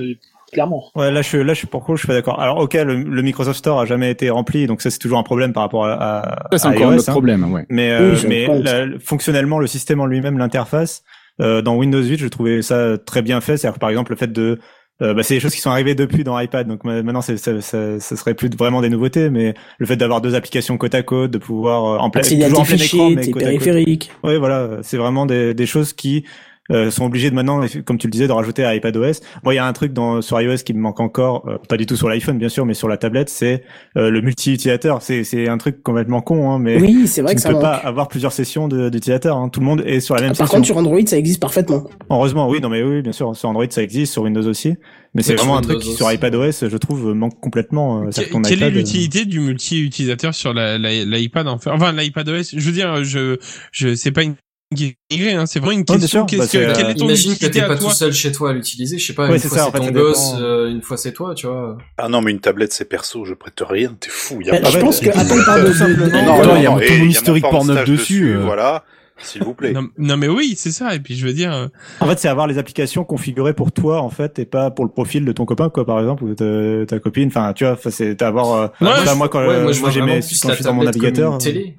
euh, 0.00 0.14
Clairement. 0.52 0.84
Ouais, 0.94 1.10
là 1.10 1.20
je 1.20 1.28
suis 1.28 1.44
là 1.44 1.52
je 1.52 1.58
suis 1.58 1.66
pour 1.66 1.84
coup, 1.84 1.94
je 1.96 2.00
suis 2.00 2.06
pas 2.08 2.14
d'accord. 2.14 2.40
Alors 2.40 2.58
ok, 2.58 2.72
le, 2.74 3.02
le 3.02 3.22
Microsoft 3.22 3.58
Store 3.58 3.80
a 3.80 3.84
jamais 3.84 4.10
été 4.10 4.30
rempli, 4.30 4.66
donc 4.66 4.80
ça 4.80 4.90
c'est 4.90 4.98
toujours 4.98 5.18
un 5.18 5.22
problème 5.22 5.52
par 5.52 5.62
rapport 5.62 5.84
à, 5.86 5.92
à, 6.20 6.48
Ça 6.52 6.58
c'est 6.58 6.68
à 6.68 6.70
encore 6.70 6.92
un 6.92 6.98
hein. 6.98 7.02
problème, 7.08 7.52
ouais. 7.52 7.66
Mais 7.68 7.90
euh, 7.90 8.12
Oui, 8.12 8.16
je 8.16 8.26
mais 8.28 8.46
comprends. 8.46 8.62
la- 8.64 8.86
fonctionnellement 8.98 9.58
le 9.58 9.66
système 9.66 10.00
en 10.00 10.06
lui-même, 10.06 10.38
l'interface 10.38 11.02
euh, 11.42 11.60
dans 11.60 11.76
Windows 11.76 12.02
8, 12.02 12.18
je 12.18 12.28
trouvais 12.28 12.62
ça 12.62 12.96
très 12.96 13.20
bien 13.22 13.40
fait. 13.42 13.56
C'est-à-dire 13.58 13.74
que, 13.74 13.80
par 13.80 13.90
exemple 13.90 14.12
le 14.12 14.16
fait 14.16 14.32
de 14.32 14.58
euh, 15.02 15.14
bah, 15.14 15.22
c'est 15.22 15.34
des 15.34 15.40
choses 15.40 15.54
qui 15.54 15.60
sont 15.60 15.70
arrivées 15.70 15.94
depuis 15.94 16.24
dans 16.24 16.38
iPad, 16.38 16.66
donc 16.66 16.84
ma- 16.84 17.02
maintenant 17.02 17.22
ça, 17.22 17.36
ça, 17.36 17.60
ça 17.60 18.16
serait 18.16 18.34
plus 18.34 18.50
vraiment 18.56 18.80
des 18.80 18.88
nouveautés, 18.90 19.30
mais 19.30 19.54
le 19.78 19.86
fait 19.86 19.96
d'avoir 19.96 20.20
deux 20.20 20.34
applications 20.34 20.76
côte 20.76 20.94
à 20.94 21.02
côte, 21.02 21.30
de 21.30 21.38
pouvoir 21.38 21.84
euh, 21.84 21.98
en 21.98 22.10
toujours 22.48 22.60
en 22.60 22.64
plein 22.64 22.76
écran, 22.76 23.10
mais 23.10 23.30
côte 23.30 23.42
à 23.42 23.52
côte. 23.52 23.60
périphériques. 23.60 24.10
Oui, 24.24 24.36
voilà, 24.38 24.78
c'est 24.82 24.96
vraiment 24.96 25.26
des, 25.26 25.54
des 25.54 25.66
choses 25.66 25.92
qui 25.92 26.24
euh, 26.70 26.90
sont 26.90 27.04
obligées 27.06 27.30
de 27.30 27.34
maintenant, 27.34 27.60
comme 27.84 27.98
tu 27.98 28.06
le 28.06 28.10
disais, 28.10 28.26
de 28.26 28.32
rajouter 28.32 28.64
à 28.64 28.74
iPadOS. 28.74 29.20
Bon, 29.42 29.50
il 29.52 29.54
y 29.54 29.58
a 29.58 29.66
un 29.66 29.72
truc 29.72 29.92
dans 29.92 30.20
sur 30.22 30.40
iOS 30.40 30.56
qui 30.64 30.74
me 30.74 30.80
manque 30.80 31.00
encore, 31.00 31.48
euh, 31.48 31.56
pas 31.68 31.76
du 31.76 31.86
tout 31.86 31.96
sur 31.96 32.08
l'iPhone 32.08 32.38
bien 32.38 32.48
sûr, 32.48 32.66
mais 32.66 32.74
sur 32.74 32.88
la 32.88 32.96
tablette, 32.96 33.28
c'est 33.30 33.62
euh, 33.96 34.10
le 34.10 34.20
multi-utilisateur. 34.20 35.02
C'est 35.02 35.24
c'est 35.24 35.48
un 35.48 35.58
truc 35.58 35.82
complètement 35.82 36.20
con, 36.20 36.50
hein, 36.50 36.58
mais 36.58 36.80
Oui, 36.80 37.06
c'est 37.06 37.22
vrai 37.22 37.34
tu 37.34 37.36
que 37.36 37.40
ne 37.40 37.42
ça 37.42 37.48
peux 37.48 37.54
manque. 37.54 37.62
pas 37.62 37.74
avoir 37.74 38.08
plusieurs 38.08 38.32
sessions 38.32 38.68
de- 38.68 38.88
d'utilisateurs. 38.88 39.36
Hein. 39.36 39.48
Tout 39.48 39.60
le 39.60 39.66
monde 39.66 39.82
est 39.86 40.00
sur 40.00 40.14
la 40.14 40.20
même 40.22 40.30
Par 40.30 40.46
session. 40.46 40.56
contre, 40.58 40.66
sur 40.66 40.76
Android, 40.76 41.00
ça 41.06 41.16
existe 41.18 41.40
parfaitement. 41.40 41.84
Heureusement, 42.10 42.48
oui, 42.48 42.60
non 42.60 42.68
mais 42.68 42.82
oui, 42.82 43.02
bien 43.02 43.12
sûr, 43.12 43.34
sur 43.36 43.48
Android 43.48 43.64
ça 43.70 43.82
existe, 43.82 44.12
sur 44.12 44.22
Windows 44.22 44.46
aussi, 44.46 44.74
mais 45.14 45.22
c'est 45.22 45.34
vraiment 45.34 45.56
un 45.56 45.62
truc 45.62 45.78
qui 45.78 45.92
sur 45.94 46.10
iPadOS, 46.12 46.68
je 46.68 46.76
trouve, 46.76 47.14
manque 47.14 47.40
complètement. 47.40 48.02
Euh, 48.02 48.10
que 48.10 48.30
ton 48.30 48.42
Quelle 48.42 48.54
est 48.62 48.66
iPad, 48.66 48.72
euh, 48.74 48.76
l'utilité 48.78 49.24
du 49.24 49.40
multi-utilisateur 49.40 50.34
sur 50.34 50.52
la, 50.52 50.76
la, 50.78 51.04
l'iPad 51.04 51.46
en 51.48 51.58
fait? 51.58 51.70
Enfin, 51.70 51.92
l'iPad 51.92 52.28
OS. 52.28 52.54
Je 52.56 52.60
veux 52.66 52.72
dire, 52.72 53.04
je, 53.04 53.36
je, 53.72 53.94
c'est 53.94 54.12
pas 54.12 54.22
une 54.22 54.34
hein, 54.72 55.46
c'est 55.46 55.58
vraiment 55.60 55.72
une 55.72 55.84
question. 55.84 56.20
sûr, 56.20 56.26
Qu'est-ce 56.26 56.38
bah, 56.40 56.44
que, 56.44 56.50
c'est, 56.50 56.66
euh, 56.66 56.72
quelle 56.74 56.90
est 56.90 56.94
ton 56.94 57.04
Imagine 57.06 57.36
que 57.36 57.46
t'es 57.46 57.62
pas 57.62 57.76
tout 57.76 57.90
seul 57.90 58.12
chez 58.12 58.32
toi 58.32 58.50
à 58.50 58.52
l'utiliser, 58.52 58.98
je 58.98 59.06
sais 59.06 59.14
pas, 59.14 59.26
Ouais, 59.26 59.34
une 59.34 59.38
c'est 59.38 59.48
fois 59.48 59.58
ça, 59.58 59.64
c'est 59.64 59.68
en 59.70 59.72
fait, 59.72 59.78
ton 59.78 59.84
ça 59.86 59.90
gosse, 59.92 60.32
dépend. 60.34 60.42
euh, 60.42 60.70
une 60.70 60.82
fois 60.82 60.96
c'est 60.96 61.12
toi, 61.12 61.34
tu 61.34 61.46
vois. 61.46 61.78
Ah 61.96 62.08
non, 62.08 62.20
mais 62.20 62.30
une 62.32 62.40
tablette 62.40 62.72
c'est 62.72 62.84
perso, 62.84 63.24
je 63.24 63.34
prête 63.34 63.62
rien, 63.66 63.96
t'es 63.98 64.10
fou. 64.10 64.40
Y 64.42 64.48
a 64.50 64.52
Ben, 64.52 64.62
pas 64.62 64.70
je 64.70 64.76
de- 64.78 64.82
pense 64.82 65.00
que 65.00 65.08
parle 65.10 65.26
de- 65.64 65.68
de- 65.68 66.10
de- 66.10 66.14
Attends, 66.16 66.42
non, 66.46 66.56
il 66.56 66.62
y 66.62 66.66
a 66.66 66.70
tout 66.70 66.94
mon 67.02 67.06
historique 67.08 67.44
Pornhub 67.50 67.84
dessus, 67.86 68.34
euh. 68.36 68.40
Voilà, 68.44 68.84
s'il 69.20 69.42
vous 69.42 69.54
plaît. 69.54 69.72
Non, 69.72 69.88
non, 69.96 70.16
mais 70.18 70.28
oui, 70.28 70.54
c'est 70.56 70.70
ça. 70.70 70.94
Et 70.94 71.00
puis 71.00 71.16
je 71.16 71.26
veux 71.26 71.32
dire, 71.32 71.70
En 72.00 72.06
fait, 72.06 72.18
c'est 72.18 72.28
avoir 72.28 72.46
les 72.46 72.58
applications 72.58 73.04
configurées 73.04 73.54
pour 73.54 73.72
toi, 73.72 74.02
en 74.02 74.10
fait, 74.10 74.38
et 74.38 74.44
pas 74.44 74.70
pour 74.70 74.84
le 74.84 74.90
profil 74.90 75.24
de 75.24 75.32
ton 75.32 75.44
copain, 75.46 75.70
quoi, 75.70 75.86
par 75.86 75.98
exemple, 75.98 76.24
ou 76.24 76.34
de 76.34 76.84
ta, 76.86 76.96
ta 76.96 77.00
copine. 77.00 77.28
Enfin, 77.28 77.52
tu 77.54 77.64
vois, 77.64 77.78
c'est 77.90 78.20
avoir. 78.22 78.52
euh, 78.52 78.66
Ouais, 78.82 78.88
enfin, 78.92 79.12
je- 79.12 79.16
moi, 79.16 79.28
quand 79.30 79.40
ouais, 79.46 79.62
moi, 79.62 79.72
je 79.72 79.80
vois 79.80 79.90
j'ai 79.90 80.02
mes- 80.02 80.20
quand 80.20 80.50
je 80.50 80.54
suis 80.54 80.64
dans 80.64 80.74
mon 80.74 80.84
navigateur. 80.84 81.32
une 81.32 81.38
télé. 81.38 81.76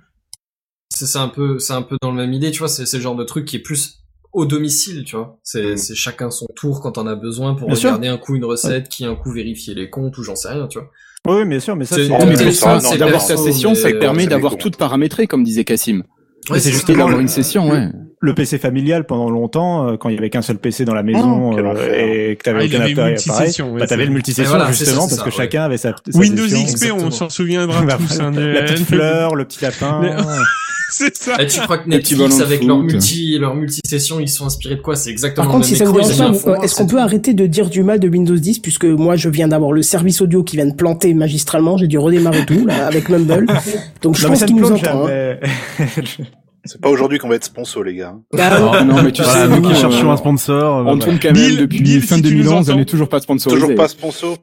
C'est 1.05 1.19
un 1.19 1.27
peu, 1.27 1.59
c'est 1.59 1.73
un 1.73 1.81
peu 1.81 1.97
dans 2.01 2.11
le 2.11 2.17
même 2.17 2.33
idée, 2.33 2.51
tu 2.51 2.59
vois. 2.59 2.67
C'est 2.69 2.85
c'est 2.85 2.97
le 2.97 3.03
genre 3.03 3.15
de 3.15 3.23
truc 3.23 3.45
qui 3.45 3.55
est 3.57 3.59
plus 3.59 3.99
au 4.33 4.45
domicile, 4.45 5.03
tu 5.05 5.15
vois. 5.15 5.39
C'est 5.43 5.75
c'est 5.77 5.95
chacun 5.95 6.29
son 6.31 6.45
tour 6.55 6.81
quand 6.81 6.97
on 6.97 7.07
a 7.07 7.15
besoin 7.15 7.55
pour 7.55 7.67
Bien 7.67 7.75
sûr. 7.75 7.89
regarder 7.89 8.07
un 8.09 8.17
coup 8.17 8.35
une 8.35 8.45
recette, 8.45 8.87
qui 8.89 9.05
un 9.05 9.15
coup 9.15 9.31
vérifier 9.31 9.73
les 9.73 9.89
comptes 9.89 10.17
ou 10.17 10.23
j'en 10.23 10.35
sais 10.35 10.49
rien, 10.49 10.67
tu 10.67 10.79
vois. 10.79 10.89
Oui, 11.27 11.45
bien 11.45 11.59
sûr, 11.59 11.75
mais 11.75 11.85
ça, 11.85 11.95
C'est- 11.97 12.09
Oh, 12.11 12.97
d'avoir 12.97 13.25
ta 13.25 13.35
session, 13.37 13.75
ça 13.75 13.91
permet 13.91 14.25
d'avoir 14.27 14.57
tout 14.57 14.71
paramétré, 14.71 15.27
comme 15.27 15.43
disait 15.43 15.63
Cassim. 15.65 16.03
C'est 16.57 16.71
justement 16.71 17.07
le, 17.09 17.17
le- 17.21 17.91
le 18.21 18.33
PC 18.33 18.57
familial 18.57 19.05
pendant 19.05 19.29
longtemps, 19.29 19.87
euh, 19.89 19.97
quand 19.97 20.09
il 20.09 20.15
y 20.15 20.17
avait 20.17 20.29
qu'un 20.29 20.41
seul 20.41 20.57
PC 20.57 20.83
dans 20.83 20.93
la 20.95 21.03
maison 21.03 21.51
quel 21.55 21.65
euh, 21.65 22.29
et 22.31 22.35
que 22.37 22.43
t'avais 22.43 22.61
Ah, 22.63 22.65
aucun 22.65 22.81
appareil, 22.81 23.15
ouais, 23.15 23.79
bah 23.79 23.87
t'avais 23.87 24.03
c'est- 24.03 24.07
le 24.07 24.13
multisession 24.13 24.49
voilà, 24.57 24.71
justement 24.71 25.07
ça, 25.07 25.15
parce 25.17 25.29
que 25.29 25.35
chacun 25.35 25.63
avait 25.63 25.77
sa, 25.77 25.93
sa 26.09 26.19
Windows 26.19 26.47
session. 26.47 26.65
XP, 26.65 26.91
on 26.93 27.11
s'en 27.11 27.29
souviendra 27.29 27.81
Bah, 27.85 27.97
tous. 27.97 28.19
hein, 28.19 28.31
la, 28.31 28.63
petite 28.63 28.85
fleur, 28.87 29.35
le 29.35 29.45
petit 29.45 29.61
lapin. 29.63 30.01
C'est 30.91 31.15
ça. 31.15 31.41
Et 31.41 31.47
tu 31.47 31.59
crois 31.61 31.77
que 31.77 31.87
Netflix 31.89 32.39
avec 32.41 32.63
leur 32.63 32.79
multi 32.79 33.37
leur 33.39 33.55
multi-session 33.55 34.19
ils 34.19 34.27
sont 34.29 34.45
inspirés 34.45 34.75
de 34.75 34.81
quoi? 34.81 34.95
C'est 34.95 35.09
exactement 35.09 35.45
Par 35.45 35.51
contre, 35.53 35.67
le 35.69 35.75
si 35.75 35.81
même 35.81 35.87
ça 35.87 35.91
vous 35.91 35.99
dérange 36.17 36.43
pas, 36.43 36.55
fond, 36.55 36.61
est-ce 36.61 36.75
qu'on 36.75 36.87
peut 36.87 36.99
arrêter 36.99 37.33
de 37.33 37.45
dire 37.45 37.69
du 37.69 37.83
mal 37.83 37.99
de 37.99 38.07
Windows 38.09 38.35
10 38.35 38.59
puisque 38.59 38.85
moi 38.85 39.15
je 39.15 39.29
viens 39.29 39.47
d'avoir 39.47 39.71
le 39.71 39.81
service 39.81 40.21
audio 40.21 40.43
qui 40.43 40.55
vient 40.57 40.65
de 40.67 40.73
planter 40.75 41.13
magistralement, 41.13 41.77
j'ai 41.77 41.87
dû 41.87 41.97
redémarrer 41.97 42.45
tout 42.45 42.65
là, 42.65 42.87
avec 42.87 43.09
Mumble. 43.09 43.45
Donc 44.01 44.17
je 44.17 44.23
Non, 44.23 44.29
pense 44.33 44.43
qu'il 44.45 44.55
nous 44.55 44.71
entend. 44.71 45.07
hein. 45.07 45.35
C'est 46.65 46.81
pas 46.81 46.89
aujourd'hui 46.89 47.19
qu'on 47.19 47.29
va 47.29 47.35
être 47.35 47.45
sponsor, 47.45 47.83
les 47.85 47.95
gars. 47.95 48.15
Ah, 48.37 48.71
Ah, 48.73 48.83
non, 48.83 49.01
mais 49.01 49.11
tu 49.13 49.21
Voilà, 49.23 49.47
sais, 49.47 49.47
nous 49.47 49.61
qui 49.69 49.73
cherchons 49.75 50.09
euh, 50.09 50.13
un 50.13 50.17
sponsor. 50.17 50.77
euh, 50.79 50.83
On 50.91 50.99
tourne 50.99 51.17
quand 51.17 51.29
même 51.31 51.35
Bill- 51.35 51.57
depuis 51.57 51.81
Bill, 51.81 52.01
fin 52.01 52.17
si 52.17 52.21
tu 52.21 52.35
nous 52.35 52.43
2011, 52.43 52.69
on 52.71 52.75
n'est 52.75 52.85
toujours 52.85 53.07
pas 53.07 53.21
sponsorisé. 53.21 53.61
Toujours 53.61 53.75
pas 53.75 53.87
sponsor. 53.87 54.37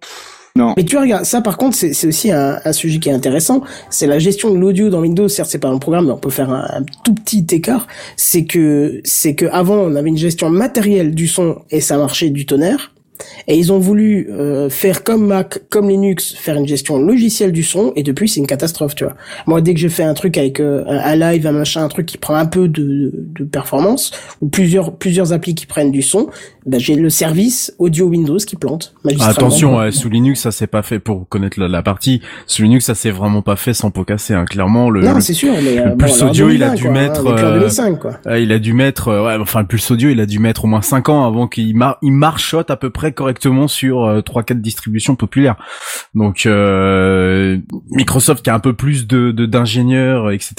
Mais 0.77 0.85
tu 0.85 0.97
vois, 0.97 1.03
regarde, 1.03 1.24
ça 1.24 1.41
par 1.41 1.57
contre, 1.57 1.77
c'est 1.77 2.07
aussi 2.07 2.31
un, 2.33 2.59
un 2.65 2.73
sujet 2.73 2.99
qui 2.99 3.09
est 3.09 3.12
intéressant. 3.12 3.62
C'est 3.91 4.07
la 4.07 4.19
gestion 4.19 4.51
de 4.51 4.59
l'audio 4.59 4.89
dans 4.89 5.01
Windows. 5.01 5.28
Certes, 5.28 5.51
c'est 5.51 5.59
pas 5.59 5.69
un 5.69 5.78
programme, 5.78 6.07
mais 6.07 6.12
on 6.12 6.19
peut 6.19 6.31
faire 6.31 6.51
un, 6.51 6.66
un 6.78 6.83
tout 7.05 7.15
petit 7.15 7.47
écart. 7.53 7.87
C'est 8.16 8.45
que, 8.45 9.01
c'est 9.05 9.35
que 9.35 9.47
avant, 9.47 9.77
on 9.77 9.95
avait 9.95 10.09
une 10.09 10.16
gestion 10.16 10.51
matérielle 10.51 11.15
du 11.15 11.28
son 11.28 11.62
et 11.70 11.81
ça 11.81 11.97
marchait 11.97 12.31
du 12.31 12.47
tonnerre. 12.47 12.93
Et 13.48 13.57
ils 13.57 13.73
ont 13.73 13.78
voulu 13.78 14.28
euh, 14.31 14.69
faire 14.70 15.05
comme 15.05 15.27
Mac, 15.27 15.61
comme 15.70 15.89
Linux, 15.89 16.35
faire 16.36 16.57
une 16.57 16.66
gestion 16.66 16.98
logicielle 16.98 17.53
du 17.53 17.62
son, 17.62 17.93
et 17.97 18.03
depuis 18.03 18.28
c'est 18.28 18.40
une 18.40 18.47
catastrophe, 18.47 18.94
tu 18.94 19.05
vois. 19.05 19.15
Moi, 19.47 19.61
dès 19.61 19.74
que 19.74 19.81
je 19.81 19.89
fais 19.89 20.03
un 20.03 20.15
truc 20.15 20.36
avec 20.39 20.61
euh, 20.61 20.85
un, 20.86 21.16
live, 21.16 21.47
un 21.47 21.53
machin, 21.53 21.85
un 21.85 21.89
truc 21.89 22.07
qui 22.07 22.19
prend 22.19 22.35
un 22.35 22.47
peu 22.47 22.69
de, 22.69 23.12
de 23.15 23.44
performance, 23.44 24.11
ou 24.40 24.48
plusieurs 24.48 24.97
plusieurs 24.97 25.32
applis 25.32 25.55
qui 25.55 25.66
prennent 25.66 25.93
du 25.93 26.03
son, 26.03 26.28
ben, 26.66 26.81
j'ai 26.81 26.97
le 26.97 27.11
service 27.11 27.74
audio 27.78 28.07
Windows 28.07 28.39
qui 28.39 28.57
plante. 28.57 28.94
Attention, 29.20 29.78
ouais, 29.78 29.93
sous 29.93 30.09
Linux, 30.09 30.40
ça 30.40 30.51
c'est 30.53 30.66
pas 30.66 30.82
fait 30.82 30.98
pour 30.98 31.28
connaître 31.28 31.61
la, 31.61 31.69
la 31.69 31.82
partie. 31.82 32.20
Sous 32.47 32.62
Linux, 32.62 32.85
ça 32.86 32.94
c'est 32.94 33.11
vraiment 33.11 33.43
pas 33.43 33.57
fait 33.57 33.74
sans 33.74 33.90
pot 33.90 34.05
cassé. 34.05 34.35
Hein. 34.35 34.44
Clairement, 34.44 34.90
le, 34.90 35.03
Non, 35.03 35.15
le- 35.15 35.20
sûr, 35.20 35.53
mais 35.62 35.78
euh, 35.78 35.85
le 35.85 35.90
bon, 35.90 35.97
pulse 36.07 36.23
audio, 36.23 36.48
il 36.51 36.62
a 36.62 36.70
2020, 36.70 36.74
dû 36.77 36.82
quoi, 36.82 36.90
hein, 36.90 36.93
mettre, 36.94 37.24
on 37.24 37.31
est 37.31 37.35
plus 37.35 37.44
en 37.44 37.48
euh, 37.48 37.59
2005, 37.59 37.98
quoi. 38.01 38.11
euh, 38.27 38.39
il 38.40 38.53
a 38.53 38.59
dû 38.59 38.73
mettre, 38.73 39.09
euh, 39.09 39.27
ouais, 39.27 39.36
enfin 39.40 39.61
le 39.61 39.66
pulse 39.66 39.90
audio, 39.90 40.11
il 40.11 40.20
a 40.20 40.27
dû 40.27 40.39
mettre 40.39 40.65
au 40.65 40.69
moins 40.69 40.82
5 40.82 41.09
ans 41.09 41.24
avant 41.27 41.47
qu'il 41.47 41.77
mar 41.77 41.98
il 42.03 42.12
marchote 42.12 42.70
à 42.70 42.77
peu 42.77 42.90
près 42.90 43.12
correctement 43.17 43.67
sur 43.67 44.05
euh, 44.05 44.21
trois 44.21 44.45
quatre 44.45 44.61
distributions 44.61 45.17
populaires. 45.17 45.57
Donc 46.15 46.47
euh, 46.47 47.59
Microsoft 47.91 48.45
qui 48.45 48.51
a 48.51 48.55
un 48.55 48.61
peu 48.61 48.73
plus 48.75 49.07
de 49.09 49.33
de- 49.33 49.47
d'ingénieurs, 49.47 50.31
etc. 50.31 50.55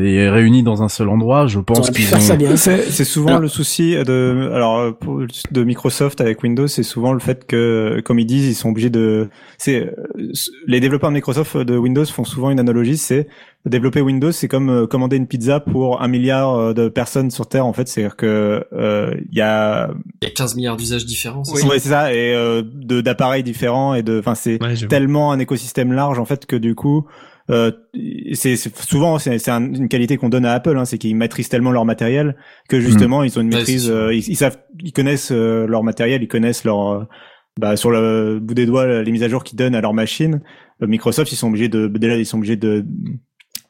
et 0.00 0.28
réunis 0.28 0.62
dans 0.62 0.82
un 0.82 0.88
seul 0.88 1.08
endroit, 1.08 1.46
je 1.46 1.60
pense 1.60 1.90
qu'ils 1.90 2.04
faire 2.04 2.18
ont. 2.18 2.20
ça 2.20 2.36
bien. 2.36 2.56
C'est 2.56 2.82
c'est 2.90 3.04
souvent 3.04 3.28
Alors- 3.28 3.40
le 3.40 3.48
souci 3.48 3.94
de 3.94 4.50
alors 4.52 4.78
euh, 4.78 5.26
de 5.50 5.64
Microsoft 5.64 6.20
avec 6.20 6.42
Windows, 6.42 6.66
c'est 6.66 6.82
souvent 6.82 7.12
le 7.12 7.20
fait 7.20 7.46
que 7.46 8.02
comme 8.04 8.18
ils 8.18 8.26
disent, 8.26 8.46
ils 8.48 8.54
sont 8.54 8.68
obligés 8.70 8.90
de 8.90 9.28
c'est 9.56 9.86
euh, 9.86 10.32
les 10.66 10.80
développeurs 10.80 11.10
de 11.10 11.14
Microsoft 11.14 11.56
de 11.56 11.76
Windows 11.76 12.04
font 12.04 12.24
souvent 12.24 12.50
une 12.50 12.60
analogie, 12.60 12.96
c'est 12.98 13.28
développer 13.66 14.00
Windows, 14.00 14.30
c'est 14.32 14.48
comme 14.48 14.68
euh, 14.68 14.86
commander 14.86 15.16
une 15.16 15.26
pizza 15.26 15.58
pour 15.60 16.02
un 16.02 16.08
milliard 16.08 16.54
euh, 16.54 16.74
de 16.74 16.88
personnes 16.88 17.30
sur 17.30 17.48
Terre 17.48 17.64
en 17.66 17.72
fait, 17.72 17.88
c'est-à-dire 17.88 18.16
que 18.16 18.64
euh, 18.72 19.14
il 19.30 19.36
y 19.38 19.40
a 19.40 19.90
Il 20.22 20.26
y 20.28 20.30
a 20.30 20.34
15 20.34 20.56
milliards 20.56 20.76
d'usages 20.76 21.06
différents. 21.06 21.44
c'est 21.44 21.62
oui, 21.62 21.68
ouais, 21.70 21.78
c'est 21.78 21.88
ça. 21.88 22.12
Et 22.12 22.34
euh, 22.34 22.62
de 22.64 23.00
d'appareils 23.00 23.42
différents 23.42 23.94
et 23.94 24.02
de 24.02 24.18
enfin 24.18 24.34
c'est 24.34 24.62
Ouais, 24.62 24.74
tellement 24.88 25.32
un 25.32 25.38
écosystème 25.38 25.92
large 25.92 26.18
en 26.18 26.24
fait 26.24 26.46
que 26.46 26.56
du 26.56 26.74
coup 26.74 27.06
euh, 27.50 27.70
c'est 28.32 28.56
c'est- 28.56 28.74
souvent 28.84 29.18
c'est 29.18 29.38
c'est 29.38 29.50
un- 29.50 29.72
une 29.72 29.88
qualité 29.88 30.16
qu'on 30.16 30.28
donne 30.30 30.46
à 30.46 30.52
Apple 30.52 30.76
hein, 30.78 30.84
c'est 30.86 30.96
qu'ils 30.98 31.14
maîtrisent 31.16 31.48
tellement 31.50 31.72
leur 31.72 31.84
matériel 31.84 32.36
que 32.68 32.80
justement 32.80 33.22
ils 33.22 33.38
ont 33.38 33.42
une 33.42 33.48
maîtrise 33.54 33.90
euh, 33.90 34.14
ils, 34.14 34.26
ils 34.28 34.36
savent 34.36 34.58
ils 34.82 34.92
connaissent 34.92 35.30
euh, 35.32 35.66
leur 35.66 35.82
matériel 35.82 36.22
ils 36.22 36.28
connaissent 36.28 36.64
leur 36.64 36.88
euh, 36.90 37.04
bah, 37.60 37.76
sur 37.76 37.90
le 37.90 38.38
bout 38.40 38.54
des 38.54 38.66
doigts 38.66 39.02
les 39.02 39.12
mises 39.12 39.22
à 39.22 39.28
jour 39.28 39.44
qu'ils 39.44 39.56
donnent 39.58 39.74
à 39.74 39.80
leur 39.80 39.92
machine. 39.94 40.40
Euh, 40.82 40.86
Microsoft 40.86 41.30
ils 41.32 41.36
sont 41.36 41.48
obligés 41.48 41.68
de 41.68 41.86
déjà 41.86 42.16
ils 42.16 42.24
sont 42.26 42.38
obligés 42.38 42.56
de 42.56 42.84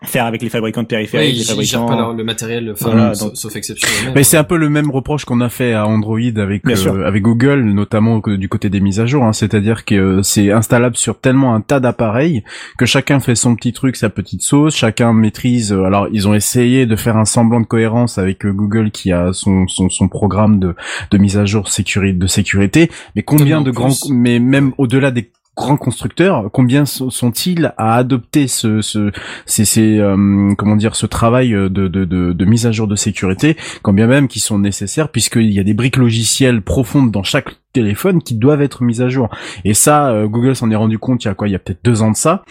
faire 0.05 0.27
avec 0.27 0.43
les 0.43 0.49
fabricants 0.49 0.83
de 0.83 0.87
périphériques 0.87 1.37
les 1.39 1.45
fabricants 1.45 1.87
pas 1.87 1.97
leur- 1.97 2.13
le 2.15 2.25
matériel, 2.25 2.71
enfin, 2.73 2.91
Voilà, 2.91 3.15
sauf, 3.15 3.29
donc- 3.29 3.37
sauf 3.37 3.57
exception. 3.57 3.89
Mais 4.09 4.13
ouais. 4.17 4.23
c'est 4.25 4.37
un 4.37 4.45
peu 4.45 4.57
le 4.57 4.69
même 4.69 4.91
reproche 4.91 5.25
qu'on 5.25 5.41
a 5.41 5.49
fait 5.49 5.73
à 5.73 5.87
Android 5.87 6.19
avec 6.37 6.63
euh, 6.67 7.05
avec 7.07 7.23
Google, 7.23 7.61
notamment 7.63 8.21
que- 8.21 8.37
du 8.37 8.49
côté 8.49 8.69
des 8.71 8.81
mises 8.81 9.01
à 9.01 9.07
jour. 9.07 9.25
hein. 9.25 9.33
C'est-à-dire 9.33 9.85
que 9.85 9.95
euh, 9.95 10.23
c'est 10.23 10.51
installable 10.53 10.97
sur 10.97 11.19
tellement 11.19 11.55
un 11.55 11.61
tas 11.61 11.81
d'appareils 11.81 12.43
que 12.79 12.87
chacun 12.87 13.21
fait 13.21 13.35
son 13.35 13.57
petit 13.57 13.73
truc, 13.73 13.97
sa 13.97 14.09
petite 14.11 14.43
sauce. 14.43 14.75
Chacun 14.77 15.13
maîtrise. 15.13 15.73
euh, 15.73 15.85
alors 15.85 16.09
ils 16.13 16.29
ont 16.29 16.35
essayé 16.35 16.87
de 16.87 16.97
faire 16.97 17.17
un 17.17 17.25
semblant 17.25 17.61
de 17.61 17.67
cohérence 17.67 18.19
avec 18.19 18.45
euh, 18.47 18.53
Google 18.53 18.91
qui 18.91 19.13
a 19.13 19.33
son 19.33 19.67
son, 19.69 19.89
son 19.91 20.09
programme 20.09 20.59
de 20.61 20.75
de 21.11 21.19
mise 21.19 21.37
à 21.39 21.45
jour 21.45 21.69
sécurité 21.69 22.13
de 22.19 22.27
sécurité. 22.27 22.91
Mais 23.17 23.23
combien 23.23 23.59
En 23.59 23.63
de 23.63 23.71
grands, 23.71 23.91
mais 24.11 24.39
même 24.41 24.73
au-delà 24.79 25.11
des 25.11 25.31
grands 25.57 25.77
constructeurs, 25.77 26.51
combien 26.53 26.85
so- 26.85 27.11
sont-ils 27.11 27.73
à 27.77 27.97
adopter 27.97 28.49
ce, 28.49 28.81
ce, 28.81 29.13
ces, 29.47 29.99
euh, 29.99 30.55
comment 30.57 30.77
dire, 30.77 30.97
ce 30.97 31.07
travail 31.07 31.51
de, 31.51 31.69
de, 31.69 32.45
mise 32.45 32.67
à 32.67 32.73
jour 32.73 32.87
de 32.89 32.97
sécurité, 32.97 33.57
quand 33.83 33.93
bien 33.93 34.07
même 34.07 34.29
qui 34.29 34.41
sont 34.41 34.59
nécessaires, 34.59 35.09
puisqu'il 35.09 35.53
y 35.53 35.61
a 35.61 35.65
des 35.65 35.75
briques 35.75 35.97
logicielles 35.97 36.61
profondes 36.63 37.11
dans 37.11 37.23
chaque 37.23 37.57
téléphone 37.75 38.23
qui 38.23 38.35
doivent 38.37 38.63
être 38.63 38.83
mises 38.83 39.03
à 39.03 39.09
jour. 39.11 39.29
Et 39.67 39.75
ça, 39.75 40.09
euh, 40.11 40.27
Google 40.27 40.57
s'en 40.57 40.71
est 40.71 40.77
rendu 40.77 40.99
compte 40.99 41.25
il 41.25 41.29
y 41.29 41.31
a 41.31 41.35
quoi, 41.35 41.49
il 41.49 41.51
y 41.51 41.55
a 41.55 41.59
peut-être 41.59 41.85
deux 41.85 42.01
ans 42.01 42.11
de 42.11 42.17
ça, 42.17 42.43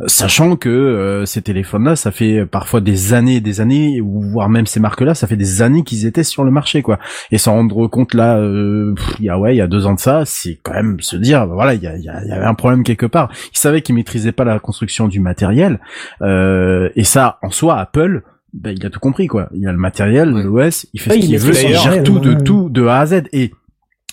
euh, 0.00 0.04
sachant 0.06 0.54
que 0.54 0.68
euh, 0.68 1.24
ces 1.26 1.42
téléphones-là, 1.42 1.96
ça 1.96 2.12
fait 2.12 2.46
parfois 2.46 2.80
des 2.80 3.14
années 3.14 3.36
et 3.36 3.40
des 3.40 3.60
années, 3.60 4.00
ou 4.00 4.20
voire 4.20 4.48
même 4.48 4.66
ces 4.66 4.78
marques-là, 4.78 5.14
ça 5.14 5.26
fait 5.26 5.36
des 5.36 5.62
années 5.62 5.82
qu'ils 5.82 6.06
étaient 6.06 6.22
sur 6.22 6.44
le 6.44 6.50
marché, 6.52 6.82
quoi. 6.82 6.98
Et 7.32 7.38
s'en 7.38 7.54
rendre 7.54 7.86
compte 7.88 8.14
là, 8.14 8.36
euh, 8.36 8.94
pff, 8.94 9.16
il 9.18 9.24
y 9.24 9.30
a 9.30 9.38
ouais, 9.38 9.54
il 9.54 9.58
y 9.58 9.62
a 9.62 9.66
deux 9.66 9.86
ans 9.86 9.94
de 9.94 9.98
ça, 10.00 10.22
c'est 10.26 10.60
quand 10.62 10.74
même 10.74 11.00
se 11.00 11.16
dire, 11.16 11.46
bah, 11.46 11.54
voilà, 11.54 11.74
il 11.74 11.82
y, 11.82 11.86
a, 11.86 11.96
il 11.96 12.04
y, 12.04 12.08
a- 12.08 12.22
il 12.22 12.28
y 12.28 12.32
avait 12.32 12.44
un 12.46 12.54
problème 12.54 12.84
quelque 12.84 13.06
part. 13.06 13.30
Ils 13.54 13.58
savaient 13.58 13.80
qu'ils 13.82 13.94
maîtrisaient 13.94 14.32
pas 14.32 14.44
la 14.44 14.58
construction 14.58 15.08
du 15.08 15.20
matériel, 15.20 15.80
euh, 16.22 16.90
et 16.96 17.04
ça, 17.04 17.38
en 17.42 17.50
soi, 17.50 17.78
Apple. 17.78 18.22
Ben, 18.54 18.74
il 18.74 18.86
a 18.86 18.90
tout 18.90 19.00
compris 19.00 19.26
quoi. 19.26 19.48
Il 19.54 19.66
a 19.68 19.72
le 19.72 19.76
matériel, 19.76 20.30
l'OS, 20.30 20.86
il 20.94 21.00
fait 21.00 21.10
Ouais, 21.10 21.16
ce 21.16 21.20
il 21.22 21.28
qu'il 21.28 21.38
veut, 21.38 21.52
il 21.54 21.74
gère 21.76 22.02
tout 22.04 22.18
de 22.20 22.32
tout 22.34 22.70
de 22.70 22.86
A 22.86 23.00
à 23.00 23.06
Z. 23.06 23.22
Et 23.32 23.50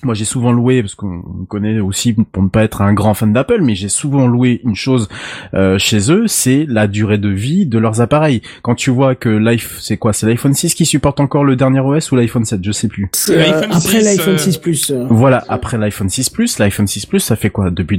moi 0.05 0.13
j'ai 0.13 0.25
souvent 0.25 0.51
loué 0.51 0.81
parce 0.81 0.95
qu'on 0.95 1.21
connaît 1.47 1.79
aussi 1.79 2.13
pour 2.13 2.43
ne 2.43 2.49
pas 2.49 2.63
être 2.63 2.81
un 2.81 2.93
grand 2.93 3.13
fan 3.13 3.33
d'Apple, 3.33 3.61
mais 3.61 3.75
j'ai 3.75 3.89
souvent 3.89 4.27
loué 4.27 4.61
une 4.63 4.75
chose 4.75 5.07
euh, 5.53 5.77
chez 5.77 6.11
eux, 6.11 6.25
c'est 6.27 6.65
la 6.67 6.87
durée 6.87 7.17
de 7.17 7.29
vie 7.29 7.65
de 7.65 7.77
leurs 7.77 8.01
appareils. 8.01 8.41
Quand 8.61 8.75
tu 8.75 8.89
vois 8.91 9.15
que 9.15 9.29
l'iPhone, 9.29 9.79
c'est 9.81 9.97
quoi, 9.97 10.13
c'est 10.13 10.25
l'iPhone 10.27 10.53
6 10.53 10.73
qui 10.75 10.85
supporte 10.85 11.19
encore 11.19 11.43
le 11.43 11.55
dernier 11.55 11.79
OS 11.79 12.11
ou 12.11 12.15
l'iPhone 12.15 12.45
7, 12.45 12.59
je 12.63 12.71
sais 12.71 12.87
plus. 12.87 13.09
C'est, 13.13 13.35
euh, 13.35 13.39
L'iPhone 13.39 13.71
après 13.71 14.01
6, 14.01 14.03
l'iPhone 14.03 14.33
euh, 14.35 14.37
6 14.37 14.57
Plus. 14.57 14.91
euh, 14.91 15.07
Voilà, 15.09 15.43
après 15.49 15.77
l'iPhone 15.77 16.09
6 16.09 16.29
Plus, 16.29 16.59
l'iPhone 16.59 16.87
6 16.87 17.05
Plus, 17.05 17.19
ça 17.19 17.35
fait 17.35 17.49
quoi? 17.49 17.69
Depuis 17.69 17.97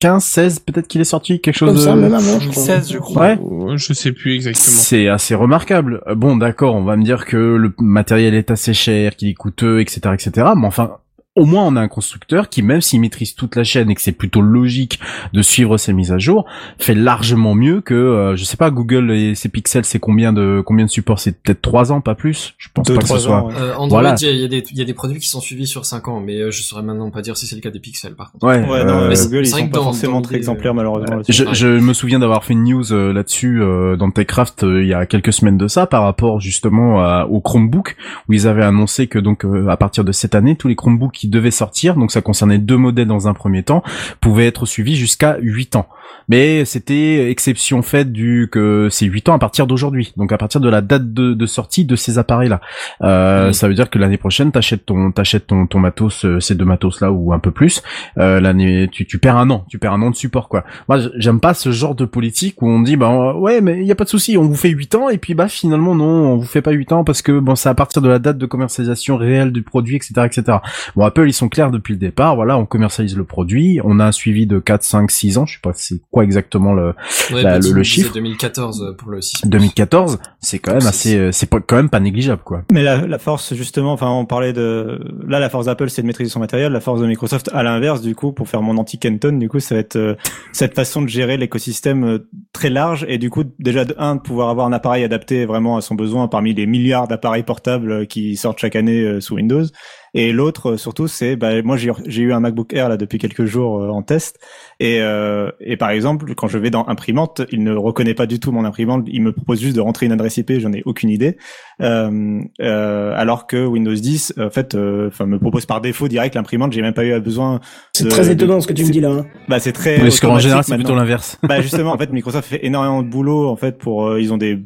2015, 0.00 0.24
16 0.24 0.58
peut-être 0.60 0.86
qu'il 0.86 1.00
est 1.00 1.04
sorti 1.04 1.40
quelque 1.40 1.56
chose 1.56 1.68
Comme 1.70 1.76
de 1.76 1.82
ça, 1.82 1.96
même 1.96 2.14
avant, 2.14 2.38
je 2.38 2.48
crois. 2.48 2.64
2016, 2.64 2.92
je 2.92 2.98
crois. 2.98 3.22
Ouais. 3.22 3.38
Oh, 3.42 3.76
Je 3.76 3.92
sais 3.92 4.12
plus 4.12 4.34
exactement. 4.34 4.76
C'est 4.76 5.08
assez 5.08 5.34
remarquable. 5.34 6.02
Euh, 6.06 6.14
Bon, 6.14 6.36
d'accord, 6.36 6.74
on 6.76 6.84
va 6.84 6.96
me 6.96 7.02
dire 7.02 7.24
que 7.24 7.36
le 7.36 7.72
matériel 7.80 8.34
est 8.34 8.50
assez 8.50 8.74
cher, 8.74 9.16
qu'il 9.16 9.28
est 9.28 9.34
coûteux, 9.34 9.80
etc., 9.80 10.00
etc. 10.14 10.48
Mais 10.56 10.66
enfin, 10.66 10.98
au 11.38 11.44
moins 11.46 11.64
on 11.64 11.76
a 11.76 11.80
un 11.80 11.88
constructeur 11.88 12.48
qui, 12.48 12.62
même 12.62 12.80
s'il 12.80 13.00
maîtrise 13.00 13.34
toute 13.34 13.56
la 13.56 13.64
chaîne 13.64 13.90
et 13.90 13.94
que 13.94 14.00
c'est 14.02 14.12
plutôt 14.12 14.40
logique 14.40 15.00
de 15.32 15.42
suivre 15.42 15.76
ses 15.78 15.92
mises 15.92 16.12
à 16.12 16.18
jour, 16.18 16.44
fait 16.78 16.94
largement 16.94 17.54
mieux 17.54 17.80
que, 17.80 17.94
euh, 17.94 18.36
je 18.36 18.44
sais 18.44 18.56
pas, 18.56 18.70
Google 18.70 19.10
et 19.12 19.34
ses 19.34 19.48
pixels, 19.48 19.84
c'est 19.84 19.98
combien 19.98 20.32
de 20.32 20.62
combien 20.64 20.84
de 20.84 20.90
supports? 20.90 21.18
C'est 21.20 21.40
peut-être 21.42 21.62
trois 21.62 21.92
ans, 21.92 22.00
pas 22.00 22.14
plus? 22.14 22.54
Je 22.58 22.68
pense 22.74 22.86
Deux, 22.86 22.94
pas 22.94 23.00
que 23.02 23.08
ce 23.08 23.18
soit. 23.18 23.36
ans, 23.36 23.48
ouais. 23.48 23.54
Euh, 23.58 23.74
Android, 23.76 24.00
il 24.02 24.04
Voilà. 24.04 24.16
y, 24.20 24.26
a, 24.26 24.30
il 24.30 24.40
y 24.40 24.44
a 24.44 24.48
des- 24.48 24.64
il 24.70 24.78
y 24.78 24.82
a 24.82 24.84
des 24.84 24.94
produits 24.94 25.18
qui 25.20 25.28
sont 25.28 25.40
suivis 25.40 25.66
sur 25.66 25.84
5 25.86 26.08
ans, 26.08 26.20
mais 26.20 26.36
euh, 26.40 26.50
je 26.50 26.62
saurais 26.62 26.82
maintenant 26.82 27.10
pas 27.10 27.22
dire 27.22 27.36
si 27.36 27.46
c'est 27.46 27.54
le 27.54 27.60
cas 27.60 27.70
des 27.70 27.80
pixels, 27.80 28.14
par 28.14 28.32
contre. 28.32 28.46
Ouais. 28.46 28.58
Ouais, 28.68 28.84
non, 28.84 28.98
euh, 29.00 29.08
mais 29.08 29.14
c'est- 29.16 29.26
Google, 29.28 29.42
ils 29.42 29.46
sont 29.46 29.68
pas 29.68 29.78
dans- 29.78 29.84
forcément 29.84 30.14
dans 30.14 30.22
très 30.22 30.36
exemplaires, 30.36 30.72
euh, 30.72 30.74
malheureusement. 30.74 31.20
Je, 31.28 31.44
je 31.52 31.66
me 31.68 31.92
souviens 31.92 32.18
d'avoir 32.18 32.44
fait 32.44 32.52
une 32.54 32.64
news 32.64 32.92
euh, 32.92 33.12
là-dessus 33.12 33.62
euh, 33.62 33.96
dans 33.96 34.10
TechCraft 34.10 34.64
euh, 34.64 34.82
il 34.82 34.88
y 34.88 34.94
a 34.94 35.06
quelques 35.06 35.32
semaines 35.32 35.58
de 35.58 35.68
ça 35.68 35.86
par 35.86 36.02
rapport 36.02 36.40
justement 36.40 37.00
à- 37.00 37.26
au 37.30 37.40
Chromebook 37.40 37.96
où 38.28 38.32
ils 38.32 38.46
avaient 38.48 38.64
annoncé 38.64 39.06
que 39.06 39.18
donc 39.18 39.44
euh, 39.44 39.68
à 39.68 39.76
partir 39.76 40.04
de 40.04 40.12
cette 40.12 40.34
année 40.34 40.56
tous 40.56 40.68
les 40.68 40.74
Chromebooks 40.76 41.12
qui 41.12 41.27
devaient 41.30 41.50
sortir 41.50 41.94
donc 41.94 42.10
ça 42.10 42.20
concernait 42.20 42.58
deux 42.58 42.76
modèles 42.76 43.06
dans 43.06 43.28
un 43.28 43.34
premier 43.34 43.62
temps 43.62 43.82
pouvaient 44.20 44.46
être 44.46 44.66
suivis 44.66 44.96
jusqu'à 44.96 45.38
8 45.40 45.76
ans. 45.76 45.88
Mais 46.28 46.64
c'était 46.64 47.30
exception 47.30 47.82
faite 47.82 48.12
du 48.12 48.48
que 48.50 48.88
c'est 48.90 49.06
8 49.06 49.28
ans 49.30 49.34
à 49.34 49.38
partir 49.38 49.66
d'aujourd'hui 49.66 50.12
donc 50.16 50.32
à 50.32 50.38
partir 50.38 50.60
de 50.60 50.68
la 50.68 50.80
date 50.80 51.12
de, 51.12 51.34
de 51.34 51.46
sortie 51.46 51.84
de 51.84 51.96
ces 51.96 52.18
appareils 52.18 52.48
là. 52.48 52.60
Euh. 53.02 53.52
Ça 53.52 53.68
veut 53.68 53.74
dire 53.74 53.90
que 53.90 53.98
l'année 53.98 54.18
prochaine 54.18 54.52
t'achètes 54.52 54.86
ton 54.86 55.10
t'achètes 55.12 55.46
ton 55.46 55.66
ton 55.66 55.78
matos 55.78 56.24
euh, 56.24 56.40
ces 56.40 56.54
deux 56.54 56.64
matos 56.64 57.00
là 57.00 57.10
ou 57.12 57.32
un 57.32 57.38
peu 57.38 57.50
plus 57.50 57.82
euh, 58.18 58.40
l'année 58.40 58.88
tu 58.90 59.06
tu 59.06 59.18
perds 59.18 59.36
un 59.36 59.50
an 59.50 59.64
tu 59.68 59.78
perds 59.78 59.92
un 59.92 60.02
an 60.02 60.10
de 60.10 60.16
support 60.16 60.48
quoi. 60.48 60.64
Moi, 60.88 60.98
j'aime 61.16 61.40
pas 61.40 61.54
ce 61.54 61.70
genre 61.70 61.94
de 61.94 62.04
politique 62.04 62.62
où 62.62 62.68
on 62.68 62.80
dit, 62.80 62.96
bah 62.96 63.10
euh, 63.10 63.32
ouais, 63.34 63.60
mais 63.60 63.80
il 63.80 63.86
y 63.86 63.92
a 63.92 63.94
pas 63.94 64.04
de 64.04 64.08
souci, 64.08 64.36
on 64.36 64.42
vous 64.42 64.56
fait 64.56 64.68
8 64.68 64.94
ans 64.94 65.08
et 65.08 65.18
puis 65.18 65.34
bah 65.34 65.48
finalement 65.48 65.94
non, 65.94 66.04
on 66.04 66.36
vous 66.36 66.46
fait 66.46 66.62
pas 66.62 66.72
8 66.72 66.92
ans 66.92 67.04
parce 67.04 67.22
que 67.22 67.38
bon, 67.38 67.54
c'est 67.54 67.68
à 67.68 67.74
partir 67.74 68.02
de 68.02 68.08
la 68.08 68.18
date 68.18 68.38
de 68.38 68.46
commercialisation 68.46 69.16
réelle 69.16 69.52
du 69.52 69.62
produit, 69.62 69.96
etc., 69.96 70.12
etc. 70.24 70.58
Bon, 70.96 71.04
Apple 71.18 71.28
ils 71.28 71.32
sont 71.32 71.48
clairs 71.48 71.70
depuis 71.70 71.94
le 71.94 71.98
départ. 71.98 72.36
Voilà, 72.36 72.56
on 72.58 72.66
commercialise 72.66 73.16
le 73.16 73.24
produit. 73.24 73.80
On 73.84 73.98
a 74.00 74.06
un 74.06 74.12
suivi 74.12 74.46
de 74.46 74.58
4, 74.58 74.82
5, 74.82 75.10
6 75.10 75.38
ans. 75.38 75.46
Je 75.46 75.54
sais 75.54 75.60
pas 75.62 75.72
c'est 75.74 76.00
quoi 76.10 76.24
exactement 76.24 76.72
le, 76.72 76.94
Ouais, 77.32 77.42
la- 77.42 77.58
bah, 77.58 77.68
le, 77.68 77.82
chiffre. 77.82 78.08
disais 78.08 78.20
2014 78.20 78.94
pour 78.98 79.10
le 79.10 79.20
6. 79.20 79.42
2014, 79.46 80.18
c'est 80.40 80.58
quand 80.58 80.74
même 80.74 80.86
assez, 80.86 81.16
euh, 81.16 81.32
c'est 81.32 81.46
pas, 81.48 81.60
quand 81.60 81.76
même 81.76 81.90
pas 81.90 82.00
négligeable, 82.00 82.42
quoi. 82.44 82.62
Mais 82.72 82.82
la, 82.82 83.06
la 83.06 83.18
force, 83.18 83.54
justement, 83.54 83.92
enfin, 83.92 84.08
on 84.10 84.26
parlait 84.26 84.52
de, 84.52 85.00
là, 85.26 85.40
la 85.40 85.48
force 85.50 85.66
d'Apple, 85.66 85.88
c'est 85.90 86.02
de 86.02 86.06
maîtriser 86.06 86.30
son 86.30 86.40
matériel. 86.40 86.72
La 86.72 86.80
force 86.80 87.00
de 87.00 87.06
Microsoft, 87.06 87.50
à 87.52 87.62
l'inverse, 87.62 88.00
du 88.00 88.14
coup, 88.14 88.32
pour 88.32 88.48
faire 88.48 88.62
mon 88.62 88.76
anti-Kenton, 88.76 89.38
du 89.38 89.48
coup, 89.48 89.60
ça 89.60 89.74
va 89.74 89.80
être 89.80 89.96
euh, 89.96 90.14
cette 90.52 90.74
façon 90.74 91.02
de 91.02 91.08
gérer 91.08 91.36
l'écosystème 91.36 92.04
euh, 92.04 92.28
très 92.52 92.70
large 92.70 93.04
et 93.08 93.18
du 93.18 93.30
coup, 93.30 93.44
déjà 93.58 93.84
de 93.84 93.94
un, 93.98 94.16
de 94.16 94.20
pouvoir 94.20 94.48
avoir 94.50 94.66
un 94.66 94.72
appareil 94.72 95.04
adapté 95.04 95.46
vraiment 95.46 95.76
à 95.76 95.80
son 95.80 95.94
besoin 95.94 96.28
parmi 96.28 96.54
les 96.54 96.66
milliards 96.66 97.08
d'appareils 97.08 97.42
portables 97.42 97.90
euh, 97.92 98.04
qui 98.04 98.36
sortent 98.36 98.58
chaque 98.58 98.76
année 98.76 99.02
euh, 99.02 99.20
sous 99.20 99.34
Windows. 99.34 99.64
Et 100.14 100.32
l'autre, 100.32 100.72
euh, 100.72 100.76
surtout, 100.76 101.06
c'est, 101.06 101.36
bah, 101.36 101.62
moi, 101.62 101.76
j'ai 101.76 101.90
j'ai 102.06 102.22
eu 102.22 102.32
un 102.32 102.40
MacBook 102.40 102.72
Air 102.74 102.88
là 102.88 102.96
depuis 102.96 103.18
quelques 103.18 103.44
jours 103.44 103.80
euh, 103.82 103.88
en 103.90 104.02
test. 104.02 104.38
Et, 104.80 105.00
euh, 105.00 105.50
et 105.60 105.76
par 105.76 105.90
exemple, 105.90 106.34
quand 106.34 106.48
je 106.48 106.58
vais 106.58 106.70
dans 106.70 106.86
imprimante, 106.88 107.42
il 107.52 107.62
ne 107.62 107.74
reconnaît 107.74 108.14
pas 108.14 108.26
du 108.26 108.40
tout 108.40 108.50
mon 108.52 108.64
imprimante. 108.64 109.06
Il 109.10 109.22
me 109.22 109.32
propose 109.32 109.60
juste 109.60 109.76
de 109.76 109.80
rentrer 109.80 110.06
une 110.06 110.12
adresse 110.12 110.36
IP. 110.38 110.52
J'en 110.58 110.72
ai 110.72 110.82
aucune 110.86 111.10
idée. 111.10 111.36
Euh, 111.82 112.40
euh, 112.60 113.12
alors 113.16 113.46
que 113.46 113.64
Windows 113.66 113.94
10, 113.94 114.34
en 114.40 114.50
fait, 114.50 114.74
euh, 114.74 115.08
enfin, 115.08 115.26
me 115.26 115.38
propose 115.38 115.66
par 115.66 115.80
défaut 115.80 116.08
direct 116.08 116.34
l'imprimante. 116.34 116.72
J'ai 116.72 116.82
même 116.82 116.94
pas 116.94 117.04
eu 117.04 117.18
besoin. 117.20 117.60
C'est 117.92 118.08
très 118.08 118.26
de- 118.26 118.32
étonnant 118.32 118.60
ce 118.60 118.66
que 118.66 118.72
tu 118.72 118.84
me 118.84 118.90
dis 118.90 119.00
là. 119.00 119.10
hein. 119.10 119.26
Bah, 119.48 119.58
c'est 119.60 119.72
très. 119.72 119.98
Parce 119.98 120.20
qu'en 120.20 120.38
général, 120.38 120.64
c'est 120.64 120.74
plutôt 120.74 120.94
l'inverse. 120.94 121.38
Bah 121.42 121.60
justement, 121.62 121.92
en 121.92 121.98
fait, 121.98 122.10
Microsoft 122.12 122.48
fait 122.48 122.64
énormément 122.64 123.02
de 123.02 123.08
boulot 123.08 123.48
en 123.48 123.56
fait 123.56 123.78
pour 123.78 124.06
euh, 124.06 124.20
ils 124.20 124.32
ont 124.32 124.38
des 124.38 124.58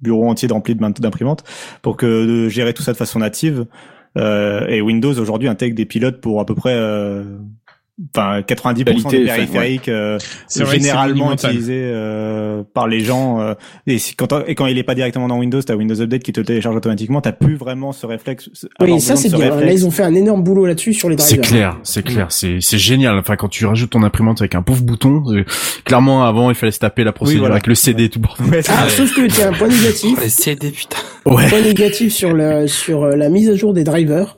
bureaux 0.00 0.28
entiers 0.28 0.48
remplis 0.50 0.74
d'imprimantes 0.74 1.42
pour 1.82 1.96
que 1.96 2.26
de 2.26 2.48
gérer 2.48 2.74
tout 2.74 2.82
ça 2.82 2.92
de 2.92 2.96
façon 2.98 3.18
native. 3.18 3.66
Euh, 4.16 4.66
et 4.68 4.80
Windows 4.80 5.12
aujourd'hui 5.18 5.48
intègre 5.48 5.76
des 5.76 5.84
pilotes 5.84 6.20
pour 6.20 6.40
à 6.40 6.46
peu 6.46 6.54
près 6.54 6.74
euh, 6.74 7.38
enfin 8.14 8.40
90% 8.40 8.84
Qualité, 8.84 9.18
des 9.20 9.24
périphériques 9.24 9.88
euh, 9.88 10.18
C'est 10.48 10.64
c'est 10.66 10.70
généralement 10.70 11.32
utilisés 11.32 11.80
euh, 11.84 12.62
par 12.74 12.88
les 12.88 13.00
gens 13.00 13.40
euh, 13.40 13.54
et, 13.86 13.98
si, 13.98 14.14
quand, 14.14 14.28
et 14.46 14.54
quand 14.54 14.66
il 14.66 14.76
est 14.78 14.82
pas 14.82 14.94
directement 14.94 15.28
dans 15.28 15.38
Windows, 15.38 15.62
t'as 15.62 15.74
Windows 15.74 16.00
Update 16.00 16.22
qui 16.22 16.32
te 16.32 16.40
le 16.40 16.46
télécharge 16.46 16.76
automatiquement, 16.76 17.20
t'as 17.20 17.32
plus 17.32 17.56
vraiment 17.56 17.92
ce 17.92 18.06
réflexe. 18.06 18.50
Oui, 18.80 19.00
ça 19.00 19.16
c'est 19.16 19.30
ce 19.30 19.36
bien. 19.36 19.48
Là, 19.56 19.72
ils 19.72 19.86
ont 19.86 19.90
fait 19.90 20.02
un 20.02 20.14
énorme 20.14 20.42
boulot 20.42 20.66
là-dessus 20.66 20.92
sur 20.92 21.08
les 21.08 21.16
C'est 21.18 21.36
drivers. 21.36 21.50
clair, 21.50 21.78
c'est 21.84 22.02
clair, 22.02 22.26
c'est 22.30 22.58
c'est 22.60 22.78
génial. 22.78 23.18
Enfin, 23.18 23.36
quand 23.36 23.48
tu 23.48 23.64
rajoutes 23.64 23.90
ton 23.90 24.02
imprimante 24.02 24.40
avec 24.40 24.54
un 24.54 24.62
pauvre 24.62 24.82
bouton, 24.82 25.22
clairement 25.84 26.24
avant 26.24 26.50
il 26.50 26.54
fallait 26.56 26.72
se 26.72 26.78
taper 26.80 27.04
la 27.04 27.12
procédure 27.12 27.40
voilà. 27.40 27.54
avec 27.54 27.66
le 27.66 27.74
CD 27.74 28.08
tout 28.08 28.20
bordel. 28.20 28.46
Ouais, 28.50 28.62
c'est- 28.62 28.72
Ah, 28.76 28.88
sauf 28.88 29.14
que 29.14 29.26
tiens, 29.26 29.48
un 29.48 29.52
point 29.52 29.68
négatif. 29.68 30.16
Oh, 30.18 30.22
les 30.22 30.28
CD, 30.28 30.70
putain. 30.70 30.98
Ouais. 31.24 31.48
Point 31.48 31.60
négatif 31.62 32.12
sur 32.12 32.32
la, 32.34 32.66
sur 32.68 33.02
euh, 33.04 33.16
la 33.16 33.28
mise 33.28 33.48
à 33.50 33.54
jour 33.56 33.72
des 33.72 33.84
drivers. 33.84 34.36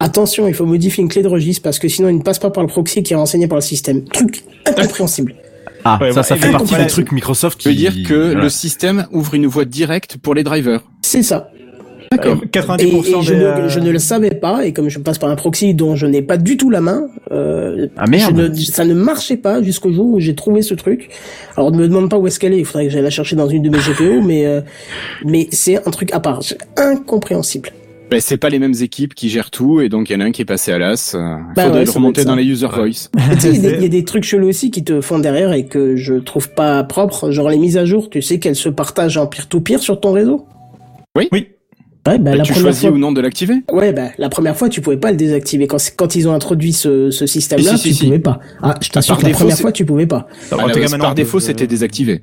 Attention, 0.00 0.46
il 0.48 0.54
faut 0.54 0.66
modifier 0.66 1.02
une 1.02 1.08
clé 1.08 1.22
de 1.22 1.28
registre 1.28 1.62
parce 1.62 1.78
que 1.78 1.88
sinon 1.88 2.08
il 2.08 2.16
ne 2.18 2.22
passe 2.22 2.38
pas 2.38 2.50
par 2.50 2.62
le 2.62 2.68
proxy 2.68 3.02
qui 3.02 3.12
est 3.12 3.16
renseigné 3.16 3.46
par 3.48 3.56
le 3.58 3.62
système. 3.62 4.04
Truc 4.04 4.44
incompréhensible. 4.66 5.34
Ah, 5.84 5.98
Ouais, 6.00 6.10
ça, 6.10 6.16
bah, 6.16 6.22
ça 6.22 6.36
fait 6.36 6.50
partie 6.50 6.74
des 6.76 6.86
trucs 6.86 7.12
Microsoft 7.12 7.58
qui 7.60 7.74
dire 7.74 7.92
que 8.08 8.14
voilà. 8.14 8.42
le 8.42 8.48
système 8.48 9.06
ouvre 9.12 9.34
une 9.34 9.46
voie 9.46 9.64
directe 9.66 10.16
pour 10.16 10.34
les 10.34 10.42
drivers. 10.42 10.80
C'est 11.02 11.22
ça. 11.22 11.50
D'accord. 12.10 12.38
Et, 12.42 12.46
90% 12.46 13.18
et 13.18 13.22
je, 13.22 13.32
des, 13.34 13.38
ne, 13.40 13.44
euh, 13.44 13.68
je 13.68 13.80
ne 13.80 13.90
le 13.90 13.98
savais 13.98 14.30
pas, 14.30 14.64
et 14.64 14.72
comme 14.72 14.88
je 14.88 14.98
passe 15.00 15.18
par 15.18 15.30
un 15.30 15.34
proxy 15.36 15.74
dont 15.74 15.96
je 15.96 16.06
n'ai 16.06 16.22
pas 16.22 16.36
du 16.36 16.56
tout 16.56 16.70
la 16.70 16.80
main, 16.80 17.08
euh, 17.32 17.88
Ah, 17.96 18.06
merde. 18.06 18.36
ne- 18.36 18.54
ça 18.54 18.84
ne 18.84 18.94
marchait 18.94 19.36
pas 19.36 19.62
jusqu'au 19.62 19.90
jour 19.92 20.06
où 20.14 20.20
j'ai 20.20 20.34
trouvé 20.36 20.62
ce 20.62 20.74
truc. 20.74 21.08
Alors 21.56 21.72
ne 21.72 21.76
me 21.78 21.88
demande 21.88 22.08
pas 22.08 22.16
où 22.18 22.26
est-ce 22.28 22.38
qu'elle 22.38 22.52
est, 22.54 22.58
il 22.58 22.64
faudrait 22.64 22.84
que 22.86 22.92
j'aille 22.92 23.02
la 23.02 23.10
chercher 23.10 23.34
dans 23.36 23.48
une 23.48 23.62
de 23.62 23.68
mes 23.70 23.78
GPO, 23.78 24.22
mais, 24.22 24.46
euh, 24.46 24.60
mais 25.24 25.48
c'est 25.50 25.76
un 25.86 25.90
truc 25.90 26.12
à 26.14 26.20
part, 26.20 26.42
c'est 26.42 26.58
incompréhensible. 26.78 27.70
Ben, 28.14 28.20
c'est 28.20 28.36
pas 28.36 28.48
les 28.48 28.58
mêmes 28.58 28.74
équipes 28.80 29.14
qui 29.14 29.28
gèrent 29.28 29.50
tout 29.50 29.80
et 29.80 29.88
donc 29.88 30.08
il 30.08 30.12
y 30.12 30.16
en 30.16 30.20
a 30.20 30.24
un 30.24 30.30
qui 30.30 30.42
est 30.42 30.46
passé 30.46 30.72
à 30.72 30.78
l'as. 30.78 31.14
euh, 31.14 31.18
Il 31.18 31.54
Bah 31.54 31.62
faudrait 31.64 31.78
ouais, 31.80 31.84
le 31.84 31.90
remonter 31.90 32.24
dans 32.24 32.34
les 32.36 32.44
user 32.44 32.66
voice. 32.68 33.10
Tu 33.32 33.40
sais, 33.40 33.48
il 33.50 33.62
y 33.62 33.66
a 33.66 33.70
des- 33.70 33.76
il 33.78 33.82
y, 33.82 33.86
a 33.86 33.88
des 33.88 34.04
trucs 34.04 34.24
chelous 34.24 34.48
aussi 34.48 34.70
qui 34.70 34.84
te 34.84 35.00
font 35.00 35.18
derrière 35.18 35.52
et 35.52 35.66
que 35.66 35.96
je 35.96 36.14
trouve 36.14 36.50
pas 36.50 36.84
propres, 36.84 37.30
genre 37.30 37.48
les 37.48 37.58
mises 37.58 37.76
à 37.76 37.84
jour, 37.84 38.08
tu 38.10 38.22
sais 38.22 38.38
qu'elles 38.38 38.56
se 38.56 38.68
partagent 38.68 39.16
en 39.16 39.26
peer-to-peer 39.26 39.80
sur 39.80 40.00
ton 40.00 40.12
réseau? 40.12 40.46
Oui. 41.16 41.28
Oui. 41.32 41.48
Ouais, 42.06 42.18
bah, 42.18 42.36
la 42.36 42.42
tu 42.44 42.52
première 42.52 42.62
choisis 42.66 42.82
fois... 42.82 42.90
ou 42.90 42.98
non 42.98 43.12
de 43.12 43.20
l'activer. 43.22 43.54
Ouais, 43.72 43.92
bah, 43.94 44.08
la 44.18 44.28
première 44.28 44.54
fois, 44.56 44.68
tu 44.68 44.82
pouvais 44.82 44.98
pas 44.98 45.10
le 45.10 45.16
désactiver. 45.16 45.66
Quand, 45.66 46.14
ils 46.14 46.28
ont 46.28 46.34
introduit 46.34 46.74
ce, 46.74 47.10
ce 47.10 47.26
système-là, 47.26 47.70
Si, 47.72 47.78
si, 47.78 47.88
tu 47.88 47.94
si, 47.94 48.04
pouvais 48.04 48.18
pas. 48.18 48.40
Ah, 48.62 48.74
je 48.82 48.90
t'assure 48.90 49.14
Par 49.14 49.20
que 49.20 49.22
la 49.22 49.28
défaut, 49.30 49.38
première 49.40 49.58
fois, 49.58 49.72
tu 49.72 49.86
pouvais 49.86 50.06
pas. 50.06 50.26
Bah, 50.50 50.58
Ah, 50.60 50.64
en 50.64 50.68
tout 50.68 50.74
cas, 50.74 50.80
là, 50.80 50.88
maintenant, 50.90 50.98
par 50.98 51.14
défaut, 51.14 51.38
euh, 51.38 51.40
c'était 51.40 51.66
désactivé. 51.66 52.20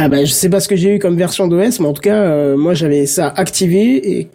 Ah 0.00 0.08
bah, 0.08 0.24
je 0.24 0.30
sais 0.30 0.48
pas 0.48 0.60
ce 0.60 0.68
que 0.68 0.76
j'ai 0.76 0.94
eu 0.94 0.98
comme 1.00 1.16
version 1.16 1.48
d'OS, 1.48 1.80
mais 1.80 1.86
en 1.86 1.92
tout 1.92 2.02
cas, 2.02 2.22
euh, 2.22 2.56
moi, 2.56 2.72
j'avais 2.74 3.06
ça 3.06 3.32
activé 3.36 4.18
et... 4.20 4.28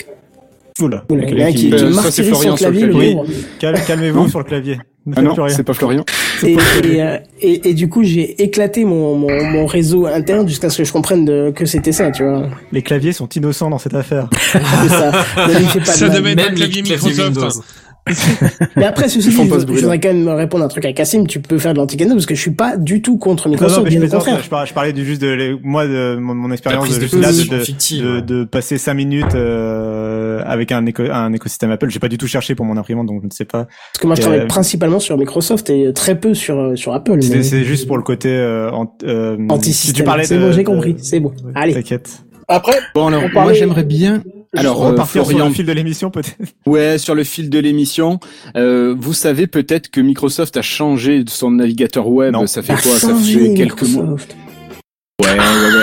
Oula, 0.82 1.06
Oula, 1.10 1.24
il 1.30 1.38
y 1.38 1.44
a 1.44 1.52
qui, 1.52 1.70
qui- 1.70 1.74
Euh, 1.74 1.78
ça, 1.78 1.86
c'est 2.12 2.24
martyrise 2.24 2.30
Florian 2.30 2.52
son 2.52 2.58
sur 2.58 2.72
le 2.72 2.80
clavier. 2.80 3.18
Cal- 3.60 3.86
Calmez-vous 3.88 4.28
sur 4.30 4.40
le 4.40 4.46
clavier. 4.46 4.80
Ah 5.16 5.22
non, 5.22 5.36
c'est 5.50 5.64
pas 5.64 5.74
Florian. 5.74 6.04
Et, 6.44 6.54
et, 6.54 7.02
euh, 7.04 7.18
et, 7.42 7.70
et 7.70 7.74
du 7.74 7.90
coup, 7.90 8.04
j'ai 8.04 8.42
éclaté 8.42 8.84
mon, 8.86 9.16
mon, 9.16 9.44
mon 9.44 9.66
réseau 9.66 10.06
interne 10.06 10.48
jusqu'à 10.48 10.70
ce 10.70 10.78
que 10.80 10.84
je 10.86 10.92
comprenne 10.92 11.26
de- 11.26 11.52
que 11.56 11.66
c'était 11.66 11.92
ça, 11.92 12.10
tu 12.12 12.24
vois. 12.24 12.50
Les 12.72 12.82
claviers 12.82 13.12
sont 13.14 13.28
innocents 13.30 13.70
dans 13.70 13.78
cette 13.78 13.94
affaire. 13.94 14.30
C'est 14.52 14.60
ça. 14.90 15.12
Ne 15.38 15.80
pas 15.80 15.86
Ça 15.86 16.10
devait 16.10 16.32
être 16.32 16.50
un 16.52 16.54
clavier 16.56 16.82
Microsoft. 16.82 17.64
Mais 18.76 18.84
après, 18.86 19.08
ceci 19.08 19.30
dit, 19.30 19.36
je, 19.36 19.42
je 19.42 19.66
voudrais 19.82 20.00
quand 20.00 20.14
même 20.14 20.28
répondre 20.28 20.64
un 20.64 20.68
truc 20.68 20.84
à 20.86 20.92
Cassim. 20.94 21.26
Tu 21.26 21.40
peux 21.40 21.58
faire 21.58 21.74
de 21.74 21.78
lanti 21.78 21.96
parce 21.98 22.26
que 22.26 22.36
je 22.36 22.40
suis 22.42 22.52
pas 22.52 22.76
du 22.76 23.02
tout 23.02 23.18
contre 23.18 23.48
Non, 23.48 23.52
non, 23.54 23.62
Microsoft, 23.62 23.84
mais 23.86 23.92
je 23.92 24.00
bien 24.00 24.08
au 24.08 24.12
contraire. 24.12 24.42
je 24.44 24.50
parlais, 24.50 24.68
je 24.68 24.74
parlais 24.74 24.94
du 24.94 25.06
juste 25.06 25.22
de 25.22 25.30
les- 25.30 25.58
moi 25.64 25.88
de 25.88 26.18
mon, 26.20 26.36
mon 26.36 26.52
expérience 26.52 26.90
de, 26.90 27.06
de 27.08 27.22
là, 27.22 27.32
de, 27.32 27.44
de, 27.58 27.60
fictive, 27.64 28.04
de- 28.04 28.16
ouais. 28.16 28.22
de 28.22 28.44
passer 28.44 28.78
cinq 28.78 28.96
minutes 28.96 29.36
euh, 29.36 30.42
avec 30.46 30.72
un, 30.74 30.86
éco, 30.86 31.04
un 31.10 31.32
écosystème 31.34 31.72
Apple. 31.72 31.90
J'ai 31.90 32.00
pas 32.00 32.10
du 32.10 32.18
tout 32.18 32.28
cherché 32.28 32.56
pour 32.56 32.66
mon 32.66 32.76
imprimante, 32.78 33.08
donc 33.08 33.22
je 33.22 33.28
ne 33.28 33.32
sais 33.32 33.46
pas. 33.46 33.66
Parce 33.66 34.00
que 34.02 34.08
moi, 34.08 34.16
je 34.16 34.22
Euh, 34.22 34.26
travaille 34.26 34.48
principalement 34.48 35.00
sur 35.00 35.18
Microsoft 35.18 35.70
et 35.70 35.94
très 35.94 36.20
peu 36.20 36.34
sur, 36.34 36.60
euh, 36.60 36.76
sur 36.76 36.94
Apple. 36.94 37.22
C'est 37.22 37.64
juste 37.64 37.88
pour 37.88 37.98
le 37.98 38.04
côté 38.04 38.30
euh, 38.30 38.70
euh, 39.06 39.38
Anti-système. 39.50 39.88
si 39.90 39.94
tu 39.94 40.04
parlais 40.04 40.26
C'est 40.26 40.38
bon, 40.40 40.52
j'ai 40.52 40.64
compris. 40.64 40.96
C'est 41.00 41.20
bon. 41.20 41.32
Allez. 41.56 41.74
T'inquiète. 41.74 42.24
Après, 42.50 42.74
Bon 42.94 43.08
alors, 43.08 43.24
On 43.34 43.42
moi 43.42 43.54
j'aimerais 43.54 43.86
bien. 43.86 44.22
Alors, 44.56 44.86
euh, 44.86 44.94
partir 44.96 45.22
sur 45.24 45.30
Florian, 45.32 45.48
le 45.50 45.54
fil 45.54 45.66
de 45.66 45.72
l'émission 45.72 46.12
peut-être. 46.12 46.36
ouais, 46.66 46.98
sur 46.98 47.16
le 47.16 47.24
fil 47.24 47.50
de 47.50 47.60
l'émission, 47.60 48.20
euh, 48.56 48.96
vous 48.98 49.14
savez 49.14 49.48
peut-être 49.48 49.90
que 49.90 50.00
Microsoft 50.02 50.56
a 50.58 50.62
changé 50.62 51.24
de 51.24 51.30
son 51.30 51.52
navigateur 51.52 52.08
web. 52.08 52.34
Non. 52.34 52.46
Ça 52.48 52.62
fait 52.62 52.74
quoi? 52.74 52.98
Ça 53.00 53.16
fait 53.16 53.54
quelques 53.56 53.84
mois. 53.84 54.04
Ouais, 54.06 55.30
ouais, 55.30 55.30
ouais. 55.30 55.36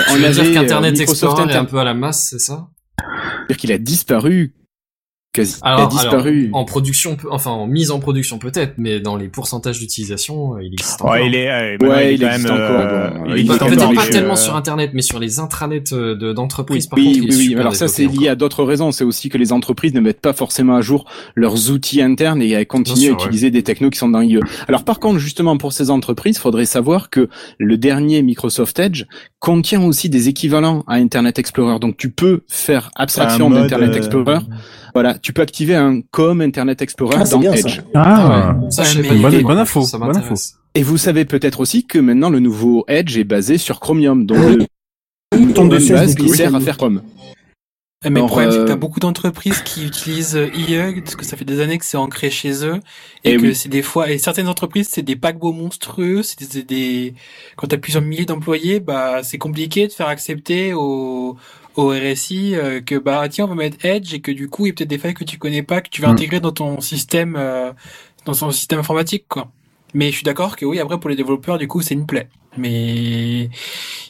Tu 0.07 0.11
On 0.11 0.15
veux 0.15 0.25
avait 0.25 0.33
dire 0.33 0.43
euh, 0.43 0.53
qu'Internet 0.53 0.91
Microsoft 0.97 1.23
Explorer 1.23 1.51
est 1.51 1.55
un 1.55 1.61
Inter- 1.61 1.71
peu 1.71 1.77
à 1.79 1.83
la 1.83 1.93
masse, 1.93 2.27
c'est 2.29 2.39
ça? 2.39 2.67
Dire 3.49 3.57
qu'il 3.57 3.71
a 3.71 3.77
disparu. 3.77 4.53
Quasi. 5.33 5.59
il 5.63 5.65
a 5.65 5.73
alors, 5.75 5.87
disparu. 5.87 6.45
alors, 6.47 6.57
en 6.57 6.65
production, 6.65 7.15
enfin 7.29 7.51
en 7.51 7.65
mise 7.65 7.89
en 7.91 7.99
production 7.99 8.37
peut-être, 8.37 8.73
mais 8.77 8.99
dans 8.99 9.15
les 9.15 9.29
pourcentage 9.29 9.79
d'utilisation, 9.79 10.55
euh, 10.55 10.63
il 10.63 10.73
existe 10.73 11.01
encore. 11.01 11.13
Ouais, 11.13 11.27
il 11.27 11.35
est, 11.35 11.49
euh, 11.49 11.77
Ouais, 11.81 12.15
il 12.15 12.21
existe 12.23 12.43
même, 12.43 12.53
encore, 12.53 12.79
euh, 12.81 13.09
bon, 13.11 13.25
il 13.27 13.31
il 13.31 13.39
existe 13.39 13.55
est 13.55 13.65
Peut-être 13.65 13.71
encore, 13.71 13.83
encore, 13.91 13.95
pas 13.95 14.01
mais, 14.01 14.07
euh, 14.09 14.19
tellement 14.19 14.35
sur 14.35 14.55
Internet, 14.57 14.91
mais 14.93 15.01
sur 15.01 15.19
les 15.19 15.39
intranets 15.39 15.83
euh, 15.93 16.15
de- 16.15 16.33
d'entreprises, 16.33 16.87
par 16.87 16.99
contre, 16.99 17.09
oui, 17.11 17.15
il 17.17 17.23
est 17.29 17.31
oui, 17.31 17.37
oui. 17.37 17.43
super 17.45 17.61
Alors 17.61 17.75
ça, 17.77 17.87
c'est 17.87 18.07
lié 18.07 18.27
à 18.27 18.35
d'autres 18.35 18.65
raisons. 18.65 18.91
C'est 18.91 19.05
aussi 19.05 19.29
que 19.29 19.37
les 19.37 19.53
entreprises 19.53 19.93
ne 19.93 20.01
mettent 20.01 20.19
pas 20.19 20.33
forcément 20.33 20.75
à 20.75 20.81
jour 20.81 21.05
leurs 21.35 21.71
outils 21.71 22.01
internes 22.01 22.41
et 22.41 22.65
continuent 22.65 23.11
à 23.11 23.13
utiliser 23.13 23.51
des 23.51 23.63
technos 23.63 23.89
qui 23.89 23.99
sont 23.99 24.09
dans 24.09 24.19
l'IE. 24.19 24.39
Alors 24.67 24.83
par 24.83 24.99
contre, 24.99 25.19
justement, 25.19 25.55
pour 25.57 25.71
ces 25.71 25.89
entreprises, 25.91 26.35
il 26.35 26.41
faudrait 26.41 26.65
savoir 26.65 27.09
que 27.09 27.29
le 27.57 27.77
dernier 27.77 28.21
Microsoft 28.21 28.77
Edge 28.79 29.05
contient 29.39 29.81
aussi 29.83 30.09
des 30.09 30.27
équivalents 30.27 30.83
à 30.87 30.95
Internet 30.95 31.39
Explorer. 31.39 31.79
Donc 31.79 31.95
tu 31.95 32.11
peux 32.11 32.41
faire 32.49 32.91
abstraction 32.95 33.49
d'Internet 33.49 33.91
euh, 33.91 33.97
Explorer. 33.97 34.39
Voilà, 34.93 35.17
tu 35.17 35.33
peux 35.33 35.41
activer 35.41 35.75
un 35.75 36.01
comme 36.11 36.41
Internet 36.41 36.81
Explorer 36.81 37.15
Ah, 37.19 37.25
c'est 37.25 37.31
dans 37.31 37.39
bien, 37.39 37.55
ça. 37.55 37.59
Edge. 37.69 37.81
Ah, 37.93 38.55
ouais. 38.61 38.71
Ça, 38.71 38.83
pas 38.83 39.29
du 39.29 39.41
Bonne- 39.43 39.57
info, 39.57 39.81
ça 39.83 39.97
bonne. 39.97 40.21
Et 40.75 40.83
vous 40.83 40.97
savez 40.97 41.25
peut-être 41.25 41.59
aussi 41.59 41.85
que 41.85 41.99
maintenant 41.99 42.29
le 42.29 42.39
nouveau 42.39 42.85
Edge 42.87 43.17
est 43.17 43.23
basé 43.23 43.57
sur 43.57 43.79
Chromium, 43.79 44.25
donc 44.25 44.37
le 45.37 45.53
Ton 45.53 45.65
base 45.67 45.87
de 46.15 46.21
qui 46.21 46.29
sert 46.29 46.53
à 46.55 46.59
faire 46.61 46.77
Chrome. 46.77 47.01
Mais 48.03 48.19
le 48.19 48.25
problème, 48.25 48.49
c'est 48.49 48.57
que 48.57 48.61
euh, 48.63 48.65
t'as 48.67 48.75
beaucoup 48.77 48.99
d'entreprises 48.99 49.61
qui 49.61 49.85
utilisent 49.85 50.35
euh, 50.35 50.47
IE, 50.55 51.01
parce 51.01 51.15
que 51.15 51.23
ça 51.23 51.37
fait 51.37 51.45
des 51.45 51.59
années 51.61 51.77
que 51.77 51.85
c'est 51.85 51.97
ancré 51.97 52.31
chez 52.31 52.65
eux, 52.65 52.77
et, 53.23 53.33
Eh 53.33 53.37
que 53.37 53.41
oui. 53.43 53.55
c'est 53.55 53.69
des 53.69 53.83
fois, 53.83 54.09
et 54.09 54.17
certaines 54.17 54.47
entreprises, 54.47 54.89
c'est 54.89 55.03
des 55.03 55.15
paquebots 55.15 55.51
monstrueux, 55.53 56.23
c'est 56.23 56.51
des, 56.51 56.63
des- 56.63 57.13
quand 57.57 57.67
t'as 57.67 57.77
plusieurs 57.77 58.01
milliers 58.01 58.25
d'employés, 58.25 58.79
bah, 58.79 59.21
c'est 59.21 59.37
compliqué 59.37 59.85
de 59.87 59.91
faire 59.93 60.07
accepter 60.07 60.73
au, 60.73 61.37
au 61.75 61.89
RSI 61.89 62.55
euh, 62.55 62.81
que, 62.81 62.95
bah, 62.95 63.27
tiens, 63.29 63.45
on 63.45 63.47
va 63.47 63.55
mettre 63.55 63.83
Edge, 63.85 64.13
et 64.13 64.21
que 64.21 64.31
du 64.31 64.49
coup, 64.49 64.65
il 64.65 64.69
y 64.69 64.71
a 64.71 64.73
peut-être 64.73 64.89
des 64.89 64.97
failles 64.97 65.13
que 65.13 65.23
tu 65.23 65.37
connais 65.37 65.63
pas, 65.63 65.81
que 65.81 65.89
tu 65.89 66.01
vas 66.01 66.09
Mm. 66.09 66.11
intégrer 66.11 66.39
dans 66.39 66.51
ton 66.51 66.81
système, 66.81 67.35
euh, 67.37 67.71
dans 68.25 68.33
son 68.33 68.51
système 68.51 68.79
informatique, 68.79 69.25
quoi. 69.27 69.51
Mais 69.93 70.09
je 70.09 70.15
suis 70.15 70.23
d'accord 70.23 70.55
que 70.55 70.65
oui, 70.65 70.79
après, 70.79 70.99
pour 70.99 71.09
les 71.09 71.15
développeurs, 71.15 71.57
du 71.57 71.67
coup, 71.67 71.81
c'est 71.81 71.93
une 71.93 72.05
plaie. 72.05 72.29
Mais 72.57 73.49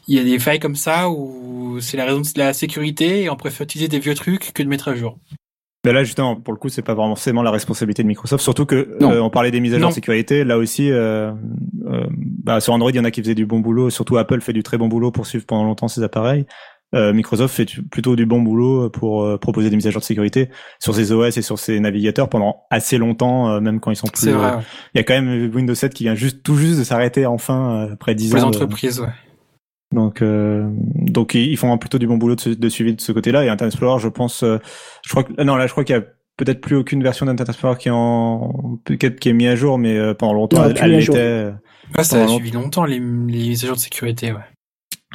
il 0.07 0.15
y 0.15 0.19
a 0.19 0.23
des 0.23 0.39
failles 0.39 0.59
comme 0.59 0.75
ça 0.75 1.09
où 1.09 1.79
c'est 1.79 1.97
la 1.97 2.05
raison 2.05 2.21
de 2.21 2.27
la 2.37 2.53
sécurité 2.53 3.23
et 3.23 3.29
on 3.29 3.35
préfère 3.35 3.63
utiliser 3.63 3.87
des 3.87 3.99
vieux 3.99 4.15
trucs 4.15 4.51
que 4.53 4.63
de 4.63 4.67
mettre 4.67 4.87
à 4.89 4.95
jour. 4.95 5.17
Mais 5.83 5.93
là, 5.93 6.03
justement, 6.03 6.35
pour 6.35 6.53
le 6.53 6.59
coup, 6.59 6.69
c'est 6.69 6.83
pas 6.83 6.93
vraiment 6.93 7.15
forcément 7.15 7.41
la 7.41 7.49
responsabilité 7.49 8.03
de 8.03 8.07
Microsoft. 8.07 8.43
Surtout 8.43 8.67
que 8.67 8.97
euh, 9.01 9.21
on 9.21 9.31
parlait 9.31 9.49
des 9.49 9.59
mises 9.59 9.73
à 9.73 9.79
jour 9.79 9.89
de 9.89 9.93
sécurité. 9.93 10.43
Là 10.43 10.59
aussi, 10.59 10.91
euh, 10.91 11.31
euh, 11.87 12.05
bah, 12.11 12.59
sur 12.59 12.73
Android, 12.73 12.91
il 12.91 12.97
y 12.97 12.99
en 12.99 13.03
a 13.03 13.09
qui 13.09 13.21
faisaient 13.21 13.33
du 13.33 13.47
bon 13.47 13.59
boulot. 13.59 13.89
Surtout 13.89 14.17
Apple 14.17 14.41
fait 14.41 14.53
du 14.53 14.61
très 14.61 14.77
bon 14.77 14.87
boulot 14.87 15.09
pour 15.09 15.25
suivre 15.25 15.45
pendant 15.47 15.63
longtemps 15.63 15.87
ses 15.87 16.03
appareils. 16.03 16.45
Euh, 16.93 17.13
Microsoft 17.13 17.55
fait 17.55 17.67
plutôt 17.89 18.15
du 18.15 18.25
bon 18.25 18.41
boulot 18.41 18.89
pour 18.89 19.23
euh, 19.23 19.37
proposer 19.37 19.69
des 19.69 19.75
mises 19.75 19.87
à 19.87 19.91
jour 19.91 20.01
de 20.01 20.05
sécurité 20.05 20.49
sur 20.79 20.93
ses 20.95 21.11
OS 21.11 21.37
et 21.37 21.41
sur 21.41 21.57
ses 21.59 21.79
navigateurs 21.79 22.27
pendant 22.29 22.63
assez 22.69 22.97
longtemps, 22.97 23.49
euh, 23.49 23.59
même 23.61 23.79
quand 23.79 23.91
ils 23.91 23.95
sont 23.95 24.07
plus. 24.07 24.27
Euh, 24.27 24.37
ouais. 24.37 24.63
Il 24.93 24.97
y 24.97 25.01
a 25.01 25.03
quand 25.03 25.13
même 25.19 25.51
Windows 25.53 25.75
7 25.75 25.93
qui 25.93 26.03
vient 26.03 26.15
juste 26.15 26.43
tout 26.43 26.55
juste 26.55 26.79
de 26.79 26.83
s'arrêter 26.83 27.25
enfin 27.25 27.87
euh, 27.89 27.93
après 27.93 28.15
10 28.15 28.29
Pour 28.29 28.37
les 28.37 28.43
ans. 28.43 28.49
de- 28.51 28.55
entreprises, 28.57 28.99
ouais. 28.99 29.07
Donc, 29.93 30.21
euh, 30.21 30.69
donc 30.95 31.33
ils 31.35 31.57
font 31.57 31.77
plutôt 31.77 31.97
du 31.97 32.07
bon 32.07 32.17
boulot 32.17 32.35
de, 32.35 32.53
de 32.53 32.69
suivi 32.69 32.95
de 32.95 33.01
ce 33.01 33.11
côté-là. 33.11 33.43
Et 33.43 33.49
Internet 33.49 33.73
Explorer, 33.73 33.99
je 34.01 34.07
pense, 34.07 34.43
euh, 34.43 34.57
je 35.05 35.09
crois 35.09 35.23
que 35.25 35.43
non, 35.43 35.55
là, 35.57 35.67
je 35.67 35.71
crois 35.73 35.83
qu'il 35.83 35.95
y 35.95 35.99
a 35.99 36.03
peut-être 36.37 36.61
plus 36.61 36.77
aucune 36.77 37.03
version 37.03 37.25
d'Internet 37.25 37.49
Explorer 37.49 37.77
qui 37.77 37.89
est 37.89 37.91
en 37.93 38.79
qui 38.85 39.29
est 39.29 39.33
mis 39.33 39.47
à 39.47 39.55
jour, 39.57 39.77
mais 39.77 39.97
euh, 39.97 40.13
pendant 40.13 40.33
longtemps, 40.33 40.61
Non, 40.61 40.69
elle, 40.69 40.77
elle 40.81 40.91
l'était. 40.97 41.17
euh, 41.17 41.51
Ouais, 41.97 42.05
ça 42.05 42.23
a 42.23 42.27
suivi 42.27 42.51
longtemps 42.51 42.85
les, 42.85 42.99
les 42.99 43.01
mises 43.01 43.65
à 43.65 43.67
jour 43.67 43.75
de 43.75 43.81
sécurité, 43.81 44.31
ouais. 44.31 44.39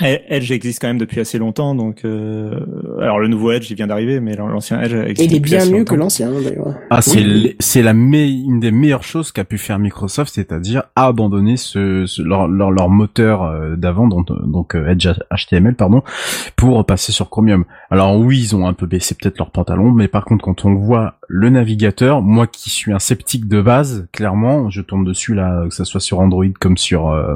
Edge 0.02 0.50
existe 0.52 0.80
quand 0.82 0.88
même 0.88 0.98
depuis 0.98 1.20
assez 1.20 1.38
longtemps, 1.38 1.74
donc 1.74 2.04
euh, 2.04 2.60
alors 3.00 3.18
le 3.18 3.28
nouveau 3.28 3.52
Edge 3.52 3.70
il 3.70 3.76
vient 3.76 3.86
d'arriver, 3.86 4.20
mais 4.20 4.36
l'ancien 4.36 4.78
Edge 4.82 4.92
existe 4.92 5.20
Et 5.20 5.24
il 5.24 5.36
est 5.36 5.40
bien 5.40 5.64
mieux 5.64 5.78
longtemps. 5.78 5.94
que 5.94 5.98
l'ancien, 5.98 6.30
d'ailleurs. 6.32 6.74
Ah, 6.90 7.00
c'est 7.00 7.24
Oui, 7.24 7.56
c'est 7.60 7.80
la 7.82 7.94
me- 7.94 8.18
une 8.18 8.60
des 8.60 8.72
meilleures 8.72 9.04
choses 9.04 9.32
qu'a 9.32 9.44
pu 9.44 9.56
faire 9.56 9.78
Microsoft, 9.78 10.34
c'est-à-dire 10.34 10.82
abandonner 10.96 11.56
ce, 11.56 12.04
ce- 12.04 12.20
leur, 12.20 12.46
leur, 12.46 12.70
leur 12.72 12.90
moteur 12.90 13.42
euh, 13.44 13.74
d'avant, 13.76 14.06
donc, 14.06 14.26
donc 14.46 14.74
euh, 14.76 14.86
Edge 14.90 15.08
HTML, 15.34 15.74
pardon, 15.76 16.02
pour 16.56 16.84
passer 16.84 17.12
sur 17.12 17.30
Chromium. 17.30 17.64
Alors 17.90 18.18
oui, 18.18 18.38
ils 18.38 18.54
ont 18.54 18.66
un 18.68 18.74
peu 18.74 18.84
baissé 18.86 19.14
peut-être 19.14 19.38
leurs 19.38 19.50
pantalons, 19.50 19.92
mais 19.92 20.08
par 20.08 20.26
contre, 20.26 20.44
quand 20.44 20.66
on 20.66 20.74
voit 20.74 21.14
le 21.28 21.48
navigateur, 21.48 22.20
moi 22.20 22.46
qui 22.46 22.68
suis 22.68 22.92
un 22.92 22.98
sceptique 22.98 23.48
de 23.48 23.62
base, 23.62 24.06
clairement, 24.12 24.68
je 24.68 24.82
tourne 24.82 25.04
dessus 25.04 25.34
là, 25.34 25.64
que 25.66 25.74
ça 25.74 25.86
soit 25.86 26.00
sur 26.00 26.20
Android 26.20 26.44
comme 26.60 26.76
sur 26.76 27.08
euh, 27.08 27.34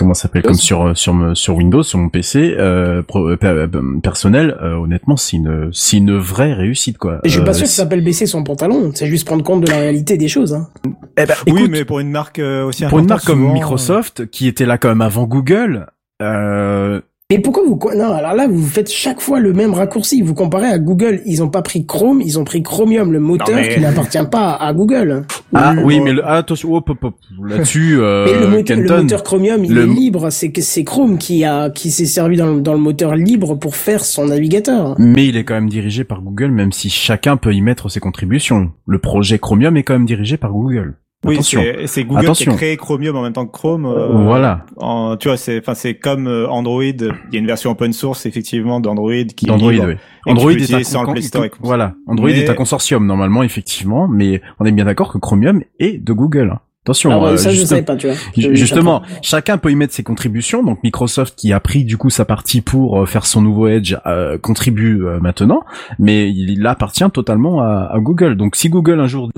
comment 0.00 0.14
ça 0.14 0.22
s'appelle, 0.22 0.42
comme 0.42 0.54
sur 0.54 0.86
euh, 0.88 0.94
sur 0.94 1.14
me- 1.14 1.34
sur 1.36 1.54
Windows, 1.56 1.82
sur 1.84 1.98
mon 1.98 2.08
PC 2.08 2.56
euh, 2.58 3.02
pro- 3.02 3.28
euh, 3.28 3.36
per- 3.36 3.46
euh, 3.48 3.68
personnel. 4.02 4.56
euh, 4.62 4.74
honnêtement, 4.74 5.16
c'est 5.16 5.36
une 5.36 5.70
c'est 5.72 5.98
une 5.98 6.16
vraie 6.18 6.52
réussite 6.54 6.98
quoi. 6.98 7.20
Et 7.22 7.28
je 7.28 7.34
suis 7.34 7.44
pas 7.44 7.50
Euh, 7.50 7.54
sûr 7.54 7.64
que 7.64 7.70
ça 7.70 7.82
s'appelle 7.82 8.02
baisser 8.02 8.26
son 8.26 8.42
pantalon, 8.42 8.90
c'est 8.94 9.06
juste 9.06 9.26
prendre 9.26 9.44
compte 9.44 9.60
de 9.60 9.70
la 9.70 9.76
réalité 9.78 10.16
des 10.16 10.28
choses. 10.28 10.54
Hein. 10.54 10.68
eh 11.16 11.26
ben, 11.26 11.34
Oui, 11.46 11.68
mais 11.70 11.84
pour 11.84 12.00
une 12.00 12.10
marque 12.10 12.38
euh, 12.40 12.64
aussi 12.64 12.84
pour 12.86 12.98
une 12.98 13.06
marque 13.06 13.24
comme 13.26 13.52
Microsoft, 13.52 14.26
qui 14.30 14.48
était 14.48 14.66
là 14.66 14.78
quand 14.78 14.88
même 14.88 15.02
avant 15.02 15.24
Google, 15.24 15.86
euh, 16.22 17.00
Mais 17.30 17.38
pourquoi 17.38 17.62
vous... 17.64 17.78
Non, 17.96 18.12
alors 18.12 18.34
là, 18.34 18.48
vous 18.48 18.66
faites 18.66 18.90
chaque 18.90 19.20
fois 19.20 19.38
le 19.38 19.52
même 19.52 19.72
raccourci. 19.72 20.20
Vous 20.20 20.34
comparez 20.34 20.66
à 20.66 20.78
Google, 20.78 21.20
ils 21.26 21.42
ont 21.42 21.48
pas 21.48 21.62
pris 21.62 21.86
Chrome, 21.86 22.20
ils 22.20 22.38
ont 22.40 22.44
pris 22.44 22.62
Chromium, 22.62 23.12
le 23.12 23.20
moteur 23.20 23.54
mais- 23.54 23.68
qui 23.74 23.80
n'appartient 23.80 24.18
pas 24.30 24.54
à 24.54 24.72
Google. 24.72 25.22
ah 25.54 25.74
Oui, 25.84 26.00
mais 26.00 26.12
le, 26.12 26.22
ah, 26.24 26.38
attention, 26.38 26.74
hop, 26.74 26.90
hop, 26.90 27.04
hop, 27.04 27.14
là-dessus, 27.44 27.98
euh, 28.00 28.24
Mais 28.26 28.32
le, 28.32 28.46
moteur, 28.48 28.76
le 28.76 28.82
Kenton, 28.82 29.02
moteur 29.02 29.22
Chromium, 29.22 29.64
il 29.64 29.72
le- 29.74 29.82
est 29.82 29.86
libre. 29.86 30.30
C'est 30.30 30.50
que 30.50 30.60
c'est 30.60 30.82
Chrome 30.84 31.18
qui 31.18 31.44
a 31.44 31.70
qui 31.70 31.90
s'est 31.92 32.06
servi 32.06 32.36
dans, 32.36 32.46
le- 32.54 32.60
dans 32.60 32.72
le 32.74 32.80
moteur 32.80 33.14
libre 33.14 33.54
pour 33.54 33.76
faire 33.76 34.04
son 34.04 34.26
navigateur. 34.26 34.96
mais 34.98 35.26
il 35.26 35.36
est 35.36 35.44
quand 35.44 35.54
même 35.54 35.68
dirigé 35.70 36.02
par 36.04 36.22
Google, 36.22 36.48
même 36.50 36.72
si 36.72 36.90
chacun 36.90 37.36
peut 37.36 37.54
y 37.54 37.60
mettre 37.60 37.88
ses 37.88 38.00
contributions. 38.00 38.70
Le 38.86 38.98
projet 38.98 39.38
Chromium 39.38 39.76
est 39.76 39.82
quand 39.84 39.94
même 39.94 40.06
dirigé 40.06 40.36
par 40.36 40.50
Google. 40.52 40.94
Oui, 41.26 41.42
c'est 41.42 41.86
c'est 41.86 42.04
Google 42.04 42.20
Attention. 42.24 42.52
qui 42.52 42.54
a 42.54 42.56
créé 42.56 42.76
Chromium 42.78 43.14
en 43.14 43.22
même 43.22 43.34
temps 43.34 43.44
que 43.46 43.52
Chrome. 43.52 43.84
euh, 43.84 44.08
Voilà. 44.24 44.64
en- 44.78 45.18
tu 45.18 45.28
vois, 45.28 45.36
c'est 45.36 45.58
enfin 45.58 45.74
c'est 45.74 45.94
comme 45.94 46.26
euh, 46.26 46.48
Android. 46.48 46.82
Il 46.82 47.04
y 47.32 47.36
a 47.36 47.38
une 47.40 47.46
version 47.46 47.70
open 47.70 47.92
source 47.92 48.24
effectivement 48.24 48.80
d'Android 48.80 49.12
qui 49.36 49.44
est 49.44 49.48
D'Android, 49.48 49.70
libre 49.72 49.86
oui. 49.88 49.94
Android 50.26 50.52
est 50.52 50.72
un, 50.72 50.82
sans 50.82 51.00
le 51.02 51.06
con- 51.06 51.12
Play 51.12 51.20
Store 51.22 51.44
et 51.44 51.50
comme 51.50 51.58
ça. 51.60 51.66
voilà. 51.66 51.94
Android 52.06 52.28
Mais- 52.30 52.38
est 52.40 52.48
un 52.48 52.54
consortium 52.54 53.04
normalement, 53.06 53.42
effectivement, 53.42 54.08
mais 54.08 54.40
on 54.60 54.64
est 54.64 54.72
bien 54.72 54.86
d'accord 54.86 55.12
que 55.12 55.18
Chromium 55.18 55.62
est 55.78 55.98
de 56.02 56.12
Google. 56.14 56.56
Attention. 56.86 57.10
Ah 57.12 57.18
ouais, 57.18 57.28
euh, 57.32 57.36
ça, 57.36 57.50
je 57.50 57.56
juste- 57.56 57.66
savais 57.66 57.82
pas, 57.82 57.96
tu 57.96 58.06
vois. 58.06 58.16
Je- 58.34 58.40
Ju- 58.40 58.56
Justement, 58.56 59.02
chacun 59.20 59.58
peut 59.58 59.70
y 59.70 59.74
mettre 59.76 59.92
ses 59.92 60.02
contributions. 60.02 60.62
Donc 60.64 60.82
Microsoft 60.82 61.34
qui 61.38 61.52
a 61.52 61.60
pris 61.60 61.84
du 61.84 61.98
coup 61.98 62.08
sa 62.08 62.24
partie 62.24 62.62
pour 62.62 62.98
euh, 63.02 63.04
faire 63.04 63.26
son 63.26 63.42
nouveau 63.42 63.68
Edge 63.68 63.94
euh, 64.06 64.38
contribue 64.38 65.04
euh, 65.04 65.20
maintenant, 65.20 65.60
mais 65.98 66.30
il 66.32 66.66
appartient 66.66 67.04
totalement 67.12 67.60
à, 67.60 67.90
à 67.92 67.98
Google. 68.00 68.36
Donc 68.36 68.56
si 68.56 68.70
Google 68.70 68.98
un 69.00 69.06
jour 69.06 69.28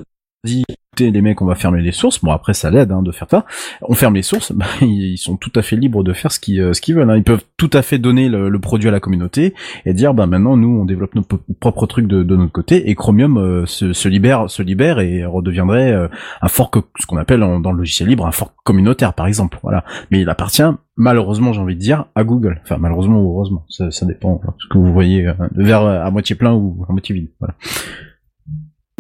dit 0.45 0.63
les 0.99 1.23
mecs 1.23 1.41
on 1.41 1.47
va 1.47 1.55
fermer 1.55 1.81
les 1.81 1.93
sources, 1.93 2.23
bon 2.23 2.33
après 2.33 2.53
ça 2.53 2.71
l'aide 2.71 2.93
hein, 2.93 3.03
de 3.03 3.13
faire 3.13 3.29
ça, 3.31 3.47
on 3.81 3.95
ferme 3.95 4.15
les 4.15 4.23
sources, 4.23 4.53
bah, 4.57 4.67
ils 4.83 5.17
sont 5.17 5.37
tout 5.37 5.53
à 5.55 5.63
fait 5.63 5.77
libres 5.77 6.05
de 6.05 6.13
faire 6.13 6.31
ce 6.31 6.39
qu'ils 6.39 6.61
euh, 6.61 6.73
veulent. 6.89 7.11
hein. 7.11 7.17
Ils 7.17 7.25
peuvent 7.25 7.45
tout 7.57 7.71
à 7.73 7.81
fait 7.81 7.99
donner 7.99 8.29
le, 8.29 8.59
produit 8.59 8.89
à 8.89 8.93
la 8.93 9.01
communauté 9.01 9.55
et 9.87 9.95
dire 9.95 10.15
bah 10.15 10.27
maintenant 10.27 10.57
nous 10.57 10.69
on 10.81 10.85
développe 10.85 11.15
nos 11.15 11.23
propres 11.59 11.87
trucs 11.87 12.07
de, 12.07 12.23
de 12.23 12.37
notre 12.37 12.53
côté 12.53 12.91
et 12.91 12.95
Chromium 12.95 13.39
euh, 13.39 13.67
se, 13.67 14.09
libère 14.09 14.51
se 14.51 14.63
libère 14.63 15.01
et 15.01 15.25
redeviendrait 15.25 15.93
euh, 15.93 16.09
un 16.43 16.49
fork 16.49 16.77
ce 17.01 17.07
qu'on 17.07 17.17
appelle 17.17 17.41
dans 17.41 17.73
le 17.73 17.79
logiciel 17.79 18.09
libre 18.09 18.27
un 18.27 18.33
fork 18.33 18.55
communautaire 18.63 19.15
par 19.15 19.27
exemple. 19.27 19.59
Voilà. 19.63 19.85
Mais 20.11 20.21
il 20.21 20.29
appartient 20.29 20.63
malheureusement 20.97 21.53
j'ai 21.53 21.61
envie 21.61 21.75
de 21.75 21.81
dire 21.81 22.05
à 22.15 22.23
Google. 22.23 22.61
Enfin 22.63 22.77
malheureusement 22.79 23.21
ou 23.21 23.33
heureusement 23.35 23.65
ça, 23.69 23.91
ça 23.91 24.07
dépend 24.07 24.41
hein, 24.47 24.55
ce 24.59 24.69
que 24.69 24.79
vous 24.79 24.93
voyez 24.93 25.27
euh, 25.27 25.33
verre 25.57 25.87
à 25.87 26.11
moitié 26.11 26.37
plein 26.37 26.53
ou 26.53 26.85
à 26.89 26.93
moitié 26.93 27.15
vide 27.15 27.31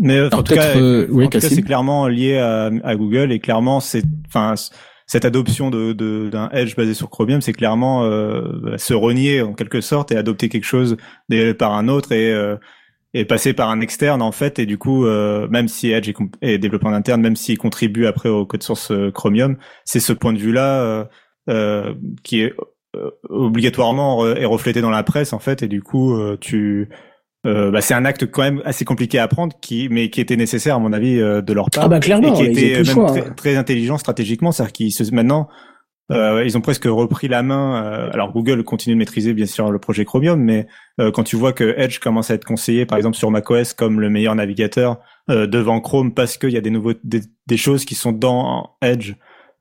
Mais 0.02 0.18
euh, 0.18 0.26
en 0.26 0.42
tout 0.42 0.54
cas, 0.54 0.72
euh, 0.82 1.06
oui, 1.10 1.24
c'est 1.40 1.62
clairement 1.62 2.08
lié 2.08 2.36
à, 2.38 2.70
à 2.84 2.96
Google 2.96 3.32
et 3.32 3.38
clairement 3.38 3.80
c'est 3.80 4.02
enfin 4.26 4.54
cette 5.06 5.24
adoption 5.24 5.70
de 5.70 5.92
de- 5.92 6.28
d'un 6.30 6.48
Edge 6.52 6.74
basé 6.76 6.92
sur 6.94 7.08
Chromium, 7.08 7.40
c'est 7.40 7.52
clairement 7.52 8.04
euh, 8.04 8.76
se 8.78 8.94
renier 8.94 9.42
en 9.42 9.52
quelque 9.54 9.80
sorte 9.80 10.12
et 10.12 10.16
adopter 10.16 10.48
quelque 10.48 10.64
chose 10.66 10.96
par 11.58 11.72
un 11.74 11.88
autre 11.88 12.12
et 12.12 12.32
euh, 12.32 12.56
et 13.14 13.24
passer 13.26 13.52
par 13.52 13.68
un 13.70 13.80
externe 13.80 14.22
en 14.22 14.32
fait. 14.32 14.58
Et 14.58 14.66
du 14.66 14.78
coup 14.78 15.06
euh, 15.06 15.46
même 15.48 15.68
si 15.68 15.90
Edge 15.92 16.08
est, 16.08 16.16
est 16.40 16.58
développé 16.58 16.86
en 16.86 16.92
interne, 16.94 17.20
même 17.20 17.36
s'il 17.36 17.58
contribue 17.58 18.06
après 18.06 18.28
au 18.28 18.44
code 18.46 18.62
source 18.62 18.90
euh, 18.90 19.10
Chromium, 19.10 19.56
c'est 19.84 20.00
ce 20.00 20.12
point 20.14 20.32
de 20.32 20.38
vue 20.38 20.52
là 20.52 21.08
euh, 21.50 21.94
qui 22.22 22.40
est 22.40 22.54
euh, 22.96 23.10
obligatoirement 23.28 24.24
euh, 24.24 24.34
est 24.36 24.46
reflété 24.46 24.80
dans 24.80 24.90
la 24.90 25.02
presse 25.02 25.32
en 25.32 25.38
fait. 25.38 25.62
Et 25.62 25.68
du 25.68 25.82
coup 25.82 26.14
euh, 26.16 26.36
tu 26.40 26.88
euh, 27.46 27.70
bah, 27.70 27.80
c'est 27.80 27.94
un 27.94 28.04
acte 28.04 28.30
quand 28.30 28.42
même 28.42 28.62
assez 28.64 28.84
compliqué 28.84 29.18
à 29.18 29.28
prendre, 29.28 29.54
qui, 29.60 29.88
mais 29.90 30.10
qui 30.10 30.20
était 30.20 30.36
nécessaire 30.36 30.76
à 30.76 30.78
mon 30.78 30.92
avis 30.92 31.20
euh, 31.20 31.42
de 31.42 31.52
leur 31.52 31.70
part. 31.70 31.84
Ah 31.84 31.88
bah, 31.88 32.00
clairement, 32.00 32.34
et 32.34 32.52
qui 32.52 32.62
était 32.62 32.76
même 32.76 32.84
choix, 32.84 33.12
très, 33.36 33.56
intelligent 33.56 33.98
stratégiquement, 33.98 34.52
c'est-à-dire 34.52 34.72
qu'ils 34.72 34.92
se, 34.92 35.12
maintenant 35.14 35.48
euh, 36.10 36.44
ils 36.44 36.58
ont 36.58 36.60
presque 36.60 36.84
repris 36.84 37.28
la 37.28 37.42
main. 37.42 37.84
euh, 37.84 38.10
alors 38.12 38.32
Google 38.32 38.64
continue 38.64 38.94
de 38.94 38.98
maîtriser 38.98 39.32
bien 39.34 39.46
sûr 39.46 39.70
le 39.70 39.78
projet 39.78 40.04
Chromium, 40.04 40.40
mais 40.40 40.66
euh, 41.00 41.10
quand 41.10 41.22
tu 41.22 41.36
vois 41.36 41.52
que 41.52 41.74
Edge 41.78 42.00
commence 42.00 42.30
à 42.30 42.34
être 42.34 42.44
conseillé 42.44 42.86
par 42.86 42.98
exemple 42.98 43.16
sur 43.16 43.30
macOS 43.30 43.72
comme 43.72 44.00
le 44.00 44.10
meilleur 44.10 44.34
navigateur 44.34 44.98
euh, 45.30 45.46
devant 45.46 45.80
Chrome 45.80 46.12
parce 46.12 46.36
qu'il 46.36 46.50
y 46.50 46.56
a 46.56 46.60
des 46.60 46.70
nouveaux 46.70 46.92
des, 47.04 47.20
des 47.46 47.56
choses 47.56 47.84
qui 47.84 47.94
sont 47.94 48.12
dans 48.12 48.76
Edge 48.82 49.14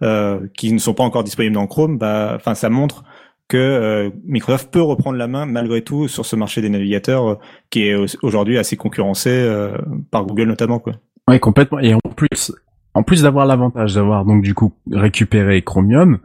euh, 0.04 0.40
qui 0.58 0.74
ne 0.74 0.80
sont 0.80 0.96
pas 0.96 1.04
encore 1.04 1.24
disponibles 1.24 1.54
dans 1.56 1.68
Chrome, 1.68 1.98
bah 1.98 2.34
enfin 2.36 2.56
ça 2.56 2.70
montre 2.70 3.04
que 3.52 3.58
euh, 3.58 4.10
Microsoft 4.26 4.72
peut 4.72 4.82
reprendre 4.82 5.18
la 5.18 5.28
main 5.28 5.46
malgré 5.46 5.82
tout 5.82 6.08
sur 6.08 6.26
ce 6.26 6.36
marché 6.36 6.62
des 6.62 6.70
navigateurs 6.70 7.28
euh, 7.28 7.36
qui 7.70 7.88
est 7.88 7.96
au- 7.96 8.06
aujourd'hui 8.24 8.58
assez 8.58 8.78
concurrencé 8.78 9.30
euh, 9.30 9.78
par 10.10 10.26
Google 10.26 10.46
notamment 10.48 10.80
quoi. 10.80 10.94
Ouais, 11.28 11.40
complètement. 11.40 11.80
Et 11.80 11.94
en 11.94 12.00
plus, 12.16 12.52
en 12.94 13.04
plus 13.04 13.24
d'avoir 13.24 13.46
l'avantage 13.46 13.96
d'avoir 13.96 14.26
donc 14.26 14.42
du 14.44 14.54
coup 14.54 14.72
récupéré 14.92 15.62
Chromium, 15.62 16.20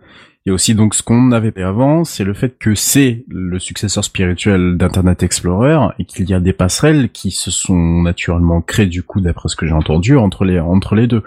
il 0.44 0.50
y 0.50 0.52
a 0.52 0.54
aussi 0.54 0.76
donc 0.76 0.94
ce 0.94 1.02
qu'on 1.02 1.32
avait 1.32 1.50
fait 1.50 1.64
avant, 1.64 2.04
c'est 2.04 2.22
le 2.22 2.32
fait 2.32 2.56
que 2.56 2.76
c'est 2.76 3.24
le 3.28 3.58
successeur 3.58 4.04
spirituel 4.04 4.76
d'Internet 4.76 5.24
Explorer 5.24 5.76
et 5.98 6.04
qu'il 6.04 6.30
y 6.30 6.34
a 6.34 6.38
des 6.38 6.52
passerelles 6.52 7.10
qui 7.10 7.32
se 7.32 7.50
sont 7.50 8.02
naturellement 8.02 8.60
créées 8.60 8.86
du 8.86 9.02
coup 9.02 9.20
d'après 9.20 9.48
ce 9.48 9.56
que 9.56 9.66
j'ai 9.66 9.72
entendu 9.72 10.16
entre 10.16 10.44
les 10.44 10.60
entre 10.60 10.94
les 10.94 11.08
deux. 11.08 11.24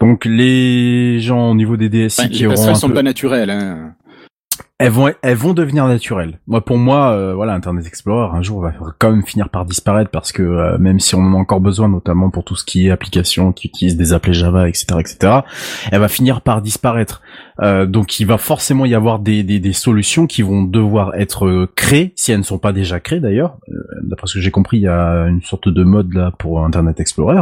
Donc 0.00 0.24
les 0.24 1.18
gens 1.18 1.50
au 1.50 1.54
niveau 1.56 1.76
des 1.76 1.88
DSI 1.88 2.20
Ouais, 2.22 2.28
qui 2.28 2.38
les 2.40 2.46
auront 2.46 2.54
passerelles 2.54 2.70
un 2.72 2.78
sont 2.78 2.88
peu- 2.88 2.94
pas 2.94 3.02
naturelles. 3.02 3.50
Hein. 3.50 3.94
Elles 4.82 4.90
vont 4.90 5.12
elles 5.22 5.36
vont 5.36 5.54
devenir 5.54 5.86
naturelles. 5.86 6.40
Moi 6.46 6.64
pour 6.64 6.76
moi 6.76 7.12
euh, 7.12 7.34
voilà 7.34 7.54
Internet 7.54 7.86
Explorer 7.86 8.36
un 8.36 8.42
jour 8.42 8.60
va 8.60 8.72
quand 8.98 9.10
même 9.10 9.24
finir 9.24 9.48
par 9.48 9.64
disparaître 9.64 10.10
parce 10.10 10.32
que 10.32 10.42
euh, 10.42 10.78
même 10.78 10.98
si 10.98 11.14
on 11.14 11.20
en 11.20 11.34
a 11.34 11.36
encore 11.36 11.60
besoin 11.60 11.88
notamment 11.88 12.30
pour 12.30 12.44
tout 12.44 12.56
ce 12.56 12.64
qui 12.64 12.88
est 12.88 12.90
applications 12.90 13.52
qui 13.52 13.68
utilisent 13.68 13.96
des 13.96 14.12
appelés 14.12 14.34
Java 14.34 14.68
etc 14.68 14.86
etc 14.98 15.40
elle 15.90 16.00
va 16.00 16.08
finir 16.08 16.40
par 16.40 16.62
disparaître. 16.62 17.22
Euh, 17.62 17.86
donc 17.86 18.18
il 18.18 18.26
va 18.26 18.38
forcément 18.38 18.84
y 18.84 18.94
avoir 18.94 19.18
des, 19.18 19.42
des, 19.42 19.60
des 19.60 19.72
solutions 19.72 20.26
qui 20.26 20.42
vont 20.42 20.64
devoir 20.64 21.14
être 21.14 21.46
euh, 21.46 21.70
créées 21.76 22.12
si 22.16 22.32
elles 22.32 22.38
ne 22.38 22.44
sont 22.44 22.58
pas 22.58 22.72
déjà 22.72 22.98
créées 23.00 23.20
d'ailleurs. 23.20 23.56
Euh, 23.70 23.74
D'après 24.02 24.26
ce 24.26 24.34
que 24.34 24.40
j'ai 24.40 24.50
compris 24.50 24.78
il 24.78 24.82
y 24.82 24.88
a 24.88 25.26
une 25.26 25.42
sorte 25.42 25.68
de 25.68 25.84
mode 25.84 26.12
là 26.12 26.32
pour 26.38 26.64
Internet 26.64 26.98
Explorer 26.98 27.40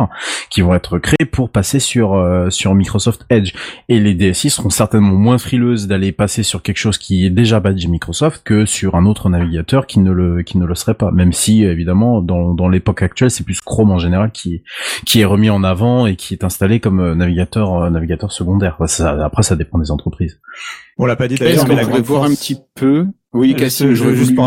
qui 0.51 0.61
vont 0.61 0.75
être 0.75 0.99
créées 0.99 1.27
pour 1.31 1.51
passer 1.51 1.81
sur 1.81 2.15
euh, 2.15 2.51
sur 2.51 2.75
Microsoft 2.75 3.25
Edge. 3.31 3.55
Et 3.89 3.99
les 3.99 4.15
DSI 4.15 4.51
seront 4.51 4.71
certainement 4.71 5.15
moins 5.15 5.39
frileuses 5.39 5.87
d'aller 5.87 6.13
passer 6.13 6.43
sur 6.43 6.63
quelque 6.63 6.77
chose 6.77 6.99
qui 6.99 7.25
est 7.25 7.31
déjà 7.31 7.61
badge 7.61 7.87
Microsoft 7.87 8.43
que 8.45 8.67
sur 8.67 8.95
un 8.97 9.07
autre 9.07 9.31
navigateur 9.31 9.87
qui 9.87 10.01
ne 10.01 10.13
le 10.13 10.43
qui 10.43 10.59
ne 10.59 10.67
le 10.67 10.75
serait 10.75 10.95
pas. 10.95 11.11
Même 11.11 11.33
si 11.33 11.65
évidemment 11.65 12.21
dans 12.21 12.53
dans 12.55 12.69
l'époque 12.69 13.03
actuelle 13.03 13.31
c'est 13.31 13.45
plus 13.45 13.61
Chrome 13.61 13.91
en 13.91 13.99
général 13.99 14.31
qui 14.33 14.63
qui 15.07 15.21
est 15.21 15.25
remis 15.25 15.51
en 15.51 15.65
avant 15.65 16.07
et 16.07 16.17
qui 16.17 16.35
est 16.35 16.45
installé 16.45 16.81
comme 16.81 17.15
navigateur 17.15 17.91
navigateur 17.91 18.33
secondaire. 18.33 18.77
Après 18.79 19.43
ça 19.43 19.57
dépend 19.57 19.79
des 19.79 19.91
entreprises 19.91 20.10
entreprise. 20.11 20.41
On 20.99 21.07
l'a 21.07 21.17
pas 21.17 21.29
dit 21.29 21.37
d'ailleurs, 21.37 21.65
mais 21.69 21.75
la 21.77 21.83
pourrait 21.83 21.93
grande 22.03 22.07
voir 22.07 22.25
un 22.25 22.35
petit 22.35 22.59
peu 22.75 23.07
Oui, 23.33 23.53
Euh, 23.57 23.61
Cassim, 23.61 23.91
je- 23.91 23.95
j'aurais 23.95 24.17
juste 24.17 24.35
pour, 24.35 24.45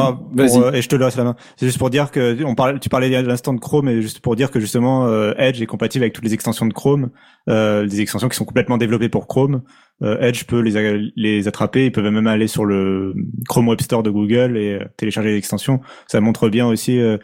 euh, 0.58 0.72
et 0.74 0.82
je 0.82 0.90
te 0.90 0.96
laisse 0.98 1.16
la 1.16 1.24
main. 1.24 1.36
C'est 1.56 1.66
juste 1.66 1.78
pour 1.80 1.90
dire 1.90 2.12
que 2.12 2.44
on 2.44 2.54
parlait, 2.54 2.80
tu 2.80 2.90
parlais 2.90 3.16
à 3.16 3.22
l'instant 3.22 3.54
de 3.54 3.60
Chrome, 3.62 3.88
et 3.88 4.02
juste 4.02 4.20
pour 4.20 4.36
dire 4.36 4.52
que 4.52 4.60
justement 4.60 5.08
euh, 5.08 5.34
Edge 5.38 5.62
est 5.62 5.66
compatible 5.66 6.04
avec 6.04 6.14
toutes 6.14 6.26
les 6.26 6.34
extensions 6.34 6.66
de 6.66 6.74
Chrome, 6.74 7.10
euh, 7.50 7.88
des 7.88 8.02
extensions 8.02 8.28
qui 8.28 8.36
sont 8.36 8.44
complètement 8.44 8.78
développées 8.78 9.08
pour 9.08 9.28
Chrome. 9.28 9.62
Euh, 10.02 10.20
Edge 10.20 10.44
peut 10.44 10.60
les 10.60 11.48
attraper, 11.48 11.86
ils 11.86 11.92
peuvent 11.94 12.12
même 12.12 12.28
aller 12.28 12.48
sur 12.48 12.66
le 12.66 13.14
Chrome 13.48 13.70
Web 13.70 13.80
Store 13.80 14.04
de 14.04 14.10
Google 14.10 14.58
et 14.58 14.74
euh, 14.74 14.80
télécharger 14.98 15.30
les 15.30 15.38
extensions. 15.38 15.80
Ça 16.08 16.20
montre 16.20 16.50
bien 16.50 16.68
aussi 16.68 17.00
euh, 17.00 17.18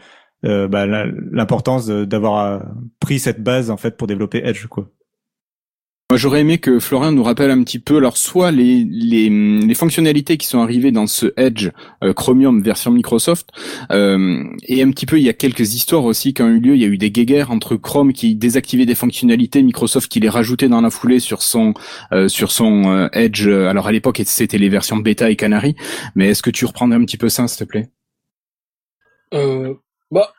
euh, 0.46 0.66
bah, 0.66 0.86
l'importance 0.86 1.88
d'avoir 1.88 2.62
pris 3.00 3.18
cette 3.18 3.42
base 3.42 3.70
en 3.70 3.76
fait 3.76 3.98
pour 3.98 4.06
développer 4.06 4.40
Edge 4.46 4.66
quoi. 4.66 4.88
Moi, 6.10 6.16
j'aurais 6.16 6.40
aimé 6.40 6.58
que 6.58 6.80
Florian 6.80 7.12
nous 7.12 7.22
rappelle 7.22 7.52
un 7.52 7.62
petit 7.62 7.78
peu, 7.78 7.98
alors 7.98 8.16
soit 8.16 8.50
les, 8.50 8.84
les, 8.84 9.28
les 9.30 9.74
fonctionnalités 9.74 10.38
qui 10.38 10.48
sont 10.48 10.58
arrivées 10.58 10.90
dans 10.90 11.06
ce 11.06 11.32
Edge 11.36 11.68
euh, 12.02 12.12
Chromium 12.12 12.60
version 12.60 12.90
Microsoft, 12.90 13.50
euh, 13.92 14.42
et 14.66 14.82
un 14.82 14.90
petit 14.90 15.06
peu, 15.06 15.18
il 15.20 15.22
y 15.22 15.28
a 15.28 15.32
quelques 15.32 15.74
histoires 15.74 16.02
aussi 16.02 16.34
qui 16.34 16.42
ont 16.42 16.48
eu 16.48 16.58
lieu. 16.58 16.74
Il 16.74 16.80
y 16.80 16.84
a 16.84 16.88
eu 16.88 16.98
des 16.98 17.12
guéguerres 17.12 17.52
entre 17.52 17.76
Chrome 17.76 18.12
qui 18.12 18.34
désactivait 18.34 18.86
des 18.86 18.96
fonctionnalités, 18.96 19.62
Microsoft 19.62 20.10
qui 20.10 20.18
les 20.18 20.28
rajoutait 20.28 20.68
dans 20.68 20.80
la 20.80 20.90
foulée 20.90 21.20
sur 21.20 21.42
son 21.42 21.74
euh, 22.10 22.26
sur 22.26 22.50
son 22.50 22.90
euh, 22.90 23.08
Edge. 23.12 23.46
Alors 23.46 23.86
à 23.86 23.92
l'époque, 23.92 24.20
c'était 24.24 24.58
les 24.58 24.68
versions 24.68 24.96
bêta 24.96 25.30
et 25.30 25.36
Canary. 25.36 25.76
Mais 26.16 26.30
est-ce 26.30 26.42
que 26.42 26.50
tu 26.50 26.64
reprendrais 26.64 26.98
un 26.98 27.04
petit 27.04 27.18
peu 27.18 27.28
ça, 27.28 27.46
s'il 27.46 27.64
te 27.64 27.70
plaît? 27.70 27.88
Euh, 29.32 29.74
bah, 30.10 30.32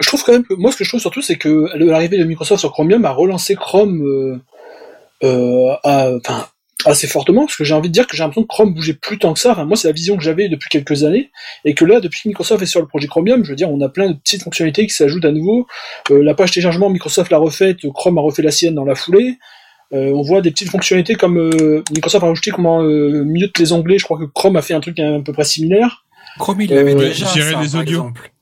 je 0.00 0.08
trouve 0.08 0.24
quand 0.24 0.32
même 0.32 0.44
que 0.44 0.54
moi, 0.54 0.72
ce 0.72 0.78
que 0.78 0.82
je 0.82 0.90
trouve 0.90 1.00
surtout, 1.00 1.22
c'est 1.22 1.36
que 1.36 1.68
l'arrivée 1.76 2.18
de 2.18 2.24
Microsoft 2.24 2.58
sur 2.58 2.72
Chromium 2.72 3.04
a 3.04 3.12
relancé 3.12 3.54
Chrome 3.54 4.40
euh, 5.24 5.74
à- 5.84 6.10
enfin, 6.16 6.46
assez 6.84 7.06
fortement, 7.06 7.46
parce 7.46 7.56
que 7.56 7.62
j'ai 7.64 7.74
envie 7.74 7.88
de 7.88 7.92
dire 7.92 8.06
que 8.08 8.16
j'ai 8.16 8.22
l'impression 8.24 8.42
que 8.42 8.48
Chrome 8.48 8.74
bougeait 8.74 8.94
plus 8.94 9.16
tant 9.18 9.32
que 9.32 9.38
ça. 9.38 9.52
Enfin, 9.52 9.64
moi, 9.64 9.76
c'est 9.76 9.86
la 9.86 9.92
vision 9.92 10.16
que 10.16 10.22
j'avais 10.24 10.48
depuis 10.48 10.68
quelques 10.68 11.04
années, 11.04 11.30
et 11.64 11.74
que 11.74 11.84
là, 11.84 12.00
depuis 12.00 12.22
que 12.22 12.28
Microsoft 12.28 12.60
est 12.62 12.66
sur 12.66 12.80
le 12.80 12.86
projet 12.88 13.06
Chromium, 13.06 13.44
je 13.44 13.50
veux 13.50 13.56
dire, 13.56 13.70
on 13.70 13.80
a 13.82 13.88
plein 13.88 14.10
de 14.10 14.14
petites 14.16 14.42
fonctionnalités 14.42 14.86
qui 14.86 14.92
s'ajoutent 14.94 15.24
à 15.24 15.30
nouveau. 15.30 15.66
Euh, 16.10 16.22
la 16.24 16.34
page 16.34 16.50
téléchargement, 16.50 16.90
Microsoft 16.90 17.30
l'a 17.30 17.38
refaite, 17.38 17.78
Chrome 17.94 18.18
a 18.18 18.20
refait 18.20 18.42
la 18.42 18.50
sienne 18.50 18.74
dans 18.74 18.84
la 18.84 18.96
foulée. 18.96 19.38
Euh, 19.92 20.10
on 20.14 20.22
voit 20.22 20.40
des 20.40 20.50
petites 20.50 20.70
fonctionnalités 20.70 21.14
comme 21.14 21.36
euh, 21.38 21.84
Microsoft 21.92 22.24
a 22.24 22.28
rajouté 22.28 22.50
comment 22.50 22.82
euh, 22.82 23.22
mute 23.24 23.58
les 23.58 23.72
onglets. 23.72 23.98
Je 23.98 24.04
crois 24.04 24.18
que 24.18 24.24
Chrome 24.24 24.56
a 24.56 24.62
fait 24.62 24.74
un 24.74 24.80
truc 24.80 24.98
à 24.98 25.20
peu 25.24 25.32
près 25.32 25.44
similaire. 25.44 26.04
Chrome, 26.38 26.62
il 26.62 26.70
l'avait 26.70 26.94
Euh, 26.94 26.98
déjà, 26.98 27.26
ça, 27.26 27.38
les 27.38 27.52
par 27.52 27.60
audios. 27.60 27.80
exemple. 27.82 28.32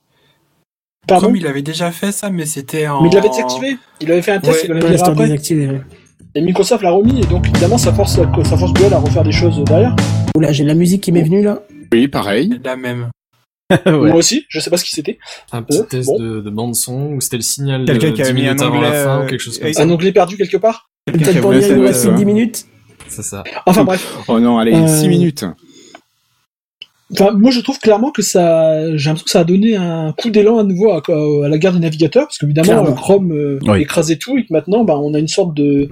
Pardon 1.08 1.22
Chrome, 1.26 1.36
il 1.36 1.46
avait 1.48 1.62
déjà 1.62 1.90
fait 1.90 2.12
ça, 2.12 2.30
mais 2.30 2.46
c'était 2.46 2.86
en... 2.86 3.02
Mais 3.02 3.08
il 3.10 3.14
l'avait 3.16 3.28
désactivé. 3.28 3.76
Il 4.00 4.12
avait 4.12 4.22
fait 4.22 4.30
un 4.32 4.40
test, 4.40 4.52
Ouais, 4.52 4.60
il 4.64 4.68
l'avait 4.68 4.80
Ouais, 5.18 5.80
Et 6.34 6.40
Microsoft 6.42 6.82
l'a 6.82 6.90
remis, 6.92 7.20
et 7.20 7.26
donc 7.26 7.48
évidemment 7.48 7.78
ça 7.78 7.92
force, 7.92 8.14
ça 8.14 8.56
force 8.56 8.72
Google 8.74 8.94
à 8.94 8.98
refaire 8.98 9.24
des 9.24 9.32
choses 9.32 9.62
derrière. 9.64 9.96
Oula, 10.36 10.52
j'ai 10.52 10.62
de 10.62 10.68
la 10.68 10.74
musique 10.74 11.02
qui 11.02 11.10
m'est 11.12 11.22
venue 11.24 11.42
là. 11.42 11.62
Oui, 11.92 12.06
pareil. 12.06 12.60
La 12.64 12.76
même. 12.76 13.10
Moi 13.86 14.14
aussi, 14.14 14.44
je 14.48 14.60
sais 14.60 14.70
pas 14.70 14.76
ce 14.76 14.84
qui 14.84 14.90
c'était. 14.92 15.18
Un 15.52 15.62
petit 15.62 15.78
Euh, 15.78 15.82
test 15.84 16.06
bon. 16.08 16.18
de, 16.18 16.40
de 16.40 16.50
bande 16.50 16.74
son 16.76 17.12
où 17.14 17.20
c'était 17.20 17.36
le 17.36 17.42
signal 17.42 17.84
Quelqu'un 17.84 18.10
de 18.10 18.14
qui 18.14 18.22
avait 18.22 18.32
10 18.32 18.40
mis 18.42 18.46
un 18.48 18.58
onglet, 18.60 18.80
la 18.80 18.92
fin 18.92 19.20
euh, 19.20 19.24
ou 19.24 19.28
quelque 19.28 19.40
chose 19.40 19.58
comme 19.58 19.72
ça. 19.72 19.82
Un 19.82 19.90
onglet 19.90 20.12
perdu 20.12 20.36
quelque 20.36 20.56
part 20.56 20.88
faire 21.12 21.80
reste 21.80 22.02
ça. 22.04 22.10
10 22.12 22.24
minutes. 22.24 22.64
C'est 23.08 23.22
ça. 23.22 23.42
Enfin 23.66 23.82
bref. 23.84 24.16
Oh 24.28 24.38
non, 24.38 24.58
allez, 24.58 24.74
Euh, 24.74 24.86
6 24.86 25.08
minutes. 25.08 25.44
Enfin, 27.12 27.32
moi 27.32 27.50
je 27.50 27.60
trouve 27.60 27.78
clairement 27.80 28.10
que 28.12 28.22
ça, 28.22 28.96
j'ai 28.96 29.08
l'impression 29.10 29.24
que 29.24 29.30
ça 29.30 29.40
a 29.40 29.44
donné 29.44 29.74
un 29.76 30.12
coup 30.12 30.30
d'élan 30.30 30.58
à 30.58 30.62
nouveau 30.62 30.90
à, 30.92 31.02
à 31.44 31.48
la 31.48 31.58
guerre 31.58 31.72
des 31.72 31.80
navigateurs, 31.80 32.24
parce 32.26 32.38
qu'évidemment 32.38 32.86
euh, 32.86 32.92
Chrome 32.92 33.32
euh, 33.32 33.58
Oui. 33.62 33.82
écrasait 33.82 34.16
tout, 34.16 34.38
et 34.38 34.42
que 34.46 34.52
maintenant 34.52 34.84
bah, 34.84 34.96
on 34.98 35.12
a 35.14 35.18
une 35.18 35.26
sorte 35.28 35.52
de, 35.54 35.88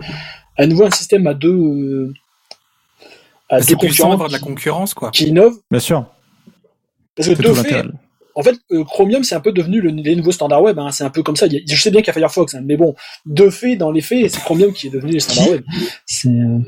à 0.57 0.67
nouveau 0.67 0.85
un 0.85 0.91
système 0.93 1.27
à 1.27 1.35
deux, 1.35 1.49
euh, 1.53 2.13
à 3.49 3.59
deux 3.59 3.65
C'est 3.65 3.77
puissant 3.77 4.11
concurrents 4.11 4.29
de 4.29 4.33
la 4.33 4.39
concurrence, 4.39 4.95
quoi. 4.95 5.11
qui 5.11 5.25
innovent. 5.27 5.59
Bien 5.71 5.81
sûr. 5.81 6.05
Parce 7.17 7.29
que 7.29 7.35
de 7.43 7.53
fait. 7.53 7.83
En 8.37 8.43
fait, 8.45 8.55
euh, 8.71 8.85
Chromium, 8.85 9.25
c'est 9.25 9.35
un 9.35 9.41
peu 9.41 9.51
devenu 9.51 9.81
le, 9.81 9.91
les 9.91 10.15
nouveaux 10.15 10.31
standards 10.31 10.63
web. 10.63 10.79
Hein. 10.79 10.93
C'est 10.93 11.03
un 11.03 11.11
peu 11.11 11.25
comme 11.25 11.35
ça. 11.35 11.47
Il 11.47 11.55
y 11.55 11.57
a- 11.57 11.61
je 11.67 11.75
sais 11.83 11.91
bien 11.91 12.01
qu'il 12.03 12.07
y 12.07 12.11
a 12.11 12.13
Firefox, 12.13 12.55
hein, 12.55 12.61
mais 12.65 12.77
bon, 12.77 12.95
de 13.27 13.51
fait, 13.51 13.75
dans 13.75 13.91
les 13.91 14.01
faits, 14.01 14.31
c'est 14.31 14.39
Chromium 14.41 14.73
qui 14.73 14.87
est 14.87 14.91
devenu 14.91 15.11
les 15.11 15.19
standards 15.19 15.49
web. 15.51 15.65
C'est. 16.07 16.29
euh, 16.29 16.59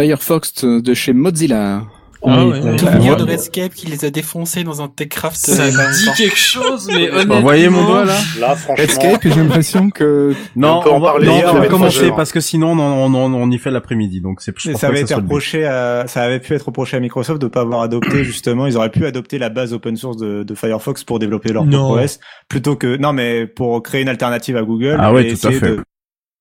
Firefox 0.00 0.64
de 0.64 0.94
chez 0.94 1.12
Mozilla. 1.12 1.82
Ah 2.24 2.44
oui, 2.44 2.58
ouais. 2.60 2.78
Souvenir 2.78 3.12
Ouais. 3.12 3.16
de 3.16 3.22
Redscape 3.30 3.72
qui 3.74 3.86
les 3.86 4.04
a 4.04 4.10
défoncés 4.10 4.64
dans 4.64 4.82
un 4.82 4.88
Techcraft. 4.88 5.36
Ça 5.36 5.62
euh, 5.62 5.70
me 5.70 5.94
dit 5.94 6.10
quelque 6.16 6.36
chose, 6.36 6.88
mais 6.92 7.08
Vous 7.08 7.14
honnêtement. 7.14 7.40
voyez 7.40 7.68
mon 7.68 7.84
doigt 7.86 8.04
là 8.04 8.16
Là, 8.40 8.56
franchement, 8.56 8.84
Escape, 8.84 9.20
j'ai 9.22 9.30
l'impression 9.36 9.90
que 9.90 10.34
Non, 10.56 10.78
On 10.78 10.82
peut 10.82 10.90
en 10.90 10.96
on 10.96 11.00
va, 11.00 11.10
parler 11.10 11.26
non, 11.28 11.36
hier, 11.36 11.54
on 11.54 11.58
va 11.58 11.66
commencer 11.68 12.10
parce 12.16 12.32
que 12.32 12.40
sinon 12.40 12.72
on, 12.72 12.78
on, 12.80 13.14
on, 13.14 13.34
on 13.34 13.50
y 13.50 13.58
fait 13.58 13.70
l'après-midi, 13.70 14.20
donc 14.20 14.40
c'est. 14.40 14.52
je 14.58 14.68
Et 14.68 14.72
pense 14.72 14.80
ça 14.80 14.88
avait 14.88 15.02
été 15.02 15.14
reproché 15.14 15.64
à, 15.64 16.06
ça 16.08 16.22
avait 16.22 16.40
pu 16.40 16.54
être 16.54 16.62
reproché 16.66 16.96
à 16.96 17.00
Microsoft 17.00 17.40
de 17.40 17.46
pas 17.46 17.60
avoir 17.60 17.82
adopté 17.82 18.24
justement, 18.24 18.66
ils 18.66 18.76
auraient 18.76 18.90
pu 18.90 19.06
adopter 19.06 19.38
la 19.38 19.48
base 19.48 19.72
open 19.72 19.96
source 19.96 20.16
de, 20.16 20.42
de 20.42 20.54
Firefox 20.54 21.04
pour 21.04 21.18
développer 21.20 21.52
leur 21.52 21.64
Non. 21.66 21.86
propre 21.88 22.02
OS 22.04 22.18
plutôt 22.48 22.74
que 22.76 22.96
non 22.96 23.12
mais 23.12 23.46
pour 23.46 23.82
créer 23.82 24.02
une 24.02 24.08
alternative 24.08 24.56
à 24.56 24.62
Google 24.62 24.96
Ah 24.98 25.12
ouais, 25.12 25.28
tout 25.34 25.46
à 25.46 25.52
fait. 25.52 25.70
de, 25.70 25.84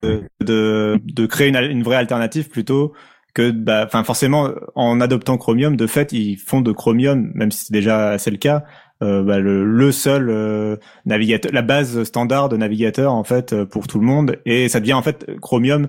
de, 0.03 0.21
de, 0.43 0.99
de 1.03 1.25
créer 1.27 1.49
une, 1.49 1.57
une 1.57 1.83
vraie 1.83 1.97
alternative 1.97 2.49
plutôt 2.49 2.93
que 3.37 3.51
bah 3.51 3.83
enfin 3.85 4.03
forcément 4.03 4.49
en 4.73 4.99
adoptant 4.99 5.37
Chromium 5.37 5.75
de 5.75 5.85
fait 5.85 6.11
ils 6.11 6.37
font 6.37 6.61
de 6.61 6.71
Chromium 6.71 7.31
même 7.35 7.51
si 7.51 7.65
c'est 7.65 7.73
déjà 7.73 8.09
assez 8.09 8.31
le 8.31 8.37
cas 8.37 8.63
euh, 9.03 9.21
bah, 9.21 9.37
le, 9.37 9.63
le 9.63 9.91
seul 9.91 10.31
euh, 10.31 10.75
navigateur 11.05 11.51
la 11.53 11.61
base 11.61 12.03
standard 12.03 12.49
de 12.49 12.57
navigateur 12.57 13.13
en 13.13 13.23
fait 13.23 13.53
euh, 13.53 13.63
pour 13.63 13.85
tout 13.85 13.99
le 13.99 14.05
monde. 14.05 14.39
Et 14.45 14.69
ça 14.69 14.79
devient 14.79 14.93
en 14.93 15.03
fait 15.03 15.29
Chromium 15.39 15.87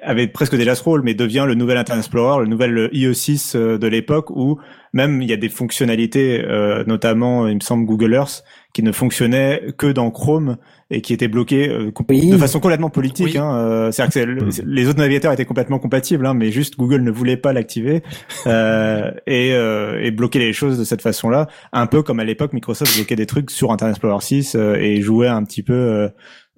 avait 0.00 0.28
presque 0.28 0.56
déjà 0.56 0.74
ce 0.74 0.82
rôle, 0.82 1.02
mais 1.02 1.14
devient 1.14 1.44
le 1.46 1.54
nouvel 1.54 1.76
Internet 1.76 2.04
Explorer, 2.04 2.42
le 2.42 2.48
nouvel 2.48 2.88
IE6 2.92 3.56
euh, 3.56 3.78
de 3.78 3.86
l'époque 3.86 4.30
où 4.30 4.58
même 4.92 5.22
il 5.22 5.28
y 5.28 5.32
a 5.32 5.36
des 5.36 5.48
fonctionnalités, 5.48 6.42
euh, 6.44 6.84
notamment 6.86 7.46
il 7.46 7.56
me 7.56 7.60
semble 7.60 7.84
Google 7.84 8.14
Earth, 8.14 8.44
qui 8.72 8.82
ne 8.82 8.90
fonctionnaient 8.92 9.62
que 9.76 9.86
dans 9.86 10.10
Chrome 10.10 10.56
et 10.90 11.02
qui 11.02 11.12
étaient 11.12 11.28
bloquées 11.28 11.68
euh, 11.68 11.90
Oui. 12.08 12.30
de 12.30 12.36
façon 12.38 12.58
complètement 12.58 12.88
politique. 12.90 13.26
Oui. 13.32 13.38
Hein, 13.38 13.54
euh, 13.54 13.90
C'est-à-dire 13.90 14.24
que 14.24 14.30
le- 14.44 14.50
c'est- 14.50 14.64
les 14.66 14.88
autres 14.88 14.98
navigateurs 14.98 15.32
étaient 15.32 15.44
complètement 15.44 15.78
compatibles, 15.78 16.24
hein, 16.26 16.32
mais 16.34 16.50
juste 16.50 16.76
Google 16.78 17.02
ne 17.02 17.10
voulait 17.10 17.36
pas 17.36 17.52
l'activer 17.52 18.02
euh, 18.46 19.10
et, 19.26 19.52
euh, 19.54 20.00
et 20.02 20.10
bloquer 20.10 20.38
les 20.38 20.52
choses 20.54 20.78
de 20.78 20.84
cette 20.84 21.02
façon-là, 21.02 21.48
un 21.72 21.86
peu 21.86 22.02
comme 22.02 22.18
à 22.20 22.24
l'époque 22.24 22.52
Microsoft 22.54 22.96
bloquait 22.96 23.16
des 23.16 23.26
trucs 23.26 23.50
sur 23.50 23.72
Internet 23.72 23.96
Explorer 23.96 24.20
6 24.22 24.54
euh, 24.56 24.74
et 24.76 25.00
jouait 25.02 25.28
un 25.28 25.44
petit 25.44 25.62
peu, 25.62 25.74
euh, 25.74 26.08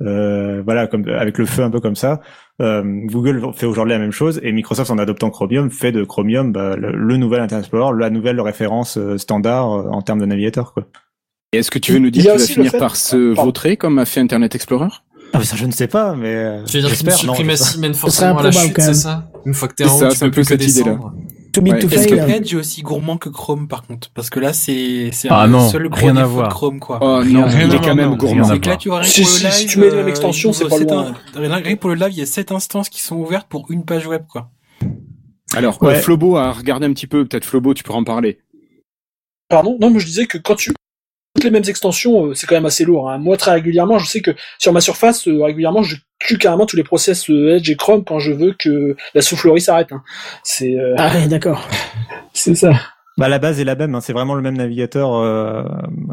euh, 0.02 0.62
voilà, 0.64 0.86
comme 0.86 1.08
avec 1.08 1.38
le 1.38 1.46
feu 1.46 1.62
un 1.62 1.70
peu 1.70 1.80
comme 1.80 1.96
ça. 1.96 2.20
Euh, 2.62 2.82
Google 3.06 3.42
fait 3.54 3.66
aujourd'hui 3.66 3.92
la 3.94 3.98
même 3.98 4.12
chose 4.12 4.38
et 4.44 4.52
Microsoft 4.52 4.90
en 4.92 4.98
adoptant 4.98 5.30
Chromium 5.30 5.70
fait 5.72 5.90
de 5.90 6.04
Chromium 6.04 6.52
bah, 6.52 6.76
le, 6.76 6.92
le 6.92 7.16
nouvel 7.16 7.40
Internet 7.40 7.64
Explorer, 7.64 7.98
la 7.98 8.10
nouvelle 8.10 8.40
référence 8.40 8.96
euh, 8.98 9.18
standard 9.18 9.72
euh, 9.72 9.88
en 9.90 10.02
termes 10.02 10.20
de 10.20 10.26
navigateur. 10.26 10.72
Quoi. 10.72 10.84
Et 11.54 11.58
Est-ce 11.58 11.70
que 11.70 11.78
tu 11.78 11.92
veux 11.92 11.98
nous 12.00 12.10
dire 12.10 12.22
qu'il 12.22 12.32
va 12.32 12.46
finir 12.46 12.70
fait- 12.72 12.78
par 12.78 12.96
se 12.96 13.34
Pardon. 13.34 13.44
vautrer 13.44 13.76
comme 13.76 13.98
a 13.98 14.04
fait 14.04 14.20
Internet 14.20 14.54
Explorer 14.54 14.88
Ah, 15.32 15.38
mais 15.38 15.44
ça 15.44 15.56
je 15.56 15.66
ne 15.66 15.72
sais 15.72 15.86
pas, 15.88 16.14
mais 16.16 16.34
euh, 16.34 16.64
Tu 16.64 16.78
veux 16.80 16.88
dire 16.88 17.04
pas. 17.04 17.56
SI 17.56 17.78
mène 17.78 17.94
forcément 17.94 18.38
à 18.38 18.42
la 18.42 18.50
chute, 18.52 18.74
c'est 18.80 18.94
ça 18.94 19.30
Une 19.46 19.54
fois 19.54 19.68
que 19.68 19.74
t'es 19.74 19.84
C'est 19.84 19.90
en 19.90 19.98
ça, 19.98 20.06
haut, 20.06 20.10
c'est 20.10 20.18
tu 20.18 20.24
un 20.24 20.26
peux 20.28 20.30
peu 20.30 20.34
plus 20.34 20.42
que 20.42 20.48
cette 20.48 20.70
idée-là. 20.70 20.94
descendre. 20.96 21.14
Ouais, 21.56 21.78
to 21.78 21.86
est-ce 21.88 22.08
fail. 22.08 22.18
que. 22.18 22.30
Edge 22.32 22.52
est 22.52 22.56
aussi 22.56 22.82
gourmand 22.82 23.16
que 23.16 23.28
Chrome, 23.28 23.68
par 23.68 23.84
contre. 23.86 24.10
Parce 24.12 24.28
que 24.28 24.40
là, 24.40 24.52
c'est 24.52 25.10
c'est 25.12 25.28
Ah 25.30 25.42
un 25.42 25.46
non, 25.46 25.68
seul 25.68 25.88
gros 25.88 26.00
rien 26.00 26.16
à 26.16 26.24
voir. 26.24 26.48
de 26.48 26.52
Chrome, 26.52 26.80
quoi. 26.80 26.98
Oh 27.00 27.22
non, 27.24 27.44
rien 27.46 27.68
il 27.68 27.74
est 27.74 27.78
quand 27.78 27.94
même 27.94 28.16
gourmand. 28.16 28.42
C'est 28.48 28.58
que 28.58 28.68
là, 28.68 28.76
tu 28.76 28.88
vois, 28.88 28.98
rien 28.98 29.08
Si- 29.08 29.20
pour 29.22 29.30
si- 29.30 29.44
le 29.44 29.50
si 29.52 29.60
live. 29.62 29.70
tu 29.70 29.78
mets 29.78 29.86
euh, 29.92 30.06
extensions, 30.08 30.50
il 30.50 30.54
c'est 30.54 30.68
pas 30.68 30.78
loin. 30.78 31.14
Rien 31.36 31.62
que 31.62 31.74
pour 31.78 31.90
le 31.90 31.94
live, 31.96 32.08
il 32.10 32.18
y 32.18 32.22
a 32.22 32.26
7 32.26 32.50
instances 32.50 32.88
qui 32.88 33.00
sont 33.00 33.14
ouvertes 33.16 33.46
pour 33.48 33.70
une 33.70 33.84
page 33.84 34.06
web, 34.08 34.22
quoi. 34.28 34.50
Alors, 35.54 35.80
Ouais. 35.80 35.94
euh, 35.94 36.00
Flobo 36.00 36.36
a 36.36 36.50
regardé 36.52 36.86
un 36.86 36.92
petit 36.92 37.06
peu, 37.06 37.24
peut-être 37.24 37.44
Flobo, 37.44 37.72
tu 37.74 37.84
pourras 37.84 37.98
en 38.00 38.04
parler. 38.04 38.38
Pardon? 39.48 39.76
Non, 39.80 39.90
mais 39.90 40.00
je 40.00 40.06
disais 40.06 40.26
que 40.26 40.38
quand 40.38 40.56
tu 40.56 40.72
toutes 41.34 41.44
les 41.44 41.50
mêmes 41.50 41.64
extensions, 41.66 42.26
euh, 42.26 42.34
c'est 42.34 42.46
quand 42.46 42.54
même 42.54 42.66
assez 42.66 42.84
lourd. 42.84 43.10
Hein. 43.10 43.18
Moi, 43.18 43.36
très 43.36 43.52
régulièrement, 43.52 43.98
je 43.98 44.06
sais 44.06 44.20
que 44.20 44.30
sur 44.58 44.72
ma 44.72 44.80
surface, 44.80 45.26
euh, 45.28 45.42
régulièrement, 45.42 45.82
je 45.82 45.96
tue 46.20 46.38
carrément 46.38 46.64
tous 46.64 46.76
les 46.76 46.84
process 46.84 47.28
euh, 47.28 47.56
Edge 47.56 47.68
et 47.68 47.76
Chrome 47.76 48.04
quand 48.04 48.18
je 48.18 48.32
veux 48.32 48.54
que 48.58 48.96
la 49.14 49.22
soufflerie 49.22 49.60
s'arrête. 49.60 49.92
Hein. 49.92 50.02
C'est 50.42 50.76
euh, 50.76 50.94
Ah 50.96 51.12
ouais, 51.12 51.26
d'accord. 51.26 51.68
c'est 52.32 52.54
ça. 52.54 52.72
Bah 53.16 53.28
la 53.28 53.38
base 53.38 53.60
est 53.60 53.64
la 53.64 53.76
même, 53.76 53.94
hein, 53.94 54.00
c'est 54.00 54.12
vraiment 54.12 54.34
le 54.34 54.42
même 54.42 54.56
navigateur. 54.56 55.14
euh, 55.14 55.62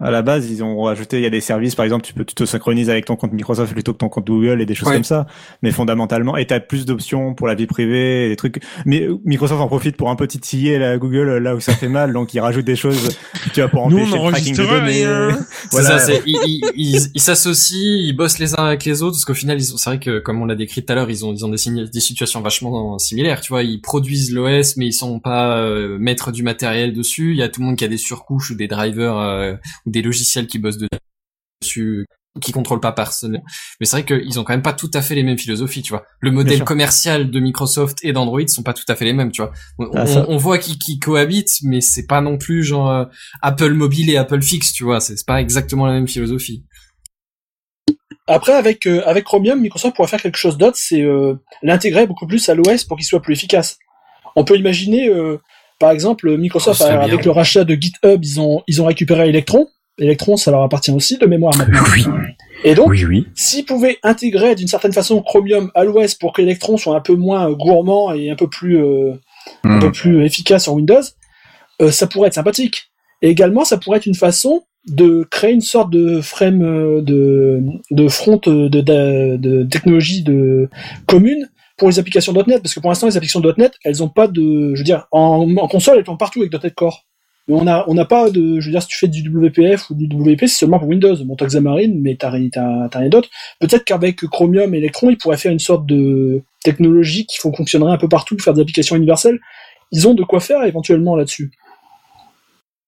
à 0.02 0.12
la 0.12 0.22
base, 0.22 0.52
ils 0.52 0.64
ont 0.64 0.86
ajouté, 0.86 1.18
il 1.18 1.24
y 1.24 1.26
a 1.26 1.32
des 1.32 1.42
services, 1.42 1.74
par 1.74 1.84
exemple, 1.84 2.04
tu 2.06 2.14
peux 2.14 2.24
tu 2.24 2.36
te 2.36 2.46
synchronises 2.46 2.92
avec 2.92 3.06
ton 3.06 3.16
compte 3.16 3.34
Microsoft 3.34 3.74
plutôt 3.74 3.94
que 3.94 3.98
ton 3.98 4.08
compte 4.10 4.28
Google 4.28 4.62
et 4.62 4.68
des 4.68 4.76
choses 4.76 4.88
Ouais. 4.90 4.94
comme 4.96 5.04
ça. 5.04 5.26
Mais 5.64 5.72
fondamentalement, 5.72 6.38
et 6.38 6.46
t'as 6.46 6.60
plus 6.60 6.86
d'options 6.86 7.34
pour 7.34 7.48
la 7.48 7.56
vie 7.56 7.66
privée, 7.66 8.26
et 8.28 8.30
des 8.30 8.36
trucs. 8.36 8.62
Mais 8.86 9.02
euh, 9.08 9.18
Microsoft 9.26 9.60
en 9.62 9.68
profite 9.68 9.98
pour 9.98 10.12
un 10.12 10.16
peu 10.16 10.28
titiller 10.28 10.78
la 10.78 11.00
Google 11.00 11.28
euh, 11.30 11.40
là 11.40 11.56
où 11.56 11.60
ça 11.60 11.74
fait 11.74 11.88
mal, 11.90 12.14
donc 12.14 12.36
ils 12.36 12.40
rajoutent 12.40 12.66
des 12.66 12.76
choses, 12.76 13.18
tu 13.54 13.62
vois, 13.62 13.70
pour 13.70 13.90
Nous, 13.90 13.98
empêcher 13.98 14.18
on 14.20 14.26
le 14.28 14.32
tracking 14.34 14.56
des 14.56 14.68
données. 14.68 15.08
rien. 15.08 15.30
C'est 15.50 15.70
Voilà. 15.72 15.90
ça, 15.98 16.00
c'est, 16.00 16.22
ils, 16.28 16.38
ils, 16.46 16.62
ils- 16.76 17.08
ils 17.16 17.22
s'associent, 17.22 17.78
ils 17.80 18.14
bossent 18.14 18.38
les 18.38 18.54
uns 18.54 18.64
avec 18.66 18.86
les 18.86 19.02
autres, 19.02 19.14
parce 19.16 19.26
qu'au 19.26 19.34
final, 19.34 19.60
ils 19.60 19.74
ont, 19.74 19.78
c'est 19.78 19.90
vrai 19.90 20.00
que, 20.00 20.20
comme 20.20 20.40
on 20.42 20.46
l'a 20.46 20.56
décrit 20.56 20.84
tout 20.86 20.92
à 20.92 20.96
l'heure, 20.96 21.10
ils 21.10 21.26
ont, 21.26 21.34
ils 21.34 21.44
ont 21.46 21.50
des, 21.50 21.58
signes- 21.58 21.86
des 21.90 22.00
situations 22.00 22.42
vachement 22.42 23.00
similaires, 23.00 23.42
tu 23.42 23.52
vois, 23.54 23.64
ils 23.64 23.82
produisent 23.82 24.32
l'OS, 24.34 24.78
mais 24.78 24.86
ils 24.88 24.94
sont 24.94 25.20
pas 25.20 25.58
euh, 25.58 25.98
maîtres 26.00 26.32
du 26.32 26.44
matériel 26.44 26.91
dessus, 26.92 27.32
il 27.32 27.38
y 27.38 27.44
a 27.44 27.50
tout 27.50 27.62
le 27.62 27.68
monde 27.68 27.78
qui 27.78 27.86
a 27.86 27.88
des 27.88 27.98
surcouches 27.98 28.52
ou 28.52 28.56
des 28.56 28.68
drivers, 28.68 29.18
euh, 29.18 29.56
ou 29.86 29.92
des 29.92 30.02
logiciels 30.02 30.48
qui 30.48 30.60
bossent 30.60 30.78
dessus, 31.62 32.06
qui 32.42 32.52
contrôlent 32.54 32.80
pas 32.80 32.92
personnellement. 32.94 33.46
Mais 33.80 33.86
c'est 33.86 34.02
vrai 34.02 34.06
qu'ils 34.06 34.40
ont 34.40 34.44
quand 34.44 34.54
même 34.54 34.62
pas 34.62 34.72
tout 34.74 34.90
à 34.94 35.02
fait 35.02 35.16
les 35.16 35.24
mêmes 35.24 35.38
philosophies, 35.38 35.82
tu 35.82 35.90
vois. 35.92 36.06
Le 36.22 36.32
modèle 36.32 36.64
commercial 36.64 37.30
de 37.30 37.40
Microsoft 37.42 37.98
et 38.04 38.14
d'Android 38.14 38.48
sont 38.48 38.64
pas 38.64 38.74
tout 38.74 38.86
à 38.88 38.96
fait 38.96 39.04
les 39.06 39.14
mêmes, 39.14 39.32
tu 39.32 39.42
vois. 39.42 39.52
On, 39.80 39.86
Ah, 39.94 40.04
on- 40.04 40.06
ça- 40.08 40.26
on 40.30 40.38
voit 40.38 40.58
qu'ils 40.58 41.00
cohabitent, 41.00 41.58
mais 41.64 41.82
c'est 41.82 42.08
pas 42.08 42.22
non 42.22 42.38
plus 42.38 42.64
genre 42.64 42.90
euh, 42.90 43.06
Apple 43.42 43.74
mobile 43.74 44.10
et 44.10 44.18
Apple 44.18 44.42
fixe, 44.42 44.72
tu 44.74 44.84
vois. 44.86 45.00
C'est 45.02 45.26
pas 45.26 45.42
exactement 45.42 45.86
la 45.86 45.94
même 45.94 46.08
philosophie. 46.08 46.64
Après, 48.28 48.54
avec, 48.54 48.86
euh, 48.88 49.02
avec 49.06 49.26
Chromium, 49.26 49.60
Microsoft 49.60 49.96
pourrait 49.96 50.08
faire 50.08 50.22
quelque 50.22 50.38
chose 50.38 50.58
d'autre, 50.58 50.78
c'est 50.80 51.02
euh, 51.02 51.36
l'intégrer 51.64 52.08
beaucoup 52.08 52.28
plus 52.28 52.48
à 52.50 52.56
l'OS 52.56 52.86
pour 52.86 52.96
qu'il 52.98 53.06
soit 53.06 53.22
plus 53.22 53.34
efficace. 53.34 53.78
On 54.36 54.46
peut 54.46 54.56
imaginer, 54.58 55.10
par 55.82 55.92
exemple, 55.92 56.38
Microsoft, 56.38 56.82
Oh, 56.86 56.90
avec 56.90 57.26
le 57.26 57.32
rachat 57.32 57.66
de 57.66 57.74
GitHub, 57.76 58.24
ils 58.24 58.40
ont, 58.40 58.62
ils 58.68 58.82
ont 58.82 58.86
récupéré 58.86 59.28
Electron. 59.28 59.68
Electron, 60.00 60.38
ça 60.38 60.52
leur 60.52 60.62
appartient 60.64 60.92
aussi 60.92 61.18
de 61.18 61.26
mémoire 61.26 61.54
maintenant. 61.58 61.82
Oui, 61.94 62.06
Et 62.64 62.74
donc, 62.76 62.90
oui, 62.92 63.04
oui. 63.06 63.28
s'ils 63.36 63.66
pouvaient 63.66 63.98
intégrer 64.04 64.56
d'une 64.56 64.68
certaine 64.70 64.94
façon 64.94 65.22
Chromium 65.22 65.70
à 65.76 65.84
l'OS 65.84 66.16
pour 66.16 66.32
que 66.34 66.42
Electron 66.42 66.78
soit 66.78 66.96
un 66.96 67.02
peu 67.02 67.16
moins 67.16 67.52
gourmand 67.52 68.14
et 68.14 68.30
un 68.30 68.36
peu 68.36 68.48
plus, 68.48 68.78
euh, 68.82 69.14
un 69.64 69.78
Hmm. 69.78 69.80
peu 69.82 69.92
plus 69.92 70.24
efficace 70.24 70.64
sur 70.64 70.74
Windows, 70.74 71.02
euh, 71.82 71.92
ça 71.92 72.08
pourrait 72.08 72.28
être 72.28 72.36
sympathique. 72.36 72.92
Et 73.22 73.30
également, 73.30 73.66
ça 73.66 73.78
pourrait 73.78 73.98
être 73.98 74.06
une 74.06 74.16
façon 74.16 74.64
de 74.88 75.28
créer 75.30 75.52
une 75.54 75.62
sorte 75.62 75.92
de 75.92 76.22
frame 76.22 76.64
euh, 76.64 77.02
de, 77.02 77.62
de 77.92 78.08
front 78.08 78.40
de, 78.44 78.68
de, 78.70 79.38
de 79.38 79.64
technologie 79.64 80.24
de 80.24 80.70
commune 81.06 81.50
pour 81.82 81.90
les 81.90 81.98
applications 81.98 82.32
.NET, 82.32 82.62
parce 82.62 82.76
que 82.76 82.80
pour 82.80 82.92
l'instant, 82.92 83.08
les 83.08 83.18
applications 83.18 83.42
.NET, 83.58 83.74
elles 83.84 84.04
ont 84.04 84.08
pas 84.08 84.28
de, 84.28 84.76
je 84.76 84.80
veux 84.80 84.84
dire, 84.84 85.08
en, 85.12 85.48
console, 85.68 85.98
elles 85.98 86.04
tournent 86.04 86.16
partout 86.16 86.42
avec 86.42 86.54
.NET 86.54 86.76
Core. 86.76 87.08
Mais 87.48 87.56
on 87.56 87.66
a, 87.66 87.86
on 87.88 87.96
n'a 87.96 88.06
pas 88.06 88.30
de, 88.30 88.60
je 88.60 88.66
veux 88.68 88.72
dire, 88.72 88.84
si 88.84 88.88
tu 88.88 89.00
fais 89.00 89.08
du 89.08 89.28
WPF 89.28 89.90
ou 89.90 89.96
du 89.96 90.06
WP, 90.06 90.42
c'est 90.42 90.60
seulement 90.60 90.78
pour 90.78 90.88
Windows. 90.88 91.16
Bon, 91.26 91.36
t'as 91.36 91.48
Xamarin, 91.48 91.92
mais 91.96 92.18
t'as, 92.18 92.30
ri- 92.30 92.52
t'as, 92.52 92.88
t'as 92.90 93.00
rien 93.00 93.10
d'autre. 93.10 93.30
Peut-être 93.60 93.84
qu'avec 93.84 94.18
Chromium 94.28 94.76
et 94.76 94.78
Electron, 94.78 95.10
ils 95.10 95.18
pourraient 95.18 95.38
faire 95.38 95.52
une 95.52 95.58
sorte 95.58 95.88
de 95.88 96.44
technologie 96.64 97.26
qui 97.26 97.40
fon- 97.40 97.52
fonctionnerait 97.52 97.94
un 97.94 97.98
peu 97.98 98.08
partout 98.08 98.38
faire 98.38 98.54
des 98.54 98.62
applications 98.62 98.96
universelles. 98.96 99.40
Ils 99.92 100.08
ont 100.08 100.14
de 100.14 100.22
quoi 100.22 100.40
faire 100.40 100.64
éventuellement 100.64 101.16
là-dessus. 101.16 101.50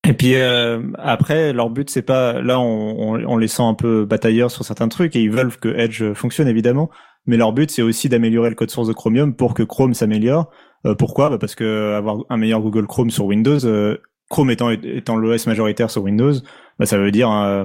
Et 0.06 0.12
puis 0.12 0.34
euh, 0.34 0.80
après, 0.98 1.52
leur 1.52 1.70
but 1.70 1.88
c'est 1.88 2.02
pas 2.02 2.40
là 2.42 2.60
on, 2.60 3.14
on, 3.14 3.24
on 3.26 3.36
les 3.36 3.48
sent 3.48 3.62
un 3.62 3.74
peu 3.74 4.04
batailleurs 4.04 4.50
sur 4.50 4.64
certains 4.64 4.88
trucs 4.88 5.16
et 5.16 5.20
ils 5.20 5.30
veulent 5.30 5.56
que 5.56 5.68
Edge 5.68 6.12
fonctionne 6.14 6.48
évidemment, 6.48 6.90
mais 7.26 7.36
leur 7.36 7.52
but 7.52 7.70
c'est 7.70 7.82
aussi 7.82 8.08
d'améliorer 8.08 8.50
le 8.50 8.54
code 8.54 8.70
source 8.70 8.88
de 8.88 8.92
Chromium 8.92 9.34
pour 9.34 9.54
que 9.54 9.62
Chrome 9.62 9.94
s'améliore. 9.94 10.50
Euh, 10.86 10.94
pourquoi? 10.94 11.30
Bah 11.30 11.38
Parce 11.38 11.54
que 11.54 11.94
avoir 11.94 12.18
un 12.28 12.36
meilleur 12.36 12.60
Google 12.60 12.86
Chrome 12.86 13.10
sur 13.10 13.24
Windows, 13.24 13.64
euh, 13.64 13.96
Chrome 14.28 14.50
étant 14.50 14.70
étant 14.70 15.16
l'OS 15.16 15.46
majoritaire 15.46 15.90
sur 15.90 16.02
Windows, 16.02 16.32
bah, 16.78 16.86
ça 16.86 16.98
veut 16.98 17.10
dire 17.10 17.30
euh, 17.30 17.64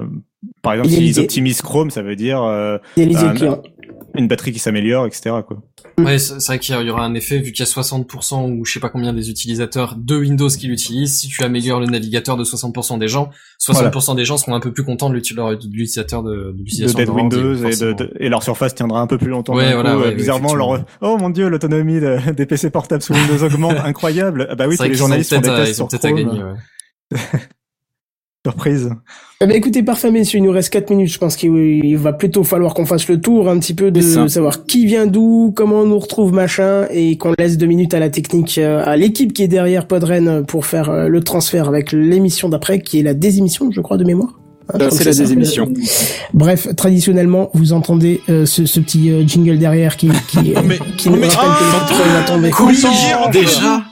par 0.62 0.74
exemple 0.74 0.88
s'ils 0.88 1.20
optimisent 1.20 1.62
Chrome, 1.62 1.90
ça 1.90 2.02
veut 2.02 2.16
dire 2.16 2.42
euh, 2.42 2.78
un-. 2.96 3.60
Une 4.14 4.28
batterie 4.28 4.52
qui 4.52 4.58
s'améliore, 4.58 5.06
etc. 5.06 5.30
Quoi. 5.46 5.62
Ouais, 5.98 6.18
c'est 6.18 6.44
vrai 6.44 6.58
qu'il 6.58 6.74
y 6.74 6.90
aura 6.90 7.04
un 7.04 7.14
effet, 7.14 7.38
vu 7.38 7.52
qu'il 7.52 7.64
y 7.64 7.68
a 7.68 7.70
60% 7.70 8.50
ou 8.52 8.64
je 8.64 8.72
sais 8.72 8.80
pas 8.80 8.88
combien 8.88 9.12
des 9.12 9.30
utilisateurs 9.30 9.94
de 9.96 10.16
Windows 10.16 10.48
qui 10.48 10.66
l'utilisent, 10.66 11.18
si 11.18 11.28
tu 11.28 11.42
améliores 11.44 11.80
le 11.80 11.86
navigateur 11.86 12.36
de 12.36 12.44
60% 12.44 12.98
des 12.98 13.08
gens, 13.08 13.30
60% 13.60 14.16
des 14.16 14.24
gens 14.24 14.36
seront 14.36 14.54
un 14.54 14.60
peu 14.60 14.72
plus 14.72 14.84
contents 14.84 15.08
de 15.10 15.14
de 15.14 15.18
l'utilisateur 15.74 16.22
de, 16.22 16.34
de 16.34 16.52
de 16.52 16.58
l'utilisation 16.58 17.04
d'Orange, 17.04 17.22
Windows 17.34 17.54
et, 17.66 17.76
de, 17.76 17.92
de- 17.92 18.12
et 18.18 18.28
leur 18.28 18.42
surface 18.42 18.74
tiendra 18.74 19.00
un 19.00 19.06
peu 19.06 19.18
plus 19.18 19.28
longtemps. 19.28 19.54
Ouais, 19.54 19.74
voilà, 19.74 19.92
coup. 19.92 19.98
ouais, 19.98 20.06
Euh, 20.06 20.08
ouais, 20.10 20.14
bizarrement, 20.14 20.54
leur 20.54 20.84
oh 21.02 21.16
mon 21.18 21.30
dieu, 21.30 21.48
l'autonomie 21.48 22.00
de- 22.00 22.32
des 22.32 22.46
PC 22.46 22.70
portables 22.70 23.02
sous 23.02 23.12
Windows 23.14 23.44
augmente, 23.44 23.76
incroyable. 23.84 24.46
Ah 24.50 24.54
bah 24.54 24.66
oui, 24.66 24.76
C'est 24.76 24.84
tous 24.84 24.90
les 24.90 24.96
journalistes 24.96 25.34
font 25.34 25.40
des 25.40 25.48
tests 25.48 25.74
sur 25.74 25.88
peut-être 25.88 26.04
à 26.06 26.12
Chrome. 26.12 26.24
gagner, 26.26 26.42
ouais. 26.42 27.18
Surprise. 28.50 28.88
Eh 29.42 29.46
ben, 29.46 29.54
écoutez, 29.54 29.82
parfait, 29.82 30.10
messieurs, 30.10 30.38
il 30.38 30.44
nous 30.44 30.50
reste 30.50 30.70
4 30.70 30.88
minutes. 30.88 31.12
Je 31.12 31.18
pense 31.18 31.36
qu'il 31.36 31.54
il 31.84 31.98
va 31.98 32.14
plutôt 32.14 32.42
falloir 32.42 32.72
qu'on 32.72 32.86
fasse 32.86 33.06
le 33.08 33.20
tour 33.20 33.50
un 33.50 33.58
petit 33.58 33.74
peu 33.74 33.90
de 33.90 34.00
savoir 34.00 34.64
qui 34.64 34.86
vient 34.86 35.06
d'où, 35.06 35.52
comment 35.54 35.80
on 35.80 35.84
nous 35.86 35.98
retrouve, 35.98 36.32
machin, 36.32 36.86
et 36.90 37.18
qu'on 37.18 37.34
laisse 37.38 37.58
deux 37.58 37.66
minutes 37.66 37.92
à 37.92 37.98
la 37.98 38.08
technique, 38.08 38.56
euh, 38.56 38.82
à 38.86 38.96
l'équipe 38.96 39.34
qui 39.34 39.42
est 39.42 39.48
derrière 39.48 39.86
Podren 39.86 40.46
pour 40.46 40.64
faire 40.64 40.88
euh, 40.88 41.08
le 41.08 41.20
transfert 41.22 41.68
avec 41.68 41.92
l'émission 41.92 42.48
d'après, 42.48 42.80
qui 42.80 42.98
est 43.00 43.02
la 43.02 43.12
désémission, 43.12 43.70
je 43.70 43.80
crois, 43.82 43.98
de 43.98 44.04
mémoire. 44.04 44.30
Hein, 44.72 44.78
Euh, 44.80 44.88
c'est 44.90 45.04
la 45.04 45.12
désémission. 45.12 45.70
Bref, 46.32 46.74
traditionnellement, 46.76 47.50
vous 47.52 47.74
entendez 47.74 48.22
euh, 48.30 48.46
ce, 48.46 48.64
ce 48.64 48.80
petit 48.80 49.10
euh, 49.10 49.22
jingle 49.26 49.58
derrière 49.58 49.98
qui, 49.98 50.08
qui, 50.28 50.38
euh, 50.56 50.60
Mais- 50.64 50.78
qui 50.96 51.10
nous 51.10 51.16
mais- 51.16 51.28
rappelle 51.28 51.50
que 51.58 51.88
titre 51.92 52.08
va 52.08 52.22
tomber. 52.22 52.50
Déjà 53.32 53.82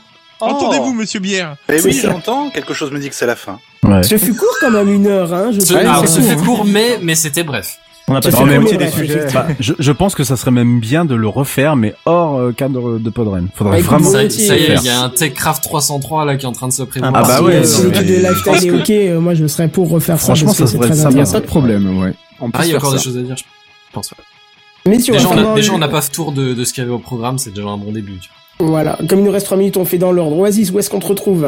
Entendez-vous, 0.41 0.95
monsieur 0.95 1.19
Bière 1.21 1.57
Eh 1.69 1.83
oui, 1.83 1.93
j'entends. 1.93 2.49
Quelque 2.51 2.73
chose 2.73 2.93
me 2.93 2.99
dit 3.01 3.09
que 3.11 3.15
c'est 3.15 3.27
la 3.27 3.35
fin. 3.37 3.59
Ouais. 3.85 4.03
Ce 4.03 4.17
fut 4.19 4.35
court 4.35 4.57
quand 4.61 4.71
même 4.71 4.89
une 4.93 5.07
heure, 5.07 5.33
hein. 5.33 5.51
Je 5.53 5.61
Ce, 5.61 5.75
alors, 5.75 6.07
ce 6.09 6.21
fait 6.21 6.35
court, 6.37 6.45
court, 6.59 6.65
mais, 6.65 6.99
mais 7.03 7.15
c'était 7.15 7.45
bref. 7.45 7.79
On 8.11 8.15
a 8.15 8.23
Ça 8.23 8.31
pas 8.31 8.37
fait 8.39 8.45
fait 8.45 8.51
la 8.55 8.61
moitié 8.61 8.79
des 8.79 8.85
ouais, 8.87 8.91
sujets. 8.91 9.27
Bah, 9.35 9.47
je, 9.61 9.75
je 9.79 9.93
pense 9.93 10.15
que 10.15 10.25
ça 10.25 10.37
serait 10.37 10.51
même 10.51 10.81
bien 10.81 11.05
de 11.05 11.15
le 11.15 11.29
refaire, 11.29 11.77
mais 11.77 11.95
hors 12.07 12.39
euh, 12.39 12.53
cadre 12.53 12.99
de 12.99 13.11
Podren. 13.11 13.49
Faudrait 13.55 13.83
Bah, 13.83 13.87
vraiment. 13.87 14.11
Ça, 14.11 14.31
ça 14.31 14.57
y 14.57 14.63
est, 14.63 14.67
faire. 14.67 14.81
il 14.81 14.87
y 14.87 14.89
a 14.89 15.03
un 15.03 15.11
TechCraft 15.11 15.63
303 15.63 16.25
là 16.25 16.37
qui 16.37 16.47
est 16.47 16.49
en 16.49 16.53
train 16.53 16.69
de 16.69 16.73
se 16.73 16.83
prévoir. 16.85 17.13
Ah 17.15 17.23
bah 17.23 17.37
Si, 17.37 17.43
ouais, 17.45 17.65
si 17.65 17.83
mais 17.83 17.89
l'équipe 17.91 18.07
de 18.07 18.15
je 18.15 18.21
Lifetime 18.21 18.43
pense 18.45 18.63
est 18.63 18.69
que- 18.69 18.75
ok, 18.77 18.91
euh, 18.91 19.21
moi 19.21 19.35
je 19.35 19.47
serais 19.47 19.69
pour 19.69 19.91
refaire 19.91 20.19
ça. 20.19 20.25
Franchement, 20.25 20.47
parce 20.47 20.59
que 20.59 20.65
ça 20.65 20.71
c'est 20.73 20.77
serait 20.79 20.87
très 20.89 20.97
sympa. 20.97 21.11
Il 21.11 21.15
n'y 21.17 21.21
a 21.21 21.23
intéressant. 21.25 21.33
pas 21.35 21.41
de 21.41 21.47
problème, 21.47 21.99
ouais. 22.01 22.15
On 22.41 22.51
peut 22.51 22.59
Ah, 22.63 22.65
il 22.65 22.71
y 22.71 22.75
a 22.75 22.79
encore 22.79 22.93
des 22.93 22.99
ça. 22.99 23.05
choses 23.05 23.19
à 23.19 23.21
dire, 23.21 23.37
je 23.37 23.45
pense. 23.93 24.11
ouais. 24.13 24.91
Messieurs, 24.91 25.13
Déjà, 25.13 25.29
on 25.29 25.53
a, 25.53 25.55
déjà, 25.55 25.73
on 25.75 25.79
n'a 25.79 25.89
pas 25.89 26.01
fait 26.01 26.11
tour 26.11 26.33
de, 26.33 26.55
de 26.55 26.65
ce 26.65 26.73
qu'il 26.73 26.83
y 26.83 26.87
avait 26.87 26.95
au 26.95 26.99
programme, 26.99 27.37
c'est 27.37 27.51
déjà 27.53 27.69
un 27.69 27.77
bon 27.77 27.93
début. 27.93 28.19
Voilà, 28.59 28.99
comme 29.07 29.19
il 29.19 29.25
nous 29.27 29.31
reste 29.31 29.45
3 29.47 29.59
minutes, 29.59 29.77
on 29.77 29.85
fait 29.85 29.99
dans 29.99 30.13
l'ordre. 30.13 30.39
Oasis, 30.39 30.71
où 30.71 30.79
est-ce 30.79 30.89
qu'on 30.89 30.99
te 30.99 31.07
retrouve? 31.09 31.47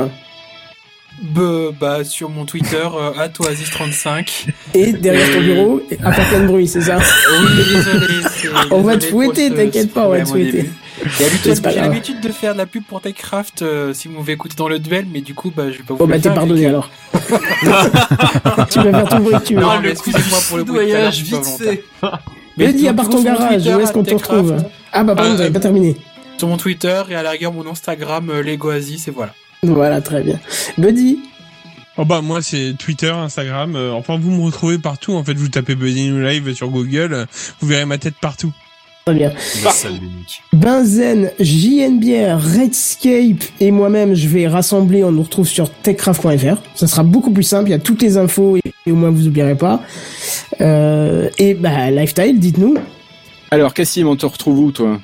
Bah, 1.23 1.43
bah, 1.79 2.05
sur 2.05 2.31
mon 2.31 2.47
Twitter, 2.47 2.77
euh, 2.77 3.29
@oasis35. 3.29 4.47
Et 4.75 4.93
derrière 4.93 5.31
ton 5.35 5.41
bureau, 5.41 5.83
à 6.03 6.13
faire 6.13 6.29
plein 6.29 6.41
de 6.41 6.47
bruit, 6.47 6.67
c'est 6.67 6.81
ça 6.81 6.97
Oui, 6.99 7.65
désolé. 7.75 8.07
On 8.71 8.81
va 8.81 8.97
te 8.97 9.05
fouetter, 9.05 9.51
t'inquiète 9.51 9.93
pas, 9.93 10.07
on 10.07 10.11
va 10.11 10.21
te 10.23 10.29
fouetter. 10.29 10.71
J'ai 11.19 11.81
l'habitude 11.81 12.21
de 12.21 12.29
faire 12.31 12.53
de 12.55 12.59
la 12.59 12.67
pub 12.67 12.85
pour 12.85 13.01
TechCraft 13.01 13.63
euh, 13.63 13.93
si 13.95 14.09
vous 14.09 14.19
m'avez 14.19 14.33
écouté 14.33 14.55
dans 14.57 14.69
le 14.69 14.79
duel, 14.79 15.07
mais 15.13 15.21
du 15.21 15.35
coup, 15.35 15.53
bah, 15.55 15.65
je 15.71 15.79
vais 15.79 15.83
pas 15.85 15.95
vous 15.95 15.97
Bon 15.97 16.07
le 16.07 16.13
bah 16.13 16.19
t'es 16.19 16.33
pardonné 16.33 16.67
alors. 16.67 16.91
tu 17.13 17.67
vas 17.67 17.91
faire 18.91 19.09
tout 19.09 19.17
le 19.17 19.23
bruit 19.23 19.35
que 19.35 19.47
tu 19.47 19.55
veux. 19.55 19.61
Non, 19.61 19.81
mais 19.83 19.91
excusez-moi 19.91 20.39
pour 20.49 20.57
le 20.59 20.63
à 20.63 21.05
pas 21.05 21.11
vite 21.11 21.47
fait. 21.59 21.85
Mais 22.57 22.73
dis 22.73 22.89
à 22.89 22.95
part 22.95 23.09
ton 23.09 23.23
garage, 23.23 23.63
Twitter, 23.63 23.75
où 23.75 23.81
est-ce 23.81 23.93
qu'on 23.93 24.03
te 24.03 24.15
retrouve? 24.15 24.57
Ah 24.93 25.05
bah 25.05 25.15
pardon, 25.15 25.33
Euh, 25.33 25.37
t'avais 25.37 25.51
pas 25.51 25.61
terminé. 25.61 25.97
Sur 26.39 26.49
mon 26.49 26.57
Twitter 26.57 27.03
et 27.11 27.15
à 27.15 27.23
la 27.23 27.31
rigueur 27.31 27.53
mon 27.53 27.67
Instagram, 27.71 28.31
euh, 28.31 28.43
LegoAsis, 28.43 29.09
et 29.09 29.11
voilà. 29.11 29.35
Voilà, 29.63 30.01
très 30.01 30.23
bien. 30.23 30.39
Buddy 30.79 31.19
Oh 31.97 32.05
bah 32.05 32.23
moi 32.23 32.41
c'est 32.41 32.75
Twitter, 32.79 33.11
Instagram, 33.11 33.77
euh, 33.77 33.93
enfin 33.93 34.17
vous 34.19 34.31
me 34.31 34.41
retrouvez 34.43 34.79
partout 34.79 35.13
en 35.15 35.25
fait, 35.25 35.35
vous 35.35 35.49
tapez 35.49 35.75
Buddy 35.75 36.09
New 36.09 36.23
Live 36.23 36.55
sur 36.55 36.69
Google, 36.69 37.13
euh, 37.13 37.27
vous 37.61 37.67
verrez 37.67 37.85
ma 37.85 37.99
tête 37.99 38.15
partout. 38.19 38.53
Très 39.05 39.15
bien. 39.15 39.33
Benzen, 40.53 41.31
JNBR, 41.41 42.39
Redscape 42.39 43.43
et 43.59 43.71
moi-même, 43.71 44.15
je 44.15 44.29
vais 44.29 44.47
rassembler. 44.47 45.03
On 45.05 45.11
nous 45.11 45.23
retrouve 45.23 45.49
sur 45.49 45.71
techcraft.fr. 45.71 46.63
Ça 46.75 46.87
sera 46.87 47.03
beaucoup 47.03 47.33
plus 47.33 47.43
simple. 47.43 47.69
Il 47.69 47.73
y 47.73 47.75
a 47.75 47.79
toutes 47.79 48.03
les 48.03 48.19
infos 48.19 48.59
et, 48.59 48.63
et 48.87 48.93
au 48.93 48.97
moins 48.97 49.11
vous 49.11 49.27
oublierez 49.27 49.57
pas. 49.57 49.81
Euh, 50.61 51.31
et 51.39 51.55
bah, 51.55 51.91
Lifestyle, 51.91 52.39
dites-nous. 52.39 52.77
Alors, 53.51 53.75
Cassim, 53.75 54.07
on 54.07 54.17
te 54.17 54.27
retrouve 54.27 54.59
où, 54.61 54.71
toi? 54.71 55.01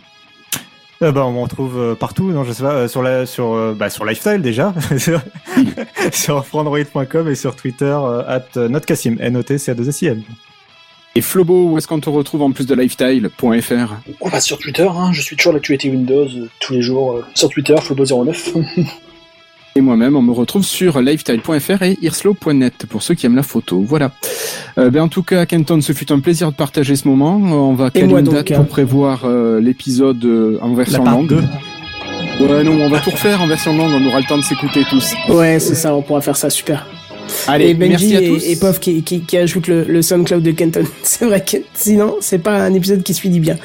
Euh, 1.03 1.13
bah, 1.13 1.27
on 1.27 1.33
me 1.33 1.41
retrouve 1.41 1.79
euh, 1.79 1.95
partout, 1.95 2.31
non, 2.31 2.45
je 2.45 2.53
sais 2.53 2.63
pas, 2.63 2.73
euh, 2.73 2.89
sur 2.89 3.03
la, 3.03 3.27
sur, 3.27 3.53
euh, 3.53 3.75
bah, 3.79 3.91
sur 3.91 4.05
Lifestyle 4.07 4.41
déjà, 4.41 4.75
sur, 6.13 6.47
frandroid.com 6.47 7.29
et 7.29 7.35
sur 7.35 7.55
Twitter, 7.55 7.85
euh, 7.85 8.23
at 8.27 8.69
notcassim, 8.69 9.17
N-O-T-C-A-2-S-I-M. 9.21 10.23
Et 11.17 11.23
Flobo, 11.23 11.71
où 11.71 11.79
est-ce 11.79 11.89
qu'on 11.89 11.99
te 11.99 12.11
retrouve 12.11 12.43
en 12.43 12.53
plus 12.53 12.67
de 12.67 12.75
lifestyle.fr 12.75 13.95
On 14.21 14.29
va 14.29 14.41
sur 14.41 14.59
Twitter, 14.59 14.87
hein, 14.87 15.15
je 15.15 15.23
suis 15.23 15.35
toujours 15.35 15.55
l'actualité 15.55 15.89
Windows 15.89 16.27
euh, 16.27 16.51
tous 16.61 16.75
les 16.75 16.83
jours 16.83 17.13
euh, 17.13 17.25
sur 17.35 17.49
Twitter, 17.49 17.75
Flobo09. 17.75 18.87
Et 19.77 19.83
moi-même, 19.83 20.17
on 20.17 20.23
me 20.23 20.33
retrouve 20.33 20.65
sur 20.65 21.03
lifestyle.fr 21.03 21.83
et 21.83 21.99
irslo.net 22.01 22.87
pour 22.89 23.03
ceux 23.03 23.15
qui 23.15 23.27
aiment 23.27 23.37
la 23.37 23.43
photo. 23.43 23.85
Voilà. 23.87 24.11
Euh, 24.79 24.89
ben, 24.89 25.03
en 25.03 25.09
tout 25.09 25.23
cas, 25.23 25.45
Kenton, 25.45 25.83
ce 25.83 25.93
fut 25.93 26.11
un 26.11 26.21
plaisir 26.21 26.51
de 26.51 26.57
partager 26.57 26.97
ce 26.97 27.07
moment. 27.07 27.37
On 27.37 27.75
va 27.75 27.91
caler 27.91 28.11
une 28.11 28.23
date 28.23 28.53
hein. 28.53 28.57
pour 28.57 28.69
prévoir 28.69 29.27
euh, 29.27 29.61
l'épisode 29.61 30.25
euh, 30.25 30.59
en 30.63 30.73
version 30.73 31.05
longue. 31.05 31.43
Ouais, 32.41 32.65
non, 32.65 32.73
on 32.81 32.89
va 32.89 33.01
tout 33.01 33.11
refaire 33.11 33.43
en 33.43 33.47
version 33.47 33.77
longue. 33.77 33.93
On 33.93 34.07
aura 34.07 34.21
le 34.21 34.25
temps 34.25 34.39
de 34.39 34.45
s'écouter 34.45 34.83
tous. 34.89 35.15
Ouais, 35.29 35.59
c'est 35.59 35.75
ça, 35.75 35.95
on 35.95 36.01
pourra 36.01 36.23
faire 36.23 36.37
ça, 36.39 36.49
super. 36.49 36.87
Allez, 37.49 37.69
et 37.71 37.75
Benji 37.75 38.13
merci 38.13 38.17
à 38.17 38.21
tous. 38.29 38.45
et, 38.45 38.53
et 38.53 38.57
Pof 38.57 38.81
qui, 38.81 39.03
qui, 39.03 39.21
qui 39.21 39.37
ajoute 39.37 39.69
le, 39.69 39.85
le 39.85 40.03
SoundCloud 40.03 40.43
de 40.43 40.51
Kenton. 40.53 40.85
C'est 41.03 41.25
vrai 41.25 41.45
que 41.45 41.59
sinon, 41.75 42.17
c'est 42.21 42.39
pas 42.39 42.57
un 42.57 42.75
épisode 42.75 43.03
qui 43.03 43.15
se 43.15 43.21
finit 43.21 43.41
bien. 43.41 43.57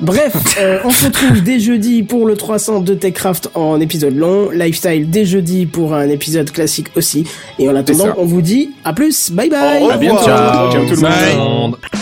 Bref, 0.00 0.32
euh, 0.60 0.78
on 0.84 0.90
se 0.90 1.06
retrouve 1.06 1.42
dès 1.42 1.58
jeudi 1.60 2.02
pour 2.02 2.26
le 2.26 2.36
300 2.36 2.80
de 2.80 2.94
TechCraft 2.94 3.50
en 3.54 3.80
épisode 3.80 4.16
long. 4.16 4.50
Lifestyle 4.50 5.08
dès 5.10 5.24
jeudi 5.24 5.66
pour 5.66 5.94
un 5.94 6.08
épisode 6.08 6.50
classique 6.50 6.88
aussi. 6.96 7.24
Et 7.58 7.68
en 7.68 7.74
attendant, 7.76 8.14
on 8.18 8.24
vous 8.24 8.42
dit 8.42 8.70
à 8.84 8.92
plus. 8.92 9.30
Bye 9.30 9.48
bye. 9.50 9.82
Au 9.82 9.90
À 9.90 9.96
bientôt. 9.96 10.18
revoir. 10.18 10.72
Ciao 10.72 10.84
tout 10.86 10.94
le 10.94 11.00
Bye. 11.00 11.36
monde. 11.36 11.76
TechCraft 11.80 12.01